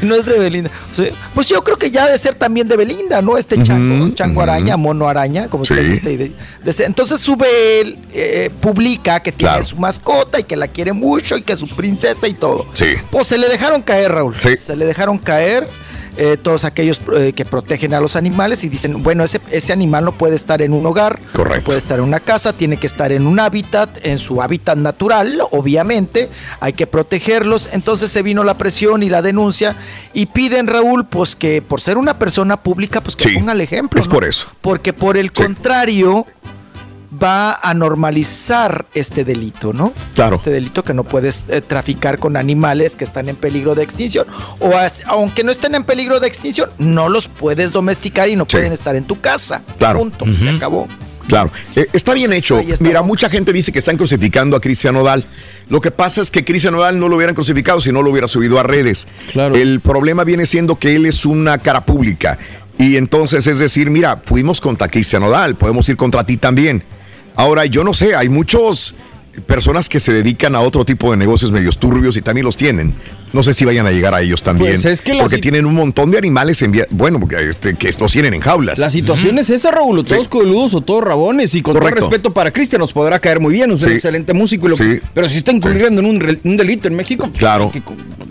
No 0.02 0.14
es 0.14 0.24
de 0.24 0.38
Belinda. 0.38 0.70
O 0.92 0.94
sea, 0.96 1.10
pues 1.34 1.48
yo 1.48 1.62
creo 1.62 1.76
que 1.76 1.90
ya 1.90 2.04
ha 2.04 2.08
de 2.10 2.16
ser 2.18 2.34
también 2.34 2.66
de 2.68 2.76
Belinda, 2.76 3.20
¿no? 3.20 3.36
Este 3.36 3.62
chango. 3.62 4.08
chango 4.14 4.40
araña, 4.40 4.76
mono 4.78 5.06
araña, 5.08 5.48
como 5.48 5.64
Sí. 5.66 5.74
te 5.74 5.90
gusta. 5.90 6.10
y 6.10 6.16
de- 6.16 6.32
de 6.64 6.72
ser. 6.72 6.86
Entonces 6.86 7.20
sube 7.20 7.80
él, 7.80 7.98
eh, 8.12 8.50
publica 8.60 9.20
que 9.20 9.30
tiene 9.32 9.52
Claro. 9.52 9.64
su 9.64 9.76
mascota 9.76 10.40
y 10.40 10.44
que 10.44 10.56
la 10.56 10.68
quiere 10.68 10.92
mucho 10.94 11.36
y 11.36 11.42
que 11.42 11.52
es 11.52 11.58
su 11.58 11.68
princesa 11.68 12.26
y 12.26 12.32
todo. 12.34 12.66
Sí. 12.72 12.86
Pues 13.10 13.26
se 13.26 13.36
le 13.36 13.48
dejaron 13.48 13.82
caer, 13.82 14.10
Raúl. 14.12 14.34
Sí. 14.40 14.56
Se 14.56 14.74
le 14.74 14.86
dejaron 14.86 15.18
caer 15.18 15.68
eh, 16.16 16.36
todos 16.40 16.64
aquellos 16.64 17.00
eh, 17.16 17.32
que 17.34 17.44
protegen 17.44 17.94
a 17.94 18.00
los 18.00 18.16
animales 18.16 18.64
y 18.64 18.68
dicen, 18.68 19.02
bueno, 19.02 19.24
ese, 19.24 19.40
ese 19.50 19.72
animal 19.72 20.04
no 20.04 20.12
puede 20.12 20.34
estar 20.36 20.62
en 20.62 20.72
un 20.72 20.84
hogar, 20.86 21.18
Correcto. 21.32 21.58
no 21.60 21.64
puede 21.64 21.78
estar 21.78 21.98
en 21.98 22.04
una 22.04 22.20
casa, 22.20 22.52
tiene 22.52 22.76
que 22.76 22.86
estar 22.86 23.12
en 23.12 23.26
un 23.26 23.40
hábitat, 23.40 24.04
en 24.06 24.18
su 24.18 24.40
hábitat 24.42 24.78
natural, 24.78 25.40
obviamente, 25.50 26.28
hay 26.60 26.72
que 26.72 26.86
protegerlos. 26.86 27.68
Entonces 27.72 28.10
se 28.10 28.22
vino 28.22 28.44
la 28.44 28.56
presión 28.58 29.02
y 29.02 29.08
la 29.10 29.22
denuncia 29.22 29.76
y 30.12 30.26
piden, 30.26 30.66
Raúl, 30.66 31.06
pues 31.06 31.34
que 31.36 31.62
por 31.62 31.80
ser 31.80 31.98
una 31.98 32.18
persona 32.18 32.62
pública, 32.62 33.00
pues 33.02 33.16
que 33.16 33.28
Sí. 33.30 33.34
ponga 33.36 33.52
el 33.52 33.60
ejemplo. 33.60 33.98
Es 33.98 34.06
¿no? 34.06 34.12
por 34.12 34.24
eso. 34.24 34.46
Porque 34.60 34.92
por 34.92 35.16
el 35.16 35.32
contrario 35.32 36.26
va 37.22 37.54
a 37.62 37.74
normalizar 37.74 38.86
este 38.94 39.24
delito, 39.24 39.72
¿no? 39.72 39.92
Claro. 40.14 40.36
Este 40.36 40.50
delito 40.50 40.82
que 40.82 40.94
no 40.94 41.04
puedes 41.04 41.44
eh, 41.48 41.60
traficar 41.60 42.18
con 42.18 42.36
animales 42.36 42.96
que 42.96 43.04
están 43.04 43.28
en 43.28 43.36
peligro 43.36 43.74
de 43.74 43.82
extinción. 43.82 44.26
O 44.60 44.76
as- 44.76 45.02
aunque 45.06 45.44
no 45.44 45.50
estén 45.50 45.74
en 45.74 45.84
peligro 45.84 46.20
de 46.20 46.26
extinción, 46.26 46.70
no 46.78 47.08
los 47.08 47.28
puedes 47.28 47.72
domesticar 47.72 48.28
y 48.28 48.36
no 48.36 48.44
Sí. 48.48 48.56
pueden 48.56 48.72
estar 48.72 48.96
en 48.96 49.04
tu 49.04 49.20
casa. 49.20 49.62
Claro. 49.78 49.98
Punto. 50.00 50.24
Se 50.34 50.48
acabó. 50.48 50.88
Claro, 51.26 51.50
Eh, 51.74 51.86
está 51.94 52.12
bien 52.12 52.32
hecho. 52.34 52.60
Mira, 52.80 53.00
mucha 53.02 53.30
gente 53.30 53.50
dice 53.52 53.72
que 53.72 53.78
están 53.78 53.96
crucificando 53.96 54.56
a 54.56 54.60
Cristian 54.60 54.92
Nodal. 54.94 55.24
Lo 55.70 55.80
que 55.80 55.90
pasa 55.90 56.20
es 56.20 56.30
que 56.30 56.44
Cristian 56.44 56.74
Nodal 56.74 57.00
no 57.00 57.08
lo 57.08 57.16
hubieran 57.16 57.34
crucificado 57.34 57.80
si 57.80 57.90
no 57.92 58.02
lo 58.02 58.10
hubiera 58.10 58.28
subido 58.28 58.58
a 58.60 58.62
redes. 58.62 59.06
Claro. 59.32 59.54
El 59.54 59.80
problema 59.80 60.24
viene 60.24 60.44
siendo 60.44 60.78
que 60.78 60.94
él 60.94 61.06
es 61.06 61.24
una 61.24 61.56
cara 61.58 61.86
pública. 61.86 62.38
Y 62.78 62.96
entonces 62.96 63.46
es 63.46 63.58
decir, 63.58 63.88
mira, 63.88 64.20
fuimos 64.26 64.60
contra 64.60 64.88
Cristian 64.88 65.22
Nodal, 65.22 65.54
podemos 65.56 65.88
ir 65.88 65.96
contra 65.96 66.26
ti 66.26 66.36
también. 66.36 66.82
Ahora, 67.36 67.64
yo 67.66 67.84
no 67.84 67.94
sé, 67.94 68.14
hay 68.14 68.28
muchos 68.28 68.94
personas 69.46 69.88
que 69.88 69.98
se 69.98 70.12
dedican 70.12 70.54
a 70.54 70.60
otro 70.60 70.84
tipo 70.84 71.10
de 71.10 71.16
negocios 71.16 71.50
medios 71.50 71.76
turbios 71.78 72.16
y 72.16 72.22
también 72.22 72.44
los 72.44 72.56
tienen. 72.56 72.94
No 73.32 73.42
sé 73.42 73.52
si 73.52 73.64
vayan 73.64 73.84
a 73.84 73.90
llegar 73.90 74.14
a 74.14 74.22
ellos 74.22 74.40
también. 74.42 74.70
Pues 74.74 74.84
es 74.84 75.02
que 75.02 75.14
porque 75.14 75.38
tienen 75.38 75.66
un 75.66 75.74
montón 75.74 76.12
de 76.12 76.18
animales 76.18 76.62
en 76.62 76.70
vía- 76.70 76.86
bueno, 76.90 77.18
porque, 77.18 77.48
este, 77.48 77.74
que 77.74 77.90
los 77.98 78.12
tienen 78.12 78.32
en 78.34 78.40
jaulas. 78.40 78.78
La 78.78 78.90
situación 78.90 79.36
es 79.40 79.50
esa, 79.50 79.72
Raúl, 79.72 80.04
todos 80.04 80.28
coludos 80.28 80.74
o 80.74 80.82
todos 80.82 81.02
rabones. 81.02 81.52
Y 81.56 81.62
con 81.62 81.74
Correcto. 81.74 81.96
todo 81.98 82.10
respeto 82.10 82.32
para 82.32 82.52
Cristian, 82.52 82.78
nos 82.78 82.92
podrá 82.92 83.18
caer 83.18 83.40
muy 83.40 83.52
bien, 83.54 83.72
es 83.72 83.82
un 83.82 83.88
Sí. 83.88 83.94
excelente 83.94 84.32
músico. 84.34 84.66
Y 84.68 84.70
lo 84.70 84.76
que- 84.76 84.84
Sí. 84.84 85.00
pero 85.12 85.28
si 85.28 85.38
está 85.38 85.50
incurriendo 85.50 86.00
en 86.00 86.06
un, 86.44 86.56
delito 86.56 86.86
en 86.86 86.94
México, 86.94 87.26
pues, 87.26 87.38
Claro. 87.40 87.72
que- 87.72 87.82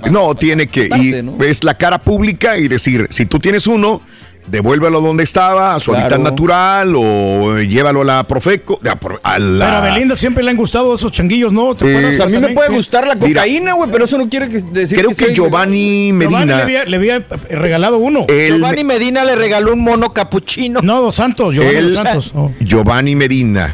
No, 0.09 0.35
tiene 0.35 0.67
que. 0.67 0.88
¿no? 1.22 1.43
Es 1.43 1.65
la 1.65 1.73
cara 1.77 1.99
pública 1.99 2.57
y 2.57 2.69
decir, 2.69 3.07
si 3.09 3.25
tú 3.25 3.40
tienes 3.40 3.67
uno, 3.67 4.01
devuélvelo 4.47 5.01
donde 5.01 5.23
estaba, 5.23 5.75
a 5.75 5.80
su 5.80 5.91
Claro. 5.91 6.05
hábitat 6.07 6.19
natural, 6.22 6.95
o 6.95 7.57
eh, 7.57 7.67
llévalo 7.67 8.01
a 8.01 8.05
la 8.05 8.23
Profeco, 8.23 8.80
a, 8.89 8.95
pro- 8.95 9.19
a 9.23 9.39
la- 9.39 9.65
Pero 9.65 9.77
a 9.77 9.81
Belinda 9.81 10.15
siempre 10.15 10.43
le 10.43 10.51
han 10.51 10.57
gustado 10.57 10.93
esos 10.93 11.11
changuillos, 11.11 11.51
¿no? 11.53 11.75
¿Te 11.75 11.85
Eh, 11.85 12.22
a 12.22 12.25
mí 12.25 12.38
me 12.39 12.49
puede 12.49 12.69
que- 12.69 12.75
gustar 12.75 13.07
la 13.07 13.15
cocaína, 13.15 13.73
güey, 13.73 13.89
pero 13.91 14.05
eso 14.05 14.17
no 14.17 14.27
quiere 14.30 14.49
que- 14.49 14.59
decir 14.59 14.97
Creo 14.99 15.09
que 15.09 15.15
soy- 15.25 15.33
Giovanni 15.33 16.11
Giovanni 16.11 16.13
Medina. 16.13 16.45
le 16.57 16.61
había, 16.63 16.85
le 16.85 16.95
había 16.97 17.25
regalado 17.49 17.97
uno. 17.97 18.25
Giovanni 18.27 18.83
Medina 18.83 19.23
le 19.25 19.35
regaló 19.35 19.73
un 19.73 19.80
mono 19.83 20.13
capuchino. 20.13 20.80
No, 20.81 21.01
Dos 21.01 21.15
Santos, 21.15 21.53
Giovanni 21.55 21.81
Dos 21.81 21.93
Santos. 21.95 22.31
Oh. 22.35 22.51
Giovanni 22.59 23.15
Medina. 23.15 23.73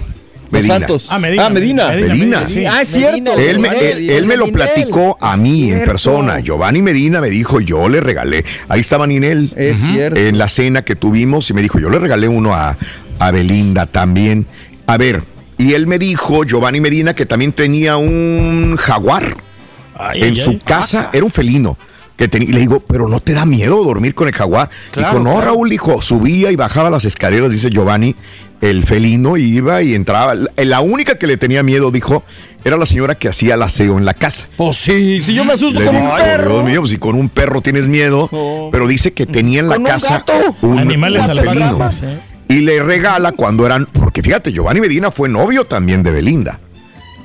Medina. 0.52 0.74
Santos. 0.80 1.08
Ah, 1.10 1.20
Medina. 1.20 1.46
Ah, 1.46 1.50
Medina. 1.50 1.90
Medina. 1.90 2.46
sí. 2.46 2.66
Ah, 2.66 2.82
es 2.82 2.98
Medina, 2.98 3.32
cierto. 3.36 3.50
Él 3.50 3.60
me, 3.60 3.68
él- 3.92 4.10
él 4.10 4.26
me 4.26 4.38
lo 4.38 4.48
platicó 4.52 5.18
a 5.22 5.38
mí 5.38 5.72
en 5.72 5.86
persona. 5.86 6.40
Giovanni 6.40 6.82
Medina 6.82 7.22
me 7.22 7.30
dijo, 7.30 7.60
yo 7.62 7.88
le 7.90 8.02
regalé. 8.02 8.44
Ahí 8.68 8.82
estaba 8.82 9.06
Ninel. 9.08 9.52
Es 9.56 9.80
cierto. 9.80 10.20
En 10.20 10.38
la 10.38 10.50
cena 10.50 10.84
que 10.84 10.96
tuvimos 10.96 11.50
y 11.50 11.54
me 11.54 11.62
dijo, 11.62 11.80
yo 11.80 11.90
le 11.90 12.00
regalé 12.00 12.28
uno 12.28 12.54
a, 12.54 12.78
a 13.20 13.32
Belinda 13.32 13.86
también. 13.86 14.46
A 14.88 14.98
ver, 14.98 15.24
y 15.58 15.74
él 15.74 15.88
me 15.88 16.00
dijo, 16.00 16.44
Giovanni 16.46 16.82
Medina, 16.82 17.14
que 17.14 17.26
también 17.26 17.52
tenía 17.52 17.98
un 17.98 18.76
jaguar 18.80 19.36
Ay, 19.96 20.22
en 20.22 20.30
ay, 20.30 20.36
su 20.36 20.52
ay. 20.52 20.62
casa. 20.66 21.10
Era 21.14 21.24
un 21.26 21.32
felino. 21.32 21.78
Que 22.18 22.28
tenía, 22.28 22.50
y 22.50 22.52
le 22.54 22.60
digo, 22.60 22.82
pero 22.82 23.08
no 23.08 23.22
te 23.22 23.32
da 23.34 23.46
miedo 23.46 23.82
dormir 23.84 24.14
con 24.14 24.28
el 24.28 24.34
jaguar. 24.34 24.70
Claro, 24.92 25.20
dijo, 25.20 25.24
no, 25.24 25.32
claro. 25.36 25.46
Raúl, 25.52 25.70
dijo, 25.70 26.02
subía 26.02 26.52
y 26.52 26.58
bajaba 26.58 26.90
las 26.90 27.06
escaleras, 27.06 27.50
dice 27.52 27.70
Giovanni. 27.70 28.14
El 28.62 28.84
felino 28.84 29.38
iba 29.38 29.82
y 29.82 29.96
entraba. 29.96 30.36
La, 30.36 30.50
la 30.58 30.80
única 30.82 31.16
que 31.18 31.28
le 31.28 31.38
tenía 31.38 31.64
miedo, 31.64 31.92
dijo, 31.92 32.24
era 32.66 32.76
la 32.76 32.86
señora 32.86 33.16
que 33.16 33.30
hacía 33.30 33.54
el 33.56 33.62
aseo 33.64 33.98
en 33.98 34.04
la 34.06 34.14
casa. 34.14 34.48
Pues 34.58 34.76
sí, 34.76 35.22
si 35.24 35.34
yo 35.34 35.46
me 35.46 35.54
asusto 35.54 35.80
digo, 35.80 35.92
un 35.92 36.10
"Ay, 36.12 36.24
perro. 36.24 36.56
Dios 36.56 36.66
mío, 36.66 36.80
pues 36.82 36.92
si 36.92 36.98
con 36.98 37.16
un 37.16 37.30
perro 37.30 37.62
tienes 37.62 37.88
miedo. 37.88 38.28
No. 38.32 38.70
Pero 38.72 38.88
dice 38.88 39.14
que 39.14 39.26
tenía 39.26 39.62
en 39.62 39.70
la 39.70 39.76
Con 39.76 39.84
un 39.86 39.90
casa 39.92 40.10
gato. 40.26 40.34
un, 40.62 40.78
Animales 40.80 41.22
un 41.22 41.28
salvajes. 41.28 41.54
felino. 41.54 41.92
sí. 41.92 42.06
Y 42.50 42.62
le 42.62 42.82
regala 42.82 43.32
cuando 43.32 43.66
eran, 43.66 43.86
porque 43.86 44.24
fíjate, 44.24 44.52
Giovanni 44.52 44.82
Medina 44.82 45.12
fue 45.12 45.30
novio 45.30 45.66
también 45.66 46.02
de 46.04 46.12
Belinda. 46.12 46.60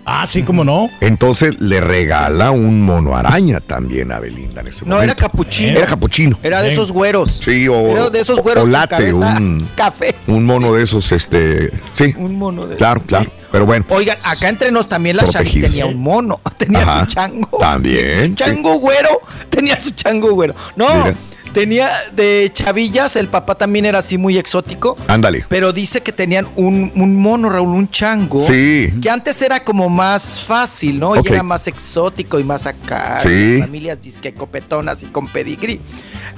Ah, 0.07 0.26
sí, 0.26 0.42
cómo 0.42 0.65
no. 0.65 0.91
Entonces 1.00 1.55
le 1.60 1.81
regala 1.81 2.50
un 2.50 2.83
mono 2.83 3.16
araña 3.16 3.60
también 3.60 4.12
a 4.12 4.18
Belinda 4.20 4.60
en 4.60 4.68
ese 4.68 4.84
No, 4.84 4.97
momento. 4.97 5.05
era 5.12 5.15
capuchino. 5.15 5.78
Era 5.78 5.86
capuchino. 5.86 6.39
Era 6.42 6.62
de 6.62 6.73
esos 6.73 6.92
güeros. 6.92 7.41
Sí, 7.42 7.66
o, 7.68 7.74
Era 7.92 8.10
de 8.10 8.20
esos 8.20 8.41
güeros 8.41 8.65
o 8.65 8.66
late, 8.66 8.89
cabeza 8.97 9.36
un, 9.39 9.68
café. 9.76 10.15
un 10.26 10.44
mono 10.44 10.74
de 10.74 10.83
esos, 10.83 11.10
este, 11.12 11.70
sí. 11.92 12.15
Un 12.18 12.36
mono 12.39 12.66
de 12.66 12.76
Claro, 12.76 13.00
claro. 13.07 13.31
Pero 13.50 13.66
bueno, 13.66 13.84
Oigan, 13.89 14.18
acá 14.24 14.49
entre 14.49 14.70
nos 14.73 14.89
también 14.89 15.16
la 15.16 15.23
Protegido. 15.23 15.68
tenía 15.68 15.86
un 15.86 15.97
mono, 16.02 16.41
tenía 16.58 16.83
Ajá. 16.83 17.00
su 17.00 17.07
chango. 17.07 17.58
También, 17.58 18.31
Su 18.31 18.34
chango 18.34 18.74
güero, 18.78 19.20
tenía 19.49 19.78
su 19.78 19.91
chango 19.91 20.33
güero. 20.34 20.55
No, 20.76 20.86
Mira. 21.05 21.15
Tenía 21.55 21.89
de 22.15 22.50
chavillas, 22.52 23.16
el 23.16 23.28
papá 23.28 23.55
también 23.55 23.86
era 23.86 24.00
así 24.00 24.18
muy 24.18 24.36
exótico. 24.36 24.99
ándale. 25.08 25.47
Pero 25.49 25.73
dice 25.73 26.02
que 26.02 26.12
tenían 26.12 26.47
un, 26.57 26.92
un 26.94 27.16
mono, 27.16 27.49
Raúl, 27.49 27.70
un 27.70 27.89
chango. 27.89 28.41
Sí. 28.41 28.92
Que 29.00 29.08
antes 29.08 29.41
era 29.41 29.65
como 29.65 29.89
más 29.89 30.41
fácil, 30.41 30.99
¿no? 31.00 31.15
Y 31.16 31.20
era 31.26 31.42
más 31.42 31.66
exótico 31.68 32.39
y 32.39 32.44
más 32.44 32.66
acá. 32.66 33.18
Sí. 33.20 33.58
Familias 33.60 34.00
disque 34.02 34.34
copetonas 34.34 35.02
y 35.02 35.07
con 35.07 35.26
pedigrí. 35.28 35.81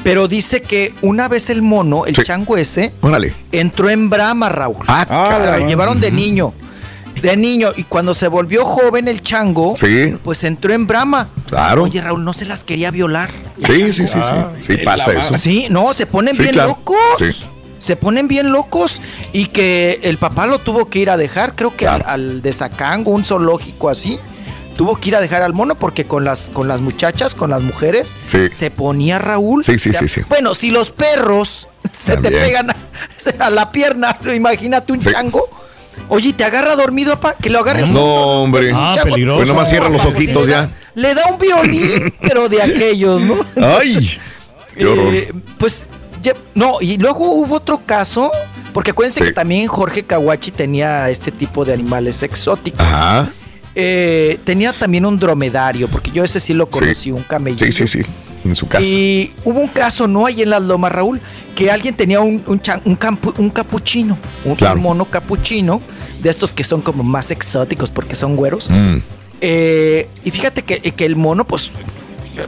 Pero 0.05 0.29
dice 0.29 0.63
que 0.63 0.95
una 1.03 1.27
vez 1.29 1.51
el 1.51 1.63
mono, 1.63 2.07
el 2.07 2.15
Sí. 2.15 2.23
chango 2.23 2.57
ese, 2.57 2.93
Órale. 3.01 3.35
entró 3.51 3.89
en 3.91 4.09
brama, 4.11 4.49
Raúl. 4.51 4.77
Ah, 4.87 5.07
Ah, 5.09 5.37
caray. 5.41 5.67
llevaron 5.67 6.01
de 6.01 6.13
niño. 6.13 6.53
De 7.23 7.37
niño. 7.37 7.69
Y 7.77 7.85
cuando 7.85 8.15
se 8.15 8.29
volvió 8.29 8.65
joven 8.65 9.09
el 9.09 9.23
chango, 9.23 9.75
Sí. 9.77 10.15
pues 10.23 10.45
entró 10.45 10.73
en 10.73 10.87
brama. 10.87 11.29
Claro. 11.49 11.85
Oye, 11.85 12.01
Raúl, 12.01 12.25
no 12.25 12.33
se 12.33 12.45
las 12.45 12.63
quería 12.65 12.91
violar. 12.91 13.31
Sí, 13.67 13.93
sí, 13.93 14.07
sí, 14.07 14.19
sí. 14.23 14.35
Sí, 14.61 14.77
pasa 14.85 15.13
eso. 15.13 15.37
Sí, 15.39 15.67
no, 15.71 15.93
se 15.95 16.07
ponen 16.07 16.35
Sí, 16.35 16.43
bien 16.43 16.55
claro. 16.55 16.69
locos. 16.71 16.97
Sí. 17.19 17.47
Se 17.79 17.97
ponen 17.97 18.27
bien 18.29 18.53
locos 18.53 19.01
y 19.33 19.47
que 19.47 20.01
el 20.03 20.17
papá 20.19 20.47
lo 20.47 20.59
tuvo 20.59 20.87
que 20.89 20.99
ir 20.99 21.11
a 21.11 21.17
dejar, 21.17 21.55
creo 21.55 21.77
que 21.77 21.87
al, 21.87 22.03
al 22.07 22.43
de 22.43 22.53
Zacango, 22.53 23.11
un 23.13 23.25
zoológico 23.25 23.89
así. 23.91 24.19
Tuvo 24.77 24.97
que 24.97 25.09
ir 25.09 25.17
a 25.17 25.21
dejar 25.23 25.41
al 25.43 25.55
mono 25.55 25.75
porque 25.75 26.05
con 26.05 26.25
las, 26.25 26.51
con 26.51 26.69
las 26.69 26.81
muchachas, 26.83 27.35
con 27.35 27.49
las 27.51 27.63
mujeres, 27.63 28.15
Sí. 28.27 28.49
se 28.51 28.71
ponía 28.71 29.19
Raúl. 29.19 29.65
Sí, 29.65 29.79
sí, 29.79 29.89
O 29.89 29.93
sea, 29.93 30.01
sí, 30.03 30.09
sí. 30.09 30.21
Bueno, 30.29 30.55
si 30.55 30.71
los 30.71 30.91
perros 30.91 31.69
se 31.91 32.15
También. 32.15 32.35
te 32.35 32.41
pegan 32.41 32.71
a, 32.71 32.77
a 33.47 33.51
la 33.51 33.71
pierna, 33.73 34.19
imagínate 34.35 34.93
un 34.93 35.01
Sí. 35.01 35.11
chango. 35.11 35.49
Oye, 36.09 36.33
¿te 36.33 36.45
agarra 36.45 36.77
dormido, 36.77 37.15
papá? 37.15 37.35
Que 37.41 37.51
lo 37.51 37.59
agarres. 37.61 37.89
No, 37.89 38.05
hombre. 38.43 38.71
Ah, 38.75 38.93
Chango. 38.95 39.11
peligroso. 39.15 39.39
Pues 39.39 39.49
nomás 39.49 39.69
cierra 39.69 39.89
los 39.89 40.05
ojitos 40.05 40.47
le 40.47 40.53
da- 40.53 40.67
ya. 40.67 40.71
Le 40.95 41.15
da 41.15 41.23
un 41.33 41.39
violín, 41.39 42.15
pero 42.21 42.49
de 42.49 42.63
aquellos, 42.63 43.23
¿no? 43.23 43.35
Ay, 43.79 44.09
qué 44.77 44.87
horror. 44.87 45.15
Eh, 45.15 45.33
pues, 45.59 45.89
ya- 46.23 46.35
no, 46.55 46.79
y 46.81 46.97
luego 46.99 47.33
hubo 47.33 47.57
otro 47.57 47.83
caso, 47.85 48.31
porque 48.73 48.93
acuérdense 48.93 49.21
Sí. 49.21 49.27
que 49.27 49.33
también 49.33 49.67
Jorge 49.67 50.05
Kawachi 50.05 50.51
tenía 50.53 51.11
este 51.11 51.31
tipo 51.33 51.65
de 51.65 51.73
animales 51.75 52.23
exóticos. 52.23 52.81
Ajá. 52.81 53.29
Eh, 53.75 54.39
tenía 54.45 54.73
también 54.73 55.05
un 55.05 55.19
dromedario, 55.19 55.87
porque 55.89 56.11
yo 56.11 56.25
ese 56.25 56.41
sí 56.41 56.55
lo 56.55 56.71
conocí, 56.71 56.95
Sí. 56.95 57.11
un 57.11 57.23
camello. 57.25 57.59
Sí, 57.59 57.73
sí, 57.73 57.87
sí. 57.87 58.01
En 58.45 58.55
su 58.55 58.69
casa. 58.69 58.85
Y 58.85 59.33
hubo 59.45 59.61
un 59.61 59.69
caso, 59.69 60.07
¿no? 60.07 60.27
Ahí 60.27 60.43
en 60.43 60.51
las 60.51 60.63
lomas, 60.63 60.93
Raúl, 60.93 61.21
que 61.55 61.71
alguien 61.71 61.95
tenía 61.95 62.21
un, 62.21 62.43
un, 62.47 62.61
chan- 62.61 62.83
un, 62.85 62.99
campu- 62.99 63.35
un 63.39 63.51
capuchino, 63.51 64.17
un, 64.45 64.57
mono 64.81 65.05
capuchino, 65.07 65.81
de 66.23 66.31
estos 66.31 66.53
que 66.53 66.63
son 66.65 66.81
como 66.81 67.03
más 67.03 67.31
exóticos 67.31 67.91
porque 67.91 68.15
son 68.15 68.37
güeros. 68.37 68.71
Mm. 68.71 68.99
Eh, 69.41 70.09
y 70.25 70.31
fíjate 70.31 70.63
que, 70.63 70.81
que 70.81 71.05
el 71.05 71.17
mono, 71.17 71.47
pues, 71.47 71.71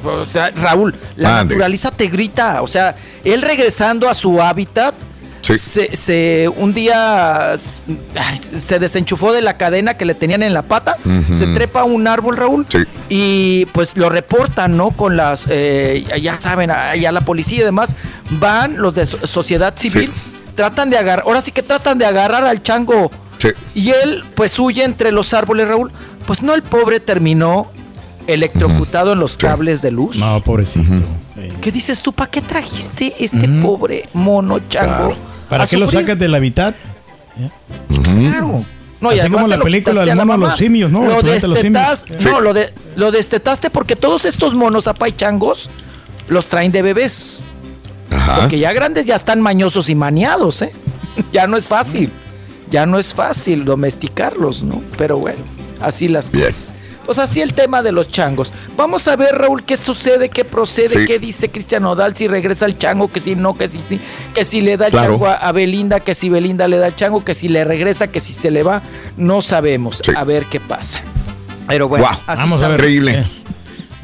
o 0.04 0.24
sea, 0.24 0.50
Raúl, 0.50 0.94
la 1.16 1.30
Mande. 1.30 1.54
naturaleza 1.54 1.90
te 1.90 2.06
grita. 2.08 2.62
O 2.62 2.66
sea, 2.66 2.94
él 3.24 3.42
regresando 3.42 4.08
a 4.08 4.14
su 4.14 4.40
hábitat, 4.40 4.94
Sí. 5.40 5.56
se, 5.58 5.96
se- 5.96 6.48
un 6.48 6.74
día 6.74 7.54
se 7.56 8.78
desenchufó 8.78 9.32
de 9.32 9.42
la 9.42 9.56
cadena 9.56 9.94
que 9.94 10.04
le 10.04 10.14
tenían 10.14 10.42
en 10.42 10.52
la 10.54 10.62
pata, 10.62 10.96
se 11.32 11.46
trepa 11.48 11.80
a 11.80 11.84
un 11.84 12.06
árbol, 12.06 12.36
Raúl, 12.36 12.66
Sí. 12.68 12.78
y 13.08 13.66
pues 13.66 13.96
lo 13.96 14.08
reportan, 14.10 14.76
¿no? 14.76 14.90
Con 14.90 15.16
las, 15.16 15.46
eh, 15.48 16.04
ya 16.20 16.40
saben, 16.40 16.70
allá 16.70 17.12
la 17.12 17.20
policía 17.22 17.60
y 17.60 17.64
demás, 17.64 17.96
van 18.30 18.78
los 18.78 18.94
de 18.94 19.06
so- 19.06 19.26
sociedad 19.26 19.74
civil, 19.76 20.12
tratan 20.54 20.90
de 20.90 20.98
agarrar, 20.98 21.24
ahora 21.26 21.40
sí 21.40 21.52
que 21.52 21.62
tratan 21.62 21.98
de 21.98 22.06
agarrar 22.06 22.44
al 22.44 22.62
chango. 22.62 23.10
Y 23.74 23.90
él, 23.90 24.24
pues 24.34 24.58
huye 24.58 24.82
entre 24.84 25.12
los 25.12 25.32
árboles, 25.32 25.68
Raúl. 25.68 25.92
Pues 26.26 26.42
no, 26.42 26.52
el 26.54 26.62
pobre 26.62 26.98
terminó 27.00 27.70
electrocutado 28.28 29.12
en 29.14 29.18
los 29.18 29.36
cables 29.36 29.82
de 29.82 29.90
luz. 29.90 30.18
No, 30.18 30.40
pobrecito. 30.44 30.92
¿Qué 31.60 31.72
dices 31.72 32.00
tú? 32.00 32.12
¿Para 32.12 32.30
qué 32.30 32.40
trajiste 32.40 33.12
este 33.18 33.48
pobre 33.62 34.08
mono 34.12 34.60
chango? 34.68 35.16
¿Para 35.48 35.64
a 35.64 35.66
qué 35.66 35.76
lo 35.76 35.86
sufrir? 35.86 36.02
sacas 36.02 36.18
del 36.18 36.34
hábitat? 36.34 36.76
Claro. 38.02 38.64
No, 39.00 39.10
Así 39.10 39.30
como 39.30 39.46
la 39.46 39.56
lo 39.56 39.64
película 39.64 40.00
del 40.04 40.10
a 40.10 40.24
mono 40.24 40.32
de 40.32 40.38
los 40.50 40.58
simios, 40.58 40.90
¿no? 40.90 41.04
Lo 41.04 41.20
planeta 41.20 41.40
de 41.40 41.48
los 41.48 41.58
simios. 41.60 42.04
no, 42.24 42.40
lo, 42.40 42.52
de, 42.52 42.72
lo 42.96 43.10
destetaste 43.12 43.70
porque 43.70 43.96
todos 43.96 44.24
estos 44.24 44.54
monos 44.54 44.88
apaichangos 44.88 45.70
los 46.28 46.46
traen 46.46 46.72
de 46.72 46.82
bebés. 46.82 47.44
Ajá. 48.10 48.40
Porque 48.40 48.58
ya 48.58 48.72
grandes 48.72 49.06
ya 49.06 49.14
están 49.14 49.40
mañosos 49.40 49.88
y 49.88 49.94
maniados, 49.94 50.62
¿eh? 50.62 50.72
Ya 51.32 51.46
no 51.46 51.56
es 51.56 51.68
fácil. 51.68 52.10
Ya 52.70 52.86
no 52.86 52.98
es 52.98 53.14
fácil 53.14 53.64
domesticarlos, 53.64 54.62
¿no? 54.62 54.82
Pero 54.96 55.18
bueno, 55.18 55.40
así 55.80 56.08
las 56.08 56.30
cosas. 56.30 56.74
Pues 57.08 57.18
así 57.18 57.40
el 57.40 57.54
tema 57.54 57.80
de 57.82 57.90
los 57.90 58.08
changos. 58.08 58.52
Vamos 58.76 59.08
a 59.08 59.16
ver, 59.16 59.34
Raúl, 59.34 59.64
qué 59.64 59.78
sucede, 59.78 60.28
qué 60.28 60.44
procede, 60.44 60.90
Sí. 60.90 61.06
qué 61.06 61.18
dice 61.18 61.50
Cristian 61.50 61.86
Odal, 61.86 62.14
si 62.14 62.28
regresa 62.28 62.66
el 62.66 62.76
chango, 62.76 63.10
que 63.10 63.18
si 63.18 63.34
no, 63.34 63.54
que 63.56 63.66
si 63.66 63.80
sí, 63.80 63.98
que 64.34 64.44
si 64.44 64.60
le 64.60 64.76
da 64.76 64.88
el 64.88 64.92
Claro. 64.92 65.12
chango 65.14 65.26
a, 65.26 65.36
a 65.36 65.52
Belinda, 65.52 66.00
que 66.00 66.14
si 66.14 66.28
Belinda 66.28 66.68
le 66.68 66.76
da 66.76 66.88
el 66.88 66.94
chango, 66.96 67.24
que 67.24 67.32
si 67.32 67.48
le 67.48 67.64
regresa, 67.64 68.08
que 68.08 68.20
si 68.20 68.34
se 68.34 68.50
le 68.50 68.62
va, 68.62 68.82
no 69.16 69.40
sabemos. 69.40 70.02
A 70.14 70.22
ver 70.24 70.44
qué 70.50 70.60
pasa. 70.60 71.00
Pero 71.66 71.88
bueno, 71.88 72.06
así 72.26 72.42
vamos 72.42 72.62
a 72.62 72.68
ver. 72.68 72.78
Increíble. 72.80 73.24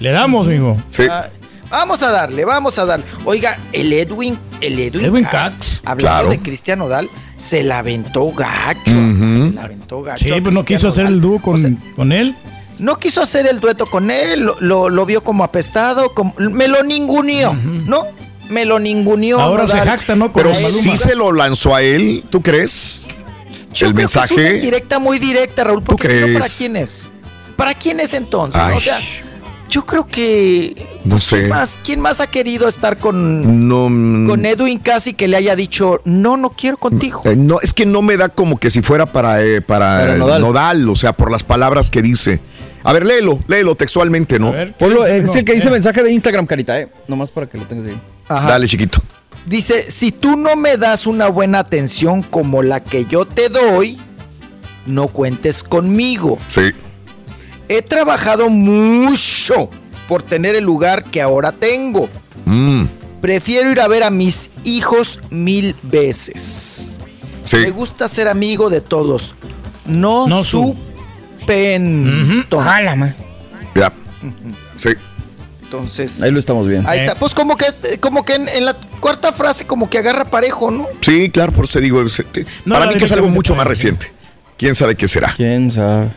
Le 0.01 0.11
damos, 0.11 0.47
mijo. 0.47 0.79
Sí. 0.89 1.03
Ah, 1.11 1.29
vamos 1.69 2.03
a 2.03 2.11
darle, 2.11 2.47
vamos 2.47 2.79
a 2.79 2.87
darle. 2.87 3.05
Oiga, 3.27 3.59
el 3.75 3.93
Edwin, 3.93 4.39
el 4.63 4.79
Edwin, 4.79 5.05
Edwin 5.05 5.25
Katz, 5.25 5.55
Katz. 5.57 5.81
hablando 5.85 5.99
Claro. 5.99 6.29
de 6.31 6.39
Cristian 6.41 6.81
Odal, 6.81 7.11
se 7.37 7.63
la 7.65 7.81
aventó 7.81 8.33
gacho. 8.33 8.81
Se 8.87 9.53
la 9.55 9.65
aventó 9.65 10.03
gacho. 10.03 10.25
Sí, 10.27 10.41
pues 10.41 10.55
no 10.55 10.65
quiso 10.65 10.89
hacer 10.89 11.05
el 11.05 11.21
dúo 11.21 11.39
con, 11.43 11.57
O 11.57 11.59
sea, 11.59 11.71
con 11.97 12.11
él. 12.11 12.35
No 12.79 12.97
quiso 12.99 13.23
hacer 13.23 13.47
el 13.47 13.61
dueto 13.61 13.87
con 13.87 14.11
él, 14.11 14.41
lo, 14.41 14.57
lo- 14.61 14.89
lo 14.89 15.07
vio 15.07 15.23
como 15.23 15.45
apestado, 15.45 16.13
como, 16.15 16.35
me 16.39 16.69
lo 16.69 16.83
ninguneó, 16.83 17.53
¿no? 17.55 18.07
Me 18.49 18.65
lo 18.65 18.79
ninguneó. 18.79 19.41
Ahora 19.41 19.67
se 19.67 19.79
jacta, 19.79 20.15
¿no? 20.17 20.33
Con 20.33 20.43
Pero 20.43 20.51
Maluma. 20.55 20.83
sí 20.83 20.97
se 20.97 21.15
lo 21.15 21.33
lanzó 21.33 21.75
a 21.75 21.83
él, 21.83 22.25
¿tú 22.31 22.43
crees? 22.43 23.09
Yo 23.73 23.87
el 23.87 23.95
creo 23.95 24.07
que 24.07 24.13
es 24.13 24.17
una 24.17 24.27
mensaje. 24.27 24.55
indirecta 24.57 24.99
muy 24.99 25.19
directa, 25.19 25.65
Raúl, 25.65 25.83
porque 25.83 26.09
si 26.09 26.15
no, 26.33 26.39
¿para 26.39 26.49
quién 26.53 26.77
es? 26.77 27.11
¿Para 27.57 27.75
quién 27.75 28.01
es 28.01 28.13
entonces? 28.15 28.61
Ay. 28.61 28.77
O 28.77 28.81
sea, 28.81 28.99
yo 29.69 29.85
creo 29.87 30.07
que... 30.07 31.01
No 31.05 31.19
sé. 31.19 31.37
¿quién 31.37 31.49
más, 31.49 31.79
quién 31.85 32.01
más 32.01 32.21
ha 32.21 32.27
querido 32.27 32.69
estar 32.69 32.99
con, 32.99 33.69
No, 33.69 33.89
mm, 33.91 34.29
con 34.29 34.47
Edwin 34.47 34.79
casi 34.79 35.15
que 35.15 35.29
le 35.29 35.37
haya 35.37 35.57
dicho, 35.57 36.01
no, 36.05 36.37
no 36.37 36.51
quiero 36.51 36.77
contigo? 36.77 37.23
eh, 37.25 37.37
no, 37.37 37.61
es 37.61 37.73
que 37.73 37.87
no 37.87 38.03
me 38.03 38.17
da 38.17 38.29
como 38.29 38.59
que 38.59 38.71
si 38.71 38.83
fuera 38.83 39.07
para, 39.07 39.43
eh, 39.43 39.61
para, 39.61 39.99
Para 39.99 40.15
eh, 40.15 40.19
Nodal. 40.19 40.41
Nodal. 40.41 40.89
o 40.89 40.97
sea, 40.97 41.13
por 41.13 41.31
las 41.31 41.43
palabras 41.43 41.91
que 41.91 42.03
dice. 42.03 42.41
A 42.83 42.93
ver, 42.93 43.07
léelo, 43.07 43.39
léelo 43.49 43.75
textualmente, 43.75 44.39
¿no? 44.39 44.49
A 44.49 44.53
ver, 44.53 44.69
¿qué 44.69 44.75
Ponlo, 44.79 45.05
dice, 45.05 45.19
es 45.19 45.37
el 45.37 45.45
que 45.45 45.55
dice 45.55 45.69
Eh, 45.69 45.71
mensaje 45.71 46.03
de 46.03 46.13
Instagram, 46.13 46.47
Carita, 46.47 46.79
¿eh? 46.81 46.89
Nomás 47.09 47.31
para 47.31 47.49
que 47.49 47.57
lo 47.57 47.65
tengas 47.65 47.87
ahí. 47.89 47.99
Ajá. 48.29 48.51
Dale, 48.51 48.69
chiquito. 48.69 48.99
Dice, 49.47 49.91
si 49.91 50.13
tú 50.13 50.37
no 50.37 50.55
me 50.57 50.77
das 50.77 51.07
una 51.07 51.29
buena 51.29 51.59
atención 51.61 52.23
como 52.23 52.63
la 52.63 52.83
que 52.85 53.05
yo 53.07 53.25
te 53.27 53.49
doy, 53.49 53.99
no 54.87 55.09
cuentes 55.09 55.63
conmigo. 55.63 56.39
Sí. 56.47 56.73
He 57.69 57.83
trabajado 57.83 58.49
mucho 58.51 59.71
por 60.09 60.23
tener 60.23 60.55
el 60.55 60.65
lugar 60.65 61.05
que 61.05 61.21
ahora 61.23 61.53
tengo. 61.53 62.09
Mm, 62.45 62.85
Prefiero 63.21 63.71
ir 63.71 63.81
a 63.81 63.89
ver 63.89 64.03
a 64.03 64.11
mis 64.11 64.51
hijos 64.65 65.19
mil 65.31 65.75
veces. 65.83 66.99
sí. 67.43 67.57
Me 67.59 67.71
gusta 67.71 68.07
ser 68.07 68.29
amigo 68.29 68.69
de 68.69 68.81
todos. 68.83 69.35
No, 69.87 70.27
No 70.27 70.45
su. 70.45 70.77
supen. 71.41 72.45
Ya. 73.75 73.93
Sí. 74.77 74.91
Entonces, 75.63 76.23
Ahí 76.23 76.31
lo 76.31 76.39
estamos 76.39 76.69
viendo. 76.69 76.89
ahí 76.89 77.01
Eh. 77.01 77.05
está. 77.07 77.19
Pues 77.19 77.35
como 77.35 77.57
que, 77.57 77.67
como 78.01 78.25
que 78.25 78.35
en, 78.35 78.49
en 78.49 78.65
la 78.67 78.75
cuarta 79.01 79.33
frase 79.33 79.67
como 79.67 79.91
que 79.91 79.99
agarra 79.99 80.25
parejo, 80.27 80.71
¿no? 80.71 80.87
Sí, 81.01 81.31
claro, 81.31 81.53
por 81.53 81.65
eso 81.65 81.75
te 81.75 81.81
digo. 81.81 82.01
es- 82.03 82.23
te- 82.31 82.47
No, 82.65 82.75
para 82.77 82.87
mí 82.87 82.97
que 82.97 83.05
es 83.05 83.13
algo 83.13 83.29
mucho 83.29 83.55
más 83.57 83.67
reciente. 83.67 84.13
¿Quién 84.57 84.75
sabe 84.75 84.95
qué 84.95 85.09
será? 85.09 85.33
¿Quién 85.37 85.71
sabe? 85.71 86.09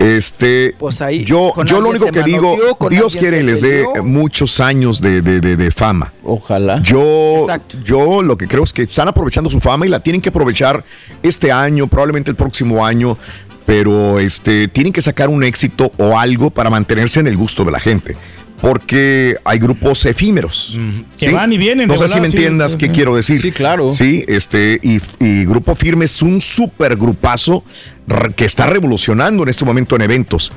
Este, 0.00 0.74
Pues 0.78 1.02
ahí, 1.02 1.24
yo, 1.24 1.52
yo 1.66 1.78
lo 1.80 1.90
único 1.90 2.06
que 2.10 2.22
digo, 2.22 2.56
Dios 2.88 3.14
quiere 3.14 3.40
y 3.40 3.42
les 3.42 3.60
dé 3.60 3.84
muchos 4.02 4.58
años 4.58 4.98
de, 5.02 5.20
de- 5.20 5.40
de- 5.42 5.56
de 5.58 5.70
fama. 5.70 6.10
Ojalá. 6.24 6.80
Yo, 6.82 7.36
Exacto. 7.38 7.76
yo 7.84 8.22
lo 8.22 8.38
que 8.38 8.48
creo 8.48 8.64
es 8.64 8.72
que 8.72 8.82
están 8.82 9.08
aprovechando 9.08 9.50
su 9.50 9.60
fama 9.60 9.84
y 9.86 9.90
la 9.90 10.00
tienen 10.00 10.22
que 10.22 10.30
aprovechar 10.30 10.82
este 11.22 11.52
año, 11.52 11.86
probablemente 11.86 12.30
el 12.30 12.36
próximo 12.36 12.84
año, 12.84 13.18
pero 13.66 14.18
este, 14.18 14.68
tienen 14.68 14.90
que 14.92 15.02
sacar 15.02 15.28
un 15.28 15.44
éxito 15.44 15.92
o 15.98 16.18
algo 16.18 16.48
para 16.50 16.70
mantenerse 16.70 17.20
en 17.20 17.26
el 17.26 17.36
gusto 17.36 17.62
de 17.64 17.70
la 17.70 17.78
gente. 17.78 18.16
Porque 18.60 19.36
hay 19.44 19.58
grupos 19.58 20.04
efímeros. 20.04 20.76
Que 21.18 21.32
van 21.32 21.52
y 21.52 21.56
vienen, 21.58 21.88
No 21.88 21.96
sé 21.96 22.08
si 22.08 22.20
me 22.20 22.26
entiendas 22.26 22.72
sí, 22.72 22.78
qué 22.78 22.86
sí. 22.86 22.92
quiero 22.92 23.16
decir. 23.16 23.40
Sí, 23.40 23.52
claro. 23.52 23.90
Sí, 23.90 24.24
este, 24.28 24.78
y, 24.82 25.00
y 25.18 25.44
Grupo 25.46 25.74
Firme 25.74 26.04
es 26.04 26.20
un 26.20 26.40
super 26.42 26.96
grupazo 26.96 27.64
r- 28.08 28.34
que 28.34 28.44
está 28.44 28.66
revolucionando 28.66 29.42
en 29.44 29.48
este 29.48 29.64
momento 29.64 29.96
en 29.96 30.02
eventos. 30.02 30.52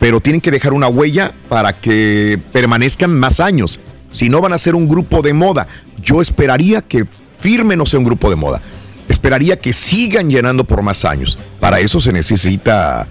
Pero 0.00 0.20
tienen 0.20 0.40
que 0.40 0.50
dejar 0.50 0.72
una 0.72 0.88
huella 0.88 1.32
para 1.48 1.72
que 1.72 2.38
permanezcan 2.52 3.16
más 3.18 3.38
años. 3.38 3.78
Si 4.10 4.28
no 4.28 4.40
van 4.40 4.52
a 4.52 4.58
ser 4.58 4.74
un 4.74 4.88
grupo 4.88 5.22
de 5.22 5.32
moda. 5.32 5.68
Yo 6.02 6.20
esperaría 6.20 6.82
que 6.82 7.04
Firme 7.38 7.76
no 7.76 7.86
sea 7.86 8.00
un 8.00 8.04
grupo 8.06 8.30
de 8.30 8.36
moda. 8.36 8.60
Esperaría 9.08 9.58
que 9.58 9.72
sigan 9.72 10.28
llenando 10.30 10.64
por 10.64 10.82
más 10.82 11.04
años. 11.04 11.38
Para 11.60 11.78
eso 11.78 12.00
se 12.00 12.12
necesita 12.12 13.06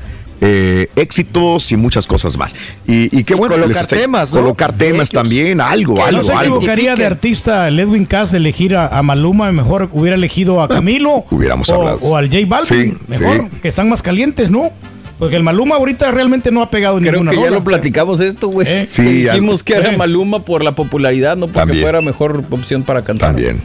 eh, 0.46 0.88
éxitos 0.98 1.72
y 1.72 1.78
muchas 1.78 2.06
cosas 2.06 2.38
más. 2.38 2.54
Y, 2.86 3.18
y 3.18 3.24
qué 3.24 3.34
Y 3.34 3.38
bueno. 3.38 3.56
colocar 3.56 3.68
les 3.70 3.82
está- 3.82 3.96
temas, 3.96 4.34
¿no? 4.34 4.42
Colocar 4.42 4.74
temas 4.74 5.10
también, 5.10 5.62
algo, 5.62 5.96
Que 5.96 6.02
algo, 6.02 6.18
No 6.18 6.24
se 6.24 6.34
algo. 6.34 6.58
equivocaría 6.58 6.96
de 6.96 7.06
artista 7.06 7.68
el 7.70 7.80
Edwin 7.80 8.06
Cass 8.06 8.34
elegir 8.34 8.76
a, 8.76 8.88
a 8.88 9.02
Maluma, 9.04 9.52
mejor 9.54 9.90
hubiera 9.94 10.16
elegido 10.16 10.62
a 10.62 10.68
Camilo 10.68 11.26
hubiéramos 11.32 11.70
o, 11.70 11.76
hablado. 11.76 12.00
o 12.02 12.16
al 12.18 12.28
J 12.30 12.40
Balvin, 12.48 12.92
Sí, 12.92 12.98
mejor, 13.08 13.48
sí. 13.54 13.60
que 13.62 13.68
están 13.70 13.88
más 13.88 14.02
calientes, 14.02 14.52
¿no? 14.52 14.72
Porque 15.20 15.36
el 15.38 15.44
Maluma 15.44 15.76
ahorita 15.76 16.12
realmente 16.12 16.52
no 16.52 16.62
ha 16.62 16.70
pegado 16.70 16.98
Creo 16.98 17.12
ninguna 17.14 17.32
que 17.32 17.38
ya 17.38 17.44
rola. 17.46 17.58
lo 17.58 17.64
platicamos 17.64 18.20
esto, 18.20 18.50
güey. 18.50 18.68
Eh. 18.68 18.86
Sí, 18.90 19.04
Que 19.04 19.22
ya- 19.24 19.32
dijimos 19.34 19.64
que 19.64 19.76
era. 19.76 19.92
Maluma 19.96 20.44
por 20.44 20.64
la 20.64 20.76
popularidad, 20.76 21.38
no 21.38 21.46
porque 21.48 21.60
También. 21.60 21.82
fuera 21.84 22.02
mejor 22.02 22.44
opción 22.50 22.84
para 22.84 23.04
cantar. 23.04 23.30
También. 23.30 23.62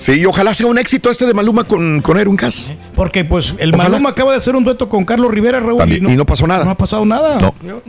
Sí, 0.00 0.12
y 0.12 0.24
ojalá 0.24 0.54
sea 0.54 0.66
un 0.66 0.78
éxito 0.78 1.10
este 1.10 1.26
de 1.26 1.34
Maluma 1.34 1.64
con, 1.64 2.00
con 2.00 2.18
Erwin 2.18 2.36
Cass. 2.36 2.72
Porque 2.94 3.22
pues 3.22 3.54
el 3.58 3.74
Ojalá. 3.74 3.90
Maluma 3.90 4.10
acaba 4.10 4.30
de 4.30 4.38
hacer 4.38 4.56
un 4.56 4.64
dueto 4.64 4.88
con 4.88 5.04
Carlos 5.04 5.30
Rivera, 5.30 5.60
Raúl. 5.60 5.76
También, 5.76 6.08
y 6.08 6.16
no 6.16 6.24
pasó 6.24 6.46
nada. 6.46 6.64
No 6.64 6.70
ha 6.70 6.74
pasado 6.74 7.04
nada. 7.04 7.38
No. 7.38 7.82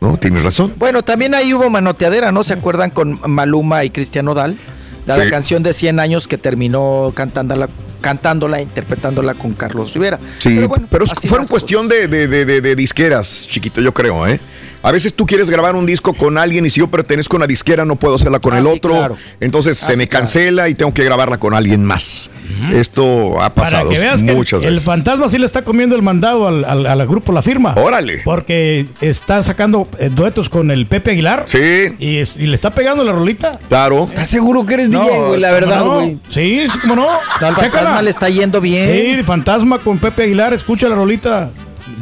No, 0.00 0.16
tienes 0.18 0.42
razón. 0.42 0.74
Bueno, 0.76 1.02
también 1.02 1.32
ahí 1.32 1.54
hubo 1.54 1.70
manoteadera, 1.70 2.32
¿no? 2.32 2.42
¿Se 2.42 2.52
acuerdan 2.54 2.90
con 2.90 3.20
Maluma 3.26 3.84
y 3.84 3.90
Cristian 3.90 4.26
Odal? 4.26 4.58
La, 5.06 5.30
canción 5.30 5.62
de 5.62 5.72
100 5.72 6.00
años 6.00 6.26
que 6.26 6.38
terminó 6.38 7.12
cantándola, 7.14 7.68
cantándola, 8.04 8.60
interpretándola 8.60 9.32
con 9.34 9.54
Carlos 9.54 9.94
Rivera. 9.94 10.18
Sí, 10.38 10.50
pero, 10.56 10.68
bueno, 10.68 10.86
así 11.10 11.26
fueron 11.26 11.46
cuestión 11.48 11.88
de, 11.88 12.06
de- 12.06 12.28
de- 12.28 12.44
de- 12.44 12.60
de 12.60 12.76
disqueras, 12.76 13.48
chiquito, 13.50 13.80
yo 13.80 13.94
creo, 13.94 14.26
¿eh? 14.26 14.38
A 14.82 14.92
veces 14.92 15.14
tú 15.14 15.24
quieres 15.24 15.48
grabar 15.48 15.76
un 15.76 15.86
disco 15.86 16.12
con 16.12 16.36
alguien 16.36 16.66
y 16.66 16.68
si 16.68 16.80
yo 16.80 16.88
pertenezco 16.88 17.36
a 17.36 17.38
una 17.38 17.46
disquera 17.46 17.86
no 17.86 17.96
puedo 17.96 18.16
hacerla 18.16 18.38
con 18.38 18.52
Ah, 18.52 18.58
el 18.58 18.64
sí, 18.64 18.70
otro. 18.70 18.92
claro. 18.92 19.16
Entonces 19.40 19.82
Ah, 19.82 19.86
se 19.86 19.92
sí, 19.92 19.98
me 19.98 20.06
claro. 20.06 20.24
cancela 20.24 20.68
y 20.68 20.74
tengo 20.74 20.92
que 20.92 21.02
grabarla 21.04 21.38
con 21.38 21.54
alguien 21.54 21.82
más. 21.86 22.30
Esto 22.70 23.40
ha 23.40 23.48
Para 23.48 23.70
pasado 23.70 23.88
que 23.88 23.98
veas 23.98 24.22
que 24.22 24.28
el- 24.30 24.36
muchas 24.36 24.62
el, 24.62 24.70
veces. 24.70 24.84
fantasma 24.84 25.30
sí 25.30 25.38
le 25.38 25.46
está 25.46 25.62
comiendo 25.62 25.96
el 25.96 26.02
mandado 26.02 26.46
al, 26.46 26.66
al- 26.66 26.84
al 26.86 27.06
grupo 27.06 27.32
La 27.32 27.40
Firma. 27.40 27.72
Órale. 27.76 28.20
Porque 28.24 28.84
está 29.00 29.42
sacando 29.42 29.88
eh, 29.98 30.10
duetos 30.12 30.50
con 30.50 30.70
el 30.70 30.86
Pepe 30.86 31.12
Aguilar. 31.12 31.44
Sí, 31.46 31.58
Y, 31.98 32.18
es- 32.18 32.36
y 32.36 32.46
le 32.46 32.54
está 32.54 32.70
pegando 32.70 33.04
la 33.04 33.12
rolita. 33.12 33.58
claro. 33.70 34.06
¿Estás 34.10 34.28
seguro 34.28 34.66
que 34.66 34.74
eres 34.74 34.90
No, 34.90 35.02
DJ, 35.04 35.18
güey? 35.28 35.40
La 35.40 35.48
¿Cómo 35.48 35.60
verdad, 35.60 35.84
no? 35.84 36.00
Sí, 36.28 36.66
sí, 36.70 36.78
cómo 36.80 36.96
no. 36.96 37.08
Al 37.40 37.56
Chécala. 37.56 37.93
Fantasma 37.94 38.02
le 38.02 38.10
está 38.10 38.28
yendo 38.28 38.60
bien. 38.60 39.16
Sí, 39.18 39.22
Fantasma 39.22 39.78
con 39.78 39.98
Pepe 39.98 40.24
Aguilar. 40.24 40.52
Escucha 40.54 40.88
la 40.88 40.94
rolita 40.96 41.50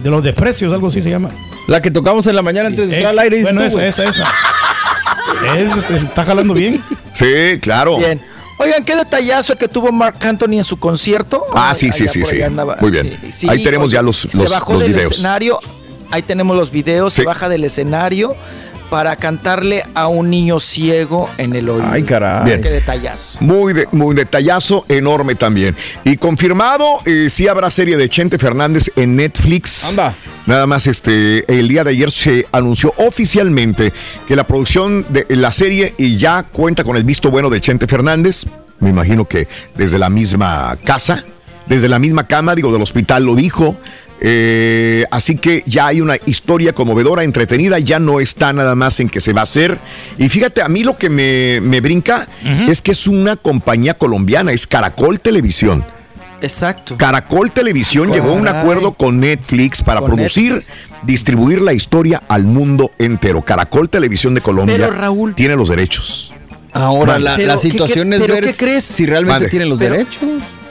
de 0.02 0.10
los 0.10 0.22
desprecios, 0.22 0.72
algo 0.72 0.88
así 0.88 1.02
se 1.02 1.10
llama. 1.10 1.30
La 1.68 1.80
que 1.80 1.90
tocamos 1.90 2.26
en 2.26 2.34
la 2.36 2.42
mañana 2.42 2.68
antes 2.68 2.88
de 2.88 2.94
Eh, 2.94 2.96
entrar 2.98 3.12
al 3.12 3.18
aire. 3.20 3.42
bueno, 3.42 3.60
tú, 3.60 3.78
esa, 3.78 3.86
esa, 3.86 4.04
esa. 4.04 4.28
Es, 5.56 5.76
este, 5.76 5.96
está 5.96 6.24
jalando 6.24 6.54
bien. 6.54 6.82
Sí, 7.12 7.58
claro. 7.60 7.98
Bien. 7.98 8.20
Oigan, 8.58 8.84
qué 8.84 8.94
detallazo 8.96 9.54
el 9.54 9.58
que 9.58 9.66
tuvo 9.68 9.90
Mark 9.90 10.16
Anthony 10.20 10.54
en 10.58 10.64
su 10.64 10.78
concierto. 10.78 11.44
Ah, 11.54 11.74
sí, 11.74 11.90
sí, 11.90 12.06
sí, 12.08 12.24
sí. 12.24 12.36
Muy 12.80 12.90
bien. 12.90 13.18
Sí, 13.32 13.48
Ahí 13.48 13.62
tenemos 13.62 13.86
oye, 13.86 13.94
ya 13.94 14.02
los, 14.02 14.16
Se 14.18 14.36
los, 14.38 14.50
bajó 14.50 14.74
los 14.74 14.82
del 14.82 14.92
videos. 14.94 15.12
escenario. 15.12 15.58
Ahí 16.10 16.22
tenemos 16.22 16.56
los 16.56 16.70
videos. 16.70 17.12
Sí. 17.14 17.22
Se 17.22 17.26
baja 17.26 17.48
del 17.48 17.64
escenario. 17.64 18.36
Para 18.92 19.16
cantarle 19.16 19.82
a 19.94 20.06
un 20.08 20.28
niño 20.28 20.60
ciego 20.60 21.30
en 21.38 21.56
el 21.56 21.66
oído. 21.70 21.88
Ay, 21.90 22.02
caray. 22.02 22.44
Bien. 22.44 22.60
Qué 22.60 22.68
detallazo. 22.68 23.38
Muy, 23.40 23.72
de- 23.72 23.88
muy 23.90 24.14
detallazo, 24.14 24.84
enorme 24.86 25.34
también. 25.34 25.74
Y 26.04 26.18
confirmado, 26.18 26.98
eh, 27.06 27.28
sí 27.30 27.48
habrá 27.48 27.70
serie 27.70 27.96
de 27.96 28.06
Chente 28.10 28.36
Fernández 28.38 28.90
en 28.96 29.16
Netflix. 29.16 29.88
Anda. 29.88 30.14
Nada 30.44 30.66
más, 30.66 30.86
este, 30.86 31.42
el 31.58 31.68
día 31.68 31.84
de 31.84 31.90
ayer 31.92 32.10
se 32.10 32.46
anunció 32.52 32.92
oficialmente 32.98 33.94
que 34.28 34.36
la 34.36 34.46
producción 34.46 35.06
de 35.08 35.24
la 35.30 35.52
serie 35.54 35.94
y 35.96 36.18
ya 36.18 36.42
cuenta 36.42 36.84
con 36.84 36.94
el 36.98 37.04
visto 37.04 37.30
bueno 37.30 37.48
de 37.48 37.62
Chente 37.62 37.86
Fernández. 37.86 38.44
Me 38.78 38.90
imagino 38.90 39.24
que 39.26 39.48
desde 39.74 39.98
la 39.98 40.10
misma 40.10 40.76
casa, 40.84 41.24
desde 41.66 41.88
la 41.88 41.98
misma 41.98 42.26
cama, 42.26 42.54
digo, 42.54 42.72
del 42.72 42.82
hospital 42.82 43.24
lo 43.24 43.34
dijo. 43.34 43.76
Eh, 44.24 45.04
así 45.10 45.36
que 45.36 45.64
ya 45.66 45.88
hay 45.88 46.00
una 46.00 46.16
historia 46.26 46.72
conmovedora, 46.72 47.24
entretenida, 47.24 47.80
ya 47.80 47.98
no 47.98 48.20
está 48.20 48.52
nada 48.52 48.76
más 48.76 49.00
en 49.00 49.08
que 49.08 49.20
se 49.20 49.32
va 49.32 49.40
a 49.40 49.42
hacer. 49.42 49.78
Y 50.16 50.28
fíjate, 50.28 50.62
a 50.62 50.68
mí 50.68 50.84
lo 50.84 50.96
que 50.96 51.10
me, 51.10 51.60
me 51.60 51.80
brinca 51.80 52.28
es 52.68 52.80
que 52.82 52.92
es 52.92 53.06
una 53.08 53.34
compañía 53.36 53.94
colombiana, 53.94 54.52
es 54.52 54.66
Caracol 54.68 55.18
Televisión. 55.20 55.84
Exacto. 56.40 56.96
Caracol 56.96 57.50
Televisión 57.52 58.12
llegó 58.12 58.30
a 58.30 58.32
un 58.32 58.48
acuerdo 58.48 58.92
con 58.92 59.18
Netflix 59.20 59.80
para 59.82 60.00
Con 60.00 60.10
producir, 60.10 60.54
Netflix. 60.54 60.94
distribuir 61.04 61.60
la 61.62 61.72
historia 61.72 62.22
al 62.28 62.44
mundo 62.44 62.90
entero. 62.98 63.42
Caracol 63.42 63.88
Televisión 63.88 64.34
de 64.34 64.40
Colombia 64.40 64.76
Pero, 64.76 64.92
Raúl- 64.92 65.34
tiene 65.36 65.54
los 65.56 65.68
derechos. 65.68 66.32
Ahora, 66.72 67.18
la, 67.18 67.36
Pero, 67.36 67.48
la 67.48 67.54
¿qué- 67.54 67.60
situación 67.60 68.10
qué- 68.10 68.16
es 68.16 68.22
pero 68.22 68.34
ver 68.34 68.44
qué 68.44 68.54
crees? 68.54 68.82
si 68.84 69.04
realmente 69.06 69.34
Mande. 69.34 69.48
tienen 69.50 69.68
los 69.68 69.78
Pero- 69.78 69.94
derechos. 69.94 70.22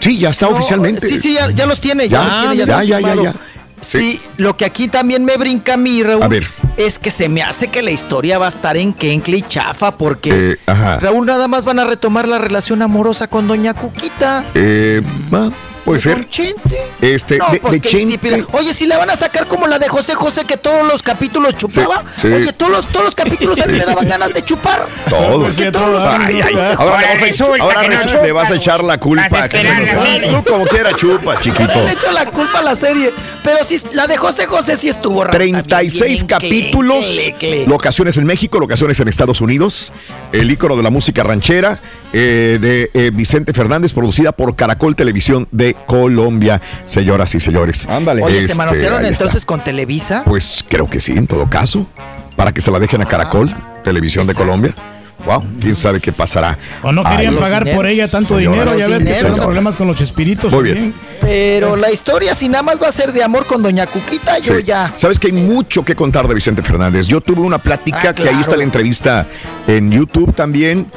Sí, 0.02 0.18
ya 0.18 0.30
está 0.32 0.48
No, 0.48 0.54
oficialmente. 0.54 1.08
Sí, 1.08 1.18
sí, 1.18 1.34
ya, 1.36 1.50
ya 1.52 1.66
los 1.66 1.80
tiene. 1.80 2.10
Ya, 2.10 2.20
Ya, 2.20 2.26
los 2.26 2.40
tiene, 2.42 2.56
ya, 2.58 2.64
está 2.64 2.84
ya, 2.84 3.00
ya. 3.24 3.34
Sí. 3.82 4.22
lo 4.38 4.56
que 4.58 4.66
aquí 4.66 4.88
también 4.90 5.26
me 5.26 5.38
brinca 5.38 5.74
a 5.74 5.78
mí, 5.78 6.04
Raúl, 6.04 6.22
A 6.22 6.28
ver. 6.28 6.46
es 6.78 7.00
que 7.00 7.10
se 7.10 7.30
me 7.30 7.42
hace 7.42 7.68
que 7.70 7.82
la 7.82 7.90
historia 7.90 8.38
va 8.38 8.46
a 8.46 8.50
estar 8.50 8.78
en 8.78 8.94
Kencle 8.94 9.38
y 9.38 9.42
Chafa, 9.42 9.98
porque 9.98 10.52
Eh, 10.52 10.58
ajá. 10.68 11.00
Raúl 11.00 11.26
nada 11.26 11.48
más 11.48 11.66
van 11.66 11.80
a 11.80 11.84
retomar 11.86 12.28
la 12.28 12.38
relación 12.38 12.82
amorosa 12.84 13.28
con 13.28 13.48
Doña 13.48 13.74
Cuquita. 13.74 14.46
Eh, 14.54 15.02
va, 15.34 15.50
puede 16.00 16.16
ser. 16.16 16.30
Chente. 16.30 16.92
Este, 17.02 17.38
No, 17.38 17.50
de, 17.52 17.60
pues 17.60 17.74
de 17.74 17.82
Chente-. 17.82 18.46
Oye, 18.54 18.74
si 18.74 18.86
la 18.88 18.98
van 18.98 19.10
a 19.10 19.16
sacar 19.16 19.48
como 19.48 19.68
la 19.68 19.80
de 19.80 19.88
José 19.88 20.14
José, 20.14 20.46
que 20.46 20.58
todos 20.58 20.88
los 20.88 21.02
capítulos 21.04 21.56
chupaba. 21.56 22.04
Sí, 22.16 22.28
sí. 22.28 22.34
Oye, 22.34 22.54
todos 22.54 22.72
los, 22.72 22.88
todos 22.88 23.06
los 23.06 23.16
capítulos 23.16 23.60
a 23.60 23.68
mí 23.68 23.78
me 23.78 23.86
daban 23.86 24.08
ganas 24.08 24.34
de 24.34 24.44
chupar. 24.44 24.88
Todos. 25.10 25.56
Todos 25.72 25.90
los 25.90 26.04
Ay, 26.06 26.42
ay, 26.42 26.76
Ahora, 26.78 27.02
le 27.02 27.32
vas 27.32 27.42
a, 27.42 27.46
ahora 27.46 27.84
no 27.84 28.24
le 28.24 28.32
vas 28.32 28.52
a 28.52 28.56
echar 28.56 28.84
la 28.84 28.98
culpa. 28.98 29.44
A 29.44 29.50
que 29.50 29.64
no. 29.64 30.44
Tú 30.44 30.50
como 30.50 30.66
quiera 30.66 30.96
chupa, 30.96 31.40
chiquito. 31.40 31.74
Le 31.86 31.92
echo 31.92 32.12
la 32.12 32.26
culpa 32.26 32.60
a 32.60 32.64
la 32.64 32.76
serie. 32.76 33.14
Pero 33.44 33.58
sí, 33.66 33.82
la 33.94 34.08
de 34.08 34.18
José 34.18 34.46
José 34.46 34.78
sí 34.78 34.90
estuvo 34.90 35.24
rara. 35.24 35.38
36 35.38 36.24
capítulos, 36.26 37.20
locaciones 37.68 38.18
en 38.18 38.26
México, 38.26 38.60
locaciones 38.60 39.00
en 39.00 39.08
Estados 39.08 39.42
Unidos, 39.42 39.94
el 40.32 40.52
ícono 40.52 40.76
de 40.76 40.84
la 40.84 40.90
música 40.90 41.24
ranchera 41.24 41.80
eh, 42.14 42.58
de 42.62 42.92
eh, 42.94 43.12
Vicente 43.14 43.54
Fernández, 43.54 43.94
producida 43.94 44.32
por 44.32 44.56
Caracol 44.56 44.96
Televisión 44.96 45.48
de 45.52 45.76
Colombia, 45.86 46.62
señoras 46.86 47.34
y 47.36 47.40
señores. 47.40 47.88
Ándale. 47.88 48.22
Oye, 48.24 48.40
Este, 48.40 48.54
¿se 48.54 48.58
manotearon 48.58 49.00
ahí 49.00 49.12
está. 49.12 49.24
entonces 49.26 49.46
con 49.46 49.64
Televisa? 49.64 50.24
Pues 50.26 50.64
creo 50.68 50.88
que 50.88 51.00
sí, 51.00 51.14
en 51.14 51.28
todo 51.28 51.50
caso, 51.50 51.88
para 52.36 52.52
que 52.54 52.62
se 52.62 52.72
la 52.72 52.80
dejen 52.80 53.02
a 53.02 53.06
Caracol, 53.06 53.54
Televisión 53.84 54.28
de 54.28 54.34
Colombia. 54.34 54.74
Wow, 55.26 55.44
quién 55.62 55.76
sabe 55.76 56.00
qué 56.00 56.12
pasará. 56.12 56.58
O 56.82 56.92
no 56.92 57.04
querían 57.04 57.36
Ay, 57.36 57.40
pagar 57.40 57.72
por 57.76 57.86
ella 57.86 58.08
tanto 58.08 58.38
Señoras 58.38 58.74
dinero, 58.74 58.90
ya 58.90 59.00
y 59.00 59.04
ves 59.04 59.24
que 59.24 59.40
problemas 59.40 59.76
con 59.76 59.88
los 59.88 60.02
espíritus 60.02 60.52
Muy 60.52 60.70
también. 60.72 60.94
Pero 61.22 61.76
la 61.76 61.92
historia, 61.92 62.34
si 62.34 62.50
nada 62.50 62.64
más 62.64 62.82
va 62.82 62.88
a 62.88 62.92
ser 62.92 63.14
de 63.14 63.24
amor 63.24 63.46
con 63.46 63.62
Doña 63.62 63.86
Cuquita, 63.88 64.40
yo 64.40 64.58
Sí. 64.58 64.64
ya. 64.64 64.92
Sabes 64.98 65.20
que 65.20 65.28
hay 65.28 65.34
mucho 65.34 65.86
que 65.86 65.96
contar 65.96 66.28
de 66.28 66.34
Vicente 66.34 66.62
Fernández. 66.64 67.08
Yo 67.08 67.22
tuve 67.22 67.42
una 67.42 67.60
plática 67.60 68.10
Ah, 68.10 68.14
que 68.16 68.28
ahí 68.28 68.40
está 68.42 68.58
la 68.58 68.64
entrevista 68.64 69.28
en 69.68 69.92
YouTube 69.92 70.34
también. 70.34 70.88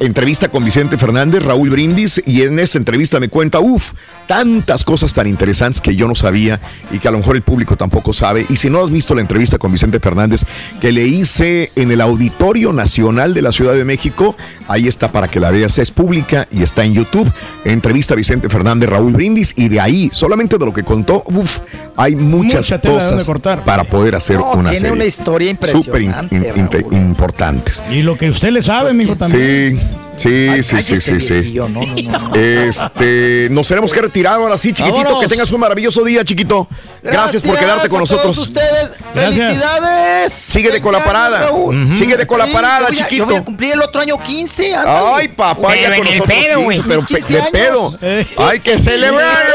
Entrevista 0.00 0.48
con 0.48 0.64
Vicente 0.64 0.96
Fernández, 0.96 1.42
Raúl 1.42 1.70
Brindis, 1.70 2.22
y 2.24 2.42
en 2.42 2.58
esa 2.60 2.78
entrevista 2.78 3.18
me 3.18 3.28
cuenta, 3.28 3.58
uff, 3.58 3.92
tantas 4.28 4.84
cosas 4.84 5.12
tan 5.12 5.26
interesantes 5.26 5.80
que 5.80 5.96
yo 5.96 6.06
no 6.06 6.14
sabía 6.14 6.60
y 6.92 6.98
que 7.00 7.08
a 7.08 7.10
lo 7.10 7.18
mejor 7.18 7.34
el 7.34 7.42
público 7.42 7.76
tampoco 7.76 8.12
sabe. 8.12 8.46
Y 8.48 8.56
si 8.58 8.70
no 8.70 8.82
has 8.82 8.90
visto 8.90 9.14
la 9.16 9.22
entrevista 9.22 9.58
con 9.58 9.72
Vicente 9.72 9.98
Fernández 9.98 10.42
que 10.80 10.92
le 10.92 11.04
hice 11.04 11.72
en 11.74 11.90
el 11.90 12.00
Auditorio 12.00 12.72
Nacional 12.72 13.34
de 13.34 13.42
la 13.42 13.50
Ciudad 13.50 13.74
de 13.74 13.84
México, 13.84 14.36
ahí 14.68 14.86
está 14.86 15.10
para 15.10 15.26
que 15.28 15.40
la 15.40 15.50
veas. 15.50 15.78
Es 15.78 15.90
pública 15.90 16.46
y 16.52 16.62
está 16.62 16.84
en 16.84 16.94
YouTube. 16.94 17.30
Entrevista 17.64 18.14
a 18.14 18.16
Vicente 18.16 18.48
Fernández, 18.48 18.88
Raúl 18.90 19.12
Brindis, 19.12 19.52
y 19.56 19.67
de 19.68 19.80
ahí, 19.80 20.10
solamente 20.12 20.56
de 20.58 20.64
lo 20.64 20.72
que 20.72 20.82
contó, 20.82 21.22
uff, 21.26 21.60
hay 21.96 22.14
muchas 22.16 22.70
Mucha 22.70 22.80
cosas 22.80 23.24
cortar. 23.24 23.64
para 23.64 23.84
poder 23.84 24.14
hacer 24.14 24.36
No, 24.36 24.52
una 24.52 24.70
tiene 24.70 24.78
serie. 24.80 24.92
una 24.92 25.04
historia 25.04 25.50
Súper 25.50 26.02
in- 26.02 26.14
impresionante, 26.30 26.86
in- 26.90 26.96
importantes. 26.96 27.82
Y 27.90 28.02
lo 28.02 28.16
que 28.16 28.30
usted 28.30 28.50
le 28.50 28.62
sabe, 28.62 28.94
mijo, 28.94 29.14
también. 29.16 29.78
Sí, 29.78 29.86
sí, 30.18 30.62
sí, 30.62 30.82
sí, 30.82 30.96
sí, 30.98 31.20
sí. 31.20 31.52
No, 31.54 31.68
no, 31.68 31.86
no, 31.86 32.28
no. 32.28 32.34
Este, 32.34 33.48
nos 33.50 33.66
tenemos 33.68 33.92
que 33.92 34.00
retirar 34.02 34.34
ahora 34.34 34.58
sí, 34.58 34.72
chiquitito. 34.72 34.96
Vámonos. 35.04 35.20
Que 35.22 35.28
tengas 35.28 35.50
un 35.52 35.60
maravilloso 35.60 36.04
día, 36.04 36.24
chiquito. 36.24 36.68
Gracias, 37.02 37.46
por 37.46 37.58
quedarte 37.58 37.88
con 37.88 37.98
a 37.98 38.00
nosotros. 38.00 38.36
todos 38.36 38.48
ustedes, 38.48 38.96
felicidades. 39.14 40.32
Síguete 40.32 40.80
con 40.80 40.92
la 40.92 41.02
parada. 41.04 41.38
Raúl. 41.46 41.96
Síguete 41.96 42.26
con 42.26 42.38
la 42.38 42.46
parada, 42.46 42.80
yo 42.80 42.86
voy 42.88 42.98
a- 42.98 43.04
chiquito. 43.04 43.22
Yo 43.24 43.26
voy 43.26 43.36
a 43.36 43.44
cumplir 43.44 43.72
el 43.74 43.82
otro 43.82 44.00
año 44.00 44.20
15. 44.22 44.74
ándale. 44.74 45.08
Ay, 45.14 45.28
papá, 45.28 45.74
ya 45.74 45.90
Pero 45.90 45.96
con 45.98 46.06
en 46.06 46.12
el 46.12 46.18
nosotros 46.18 46.44
pedo, 46.44 46.60
güey. 46.62 46.76
15, 46.78 46.88
pero 46.88 47.00
Mis 47.00 47.08
pe- 47.10 47.14
15 47.16 47.32
de 47.34 47.40
años. 47.40 47.50
pedo. 47.96 48.46
Hay 48.48 48.60
que 48.60 48.78
celebrarlo, 48.78 49.54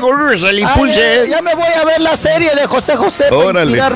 con 0.00 0.38
se 0.40 0.52
le 0.52 0.60
impulse. 0.60 1.26
ya 1.28 1.42
me 1.42 1.54
voy 1.54 1.72
a 1.80 1.84
ver 1.84 2.00
la 2.00 2.16
serie 2.16 2.50
de 2.54 2.66
José 2.66 2.96
José 2.96 3.24
Órale. 3.30 3.80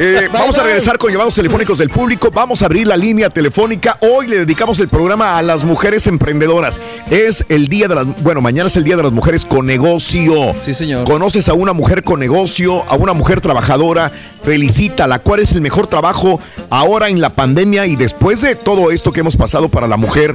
Eh, 0.00 0.28
vamos 0.32 0.58
a 0.58 0.62
regresar 0.62 0.96
con 0.98 1.10
llamados 1.10 1.34
telefónicos 1.34 1.78
del 1.78 1.90
público. 1.90 2.30
Vamos 2.32 2.62
a 2.62 2.66
abrir 2.66 2.86
la 2.86 2.96
línea 2.96 3.28
telefónica. 3.28 3.98
Hoy 4.00 4.26
le 4.28 4.38
dedicamos 4.40 4.78
el 4.80 4.88
programa 4.90 5.38
a 5.38 5.42
las 5.42 5.64
mujeres 5.64 6.06
emprendedoras. 6.06 6.80
Es 7.10 7.44
el 7.48 7.68
día 7.68 7.88
de 7.88 7.94
las. 7.94 8.22
Bueno, 8.22 8.40
mañana 8.40 8.66
es 8.66 8.76
el 8.76 8.84
día 8.84 8.96
de 8.96 9.02
las 9.02 9.12
mujeres 9.12 9.44
con 9.44 9.66
negocio. 9.66 10.54
Sí, 10.62 10.74
señor. 10.74 11.04
¿Conoces 11.04 11.48
a 11.48 11.54
una 11.54 11.72
mujer 11.72 12.02
con 12.04 12.20
negocio, 12.20 12.84
a 12.90 12.96
una 12.96 13.12
mujer 13.12 13.40
trabajadora? 13.40 14.12
Felicítala. 14.42 15.20
¿Cuál 15.20 15.40
es 15.40 15.52
el 15.52 15.60
mejor 15.60 15.86
trabajo 15.86 16.40
ahora 16.68 17.08
en 17.08 17.20
la 17.20 17.32
pandemia 17.32 17.86
y 17.86 17.96
después 17.96 18.42
de 18.42 18.56
todo 18.56 18.90
esto 18.90 19.12
que 19.12 19.20
hemos 19.20 19.36
pasado 19.36 19.68
para 19.68 19.86
la 19.86 19.96
mujer? 19.96 20.34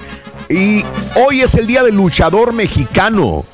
Y 0.49 0.83
hoy 1.15 1.41
es 1.41 1.55
el 1.55 1.67
día 1.67 1.83
del 1.83 1.95
luchador 1.95 2.53
mexicano. 2.53 3.45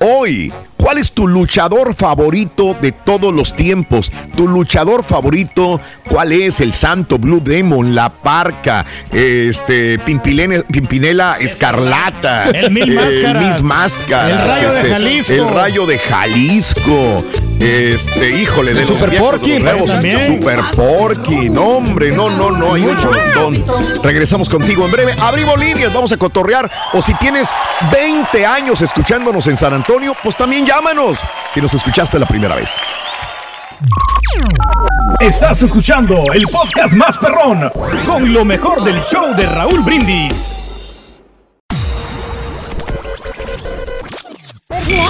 Hoy, 0.00 0.52
¿cuál 0.90 0.98
es 0.98 1.12
tu 1.12 1.28
luchador 1.28 1.94
favorito 1.94 2.76
de 2.82 2.90
todos 2.90 3.32
los 3.32 3.54
tiempos? 3.54 4.10
Tu 4.36 4.48
luchador 4.48 5.04
favorito, 5.04 5.80
¿cuál 6.08 6.32
es? 6.32 6.60
El 6.60 6.72
Santo 6.72 7.16
Blue 7.16 7.38
Demon, 7.38 7.94
La 7.94 8.08
Parca, 8.08 8.84
este, 9.12 10.00
Pimpilene- 10.00 10.64
Pimpinela 10.66 11.36
Escarlata, 11.38 12.50
El 12.50 12.72
Mil 12.72 12.92
Máscaras. 12.92 13.46
Mis 13.46 13.62
Máscaras, 13.62 14.30
El 14.42 14.48
Rayo 14.48 14.72
de 14.72 14.80
este, 14.80 14.90
Jalisco. 14.90 15.32
El 15.32 15.48
Rayo 15.54 15.86
de 15.86 15.98
Jalisco. 16.00 17.24
Este, 17.60 18.30
híjole, 18.40 18.72
de 18.72 18.82
El 18.82 18.88
los 18.88 18.98
Super 18.98 19.10
viejos, 19.10 19.30
Porky, 19.32 19.50
de 19.50 19.58
los 19.58 19.64
nuevos. 19.64 19.88
también. 19.90 20.26
Super 20.40 20.60
Porky, 20.74 21.50
no 21.50 21.62
hombre, 21.64 22.10
no, 22.10 22.30
no, 22.30 22.50
no, 22.50 22.72
hay 22.74 22.84
un 22.86 22.96
montón. 22.96 23.64
Regresamos 24.02 24.48
contigo 24.48 24.86
en 24.86 24.90
breve. 24.90 25.14
Abrimos 25.20 25.58
líneas, 25.60 25.92
vamos 25.92 26.10
a 26.10 26.16
cotorrear. 26.16 26.70
O 26.94 27.02
si 27.02 27.12
tienes 27.14 27.48
20 27.92 28.46
años 28.46 28.80
escuchándonos 28.80 29.46
en 29.46 29.58
San 29.58 29.74
Antonio, 29.74 30.16
pues 30.22 30.36
también 30.36 30.64
llámanos. 30.64 31.20
Si 31.52 31.60
nos 31.60 31.74
escuchaste 31.74 32.18
la 32.18 32.26
primera 32.26 32.54
vez. 32.54 32.72
Estás 35.20 35.62
escuchando 35.62 36.22
el 36.32 36.44
podcast 36.50 36.94
más 36.94 37.18
perrón 37.18 37.70
con 38.06 38.32
lo 38.32 38.42
mejor 38.44 38.82
del 38.84 39.02
show 39.02 39.34
de 39.34 39.44
Raúl 39.44 39.80
Brindis. 39.80 40.69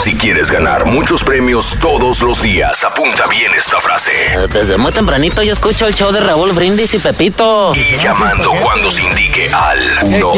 Si 0.02 0.16
quieres 0.16 0.50
ganar 0.50 0.86
muchos 0.86 1.22
premios 1.22 1.76
todos 1.78 2.22
los 2.22 2.40
días, 2.40 2.82
apunta 2.82 3.24
bien 3.28 3.52
esta 3.54 3.76
frase. 3.76 4.10
Desde 4.50 4.78
muy 4.78 4.90
tempranito 4.90 5.42
yo 5.42 5.52
escucho 5.52 5.86
el 5.86 5.94
show 5.94 6.10
de 6.12 6.20
Raúl 6.20 6.52
Brindis 6.52 6.94
y 6.94 6.98
Pepito. 6.98 7.74
Y 7.74 7.98
llamando 7.98 8.52
cuando 8.62 8.90
se 8.90 9.02
indique 9.02 9.50
al 9.52 9.78
quieres, 9.98 10.32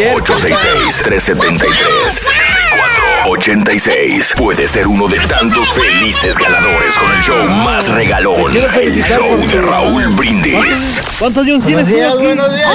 1-866-373-7486. 3.25 4.35
Puede 4.37 4.67
ser 4.67 4.89
uno 4.89 5.07
de 5.07 5.21
tantos 5.21 5.73
felices 5.73 6.37
ganadores 6.37 6.95
con 6.97 7.13
el 7.13 7.23
show 7.23 7.49
más 7.65 7.89
regalón. 7.89 8.57
El 8.57 9.05
show 9.05 9.37
de 9.47 9.61
Raúl 9.61 10.09
Brindis. 10.09 11.01
¿Cuántos 11.21 11.47
John 11.49 11.63
Buenos 11.63 11.87
días, 11.87 12.15
buenos 12.17 12.53
días. 12.53 12.71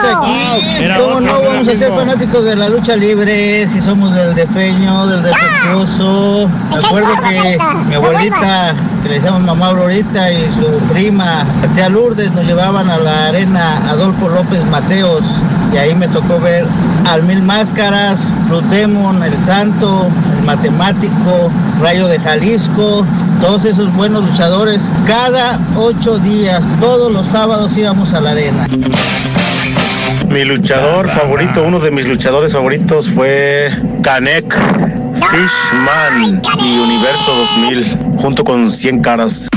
Aquí, 0.00 0.82
Era 0.82 0.96
¿cómo 0.98 1.20
no 1.20 1.42
vamos 1.42 1.68
a 1.68 1.76
ser 1.76 1.92
fanáticos 1.92 2.42
de 2.44 2.56
la 2.56 2.70
lucha 2.70 2.96
libre? 2.96 3.68
Si 3.68 3.82
somos 3.82 4.14
del 4.14 4.34
defeño, 4.34 5.06
del 5.10 5.22
defectuoso. 5.24 6.48
Me 6.70 6.76
acuerdo 6.76 7.08
que 7.28 7.58
mi 7.88 7.94
abuelita, 7.94 8.74
que 9.02 9.08
le 9.08 9.14
decíamos 9.16 9.42
mamá 9.42 9.66
Aurorita, 9.66 10.32
y 10.32 10.50
su 10.52 10.78
prima, 10.92 11.44
la 11.60 11.68
tía 11.74 11.88
Lourdes, 11.88 12.30
nos 12.32 12.44
llevaban 12.44 12.88
a 12.88 12.98
la 12.98 13.26
arena 13.26 13.78
Adolfo 13.88 14.28
López 14.28 14.64
Mateos. 14.66 15.24
Y 15.72 15.78
ahí 15.78 15.94
me 15.94 16.08
tocó 16.08 16.38
ver 16.40 16.66
al 17.08 17.22
Mil 17.24 17.42
Máscaras, 17.42 18.30
Blue 18.48 18.62
Demon, 18.70 19.22
El 19.22 19.40
Santo, 19.44 20.08
El 20.38 20.44
Matemático, 20.44 21.50
Rayo 21.80 22.06
de 22.06 22.18
Jalisco. 22.20 23.04
todos 23.40 23.64
esos 23.64 23.92
buenos 23.94 24.24
luchadores, 24.24 24.80
cada 25.06 25.58
ocho 25.76 26.18
días, 26.18 26.62
todos 26.80 27.10
los 27.12 27.26
sábados 27.26 27.76
íbamos 27.76 28.12
a 28.12 28.20
la 28.20 28.30
arena. 28.32 28.66
Mi 30.28 30.44
luchador 30.44 31.08
favorito, 31.08 31.62
uno 31.66 31.80
de 31.80 31.90
mis 31.90 32.08
luchadores 32.08 32.52
favoritos 32.52 33.08
fue 33.10 33.70
Kanek, 34.02 34.54
Fishman 35.14 36.42
y 36.62 36.78
Universo 36.78 37.34
2000, 37.34 37.84
junto 38.16 38.44
con 38.44 38.70
100 38.70 39.00
caras. 39.00 39.48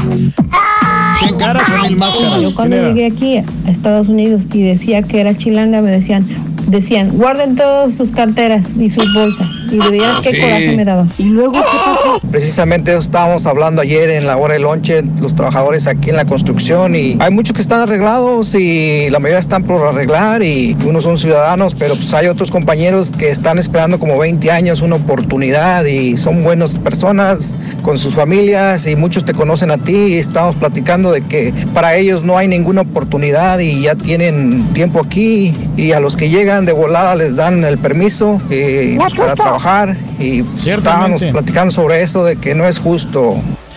100 1.20 1.38
caras 1.38 1.64
o 1.70 1.84
mil 1.84 1.96
máscaras. 1.96 2.42
Yo 2.42 2.56
cuando 2.56 2.76
llegué 2.76 3.06
aquí 3.06 3.38
a 3.38 3.70
Estados 3.70 4.08
Unidos 4.08 4.48
y 4.52 4.64
decía 4.64 5.04
que 5.04 5.22
era 5.22 5.36
chilanga, 5.36 5.82
me 5.82 5.92
decían, 5.92 6.26
decían, 6.68 7.12
guarden 7.18 7.56
todas 7.56 7.96
sus 7.96 8.12
carteras 8.12 8.68
y 8.78 8.90
sus 8.90 9.14
bolsas. 9.14 9.48
Y 9.72 9.78
de 9.78 9.92
veras 9.92 10.22
qué 10.22 10.32
sí. 10.32 10.42
coraje 10.42 10.78
me 10.78 10.86
daba. 10.86 11.06
Y 11.18 11.24
luego, 11.24 11.54
¿qué 11.54 11.60
pasó? 11.60 12.20
Precisamente 12.32 12.96
estábamos 12.96 13.46
hablando 13.46 13.82
ayer 13.82 14.10
en 14.10 14.26
la 14.26 14.38
hora 14.38 14.54
de 14.54 14.60
lonche, 14.60 15.04
los 15.22 15.36
trabajadores 15.36 15.88
aquí 15.88 16.10
en 16.10 16.16
la 16.16 16.26
construcción 16.26 16.96
y 16.96 17.18
hay 17.20 17.32
muchos 17.32 17.54
que 17.56 17.62
están 17.62 17.82
arreglados 17.82 18.56
y 18.56 19.10
la 19.10 19.20
mayoría 19.20 19.40
están 19.40 19.64
por 19.64 19.86
arreglar 19.88 20.44
y 20.44 20.76
unos 20.86 21.04
son 21.04 21.18
ciudadanos, 21.18 21.76
pero 21.76 21.96
pues 21.96 22.14
hay 22.14 22.28
otros 22.28 22.52
compañeros 22.52 23.12
que 23.12 23.30
están 23.30 23.60
esperando 23.60 24.00
como 24.00 24.18
20 24.18 24.50
años 24.52 24.82
una 24.82 24.96
oportunidad 24.96 25.86
y 25.86 26.18
son 26.18 26.44
buenas 26.44 26.78
personas 26.78 27.56
con 27.82 27.98
sus 27.98 28.16
familias 28.16 28.88
y 28.88 28.96
muchos 28.96 29.26
te 29.26 29.34
conocen 29.34 29.72
a 29.72 29.78
ti 29.78 29.96
y 29.96 30.18
estamos 30.18 30.56
platicando 30.56 31.12
de 31.12 31.22
que 31.22 31.54
para 31.74 31.96
ellos 31.96 32.24
no 32.24 32.38
hay 32.38 32.48
ninguna 32.48 32.82
oportunidad 32.82 33.60
y 33.60 33.82
ya 33.84 33.96
tienen 33.96 34.66
tiempo 34.74 35.02
aquí 35.04 35.56
y 35.78 35.92
a 35.92 36.00
los 36.00 36.16
que 36.16 36.30
llegan 36.30 36.53
de 36.62 36.72
volada 36.72 37.16
les 37.16 37.36
dan 37.36 37.64
el 37.64 37.78
permiso 37.78 38.40
eh, 38.50 38.96
No 38.98 39.08
es 39.08 39.14
para 39.16 39.30
justo. 39.30 39.44
trabajar 39.44 39.98
y 40.20 40.44
estábamos 40.70 41.26
platicando 41.26 41.72
sobre 41.72 42.02
eso 42.02 42.24
de 42.24 42.36
que 42.38 42.54
no 42.56 42.66
es 42.68 42.80
justo. 42.80 43.36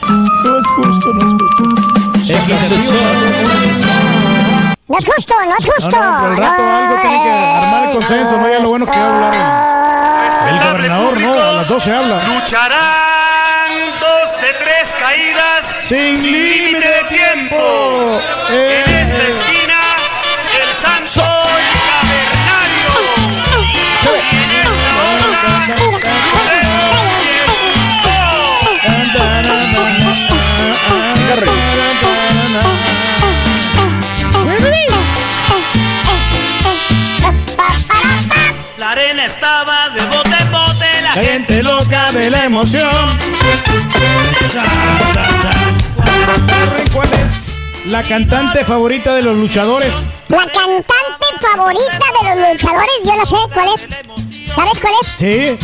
No 0.08 0.58
es 0.58 0.66
justo, 0.76 1.12
no 1.14 1.20
es 1.20 1.42
justo. 1.42 2.94
No 4.88 4.98
es 4.98 5.05
justo, 5.06 5.34
no 5.46 5.55
es 5.58 5.66
justo. 5.66 5.90
No, 5.90 6.12
no, 6.12 6.20
por 6.20 6.30
el 6.30 6.36
rato 6.36 6.62
algo 6.62 7.00
tiene 7.02 7.22
que 7.24 7.30
armar 7.30 7.84
el 7.86 7.92
consenso, 7.92 8.36
no 8.38 8.48
ya 8.48 8.58
lo 8.60 8.68
bueno 8.68 8.86
que 8.86 8.98
va 8.98 9.05
a 9.06 9.14
hablar 9.14 9.34
el, 10.48 10.55
el 10.55 10.60
gobernador, 10.72 11.20
no, 11.20 11.32
a 11.32 11.52
las 11.55 11.68
12 11.68 11.92
habla. 11.92 12.22
Lucharán 12.28 13.72
dos 14.00 14.40
de 14.42 14.52
tres 14.64 14.94
caídas 15.00 15.76
Sin 15.88 16.14
límite 16.32 16.86
de 16.86 17.05
tiempo. 17.16 18.20
En 18.50 18.90
esta 18.94 19.28
esquina, 19.28 19.80
el 20.55 20.74
Santo 20.74 21.35
La 38.78 38.92
arena 38.92 39.24
estaba 39.24 39.88
de 39.90 40.06
bote 40.06 40.36
en 40.38 40.52
bote, 40.52 41.02
la 41.02 41.14
La 41.14 41.22
gente 41.22 41.62
loca 41.62 42.12
de 42.12 42.30
la 42.30 42.44
emoción. 42.44 43.18
¿Saben 46.46 46.88
cuál 46.92 47.08
es 47.14 47.56
la 47.86 48.02
cantante 48.02 48.64
favorita 48.64 49.14
de 49.14 49.22
los 49.22 49.36
luchadores? 49.36 50.06
La 50.28 50.38
cantante 50.38 51.26
favorita 51.40 52.06
de 52.20 52.28
los 52.28 52.52
luchadores, 52.52 52.96
yo 53.05 53.16
no 53.16 53.26
sé 53.26 53.36
cuál 53.55 53.68
es. 53.74 53.88
¿Sabes 54.55 54.78
cuál 54.80 54.94
es? 55.00 55.08
Sí. 55.18 55.26
Eh, 55.26 55.58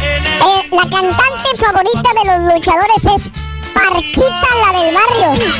la 0.70 0.82
cantante 0.82 1.56
favorita 1.58 2.10
de 2.14 2.24
los 2.24 2.54
luchadores 2.54 3.04
es 3.06 3.30
Parquita, 3.74 4.48
la 4.60 4.78
del 4.78 4.94
barrio. 4.94 5.46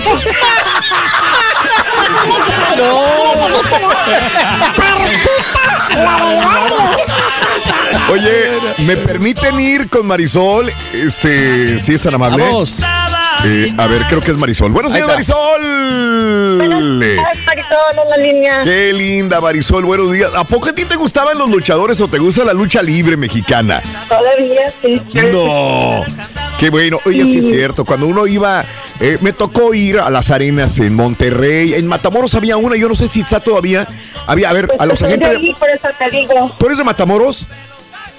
Oye, 8.10 8.50
¿me 8.78 8.96
permiten 8.96 9.58
ir 9.60 9.88
con 9.88 10.06
Marisol? 10.06 10.70
Este, 10.92 11.78
si 11.78 11.94
es 11.94 12.02
tan 12.02 12.14
amable. 12.14 12.44
Vamos. 12.44 12.76
Eh, 13.44 13.72
a 13.76 13.86
ver, 13.86 14.02
creo 14.02 14.20
que 14.20 14.30
es 14.30 14.36
Marisol. 14.36 14.70
Buenos 14.70 14.92
días, 14.92 15.06
Marisol. 15.06 15.62
Marisol 16.58 17.98
en 18.02 18.10
la 18.10 18.16
línea. 18.16 18.62
Qué 18.62 18.92
linda, 18.92 19.40
Marisol. 19.40 19.84
Buenos 19.84 20.12
días. 20.12 20.30
¿A 20.34 20.44
poco 20.44 20.68
a 20.68 20.74
ti 20.74 20.84
te 20.84 20.96
gustaban 20.96 21.38
los 21.38 21.50
luchadores 21.50 22.00
o 22.00 22.08
te 22.08 22.18
gusta 22.18 22.44
la 22.44 22.52
lucha 22.52 22.82
libre 22.82 23.16
mexicana? 23.16 23.82
Todavía 24.08 24.72
sí. 24.80 25.00
No. 25.32 26.04
Qué 26.62 26.70
bueno. 26.70 27.00
Oye, 27.06 27.26
sí 27.26 27.38
es 27.38 27.48
cierto. 27.48 27.84
Cuando 27.84 28.06
uno 28.06 28.24
iba, 28.24 28.64
eh, 29.00 29.18
me 29.20 29.32
tocó 29.32 29.74
ir 29.74 29.98
a 29.98 30.08
las 30.10 30.30
arenas 30.30 30.78
en 30.78 30.94
Monterrey. 30.94 31.74
En 31.74 31.88
Matamoros 31.88 32.36
había 32.36 32.56
una, 32.56 32.76
yo 32.76 32.88
no 32.88 32.94
sé 32.94 33.08
si 33.08 33.18
está 33.18 33.40
todavía. 33.40 33.84
Había, 34.28 34.48
a 34.48 34.52
ver, 34.52 34.70
a 34.78 34.86
los 34.86 35.00
Pues 35.00 35.10
Soy 35.10 35.18
de 35.18 35.24
agentes. 35.26 35.48
ahí, 35.48 35.56
por 35.58 35.68
eso 35.68 35.88
te 35.98 36.08
digo. 36.16 36.54
¿Tú 36.60 36.66
eres 36.66 36.78
de 36.78 36.84
Matamoros? 36.84 37.48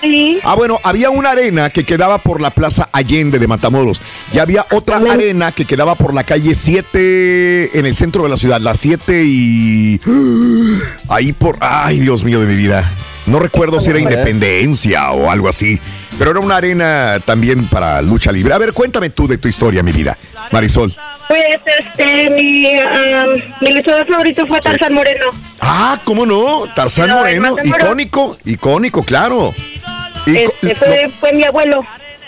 Sí. 0.01 0.39
Ah, 0.43 0.55
bueno, 0.55 0.77
había 0.83 1.09
una 1.09 1.29
arena 1.29 1.69
que 1.69 1.85
quedaba 1.85 2.17
por 2.17 2.41
la 2.41 2.49
Plaza 2.49 2.89
Allende 2.91 3.39
de 3.39 3.47
Matamoros. 3.47 4.01
Y 4.33 4.39
había 4.39 4.65
otra 4.71 4.97
arena 4.97 5.53
que 5.53 5.63
quedaba 5.63 5.95
por 5.95 6.13
la 6.13 6.25
calle 6.25 6.53
7 6.53 7.79
en 7.79 7.85
el 7.85 7.95
centro 7.95 8.23
de 8.23 8.29
la 8.29 8.35
ciudad. 8.35 8.59
La 8.59 8.75
7 8.75 9.23
y. 9.25 10.01
Ahí 11.07 11.31
por. 11.31 11.55
Ay, 11.61 12.01
Dios 12.01 12.25
mío 12.25 12.41
de 12.41 12.47
mi 12.47 12.57
vida. 12.57 12.91
No 13.25 13.39
recuerdo 13.39 13.79
si 13.79 13.89
era 13.89 13.99
Independencia 13.99 15.11
o 15.11 15.31
algo 15.31 15.47
así. 15.47 15.79
Pero 16.17 16.31
era 16.31 16.39
una 16.39 16.57
arena 16.57 17.19
también 17.25 17.65
para 17.67 18.01
lucha 18.01 18.31
libre. 18.31 18.53
A 18.53 18.57
ver, 18.57 18.71
cuéntame 18.73 19.09
tú 19.09 19.27
de 19.27 19.37
tu 19.37 19.47
historia, 19.47 19.81
mi 19.83 19.91
vida, 19.91 20.17
Marisol. 20.51 20.93
Pues, 21.27 21.43
este, 21.65 22.29
mi, 22.29 22.65
um, 22.79 23.41
mi 23.61 23.73
luchador 23.73 24.05
favorito 24.07 24.45
fue 24.45 24.59
Tarzán 24.59 24.93
Moreno. 24.93 25.25
Ah, 25.59 25.99
¿cómo 26.03 26.25
no? 26.25 26.65
Tarzán 26.75 27.07
No, 27.09 27.17
Moreno, 27.17 27.55
icónico, 27.63 28.37
icónico, 28.45 29.03
claro. 29.03 29.53
Ico- 30.25 30.53
Este, 30.61 30.75
fue, 30.75 31.11
fue 31.19 31.33
mi 31.33 31.43
abuelo. 31.43 31.81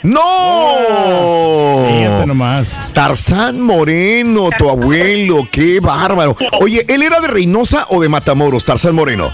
¡No! 0.04 1.86
Fíjate 1.88 2.26
nomás. 2.28 2.92
Tarzán 2.94 3.60
Moreno, 3.62 4.50
tu 4.58 4.70
abuelo, 4.70 5.48
qué 5.52 5.80
bárbaro. 5.80 6.36
Oye, 6.60 6.86
¿él 6.88 7.02
era 7.04 7.20
de 7.20 7.28
Reynosa 7.28 7.86
o 7.90 8.02
de 8.02 8.10
Matamoros, 8.10 8.66
Tarzán 8.66 8.94
Moreno? 8.96 9.32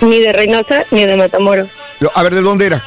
Ni 0.00 0.18
de 0.20 0.32
Reynosa 0.32 0.84
ni 0.90 1.04
de 1.04 1.16
Matamoros. 1.16 1.68
A 2.14 2.22
ver, 2.22 2.34
¿de 2.34 2.40
dónde 2.42 2.66
era? 2.66 2.84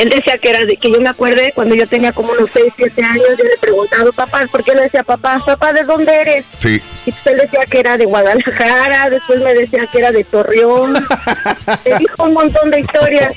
Él 0.00 0.08
decía 0.08 0.38
que 0.38 0.48
era 0.48 0.64
de 0.64 0.78
que 0.78 0.90
yo 0.90 0.98
me 0.98 1.10
acuerde 1.10 1.52
cuando 1.54 1.74
yo 1.74 1.86
tenía 1.86 2.10
como 2.12 2.32
unos 2.32 2.48
6, 2.54 2.72
7 2.74 3.02
años, 3.04 3.26
yo 3.36 3.44
le 3.44 3.56
preguntaba, 3.60 4.10
papá, 4.12 4.46
¿por 4.50 4.64
qué 4.64 4.74
le 4.74 4.82
decía 4.82 5.02
papá? 5.04 5.42
Papá, 5.44 5.74
¿de 5.74 5.82
dónde 5.82 6.14
eres? 6.14 6.44
Sí. 6.56 6.80
Y 7.04 7.12
pues 7.12 7.26
él 7.26 7.36
decía 7.42 7.60
que 7.70 7.80
era 7.80 7.98
de 7.98 8.06
Guadalajara, 8.06 9.10
después 9.10 9.40
me 9.42 9.52
decía 9.52 9.86
que 9.92 9.98
era 9.98 10.10
de 10.10 10.24
Torreón. 10.24 10.94
me 11.84 11.98
dijo 11.98 12.24
un 12.24 12.32
montón 12.32 12.70
de 12.70 12.80
historias. 12.80 13.34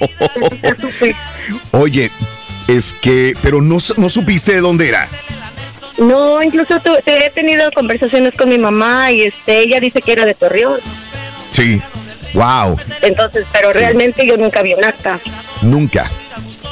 Supe. 0.79 1.13
Oye, 1.71 2.09
es 2.69 2.93
que, 2.93 3.33
pero 3.41 3.59
no, 3.61 3.77
no 3.97 4.07
supiste 4.09 4.53
de 4.53 4.61
dónde 4.61 4.87
era. 4.87 5.09
No, 5.97 6.41
incluso 6.41 6.79
tu- 6.79 6.95
te 7.03 7.25
he 7.25 7.29
tenido 7.29 7.69
conversaciones 7.73 8.35
con 8.37 8.47
mi 8.47 8.57
mamá 8.57 9.11
y 9.11 9.23
este 9.23 9.59
ella 9.59 9.79
dice 9.81 10.01
que 10.01 10.13
era 10.13 10.23
de 10.25 10.33
Torreón. 10.33 10.79
Sí. 11.49 11.81
Wow. 12.33 12.77
Entonces, 13.01 13.45
pero 13.51 13.71
Sí. 13.73 13.79
realmente 13.79 14.25
yo 14.25 14.37
nunca 14.37 14.61
vi 14.61 14.73
un 14.73 14.83
acta. 14.85 15.19
Nunca. 15.61 16.09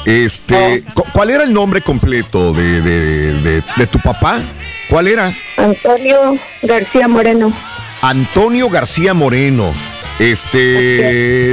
Este, 0.04 0.82
cu- 0.94 1.04
¿cuál 1.12 1.30
era 1.30 1.44
el 1.44 1.52
nombre 1.52 1.80
completo 1.80 2.52
de, 2.52 2.80
de- 2.80 3.32
de- 3.40 3.62
de 3.76 3.86
tu 3.86 3.98
papá? 4.00 4.40
¿Cuál 4.88 5.08
era? 5.08 5.32
Antonio 5.56 6.36
García 6.62 7.08
Moreno. 7.08 7.52
Antonio 8.02 8.68
García 8.68 9.14
Moreno. 9.14 9.72
Este 10.18 10.58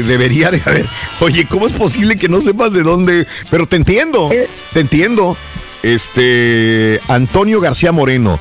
debería 0.04 0.52
de 0.52 0.62
haber. 0.66 0.86
Oye, 1.22 1.46
¿cómo 1.46 1.66
es 1.68 1.74
posible 1.74 2.18
que 2.18 2.28
no 2.28 2.42
sepas 2.42 2.74
de 2.74 2.84
dónde? 2.84 3.26
Pero 3.50 3.66
te 3.68 3.76
entiendo, 3.78 4.30
te 4.74 4.80
entiendo. 4.80 5.38
Este 5.84 7.00
Antonio 7.08 7.62
García 7.62 7.92
Moreno. 7.92 8.40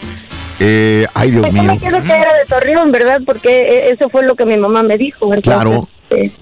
Eh, 0.60 1.06
ay, 1.14 1.30
Dios 1.30 1.46
Yo 1.46 1.52
mío. 1.52 1.62
me 1.62 1.78
quedo 1.78 2.02
que 2.02 2.12
era 2.12 2.34
de 2.34 2.44
Torreón, 2.48 2.90
¿verdad? 2.90 3.20
Porque 3.24 3.60
eh, 3.60 3.90
eso 3.92 4.08
fue 4.10 4.24
lo 4.24 4.34
que 4.34 4.44
mi 4.44 4.56
mamá 4.56 4.82
me 4.82 4.98
dijo. 4.98 5.26
Entonces, 5.32 5.44
Claro. 5.44 5.88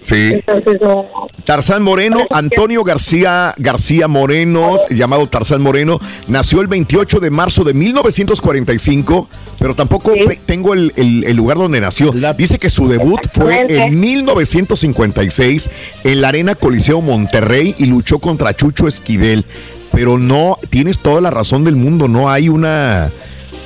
Sí. 0.03 0.33
Entonces 0.35 0.81
no. 0.81 1.07
Tarzán 1.45 1.83
Moreno, 1.83 2.19
Antonio 2.31 2.85
García 2.85 3.55
García 3.59 4.07
Moreno, 4.09 4.79
llamado 4.91 5.27
Tarzán 5.29 5.61
Moreno, 5.63 5.99
nació 6.29 6.61
el 6.61 6.67
28 6.69 7.19
de 7.21 7.31
marzo 7.31 7.65
de 7.65 7.75
1945, 7.75 9.29
pero 9.59 9.75
tampoco 9.75 10.13
tengo 10.47 10.73
el, 10.75 10.93
el- 10.97 11.25
el 11.25 11.37
lugar 11.37 11.57
donde 11.59 11.81
nació. 11.81 12.13
Dice 12.37 12.59
que 12.59 12.71
su 12.71 12.89
debut 12.89 13.21
fue 13.33 13.67
en 13.69 13.99
1956 14.01 15.71
en 16.05 16.21
la 16.21 16.29
Arena 16.29 16.55
Coliseo 16.55 17.01
Monterrey 17.01 17.75
y 17.79 17.87
luchó 17.87 18.19
contra 18.19 18.55
Chucho 18.55 18.87
Esquivel. 18.89 19.45
Pero 19.93 20.19
no, 20.19 20.57
tienes 20.71 20.99
toda 20.99 21.21
la 21.21 21.31
razón 21.31 21.65
del 21.65 21.77
mundo, 21.77 22.07
no 22.09 22.29
hay 22.29 22.49
una, 22.49 23.11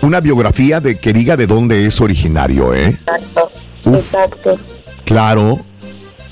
una 0.03 0.21
biografía 0.21 0.81
de 0.81 0.99
que 0.99 1.13
diga 1.13 1.37
de 1.37 1.47
dónde 1.47 1.87
es 1.87 2.01
originario, 2.01 2.75
¿eh? 2.75 2.89
Exacto. 2.89 3.51
Uf. 3.87 3.95
Exacto. 3.97 4.57
Claro. 5.05 5.61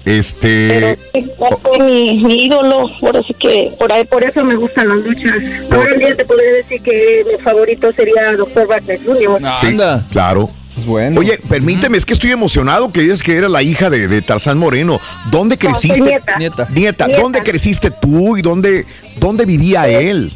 Este. 0.09 0.97
Pero 1.13 1.59
fue 1.59 1.79
mi, 1.81 2.25
mi 2.25 2.47
ídolo, 2.47 2.91
por 3.01 3.17
eso 3.17 3.29
que 3.39 3.71
por 3.79 3.93
ahí 3.93 4.05
por 4.05 4.25
eso 4.25 4.43
me 4.43 4.57
gustan 4.57 4.89
las 4.89 4.99
luchas. 4.99 5.35
Ahora 5.71 5.93
en 5.93 5.99
día 6.01 6.17
te 6.17 6.25
podría 6.25 6.53
decir 6.53 6.81
que 6.83 7.25
mi 7.31 7.43
favorito 7.43 7.93
sería 7.93 8.33
Dr. 8.37 8.67
Wagner 8.67 8.99
Jr. 9.05 9.41
Sí, 9.61 9.77
claro. 10.11 10.49
Es 10.77 10.87
bueno. 10.87 11.21
Oye, 11.21 11.39
permíteme, 11.49 11.99
es 11.99 12.07
que 12.07 12.13
estoy 12.13 12.31
emocionado 12.31 12.91
que 12.93 13.01
dices 13.01 13.23
que 13.23 13.37
era 13.37 13.49
la 13.49 13.63
hija 13.63 13.91
de, 13.91 14.07
de 14.07 14.23
Tarzán 14.23 14.59
Moreno. 14.59 15.01
¿Dónde 15.31 15.57
No, 15.57 15.59
creciste? 15.69 16.01
nieta. 16.01 16.37
Nieta. 16.39 16.69
Nieta, 16.71 17.07
Nieta. 17.07 17.21
¿dónde 17.23 17.43
creciste 17.43 17.91
tú 17.91 18.37
y 18.37 18.43
dónde, 18.43 18.87
dónde 19.19 19.45
vivía 19.45 19.89
él? 19.89 20.33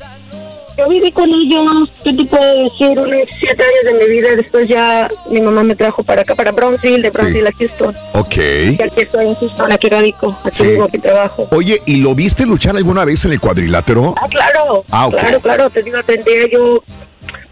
Yo 0.78 0.88
viví 0.88 1.10
con 1.12 1.28
ellos, 1.28 1.88
¿qué 2.02 2.12
te 2.14 2.24
puedo 2.24 2.62
decir? 2.64 2.98
Unos 2.98 3.28
siete 3.38 3.62
años 3.62 3.84
de 3.84 4.06
mi 4.06 4.10
vida. 4.12 4.34
Después 4.36 4.68
ya 4.68 5.10
mi 5.30 5.40
mamá 5.40 5.62
me 5.62 5.76
trajo 5.76 6.02
para 6.02 6.22
acá, 6.22 6.34
para 6.34 6.50
Brownsville, 6.50 7.02
de 7.02 7.10
Brownsville 7.10 7.46
a 7.48 7.52
Houston. 7.58 7.94
Ok. 8.14 8.36
Y 8.36 8.82
aquí 8.82 9.00
estoy 9.02 9.26
en 9.28 9.34
Houston, 9.34 9.70
aquí 9.72 9.88
radico, 9.88 10.36
aquí 10.42 10.56
Sí. 10.56 10.64
vivo, 10.66 10.84
aquí 10.84 10.98
trabajo. 10.98 11.46
Oye, 11.50 11.82
¿y 11.84 11.96
lo 11.98 12.14
viste 12.14 12.46
luchar 12.46 12.76
alguna 12.76 13.04
vez 13.04 13.24
en 13.24 13.32
el 13.32 13.40
cuadrilátero? 13.40 14.14
Ah, 14.16 14.28
claro. 14.28 14.84
Ah, 14.90 15.06
ok. 15.08 15.14
Claro, 15.18 15.40
claro. 15.40 15.70
Te 15.70 15.82
digo, 15.82 15.98
tendría 16.04 16.48
yo 16.50 16.82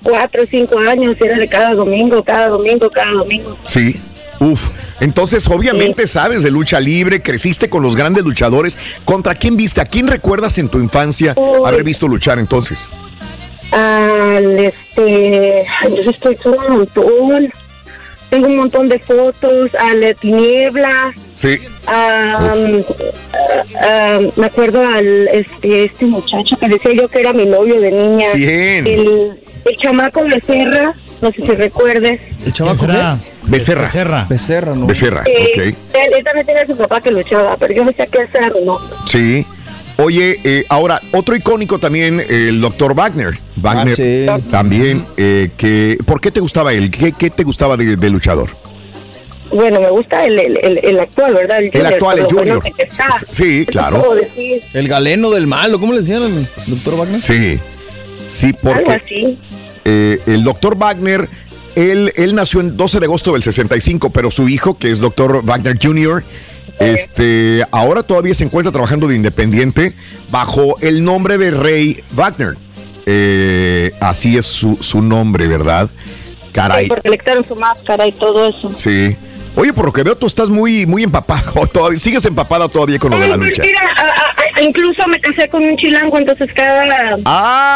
cuatro 0.02 0.42
o 0.42 0.46
cinco 0.46 0.78
años. 0.78 1.16
Era 1.20 1.36
de 1.36 1.48
cada 1.48 1.74
domingo, 1.74 2.22
cada 2.22 2.48
domingo, 2.48 2.88
cada 2.90 3.10
domingo. 3.12 3.56
Sí. 3.64 4.00
Uf. 4.40 4.70
Entonces, 5.00 5.46
obviamente 5.48 6.06
sabes 6.06 6.42
de 6.42 6.50
lucha 6.50 6.80
libre, 6.80 7.22
creciste 7.22 7.68
con 7.68 7.82
los 7.82 7.94
grandes 7.94 8.24
luchadores. 8.24 8.78
¿Contra 9.04 9.34
quién 9.34 9.56
viste? 9.56 9.80
¿A 9.82 9.84
quién 9.84 10.08
recuerdas 10.08 10.56
en 10.58 10.68
tu 10.68 10.78
infancia 10.78 11.34
Uy. 11.36 11.60
haber 11.64 11.84
visto 11.84 12.08
luchar 12.08 12.38
entonces? 12.38 12.88
Al 13.70 14.58
este. 14.58 15.66
Yo 16.02 16.10
estoy 16.10 16.36
todo 16.36 16.56
un 16.68 16.76
montón. 16.78 17.52
Tengo 18.30 18.46
un 18.46 18.56
montón 18.56 18.88
de 18.88 18.98
fotos. 18.98 19.74
A 19.74 19.92
la 19.94 20.14
tinieblas. 20.14 21.16
Sí. 21.34 21.58
Me 24.36 24.46
acuerdo 24.46 24.82
al 24.82 25.28
este, 25.28 25.84
este 25.84 26.06
muchacho 26.06 26.56
que 26.56 26.68
decía 26.68 26.92
yo 26.94 27.08
que 27.08 27.20
era 27.20 27.32
mi 27.32 27.44
novio 27.44 27.80
de 27.80 27.90
niña. 27.90 28.28
Bien. 28.34 28.86
El, 28.86 29.32
el 29.66 29.76
chamaco 29.76 30.22
Becerra, 30.24 30.94
no 31.22 31.32
sé 31.32 31.42
si 31.42 31.48
recuerdes. 31.52 32.20
¿El 32.44 32.52
chamaco 32.52 32.76
será? 32.78 33.18
Becerra. 33.46 33.82
Becerra. 33.82 34.26
Becerra, 34.28 34.74
¿no? 34.74 34.86
Becerra, 34.86 35.22
Eh, 35.26 35.48
ok. 35.52 35.58
él, 35.58 35.74
él 36.18 36.24
también 36.24 36.46
tenía 36.46 36.62
a 36.62 36.66
su 36.66 36.76
papá 36.76 37.00
que 37.00 37.10
luchaba, 37.10 37.56
pero 37.58 37.74
yo 37.74 37.84
decía 37.84 38.06
que 38.06 38.18
ese 38.18 38.38
era 38.38 38.48
mi 38.50 38.64
novio. 38.64 38.88
Sí. 39.06 39.46
Oye, 39.98 40.40
eh, 40.44 40.64
ahora, 40.70 40.98
otro 41.12 41.36
icónico 41.36 41.78
también, 41.78 42.22
el 42.28 42.60
doctor 42.60 42.94
Wagner. 42.94 43.34
Wagner 43.56 44.28
Ah, 44.30 44.38
sí. 44.38 44.50
también, 44.50 45.04
eh, 45.18 45.50
que, 45.58 45.98
¿por 46.06 46.20
qué 46.22 46.30
te 46.30 46.40
gustaba 46.40 46.72
él? 46.72 46.90
¿Qué, 46.90 47.12
qué 47.12 47.28
te 47.28 47.42
gustaba 47.44 47.76
de, 47.76 47.96
de 47.96 48.10
luchador? 48.10 48.48
Bueno, 49.52 49.80
me 49.80 49.90
gusta 49.90 50.24
el, 50.24 50.38
el, 50.38 50.56
el, 50.62 50.78
el 50.82 51.00
actual, 51.00 51.34
¿verdad? 51.34 51.58
El, 51.58 51.70
El 51.76 51.84
actual, 51.86 52.18
el 52.20 52.26
bueno 52.32 52.60
Junior. 52.60 52.74
Sí, 53.32 53.64
¿Qué 53.66 53.72
claro. 53.72 54.14
El 54.72 54.88
galeno 54.88 55.28
del 55.30 55.46
malo, 55.46 55.78
¿cómo 55.80 55.92
le 55.92 56.00
decían 56.00 56.22
al 56.22 56.36
doctor 56.36 56.96
Wagner? 56.96 57.20
Sí, 57.20 57.58
sí, 58.28 58.46
Algo 58.46 58.58
porque 58.62 58.92
así. 58.92 59.38
Eh, 59.84 60.20
el 60.26 60.44
doctor 60.44 60.76
Wagner, 60.76 61.28
él, 61.74 62.12
él 62.16 62.34
nació 62.34 62.60
el 62.60 62.76
12 62.76 63.00
de 63.00 63.06
agosto 63.06 63.32
del 63.32 63.42
65, 63.42 64.10
pero 64.10 64.30
su 64.30 64.48
hijo, 64.48 64.76
que 64.76 64.90
es 64.90 64.98
doctor 64.98 65.44
Wagner 65.44 65.78
Jr., 65.80 66.22
este, 66.80 67.62
ahora 67.72 68.02
todavía 68.02 68.32
se 68.32 68.44
encuentra 68.44 68.72
trabajando 68.72 69.06
de 69.06 69.14
independiente 69.14 69.94
bajo 70.30 70.76
el 70.80 71.04
nombre 71.04 71.36
de 71.36 71.50
Rey 71.50 72.02
Wagner. 72.12 72.56
Eh, 73.04 73.92
así 74.00 74.38
es 74.38 74.46
su, 74.46 74.76
su 74.76 75.02
nombre, 75.02 75.46
¿verdad? 75.46 75.90
Caray. 76.52 76.84
Sí, 76.84 76.88
porque 76.88 77.10
le 77.10 77.18
quitaron 77.18 77.46
su 77.46 77.54
máscara 77.54 78.06
y 78.06 78.12
todo 78.12 78.48
eso. 78.48 78.72
Sí. 78.74 79.14
Oye, 79.56 79.72
por 79.72 79.84
lo 79.86 79.92
que 79.92 80.02
veo, 80.02 80.16
tú 80.16 80.26
estás 80.26 80.48
muy, 80.48 80.86
muy 80.86 81.02
empapado. 81.02 81.66
Todavía, 81.72 81.98
sigues 81.98 82.24
empapada 82.24 82.68
todavía 82.68 82.98
con 82.98 83.10
lo 83.10 83.18
de 83.18 83.28
la 83.28 83.36
lucha. 83.36 83.62
mira, 83.62 83.80
a- 83.96 84.02
a- 84.02 84.58
a- 84.58 84.62
incluso 84.62 85.06
me 85.08 85.18
casé 85.20 85.48
con 85.48 85.62
un 85.62 85.76
chilango, 85.76 86.16
entonces 86.18 86.48
cada, 86.54 87.18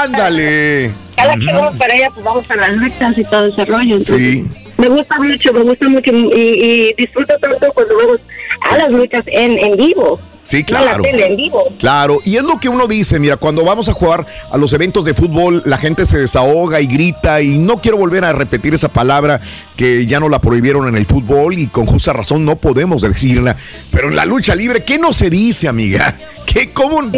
Ándale. 0.02 0.92
cada 1.16 1.34
que 1.34 1.46
vamos 1.52 1.76
para 1.76 1.94
allá, 1.94 2.08
pues 2.12 2.24
vamos 2.24 2.44
a 2.50 2.56
las 2.56 2.70
luchas 2.72 3.18
y 3.18 3.24
todo 3.24 3.46
ese 3.46 3.64
rollo. 3.64 3.96
entonces, 3.96 4.18
Sí. 4.18 4.44
Me 4.76 4.88
gusta 4.88 5.16
mucho, 5.18 5.52
me 5.52 5.60
gusta 5.62 5.88
mucho 5.88 6.12
y, 6.12 6.32
y 6.34 6.94
disfruto 6.96 7.34
tanto 7.38 7.72
cuando 7.72 7.96
vamos 7.96 8.20
a 8.60 8.76
las 8.76 8.90
luchas 8.90 9.24
en, 9.26 9.58
en 9.58 9.76
vivo. 9.76 10.20
Sí, 10.44 10.62
claro. 10.62 11.02
en 11.06 11.36
vivo. 11.36 11.74
Claro, 11.78 12.20
y 12.22 12.36
es 12.36 12.42
lo 12.44 12.60
que 12.60 12.68
uno 12.68 12.86
dice, 12.86 13.18
mira, 13.18 13.38
cuando 13.38 13.64
vamos 13.64 13.88
a 13.88 13.94
jugar 13.94 14.26
a 14.50 14.58
los 14.58 14.74
eventos 14.74 15.04
de 15.06 15.14
fútbol, 15.14 15.62
la 15.64 15.78
gente 15.78 16.04
se 16.04 16.18
desahoga 16.18 16.82
y 16.82 16.86
grita 16.86 17.40
y 17.40 17.56
no 17.58 17.78
quiero 17.78 17.96
volver 17.96 18.24
a 18.26 18.32
repetir 18.34 18.74
esa 18.74 18.88
palabra 18.88 19.40
que 19.74 20.04
ya 20.04 20.20
no 20.20 20.28
la 20.28 20.40
prohibieron 20.40 20.86
en 20.86 20.96
el 20.96 21.06
fútbol 21.06 21.58
y 21.58 21.66
con 21.68 21.86
justa 21.86 22.12
razón 22.12 22.44
no 22.44 22.56
podemos 22.56 23.00
decirla, 23.00 23.56
pero 23.90 24.08
en 24.08 24.16
la 24.16 24.26
lucha 24.26 24.54
libre, 24.54 24.84
¿qué 24.84 24.98
no 24.98 25.14
se 25.14 25.30
dice, 25.30 25.66
amiga? 25.66 26.14
¿Qué, 26.46 26.72
cómo? 26.72 27.10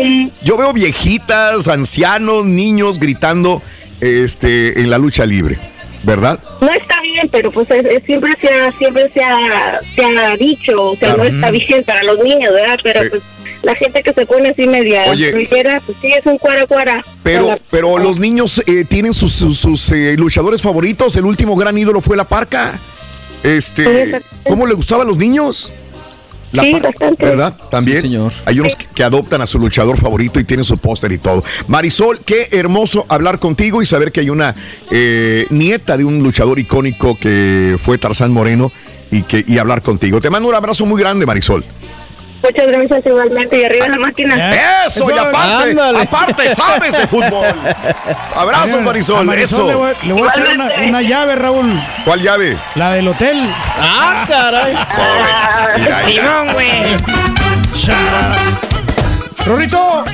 Yo 0.44 0.56
veo 0.56 0.72
viejitas, 0.72 1.66
ancianos, 1.66 2.46
niños 2.46 3.00
gritando 3.00 3.60
este, 4.00 4.80
en 4.80 4.88
la 4.88 4.98
lucha 4.98 5.26
libre, 5.26 5.58
¿verdad? 6.06 6.38
No 6.60 6.70
está 6.72 7.00
bien, 7.02 7.28
pero 7.30 7.50
pues 7.50 7.68
es- 7.70 7.84
es- 7.84 8.04
siempre 8.06 8.32
se 8.40 8.48
ha, 8.48 8.72
siempre 8.72 9.10
se 9.12 9.22
ha, 9.22 9.78
se 9.94 10.04
ha 10.04 10.36
dicho, 10.36 10.90
o 10.90 10.96
sea, 10.96 11.14
Claro. 11.14 11.24
no 11.30 11.36
está 11.36 11.50
bien 11.50 11.84
para 11.84 12.02
los 12.04 12.18
niños, 12.20 12.52
¿verdad? 12.52 12.78
Pero 12.82 13.02
Sí. 13.02 13.08
pues 13.10 13.22
la 13.62 13.74
gente 13.74 14.02
que 14.02 14.12
se 14.12 14.24
pone 14.24 14.50
así 14.50 14.66
media 14.68 15.12
ligera, 15.14 15.82
pues 15.84 15.98
sí, 16.00 16.08
es 16.08 16.24
un 16.24 16.38
cuara 16.38 16.66
cuara. 16.66 17.04
Pero, 17.22 17.58
pero 17.70 17.98
los 17.98 18.18
niños 18.20 18.62
eh, 18.66 18.84
tienen 18.88 19.12
sus, 19.12 19.32
sus, 19.32 19.58
sus, 19.58 19.90
eh, 19.92 20.14
luchadores 20.16 20.62
favoritos. 20.62 21.16
El 21.16 21.24
último 21.26 21.56
gran 21.56 21.76
ídolo 21.76 22.00
fue 22.00 22.16
la 22.16 22.24
Parca. 22.24 22.78
Este, 23.42 24.20
¿cómo 24.48 24.66
le 24.66 24.74
gustaba 24.74 25.02
a 25.02 25.06
los 25.06 25.16
niños? 25.18 25.72
La 26.52 26.62
Sí, 26.62 26.72
bastante. 26.74 27.24
¿Verdad? 27.24 27.54
También. 27.70 27.98
Sí, 27.98 28.08
señor. 28.08 28.32
Hay 28.44 28.60
unos 28.60 28.76
que, 28.76 28.86
que 28.94 29.02
adoptan 29.02 29.40
a 29.42 29.46
su 29.46 29.58
luchador 29.58 29.98
favorito 29.98 30.40
y 30.40 30.44
tienen 30.44 30.64
su 30.64 30.78
póster 30.78 31.12
y 31.12 31.18
todo. 31.18 31.42
Marisol, 31.66 32.20
qué 32.24 32.48
hermoso 32.52 33.04
hablar 33.08 33.38
contigo 33.38 33.82
y 33.82 33.86
saber 33.86 34.12
que 34.12 34.20
hay 34.20 34.30
una 34.30 34.54
eh, 34.90 35.46
nieta 35.50 35.96
de 35.96 36.04
un 36.04 36.22
luchador 36.22 36.58
icónico 36.58 37.16
que 37.16 37.76
fue 37.82 37.98
Tarzán 37.98 38.32
Moreno 38.32 38.70
y 39.10 39.22
que 39.22 39.44
y 39.46 39.58
hablar 39.58 39.82
contigo. 39.82 40.20
Te 40.20 40.30
mando 40.30 40.48
un 40.48 40.54
abrazo 40.54 40.86
muy 40.86 41.00
grande, 41.00 41.26
Marisol. 41.26 41.64
Muchas 42.42 42.66
gracias 42.66 43.06
igualmente 43.06 43.60
y 43.60 43.64
arriba 43.64 43.88
la 43.88 43.98
máquina. 43.98 44.84
Eso, 44.86 45.10
y 45.10 45.18
aparte, 45.18 45.76
aparte 46.02 46.54
sabes 46.54 46.92
de 46.92 47.06
fútbol. 47.06 47.46
Abrazos, 48.34 48.68
Mira, 48.68 48.80
a 48.80 48.84
Marisol, 48.84 49.26
Marisol 49.26 49.58
eso. 49.60 49.66
Le 49.66 49.74
voy, 49.74 49.92
le 50.04 50.12
voy 50.12 50.28
a 50.28 50.30
echar 50.30 50.54
una, 50.54 50.70
una 50.88 51.02
llave, 51.02 51.36
Raúl. 51.36 51.80
¿Cuál 52.04 52.22
llave? 52.22 52.56
La 52.74 52.92
del 52.92 53.08
hotel. 53.08 53.42
¡Ah, 53.80 54.24
caray! 54.28 54.76
Simón, 56.04 56.52
güey. 56.52 56.96
Rorrito. 59.44 60.04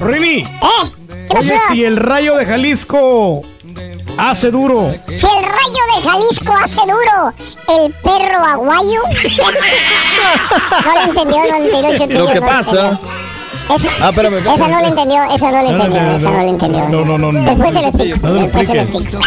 Rini. 0.00 0.46
Oye, 1.28 1.58
si 1.68 1.84
el 1.84 1.96
rayo 1.96 2.36
de 2.36 2.46
Jalisco 2.46 3.42
hace 4.18 4.50
duro. 4.50 4.94
Si 5.06 5.26
el 5.26 5.42
rayo 5.44 5.82
de 5.96 6.02
Jalisco 6.08 6.52
hace 6.62 6.80
duro, 6.80 7.32
el 7.68 7.92
perro 7.94 8.44
aguayo. 8.44 9.00
no 10.84 10.94
lo 10.94 11.00
entendió, 11.02 11.38
no 11.38 11.58
lo 11.58 11.88
entendió. 11.88 12.18
Lo 12.26 12.32
que 12.32 12.40
no 12.40 12.46
pasa-. 12.46 13.00
Esa, 13.74 13.88
Ah, 14.00 14.08
espérame, 14.10 14.34
espérame. 14.38 14.54
esa 14.54 14.68
no 14.68 14.80
lo 14.80 14.86
entendió, 14.86 15.22
esa 15.34 15.52
no 15.52 15.62
lo 15.62 15.70
No 15.70 15.78
lo 15.78 15.84
entendió, 15.84 16.00
entendió, 16.00 16.16
esa 16.16 16.30
no 16.30 16.42
lo 16.42 16.48
entendió. 16.50 16.88
No, 16.88 17.04
no, 17.04 17.18
no. 17.18 17.32
no. 17.32 17.42
Después 17.50 17.72
se 17.72 17.80
lo 17.80 17.88
explico. 17.88 18.26
No 18.28 18.34
Después 18.34 18.68
se 18.68 18.74
lo 18.74 18.80
explico. 18.82 19.18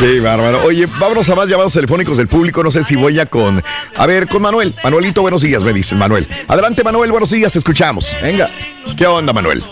Qué 0.00 0.18
bárbaro. 0.18 0.64
Oye, 0.64 0.86
vámonos 0.98 1.30
a 1.30 1.36
más 1.36 1.48
llamados 1.48 1.72
telefónicos 1.72 2.18
del 2.18 2.26
público. 2.26 2.64
No 2.64 2.72
sé 2.72 2.82
si 2.82 2.96
voy 2.96 3.14
ya 3.14 3.26
con. 3.26 3.62
A 3.96 4.06
ver, 4.06 4.26
con 4.26 4.42
Manuel. 4.42 4.74
Manuelito, 4.82 5.22
buenos 5.22 5.42
días, 5.42 5.62
me 5.62 5.72
dices, 5.72 5.96
Manuel. 5.96 6.26
Adelante, 6.48 6.82
Manuel, 6.82 7.12
buenos 7.12 7.30
días, 7.30 7.52
te 7.52 7.60
escuchamos. 7.60 8.16
Venga. 8.20 8.50
¿Qué 8.96 9.06
onda, 9.06 9.32
Manuel? 9.32 9.62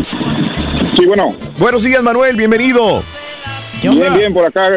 Sí, 0.96 1.04
bueno. 1.04 1.36
Buenos 1.58 1.82
días, 1.82 2.00
Manuel, 2.00 2.36
bienvenido. 2.36 3.02
Bien, 3.82 4.14
bien, 4.16 4.32
por 4.32 4.46
acá. 4.46 4.70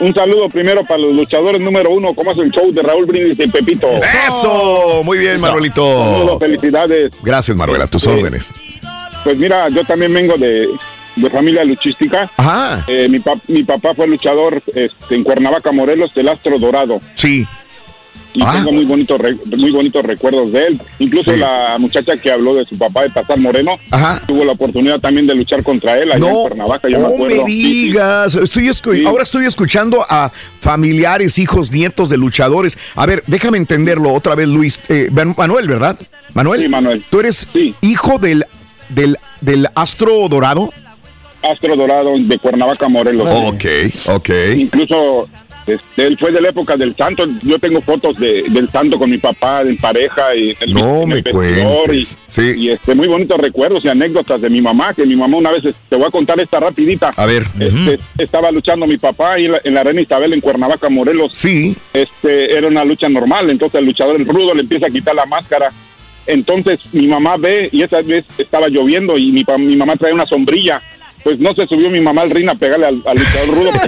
Un 0.00 0.14
saludo 0.14 0.48
primero 0.48 0.82
para 0.84 1.00
los 1.00 1.14
luchadores 1.14 1.60
número 1.60 1.90
uno, 1.90 2.14
como 2.14 2.32
es 2.32 2.38
el 2.38 2.50
show 2.50 2.72
de 2.72 2.80
Raúl 2.80 3.04
Brindis 3.04 3.38
y 3.38 3.46
Pepito. 3.48 3.88
Eso, 4.26 5.02
muy 5.04 5.18
bien, 5.18 5.38
Manuelito. 5.38 5.84
Saludos, 5.84 6.38
felicidades. 6.38 7.12
Gracias, 7.22 7.54
Manuel, 7.54 7.82
a 7.82 7.86
tus 7.86 8.06
órdenes. 8.06 8.54
Pues 9.24 9.38
mira, 9.38 9.68
yo 9.68 9.84
también 9.84 10.12
vengo 10.12 10.36
de, 10.36 10.68
de 11.16 11.30
familia 11.30 11.64
luchística. 11.64 12.28
Ajá. 12.36 12.84
Eh, 12.88 13.08
mi, 13.08 13.18
pap- 13.18 13.40
mi 13.48 13.62
papá 13.62 13.94
fue 13.94 14.06
luchador 14.06 14.62
este, 14.74 15.14
en 15.14 15.22
Cuernavaca, 15.24 15.70
Morelos, 15.72 16.14
del 16.14 16.28
Astro 16.28 16.58
Dorado. 16.58 17.00
Sí. 17.14 17.46
Y 18.34 18.40
Ah. 18.42 18.52
tengo 18.54 18.72
muy 18.72 18.86
bonitos, 18.86 19.18
re- 19.18 19.36
muy 19.58 19.70
bonitos 19.70 20.02
recuerdos 20.02 20.50
de 20.52 20.64
él. 20.64 20.80
Incluso 20.98 21.34
Sí. 21.34 21.38
la 21.38 21.76
muchacha 21.78 22.16
que 22.16 22.32
habló 22.32 22.54
de 22.54 22.64
su 22.64 22.78
papá, 22.78 23.02
de 23.02 23.10
Pasar 23.10 23.38
Moreno, 23.38 23.72
tuvo 24.26 24.42
la 24.44 24.52
oportunidad 24.52 25.00
también 25.00 25.26
de 25.26 25.34
luchar 25.34 25.62
contra 25.62 25.98
él 25.98 26.10
allá 26.10 26.28
en 26.30 26.34
Cuernavaca, 26.34 26.88
yo 26.88 26.98
me 26.98 27.08
No 27.08 27.14
acuerdo. 27.14 27.36
me 27.36 27.44
digas. 27.44 28.34
Estoy 28.34 28.68
escu- 28.68 29.06
Ahora 29.06 29.22
estoy 29.22 29.44
escuchando 29.44 30.02
a 30.08 30.32
familiares, 30.60 31.38
hijos, 31.38 31.70
nietos 31.70 32.08
de 32.08 32.16
luchadores. 32.16 32.78
A 32.94 33.04
ver, 33.04 33.22
déjame 33.26 33.58
entenderlo 33.58 34.14
otra 34.14 34.34
vez, 34.34 34.48
Luis. 34.48 34.80
Eh, 34.88 35.08
Man- 35.12 35.34
Manuel, 35.36 35.68
¿verdad? 35.68 35.98
Manuel. 36.32 36.62
Sí, 36.62 36.68
Manuel. 36.68 37.04
¿Tú 37.10 37.20
eres 37.20 37.48
hijo 37.82 38.18
del, 38.18 38.46
del, 38.94 39.16
del 39.40 39.68
astro 39.74 40.28
dorado? 40.28 40.72
Astro 41.42 41.74
Dorado 41.74 42.12
de 42.16 42.38
Cuernavaca, 42.38 42.88
Morelos. 42.88 43.28
Ok, 43.28 43.64
ok. 44.06 44.30
Incluso 44.56 45.28
este, 45.66 46.06
él 46.06 46.18
fue 46.18 46.32
de 46.32 46.40
la 46.40 46.48
época 46.48 46.76
del 46.76 46.94
santo. 46.94 47.24
Yo 47.42 47.58
tengo 47.58 47.80
fotos 47.80 48.18
de, 48.18 48.44
del 48.48 48.70
santo 48.70 48.98
con 48.98 49.10
mi 49.10 49.18
papá 49.18 49.62
en 49.62 49.76
pareja 49.76 50.34
y 50.34 50.56
el, 50.60 50.74
No 50.74 51.06
me 51.06 51.16
vestidor 51.16 51.86
cuentes. 51.86 52.18
Y, 52.36 52.66
y, 52.66 52.70
este, 52.70 52.94
muy 52.94 53.08
bonitos 53.08 53.36
recuerdos 53.38 53.84
y 53.84 53.88
anécdotas 53.88 54.40
de 54.40 54.50
mi 54.50 54.60
mamá. 54.60 54.92
Que 54.94 55.06
mi 55.06 55.16
mamá 55.16 55.36
una 55.36 55.50
vez, 55.50 55.64
este, 55.64 55.80
te 55.88 55.96
voy 55.96 56.06
a 56.06 56.10
contar 56.10 56.40
esta 56.40 56.60
rapidita. 56.60 57.12
A 57.16 57.26
ver. 57.26 57.46
Este, 57.58 57.98
Estaba 58.18 58.50
luchando 58.50 58.86
mi 58.86 58.98
papá 58.98 59.34
ahí 59.34 59.46
en 59.46 59.52
la, 59.52 59.60
en 59.64 59.74
la 59.74 59.80
arena 59.80 60.00
Isabel 60.00 60.32
en 60.32 60.40
Cuernavaca, 60.40 60.88
Morelos. 60.88 61.32
Sí. 61.34 61.76
Este, 61.92 62.56
era 62.56 62.68
una 62.68 62.84
lucha 62.84 63.08
normal. 63.08 63.50
Entonces 63.50 63.80
el 63.80 63.86
luchador, 63.86 64.16
el 64.20 64.26
rudo, 64.26 64.54
le 64.54 64.62
empieza 64.62 64.86
a 64.86 64.90
quitar 64.90 65.14
la 65.14 65.26
máscara. 65.26 65.70
Entonces 66.26 66.80
mi 66.92 67.06
mamá 67.06 67.36
ve 67.38 67.68
y 67.72 67.82
esa 67.82 68.00
vez 68.02 68.24
estaba 68.38 68.68
lloviendo 68.68 69.16
y 69.18 69.32
mi, 69.32 69.44
pa- 69.44 69.58
mi 69.58 69.76
mamá 69.76 69.96
trae 69.96 70.12
una 70.12 70.26
sombrilla. 70.26 70.80
Pues 71.24 71.38
no 71.38 71.54
se 71.54 71.68
subió 71.68 71.88
mi 71.88 72.00
mamá 72.00 72.22
al 72.22 72.30
ring 72.30 72.48
a 72.48 72.54
pegarle 72.56 72.86
al, 72.86 73.00
al 73.06 73.16
luchador 73.16 73.48
rudo. 73.54 73.70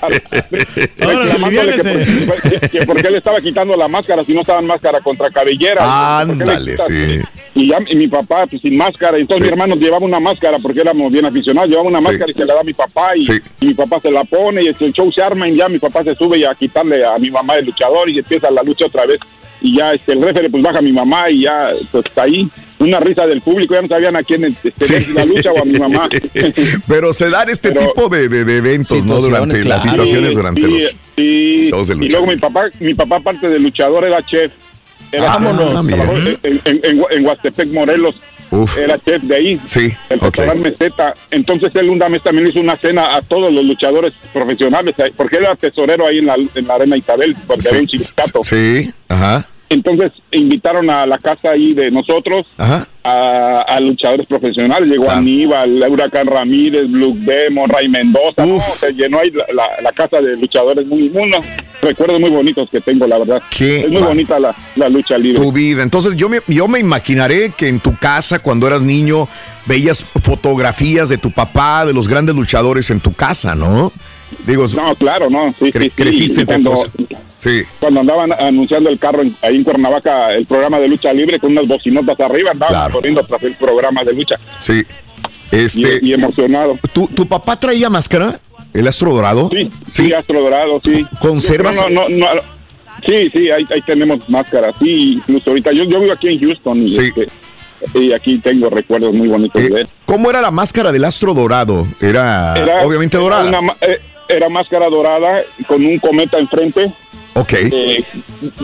reclamándole 0.98 1.72
que, 1.78 2.26
por- 2.26 2.42
que- 2.42 2.68
que 2.68 2.86
porque 2.86 3.08
él 3.08 3.14
estaba 3.16 3.40
quitando 3.40 3.76
la 3.76 3.88
máscara 3.88 4.24
si 4.24 4.32
no 4.32 4.40
estaban 4.42 4.66
máscara 4.66 5.00
contra 5.00 5.30
cabellera. 5.30 6.24
¿Por 6.26 6.38
qué 6.38 6.44
le 6.44 6.50
Ándale, 6.52 6.76
sí. 6.78 7.20
Y 7.54 7.68
ya 7.68 7.78
y 7.88 7.96
mi 7.96 8.06
papá, 8.08 8.46
pues 8.46 8.62
sin 8.62 8.76
máscara. 8.76 9.18
Entonces 9.18 9.44
mi 9.44 9.48
hermano 9.52 9.74
llevaba 9.74 10.04
una 10.04 10.20
máscara 10.20 10.58
porque 10.60 10.80
éramos 10.80 11.10
bien 11.10 11.24
aficionados. 11.26 11.68
Llevaba 11.70 11.88
una 11.88 12.00
máscara 12.00 12.30
y 12.30 12.34
se 12.34 12.44
la 12.44 12.54
da 12.54 12.60
a 12.60 12.64
mi 12.64 12.72
papá. 12.74 13.10
Y, 13.16 13.24
y 13.60 13.66
mi 13.66 13.74
papá 13.74 13.98
se 14.00 14.10
la 14.10 14.22
pone 14.24 14.62
y 14.62 14.68
el 14.68 14.92
show 14.92 15.10
se 15.10 15.22
arma. 15.22 15.48
Y 15.48 15.56
ya 15.56 15.68
mi 15.68 15.78
papá 15.80 16.04
se 16.04 16.14
sube 16.14 16.38
y 16.38 16.44
a 16.44 16.54
quitarle 16.54 17.04
a 17.04 17.18
mi 17.18 17.30
mamá 17.30 17.56
el 17.56 17.66
luchador. 17.66 18.08
Y 18.08 18.18
empieza 18.18 18.50
la 18.50 18.62
lucha 18.62 18.86
otra 18.86 19.06
vez. 19.06 19.18
Y 19.62 19.76
ya 19.76 19.92
este, 19.92 20.12
el 20.12 20.22
referee 20.22 20.48
pues 20.50 20.62
baja 20.62 20.78
a 20.78 20.82
mi 20.82 20.92
mamá. 20.92 21.30
Y 21.30 21.42
ya 21.42 21.70
pues 21.92 22.06
está 22.06 22.22
ahí. 22.22 22.48
Una 22.78 22.98
risa 23.00 23.26
del 23.26 23.40
público. 23.42 23.74
Ya 23.74 23.82
no 23.82 23.88
sabían 23.88 24.16
a 24.16 24.22
quién 24.22 24.44
este, 24.44 24.72
la 25.12 25.24
lucha 25.24 25.52
o 25.52 25.60
a 25.60 25.64
mi 25.64 25.78
mamá. 25.78 26.08
Pero 26.88 27.12
se 27.12 27.28
dan 27.30 27.48
este 27.50 27.72
tipo 27.72 28.08
de, 28.08 28.28
de- 28.28 28.44
de 28.44 28.56
eventos, 28.56 29.04
¿no? 29.04 29.20
Durante 29.20 29.62
las 29.64 29.82
situaciones, 29.82 30.30
Sí, 30.30 30.36
durante 30.36 30.60
sí, 30.62 30.66
los 30.68 30.90
sí. 31.16 31.68
shows 31.70 31.88
de 31.88 31.94
Y 32.06 32.08
luego 32.08 32.26
mi 32.26 32.36
papá, 32.36 32.64
mi 32.80 32.94
papá 32.94 33.16
aparte 33.16 33.48
de 33.48 33.58
luchador 33.58 34.04
era 34.04 34.22
chef. 34.24 34.52
Era 35.12 35.24
Vámonos. 35.26 35.86
en, 35.88 36.60
en, 36.64 36.80
en, 36.84 37.02
en 37.10 37.26
Huastepec, 37.26 37.68
Morelos. 37.72 38.14
Era 38.76 38.98
chef 38.98 39.22
de 39.22 39.36
ahí. 39.36 39.60
Sí. 39.64 39.92
El 40.08 40.20
restaurante 40.20 40.70
Meseta. 40.70 41.14
Entonces 41.30 41.74
él 41.74 41.90
una 41.90 42.08
vez 42.08 42.22
también 42.22 42.48
hizo 42.48 42.60
una 42.60 42.76
cena 42.76 43.14
a 43.14 43.22
todos 43.22 43.52
los 43.52 43.64
luchadores 43.64 44.12
profesionales, 44.32 44.94
porque 45.16 45.36
era 45.36 45.54
tesorero 45.54 46.06
ahí 46.06 46.18
en 46.18 46.26
la, 46.26 46.34
en 46.34 46.66
la 46.66 46.74
Arena 46.74 46.96
Isabel, 46.96 47.36
porque 47.46 47.68
era 47.68 47.78
un 47.78 47.88
sindicato. 47.88 48.42
Sí, 48.42 48.90
ajá. 49.08 49.46
Entonces 49.72 50.10
invitaron 50.32 50.90
a 50.90 51.06
la 51.06 51.16
casa 51.18 51.50
ahí 51.52 51.74
de 51.74 51.92
nosotros 51.92 52.44
Ajá. 52.58 52.86
a, 53.04 53.60
a 53.68 53.80
luchadores 53.80 54.26
profesionales. 54.26 54.88
Llegó 54.88 55.08
Aníbal, 55.08 55.82
Huracán 55.88 56.26
Ramírez, 56.26 56.90
Blue 56.90 57.14
Demo, 57.16 57.66
Ray 57.68 57.88
Mendoza. 57.88 58.44
¿no? 58.44 58.58
Se 58.58 58.92
llenó 58.92 59.20
ahí 59.20 59.30
la, 59.30 59.44
la- 59.54 59.80
la 59.82 59.92
casa 59.92 60.20
de 60.20 60.36
luchadores. 60.36 60.84
Muy, 60.88 61.08
unos 61.14 61.46
recuerdos 61.80 62.18
muy 62.18 62.30
bonitos 62.30 62.68
que 62.68 62.80
tengo, 62.80 63.06
la 63.06 63.18
verdad. 63.18 63.40
Qué 63.56 63.80
es 63.82 63.88
muy 63.88 64.02
bonita 64.02 64.40
la, 64.40 64.52
la 64.74 64.88
lucha 64.88 65.16
libre. 65.16 65.40
Tu 65.40 65.52
vida. 65.52 65.84
Entonces 65.84 66.16
yo 66.16 66.28
me, 66.28 66.40
yo 66.48 66.66
me 66.66 66.80
imaginaré 66.80 67.52
que 67.56 67.68
en 67.68 67.78
tu 67.78 67.94
casa, 67.96 68.40
cuando 68.40 68.66
eras 68.66 68.82
niño, 68.82 69.28
veías 69.66 70.04
fotografías 70.24 71.08
de 71.08 71.16
tu 71.18 71.30
papá, 71.30 71.86
de 71.86 71.92
los 71.92 72.08
grandes 72.08 72.34
luchadores 72.34 72.90
en 72.90 72.98
tu 72.98 73.12
casa, 73.12 73.54
¿no? 73.54 73.92
Digo, 74.46 74.66
no, 74.76 74.94
claro, 74.94 75.28
no. 75.30 75.52
Sí, 75.58 75.66
cre- 75.66 75.80
sí, 75.80 75.84
sí. 75.84 75.90
creciste 75.90 76.46
cuando. 76.46 76.84
Sí. 77.36 77.62
cuando 77.78 78.00
andaban 78.00 78.32
anunciando 78.32 78.90
el 78.90 78.98
carro 78.98 79.22
en- 79.22 79.34
ahí 79.42 79.56
en 79.56 79.64
Cuernavaca, 79.64 80.32
el 80.34 80.46
programa 80.46 80.78
de 80.78 80.88
lucha 80.88 81.12
libre 81.12 81.38
con 81.38 81.52
unas 81.52 81.66
bocinotas 81.66 82.18
arriba, 82.20 82.50
andaban 82.52 82.92
corriendo 82.92 83.22
tras 83.24 83.42
el 83.42 83.54
programa 83.54 84.02
de 84.04 84.12
lucha. 84.12 84.36
Sí. 84.60 84.82
Este, 85.50 85.98
y, 86.02 86.10
y 86.10 86.12
emocionado. 86.14 86.78
¿Tu, 86.92 87.06
¿Tu 87.08 87.26
papá 87.26 87.56
traía 87.58 87.90
máscara? 87.90 88.38
¿El 88.72 88.86
astro 88.86 89.12
dorado? 89.12 89.50
Sí, 89.52 89.70
sí, 89.90 90.12
Astro 90.12 90.40
Dorado, 90.42 90.80
sí. 90.84 91.04
¿Conservas? 91.18 91.74
No, 91.76 91.88
no, 91.88 92.08
no, 92.08 92.26
sí, 93.04 93.28
sí, 93.32 93.50
ahí, 93.50 93.64
ahí 93.68 93.80
tenemos 93.84 94.28
máscaras. 94.28 94.76
Sí, 94.78 95.14
incluso 95.14 95.50
ahorita. 95.50 95.72
Yo, 95.72 95.82
yo 95.84 95.98
vivo 95.98 96.12
aquí 96.12 96.28
en 96.28 96.38
Houston 96.38 96.86
y, 96.86 96.96
este, 96.96 97.26
y 97.94 98.12
aquí 98.12 98.38
tengo 98.38 98.70
recuerdos 98.70 99.12
muy 99.12 99.26
bonitos 99.26 99.60
de 99.60 99.80
él. 99.80 99.88
¿Cómo 100.04 100.30
era 100.30 100.40
la 100.40 100.52
máscara 100.52 100.92
del 100.92 101.04
astro 101.04 101.34
dorado? 101.34 101.84
Era, 102.00 102.54
Era- 102.56 102.86
obviamente 102.86 103.16
era 103.16 103.24
dorada. 103.24 103.48
una 103.60 103.72
eh, 103.80 103.98
era 104.30 104.48
máscara 104.48 104.88
dorada 104.88 105.42
con 105.66 105.84
un 105.84 105.98
cometa 105.98 106.38
enfrente. 106.38 106.90
Ok. 107.34 107.52
eh, 107.54 108.04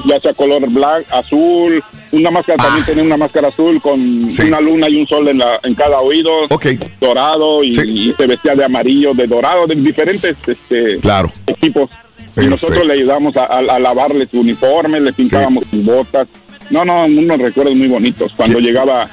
ya 0.06 0.20
sea 0.20 0.34
color 0.34 0.68
blanco, 0.68 1.06
azul. 1.12 1.82
Una 2.12 2.30
máscara 2.30 2.62
también 2.62 2.82
Ah. 2.82 2.86
tenía 2.86 3.04
una 3.04 3.16
máscara 3.16 3.48
azul 3.48 3.80
con 3.80 4.00
una 4.00 4.60
luna 4.60 4.88
y 4.90 4.96
un 4.96 5.06
sol 5.06 5.28
en, 5.28 5.38
la, 5.38 5.60
en 5.62 5.74
cada 5.74 6.00
oído. 6.00 6.30
Dorado 7.00 7.62
y, 7.62 7.68
y 7.70 8.14
se 8.16 8.26
vestía 8.26 8.54
de 8.54 8.64
amarillo, 8.64 9.14
de 9.14 9.26
dorado, 9.26 9.66
de 9.66 9.76
diferentes 9.76 10.36
este, 10.46 10.98
Claro. 10.98 11.30
tipos. 11.60 11.90
Y 12.36 12.46
nosotros 12.46 12.84
le 12.86 12.94
ayudamos 12.94 13.36
a, 13.36 13.44
a- 13.44 13.58
a 13.58 13.78
lavarle 13.78 14.26
su 14.26 14.40
uniforme, 14.40 15.00
le 15.00 15.12
pintábamos 15.12 15.64
sus 15.70 15.82
botas. 15.84 16.26
No, 16.70 16.84
no, 16.84 17.06
unos 17.06 17.38
recuerdos 17.38 17.74
muy 17.76 17.86
bonitos. 17.86 18.32
Cuando 18.36 18.58
llegaba 18.58 19.08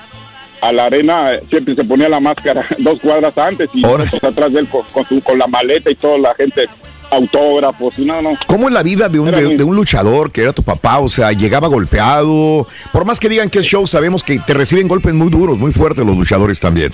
a 0.64 0.72
la 0.72 0.86
arena, 0.86 1.34
eh, 1.36 1.44
siempre 1.50 1.76
se 1.76 1.84
ponía 1.84 2.08
la 2.10 2.20
máscara 2.20 2.66
dos 2.80 3.00
cuadras 3.00 3.38
antes 3.38 3.70
y 3.74 3.82
nosotros 3.82 4.24
atrás 4.24 4.54
de 4.54 4.60
él 4.62 4.68
con, 4.68 4.82
con 4.92 5.06
su- 5.06 5.22
con 5.22 5.38
la 5.38 5.48
maleta 5.48 5.92
y 5.92 5.96
toda 5.96 6.18
la 6.18 6.34
gente, 6.36 6.66
autógrafos. 7.12 7.94
y 7.98 8.06
No, 8.06 8.22
no. 8.22 8.32
¿Cómo 8.48 8.68
es 8.68 8.74
la 8.74 8.84
vida 8.84 9.10
de 9.10 9.20
un, 9.20 9.32
de, 9.32 9.64
un 9.64 9.76
luchador 9.76 10.32
que 10.32 10.42
era 10.42 10.54
tu 10.54 10.64
papá? 10.64 11.00
O 11.00 11.10
sea, 11.10 11.32
llegaba 11.32 11.68
golpeado. 11.68 12.68
Por 12.92 13.06
más 13.06 13.20
que 13.20 13.30
digan 13.30 13.50
que 13.50 13.60
es 13.60 13.66
show, 13.66 13.86
sabemos 13.88 14.24
que 14.24 14.40
te 14.40 14.54
reciben 14.54 14.88
golpes 14.88 15.14
muy 15.14 15.30
duros, 15.30 15.58
muy 15.58 15.72
fuertes 15.72 16.06
los 16.06 16.16
luchadores 16.18 16.60
también. 16.60 16.92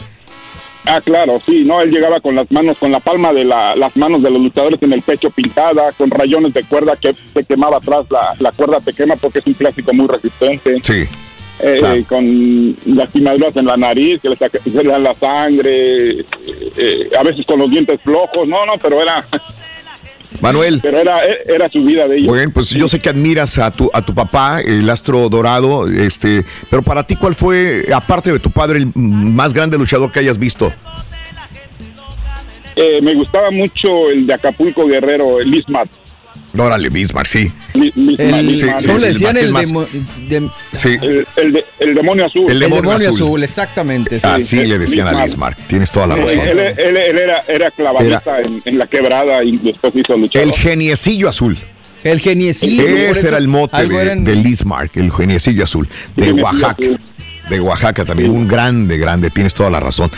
Ah, 0.86 1.02
claro, 1.04 1.40
sí, 1.46 1.64
no, 1.66 1.82
él 1.82 1.92
llegaba 1.92 2.20
con 2.22 2.36
las 2.36 2.50
manos, 2.52 2.78
con 2.80 2.92
la 2.92 3.00
palma 3.00 3.32
de 3.34 3.44
la- 3.46 3.76
las 3.76 3.96
manos 3.96 4.24
de 4.24 4.32
los 4.32 4.40
luchadores 4.42 4.82
en 4.82 4.94
el 4.94 5.02
pecho 5.02 5.30
pintada, 5.30 5.92
con 5.92 6.10
rayones 6.10 6.54
de 6.54 6.64
cuerda 6.64 6.96
que 6.96 7.14
se 7.34 7.44
quemaba 7.44 7.78
atrás, 7.78 8.06
la, 8.10 8.34
la 8.40 8.52
cuerda 8.52 8.80
se 8.82 8.94
quema 8.94 9.16
porque 9.18 9.40
es 9.40 9.46
un 9.48 9.54
plástico 9.54 9.94
muy 9.94 10.08
resistente. 10.08 10.78
Sí. 10.82 11.06
Eh, 11.62 11.78
Claro. 11.80 12.04
Con 12.08 12.78
lastimaduras 12.86 13.56
en 13.58 13.66
la 13.66 13.76
nariz, 13.78 14.20
que 14.22 14.30
le 14.30 14.38
saca- 14.38 14.60
se 14.64 14.70
le 14.84 14.90
dan 14.90 15.04
la 15.04 15.14
sangre, 15.14 16.10
eh, 16.22 16.26
eh, 16.78 17.10
a 17.20 17.24
veces 17.24 17.46
con 17.46 17.60
los 17.60 17.70
dientes 17.70 18.00
flojos, 18.02 18.48
no, 18.48 18.66
no, 18.66 18.74
pero 18.82 19.02
era, 19.02 19.28
Manuel. 20.42 20.80
pero 20.82 21.00
era, 21.00 21.20
era 21.46 21.68
su 21.70 21.84
vida 21.84 22.08
de 22.08 22.18
ellos. 22.18 22.28
Bueno, 22.28 22.52
pues 22.54 22.70
yo 22.70 22.88
sé 22.88 23.00
que 23.00 23.10
admiras 23.10 23.58
a 23.58 23.72
tu, 23.72 23.90
a 23.94 24.02
tu 24.02 24.14
papá, 24.16 24.62
el 24.62 24.90
astro 24.90 25.28
dorado, 25.28 25.88
este, 25.90 26.46
pero 26.70 26.82
para 26.82 27.04
ti, 27.04 27.16
¿cuál 27.18 27.36
fue, 27.36 27.86
aparte 27.94 28.32
de 28.32 28.40
tu 28.40 28.52
padre, 28.52 28.80
el 28.80 28.92
más 28.96 29.54
grande 29.54 29.78
luchador 29.78 30.12
que 30.14 30.20
hayas 30.20 30.38
visto? 30.38 30.72
Eh, 32.76 33.02
me 33.02 33.14
gustaba 33.16 33.52
mucho 33.52 34.10
el 34.10 34.26
de 34.26 34.34
Acapulco 34.34 34.88
Guerrero, 34.88 35.42
el 35.42 35.54
Ismat. 35.54 35.90
Órale, 36.60 36.90
Bismarck, 36.90 37.28
sí. 37.28 37.52
El, 37.74 38.48
Lismar. 38.48 38.84
¿Cómo 38.86 38.98
le 39.00 39.08
decían 39.08 39.38
el, 39.38 39.52
más- 39.52 39.70
demo- 39.74 39.88
dem- 40.30 40.52
Sí. 40.72 40.98
El, 41.02 41.26
el 41.38 41.54
de- 41.54 41.66
el 41.80 41.96
demonio 41.96 42.26
azul. 42.26 42.50
El 42.50 42.60
demonio 42.60 42.92
azul. 42.92 43.44
exactamente. 43.44 44.20
sí. 44.20 44.28
Así 44.28 44.56
le 44.58 44.78
decían 44.78 45.08
a 45.08 45.12
Bismarck. 45.12 45.58
Bismarck. 45.58 45.68
Tienes 45.68 45.92
toda 45.92 46.08
la 46.08 46.16
Eh, 46.18 46.22
razón. 46.22 46.40
Él, 46.48 46.60
él- 46.60 46.98
él 46.98 47.18
era, 47.18 47.44
era 47.48 47.72
clavadista 47.72 48.42
en, 48.42 48.62
en 48.66 48.78
la 48.78 48.88
quebrada 48.88 49.44
y 49.44 49.58
después 49.58 49.94
hizo 49.96 50.18
luchador. 50.18 50.48
El 50.48 50.54
geniecillo 50.54 51.30
azul. 51.30 51.58
El 52.04 52.20
geniecillo. 52.20 52.84
Ese 52.88 53.10
eso 53.12 53.28
era 53.28 53.38
el 53.38 53.48
mote 53.48 53.88
de, 53.88 53.96
eran- 54.02 54.24
de 54.24 54.36
Lismarck, 54.36 54.96
el 54.98 55.12
geniecillo 55.12 55.64
azul, 55.66 55.88
de 56.16 56.32
Oaxaca. 56.34 56.76
azul. 56.80 57.00
de 57.50 57.60
Oaxaca 57.60 58.06
también, 58.06 58.30
un 58.30 58.48
grande, 58.48 58.98
grande, 58.98 59.32
tienes 59.32 59.54
toda 59.56 59.70
la 59.72 59.80
razón. 59.80 60.10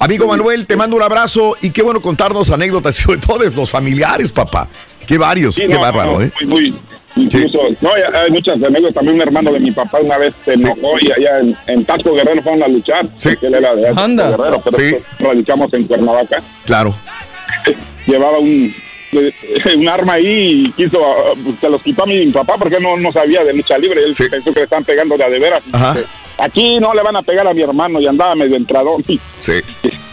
Amigo 0.00 0.26
Manuel, 0.26 0.66
te 0.66 0.76
mando 0.76 0.96
un 0.96 1.02
abrazo 1.02 1.56
y 1.62 1.70
qué 1.70 1.82
bueno 1.82 2.02
contarnos 2.02 2.50
anécdotas, 2.50 2.96
sobre 2.96 3.18
todo 3.26 3.38
de 3.38 3.50
los 3.50 3.70
familiares, 3.70 4.32
papá. 4.32 4.68
Qué 5.06 5.18
varios, 5.18 5.54
Sí, 5.54 5.62
qué 5.62 5.74
no, 5.74 5.80
bárbaro, 5.80 6.12
no, 6.18 6.22
¿eh? 6.22 6.32
Muy, 6.44 6.70
muy, 6.70 6.74
incluso, 7.16 7.58
no, 7.80 7.90
hay- 7.94 8.30
muchas 8.30 8.54
anécdotas. 8.56 8.94
También 8.94 9.16
un 9.16 9.22
hermano 9.22 9.52
de 9.52 9.60
mi 9.60 9.70
papá 9.72 9.98
una 10.00 10.18
vez 10.18 10.32
se 10.44 10.54
enojó 10.54 10.94
y 11.00 11.10
allá 11.10 11.40
en, 11.40 11.56
en 11.66 11.84
Guerrero 12.14 12.42
fueron 12.42 12.62
a 12.62 12.68
luchar. 12.68 13.06
Sí. 13.16 13.30
Él 13.42 13.54
era 13.54 13.74
de 13.74 13.88
Anda. 13.96 14.30
Guerrero, 14.30 14.60
pero 14.64 14.76
Sí. 14.78 14.96
radicamos 15.18 15.72
en 15.74 15.84
Cuernavaca. 15.84 16.42
Claro. 16.64 16.94
Llevaba 18.06 18.38
un, 18.38 18.72
un 19.76 19.88
arma 19.88 20.14
ahí 20.14 20.66
y 20.66 20.72
quiso, 20.72 21.00
se 21.60 21.68
los 21.68 21.82
quitó 21.82 22.04
a 22.04 22.06
mi 22.06 22.26
papá 22.30 22.54
porque 22.58 22.78
no, 22.80 22.96
no 22.96 23.12
sabía 23.12 23.42
de 23.44 23.52
lucha 23.52 23.76
libre. 23.78 24.02
Él 24.04 24.14
pensó 24.28 24.52
que 24.52 24.60
le 24.60 24.64
estaban 24.64 24.84
pegando 24.84 25.16
de 25.16 25.24
a 25.24 25.28
de 25.30 25.38
veras. 25.38 25.62
Ajá. 25.72 25.96
Aquí 26.40 26.78
no 26.80 26.94
le 26.94 27.02
van 27.02 27.16
a 27.16 27.22
pegar 27.22 27.46
a 27.46 27.52
mi 27.54 27.62
hermano 27.62 28.00
y 28.00 28.06
andaba 28.06 28.34
medio 28.34 28.56
entradón. 28.56 29.02
Sí. 29.40 29.54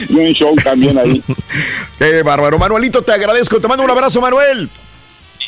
y 0.08 0.14
un 0.16 0.32
show 0.32 0.56
también 0.64 0.98
ahí. 0.98 1.22
Qué 2.00 2.24
bárbaro. 2.24 2.58
Manuelito, 2.58 3.02
te 3.02 3.12
agradezco. 3.12 3.60
Te 3.60 3.68
mando 3.68 3.84
un 3.84 3.90
abrazo, 3.92 4.22
Manuel. 4.22 4.70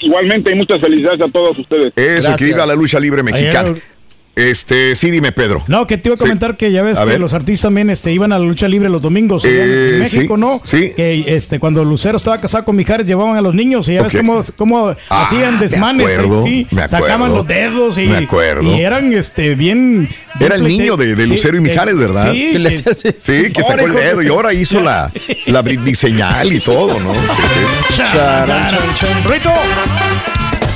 Igualmente 0.02 0.52
y 0.52 0.56
muchas 0.56 0.80
felicidades 0.82 1.22
a 1.22 1.28
todos 1.30 1.58
ustedes. 1.58 1.94
Eso, 1.96 2.36
que 2.36 2.46
viva 2.46 2.66
la 2.66 2.76
lucha 2.76 3.00
libre 3.00 3.24
mexicana. 3.24 3.70
Ayer- 3.70 3.82
Este, 4.40 4.96
sí, 4.96 5.12
dime, 5.12 5.32
Pedro. 5.32 5.64
No, 5.68 5.86
que 5.86 5.98
te 5.98 6.08
iba 6.10 6.16
a 6.16 6.18
comentar 6.18 6.56
que 6.56 6.72
ya 6.72 6.82
ves 6.82 6.98
A 7.00 7.04
que 7.04 7.10
ver. 7.12 7.20
los 7.22 7.34
artistas 7.34 7.68
también 7.68 7.90
este, 7.90 8.12
iban 8.14 8.32
a 8.32 8.40
la 8.40 8.46
lucha 8.46 8.68
libre 8.68 8.88
los 8.90 9.02
domingos 9.02 9.44
allá 9.44 9.54
en- 9.66 9.70
Eh, 9.72 9.90
en 9.96 10.00
México, 10.00 10.36
sí, 10.36 10.42
¿no? 10.42 10.62
sí. 10.64 10.94
Que 10.96 11.24
este, 11.36 11.60
cuando 11.60 11.84
Lucero 11.84 12.16
estaba 12.18 12.40
casado 12.40 12.64
con 12.66 12.76
Mijares 12.76 13.06
llevaban 13.06 13.36
a 13.36 13.42
los 13.42 13.54
niños 13.54 13.88
y 13.90 13.96
ya 13.96 14.04
ves 14.04 14.14
cómo, 14.16 14.40
cómo 14.56 14.96
Ah, 15.10 15.24
hacían 15.24 15.56
me 15.56 15.60
desmanes, 15.68 16.08
acuerdo, 16.18 16.44
sí, 16.44 16.68
me 16.72 16.82
acuerdo. 16.84 17.06
sacaban 17.06 17.32
los 17.34 17.46
dedos 17.48 17.98
y, 17.98 18.08
Me 18.08 18.18
acuerdo. 18.18 18.64
y 18.76 18.82
eran 18.82 19.12
este 19.14 19.56
bien, 19.56 20.10
Era 20.40 20.56
el 20.56 20.64
niño 20.64 20.96
de, 20.96 21.16
de 21.16 21.26
sí, 21.26 21.32
Lucero 21.34 21.58
y 21.58 21.64
que- 21.64 21.70
Mijares, 21.70 21.98
¿verdad? 21.98 22.32
Sí, 22.32 22.52
Que. 22.54 23.14
Sí, 23.20 23.52
que 23.52 23.64
sacó 23.64 23.86
el 23.88 23.94
dedo 23.94 24.18
de- 24.20 24.26
y 24.26 24.28
ahora 24.30 24.54
hizo 24.54 24.80
la, 24.82 25.12
la 25.48 25.62
Britney 25.62 25.96
señal 25.96 26.54
y 26.54 26.60
todo, 26.62 26.98
¿no? 27.00 27.14
Sí, 27.14 28.02
sí. 28.06 29.06
Rito, 29.28 29.52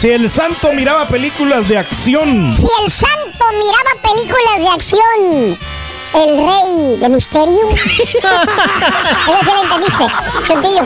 si 0.03 0.11
el 0.11 0.29
santo 0.29 0.73
miraba 0.73 1.07
películas 1.07 1.65
de 1.69 1.77
acción, 1.77 2.51
Si 2.51 2.67
el 2.83 2.91
santo 2.91 3.45
miraba 3.57 4.01
películas 4.01 4.57
de 4.59 4.67
acción, 4.67 5.57
el 6.13 6.45
rey 6.45 6.97
de 6.99 7.07
misterio. 7.07 7.69
Ese 7.69 9.51
lo 9.53 9.61
entendiste, 9.63 10.05
Chuntillo. 10.45 10.83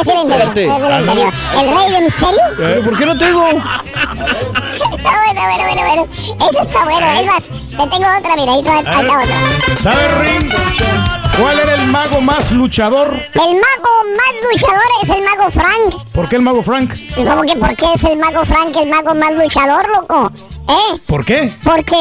Ese 0.00 0.14
lo 0.14 0.22
entendió. 0.22 1.32
¿El 1.60 1.76
rey 1.76 1.92
de 1.92 2.00
misterio? 2.00 2.40
Eh, 2.58 2.82
¿Por 2.84 2.98
qué 2.98 3.06
no 3.06 3.16
tengo? 3.16 3.48
Está 3.50 5.12
bueno, 5.14 5.42
bueno, 5.46 5.64
bueno, 5.64 5.82
bueno. 5.86 6.08
Eso 6.50 6.60
está 6.60 6.84
bueno. 6.84 7.06
Es 7.20 7.26
más, 7.26 7.48
te 7.48 7.76
tengo 7.76 8.08
otra, 8.18 8.34
mira, 8.34 8.52
ahí 8.52 8.58
está, 8.58 8.72
ahí 8.72 8.80
está 8.80 8.98
otra. 8.98 9.80
¿Sabes, 9.80 10.18
Ring? 10.18 11.19
¿Cuál 11.40 11.58
era 11.60 11.74
el 11.74 11.86
mago 11.86 12.20
más 12.20 12.50
luchador? 12.52 13.08
El 13.34 13.40
mago 13.40 13.92
más 14.16 14.52
luchador 14.52 14.82
es 15.02 15.08
el 15.10 15.22
mago 15.22 15.50
Frank. 15.50 15.94
¿Por 16.12 16.28
qué 16.28 16.36
el 16.36 16.42
mago 16.42 16.62
Frank? 16.62 16.90
¿Cómo 17.14 17.42
que 17.42 17.56
por 17.56 17.74
qué 17.76 17.86
es 17.94 18.04
el 18.04 18.18
mago 18.18 18.44
Frank 18.44 18.76
el 18.76 18.88
mago 18.88 19.14
más 19.14 19.32
luchador, 19.32 19.88
loco? 19.88 20.30
¿Eh? 20.68 20.98
¿Por 21.06 21.24
qué? 21.24 21.52
Porque. 21.64 21.96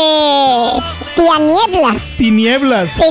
Tinieblas. 1.16 2.16
Tinieblas. 2.18 3.01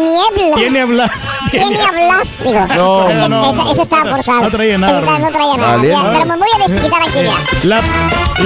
Tiene 0.56 0.80
hablas. 0.82 1.28
Tiene 1.50 1.82
hablas. 1.82 2.38
Digo, 2.42 2.66
No, 2.76 3.08
no, 3.14 3.28
no. 3.28 3.72
Ese 3.72 3.82
estaba 3.82 4.10
forzado. 4.10 4.42
No 4.42 4.50
traía 4.50 4.78
nada, 4.78 4.98
estaba- 5.00 5.18
No 5.18 5.28
traía 5.32 5.56
nada. 5.56 5.76
Vale. 5.76 5.88
ya, 5.88 6.10
pero 6.12 6.24
me 6.26 6.36
voy 6.36 6.48
a 6.54 6.68
desquitar 6.68 7.02
aquí 7.02 7.18
ya. 7.24 7.34
La, 7.64 7.82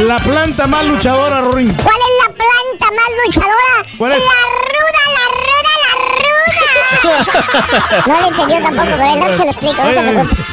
la 0.05 0.19
planta 0.21 0.67
más 0.67 0.85
luchadora, 0.87 1.43
Ring. 1.53 1.73
¿Cuál 1.83 1.97
es 1.97 2.27
la 2.29 2.35
planta 2.35 2.87
más 2.97 3.11
luchadora? 3.27 3.97
¿Cuál 3.99 4.13
es? 4.13 4.19
La 4.19 4.25
ruda, 4.25 5.03
la 5.15 5.27
ruda, 5.37 5.73
la 5.83 5.92
no 8.07 8.21
lo 8.21 8.27
entendió 8.29 8.61
tampoco, 8.63 8.89
pero 8.97 9.13
el 9.13 9.21
Doc 9.21 9.33
se 9.33 9.45
lo 9.45 9.51
explico, 9.51 9.83
no 9.83 9.91
te 9.91 10.01
preocupes. 10.01 10.47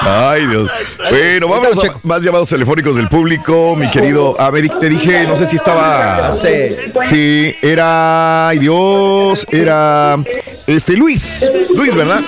Ay, 0.00 0.46
Dios. 0.46 0.70
Bueno, 1.10 1.48
vamos 1.48 1.78
a 1.84 1.98
más 2.02 2.22
llamados 2.22 2.48
telefónicos 2.48 2.96
del 2.96 3.08
público, 3.08 3.74
mi 3.76 3.90
querido. 3.90 4.40
A 4.40 4.50
ver, 4.50 4.68
te 4.68 4.88
dije, 4.88 5.26
no 5.26 5.36
sé 5.36 5.46
si 5.46 5.56
estaba. 5.56 6.32
Sí. 6.32 6.76
Sí, 7.08 7.54
era. 7.60 8.48
Ay, 8.48 8.58
Dios. 8.58 9.46
Era. 9.50 10.16
Este, 10.66 10.94
Luis. 10.94 11.50
Luis, 11.74 11.94
¿verdad? 11.94 12.22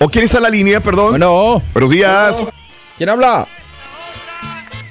¿O 0.00 0.08
quién 0.08 0.24
está 0.24 0.38
en 0.38 0.42
la 0.42 0.50
línea, 0.50 0.80
perdón? 0.80 1.18
No. 1.18 1.62
Buenos 1.72 1.90
días. 1.90 2.46
¿Quién 2.98 3.08
habla? 3.08 3.46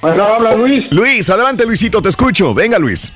Bueno, 0.00 0.24
habla 0.24 0.54
Luis. 0.54 0.90
Luis, 0.90 1.30
adelante, 1.30 1.64
Luisito, 1.64 2.02
te 2.02 2.08
escucho. 2.08 2.52
Venga, 2.52 2.78
Luis. 2.78 3.12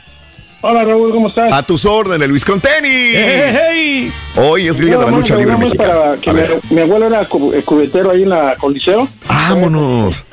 Hola 0.63 0.85
Raúl, 0.85 1.13
¿cómo 1.13 1.29
estás? 1.29 1.53
A 1.53 1.63
tus 1.63 1.85
órdenes, 1.87 2.29
Luis 2.29 2.45
con 2.45 2.61
tenis. 2.61 4.13
Hoy 4.37 4.69
es 4.69 4.81
el 4.81 4.87
día 4.87 4.99
de 4.99 5.05
la 5.05 5.11
lucha 5.11 5.37
libre 5.37 5.57
mexicana. 5.57 5.95
para 5.95 6.17
que 6.17 6.33
mi, 6.33 6.41
mi 6.71 6.81
abuelo 6.81 7.07
era 7.07 7.23
eh, 7.23 7.63
cubetero 7.65 8.11
ahí 8.11 8.23
en 8.23 8.31
la 8.31 8.57
Coliseo. 8.57 9.07
vámonos. 9.29 10.25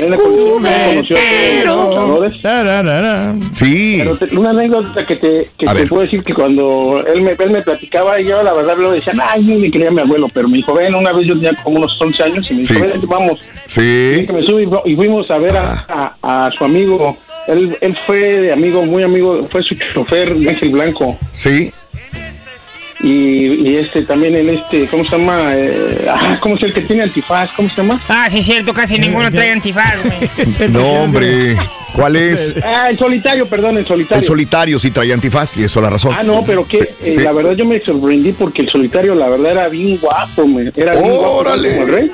El 0.00 0.14
cubetero. 0.14 2.20
Sí. 3.52 3.96
Pero 3.98 4.16
te- 4.16 4.36
una 4.36 4.50
anécdota 4.50 5.04
que 5.06 5.16
te, 5.16 5.48
que 5.58 5.66
te 5.66 5.86
puedo 5.86 6.02
decir 6.02 6.22
que 6.22 6.34
cuando 6.34 7.02
él 7.06 7.22
me, 7.22 7.32
él 7.38 7.50
me 7.50 7.62
platicaba, 7.62 8.20
y 8.20 8.26
yo 8.26 8.42
la 8.42 8.52
verdad 8.52 8.76
lo 8.76 8.92
decía, 8.92 9.12
ay, 9.30 9.46
yo 9.46 9.58
le 9.58 9.70
quería 9.70 9.88
a 9.88 9.92
mi 9.92 10.00
abuelo, 10.00 10.28
pero 10.32 10.48
me 10.48 10.58
dijo, 10.58 10.74
ven, 10.74 10.94
una 10.94 11.12
vez 11.12 11.26
yo 11.26 11.34
tenía 11.34 11.52
como 11.62 11.78
unos 11.78 12.00
11 12.00 12.22
años 12.22 12.50
y 12.50 12.54
me 12.54 12.60
dijo, 12.60 12.74
Sí. 12.74 12.80
ven, 12.80 12.92
vamos. 13.08 13.40
Sí. 13.66 14.18
Y 14.22 14.26
que 14.26 14.32
me 14.32 14.42
subí 14.44 14.68
y 14.86 14.96
fuimos 14.96 15.30
a 15.30 15.38
ver 15.38 15.56
a, 15.56 15.84
a- 15.88 16.46
a 16.46 16.50
su 16.56 16.64
amigo. 16.64 17.16
Él, 17.48 17.76
él 17.80 17.96
fue 18.06 18.18
de 18.18 18.52
amigo, 18.52 18.82
muy 18.84 19.02
amigo, 19.02 19.42
fue 19.42 19.62
su 19.62 19.74
chofer, 19.94 20.32
Ángel 20.32 20.70
Blanco. 20.70 21.16
Sí. 21.32 21.72
Y, 23.02 23.68
y 23.68 23.76
este 23.78 24.02
también 24.02 24.36
en 24.36 24.48
este, 24.50 24.86
¿cómo 24.86 25.04
se 25.04 25.16
llama? 25.18 25.54
Eh, 25.56 26.06
ah, 26.08 26.38
¿Cómo 26.40 26.56
es 26.56 26.62
el 26.62 26.72
que 26.72 26.82
tiene 26.82 27.02
antifaz? 27.02 27.50
¿Cómo 27.56 27.68
se 27.68 27.76
llama? 27.82 28.00
Ah, 28.08 28.28
sí, 28.30 28.42
cierto, 28.42 28.72
casi 28.72 28.96
ninguno 28.98 29.28
trae 29.30 29.50
antifaz, 29.50 29.94
güey. 30.04 30.68
No, 30.70 31.02
hombre. 31.04 31.56
¿Cuál 31.94 32.16
es? 32.16 32.54
Ah, 32.64 32.88
el 32.90 32.98
solitario, 32.98 33.46
perdón, 33.46 33.76
el 33.76 33.84
solitario. 33.84 34.20
El 34.20 34.24
solitario 34.24 34.78
sí 34.78 34.90
traía 34.92 35.14
antifaz 35.14 35.56
y 35.58 35.64
eso 35.64 35.80
la 35.80 35.90
razón. 35.90 36.14
Ah, 36.16 36.22
no, 36.22 36.42
pero 36.44 36.66
que 36.66 36.78
Sí, 36.78 36.84
eh, 37.02 37.12
sí. 37.16 37.20
la 37.20 37.32
verdad 37.32 37.52
yo 37.52 37.66
me 37.66 37.84
sorprendí 37.84 38.32
porque 38.32 38.62
el 38.62 38.70
solitario, 38.70 39.14
la 39.14 39.28
verdad, 39.28 39.50
era 39.52 39.68
bien 39.68 39.98
guapo, 39.98 40.46
me- 40.46 40.70
era 40.74 40.94
bien 40.94 41.10
guapo 41.12 41.44
como 41.44 41.54
el 41.54 41.88
rey. 41.88 42.10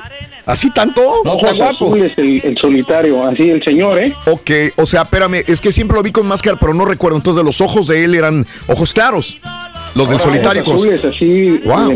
¿Así 0.49 0.71
tanto? 0.71 1.01
Ojos 1.25 1.59
azules, 1.59 2.11
el, 2.17 2.41
el 2.43 2.57
solitario, 2.57 3.23
así 3.23 3.51
el 3.51 3.63
señor, 3.63 4.01
¿eh? 4.01 4.11
Ok, 4.25 4.49
o 4.77 4.85
sea, 4.87 5.03
espérame, 5.03 5.43
es 5.45 5.61
que 5.61 5.71
siempre 5.71 5.95
lo 5.95 6.01
vi 6.01 6.11
con 6.11 6.27
máscara, 6.27 6.57
pero 6.59 6.73
no 6.73 6.85
recuerdo. 6.85 7.17
Entonces, 7.17 7.43
los 7.43 7.61
ojos 7.61 7.85
de 7.87 8.03
él 8.03 8.15
eran 8.15 8.47
ojos 8.67 8.91
claros. 8.91 9.39
Los 9.93 10.09
del 10.09 10.19
solitario. 10.19 10.63
ojos 10.63 10.83
con- 10.83 10.91
azules, 10.93 11.05
así. 11.05 11.59
Wow. 11.63 11.93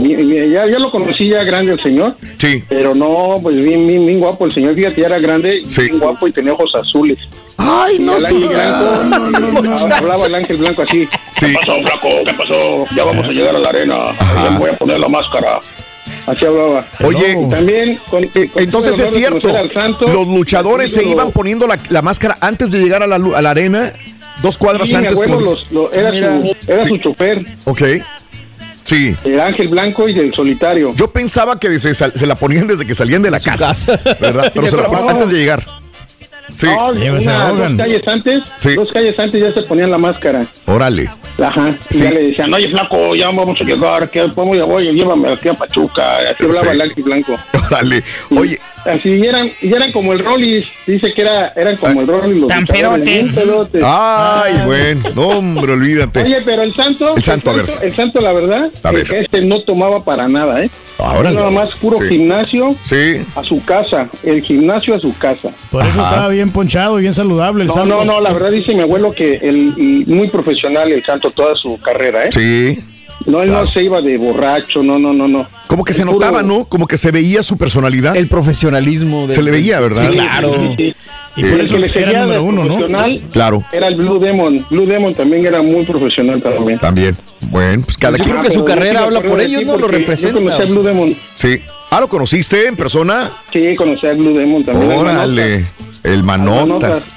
ya, 0.51 0.69
ya 0.69 0.77
lo 0.77 0.91
conocí 0.91 1.29
ya 1.29 1.43
grande 1.43 1.71
el 1.73 1.79
señor. 1.81 2.15
Sí. 2.37 2.63
Pero 2.69 2.93
no, 2.93 3.39
pues 3.41 3.55
bien, 3.55 3.87
bien, 3.87 4.05
bien 4.05 4.19
guapo. 4.19 4.45
El 4.45 4.53
señor, 4.53 4.75
fíjate, 4.75 5.01
ya 5.01 5.07
era 5.07 5.17
grande, 5.17 5.63
y 5.65 5.81
bien 5.81 5.97
guapo 5.97 6.27
y 6.27 6.31
tenía 6.31 6.53
ojos 6.53 6.75
azules. 6.75 7.17
Ay, 7.57 7.97
no 7.97 8.19
sé. 8.19 8.33
blanco, 8.35 9.87
hablaba 9.95 10.25
el 10.27 10.35
ángel 10.35 10.57
blanco 10.57 10.83
así. 10.83 11.07
¿Qué 11.39 11.53
pasó, 11.53 11.73
flaco? 11.81 12.07
¿Qué 12.23 12.33
pasó? 12.35 12.85
Ya 12.95 13.03
vamos 13.03 13.25
a 13.27 13.31
llegar 13.31 13.55
a 13.55 13.59
la 13.59 13.69
arena. 13.69 13.95
Voy 14.59 14.69
a 14.69 14.77
poner 14.77 14.99
la 14.99 15.07
máscara. 15.07 15.59
Así 16.25 16.45
hablaba. 16.45 16.85
Oye, 17.03 17.37
Y 17.39 17.49
también 17.49 17.99
con, 18.09 18.23
con- 18.27 18.49
Entonces 18.55 18.95
tuve 18.95 19.03
es 19.05 19.13
el 19.13 19.19
cierto. 19.19 19.51
santo. 19.73 20.07
Los 20.07 20.27
luchadores 20.27 20.91
se 20.91 21.03
iban 21.03 21.31
poniendo 21.31 21.67
la, 21.67 21.77
la 21.89 22.01
máscara 22.01 22.37
antes 22.39 22.71
de 22.71 22.79
llegar 22.79 23.03
a 23.03 23.07
la, 23.07 23.15
a 23.17 23.41
la 23.41 23.49
arena, 23.49 23.91
dos 24.41 24.57
cuadras 24.57 24.87
Sí, 24.89 24.95
mi 24.95 24.99
antes. 25.05 25.13
abuelo 25.13 25.39
los- 25.71 25.93
era, 25.97 26.11
su, 26.13 26.55
era 26.67 26.87
su 26.87 26.97
chofer, 26.97 27.45
Ok. 27.65 27.81
Sí. 28.85 29.15
el 29.23 29.39
ángel 29.39 29.69
blanco 29.69 30.09
y 30.09 30.13
del 30.13 30.33
solitario. 30.33 30.93
Yo 30.95 31.09
pensaba 31.09 31.57
que 31.59 31.77
se 31.79 32.25
la 32.27 32.35
ponían 32.35 32.67
desde 32.67 32.85
que 32.85 32.93
salían 32.93 33.21
de 33.21 33.31
la 33.31 33.39
casa, 33.39 33.97
¿verdad? 34.19 34.51
Pero 34.55 34.69
se 34.69 34.75
la 34.77 34.87
ponían 34.87 35.09
antes 35.09 35.29
de 35.29 35.37
llegar. 35.37 35.65
Sí. 36.53 36.67
No, 36.67 36.89
una- 36.89 37.51
dos 37.51 37.77
calles 37.77 38.07
antes, 38.07 38.43
Sí. 38.57 38.75
dos 38.75 38.91
calles 38.91 39.17
antes 39.19 39.41
ya 39.41 39.51
se 39.51 39.61
ponían 39.63 39.89
la 39.91 39.97
máscara. 39.97 40.45
Órale. 40.65 41.09
Ajá. 41.43 41.75
Y 41.89 41.93
Sí. 41.93 42.03
ya 42.03 42.11
le 42.11 42.27
decían, 42.27 42.53
oye, 42.53 42.69
flaco, 42.69 43.15
ya 43.15 43.27
vamos 43.27 43.59
a 43.59 43.63
llegar, 43.63 44.09
que 44.09 44.21
vamos 44.35 44.57
ya 44.57 44.65
voy, 44.65 44.91
llévame 44.91 45.29
aquí 45.31 45.49
a 45.49 45.53
Pachuca. 45.53 46.17
Así 46.17 46.43
hablaba 46.45 46.85
Sí. 46.85 46.91
el 46.97 47.03
blanco. 47.03 47.35
Órale. 47.71 48.03
Oye, 48.29 48.59
Así 48.85 49.09
y 49.15 49.25
eran, 49.25 49.49
y 49.61 49.73
eran 49.73 49.91
como 49.91 50.11
el 50.13 50.19
Rollis, 50.19 50.65
dice 50.85 51.13
que 51.13 51.21
era, 51.21 51.53
eran 51.55 51.77
como 51.77 52.01
el 52.01 52.07
Rollis 52.07 52.37
los 52.37 52.51
pedotes. 52.67 53.81
Ay, 53.85 54.53
bueno. 54.65 55.01
No, 55.15 55.27
hombre, 55.29 55.71
olvídate. 55.73 56.21
Oye, 56.23 56.41
pero 56.43 56.63
el 56.63 56.73
santo, 56.75 57.15
El 57.15 57.23
santo, 57.23 57.51
a 57.51 57.53
ver. 57.53 57.65
el 57.81 57.95
santo, 57.95 58.19
la 58.21 58.33
verdad, 58.33 58.69
A 58.83 58.91
ver. 58.91 59.07
que 59.07 59.19
este 59.19 59.41
no 59.41 59.59
tomaba 59.61 60.03
para 60.03 60.27
nada, 60.27 60.63
¿eh? 60.63 60.69
Ahora 60.99 61.31
Nada 61.31 61.49
más 61.49 61.71
puro 61.75 61.97
Sí. 61.99 62.09
gimnasio 62.09 62.75
Sí. 62.83 63.15
a 63.35 63.43
su 63.43 63.63
casa, 63.65 64.09
el 64.23 64.41
gimnasio 64.41 64.95
a 64.95 64.99
su 64.99 65.15
casa. 65.17 65.49
Por 65.71 65.81
eso 65.83 65.99
Ajá. 66.01 66.09
estaba 66.11 66.29
bien 66.29 66.51
ponchado 66.51 66.99
y 66.99 67.01
bien 67.01 67.13
saludable 67.13 67.63
el 67.63 67.67
No, 67.69 67.73
santo. 67.73 67.95
no, 67.95 68.05
no, 68.05 68.21
la 68.21 68.31
verdad 68.31 68.51
dice 68.51 68.73
mi 68.75 68.81
abuelo 68.81 69.11
que 69.13 69.33
el 69.41 69.73
y 69.77 70.03
muy 70.07 70.29
profesional 70.29 70.91
el 70.91 71.03
santo 71.03 71.31
toda 71.31 71.55
su 71.55 71.79
carrera, 71.79 72.25
¿eh? 72.25 72.29
Sí. 72.31 72.79
No, 73.25 73.41
él 73.41 73.51
no 73.51 73.65
se 73.67 73.83
iba 73.83 74.01
de 74.01 74.17
borracho, 74.17 74.83
no, 74.83 74.99
no, 74.99 75.13
no, 75.13 75.27
no. 75.27 75.47
Como 75.67 75.83
que 75.83 75.93
se 75.93 76.03
puro- 76.03 76.13
notaba, 76.13 76.43
¿no? 76.43 76.65
Como 76.65 76.87
que 76.87 76.97
se 76.97 77.11
veía 77.11 77.41
su 77.43 77.57
personalidad. 77.57 78.15
El 78.15 78.27
profesionalismo. 78.27 79.27
Se 79.29 79.41
le 79.41 79.51
veía, 79.51 79.79
¿verdad? 79.79 80.09
Sí, 80.11 80.17
claro. 80.17 80.53
Sí, 80.55 80.75
sí. 80.77 80.95
Y 81.35 81.43
por 81.45 81.61
eso 81.61 81.77
le 81.79 81.87
era 81.87 82.11
número 82.21 82.29
de 82.29 82.39
uno, 82.39 82.63
¿no? 82.63 82.75
profesional 82.77 83.21
Claro. 83.31 83.63
era 83.71 83.87
el 83.87 83.95
Blue 83.95 84.19
Demon. 84.19 84.65
Blue 84.69 84.85
Demon 84.85 85.15
también 85.15 85.43
era 85.45 85.63
muy 85.63 85.83
profesional 85.83 86.39
también. 86.41 86.77
También. 86.77 87.17
Bueno, 87.49 87.81
pues 87.85 87.97
cada 87.97 88.17
Yo 88.17 88.23
quien. 88.23 88.35
creo 88.35 88.47
que 88.47 88.51
su 88.53 88.63
carrera 88.63 89.01
habla 89.03 89.19
por 89.21 89.41
ellos, 89.41 89.65
¿no? 89.65 89.77
Lo 89.77 89.87
representa. 89.87 90.37
Yo 90.39 90.45
conocí 90.45 90.61
a 90.61 90.65
Blue 90.65 90.83
Demon. 90.83 91.15
Sí. 91.33 91.59
Ah, 91.89 91.99
¿lo 92.01 92.07
conociste 92.07 92.67
en 92.67 92.75
persona? 92.75 93.31
Sí, 93.51 93.73
conocí 93.75 94.05
a 94.05 94.13
Blue 94.13 94.35
Demon 94.37 94.63
también. 94.63 94.91
al 94.91 94.97
Órale. 94.99 95.65
El 96.03 96.21
manotas. 96.23 96.67
Manotas. 96.67 97.09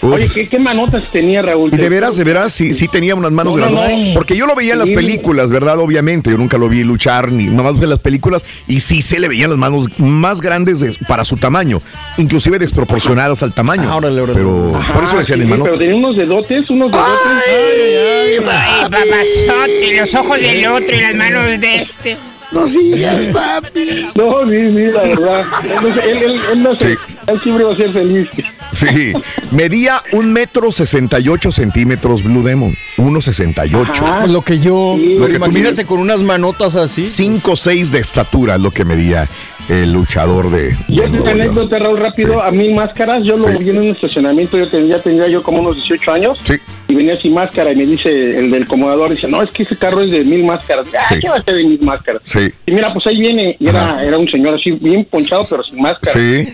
Uf. 0.00 0.12
Oye, 0.14 0.28
¿qué, 0.28 0.46
¿qué 0.46 0.58
manotas 0.60 1.04
tenía 1.10 1.42
Raúl? 1.42 1.70
Y 1.74 1.76
de 1.76 1.88
veras, 1.88 2.16
de 2.16 2.22
veras, 2.22 2.52
sí, 2.52 2.72
sí 2.72 2.86
tenía 2.86 3.16
unas 3.16 3.32
manos 3.32 3.56
No, 3.56 3.68
no, 3.68 3.80
grandes. 3.80 4.08
no. 4.08 4.14
Porque 4.14 4.36
yo 4.36 4.46
lo 4.46 4.54
veía 4.54 4.74
en 4.74 4.78
las 4.78 4.90
películas, 4.90 5.50
¿verdad? 5.50 5.78
Obviamente. 5.80 6.30
Yo 6.30 6.38
nunca 6.38 6.56
lo 6.56 6.68
vi 6.68 6.84
luchar, 6.84 7.32
ni 7.32 7.46
nada 7.46 7.72
más 7.72 7.82
en 7.82 7.90
las 7.90 7.98
películas. 7.98 8.44
Y 8.68 8.78
sí 8.80 9.02
se 9.02 9.18
le 9.18 9.26
veían 9.28 9.50
las 9.50 9.58
manos 9.58 9.86
más 9.98 10.40
grandes 10.40 10.80
de- 10.80 10.94
para 11.08 11.24
su 11.24 11.36
tamaño. 11.36 11.82
Inclusive 12.16 12.58
desproporcionadas 12.60 13.42
al 13.42 13.52
tamaño. 13.52 13.98
Pero 14.00 14.80
por 14.94 15.02
eso 15.04 15.14
Ah, 15.14 15.18
decían 15.18 15.40
sí, 15.40 15.46
manotas. 15.46 15.64
pero 15.72 15.78
tenía 15.78 15.96
unos 15.96 16.16
dedotes, 16.16 16.70
unos 16.70 16.92
dedotes. 16.92 18.48
Ay, 18.48 18.82
papazote, 18.90 19.96
los 20.00 20.14
ojos 20.14 20.40
del 20.40 20.66
otro 20.68 20.96
y 20.96 21.00
las 21.00 21.14
manos 21.14 21.60
de 21.60 21.74
este. 21.82 22.16
No 22.50 22.66
sigas, 22.66 23.26
papi. 23.32 24.06
No, 24.14 24.44
sí, 24.48 24.56
sí, 24.56 24.86
la 24.92 25.02
verdad. 25.02 25.44
Él, 25.64 25.74
no 25.82 25.94
se- 25.94 26.10
él, 26.10 26.16
él, 26.22 26.40
él 26.52 26.62
no 26.62 26.76
se, 26.76 26.92
él 26.92 27.40
siempre 27.42 27.64
va 27.64 27.72
a 27.72 27.76
ser 27.76 27.92
feliz. 27.92 28.28
Sí, 28.70 29.12
medía 29.50 30.02
un 30.12 30.32
metro 30.32 30.70
sesenta 30.72 31.20
y 31.20 31.28
ocho 31.28 31.52
centímetros 31.52 32.22
Blue 32.22 32.42
Demon. 32.42 32.74
1.68. 32.96 33.90
Ajá. 33.90 34.26
Lo 34.26 34.42
que 34.42 34.58
yo. 34.60 34.96
Lo 34.98 35.26
que 35.26 35.32
tú 35.38 35.44
imagínate 35.44 35.84
con 35.84 36.00
unas 36.00 36.20
manotas 36.20 36.76
así. 36.76 37.04
5 37.04 37.54
6 37.56 37.90
de 37.92 37.98
estatura 37.98 38.54
es 38.56 38.60
lo 38.60 38.70
que 38.70 38.84
medía 38.84 39.28
el 39.68 39.92
luchador 39.92 40.50
de. 40.50 40.76
Yo 40.88 41.02
tengo 41.04 41.22
una 41.22 41.32
anécdota, 41.32 41.78
Raúl, 41.78 42.00
rápido. 42.00 42.42
A 42.42 42.50
mil 42.50 42.74
máscaras, 42.74 43.26
yo 43.26 43.36
lo 43.36 43.48
Sí. 43.48 43.58
vi 43.58 43.70
en 43.70 43.78
un 43.78 43.86
estacionamiento. 43.88 44.56
Yo 44.56 44.66
tenía, 44.66 44.96
ya 44.96 45.02
tendría 45.02 45.28
yo 45.28 45.42
como 45.42 45.60
unos 45.60 45.76
18 45.76 46.12
años. 46.12 46.38
Sí. 46.44 46.54
Y 46.88 46.94
venía 46.94 47.20
sin 47.20 47.34
máscara 47.34 47.70
y 47.72 47.76
me 47.76 47.84
dice 47.86 48.08
el 48.38 48.50
del 48.50 48.62
acomodador, 48.62 49.10
dice, 49.10 49.28
no, 49.28 49.42
es 49.42 49.50
que 49.50 49.62
ese 49.64 49.76
carro 49.76 50.00
es 50.00 50.10
de 50.10 50.24
mil 50.24 50.44
máscaras. 50.44 50.86
Ah. 50.98 51.14
¿qué 51.20 51.28
va 51.28 51.36
a 51.36 51.42
ser 51.42 51.56
de 51.56 51.64
mil 51.64 51.80
máscaras? 51.82 52.22
Sí. 52.24 52.50
Y 52.66 52.72
mira, 52.72 52.92
pues 52.94 53.06
ahí 53.06 53.18
viene, 53.18 53.56
y 53.60 53.68
era, 53.68 54.02
era 54.02 54.16
un 54.18 54.28
señor 54.30 54.54
así 54.58 54.70
bien 54.70 55.04
ponchado, 55.04 55.42
pero 55.48 55.62
sin 55.62 55.80
máscara. 55.80 56.12
Sí. 56.12 56.48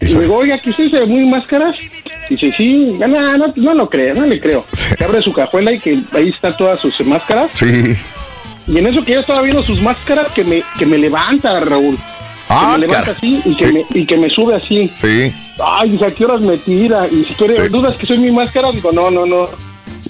Y 0.00 0.06
le 0.06 0.20
digo, 0.22 0.36
oiga, 0.36 0.58
¿qué 0.58 0.70
es 0.70 0.92
de 0.92 1.06
muy 1.06 1.24
máscaras? 1.26 1.76
Dice, 2.28 2.52
sí, 2.56 2.96
no, 2.98 3.06
no, 3.06 3.38
no, 3.38 3.52
no 3.54 3.74
lo 3.74 3.88
creo, 3.88 4.14
no 4.16 4.26
le 4.26 4.40
creo. 4.40 4.60
Que 4.98 5.04
abre 5.04 5.22
su 5.22 5.32
cajuela 5.32 5.72
y 5.72 5.78
que 5.78 5.98
ahí 6.14 6.28
están 6.30 6.56
todas 6.56 6.80
sus 6.80 7.00
máscaras. 7.06 7.50
Sí. 7.54 7.94
Y 8.66 8.78
en 8.78 8.86
eso 8.86 9.04
que 9.04 9.12
yo 9.14 9.20
estaba 9.20 9.42
viendo 9.42 9.62
sus 9.62 9.80
máscaras, 9.80 10.32
que 10.32 10.42
me, 10.44 10.62
que 10.78 10.86
me 10.86 10.98
levanta, 10.98 11.58
Raúl. 11.60 11.96
Ah, 12.52 12.72
que 12.74 12.80
me 12.80 12.86
levanta 12.86 13.10
así 13.12 13.40
y 13.44 13.54
que, 13.54 13.66
Sí. 13.66 13.72
me, 13.72 13.84
y 14.00 14.06
que 14.06 14.16
me 14.16 14.30
sube 14.30 14.54
así. 14.56 14.90
Sí. 14.94 15.32
Ay, 15.64 15.98
¿a 16.04 16.10
qué 16.10 16.24
horas 16.24 16.40
me 16.40 16.56
tira? 16.58 17.06
Y 17.08 17.24
si 17.24 17.34
tú 17.34 17.44
eres- 17.44 17.56
Sí. 17.58 17.68
dudas 17.68 17.96
que 17.96 18.06
soy 18.06 18.18
mi 18.18 18.30
máscara, 18.30 18.70
digo, 18.72 18.90
no, 18.92 19.10
no, 19.10 19.26
no. 19.26 19.48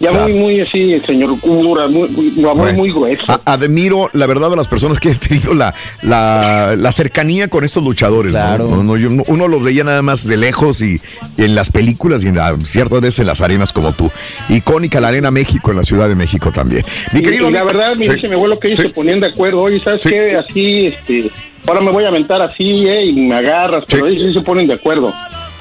Ya 0.01 0.09
Claro. 0.09 0.25
muy, 0.31 0.35
muy 0.39 0.61
así, 0.61 0.99
señor 1.07 1.39
Cura, 1.39 1.87
muy, 1.87 2.09
muy, 2.09 2.31
muy, 2.33 2.43
Bueno. 2.55 2.73
muy 2.73 2.91
grueso. 2.91 3.23
A- 3.29 3.41
admiro 3.45 4.11
la 4.15 4.27
verdad 4.27 4.53
a 4.53 4.57
las 4.57 4.67
personas 4.67 4.99
que 4.99 5.11
han 5.13 5.19
tenido 5.21 5.55
la, 5.55 5.75
la, 6.03 6.75
la 6.77 6.91
cercanía 6.93 7.47
con 7.49 7.63
estos 7.63 7.85
luchadores. 7.85 8.33
¿no? 8.33 8.39
Claro. 8.41 8.69
No, 8.69 8.83
no, 8.83 8.97
yo 8.97 9.11
no- 9.11 9.23
uno 9.29 9.47
los 9.47 9.63
veía 9.63 9.85
nada 9.85 10.03
más 10.03 10.27
de 10.27 10.37
lejos 10.39 10.83
y, 10.83 11.01
y 11.37 11.43
en 11.45 11.55
las 11.55 11.71
películas 11.71 12.25
y 12.25 12.29
en 12.29 12.37
la- 12.37 12.57
ciertas 12.65 13.01
veces 13.01 13.21
en 13.21 13.27
las 13.27 13.41
arenas 13.43 13.73
como 13.73 13.93
tú. 13.93 14.11
Icónica 14.49 15.01
la 15.01 15.09
Arena 15.09 15.31
México 15.31 15.71
en 15.71 15.77
la 15.77 15.83
Ciudad 15.85 16.09
de 16.09 16.17
México 16.17 16.51
también. 16.53 16.85
Mi 17.13 17.21
Y- 17.21 17.23
querido 17.23 17.49
y 17.51 17.53
la 17.53 17.63
verdad, 17.63 17.95
me 17.95 18.07
Sí. 18.07 18.15
dice 18.15 18.29
mi 18.29 18.35
abuelo 18.35 18.59
que 18.59 18.69
ellos 18.69 18.81
Sí. 18.81 18.87
se 18.87 18.89
ponían 18.91 19.21
de 19.21 19.29
acuerdo. 19.29 19.61
Oye, 19.63 19.81
¿sabes 19.85 20.01
Sí. 20.03 20.09
qué? 20.09 20.37
Así, 20.37 20.87
este, 20.87 21.31
ahora 21.67 21.81
me 21.81 21.91
voy 21.91 22.05
a 22.05 22.09
aventar 22.09 22.41
así, 22.43 22.87
¿eh? 22.87 23.07
Y 23.07 23.13
me 23.13 23.37
agarras. 23.37 23.85
Pero 23.89 24.07
ellos 24.07 24.23
sí 24.23 24.35
se 24.35 24.41
ponen 24.41 24.67
de 24.67 24.75
acuerdo. 24.75 25.13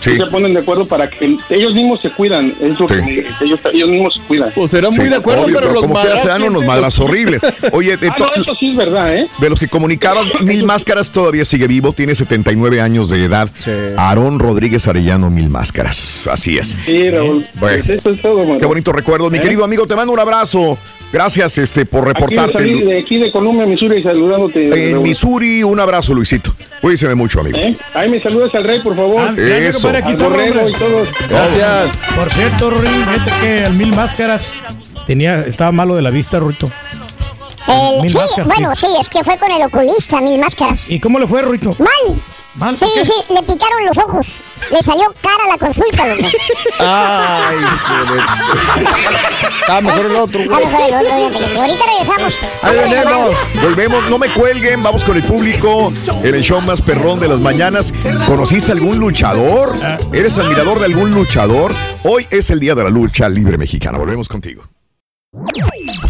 Sí. 0.02 0.18
Se 0.18 0.26
ponen 0.26 0.54
de 0.54 0.60
acuerdo 0.60 0.86
para 0.86 1.10
que 1.10 1.38
ellos 1.50 1.74
mismos 1.74 2.02
se 2.02 2.10
cuidan. 2.10 2.54
Es 2.62 2.80
lo 2.80 2.88
Sí. 2.88 2.96
que 2.96 3.02
me- 3.02 3.46
ellos, 3.46 3.60
ellos 3.72 3.90
mismos 3.90 4.14
se 4.16 4.20
cuidan. 4.22 4.52
Pues 4.54 4.72
será 4.72 4.92
Sí, 4.92 5.00
obvio, 5.02 5.22
como 5.82 5.94
quiera 6.02 6.18
se 6.18 6.28
dan 6.28 6.44
unos 6.44 7.00
horribles. 7.00 7.42
Oye, 7.72 7.96
de, 8.02 8.10
Ah, 8.10 8.16
no, 8.20 8.34
eso 8.42 8.56
sí 8.56 8.72
es 8.72 8.76
verdad, 8.78 9.16
¿eh? 9.16 9.28
de 9.40 9.50
los 9.50 9.60
que 9.60 9.68
comunicaban 9.68 10.26
Mil 10.42 10.64
Máscaras 10.64 11.12
todavía 11.12 11.46
sigue 11.46 11.68
vivo, 11.68 11.94
tiene 11.94 12.16
79 12.16 12.82
años 12.82 13.10
de 13.10 13.24
edad. 13.26 13.48
Aarón 13.98 14.40
Rodríguez 14.40 14.88
Arellano 14.88 15.30
Mil 15.30 15.50
Máscaras, 15.50 16.28
así 16.32 16.58
es. 16.58 16.76
Sí, 16.86 17.10
Raúl. 17.10 17.46
Bueno. 17.60 17.84
Pues 17.86 17.90
eso 18.00 18.10
es 18.10 18.22
todo. 18.22 18.58
Qué 18.58 18.66
bonito 18.66 18.92
recuerdo. 18.92 19.30
Mi 19.30 19.38
¿Eh? 19.38 19.42
querido 19.42 19.64
amigo, 19.64 19.86
te 19.88 19.96
mando 19.96 20.12
un 20.14 20.20
abrazo. 20.20 20.78
Gracias 21.14 21.58
este, 21.58 21.86
por 21.86 22.08
Aquí 22.08 22.08
de, 22.08 22.14
reportarte. 22.14 22.54
salir 22.54 22.86
de 22.86 23.00
aquí 23.00 23.18
de 23.18 23.32
Columbia, 23.34 23.66
Missouri, 23.66 24.02
saludándote. 24.02 24.88
En 24.88 24.94
Raúl. 24.94 25.04
Missouri, 25.04 25.62
un 25.62 25.78
abrazo, 25.78 26.14
Luisito. 26.14 26.56
Cuídese 26.80 27.14
mucho, 27.16 27.42
amigo. 27.42 27.58
¿Eh? 27.58 27.76
Ahí 27.94 28.10
me 28.10 28.22
saludas 28.22 28.56
al 28.56 28.64
rey, 28.64 28.80
por 28.80 28.96
favor. 28.96 29.22
Ah, 29.22 29.34
Eso. 29.38 29.91
Aquí 29.98 30.12
está, 30.14 30.28
y. 30.30 30.72
Gracias. 31.30 32.02
Por 32.16 32.30
cierto, 32.32 32.70
Ruin, 32.70 33.06
fíjate 33.06 33.32
que 33.42 33.66
al 33.66 33.74
Mil 33.74 33.96
Máscaras 33.96 34.54
tenía, 35.08 35.40
estaba 35.42 35.72
malo 35.72 35.96
de 35.96 36.02
la 36.02 36.10
vista, 36.10 36.40
Ruito. 36.40 36.70
El- 37.68 38.02
Mil 38.02 38.12
sí, 38.12 38.18
máscaras, 38.18 38.48
bueno, 38.48 38.76
sí. 38.76 38.88
es 39.00 39.08
que 39.10 39.24
fue 39.24 39.38
con 39.38 39.52
el 39.52 39.62
oculista, 39.64 40.20
mil 40.20 40.40
máscaras. 40.40 40.82
¿Y 40.90 41.00
cómo 41.00 41.20
le 41.20 41.28
fue, 41.28 41.42
Ruito? 41.44 41.76
Mal. 41.80 42.20
Mal, 42.56 42.78
Sí, 42.78 42.86
sí, 43.06 43.34
le 43.34 43.42
picaron 43.44 43.86
los 43.86 43.98
ojos. 43.98 44.36
Le 44.72 44.84
salió 44.84 45.14
cara 45.22 45.48
la 45.48 45.58
consulta, 45.58 46.06
loco. 46.08 46.28
Ay, 46.80 47.58
joder. 47.88 48.22
Ah, 49.70 49.80
mejor 49.80 50.06
el 50.08 50.16
otro. 50.18 50.42
A 50.42 50.46
lo 50.60 50.68
mejor 50.68 50.82
el 50.82 50.94
otro 50.96 51.18
día 51.18 51.32
te 51.32 51.40
lo- 51.56 51.62
Ahorita 51.62 51.84
regresamos. 51.86 52.34
Ahí 52.62 52.78
venimos. 52.78 53.30
Volvemos, 53.62 54.10
no 54.10 54.18
me 54.18 54.30
cuelguen, 54.34 54.84
vamos 54.84 55.04
con 55.06 55.16
el 55.16 55.24
público 55.24 55.94
en 56.24 56.36
el 56.36 56.42
show 56.42 56.60
más 56.62 56.82
perrón 56.82 57.20
de 57.22 57.30
las 57.30 57.40
mañanas. 57.40 57.94
¿Conociste 58.28 58.72
algún 58.74 58.98
luchador? 59.00 59.74
¿Eres 60.12 60.38
admirador 60.38 60.80
de 60.80 60.86
algún 60.86 61.12
luchador? 61.12 61.72
Hoy 62.04 62.28
es 62.32 62.50
el 62.50 62.60
día 62.60 62.76
de 62.76 62.84
la 62.84 62.90
lucha 62.90 63.30
libre 63.30 63.58
mexicana. 63.58 63.98
Volvemos 63.98 64.28
contigo. 64.28 64.64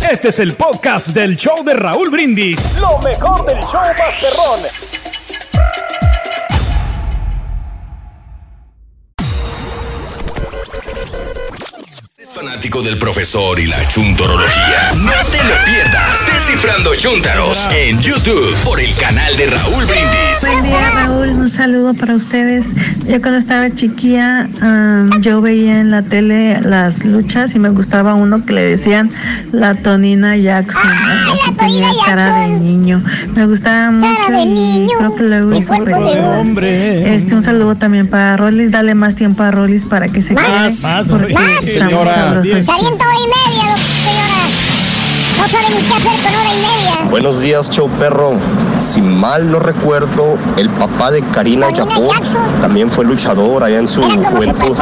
Este 0.09 0.29
es 0.29 0.39
el 0.39 0.53
podcast 0.55 1.09
del 1.09 1.37
show 1.37 1.63
de 1.63 1.73
Raúl 1.75 2.09
Brindis. 2.09 2.57
Lo 2.79 2.97
mejor 2.99 3.45
del 3.45 3.59
show 3.61 3.81
Masterrón. 3.97 5.00
¿Eres 12.31 12.49
fanático 12.49 12.81
del 12.81 12.97
profesor 12.97 13.59
y 13.59 13.67
la 13.67 13.85
chuntorología? 13.87 14.91
No 14.95 15.11
te 15.31 15.37
lo 15.43 15.65
pierdas. 15.65 16.27
Descifrando 16.33 16.95
Chuntaros 16.95 17.67
en 17.75 17.99
YouTube 17.99 18.55
por 18.63 18.79
el 18.79 18.93
canal 18.95 19.35
de 19.37 19.47
Raúl 19.47 19.85
Brindis. 19.85 20.47
Buen 20.47 20.63
día, 20.63 20.91
Raúl. 20.91 21.29
Un 21.29 21.49
saludo 21.49 21.93
para 21.93 22.15
ustedes. 22.15 22.73
Yo 23.07 23.19
cuando 23.21 23.37
estaba 23.37 23.69
chiquilla, 23.71 24.47
yo 25.19 25.41
veía 25.41 25.79
en 25.81 25.91
la 25.91 26.03
tele 26.03 26.59
las 26.61 27.03
luchas 27.05 27.53
y 27.55 27.59
me 27.59 27.69
gustaba 27.69 28.13
uno 28.13 28.45
que 28.45 28.53
le 28.53 28.61
decían 28.61 29.11
la 29.51 29.75
Tonina 29.75 30.37
Jackson. 30.37 30.89
Así 31.33 31.51
tenía 31.55 31.89
cara 32.05 32.47
de 32.47 32.49
niño. 32.59 33.03
Me 33.35 33.45
gustaba 33.45 33.91
mucho 33.91 34.31
y 34.45 34.87
creo 34.97 35.15
que 35.15 35.23
luego 35.23 35.55
hizo 35.55 35.73
películas. 35.83 36.47
hombre. 36.47 37.15
Este, 37.15 37.35
un 37.35 37.43
saludo 37.43 37.75
también 37.75 38.07
para 38.07 38.37
Rolis. 38.37 38.71
Dale 38.71 38.95
más 38.95 39.15
tiempo 39.15 39.43
a 39.43 39.51
Rolis 39.51 39.85
para 39.85 40.07
que 40.07 40.21
se 40.21 40.33
Más. 40.33 40.45
quede. 40.81 40.89
Más, 40.93 41.07
porque 41.09 41.33
más. 41.33 41.43
muy 41.43 41.61
Señora. 41.61 42.20
Avienta 42.29 42.73
hora 42.73 43.17
y 43.19 43.27
media. 43.27 43.75
No 45.41 45.47
sabe 45.47 45.65
ni 45.75 45.81
qué 45.87 45.93
hacer 45.93 46.11
con 46.23 46.39
hora 46.39 46.53
y 46.53 46.57
media. 46.57 47.09
Buenos 47.09 47.41
días, 47.41 47.69
show 47.71 47.89
perro. 47.97 48.33
Si 48.79 49.01
mal 49.01 49.51
no 49.51 49.59
recuerdo, 49.59 50.37
el 50.57 50.69
papá 50.69 51.11
de 51.11 51.21
Karina 51.21 51.67
Karina 51.67 51.71
Yapor 51.71 52.15
Jackson. 52.15 52.41
también 52.61 52.89
fue 52.89 53.05
luchador 53.05 53.63
allá 53.63 53.79
en 53.79 53.87
su 53.87 54.01
juventud. 54.01 54.77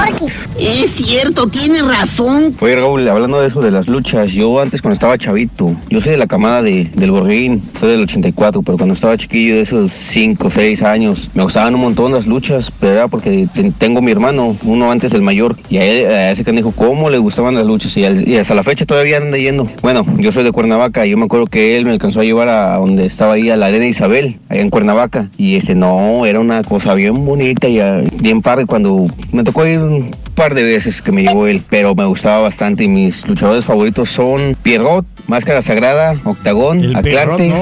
Es 0.58 0.92
cierto, 0.92 1.48
tiene 1.48 1.82
razón. 1.82 2.56
Oye 2.62 2.76
Raúl, 2.76 3.08
hablando 3.10 3.40
de 3.42 3.48
eso 3.48 3.62
de 3.62 3.72
las 3.72 3.88
luchas, 3.88 4.30
yo 4.30 4.60
antes 4.62 4.82
cuando 4.82 4.94
estaba 4.96 5.18
chavito, 5.18 5.76
yo 5.90 6.02
soy 6.02 6.12
de 6.12 6.18
la 6.18 6.28
camada 6.28 6.62
de, 6.62 6.90
del 6.94 7.12
Borguín, 7.12 7.62
soy 7.80 7.90
del 7.92 8.04
84, 8.04 8.62
pero 8.62 8.78
cuando 8.78 8.94
estaba 8.96 9.18
chiquillo 9.18 9.56
de 9.56 9.62
esos 9.62 9.92
5 9.94 10.50
6 10.54 10.82
años, 10.84 11.30
me 11.34 11.44
gustaban 11.44 11.76
un 11.76 11.82
montón 11.82 12.12
las 12.14 12.26
luchas, 12.26 12.72
pero 12.80 12.94
era 12.94 13.08
porque 13.08 13.48
te- 13.54 13.72
tengo 13.72 14.02
mi 14.02 14.12
hermano, 14.12 14.56
uno 14.64 14.92
antes 14.92 15.14
el 15.14 15.22
mayor, 15.22 15.56
y 15.70 15.78
a, 15.78 15.86
él, 15.86 16.06
a 16.12 16.32
ese 16.32 16.44
que 16.44 16.52
dijo 16.52 16.72
cómo 16.72 17.10
le 17.10 17.18
gustaban 17.18 17.56
las 17.56 17.66
luchas, 17.66 17.96
y, 17.98 18.06
al- 18.06 18.28
y 18.28 18.38
hasta 18.38 18.54
la 18.54 18.64
fecha 18.64 18.86
todavía 18.86 19.18
anda 19.18 19.38
yendo. 19.38 19.68
Bueno, 19.82 20.06
yo 20.18 20.32
soy 20.32 20.44
de 20.44 20.49
Cuernavaca, 20.52 21.06
y 21.06 21.12
yo 21.12 21.18
me 21.18 21.26
acuerdo 21.26 21.46
que 21.48 21.78
él 21.78 21.86
me 21.86 21.92
alcanzó 21.92 22.20
a 22.22 22.24
llevar 22.24 22.50
a 22.50 22.78
donde 22.78 23.06
estaba 23.06 23.34
ahí, 23.34 23.50
a 23.50 23.56
la 23.58 23.68
Arena 23.68 23.86
Isabel, 23.86 24.38
allá 24.50 24.62
en 24.62 24.70
Cuernavaca, 24.70 25.30
y 25.38 25.56
este 25.56 25.76
no, 25.76 26.26
era 26.26 26.40
una 26.40 26.64
cosa 26.64 26.94
bien 26.94 27.26
bonita 27.26 27.68
y 27.68 27.80
ah, 27.80 28.02
bien 28.22 28.42
padre 28.42 28.66
cuando 28.66 29.06
me 29.32 29.44
tocó 29.44 29.66
ir 29.66 29.80
un 29.80 30.12
par 30.36 30.54
de 30.56 30.64
veces 30.64 31.02
que 31.02 31.12
me 31.12 31.24
llevó 31.24 31.48
él, 31.48 31.62
pero 31.70 31.96
me 31.96 32.06
gustaba 32.06 32.40
bastante 32.40 32.84
y 32.86 32.88
mis 32.88 33.28
luchadores 33.28 33.66
favoritos 33.66 34.10
son 34.10 34.56
Pierrot, 34.64 35.06
Máscara 35.28 35.62
Sagrada, 35.62 36.16
Octagón, 36.24 36.80
El 36.84 36.98
Pierrot, 37.02 37.40
Aclartes. 37.42 37.54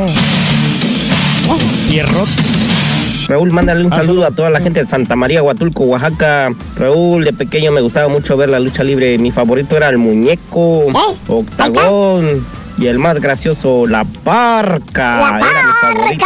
no. 1.48 1.58
Pierrot. 1.90 2.28
Raúl, 3.30 3.52
mándale 3.52 3.84
un 3.86 3.92
Ah, 3.92 3.98
saludo 3.98 4.26
a 4.26 4.32
toda 4.32 4.50
la 4.50 4.62
gente 4.62 4.82
de 4.84 4.90
Santa 4.90 5.16
María, 5.18 5.44
Huatulco, 5.44 5.84
Oaxaca. 5.84 6.50
Raúl, 6.78 7.26
de 7.26 7.34
pequeño 7.34 7.72
me 7.74 7.82
gustaba 7.82 8.08
mucho 8.08 8.38
ver 8.38 8.48
la 8.48 8.60
lucha 8.60 8.84
libre. 8.86 9.18
Mi 9.18 9.32
favorito 9.32 9.76
era 9.76 9.90
el 9.90 9.98
muñeco, 9.98 10.86
Octagón, 11.28 12.46
Y 12.80 12.86
el 12.86 13.00
más 13.00 13.20
gracioso, 13.20 13.88
la 13.88 14.06
parca. 14.24 15.18
La 15.18 15.40
Era 15.40 15.64
mi 15.64 15.74
favorito. 15.82 16.26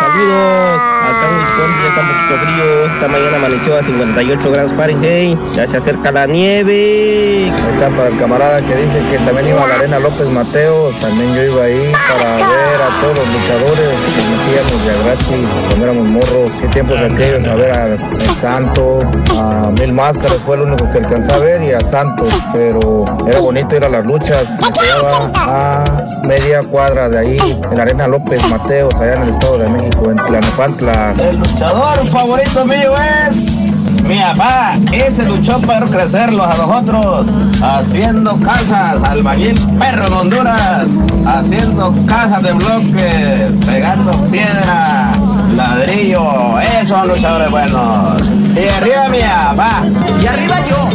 Saludos. 0.00 0.80
Acá 1.06 1.28
en 1.28 1.36
Wisconsin 1.38 1.82
ya 1.82 1.88
está 1.88 2.00
un 2.00 2.08
poquito 2.08 2.34
frío. 2.44 2.86
Esta 2.86 3.08
mañana 3.08 3.36
amaneció 3.36 3.78
a 3.78 3.82
58 3.84 4.50
grados 4.50 4.72
Fahrenheit. 4.72 5.38
Ya 5.54 5.66
se 5.68 5.76
acerca 5.76 6.10
la 6.10 6.26
nieve. 6.26 7.52
Ahí 7.54 7.74
está 7.74 7.88
para 7.90 8.08
el 8.08 8.18
camarada 8.18 8.60
que 8.62 8.74
dice 8.74 9.00
que 9.10 9.18
también 9.18 9.48
iba 9.48 9.62
a 9.62 9.68
la 9.68 9.74
arena 9.76 9.98
López 10.00 10.26
Mateo. 10.28 10.90
También 11.00 11.34
yo 11.36 11.44
iba 11.44 11.64
ahí 11.64 11.92
para 12.08 12.34
ver 12.34 12.82
a 12.82 13.00
todos 13.00 13.16
los 13.18 13.28
luchadores 13.28 13.90
que 14.16 14.22
metíamos 14.26 14.86
de 14.86 15.04
gratis 15.04 15.48
cuando 15.68 15.84
éramos 15.84 16.08
morros. 16.10 16.50
Qué 16.60 16.68
tiempos 16.68 17.00
aquellos. 17.00 17.46
A 17.46 17.54
ver 17.54 17.70
a 17.70 17.86
El 17.86 18.00
Santo, 18.40 18.98
a 19.38 19.70
Mil 19.70 19.92
Máscaras 19.92 20.38
fue 20.44 20.56
el 20.56 20.62
único 20.62 20.90
que 20.90 20.98
alcanzé 20.98 21.32
a 21.32 21.38
ver 21.38 21.62
y 21.62 21.70
a 21.70 21.80
Santos. 21.80 22.32
Pero 22.52 23.04
era 23.28 23.38
bonito 23.38 23.76
ir 23.76 23.84
a 23.84 23.88
las 23.88 24.04
luchas. 24.04 24.50
Me 24.60 24.72
quedaba 24.72 25.75
a 25.76 26.26
media 26.26 26.62
cuadra 26.62 27.08
de 27.08 27.18
ahí, 27.18 27.36
en 27.38 27.76
la 27.76 27.82
arena 27.82 28.06
López 28.06 28.42
Mateos, 28.48 28.94
allá 28.94 29.14
en 29.14 29.22
el 29.22 29.28
Estado 29.30 29.58
de 29.58 29.68
México, 29.68 30.10
en 30.10 30.16
Tlanepantla. 30.16 31.14
El 31.18 31.38
luchador 31.38 32.06
favorito 32.06 32.64
mío 32.66 32.94
es 33.28 33.98
mi 34.02 34.18
papá. 34.18 34.76
Ese 34.92 35.26
luchó 35.26 35.60
para 35.60 35.86
crecerlos 35.86 36.46
a 36.46 36.56
nosotros, 36.56 37.26
haciendo 37.62 38.38
casas, 38.40 39.02
albañil 39.04 39.58
perro 39.78 40.06
en 40.06 40.12
Honduras, 40.12 40.86
haciendo 41.26 41.94
casas 42.06 42.42
de 42.42 42.52
bloques, 42.52 43.52
pegando 43.66 44.12
piedra, 44.30 45.12
ladrillo. 45.54 46.58
Esos 46.60 46.88
son 46.88 47.08
luchadores 47.08 47.50
buenos. 47.50 48.22
Y 48.56 48.68
arriba 48.68 49.08
mi 49.08 49.18
papá. 49.18 49.82
Y 50.22 50.26
arriba 50.26 50.56
yo. 50.68 50.88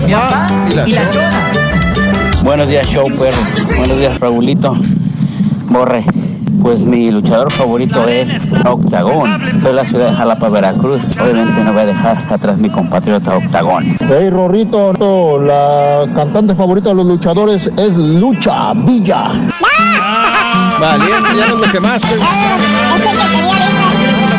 Mi 0.00 0.08
papá 0.08 0.46
y 0.70 0.74
la, 0.74 0.84
chona. 0.86 1.62
Buenos 2.44 2.68
días, 2.68 2.88
show 2.88 3.06
perro. 3.18 3.36
Buenos 3.78 3.98
días, 3.98 4.18
Raulito. 4.18 4.76
Borre. 5.68 6.04
Pues 6.60 6.82
mi 6.82 7.10
luchador 7.10 7.50
favorito 7.50 8.06
es 8.08 8.28
Octagón. 8.64 9.40
Soy 9.60 9.70
de 9.70 9.72
la 9.72 9.84
ciudad 9.84 10.10
de 10.10 10.16
Jalapa, 10.16 10.48
Veracruz. 10.48 11.02
Obviamente 11.20 11.64
no 11.64 11.72
voy 11.72 11.82
a 11.82 11.86
dejar 11.86 12.24
atrás 12.30 12.58
mi 12.58 12.70
compatriota 12.70 13.36
Octagón. 13.36 13.96
Hey, 14.00 14.30
Rorrito, 14.30 15.40
la 15.40 16.06
cantante 16.14 16.54
favorita 16.54 16.90
de 16.90 16.94
los 16.96 17.06
luchadores 17.06 17.66
es 17.66 17.96
Lucha 17.96 18.72
Villa. 18.74 19.24
Valiente, 20.80 21.30
ya 21.36 21.48
nos 21.48 21.60
lo 21.60 21.72
quemaste. 21.72 22.14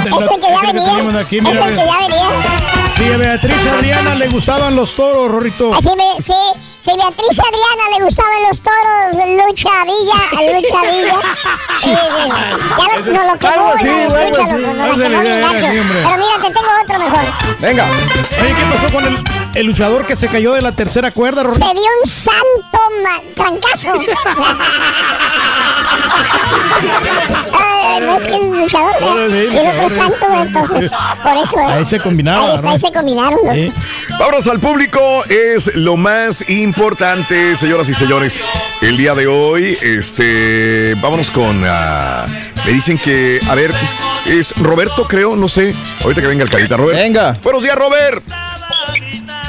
Ese 0.06 0.40
que 0.40 0.48
ya 0.50 0.62
venía. 0.62 0.94
Ese 0.94 1.42
mira, 1.42 1.68
que 1.68 1.76
ya 1.76 2.00
venía. 2.00 2.83
Sí, 2.96 3.12
a 3.12 3.18
Beatriz 3.18 3.66
Adriana 3.66 4.14
le 4.16 4.28
gustaban 4.28 4.76
los 4.76 4.94
toros, 4.96 5.32
Rorrito. 5.32 5.74
Así 5.74 5.90
me, 5.96 6.22
sí, 6.22 6.34
si 6.78 6.92
Beatriz 6.96 7.40
Adriana 7.40 7.90
le 7.98 8.04
gustaban 8.04 8.44
los 8.48 8.62
toros, 8.62 9.16
Lucha 9.48 9.72
Villa, 9.84 10.22
Lucha 10.54 10.82
Villa. 10.92 11.16
Sí. 11.74 11.90
Ya 11.90 11.98
lo, 13.00 13.06
no 13.06 13.24
lo 13.34 13.40
quemó, 13.40 13.54
Algo 13.54 13.70
así, 13.74 13.86
no, 13.86 13.92
algo 14.20 14.42
así. 14.44 14.54
Pero 14.54 14.68
mira, 16.18 16.36
te 16.42 16.52
tengo 16.52 16.70
otro 16.84 17.00
mejor. 17.00 17.26
Venga. 17.60 17.86
Oye, 18.42 18.54
¿qué 18.54 18.66
pasó 18.76 18.88
con 18.94 19.04
el, 19.06 19.18
el 19.56 19.66
luchador 19.66 20.06
que 20.06 20.16
se 20.16 20.28
cayó 20.28 20.54
de 20.54 20.62
la 20.62 20.74
tercera 20.74 21.10
cuerda, 21.12 21.42
Rorrito? 21.44 21.66
Se 21.66 21.74
dio 21.74 21.90
un 22.04 22.10
santo 22.10 22.80
trancazo. 23.36 23.94
Ay, 27.86 28.02
no 28.02 28.16
es 28.16 28.26
que 28.26 28.36
es 28.36 28.42
luchador, 28.42 28.96
¿eh? 29.32 29.50
y 29.52 29.58
el 29.58 29.68
otro 29.68 29.88
es 29.88 29.94
santo, 29.94 30.26
¿eh? 30.26 30.42
entonces, 30.42 30.92
por 31.22 31.38
eso, 31.38 31.60
¿eh? 31.60 31.74
Ahí 31.74 31.86
se 31.86 32.00
combinaron. 32.00 32.46
Ahí 32.46 32.56
está, 32.56 32.70
ahí 32.72 32.78
se 32.80 32.92
combinaron. 32.92 33.40
Vámonos 34.18 34.48
al 34.48 34.60
público, 34.60 35.24
es 35.26 35.76
lo 35.76 35.98
más 35.98 36.50
importante, 36.50 37.56
señoras 37.56 37.90
y 37.90 37.94
señores. 37.94 38.42
El 38.82 38.98
día 38.98 39.14
de 39.14 39.28
hoy, 39.28 39.78
este, 39.82 40.96
vámonos 41.02 41.30
con, 41.30 41.64
ah, 41.66 42.26
me 42.66 42.72
dicen 42.72 42.98
que, 42.98 43.40
a 43.50 43.56
ver, 43.56 43.72
es 44.26 44.54
Roberto, 44.58 45.06
creo, 45.08 45.36
no 45.36 45.50
sé. 45.50 45.76
Ahorita 46.04 46.22
que 46.22 46.28
venga 46.28 46.44
el 46.44 46.50
carita, 46.50 46.78
Robert. 46.78 46.98
Venga. 46.98 47.38
Buenos 47.44 47.64
días, 47.64 47.76
Robert. 47.76 48.24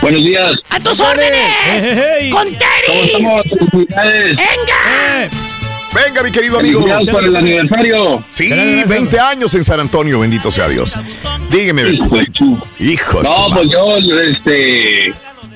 Buenos 0.00 0.22
días. 0.22 0.52
¡A 0.68 0.80
tus 0.80 1.00
órdenes! 1.00 1.46
Hey, 1.66 2.02
hey. 2.20 2.30
¡Con 2.30 2.48
¿Cómo 3.18 3.42
Terry! 3.42 4.36
¡Venga! 4.36 5.24
Eh, 5.24 5.30
Venga, 5.94 6.22
mi 6.22 6.30
querido 6.32 6.58
amigo. 6.58 6.84
Por 7.10 7.24
el 7.24 7.36
aniversario. 7.36 8.24
Sí, 8.32 8.50
20 8.86 9.18
años 9.20 9.54
en 9.54 9.64
San 9.64 9.80
Antonio, 9.80 10.20
bendito 10.20 10.50
sea 10.50 10.68
Dios. 10.68 10.94
Dígame, 11.50 11.90
Hijo 11.90 12.16
chu. 12.32 12.58
hijo. 12.80 13.22
No, 13.22 13.54
pues 13.54 13.70
yo, 13.70 13.96
este, 13.96 15.12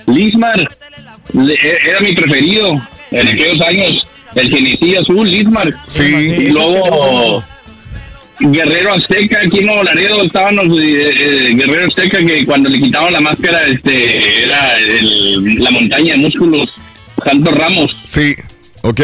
Lismar, 0.06 0.58
e- 0.60 1.78
era 1.88 2.00
mi 2.00 2.12
preferido 2.14 2.72
en 3.10 3.28
aquellos 3.28 3.66
años. 3.66 4.06
El 4.34 4.48
Genesí 4.48 4.94
Azul, 4.96 5.28
Lismar. 5.28 5.74
Sí. 5.86 6.02
Y 6.04 6.48
luego 6.50 7.42
Guerrero 8.40 8.92
Azteca, 8.92 9.38
aquí 9.44 9.58
en 9.60 9.66
Nuevo 9.66 9.82
Laredo 9.82 10.22
estaban 10.22 10.54
los 10.56 10.78
eh, 10.78 11.10
eh, 11.18 11.54
Guerrero 11.54 11.88
Azteca 11.88 12.18
que 12.24 12.44
cuando 12.46 12.68
le 12.68 12.78
quitaban 12.80 13.12
la 13.12 13.20
máscara, 13.20 13.62
este, 13.66 14.44
era 14.44 14.78
el- 14.78 15.56
la 15.56 15.70
montaña 15.72 16.12
de 16.12 16.18
músculos, 16.20 16.70
Santos 17.24 17.54
Ramos. 17.56 17.96
Sí, 18.04 18.36
ok. 18.82 19.00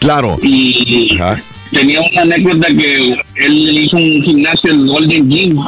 Claro. 0.00 0.38
Y 0.42 1.16
Ajá. 1.20 1.40
tenía 1.70 2.00
una 2.00 2.22
anécdota 2.22 2.68
que 2.68 3.16
él 3.36 3.78
hizo 3.78 3.96
un 3.96 4.22
gimnasio, 4.22 4.70
el 4.70 4.86
Golden 4.86 5.28
Gym, 5.28 5.58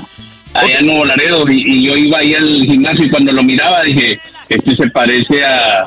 allá 0.55 0.79
en 0.79 0.87
Nuevo 0.87 1.05
Laredo, 1.07 1.45
y, 1.51 1.63
y 1.65 1.83
yo 1.85 1.97
iba 1.97 2.19
ahí 2.19 2.35
al 2.35 2.67
gimnasio 2.67 3.07
y 3.07 3.11
cuando 3.11 3.33
lo 3.33 3.43
miraba 3.43 3.83
dije, 3.83 4.19
este 4.49 4.77
se 4.77 4.91
parece 4.91 5.45
a, 5.45 5.87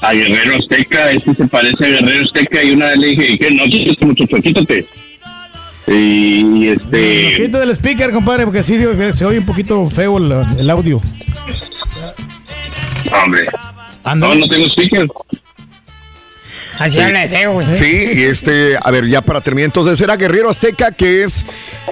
a 0.00 0.12
Guerrero 0.12 0.56
Azteca, 0.56 1.10
este 1.10 1.34
se 1.34 1.46
parece 1.46 1.84
a 1.84 1.88
Guerrero 1.88 2.24
Azteca, 2.24 2.62
y 2.62 2.70
una 2.70 2.86
vez 2.88 2.98
le 2.98 3.06
dije, 3.08 3.38
¿qué? 3.38 3.50
No, 3.50 3.64
quítate 3.64 4.06
muchacho, 4.06 4.36
quítate. 4.42 4.86
Y 5.86 6.68
este... 6.68 7.34
Quita 7.36 7.60
del 7.60 7.70
speaker, 7.72 8.10
compadre, 8.10 8.44
porque 8.44 8.62
sí 8.62 8.78
se 8.78 9.24
oye 9.26 9.38
un 9.38 9.44
poquito 9.46 9.88
feo 9.90 10.16
el, 10.18 10.32
el 10.58 10.70
audio. 10.70 11.00
Hombre, 13.22 13.42
no, 14.16 14.34
no 14.34 14.46
tengo 14.48 14.66
speaker. 14.66 15.06
Así 16.78 16.96
Sí. 16.96 17.00
habla 17.02 17.20
de 17.20 17.28
feo, 17.28 17.52
güey. 17.52 17.74
Sí, 17.74 18.06
y 18.14 18.22
este, 18.22 18.76
a 18.82 18.90
ver, 18.90 19.06
ya 19.06 19.20
para 19.22 19.40
terminar, 19.40 19.66
entonces 19.66 20.00
era 20.00 20.16
Guerrero 20.16 20.50
Azteca, 20.50 20.90
que 20.92 21.22
es, 21.22 21.46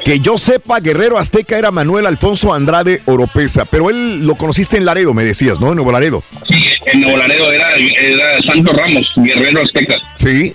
que 0.05 0.19
yo 0.20 0.39
sepa, 0.39 0.81
Guerrero 0.81 1.19
Azteca 1.19 1.57
era 1.59 1.70
Manuel 1.70 2.07
Alfonso 2.07 2.52
Andrade 2.52 3.01
Oropesa, 3.07 3.65
pero 3.65 3.91
él 3.91 4.27
lo 4.27 4.35
conociste 4.35 4.77
en 4.77 4.85
Laredo, 4.85 5.15
me 5.15 5.25
decías, 5.25 5.61
¿no? 5.61 5.69
En 5.69 5.77
Nuevo 5.77 5.93
Laredo. 5.93 6.23
Sí, 6.49 6.65
en 6.86 7.01
Nuevo 7.02 7.17
Laredo 7.19 7.52
era, 7.52 7.75
era 7.77 8.39
Santos 8.49 8.77
Ramos, 8.77 9.07
Guerrero 9.17 9.62
Azteca. 9.62 9.94
Sí. 10.17 10.55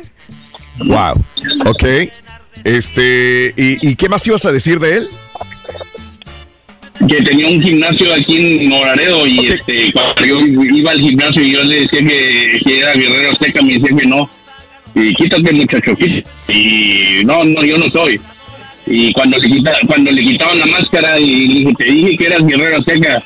Wow. 0.79 1.23
Ok. 1.65 1.83
Este, 2.63 3.53
¿y, 3.55 3.89
y 3.89 3.95
qué 3.95 4.09
más 4.09 4.25
ibas 4.27 4.45
a 4.45 4.51
decir 4.51 4.79
de 4.79 4.97
él? 4.97 5.09
Que 7.07 7.21
tenía 7.21 7.47
un 7.47 7.61
gimnasio 7.61 8.13
aquí 8.13 8.37
en 8.37 8.69
Noraredo 8.69 9.27
y 9.27 9.47
este 9.47 9.91
cuando 9.91 10.25
yo 10.25 10.39
iba 10.41 10.91
al 10.91 10.99
gimnasio 10.99 11.41
y 11.43 11.51
yo 11.51 11.63
le 11.63 11.81
decía 11.81 11.99
que, 11.99 12.59
que 12.65 12.79
era 12.79 12.93
guerrero 12.93 13.31
azteca 13.31 13.61
me 13.61 13.73
decía 13.77 13.95
que 13.97 14.07
no. 14.07 14.29
Y 14.95 15.13
quítate 15.13 15.51
muchacho 15.53 15.95
quítate. 15.95 16.23
y 16.47 17.23
no 17.25 17.43
no 17.43 17.63
yo 17.63 17.77
no 17.77 17.89
soy 17.91 18.19
y 18.89 19.11
cuando 19.11 19.37
le 19.37 19.49
quita, 19.49 19.73
cuando 19.85 20.11
le 20.11 20.23
quitaban 20.23 20.59
la 20.59 20.65
máscara 20.65 21.19
y 21.19 21.47
le 21.47 21.53
dije 21.59 21.73
te 21.77 21.83
dije 21.83 22.17
que 22.17 22.25
eras 22.25 22.45
guerrero 22.45 22.83
ya, 22.85 23.21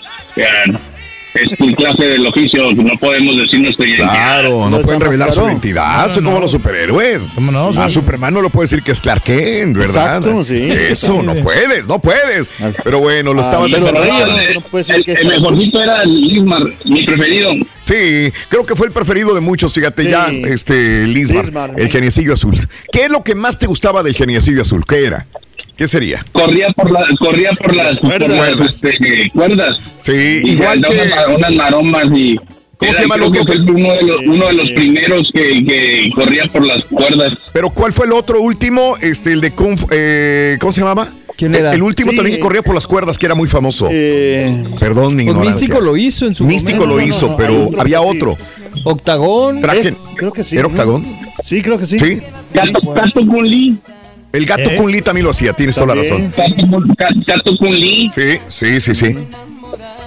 es 1.34 1.58
tu 1.58 1.72
clase 1.76 2.06
del 2.06 2.26
oficio 2.28 2.72
no 2.74 2.98
podemos 3.00 3.38
decir 3.38 3.60
nuestra 3.62 3.86
identidad 3.86 4.12
Claro, 4.12 4.70
no 4.70 4.82
pueden 4.82 5.00
revelar 5.02 5.32
su 5.32 5.42
identidad, 5.42 6.04
No, 6.04 6.10
son 6.10 6.24
como 6.24 6.36
no. 6.38 6.42
los 6.42 6.52
superhéroes. 6.52 7.32
¿Cómo 7.36 7.52
no? 7.52 7.70
A 7.70 7.90
Superman 7.90 8.34
no 8.34 8.42
lo 8.42 8.50
puede 8.50 8.66
decir 8.66 8.84
que 8.84 8.92
es 8.92 9.02
Clark 9.02 9.24
Kent, 9.24 9.78
¿verdad? 9.78 10.18
Exacto, 10.18 10.46
sí. 10.46 10.70
Eso, 10.72 11.22
no 11.24 11.34
puedes, 11.36 11.88
no 11.88 12.00
puedes. 12.00 12.50
Pero 12.84 13.00
bueno, 13.00 13.34
lo 13.34 13.42
Ah, 13.42 13.66
Pero 13.66 13.68
desarrollando. 13.68 14.38
el, 14.38 15.18
el- 15.18 15.28
mejorcito 15.28 15.82
era 15.82 16.04
Lismar 16.06 16.64
mi 16.86 17.04
preferido 17.04 17.52
Sí, 17.82 18.32
creo 18.50 18.66
que 18.66 18.76
fue 18.76 18.88
el 18.88 18.94
preferido 18.94 19.34
de 19.34 19.42
muchos, 19.42 19.74
fíjate 19.74 20.04
Sí. 20.04 20.10
ya, 20.10 20.28
este, 20.30 21.08
Lismar, 21.08 21.46
Lismar, 21.46 21.72
el 21.78 21.90
geniecillo 21.90 22.34
azul. 22.34 22.56
¿Qué 22.92 23.06
es 23.06 23.10
lo 23.10 23.24
que 23.24 23.36
más 23.36 23.58
te 23.58 23.66
gustaba 23.68 24.04
del 24.04 24.14
geniecillo 24.16 24.62
azul? 24.62 24.86
¿Qué 24.88 25.06
era? 25.06 25.26
¿Qué 25.82 25.88
sería? 25.88 26.24
corría 26.32 26.70
por 26.70 26.92
las 26.92 27.10
corría 27.18 27.50
por 27.54 27.76
las 27.76 27.98
por 27.98 28.22
las, 28.22 28.30
Cuerdas. 28.56 28.84
este, 28.84 29.32
cuerdas 29.34 29.78
Sí, 29.98 30.42
y 30.44 30.52
igual 30.52 30.80
que... 30.80 31.34
unas 31.36 31.56
maromas 31.56 32.06
y 32.16 32.36
¿Cómo 32.78 32.94
se 32.94 33.02
llama 33.02 33.16
el 33.16 33.22
creo 33.22 33.42
otro 33.42 33.46
que 33.46 33.54
fue 33.64 33.72
uno 33.74 33.94
de 33.96 34.02
los, 34.04 34.18
uno 34.28 34.46
de 34.48 34.54
los 34.54 34.70
primeros 34.72 35.32
que, 35.34 35.66
que 35.66 36.12
corría 36.14 36.44
por 36.54 36.64
las 36.68 36.84
cuerdas 36.84 37.32
Pero 37.52 37.72
¿cuál 37.72 37.94
fue 37.94 38.06
el 38.06 38.12
otro 38.12 38.42
último? 38.42 38.96
Este, 39.02 39.34
el 39.34 39.42
de 39.42 39.52
Kung 39.54 39.76
Fu- 39.80 39.88
eh, 39.90 40.58
¿Cómo 40.60 40.72
se 40.72 40.82
llamaba? 40.82 41.10
¿Quién 41.36 41.56
era? 41.56 41.70
El, 41.72 41.78
el 41.78 41.82
último 41.84 42.12
Sí. 42.12 42.16
también 42.18 42.36
que 42.38 42.42
corría 42.44 42.62
por 42.62 42.76
las 42.76 42.86
cuerdas, 42.86 43.18
que 43.18 43.26
era 43.26 43.34
muy 43.34 43.48
famoso. 43.48 43.88
Eh, 43.92 44.64
Perdón, 44.80 45.16
mi 45.16 45.24
pues 45.24 45.36
ignorancia. 45.36 45.52
Místico 45.62 45.82
lo 45.82 45.98
hizo 45.98 46.28
en 46.28 46.36
su 46.36 46.46
Místico 46.46 46.86
momento. 46.86 46.98
lo 46.98 47.08
hizo, 47.08 47.36
pero 47.36 47.72
había 47.80 48.02
otro. 48.02 48.38
Octagón. 48.84 49.62
Traje- 49.62 49.90
eh, 49.90 49.96
creo 50.16 50.32
que 50.32 50.44
sí. 50.44 50.58
¿Era. 50.58 50.68
Octagón? 50.68 51.04
Sí, 51.44 51.64
creo 51.64 51.80
que 51.80 51.88
sí. 51.88 51.98
Sí. 51.98 52.20
Cato, 52.54 53.42
Lee 53.42 53.78
El 54.34 54.46
gato 54.46 54.70
¿Eh? 54.70 54.76
Kun 54.78 54.92
Lee 54.92 55.02
también 55.02 55.26
lo 55.26 55.32
hacía, 55.32 55.54
tienes 55.54 55.76
toda 55.76 55.94
la 55.96 56.02
razón. 56.02 56.32
Cato, 56.36 56.56
Kun- 56.68 56.96
Ca- 56.96 57.10
Cato 57.28 57.58
Kun 57.58 57.72
Lee 57.74 58.10
Sí, 58.14 58.38
sí, 58.48 58.80
sí, 58.80 58.96
sí. 58.96 59.16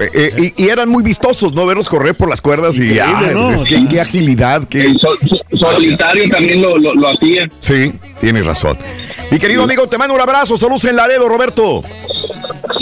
Eh, 0.01 0.11
eh, 0.37 0.53
y, 0.57 0.65
y 0.65 0.69
eran 0.69 0.89
muy 0.89 1.03
vistosos, 1.03 1.53
¿no? 1.53 1.67
Verlos 1.67 1.89
correr 1.89 2.15
por 2.15 2.29
las 2.29 2.41
cuerdas 2.41 2.79
y 2.79 2.99
ah, 2.99 3.55
que, 3.69 3.87
qué 3.89 4.01
agilidad, 4.01 4.67
qué... 4.69 4.83
El 4.83 4.99
sol- 5.01 5.19
so- 5.23 5.59
solitario 5.73 6.29
también 6.31 6.61
lo, 6.63 6.77
lo, 6.79 6.95
lo 6.95 7.09
hacía. 7.09 7.49
Sí, 7.61 7.93
tienes 8.21 8.45
razón. 8.45 8.77
Mi 9.31 9.39
querido 9.39 9.63
amigo, 9.63 9.87
te 9.89 9.97
mando 9.99 10.15
un 10.15 10.21
abrazo. 10.21 10.57
Saludos 10.59 10.85
en 10.85 10.97
Laredo, 10.97 11.29
Roberto. 11.29 11.83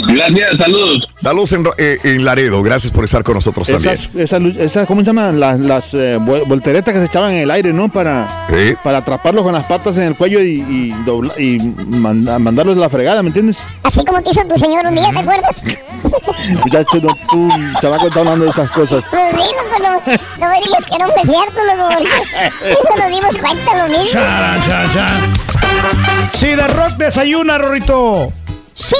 Gracias, 0.07 0.57
saludos. 0.57 1.09
Saludos 1.21 1.53
en, 1.53 1.65
eh, 1.77 1.97
en 2.03 2.25
Laredo. 2.25 2.61
Gracias 2.61 2.91
por 2.91 3.03
estar 3.05 3.23
con 3.23 3.35
nosotros 3.35 3.67
también. 3.67 3.93
Esas, 3.93 4.15
esas, 4.15 4.41
esas, 4.57 4.87
¿cómo 4.87 5.01
se 5.01 5.07
llaman? 5.07 5.39
Las, 5.39 5.59
las 5.59 5.93
eh, 5.93 6.17
vol- 6.19 6.45
volteretas 6.47 6.93
que 6.93 6.99
se 6.99 7.05
echaban 7.05 7.31
en 7.31 7.39
el 7.43 7.51
aire, 7.51 7.71
¿no? 7.73 7.89
Para, 7.89 8.45
Sí. 8.49 8.73
para 8.83 8.99
atraparlos 8.99 9.43
con 9.43 9.53
las 9.53 9.65
patas 9.65 9.97
en 9.97 10.03
el 10.03 10.15
cuello 10.15 10.41
y, 10.41 10.61
y, 10.61 10.93
dobla- 11.05 11.33
y 11.39 11.57
manda- 11.87 12.37
mandarlos 12.39 12.77
a 12.77 12.81
la 12.81 12.89
fregada, 12.89 13.21
¿me 13.23 13.29
entiendes? 13.29 13.59
Así 13.83 14.03
como 14.05 14.21
te 14.21 14.31
hizo 14.31 14.41
tu 14.47 14.57
señor 14.59 14.85
un 14.85 14.95
día, 14.95 15.09
¿te 15.11 15.19
acuerdas? 15.19 15.63
Muchacho, 16.73 16.97
no, 17.03 17.15
tú, 17.29 17.49
chamaco, 17.81 18.07
está 18.07 18.19
hablando 18.21 18.45
de 18.45 18.51
esas 18.51 18.71
cosas. 18.71 19.03
Pues 19.11 19.29
sí, 19.29 19.55
no, 19.69 19.79
no, 19.79 20.01
no 20.39 20.53
digas 20.59 20.85
que 20.85 20.97
no 20.97 21.07
fue 21.11 21.23
cierto, 21.23 21.59
eso 22.63 22.95
nos 22.97 23.09
dimos 23.09 23.37
cuenta 23.37 23.75
lo 23.75 23.87
mismo. 23.89 24.05
Cha. 24.11 24.57
Sí, 26.33 26.47
de 26.47 26.67
rock 26.67 26.93
desayuna, 26.93 27.59
Rorrito. 27.59 28.33
Sí, 28.73 28.95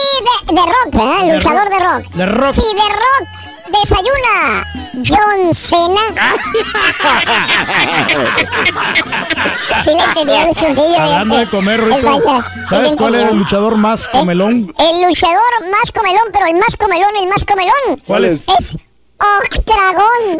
de, 0.45 0.53
de 0.53 0.61
rock, 0.61 0.91
¿verdad? 0.91 1.33
Luchador 1.33 1.69
de 1.69 1.79
rock. 1.79 2.13
De 2.13 2.25
rock. 2.27 2.53
Sí, 2.53 2.61
de 2.61 2.89
rock 2.89 3.42
desayuna. 3.79 4.65
John 5.05 5.53
Cena. 5.53 6.01
sí 9.83 9.89
le 9.89 10.03
el 10.43 10.55
chuntillo. 10.55 10.99
Hablando 10.99 11.37
de 11.37 11.47
comer, 11.47 11.79
Rorrito. 11.79 12.43
¿Sabes 12.69 12.95
cuál 12.95 13.15
era 13.15 13.29
el 13.29 13.37
luchador 13.37 13.75
más 13.75 14.07
comelón? 14.07 14.71
El 14.77 15.07
luchador 15.07 15.67
más 15.71 15.91
comelón, 15.91 16.25
pero 16.31 16.45
el 16.45 16.53
más 16.55 16.77
comelón, 16.77 17.15
el 17.19 17.27
más 17.27 17.43
comelón. 17.45 18.01
¿Cuál 18.05 18.25
es? 18.25 18.47
Es 18.49 18.75
Octragón. 19.23 20.39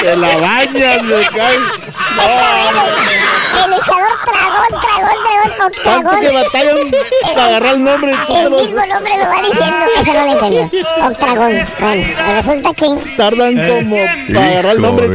Te 0.00 0.16
la 0.16 0.36
bañas, 0.36 1.02
me 1.02 1.26
cae. 1.26 1.56
El 3.56 3.70
luchador 3.70 4.12
Tragón, 4.24 4.80
Tragón, 4.80 5.16
Tragón, 5.22 5.66
Octragón. 5.66 6.04
Tanto 6.04 6.20
que 6.20 6.32
batallan 6.32 6.76
para 7.34 7.46
agarrar 7.46 7.74
el 7.74 7.84
nombre. 7.84 8.12
El 8.12 8.50
mismo 8.50 8.86
nombre 8.86 9.12
lo 9.18 9.24
va 9.24 9.42
diciendo. 9.42 9.76
Eso 10.00 10.12
no 10.12 10.24
lo 10.26 10.32
entendió. 10.32 10.70
Octragón. 11.06 11.52
Bueno, 11.80 12.04
resulta 12.36 12.74
que. 12.74 12.86
Tardan 13.16 13.68
como 13.68 13.96
para 14.34 14.46
agarrar 14.46 14.76
el 14.76 14.82
nombre. 14.82 15.06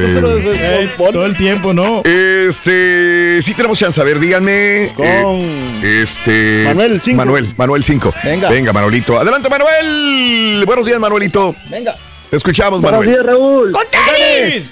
Todo 0.98 1.26
el 1.26 1.38
tiempo, 1.38 1.74
¿no? 1.74 2.02
Este, 2.04 3.42
sí 3.42 3.54
tenemos 3.54 3.78
chance. 3.78 4.00
A 4.02 4.04
ver, 4.04 4.20
díganme. 4.20 4.92
Con- 4.96 5.06
eh, 5.06 6.02
este. 6.04 6.64
Manuel, 6.68 7.02
cinco. 7.04 7.18
Manuel, 7.18 7.54
Manuel 7.58 7.84
5. 7.84 8.14
Venga. 8.24 8.50
Venga, 8.50 8.74
Manuelito. 8.74 9.20
Adelante, 9.20 9.50
Manuel. 9.50 10.64
Buenos 10.66 10.86
días, 10.86 11.00
Manuelito. 11.02 11.54
Venga. 11.70 11.96
Te 12.30 12.38
escuchamos, 12.38 12.82
Buenos 12.82 13.02
Manuel. 13.02 13.10
días, 13.18 13.26
Raúl. 13.26 13.74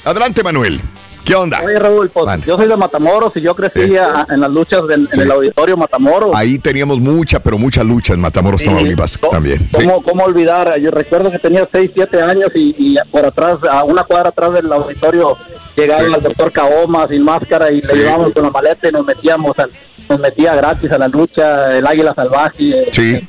Adelante, 0.05 0.43
Manuel. 0.43 0.79
¿Qué 1.25 1.35
onda? 1.35 1.61
Oye, 1.63 1.77
Raúl, 1.77 2.09
pues 2.09 2.43
yo 2.45 2.57
soy 2.57 2.67
de 2.67 2.75
Matamoros 2.75 3.31
y 3.35 3.41
yo 3.41 3.53
crecí 3.53 3.81
Eh. 3.93 3.99
a- 3.99 4.25
en 4.31 4.39
las 4.39 4.49
luchas 4.49 4.87
del- 4.87 5.03
Sí. 5.11 5.19
en 5.19 5.21
el 5.21 5.31
auditorio 5.31 5.77
Matamoros. 5.77 6.31
Ahí 6.33 6.57
teníamos 6.57 6.99
mucha, 6.99 7.39
pero 7.39 7.59
mucha 7.59 7.83
lucha 7.83 8.13
en 8.13 8.21
Matamoros, 8.21 8.61
Sí. 8.61 8.65
Tamaulipas 8.67 9.19
también. 9.29 9.59
Sí. 9.59 9.67
¿Cómo, 9.85 10.01
¿Cómo 10.01 10.23
olvidar? 10.23 10.79
Yo 10.79 10.89
recuerdo 10.89 11.29
que 11.29 11.37
tenía 11.37 11.67
6, 11.71 11.91
7 11.93 12.19
años 12.21 12.49
y, 12.55 12.73
y 12.79 12.95
por 13.11 13.25
atrás, 13.27 13.59
a 13.69 13.83
una 13.83 14.03
cuadra 14.05 14.29
atrás 14.29 14.53
del 14.53 14.71
auditorio, 14.71 15.37
llegaba 15.75 16.03
Sí. 16.05 16.13
el 16.15 16.21
doctor 16.23 16.51
Caoma 16.51 17.07
sin 17.07 17.21
máscara 17.21 17.71
y 17.71 17.79
Sí. 17.81 17.89
le 17.95 17.99
llevábamos 18.03 18.33
con 18.33 18.43
la 18.43 18.49
maleta 18.49 18.87
y 18.87 18.91
nos 18.91 19.05
metíamos, 19.05 19.59
al- 19.59 19.69
nos 20.09 20.19
metía 20.19 20.55
gratis 20.55 20.91
a 20.91 20.97
la 20.97 21.07
lucha, 21.09 21.77
el 21.77 21.85
águila 21.85 22.15
salvaje. 22.15 22.87
Sí. 22.91 23.19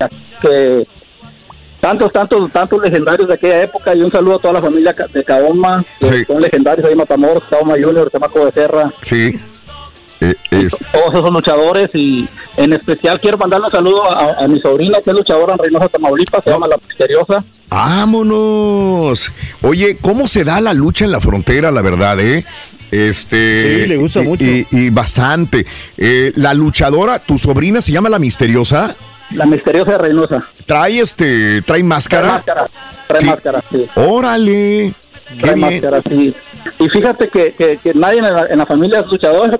Que, 0.40 0.86
tantos, 1.80 2.12
tantos, 2.12 2.50
tantos 2.50 2.80
legendarios 2.82 3.26
de 3.28 3.34
aquella 3.34 3.62
época 3.62 3.94
y 3.94 4.02
un 4.02 4.10
saludo 4.10 4.36
a 4.36 4.38
toda 4.38 4.54
la 4.54 4.60
familia 4.62 4.94
de 5.12 5.24
Caoma, 5.24 5.84
que 5.98 6.06
Sí. 6.06 6.24
son 6.26 6.40
legendarios 6.42 6.84
ahí 6.86 6.92
en 6.92 6.98
Matamoros, 6.98 7.42
Caoma 7.48 7.74
Junior, 7.82 8.10
Tamaco 8.10 8.44
de 8.46 8.52
Serra. 8.52 8.92
Sí. 9.02 9.38
Eh, 10.22 10.34
es- 10.50 10.76
todos 10.92 11.14
esos 11.14 11.32
luchadores 11.32 11.88
y 11.94 12.28
en 12.58 12.74
especial 12.74 13.18
quiero 13.18 13.38
mandarle 13.38 13.66
un 13.66 13.72
saludo 13.72 14.04
a, 14.14 14.44
a 14.44 14.48
mi 14.48 14.60
sobrina 14.60 14.98
que 15.02 15.08
es 15.10 15.16
luchadora 15.16 15.54
en 15.54 15.58
Reynosa, 15.60 15.88
Tamaulipas, 15.88 16.44
se 16.44 16.50
llama 16.50 16.68
La 16.68 16.76
Misteriosa. 16.86 17.42
Vámonos. 17.70 19.32
Oye, 19.62 19.96
¿cómo 20.00 20.28
se 20.28 20.44
da 20.44 20.60
la 20.60 20.74
lucha 20.74 21.04
en 21.04 21.12
la 21.12 21.20
frontera, 21.20 21.70
la 21.70 21.82
verdad, 21.82 22.20
eh? 22.20 22.44
Este. 22.90 23.82
Sí, 23.84 23.88
le 23.88 23.96
gusta 23.96 24.22
y- 24.22 24.26
mucho. 24.26 24.44
Y, 24.44 24.66
y 24.70 24.90
bastante. 24.90 25.64
Eh, 25.96 26.32
la 26.36 26.52
luchadora, 26.54 27.18
tu 27.20 27.38
sobrina 27.38 27.80
se 27.80 27.92
llama 27.92 28.08
la 28.08 28.18
misteriosa. 28.18 28.94
La 29.32 29.46
Misteriosa 29.46 29.96
Reynosa. 29.98 30.38
Trae 30.66 31.00
este, 31.00 31.62
trae 31.62 31.62
Trae 31.62 31.82
máscara. 31.84 32.28
máscara, 32.32 32.66
trae 33.06 33.20
Sí. 33.20 33.26
máscara, 33.26 33.64
sí. 33.70 33.86
Órale. 33.94 34.92
Qué 35.28 35.34
Trae 35.36 35.54
bien. 35.54 35.74
máscara, 35.74 36.02
sí. 36.08 36.34
Y 36.78 36.88
fíjate 36.88 37.28
que, 37.28 37.52
que, 37.52 37.78
que 37.78 37.94
nadie 37.94 38.18
en 38.18 38.24
la, 38.24 38.46
en 38.46 38.58
la 38.58 38.66
familia 38.66 39.00
es 39.00 39.06
luchador, 39.08 39.58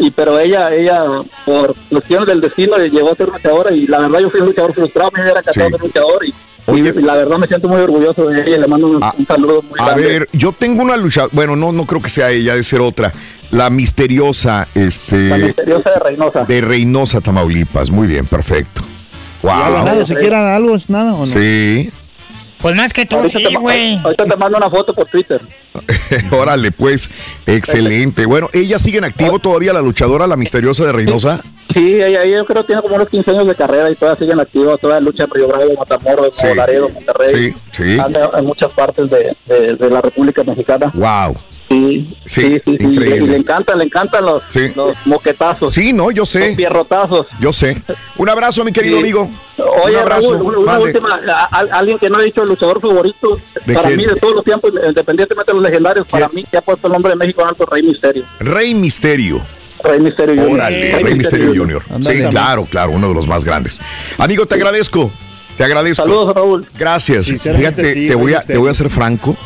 y, 0.00 0.10
pero 0.10 0.38
ella, 0.38 0.72
ella, 0.74 1.04
por 1.46 1.74
cuestiones 1.90 2.26
del 2.28 2.40
destino, 2.40 2.76
llegó 2.78 3.12
a 3.12 3.16
ser 3.16 3.28
luchadora 3.28 3.72
y 3.72 3.86
la 3.86 4.00
verdad 4.00 4.20
yo 4.20 4.30
fui 4.30 4.40
un 4.40 4.46
luchador 4.46 4.74
frustrado, 4.74 5.10
me 5.14 5.22
hubiera 5.22 5.40
encantado 5.40 5.66
Sí. 5.68 5.72
ser 5.72 5.80
luchador 5.80 6.26
y, 6.26 6.34
Oye. 6.66 6.92
y 6.96 7.02
la 7.02 7.14
verdad 7.14 7.38
me 7.38 7.46
siento 7.46 7.68
muy 7.68 7.80
orgulloso 7.80 8.26
de 8.26 8.42
ella 8.42 8.56
y 8.56 8.60
le 8.60 8.66
mando 8.66 8.86
un, 8.88 8.96
un 8.96 9.26
saludo 9.26 9.62
muy 9.62 9.78
A 9.80 9.84
grande. 9.86 10.02
ver, 10.06 10.28
yo 10.32 10.52
tengo 10.52 10.82
una 10.82 10.96
lucha, 10.96 11.24
bueno, 11.32 11.56
no, 11.56 11.72
no 11.72 11.86
creo 11.86 12.00
que 12.02 12.08
sea 12.10 12.30
ella, 12.30 12.52
debe 12.52 12.62
ser 12.64 12.80
otra. 12.80 13.12
La 13.50 13.70
misteriosa, 13.70 14.66
este. 14.74 15.28
La 15.28 15.38
Misteriosa 15.38 15.90
de 15.90 15.98
Reynosa. 16.00 16.44
De 16.44 16.60
Reynosa, 16.60 17.20
Tamaulipas. 17.20 17.90
Muy 17.90 18.06
bien, 18.06 18.26
perfecto. 18.26 18.82
¿Ya 19.42 19.66
ha 19.66 19.70
Wow. 19.70 19.84
ganado 19.84 20.04
siquiera 20.06 20.56
algo? 20.56 20.76
¿Nada 20.88 21.14
o 21.14 21.20
no? 21.20 21.26
Sí. 21.26 21.90
Pues 22.64 22.74
más 22.76 22.94
que 22.94 23.04
tú, 23.04 23.16
Ahorita 23.16 23.38
sí, 23.38 23.54
güey. 23.56 23.98
Ahorita 23.98 24.24
te 24.24 24.36
mando 24.38 24.56
una 24.56 24.70
foto 24.70 24.94
por 24.94 25.06
Twitter. 25.06 25.38
Órale, 26.30 26.72
pues, 26.72 27.10
excelente. 27.44 28.24
Bueno, 28.24 28.48
¿ella 28.54 28.78
sigue 28.78 28.96
en 28.96 29.04
activo 29.04 29.38
todavía, 29.38 29.74
la 29.74 29.82
luchadora, 29.82 30.26
la 30.26 30.34
misteriosa 30.36 30.82
de 30.86 30.92
Reynosa? 30.92 31.42
Sí, 31.74 31.96
ella, 31.96 32.22
ella 32.22 32.38
yo 32.38 32.46
creo 32.46 32.62
que 32.62 32.68
tiene 32.68 32.80
como 32.80 32.94
unos 32.94 33.10
15 33.10 33.30
años 33.32 33.46
de 33.48 33.54
carrera 33.54 33.90
y 33.90 33.94
todavía 33.96 34.18
sigue 34.18 34.32
en 34.32 34.40
activo, 34.40 34.78
todavía 34.78 35.00
lucha 35.04 35.24
en 35.24 35.30
Río 35.32 35.48
Bravo, 35.48 35.64
Matamoros, 35.78 36.34
Sí. 36.36 36.46
Laredo, 36.56 36.88
Monterrey. 36.88 37.28
Sí, 37.30 37.54
sí. 37.72 37.98
Anda 38.00 38.30
en 38.34 38.46
muchas 38.46 38.72
partes 38.72 39.10
de, 39.10 39.36
de- 39.44 39.74
de 39.74 39.90
la 39.90 40.00
República 40.00 40.42
Mexicana. 40.42 40.90
Wow. 40.94 41.36
Sí, 41.68 42.06
Sí, 42.26 42.40
sí, 42.42 42.62
sí, 42.64 42.76
sí. 42.78 42.84
increíble. 42.84 43.16
Y 43.24 43.26
le 43.28 43.36
encantan, 43.36 43.78
le 43.78 43.84
encantan 43.84 44.24
los, 44.24 44.42
Sí. 44.48 44.70
los 44.76 44.94
moquetazos, 45.06 45.72
Sí, 45.74 45.92
no, 45.92 46.10
yo 46.10 46.22
los 46.22 46.28
sé, 46.28 46.52
pierrotazos. 46.56 47.26
yo 47.40 47.52
sé. 47.52 47.82
Un 48.16 48.28
abrazo, 48.28 48.64
mi 48.64 48.72
querido 48.72 48.96
Sí. 48.96 49.02
amigo. 49.02 49.30
Oye, 49.84 49.94
Un 49.96 50.02
abrazo. 50.02 50.32
Raúl, 50.34 50.56
una, 50.58 50.78
última, 50.78 51.18
a- 51.28 51.48
a- 51.50 51.78
alguien 51.78 51.98
que 51.98 52.10
no 52.10 52.18
ha 52.18 52.22
dicho 52.22 52.42
el 52.42 52.48
luchador 52.50 52.80
favorito, 52.80 53.38
¿De 53.66 53.74
para 53.74 53.88
quién? 53.88 53.98
mí 53.98 54.06
de 54.06 54.16
todos 54.16 54.34
los 54.34 54.44
tiempos, 54.44 54.72
independientemente 54.86 55.50
de 55.52 55.54
los 55.54 55.62
legendarios, 55.62 56.06
para 56.06 56.28
mí 56.28 56.44
que 56.50 56.56
ha 56.58 56.60
puesto 56.62 56.86
el 56.86 56.92
nombre 56.92 57.10
de 57.10 57.16
México 57.16 57.42
en 57.42 57.48
alto, 57.48 57.64
Rey 57.66 57.82
Misterio. 57.82 58.24
Rey 58.40 58.74
Misterio. 58.74 59.42
Rey 59.82 60.00
Misterio 60.00 60.34
Junior. 60.34 60.54
Órale, 60.54 60.98
Rey 60.98 61.14
Misterio 61.14 61.54
Junior. 61.54 61.82
Ándale. 61.90 62.22
Sí, 62.24 62.28
claro, 62.30 62.64
claro, 62.70 62.92
uno 62.92 63.08
de 63.08 63.14
los 63.14 63.26
más 63.26 63.44
grandes. 63.44 63.80
Amigo, 64.18 64.46
te 64.46 64.54
agradezco. 64.54 65.10
Te 65.56 65.64
agradezco. 65.64 66.02
Saludos, 66.02 66.34
Raúl. 66.34 66.66
Gracias. 66.78 67.26
Fíjate, 67.26 67.94
sí, 67.94 68.06
te, 68.08 68.14
voy 68.14 68.32
a, 68.32 68.38
Misterio. 68.38 68.54
te 68.54 68.58
voy 68.62 68.70
a 68.70 68.74
ser 68.74 68.90
franco. 68.90 69.36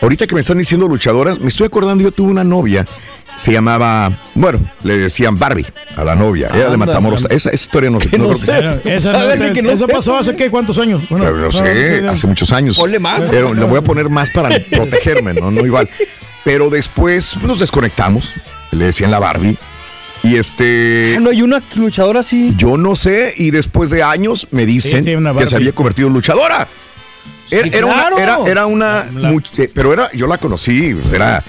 Ahorita 0.00 0.26
que 0.26 0.34
me 0.34 0.40
están 0.40 0.58
diciendo 0.58 0.86
luchadoras, 0.86 1.40
me 1.40 1.48
estoy 1.48 1.66
acordando, 1.66 2.04
yo 2.04 2.12
tuve 2.12 2.30
una 2.30 2.44
novia, 2.44 2.86
se 3.36 3.52
llamaba, 3.52 4.12
bueno, 4.34 4.60
le 4.84 4.98
decían 4.98 5.38
Barbie 5.38 5.66
a 5.96 6.04
la 6.04 6.14
novia, 6.14 6.50
era 6.54 6.70
de 6.70 6.76
Matamoros. 6.76 7.24
Esa, 7.24 7.34
esa 7.34 7.54
historia 7.54 7.90
no, 7.90 7.98
no 7.98 8.04
creo 8.34 8.80
que. 8.82 8.96
Esa, 8.96 9.12
no 9.12 9.18
Háganle 9.18 9.48
sé, 9.48 9.52
que 9.54 9.62
no 9.62 9.70
eso 9.70 9.86
sepa, 9.86 9.98
pasó 9.98 10.16
hace 10.16 10.36
qué, 10.36 10.50
cuántos 10.50 10.78
años. 10.78 11.02
Bueno, 11.08 11.24
Pero 11.24 11.36
no 11.38 11.44
no, 11.46 11.52
sé, 11.52 12.00
no 12.00 12.02
sé. 12.02 12.08
hace 12.08 12.26
muchos 12.26 12.52
años. 12.52 12.76
Ponle 12.76 12.98
más. 12.98 13.22
Pero 13.30 13.54
le 13.54 13.64
voy 13.64 13.78
a 13.78 13.82
poner 13.82 14.08
más 14.08 14.30
para 14.30 14.50
protegerme, 14.70 15.34
¿no? 15.34 15.50
No 15.50 15.66
igual. 15.66 15.88
Pero 16.44 16.70
después 16.70 17.36
nos 17.42 17.58
desconectamos, 17.58 18.34
le 18.70 18.86
decían 18.86 19.10
la 19.10 19.18
Barbie, 19.18 19.58
y 20.22 20.36
este... 20.36 21.14
Ah, 21.16 21.20
no 21.20 21.30
hay 21.30 21.42
una 21.42 21.62
luchadora 21.76 22.20
así. 22.20 22.54
Yo 22.56 22.76
no 22.76 22.96
sé, 22.96 23.34
y 23.36 23.50
después 23.50 23.90
de 23.90 24.02
años 24.02 24.48
me 24.50 24.66
dicen 24.66 25.04
Sí, 25.04 25.10
sí, 25.10 25.16
una 25.16 25.34
que 25.34 25.46
se 25.46 25.56
había 25.56 25.72
convertido 25.72 26.08
en 26.08 26.14
luchadora. 26.14 26.66
Era, 27.50 27.62
Sí, 27.64 27.70
era 27.72 27.86
claro. 27.88 28.16
una, 28.16 28.22
era, 28.24 28.38
era 28.46 28.66
una 28.66 29.06
La- 29.14 29.30
much- 29.30 29.58
eh, 29.58 29.70
pero 29.72 29.92
era, 29.92 30.10
yo 30.12 30.26
la 30.26 30.38
conocí, 30.38 30.96
era, 31.12 31.42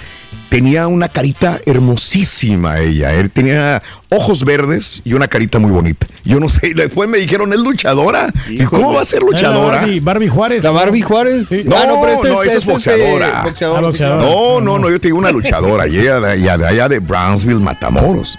tenía 0.49 0.87
una 0.87 1.09
carita 1.09 1.59
hermosísima 1.65 2.79
ella, 2.79 3.13
él 3.13 3.29
tenía 3.29 3.81
ojos 4.09 4.43
verdes 4.45 5.01
y 5.03 5.13
una 5.13 5.27
carita 5.27 5.59
muy 5.59 5.69
bonita. 5.71 6.07
Yo 6.23 6.39
no 6.39 6.49
sé, 6.49 6.69
y 6.69 6.73
después 6.73 7.07
me 7.09 7.17
dijeron, 7.19 7.51
¿es 7.53 7.59
luchadora? 7.59 8.27
¿Y 8.49 8.63
cómo 8.65 8.93
va 8.93 9.01
a 9.01 9.05
ser 9.05 9.21
luchadora? 9.21 9.81
Barbie, 9.81 9.99
Barbie 9.99 10.27
Juárez. 10.29 10.63
La 10.63 10.71
Barbie 10.71 11.01
Juárez. 11.01 11.47
Sí. 11.49 11.61
No, 11.65 11.75
Ah, 11.75 11.85
no, 11.87 12.07
esa 12.07 12.43
es 12.45 12.55
este, 12.55 12.71
boxeadora. 12.71 13.43
boxeador, 13.43 13.77
Ah, 13.77 13.81
sí, 13.81 13.83
boxeador. 13.85 13.93
claro. 13.95 14.21
No, 14.21 14.61
no, 14.61 14.79
no, 14.79 14.89
yo 14.89 14.99
te 14.99 15.07
digo 15.09 15.17
una 15.19 15.31
luchadora, 15.31 15.87
y 15.87 15.99
ella 15.99 16.19
de 16.19 16.67
allá 16.67 16.89
de 16.89 16.99
Brownsville, 16.99 17.59
Matamoros. 17.59 18.35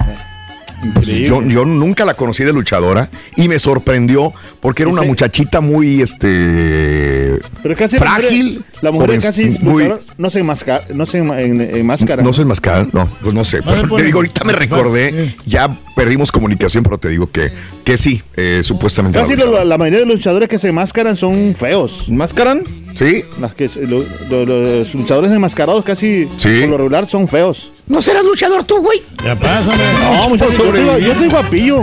Yo, 1.27 1.43
yo 1.43 1.65
nunca 1.65 2.05
la 2.05 2.15
conocí 2.15 2.43
de 2.45 2.53
luchadora 2.53 3.11
y 3.37 3.49
me 3.49 3.59
sorprendió 3.59 4.33
porque 4.61 4.83
era 4.83 4.91
una 4.93 5.03
muchachita 5.03 5.61
muy 5.61 6.01
este 6.01 7.39
Pero 7.63 7.77
casi 7.77 7.99
frágil. 7.99 8.65
La 8.83 8.91
mujer, 8.91 8.91
la 8.91 8.91
mujer 8.93 9.09
pues, 9.11 9.25
casi 9.25 9.45
muy- 9.65 9.93
no 10.17 10.31
se 10.31 10.41
enmascara, 10.41 10.83
no 10.95 11.07
se 11.07 11.23
enma- 11.23 11.41
en- 11.41 11.61
enmascara. 11.61 12.23
No 12.23 12.33
se 12.33 12.43
enmascara, 12.43 12.87
no, 12.93 13.07
pues 13.23 13.35
no 13.35 13.45
sé. 13.45 13.63
Pero 13.63 13.95
te 13.97 14.03
digo, 14.05 14.19
ahorita 14.19 14.45
me 14.45 14.53
recordé, 14.55 15.35
ya 15.47 15.69
perdimos 15.97 16.33
comunicación, 16.33 16.83
pero 16.85 16.97
te 16.99 17.09
digo 17.09 17.31
que, 17.31 17.51
que 17.85 17.97
sí, 17.99 18.23
eh, 18.37 18.61
supuestamente. 18.63 19.19
Casi 19.21 19.37
la, 19.37 19.65
la 19.65 19.79
mayoría 19.79 20.01
de 20.01 20.07
los 20.07 20.17
luchadores 20.17 20.49
que 20.49 20.59
se 20.59 20.69
enmascaran 20.69 21.17
son 21.17 21.55
feos. 21.55 22.07
¿Enmascaran? 22.09 22.63
Sí. 22.95 23.25
Las 23.41 23.55
que, 23.55 23.71
lo- 23.89 24.05
lo- 24.31 24.45
los 24.45 24.95
luchadores 24.95 25.33
enmascarados 25.33 25.85
casi 25.85 26.27
por 26.27 26.69
lo 26.69 26.77
regular 26.77 27.09
son 27.09 27.27
feos. 27.29 27.73
¿No 27.87 28.01
serás 28.03 28.23
luchador 28.25 28.65
tú, 28.65 28.79
güey? 28.83 29.03
Ya 29.25 29.35
pásame. 29.37 29.83
No, 30.23 30.29
muchachos, 30.29 30.57
yo 30.59 30.65
estoy, 30.77 31.03
yo 31.05 31.13
estoy 31.13 31.29
guapillo. 31.29 31.83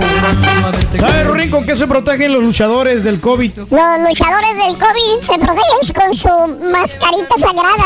¿Sabes, 0.98 1.27
Rurín, 1.27 1.50
con 1.52 1.66
qué 1.66 1.76
se 1.76 1.86
protegen 1.88 2.32
los 2.34 2.42
luchadores 2.44 3.03
del 3.03 3.19
COVID? 3.19 3.52
Los 3.58 3.68
luchadores 3.69 4.56
del 4.56 4.74
COVID 4.77 5.19
se 5.22 5.34
protegen 5.38 5.94
con 5.94 6.14
su 6.14 6.30
mascarita 6.72 7.38
sagrada. 7.38 7.86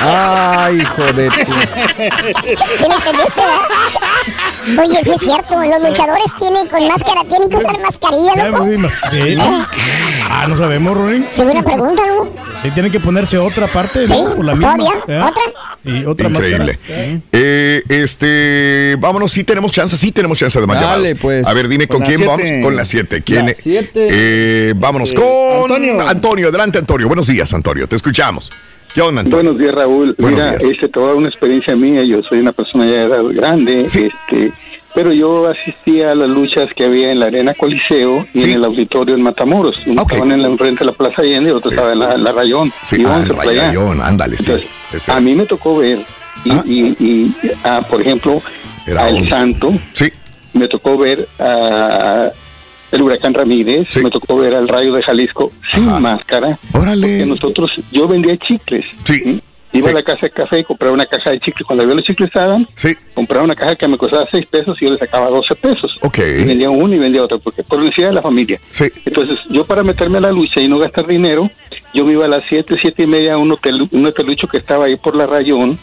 Ay, 0.00 0.76
hijo 0.78 1.02
de 1.12 1.30
tu. 1.30 1.36
¿Sí 1.36 2.84
le 2.88 2.94
entendiste, 2.94 3.40
verdad? 3.40 4.82
Oye, 4.82 5.00
sí 5.04 5.10
es 5.14 5.20
cierto, 5.20 5.54
los 5.62 5.88
luchadores 5.88 6.32
tienen 6.38 6.66
con 6.68 6.86
máscara, 6.88 7.22
tienen 7.28 7.48
que 7.48 7.56
usar 7.56 7.78
mascarilla, 7.80 8.34
Ya, 8.36 8.48
loco. 8.48 8.64
muy 8.64 8.78
mas- 8.78 8.92
sí. 9.10 9.36
Ah, 10.30 10.46
no 10.48 10.56
sabemos, 10.56 10.96
Rurín. 10.96 11.26
Qué 11.36 11.42
buena 11.42 11.62
pregunta, 11.74 12.02
¿no? 12.06 12.24
Sí, 12.62 12.70
tienen 12.72 12.90
que 12.90 13.00
ponerse 13.00 13.38
otra 13.38 13.66
parte, 13.66 14.06
¿no? 14.08 14.14
Sí, 14.14 14.22
O 14.38 14.42
la 14.42 14.54
misma. 14.54 14.76
¿todavía? 14.76 14.98
¿eh? 15.08 15.20
¿Otra? 15.20 15.42
Sí, 15.84 16.04
otra 16.06 16.28
Increíble. 16.30 16.78
Eh, 17.32 17.82
este, 17.88 18.96
vámonos, 18.98 19.32
sí 19.32 19.44
tenemos 19.44 19.70
chance, 19.72 19.96
sí 19.96 20.12
tenemos 20.12 20.38
chance 20.38 20.60
de 20.60 20.66
más 20.66 20.80
Dale, 20.80 21.08
llamadas. 21.08 21.18
pues. 21.20 21.46
A 21.46 21.52
ver, 21.52 21.68
dime 21.68 21.86
con, 21.86 21.98
Con 21.98 22.06
quién 22.06 22.18
siete. 22.18 22.30
vamos. 22.30 22.64
Con 22.64 22.76
la 22.76 22.84
7. 22.84 23.22
¿Quién? 23.22 23.46
La 23.46 23.54
siete. 23.54 24.08
Eh, 24.10 24.74
vámonos 24.76 25.12
Eh, 25.12 25.14
con 25.14 25.70
Antonio. 25.72 26.00
Antonio. 26.08 26.48
Adelante, 26.48 26.78
Antonio. 26.78 27.06
Buenos 27.06 27.26
días, 27.26 27.52
Antonio. 27.52 27.86
Te 27.86 27.96
escuchamos. 27.96 28.50
¿Qué 28.94 29.02
onda, 29.02 29.20
Antonio? 29.22 29.52
Buenos 29.52 29.60
días, 29.60 29.74
Raúl. 29.74 30.14
Buenos 30.18 30.38
Mira, 30.40 30.50
días. 30.52 30.64
este, 30.64 30.88
te 30.88 30.98
voy 30.98 31.04
a 31.04 31.08
dar 31.08 31.16
una 31.16 31.28
experiencia 31.28 31.74
mía. 31.76 32.04
Yo 32.04 32.22
soy 32.22 32.38
una 32.40 32.52
persona 32.52 32.86
ya 32.86 32.92
de 32.92 33.02
edad 33.04 33.22
grande, 33.34 33.84
este, 33.84 34.10
pero 34.94 35.12
yo 35.12 35.48
asistía 35.48 36.12
a 36.12 36.14
las 36.14 36.28
luchas 36.28 36.66
que 36.76 36.84
había 36.84 37.10
en 37.10 37.18
la 37.20 37.26
Arena 37.26 37.52
Coliseo 37.54 38.26
y 38.32 38.42
en 38.44 38.50
el 38.50 38.64
auditorio 38.64 39.14
en 39.14 39.22
Matamoros. 39.22 39.76
Uno 39.86 40.02
estaban 40.02 40.32
en 40.32 40.42
la 40.42 40.48
enfrente 40.48 40.80
de 40.80 40.86
la 40.86 40.92
Plaza 40.92 41.22
Allende 41.22 41.50
y 41.50 41.52
otro 41.52 41.70
estaba 41.70 41.92
en 41.92 41.98
la, 41.98 42.16
la 42.16 42.32
Rayón. 42.32 42.72
Sí, 42.82 42.96
Y 43.00 43.04
ah, 43.04 43.16
once 43.16 43.32
el 43.32 43.40
allá. 43.40 43.66
Rayón, 43.68 44.00
ándale, 44.00 44.36
sí. 44.36 44.52
Entonces, 44.52 45.08
a 45.08 45.20
mí 45.20 45.34
me 45.34 45.46
tocó 45.46 45.76
ver, 45.78 45.98
y, 46.44 46.52
y- 46.52 46.96
y, 47.00 47.34
ah, 47.64 47.82
por 47.88 48.00
ejemplo, 48.00 48.40
Era 48.86 49.06
al 49.06 49.16
once. 49.16 49.28
Santo. 49.28 49.72
Sí. 49.92 50.10
Me 50.52 50.68
tocó 50.68 50.96
ver 50.96 51.28
a 51.40 52.30
el 52.92 53.02
huracán 53.02 53.34
Ramírez, 53.34 53.88
me 53.96 54.08
tocó 54.10 54.36
ver 54.36 54.54
al 54.54 54.68
Rayo 54.68 54.94
de 54.94 55.02
Jalisco 55.02 55.50
sin 55.72 55.84
máscara. 56.00 56.56
Porque 56.70 57.24
nosotros, 57.26 57.72
yo 57.90 58.06
vendía 58.06 58.36
chicles. 58.36 58.86
¿sí? 59.04 59.42
Iba 59.74 59.90
a 59.90 59.92
la 59.92 60.02
casa 60.02 60.20
de 60.22 60.30
café 60.30 60.60
y 60.60 60.64
compraba 60.64 60.94
una 60.94 61.06
caja 61.06 61.30
de 61.30 61.40
chicles. 61.40 61.66
Cuando 61.66 61.82
había 61.82 61.96
los 61.96 62.04
chicles 62.04 62.28
estaban, 62.28 62.66
compraba 63.12 63.44
una 63.44 63.56
caja 63.56 63.74
que 63.74 63.88
me 63.88 63.98
costaba 63.98 64.24
6 64.30 64.46
pesos 64.46 64.76
y 64.80 64.86
yo 64.86 64.92
le 64.92 64.98
sacaba 64.98 65.28
12 65.28 65.54
pesos. 65.56 65.98
Y 66.42 66.44
vendía 66.44 66.70
uno 66.70 66.94
y 66.94 66.98
vendía 66.98 67.22
otro, 67.24 67.40
porque 67.40 67.62
por 67.64 67.80
necesidad 67.80 68.08
de 68.08 68.14
la 68.14 68.22
familia. 68.22 68.60
Entonces, 69.04 69.40
yo 69.50 69.66
para 69.66 69.82
meterme 69.82 70.18
a 70.18 70.20
la 70.22 70.32
lucha 70.32 70.60
y 70.60 70.68
no 70.68 70.78
gastar 70.78 71.06
dinero, 71.06 71.50
yo 71.92 72.04
me 72.04 72.12
iba 72.12 72.24
a 72.24 72.28
las 72.28 72.44
7, 72.48 72.76
7 72.80 73.02
y 73.02 73.06
media 73.06 73.34
a 73.34 73.38
un, 73.38 73.50
hotel, 73.50 73.88
un 73.90 74.06
hotelucho 74.06 74.46
que 74.46 74.58
estaba 74.58 74.84
ahí 74.84 74.96
por 74.96 75.16
la 75.16 75.26
rayón. 75.26 75.78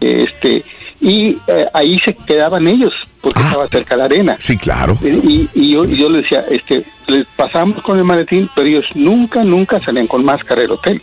Este, 0.00 0.64
y 1.00 1.38
eh, 1.46 1.66
ahí 1.72 1.98
se 2.04 2.14
quedaban 2.14 2.66
ellos, 2.66 2.94
porque 3.20 3.40
estaba 3.42 3.68
cerca 3.68 3.94
de 3.94 3.98
la 3.98 4.04
arena. 4.06 4.32
Ah. 4.32 4.40
Sí, 4.40 4.56
claro. 4.56 4.98
Y, 5.02 5.48
y 5.54 5.72
yo, 5.72 5.84
yo 5.84 6.10
les 6.10 6.22
decía, 6.22 6.44
este, 6.50 6.84
les 7.06 7.26
pasamos 7.36 7.82
con 7.82 7.98
el 7.98 8.04
maletín, 8.04 8.48
pero 8.54 8.66
ellos 8.66 8.86
nunca, 8.94 9.44
nunca 9.44 9.80
salían 9.80 10.06
con 10.06 10.24
máscara 10.24 10.62
del 10.62 10.72
hotel. 10.72 11.02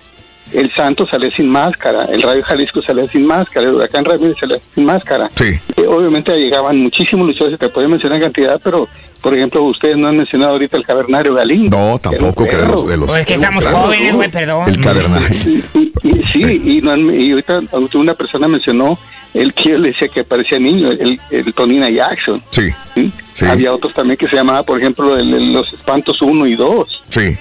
El 0.54 0.72
Santo 0.72 1.06
salía 1.08 1.32
sin 1.32 1.50
máscara, 1.50 2.06
el 2.06 2.22
Radio 2.22 2.44
Jalisco 2.44 2.82
salía 2.82 3.08
sin 3.08 3.26
máscara, 3.26 3.68
el 3.68 3.76
Huracán 3.76 4.06
Ramírez 4.06 4.38
salía 4.40 4.60
sin 4.76 4.86
máscara. 4.86 5.30
Sí. 5.36 5.60
Eh, 5.78 5.86
obviamente 5.88 6.32
llegaban 6.38 6.80
muchísimos 6.82 7.26
luchadores, 7.28 7.58
te 7.60 7.70
pueden 7.70 7.92
mencionar 7.92 8.20
cantidad, 8.22 8.60
pero 8.64 8.88
por 9.22 9.34
ejemplo, 9.36 9.64
ustedes 9.64 9.96
no 9.96 10.10
han 10.10 10.18
mencionado 10.18 10.52
ahorita 10.52 10.76
el 10.76 10.86
Cavernario 10.86 11.34
Galindo. 11.34 11.78
No, 11.78 11.98
tampoco, 11.98 12.46
que 12.46 12.58
de 12.58 12.68
los. 12.68 12.86
De 12.86 12.98
los 12.98 13.08
Pues 13.08 13.22
es 13.22 13.26
que 13.26 13.36
estamos 13.36 13.64
Claro. 13.64 13.78
jóvenes, 13.80 14.14
güey, 14.16 14.30
perdón. 14.30 14.68
El 14.70 14.82
cavernario. 14.82 15.30
Y, 15.74 15.94
y- 16.04 16.24
sí, 16.32 16.44
Y, 16.66 16.82
no 16.82 16.92
han- 16.92 17.10
y 17.22 17.32
ahorita 17.32 17.62
una 17.94 18.14
persona 18.16 18.50
mencionó 18.50 18.98
el 19.34 19.54
que 19.54 19.70
yo 19.70 19.78
le 19.80 19.90
decía 19.90 20.08
que 20.08 20.24
parecía 20.24 20.60
niño, 20.60 20.90
el, 20.92 21.20
el 21.32 21.54
Tonina 21.54 21.90
Jackson. 21.90 22.42
Sí. 22.52 22.70
¿sí? 23.32 23.46
Había 23.46 23.74
otros 23.74 23.94
también 23.94 24.18
que 24.18 24.28
se 24.28 24.36
llamaba, 24.36 24.64
por 24.64 24.78
ejemplo, 24.80 25.18
el- 25.18 25.34
el- 25.34 25.54
los 25.54 25.72
Espantos 25.74 26.22
1 26.22 26.46
y 26.48 26.56
2. 26.56 27.02
Sí. 27.10 27.36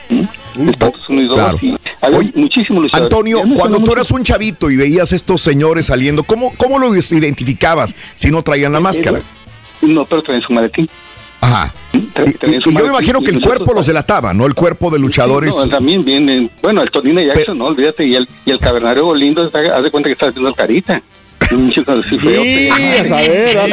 Espantos 0.69 1.09
1 1.09 1.21
y 1.23 1.27
2. 1.27 1.35
Claro. 1.37 1.59
y 1.63 1.77
había 2.01 2.31
muchísimos 2.35 2.83
luchadores. 2.85 3.13
Antonio, 3.13 3.43
cuando 3.57 3.81
tú 3.81 3.93
eras 3.93 4.11
un 4.11 4.23
chavito 4.25 4.71
y 4.71 4.77
veías 4.77 5.13
estos 5.13 5.41
señores 5.43 5.87
saliendo, 5.87 6.23
¿cómo, 6.25 6.53
cómo 6.57 6.79
los 6.79 7.13
identificabas 7.13 7.95
si 8.15 8.31
no 8.31 8.43
traían 8.43 8.73
la 8.73 8.81
máscara? 8.81 9.21
No, 9.81 10.05
pero 10.05 10.23
traen 10.23 10.43
su 10.43 10.53
maletín. 10.53 10.87
Ajá. 11.41 11.75
Tra- 11.93 12.49
Y 12.67 12.73
yo 12.73 12.83
me 12.85 12.87
imagino 12.87 13.21
que 13.21 13.33
el 13.33 13.41
cuerpo 13.41 13.73
los 13.75 13.87
delataba, 13.87 14.33
¿no? 14.33 14.47
El 14.47 14.55
cuerpo 14.55 14.91
de 14.91 14.99
luchadores. 15.01 15.57
No, 15.57 15.69
también 15.69 16.05
vienen, 16.05 16.49
bueno, 16.63 16.83
el 16.83 16.91
Tonina 16.91 17.21
Jackson, 17.23 17.59
no, 17.59 17.65
olvídate, 17.65 18.05
y 18.07 18.15
el, 18.15 18.29
y 18.47 18.51
el 18.53 18.59
Cavernario 18.59 19.07
Golindo, 19.07 19.43
haz 19.53 19.83
de 19.83 19.91
cuenta 19.91 20.09
que 20.09 20.13
está 20.13 20.29
haciendo 20.29 20.49
el 20.51 20.55
carita. 20.55 21.03
Feo. 21.57 22.43
Sí, 22.43 22.69
a 22.71 23.05
saber, 23.05 23.59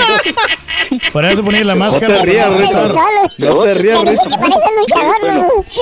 Por 1.14 1.24
eso 1.26 1.44
ponía 1.44 1.64
la 1.64 1.76
máscara. 1.76 2.18
te 2.20 2.26
rías, 2.26 2.56
Richard. 2.58 2.92
No 3.38 3.60
te 3.64 3.74
rías, 3.76 4.04
¿no? 4.04 4.12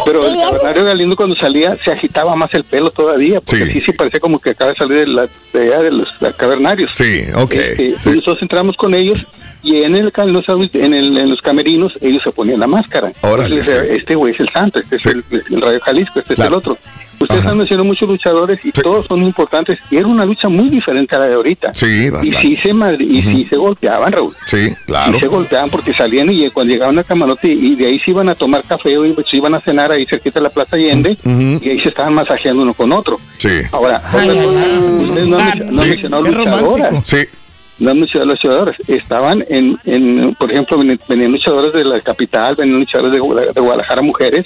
Pero 0.06 0.26
el 0.28 0.38
Cavernario 0.38 0.84
Galindo 0.86 1.16
cuando 1.16 1.36
salía 1.36 1.78
se 1.84 1.92
agitaba 1.92 2.36
más 2.36 2.54
el 2.54 2.64
pelo 2.64 2.92
todavía, 2.92 3.40
porque 3.42 3.66
sí, 3.72 3.82
sí 3.82 3.94
parecía 3.94 4.20
como 4.20 4.40
que 4.40 4.52
acaba 4.52 4.72
de 4.72 4.78
salir 4.78 4.98
de, 5.00 5.08
la, 5.08 5.28
de 5.54 5.62
allá 5.62 5.84
de 5.84 5.92
los 5.92 6.20
de 6.20 6.34
cavernarios. 6.34 6.92
Sí, 6.94 7.24
ok. 7.36 7.54
Este, 7.54 7.96
sí. 8.00 8.10
y 8.10 8.14
nosotros 8.14 8.40
entramos 8.42 8.76
con 8.76 8.94
ellos 8.94 9.26
y 9.64 9.78
en 9.84 9.96
el, 9.96 10.12
en 10.16 10.34
los, 10.34 10.46
audi- 10.48 10.70
en, 10.74 10.94
el- 10.94 11.18
en 11.18 11.30
los 11.30 11.42
camerinos 11.42 11.94
ellos 12.02 12.22
se 12.24 12.32
ponían 12.32 12.60
la 12.60 12.68
máscara. 12.68 13.12
Órale, 13.22 13.50
Entonces, 13.58 13.88
sí. 13.90 13.96
Este 14.00 14.16
güey 14.16 14.34
es 14.34 14.40
el 14.40 14.50
santo, 14.50 14.80
este 14.80 14.98
es 14.98 15.06
el, 15.06 15.24
el 15.32 15.62
Radio 15.62 15.80
Jalisco, 15.82 16.20
este 16.20 16.34
es 16.34 16.38
Claro. 16.38 16.50
el 16.52 16.58
otro. 16.58 16.78
Ustedes 17.20 17.46
han 17.46 17.58
mencionado 17.58 17.86
muchos 17.86 18.08
luchadores 18.08 18.64
y 18.66 18.72
todos 18.72 19.08
son 19.08 19.24
importantes 19.24 19.80
y 19.90 19.98
era 19.98 20.08
una 20.08 20.24
lucha 20.26 20.50
muy 20.50 20.70
diferente 20.70 21.16
a 21.16 21.20
la 21.20 21.26
de 21.28 21.34
ahorita. 21.36 21.74
Sí, 21.74 21.86
Y 22.06 22.10
bastante. 22.10 22.42
sí 22.42 22.56
se, 22.58 22.74
madri- 22.74 23.08
y 23.10 23.22
sí 23.24 23.48
se 23.50 23.56
golpeaban, 23.58 24.12
Raúl. 24.12 24.34
Sí, 24.46 24.70
claro. 24.86 25.20
se 25.20 25.28
golpeaban 25.28 25.70
porque 25.70 25.94
salían 25.94 26.30
y 26.32 26.48
cuando 26.52 26.74
llegaban 26.74 26.98
al 26.98 27.06
camarote 27.06 27.48
y 27.48 27.76
de 27.76 27.88
ahí 27.88 28.00
se 28.00 28.12
iban 28.12 28.30
a 28.30 28.36
tomar 28.36 28.64
café 28.64 28.98
o 28.98 29.04
se 29.24 29.38
iban 29.38 29.56
a 29.56 29.60
cenar 29.62 29.92
ahí 29.92 30.06
cerquita 30.06 30.40
de 30.40 30.44
la 30.44 30.50
Plaza 30.50 30.76
Allende 30.76 31.18
y 31.26 31.70
ahí 31.70 31.80
se 31.80 31.90
estaban 31.90 32.14
masajeando 32.14 32.62
uno 32.64 32.74
con 32.74 32.92
otro. 32.92 33.20
Sí. 33.38 33.50
Ahora, 33.72 34.00
cosa, 34.00 34.26
ustedes 34.26 35.28
no 35.28 35.38
han, 35.40 35.60
no 35.76 35.82
han 35.82 35.90
mencionado 35.90 36.24
qué 36.24 36.32
luchadoras. 36.32 36.62
romántico. 36.92 37.02
Sí. 37.06 37.18
No 37.80 37.92
han 37.92 38.00
mencionado 38.00 38.32
luchadoras. 38.32 38.76
Estaban 38.88 39.46
en, 39.50 39.78
en, 39.86 40.34
por 40.36 40.52
ejemplo, 40.52 40.78
ven- 40.78 41.00
venían 41.08 41.32
luchadores 41.32 41.74
de 41.74 41.84
la 41.86 42.00
capital, 42.02 42.56
venían 42.56 42.80
luchadores 42.80 43.12
de, 43.12 43.20
Guadalajara- 43.20 43.54
de 43.54 43.62
Guadalajara, 43.62 44.02
mujeres. 44.02 44.46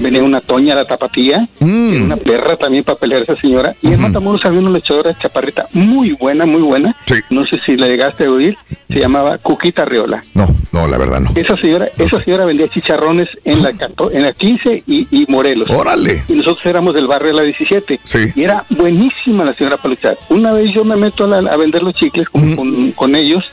Venía 0.00 0.22
una 0.22 0.40
Toña, 0.40 0.74
la 0.74 0.84
tapatía, 0.84 1.48
Mm. 1.58 2.02
una 2.04 2.16
perra 2.16 2.56
también 2.56 2.84
para 2.84 2.98
pelear 2.98 3.22
esa 3.22 3.36
señora. 3.36 3.74
Y 3.82 3.92
en 3.92 4.00
Matamoros 4.00 4.44
había 4.44 4.60
una 4.60 4.70
luchadora 4.70 5.16
chaparrita 5.18 5.66
muy 5.72 6.12
buena, 6.12 6.44
muy 6.46 6.60
buena. 6.62 6.94
No 7.30 7.44
sé 7.46 7.58
si 7.64 7.76
la 7.76 7.86
llegaste 7.86 8.24
a 8.26 8.30
oír. 8.30 8.56
Se 8.88 8.98
llamaba 8.98 9.38
Cuquita 9.38 9.84
Riola. 9.84 10.22
No, 10.34 10.48
no, 10.72 10.86
la 10.88 10.98
verdad 10.98 11.20
no. 11.20 11.30
Esa 11.34 11.56
señora, 11.56 11.88
esa 11.96 12.20
señora 12.22 12.44
vendía 12.44 12.68
chicharrones 12.68 13.28
en 13.44 13.62
la 13.62 13.70
en 14.12 14.22
la 14.22 14.32
15 14.32 14.82
y, 14.86 15.06
y 15.10 15.26
Morelos. 15.28 15.70
Órale. 15.70 16.22
Y 16.28 16.32
nosotros 16.34 16.66
éramos 16.66 16.94
del 16.94 17.06
barrio 17.06 17.28
de 17.28 17.34
la 17.34 17.42
17. 17.42 18.00
Sí. 18.04 18.18
Y 18.34 18.42
era 18.42 18.64
buenísima 18.70 19.44
la 19.44 19.54
señora 19.54 19.76
para 19.76 19.90
luchar. 19.90 20.18
Una 20.28 20.52
vez 20.52 20.72
yo 20.74 20.84
me 20.84 20.96
meto 20.96 21.24
a, 21.24 21.40
la- 21.40 21.52
a 21.52 21.56
vender 21.56 21.82
los 21.82 21.94
chicles 21.94 22.28
con, 22.28 22.56
con, 22.70 22.92
con 22.92 23.14
ellos. 23.14 23.44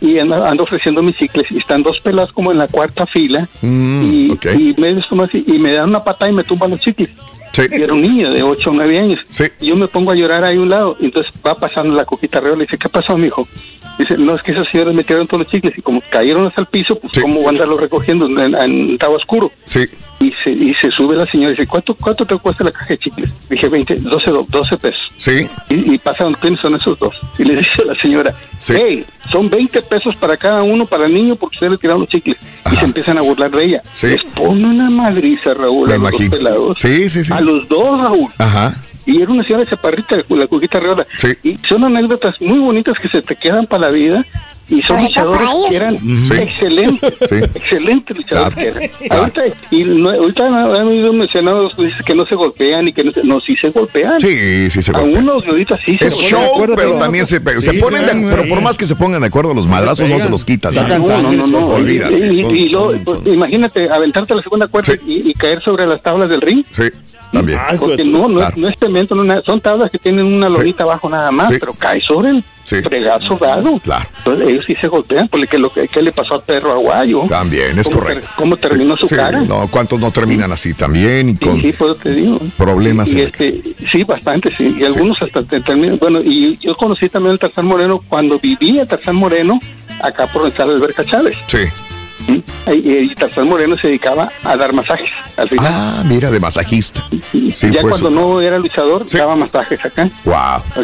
Y 0.00 0.18
ando, 0.18 0.44
ando 0.44 0.62
ofreciendo 0.62 1.02
mis 1.02 1.16
chicles. 1.16 1.50
Y 1.50 1.58
están 1.58 1.82
dos 1.82 2.00
pelas 2.00 2.30
como 2.32 2.52
en 2.52 2.58
la 2.58 2.68
cuarta 2.68 3.06
fila. 3.06 3.48
y, 3.62 4.32
y 4.56 4.74
me 4.78 4.90
así, 5.24 5.44
y 5.46 5.58
me 5.58 5.72
dan 5.72 5.88
una 5.88 6.04
patada 6.04 6.30
y 6.30 6.34
me 6.34 6.44
tumban 6.44 6.70
los 6.70 6.80
chicles. 6.80 7.10
Y 7.72 7.82
era 7.82 7.92
un 7.92 8.00
niño 8.02 8.30
de 8.30 8.42
8 8.42 8.70
o 8.70 8.72
9 8.72 8.98
años. 8.98 9.20
Y 9.60 9.66
yo 9.66 9.76
me 9.76 9.88
pongo 9.88 10.12
a 10.12 10.14
llorar 10.14 10.44
ahí 10.44 10.56
a 10.56 10.60
un 10.60 10.68
lado. 10.68 10.96
Y 11.00 11.06
entonces 11.06 11.32
va 11.44 11.54
pasando 11.56 11.92
la 11.94 12.04
coquita 12.04 12.40
reola 12.40 12.62
y 12.62 12.66
dice, 12.66 12.78
¿qué 12.78 12.88
pasó, 12.88 13.16
mijo? 13.16 13.48
Dice, 13.98 14.16
no, 14.16 14.34
es 14.36 14.42
que 14.42 14.52
esos 14.52 14.68
señores 14.68 14.94
metieron 14.94 15.26
todos 15.26 15.40
los 15.44 15.48
chicles 15.52 15.76
y 15.76 15.82
como 15.82 16.00
cayeron 16.10 16.46
hasta 16.46 16.60
el 16.60 16.66
piso, 16.68 16.98
pues 16.98 17.12
cómo 17.20 17.38
van 17.42 17.46
a 17.46 17.50
andarlos 17.50 17.80
recogiendo 17.80 18.26
en, 18.26 18.54
en- 18.54 18.90
estaba 18.92 19.16
oscuro. 19.16 19.50
Sí. 19.64 19.86
Y 20.20 20.32
se, 20.42 20.50
y 20.50 20.74
se 20.74 20.90
sube 20.90 21.14
la 21.16 21.26
señora 21.26 21.50
y 21.50 21.56
dice, 21.56 21.66
¿cuánto, 21.66 21.94
cuánto 21.94 22.24
te 22.26 22.36
cuesta 22.38 22.64
la 22.64 22.72
caja 22.72 22.86
de 22.88 22.98
chicles? 22.98 23.30
Dije, 23.48 23.68
20, 23.68 23.96
12, 23.96 24.30
do- 24.30 24.46
12 24.48 24.76
pesos. 24.78 25.12
Sí. 25.16 25.46
Y, 25.68 25.94
y 25.94 25.98
pasan, 25.98 26.34
¿quiénes 26.34 26.60
son 26.60 26.74
esos 26.76 26.98
dos? 26.98 27.14
Y 27.38 27.44
le 27.44 27.56
dice 27.58 27.84
la 27.84 27.94
señora, 27.96 28.34
hey, 28.68 29.04
son 29.30 29.48
20 29.50 29.82
pesos 29.82 30.14
para 30.16 30.36
cada 30.36 30.62
uno, 30.62 30.86
para 30.86 31.06
el 31.06 31.14
niño, 31.14 31.36
porque 31.36 31.56
ustedes 31.56 31.72
le 31.72 31.78
tiraron 31.78 32.00
los 32.02 32.08
chicles. 32.08 32.36
Y 32.72 32.76
se 32.76 32.84
empiezan 32.84 33.16
a 33.18 33.22
burlar 33.22 33.50
de 33.50 33.64
ella. 33.64 33.82
Les 34.02 34.22
pone 34.24 34.64
una 34.66 34.90
madriza, 34.90 35.54
Raúl, 35.54 35.88
Me 35.88 35.94
a 35.94 35.98
los 35.98 36.10
dos 36.12 36.20
pelados. 36.28 36.78
Sí, 36.78 37.08
sí, 37.08 37.24
sí. 37.24 37.32
A 37.32 37.40
los 37.40 37.66
dos, 37.68 38.00
Raúl. 38.00 38.28
Ajá. 38.38 38.74
Y 39.08 39.22
era 39.22 39.32
una 39.32 39.42
señora 39.42 39.64
chaparrita, 39.68 40.18
la 40.28 40.46
cuquita 40.46 40.78
reola. 40.80 41.06
Y 41.42 41.56
son 41.66 41.82
anécdotas 41.84 42.34
muy 42.40 42.58
bonitas 42.58 42.94
que 43.00 43.08
se 43.08 43.22
te 43.22 43.34
quedan 43.34 43.66
para 43.66 43.86
la 43.86 43.90
vida. 43.90 44.24
y 44.70 44.82
son 44.82 45.02
luchadores 45.02 45.48
que 45.70 45.76
eran 45.76 45.98
Sí. 46.26 46.34
excelentes, 46.34 47.14
Sí. 47.26 47.36
excelentes 47.54 48.14
luchadores 48.14 48.54
Claro. 48.54 48.78
que 48.98 49.06
eran. 49.06 49.18
Ahorita, 49.18 49.42
y 49.70 49.84
no, 49.84 50.10
ahorita 50.10 50.46
han 50.46 50.86
oído 50.88 51.10
mencionados 51.14 51.72
pues, 51.74 51.94
que 52.04 52.14
no 52.14 52.26
se 52.26 52.34
golpean 52.34 52.86
y 52.86 52.92
que 52.92 53.02
no 53.02 53.10
se, 53.12 53.24
no, 53.24 53.40
sí 53.40 53.56
se 53.56 53.70
golpean. 53.70 54.20
Sí, 54.20 54.68
sí 54.68 54.82
se 54.82 54.92
golpean. 54.92 55.22
unos 55.24 55.46
ahorita 55.46 55.78
sí 55.86 55.96
se 55.96 56.08
Es 56.08 56.12
golpean. 56.16 56.30
show, 56.42 56.52
pero 56.58 56.72
acuerdo, 56.74 56.98
también 56.98 57.24
se, 57.24 57.40
pe- 57.40 57.62
se 57.62 57.72
Sí, 57.72 57.78
ponen 57.78 58.04
de, 58.04 58.12
sí, 58.12 58.26
pero 58.28 58.42
sí. 58.42 58.50
por 58.50 58.60
más 58.60 58.76
que 58.76 58.84
se 58.84 58.94
pongan 58.94 59.22
de 59.22 59.28
acuerdo 59.28 59.54
los 59.54 59.66
madrazos 59.66 60.06
no 60.06 60.18
se 60.20 60.28
los 60.28 60.44
quitan. 60.44 60.74
No, 60.74 60.86
no, 61.22 61.32
no, 61.32 61.46
no. 61.46 61.66
Olvídate. 61.68 62.18
Y, 62.30 62.40
y- 62.40 62.62
y 62.64 62.68
luego, 62.68 62.92
pues, 63.06 63.20
imagínate 63.24 63.88
aventarte 63.90 64.34
a 64.34 64.36
la 64.36 64.42
segunda 64.42 64.66
cuerda 64.68 64.92
y, 65.06 65.30
y 65.30 65.32
caer 65.32 65.62
sobre 65.62 65.86
las 65.86 66.02
tablas 66.02 66.28
del 66.28 66.42
ring. 66.42 66.62
Sí, 66.72 66.82
también. 67.32 67.58
Porque 67.78 68.04
no, 68.04 68.28
no, 68.28 68.42
es, 68.46 68.56
no 68.56 68.68
es 68.68 68.78
cemento, 68.78 69.14
no 69.14 69.42
son 69.44 69.60
tablas 69.60 69.90
que 69.90 69.98
tienen 69.98 70.26
una 70.26 70.48
lonita 70.48 70.84
abajo 70.84 71.08
nada 71.08 71.30
más, 71.30 71.48
Sí. 71.50 71.56
pero 71.60 71.72
cae 71.74 72.00
sobre 72.00 72.30
el 72.30 72.44
fregazo 72.64 73.36
dado. 73.40 73.80
Entonces 74.18 74.48
ellos 74.48 74.64
sí 74.66 74.74
se 74.74 74.88
golpean, 74.88 75.28
porque 75.28 75.46
que 75.46 75.58
lo 75.58 75.70
que, 75.72 75.88
¿qué 75.88 76.02
le 76.02 76.12
pasó 76.12 76.34
al 76.34 76.42
perro 76.42 76.72
aguayo? 76.72 77.22
También, 77.28 77.78
es 77.78 77.86
¿Cómo 77.88 78.00
correcto. 78.00 78.26
ter- 78.26 78.34
¿Cómo 78.36 78.56
terminó 78.56 78.96
su 78.96 79.06
Sí, 79.06 79.16
cara? 79.16 79.40
No, 79.40 79.66
¿cuántos 79.68 79.98
no 79.98 80.10
terminan 80.10 80.52
así 80.52 80.74
también 80.74 81.30
y 81.30 81.36
con 81.36 81.60
Sí, 81.60 81.72
pues 81.76 81.98
te 81.98 82.10
digo. 82.12 82.38
problemas? 82.56 83.10
Y 83.12 83.20
en- 83.22 83.26
este, 83.28 83.62
sí, 83.90 84.04
bastante, 84.04 84.50
sí. 84.54 84.76
Y 84.78 84.84
algunos 84.84 85.20
hasta 85.22 85.42
te- 85.42 85.60
terminan. 85.60 85.98
Bueno, 85.98 86.20
y 86.22 86.58
yo 86.58 86.76
conocí 86.76 87.08
también 87.08 87.32
al 87.32 87.38
Tarzán 87.38 87.64
Moreno 87.66 88.02
cuando 88.08 88.38
vivía 88.38 88.84
Tarzán 88.84 89.16
Moreno 89.16 89.58
acá 90.02 90.26
por 90.26 90.52
de 90.52 90.62
Alberca 90.62 91.04
Chávez. 91.04 91.36
Sí. 91.46 91.58
¿Mm? 92.28 92.70
Y, 92.72 92.96
y 93.10 93.14
Tarzán 93.14 93.48
Moreno 93.48 93.76
se 93.76 93.88
dedicaba 93.88 94.28
a 94.44 94.56
dar 94.56 94.72
masajes 94.72 95.08
al 95.36 95.48
final. 95.48 95.66
Ah, 95.74 96.02
mira, 96.06 96.30
de 96.30 96.38
masajista. 96.38 97.02
Sí, 97.32 97.52
ya 97.72 97.80
fue 97.80 97.90
cuando 97.90 98.10
su- 98.10 98.14
no 98.14 98.40
era 98.40 98.58
luchador, 98.58 99.06
daba 99.10 99.34
masajes 99.34 99.84
acá. 99.84 100.08
Wow. 100.24 100.34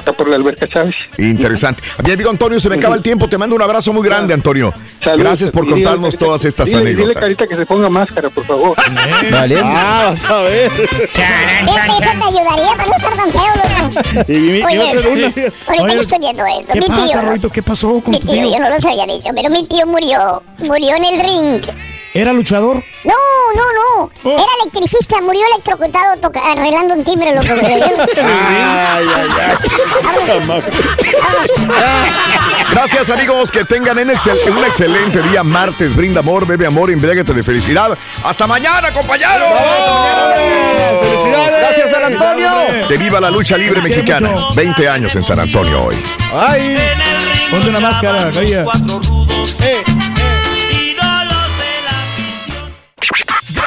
Acá 0.01 0.13
por 0.17 0.29
la 0.29 0.37
Alberca 0.37 0.67
Chávez. 0.67 0.95
Interesante. 1.19 1.83
Bien, 2.03 2.17
digo, 2.17 2.31
Antonio, 2.31 2.59
se 2.59 2.69
me 2.71 2.77
acaba 2.77 2.97
el 2.97 3.03
tiempo. 3.03 3.29
Te 3.29 3.37
mando 3.39 3.55
un 3.57 3.63
abrazo 3.63 3.93
muy 3.93 4.05
grande, 4.07 4.33
Antonio. 4.35 4.73
Saludos. 5.03 5.19
Gracias 5.23 5.51
por 5.51 5.65
Y 5.65 5.69
dile, 5.69 5.83
contarnos 5.83 6.15
Carita, 6.15 6.25
todas 6.25 6.45
estas 6.47 6.69
dile- 6.69 6.79
Dile, 6.79 6.91
anécdotas. 6.93 7.21
Carita, 7.23 7.47
que 7.47 7.57
se 7.57 7.67
ponga 7.67 7.89
máscara, 7.91 8.31
por 8.31 8.45
favor. 8.45 8.77
Vale. 9.31 9.61
Ah, 9.63 10.07
vas 10.11 10.25
a 10.31 10.43
ver. 10.43 10.73
Eso 10.73 10.89
te 11.17 12.25
ayudaría 12.25 12.77
para 12.77 12.87
no 12.87 12.97
estar 12.97 13.17
tan 13.17 13.31
feo. 13.31 13.43
Y- 14.29 14.33
y- 14.33 14.59
y 14.59 14.63
Oye, 14.63 14.79
otra- 14.81 15.09
una- 15.11 15.27
ahorita 15.27 15.53
Oye, 15.85 15.95
que 15.95 16.01
estoy 16.01 16.19
viendo 16.19 16.45
esto, 16.47 16.73
¿Qué 16.73 16.81
mi 16.81 16.87
pasa, 16.87 17.35
tío? 17.39 17.51
¿Qué 17.51 17.63
pasó 17.63 18.01
con 18.01 18.13
mi 18.13 18.21
tu 18.21 18.27
tío, 18.29 18.43
tío? 18.43 18.53
yo 18.53 18.59
no 18.61 18.71
los 18.71 18.85
había 18.85 19.05
dicho, 19.07 19.31
pero 19.35 19.51
mi 19.51 19.65
tío 19.67 19.87
murió, 19.87 20.43
murió 20.61 20.95
en 20.97 21.05
el 21.05 21.21
ring. 21.43 21.63
¿Era 22.15 22.33
luchador? 22.33 22.77
No, 23.03 23.15
no, 23.57 23.63
no, 23.73 24.11
Oh. 24.23 24.31
era 24.31 24.45
electricista, 24.63 25.21
murió 25.21 25.43
electrocutado 25.53 26.17
toca- 26.21 26.53
arreglando 26.53 26.95
un 26.95 27.03
timbre, 27.03 27.35
loco. 27.35 27.49
Ay, 27.53 29.07
ay, 29.17 29.29
ay. 29.41 29.57
Gracias, 32.71 33.11
amigos. 33.11 33.51
Que 33.51 33.65
tengan 33.65 33.99
un, 33.99 34.11
excel- 34.11 34.39
un 34.57 34.65
excelente 34.65 35.21
día 35.23 35.43
martes. 35.43 35.95
Brinda 35.95 36.21
amor, 36.21 36.47
bebe 36.47 36.67
amor, 36.67 36.91
embriágate 36.91 37.33
de 37.35 37.43
felicidad. 37.43 37.97
¡Hasta 38.23 38.47
mañana, 38.47 38.93
compañeros! 38.93 39.49
¡Felicidades! 41.03 41.59
Gracias, 41.61 41.91
San 41.91 42.05
Antonio. 42.05 42.51
Que 42.89 42.97
viva 42.97 43.21
la 43.21 43.31
lucha 43.31 43.57
libre 43.57 43.81
mexicana. 43.83 44.31
20 44.55 44.89
años 44.89 45.15
en 45.17 45.23
San 45.23 45.41
Antonio 45.41 45.85
hoy. 45.85 45.97
¡Ay! 46.33 46.77
Ponte 47.51 47.69
una 47.71 47.81
máscara, 47.81 48.31
calla. 48.33 48.65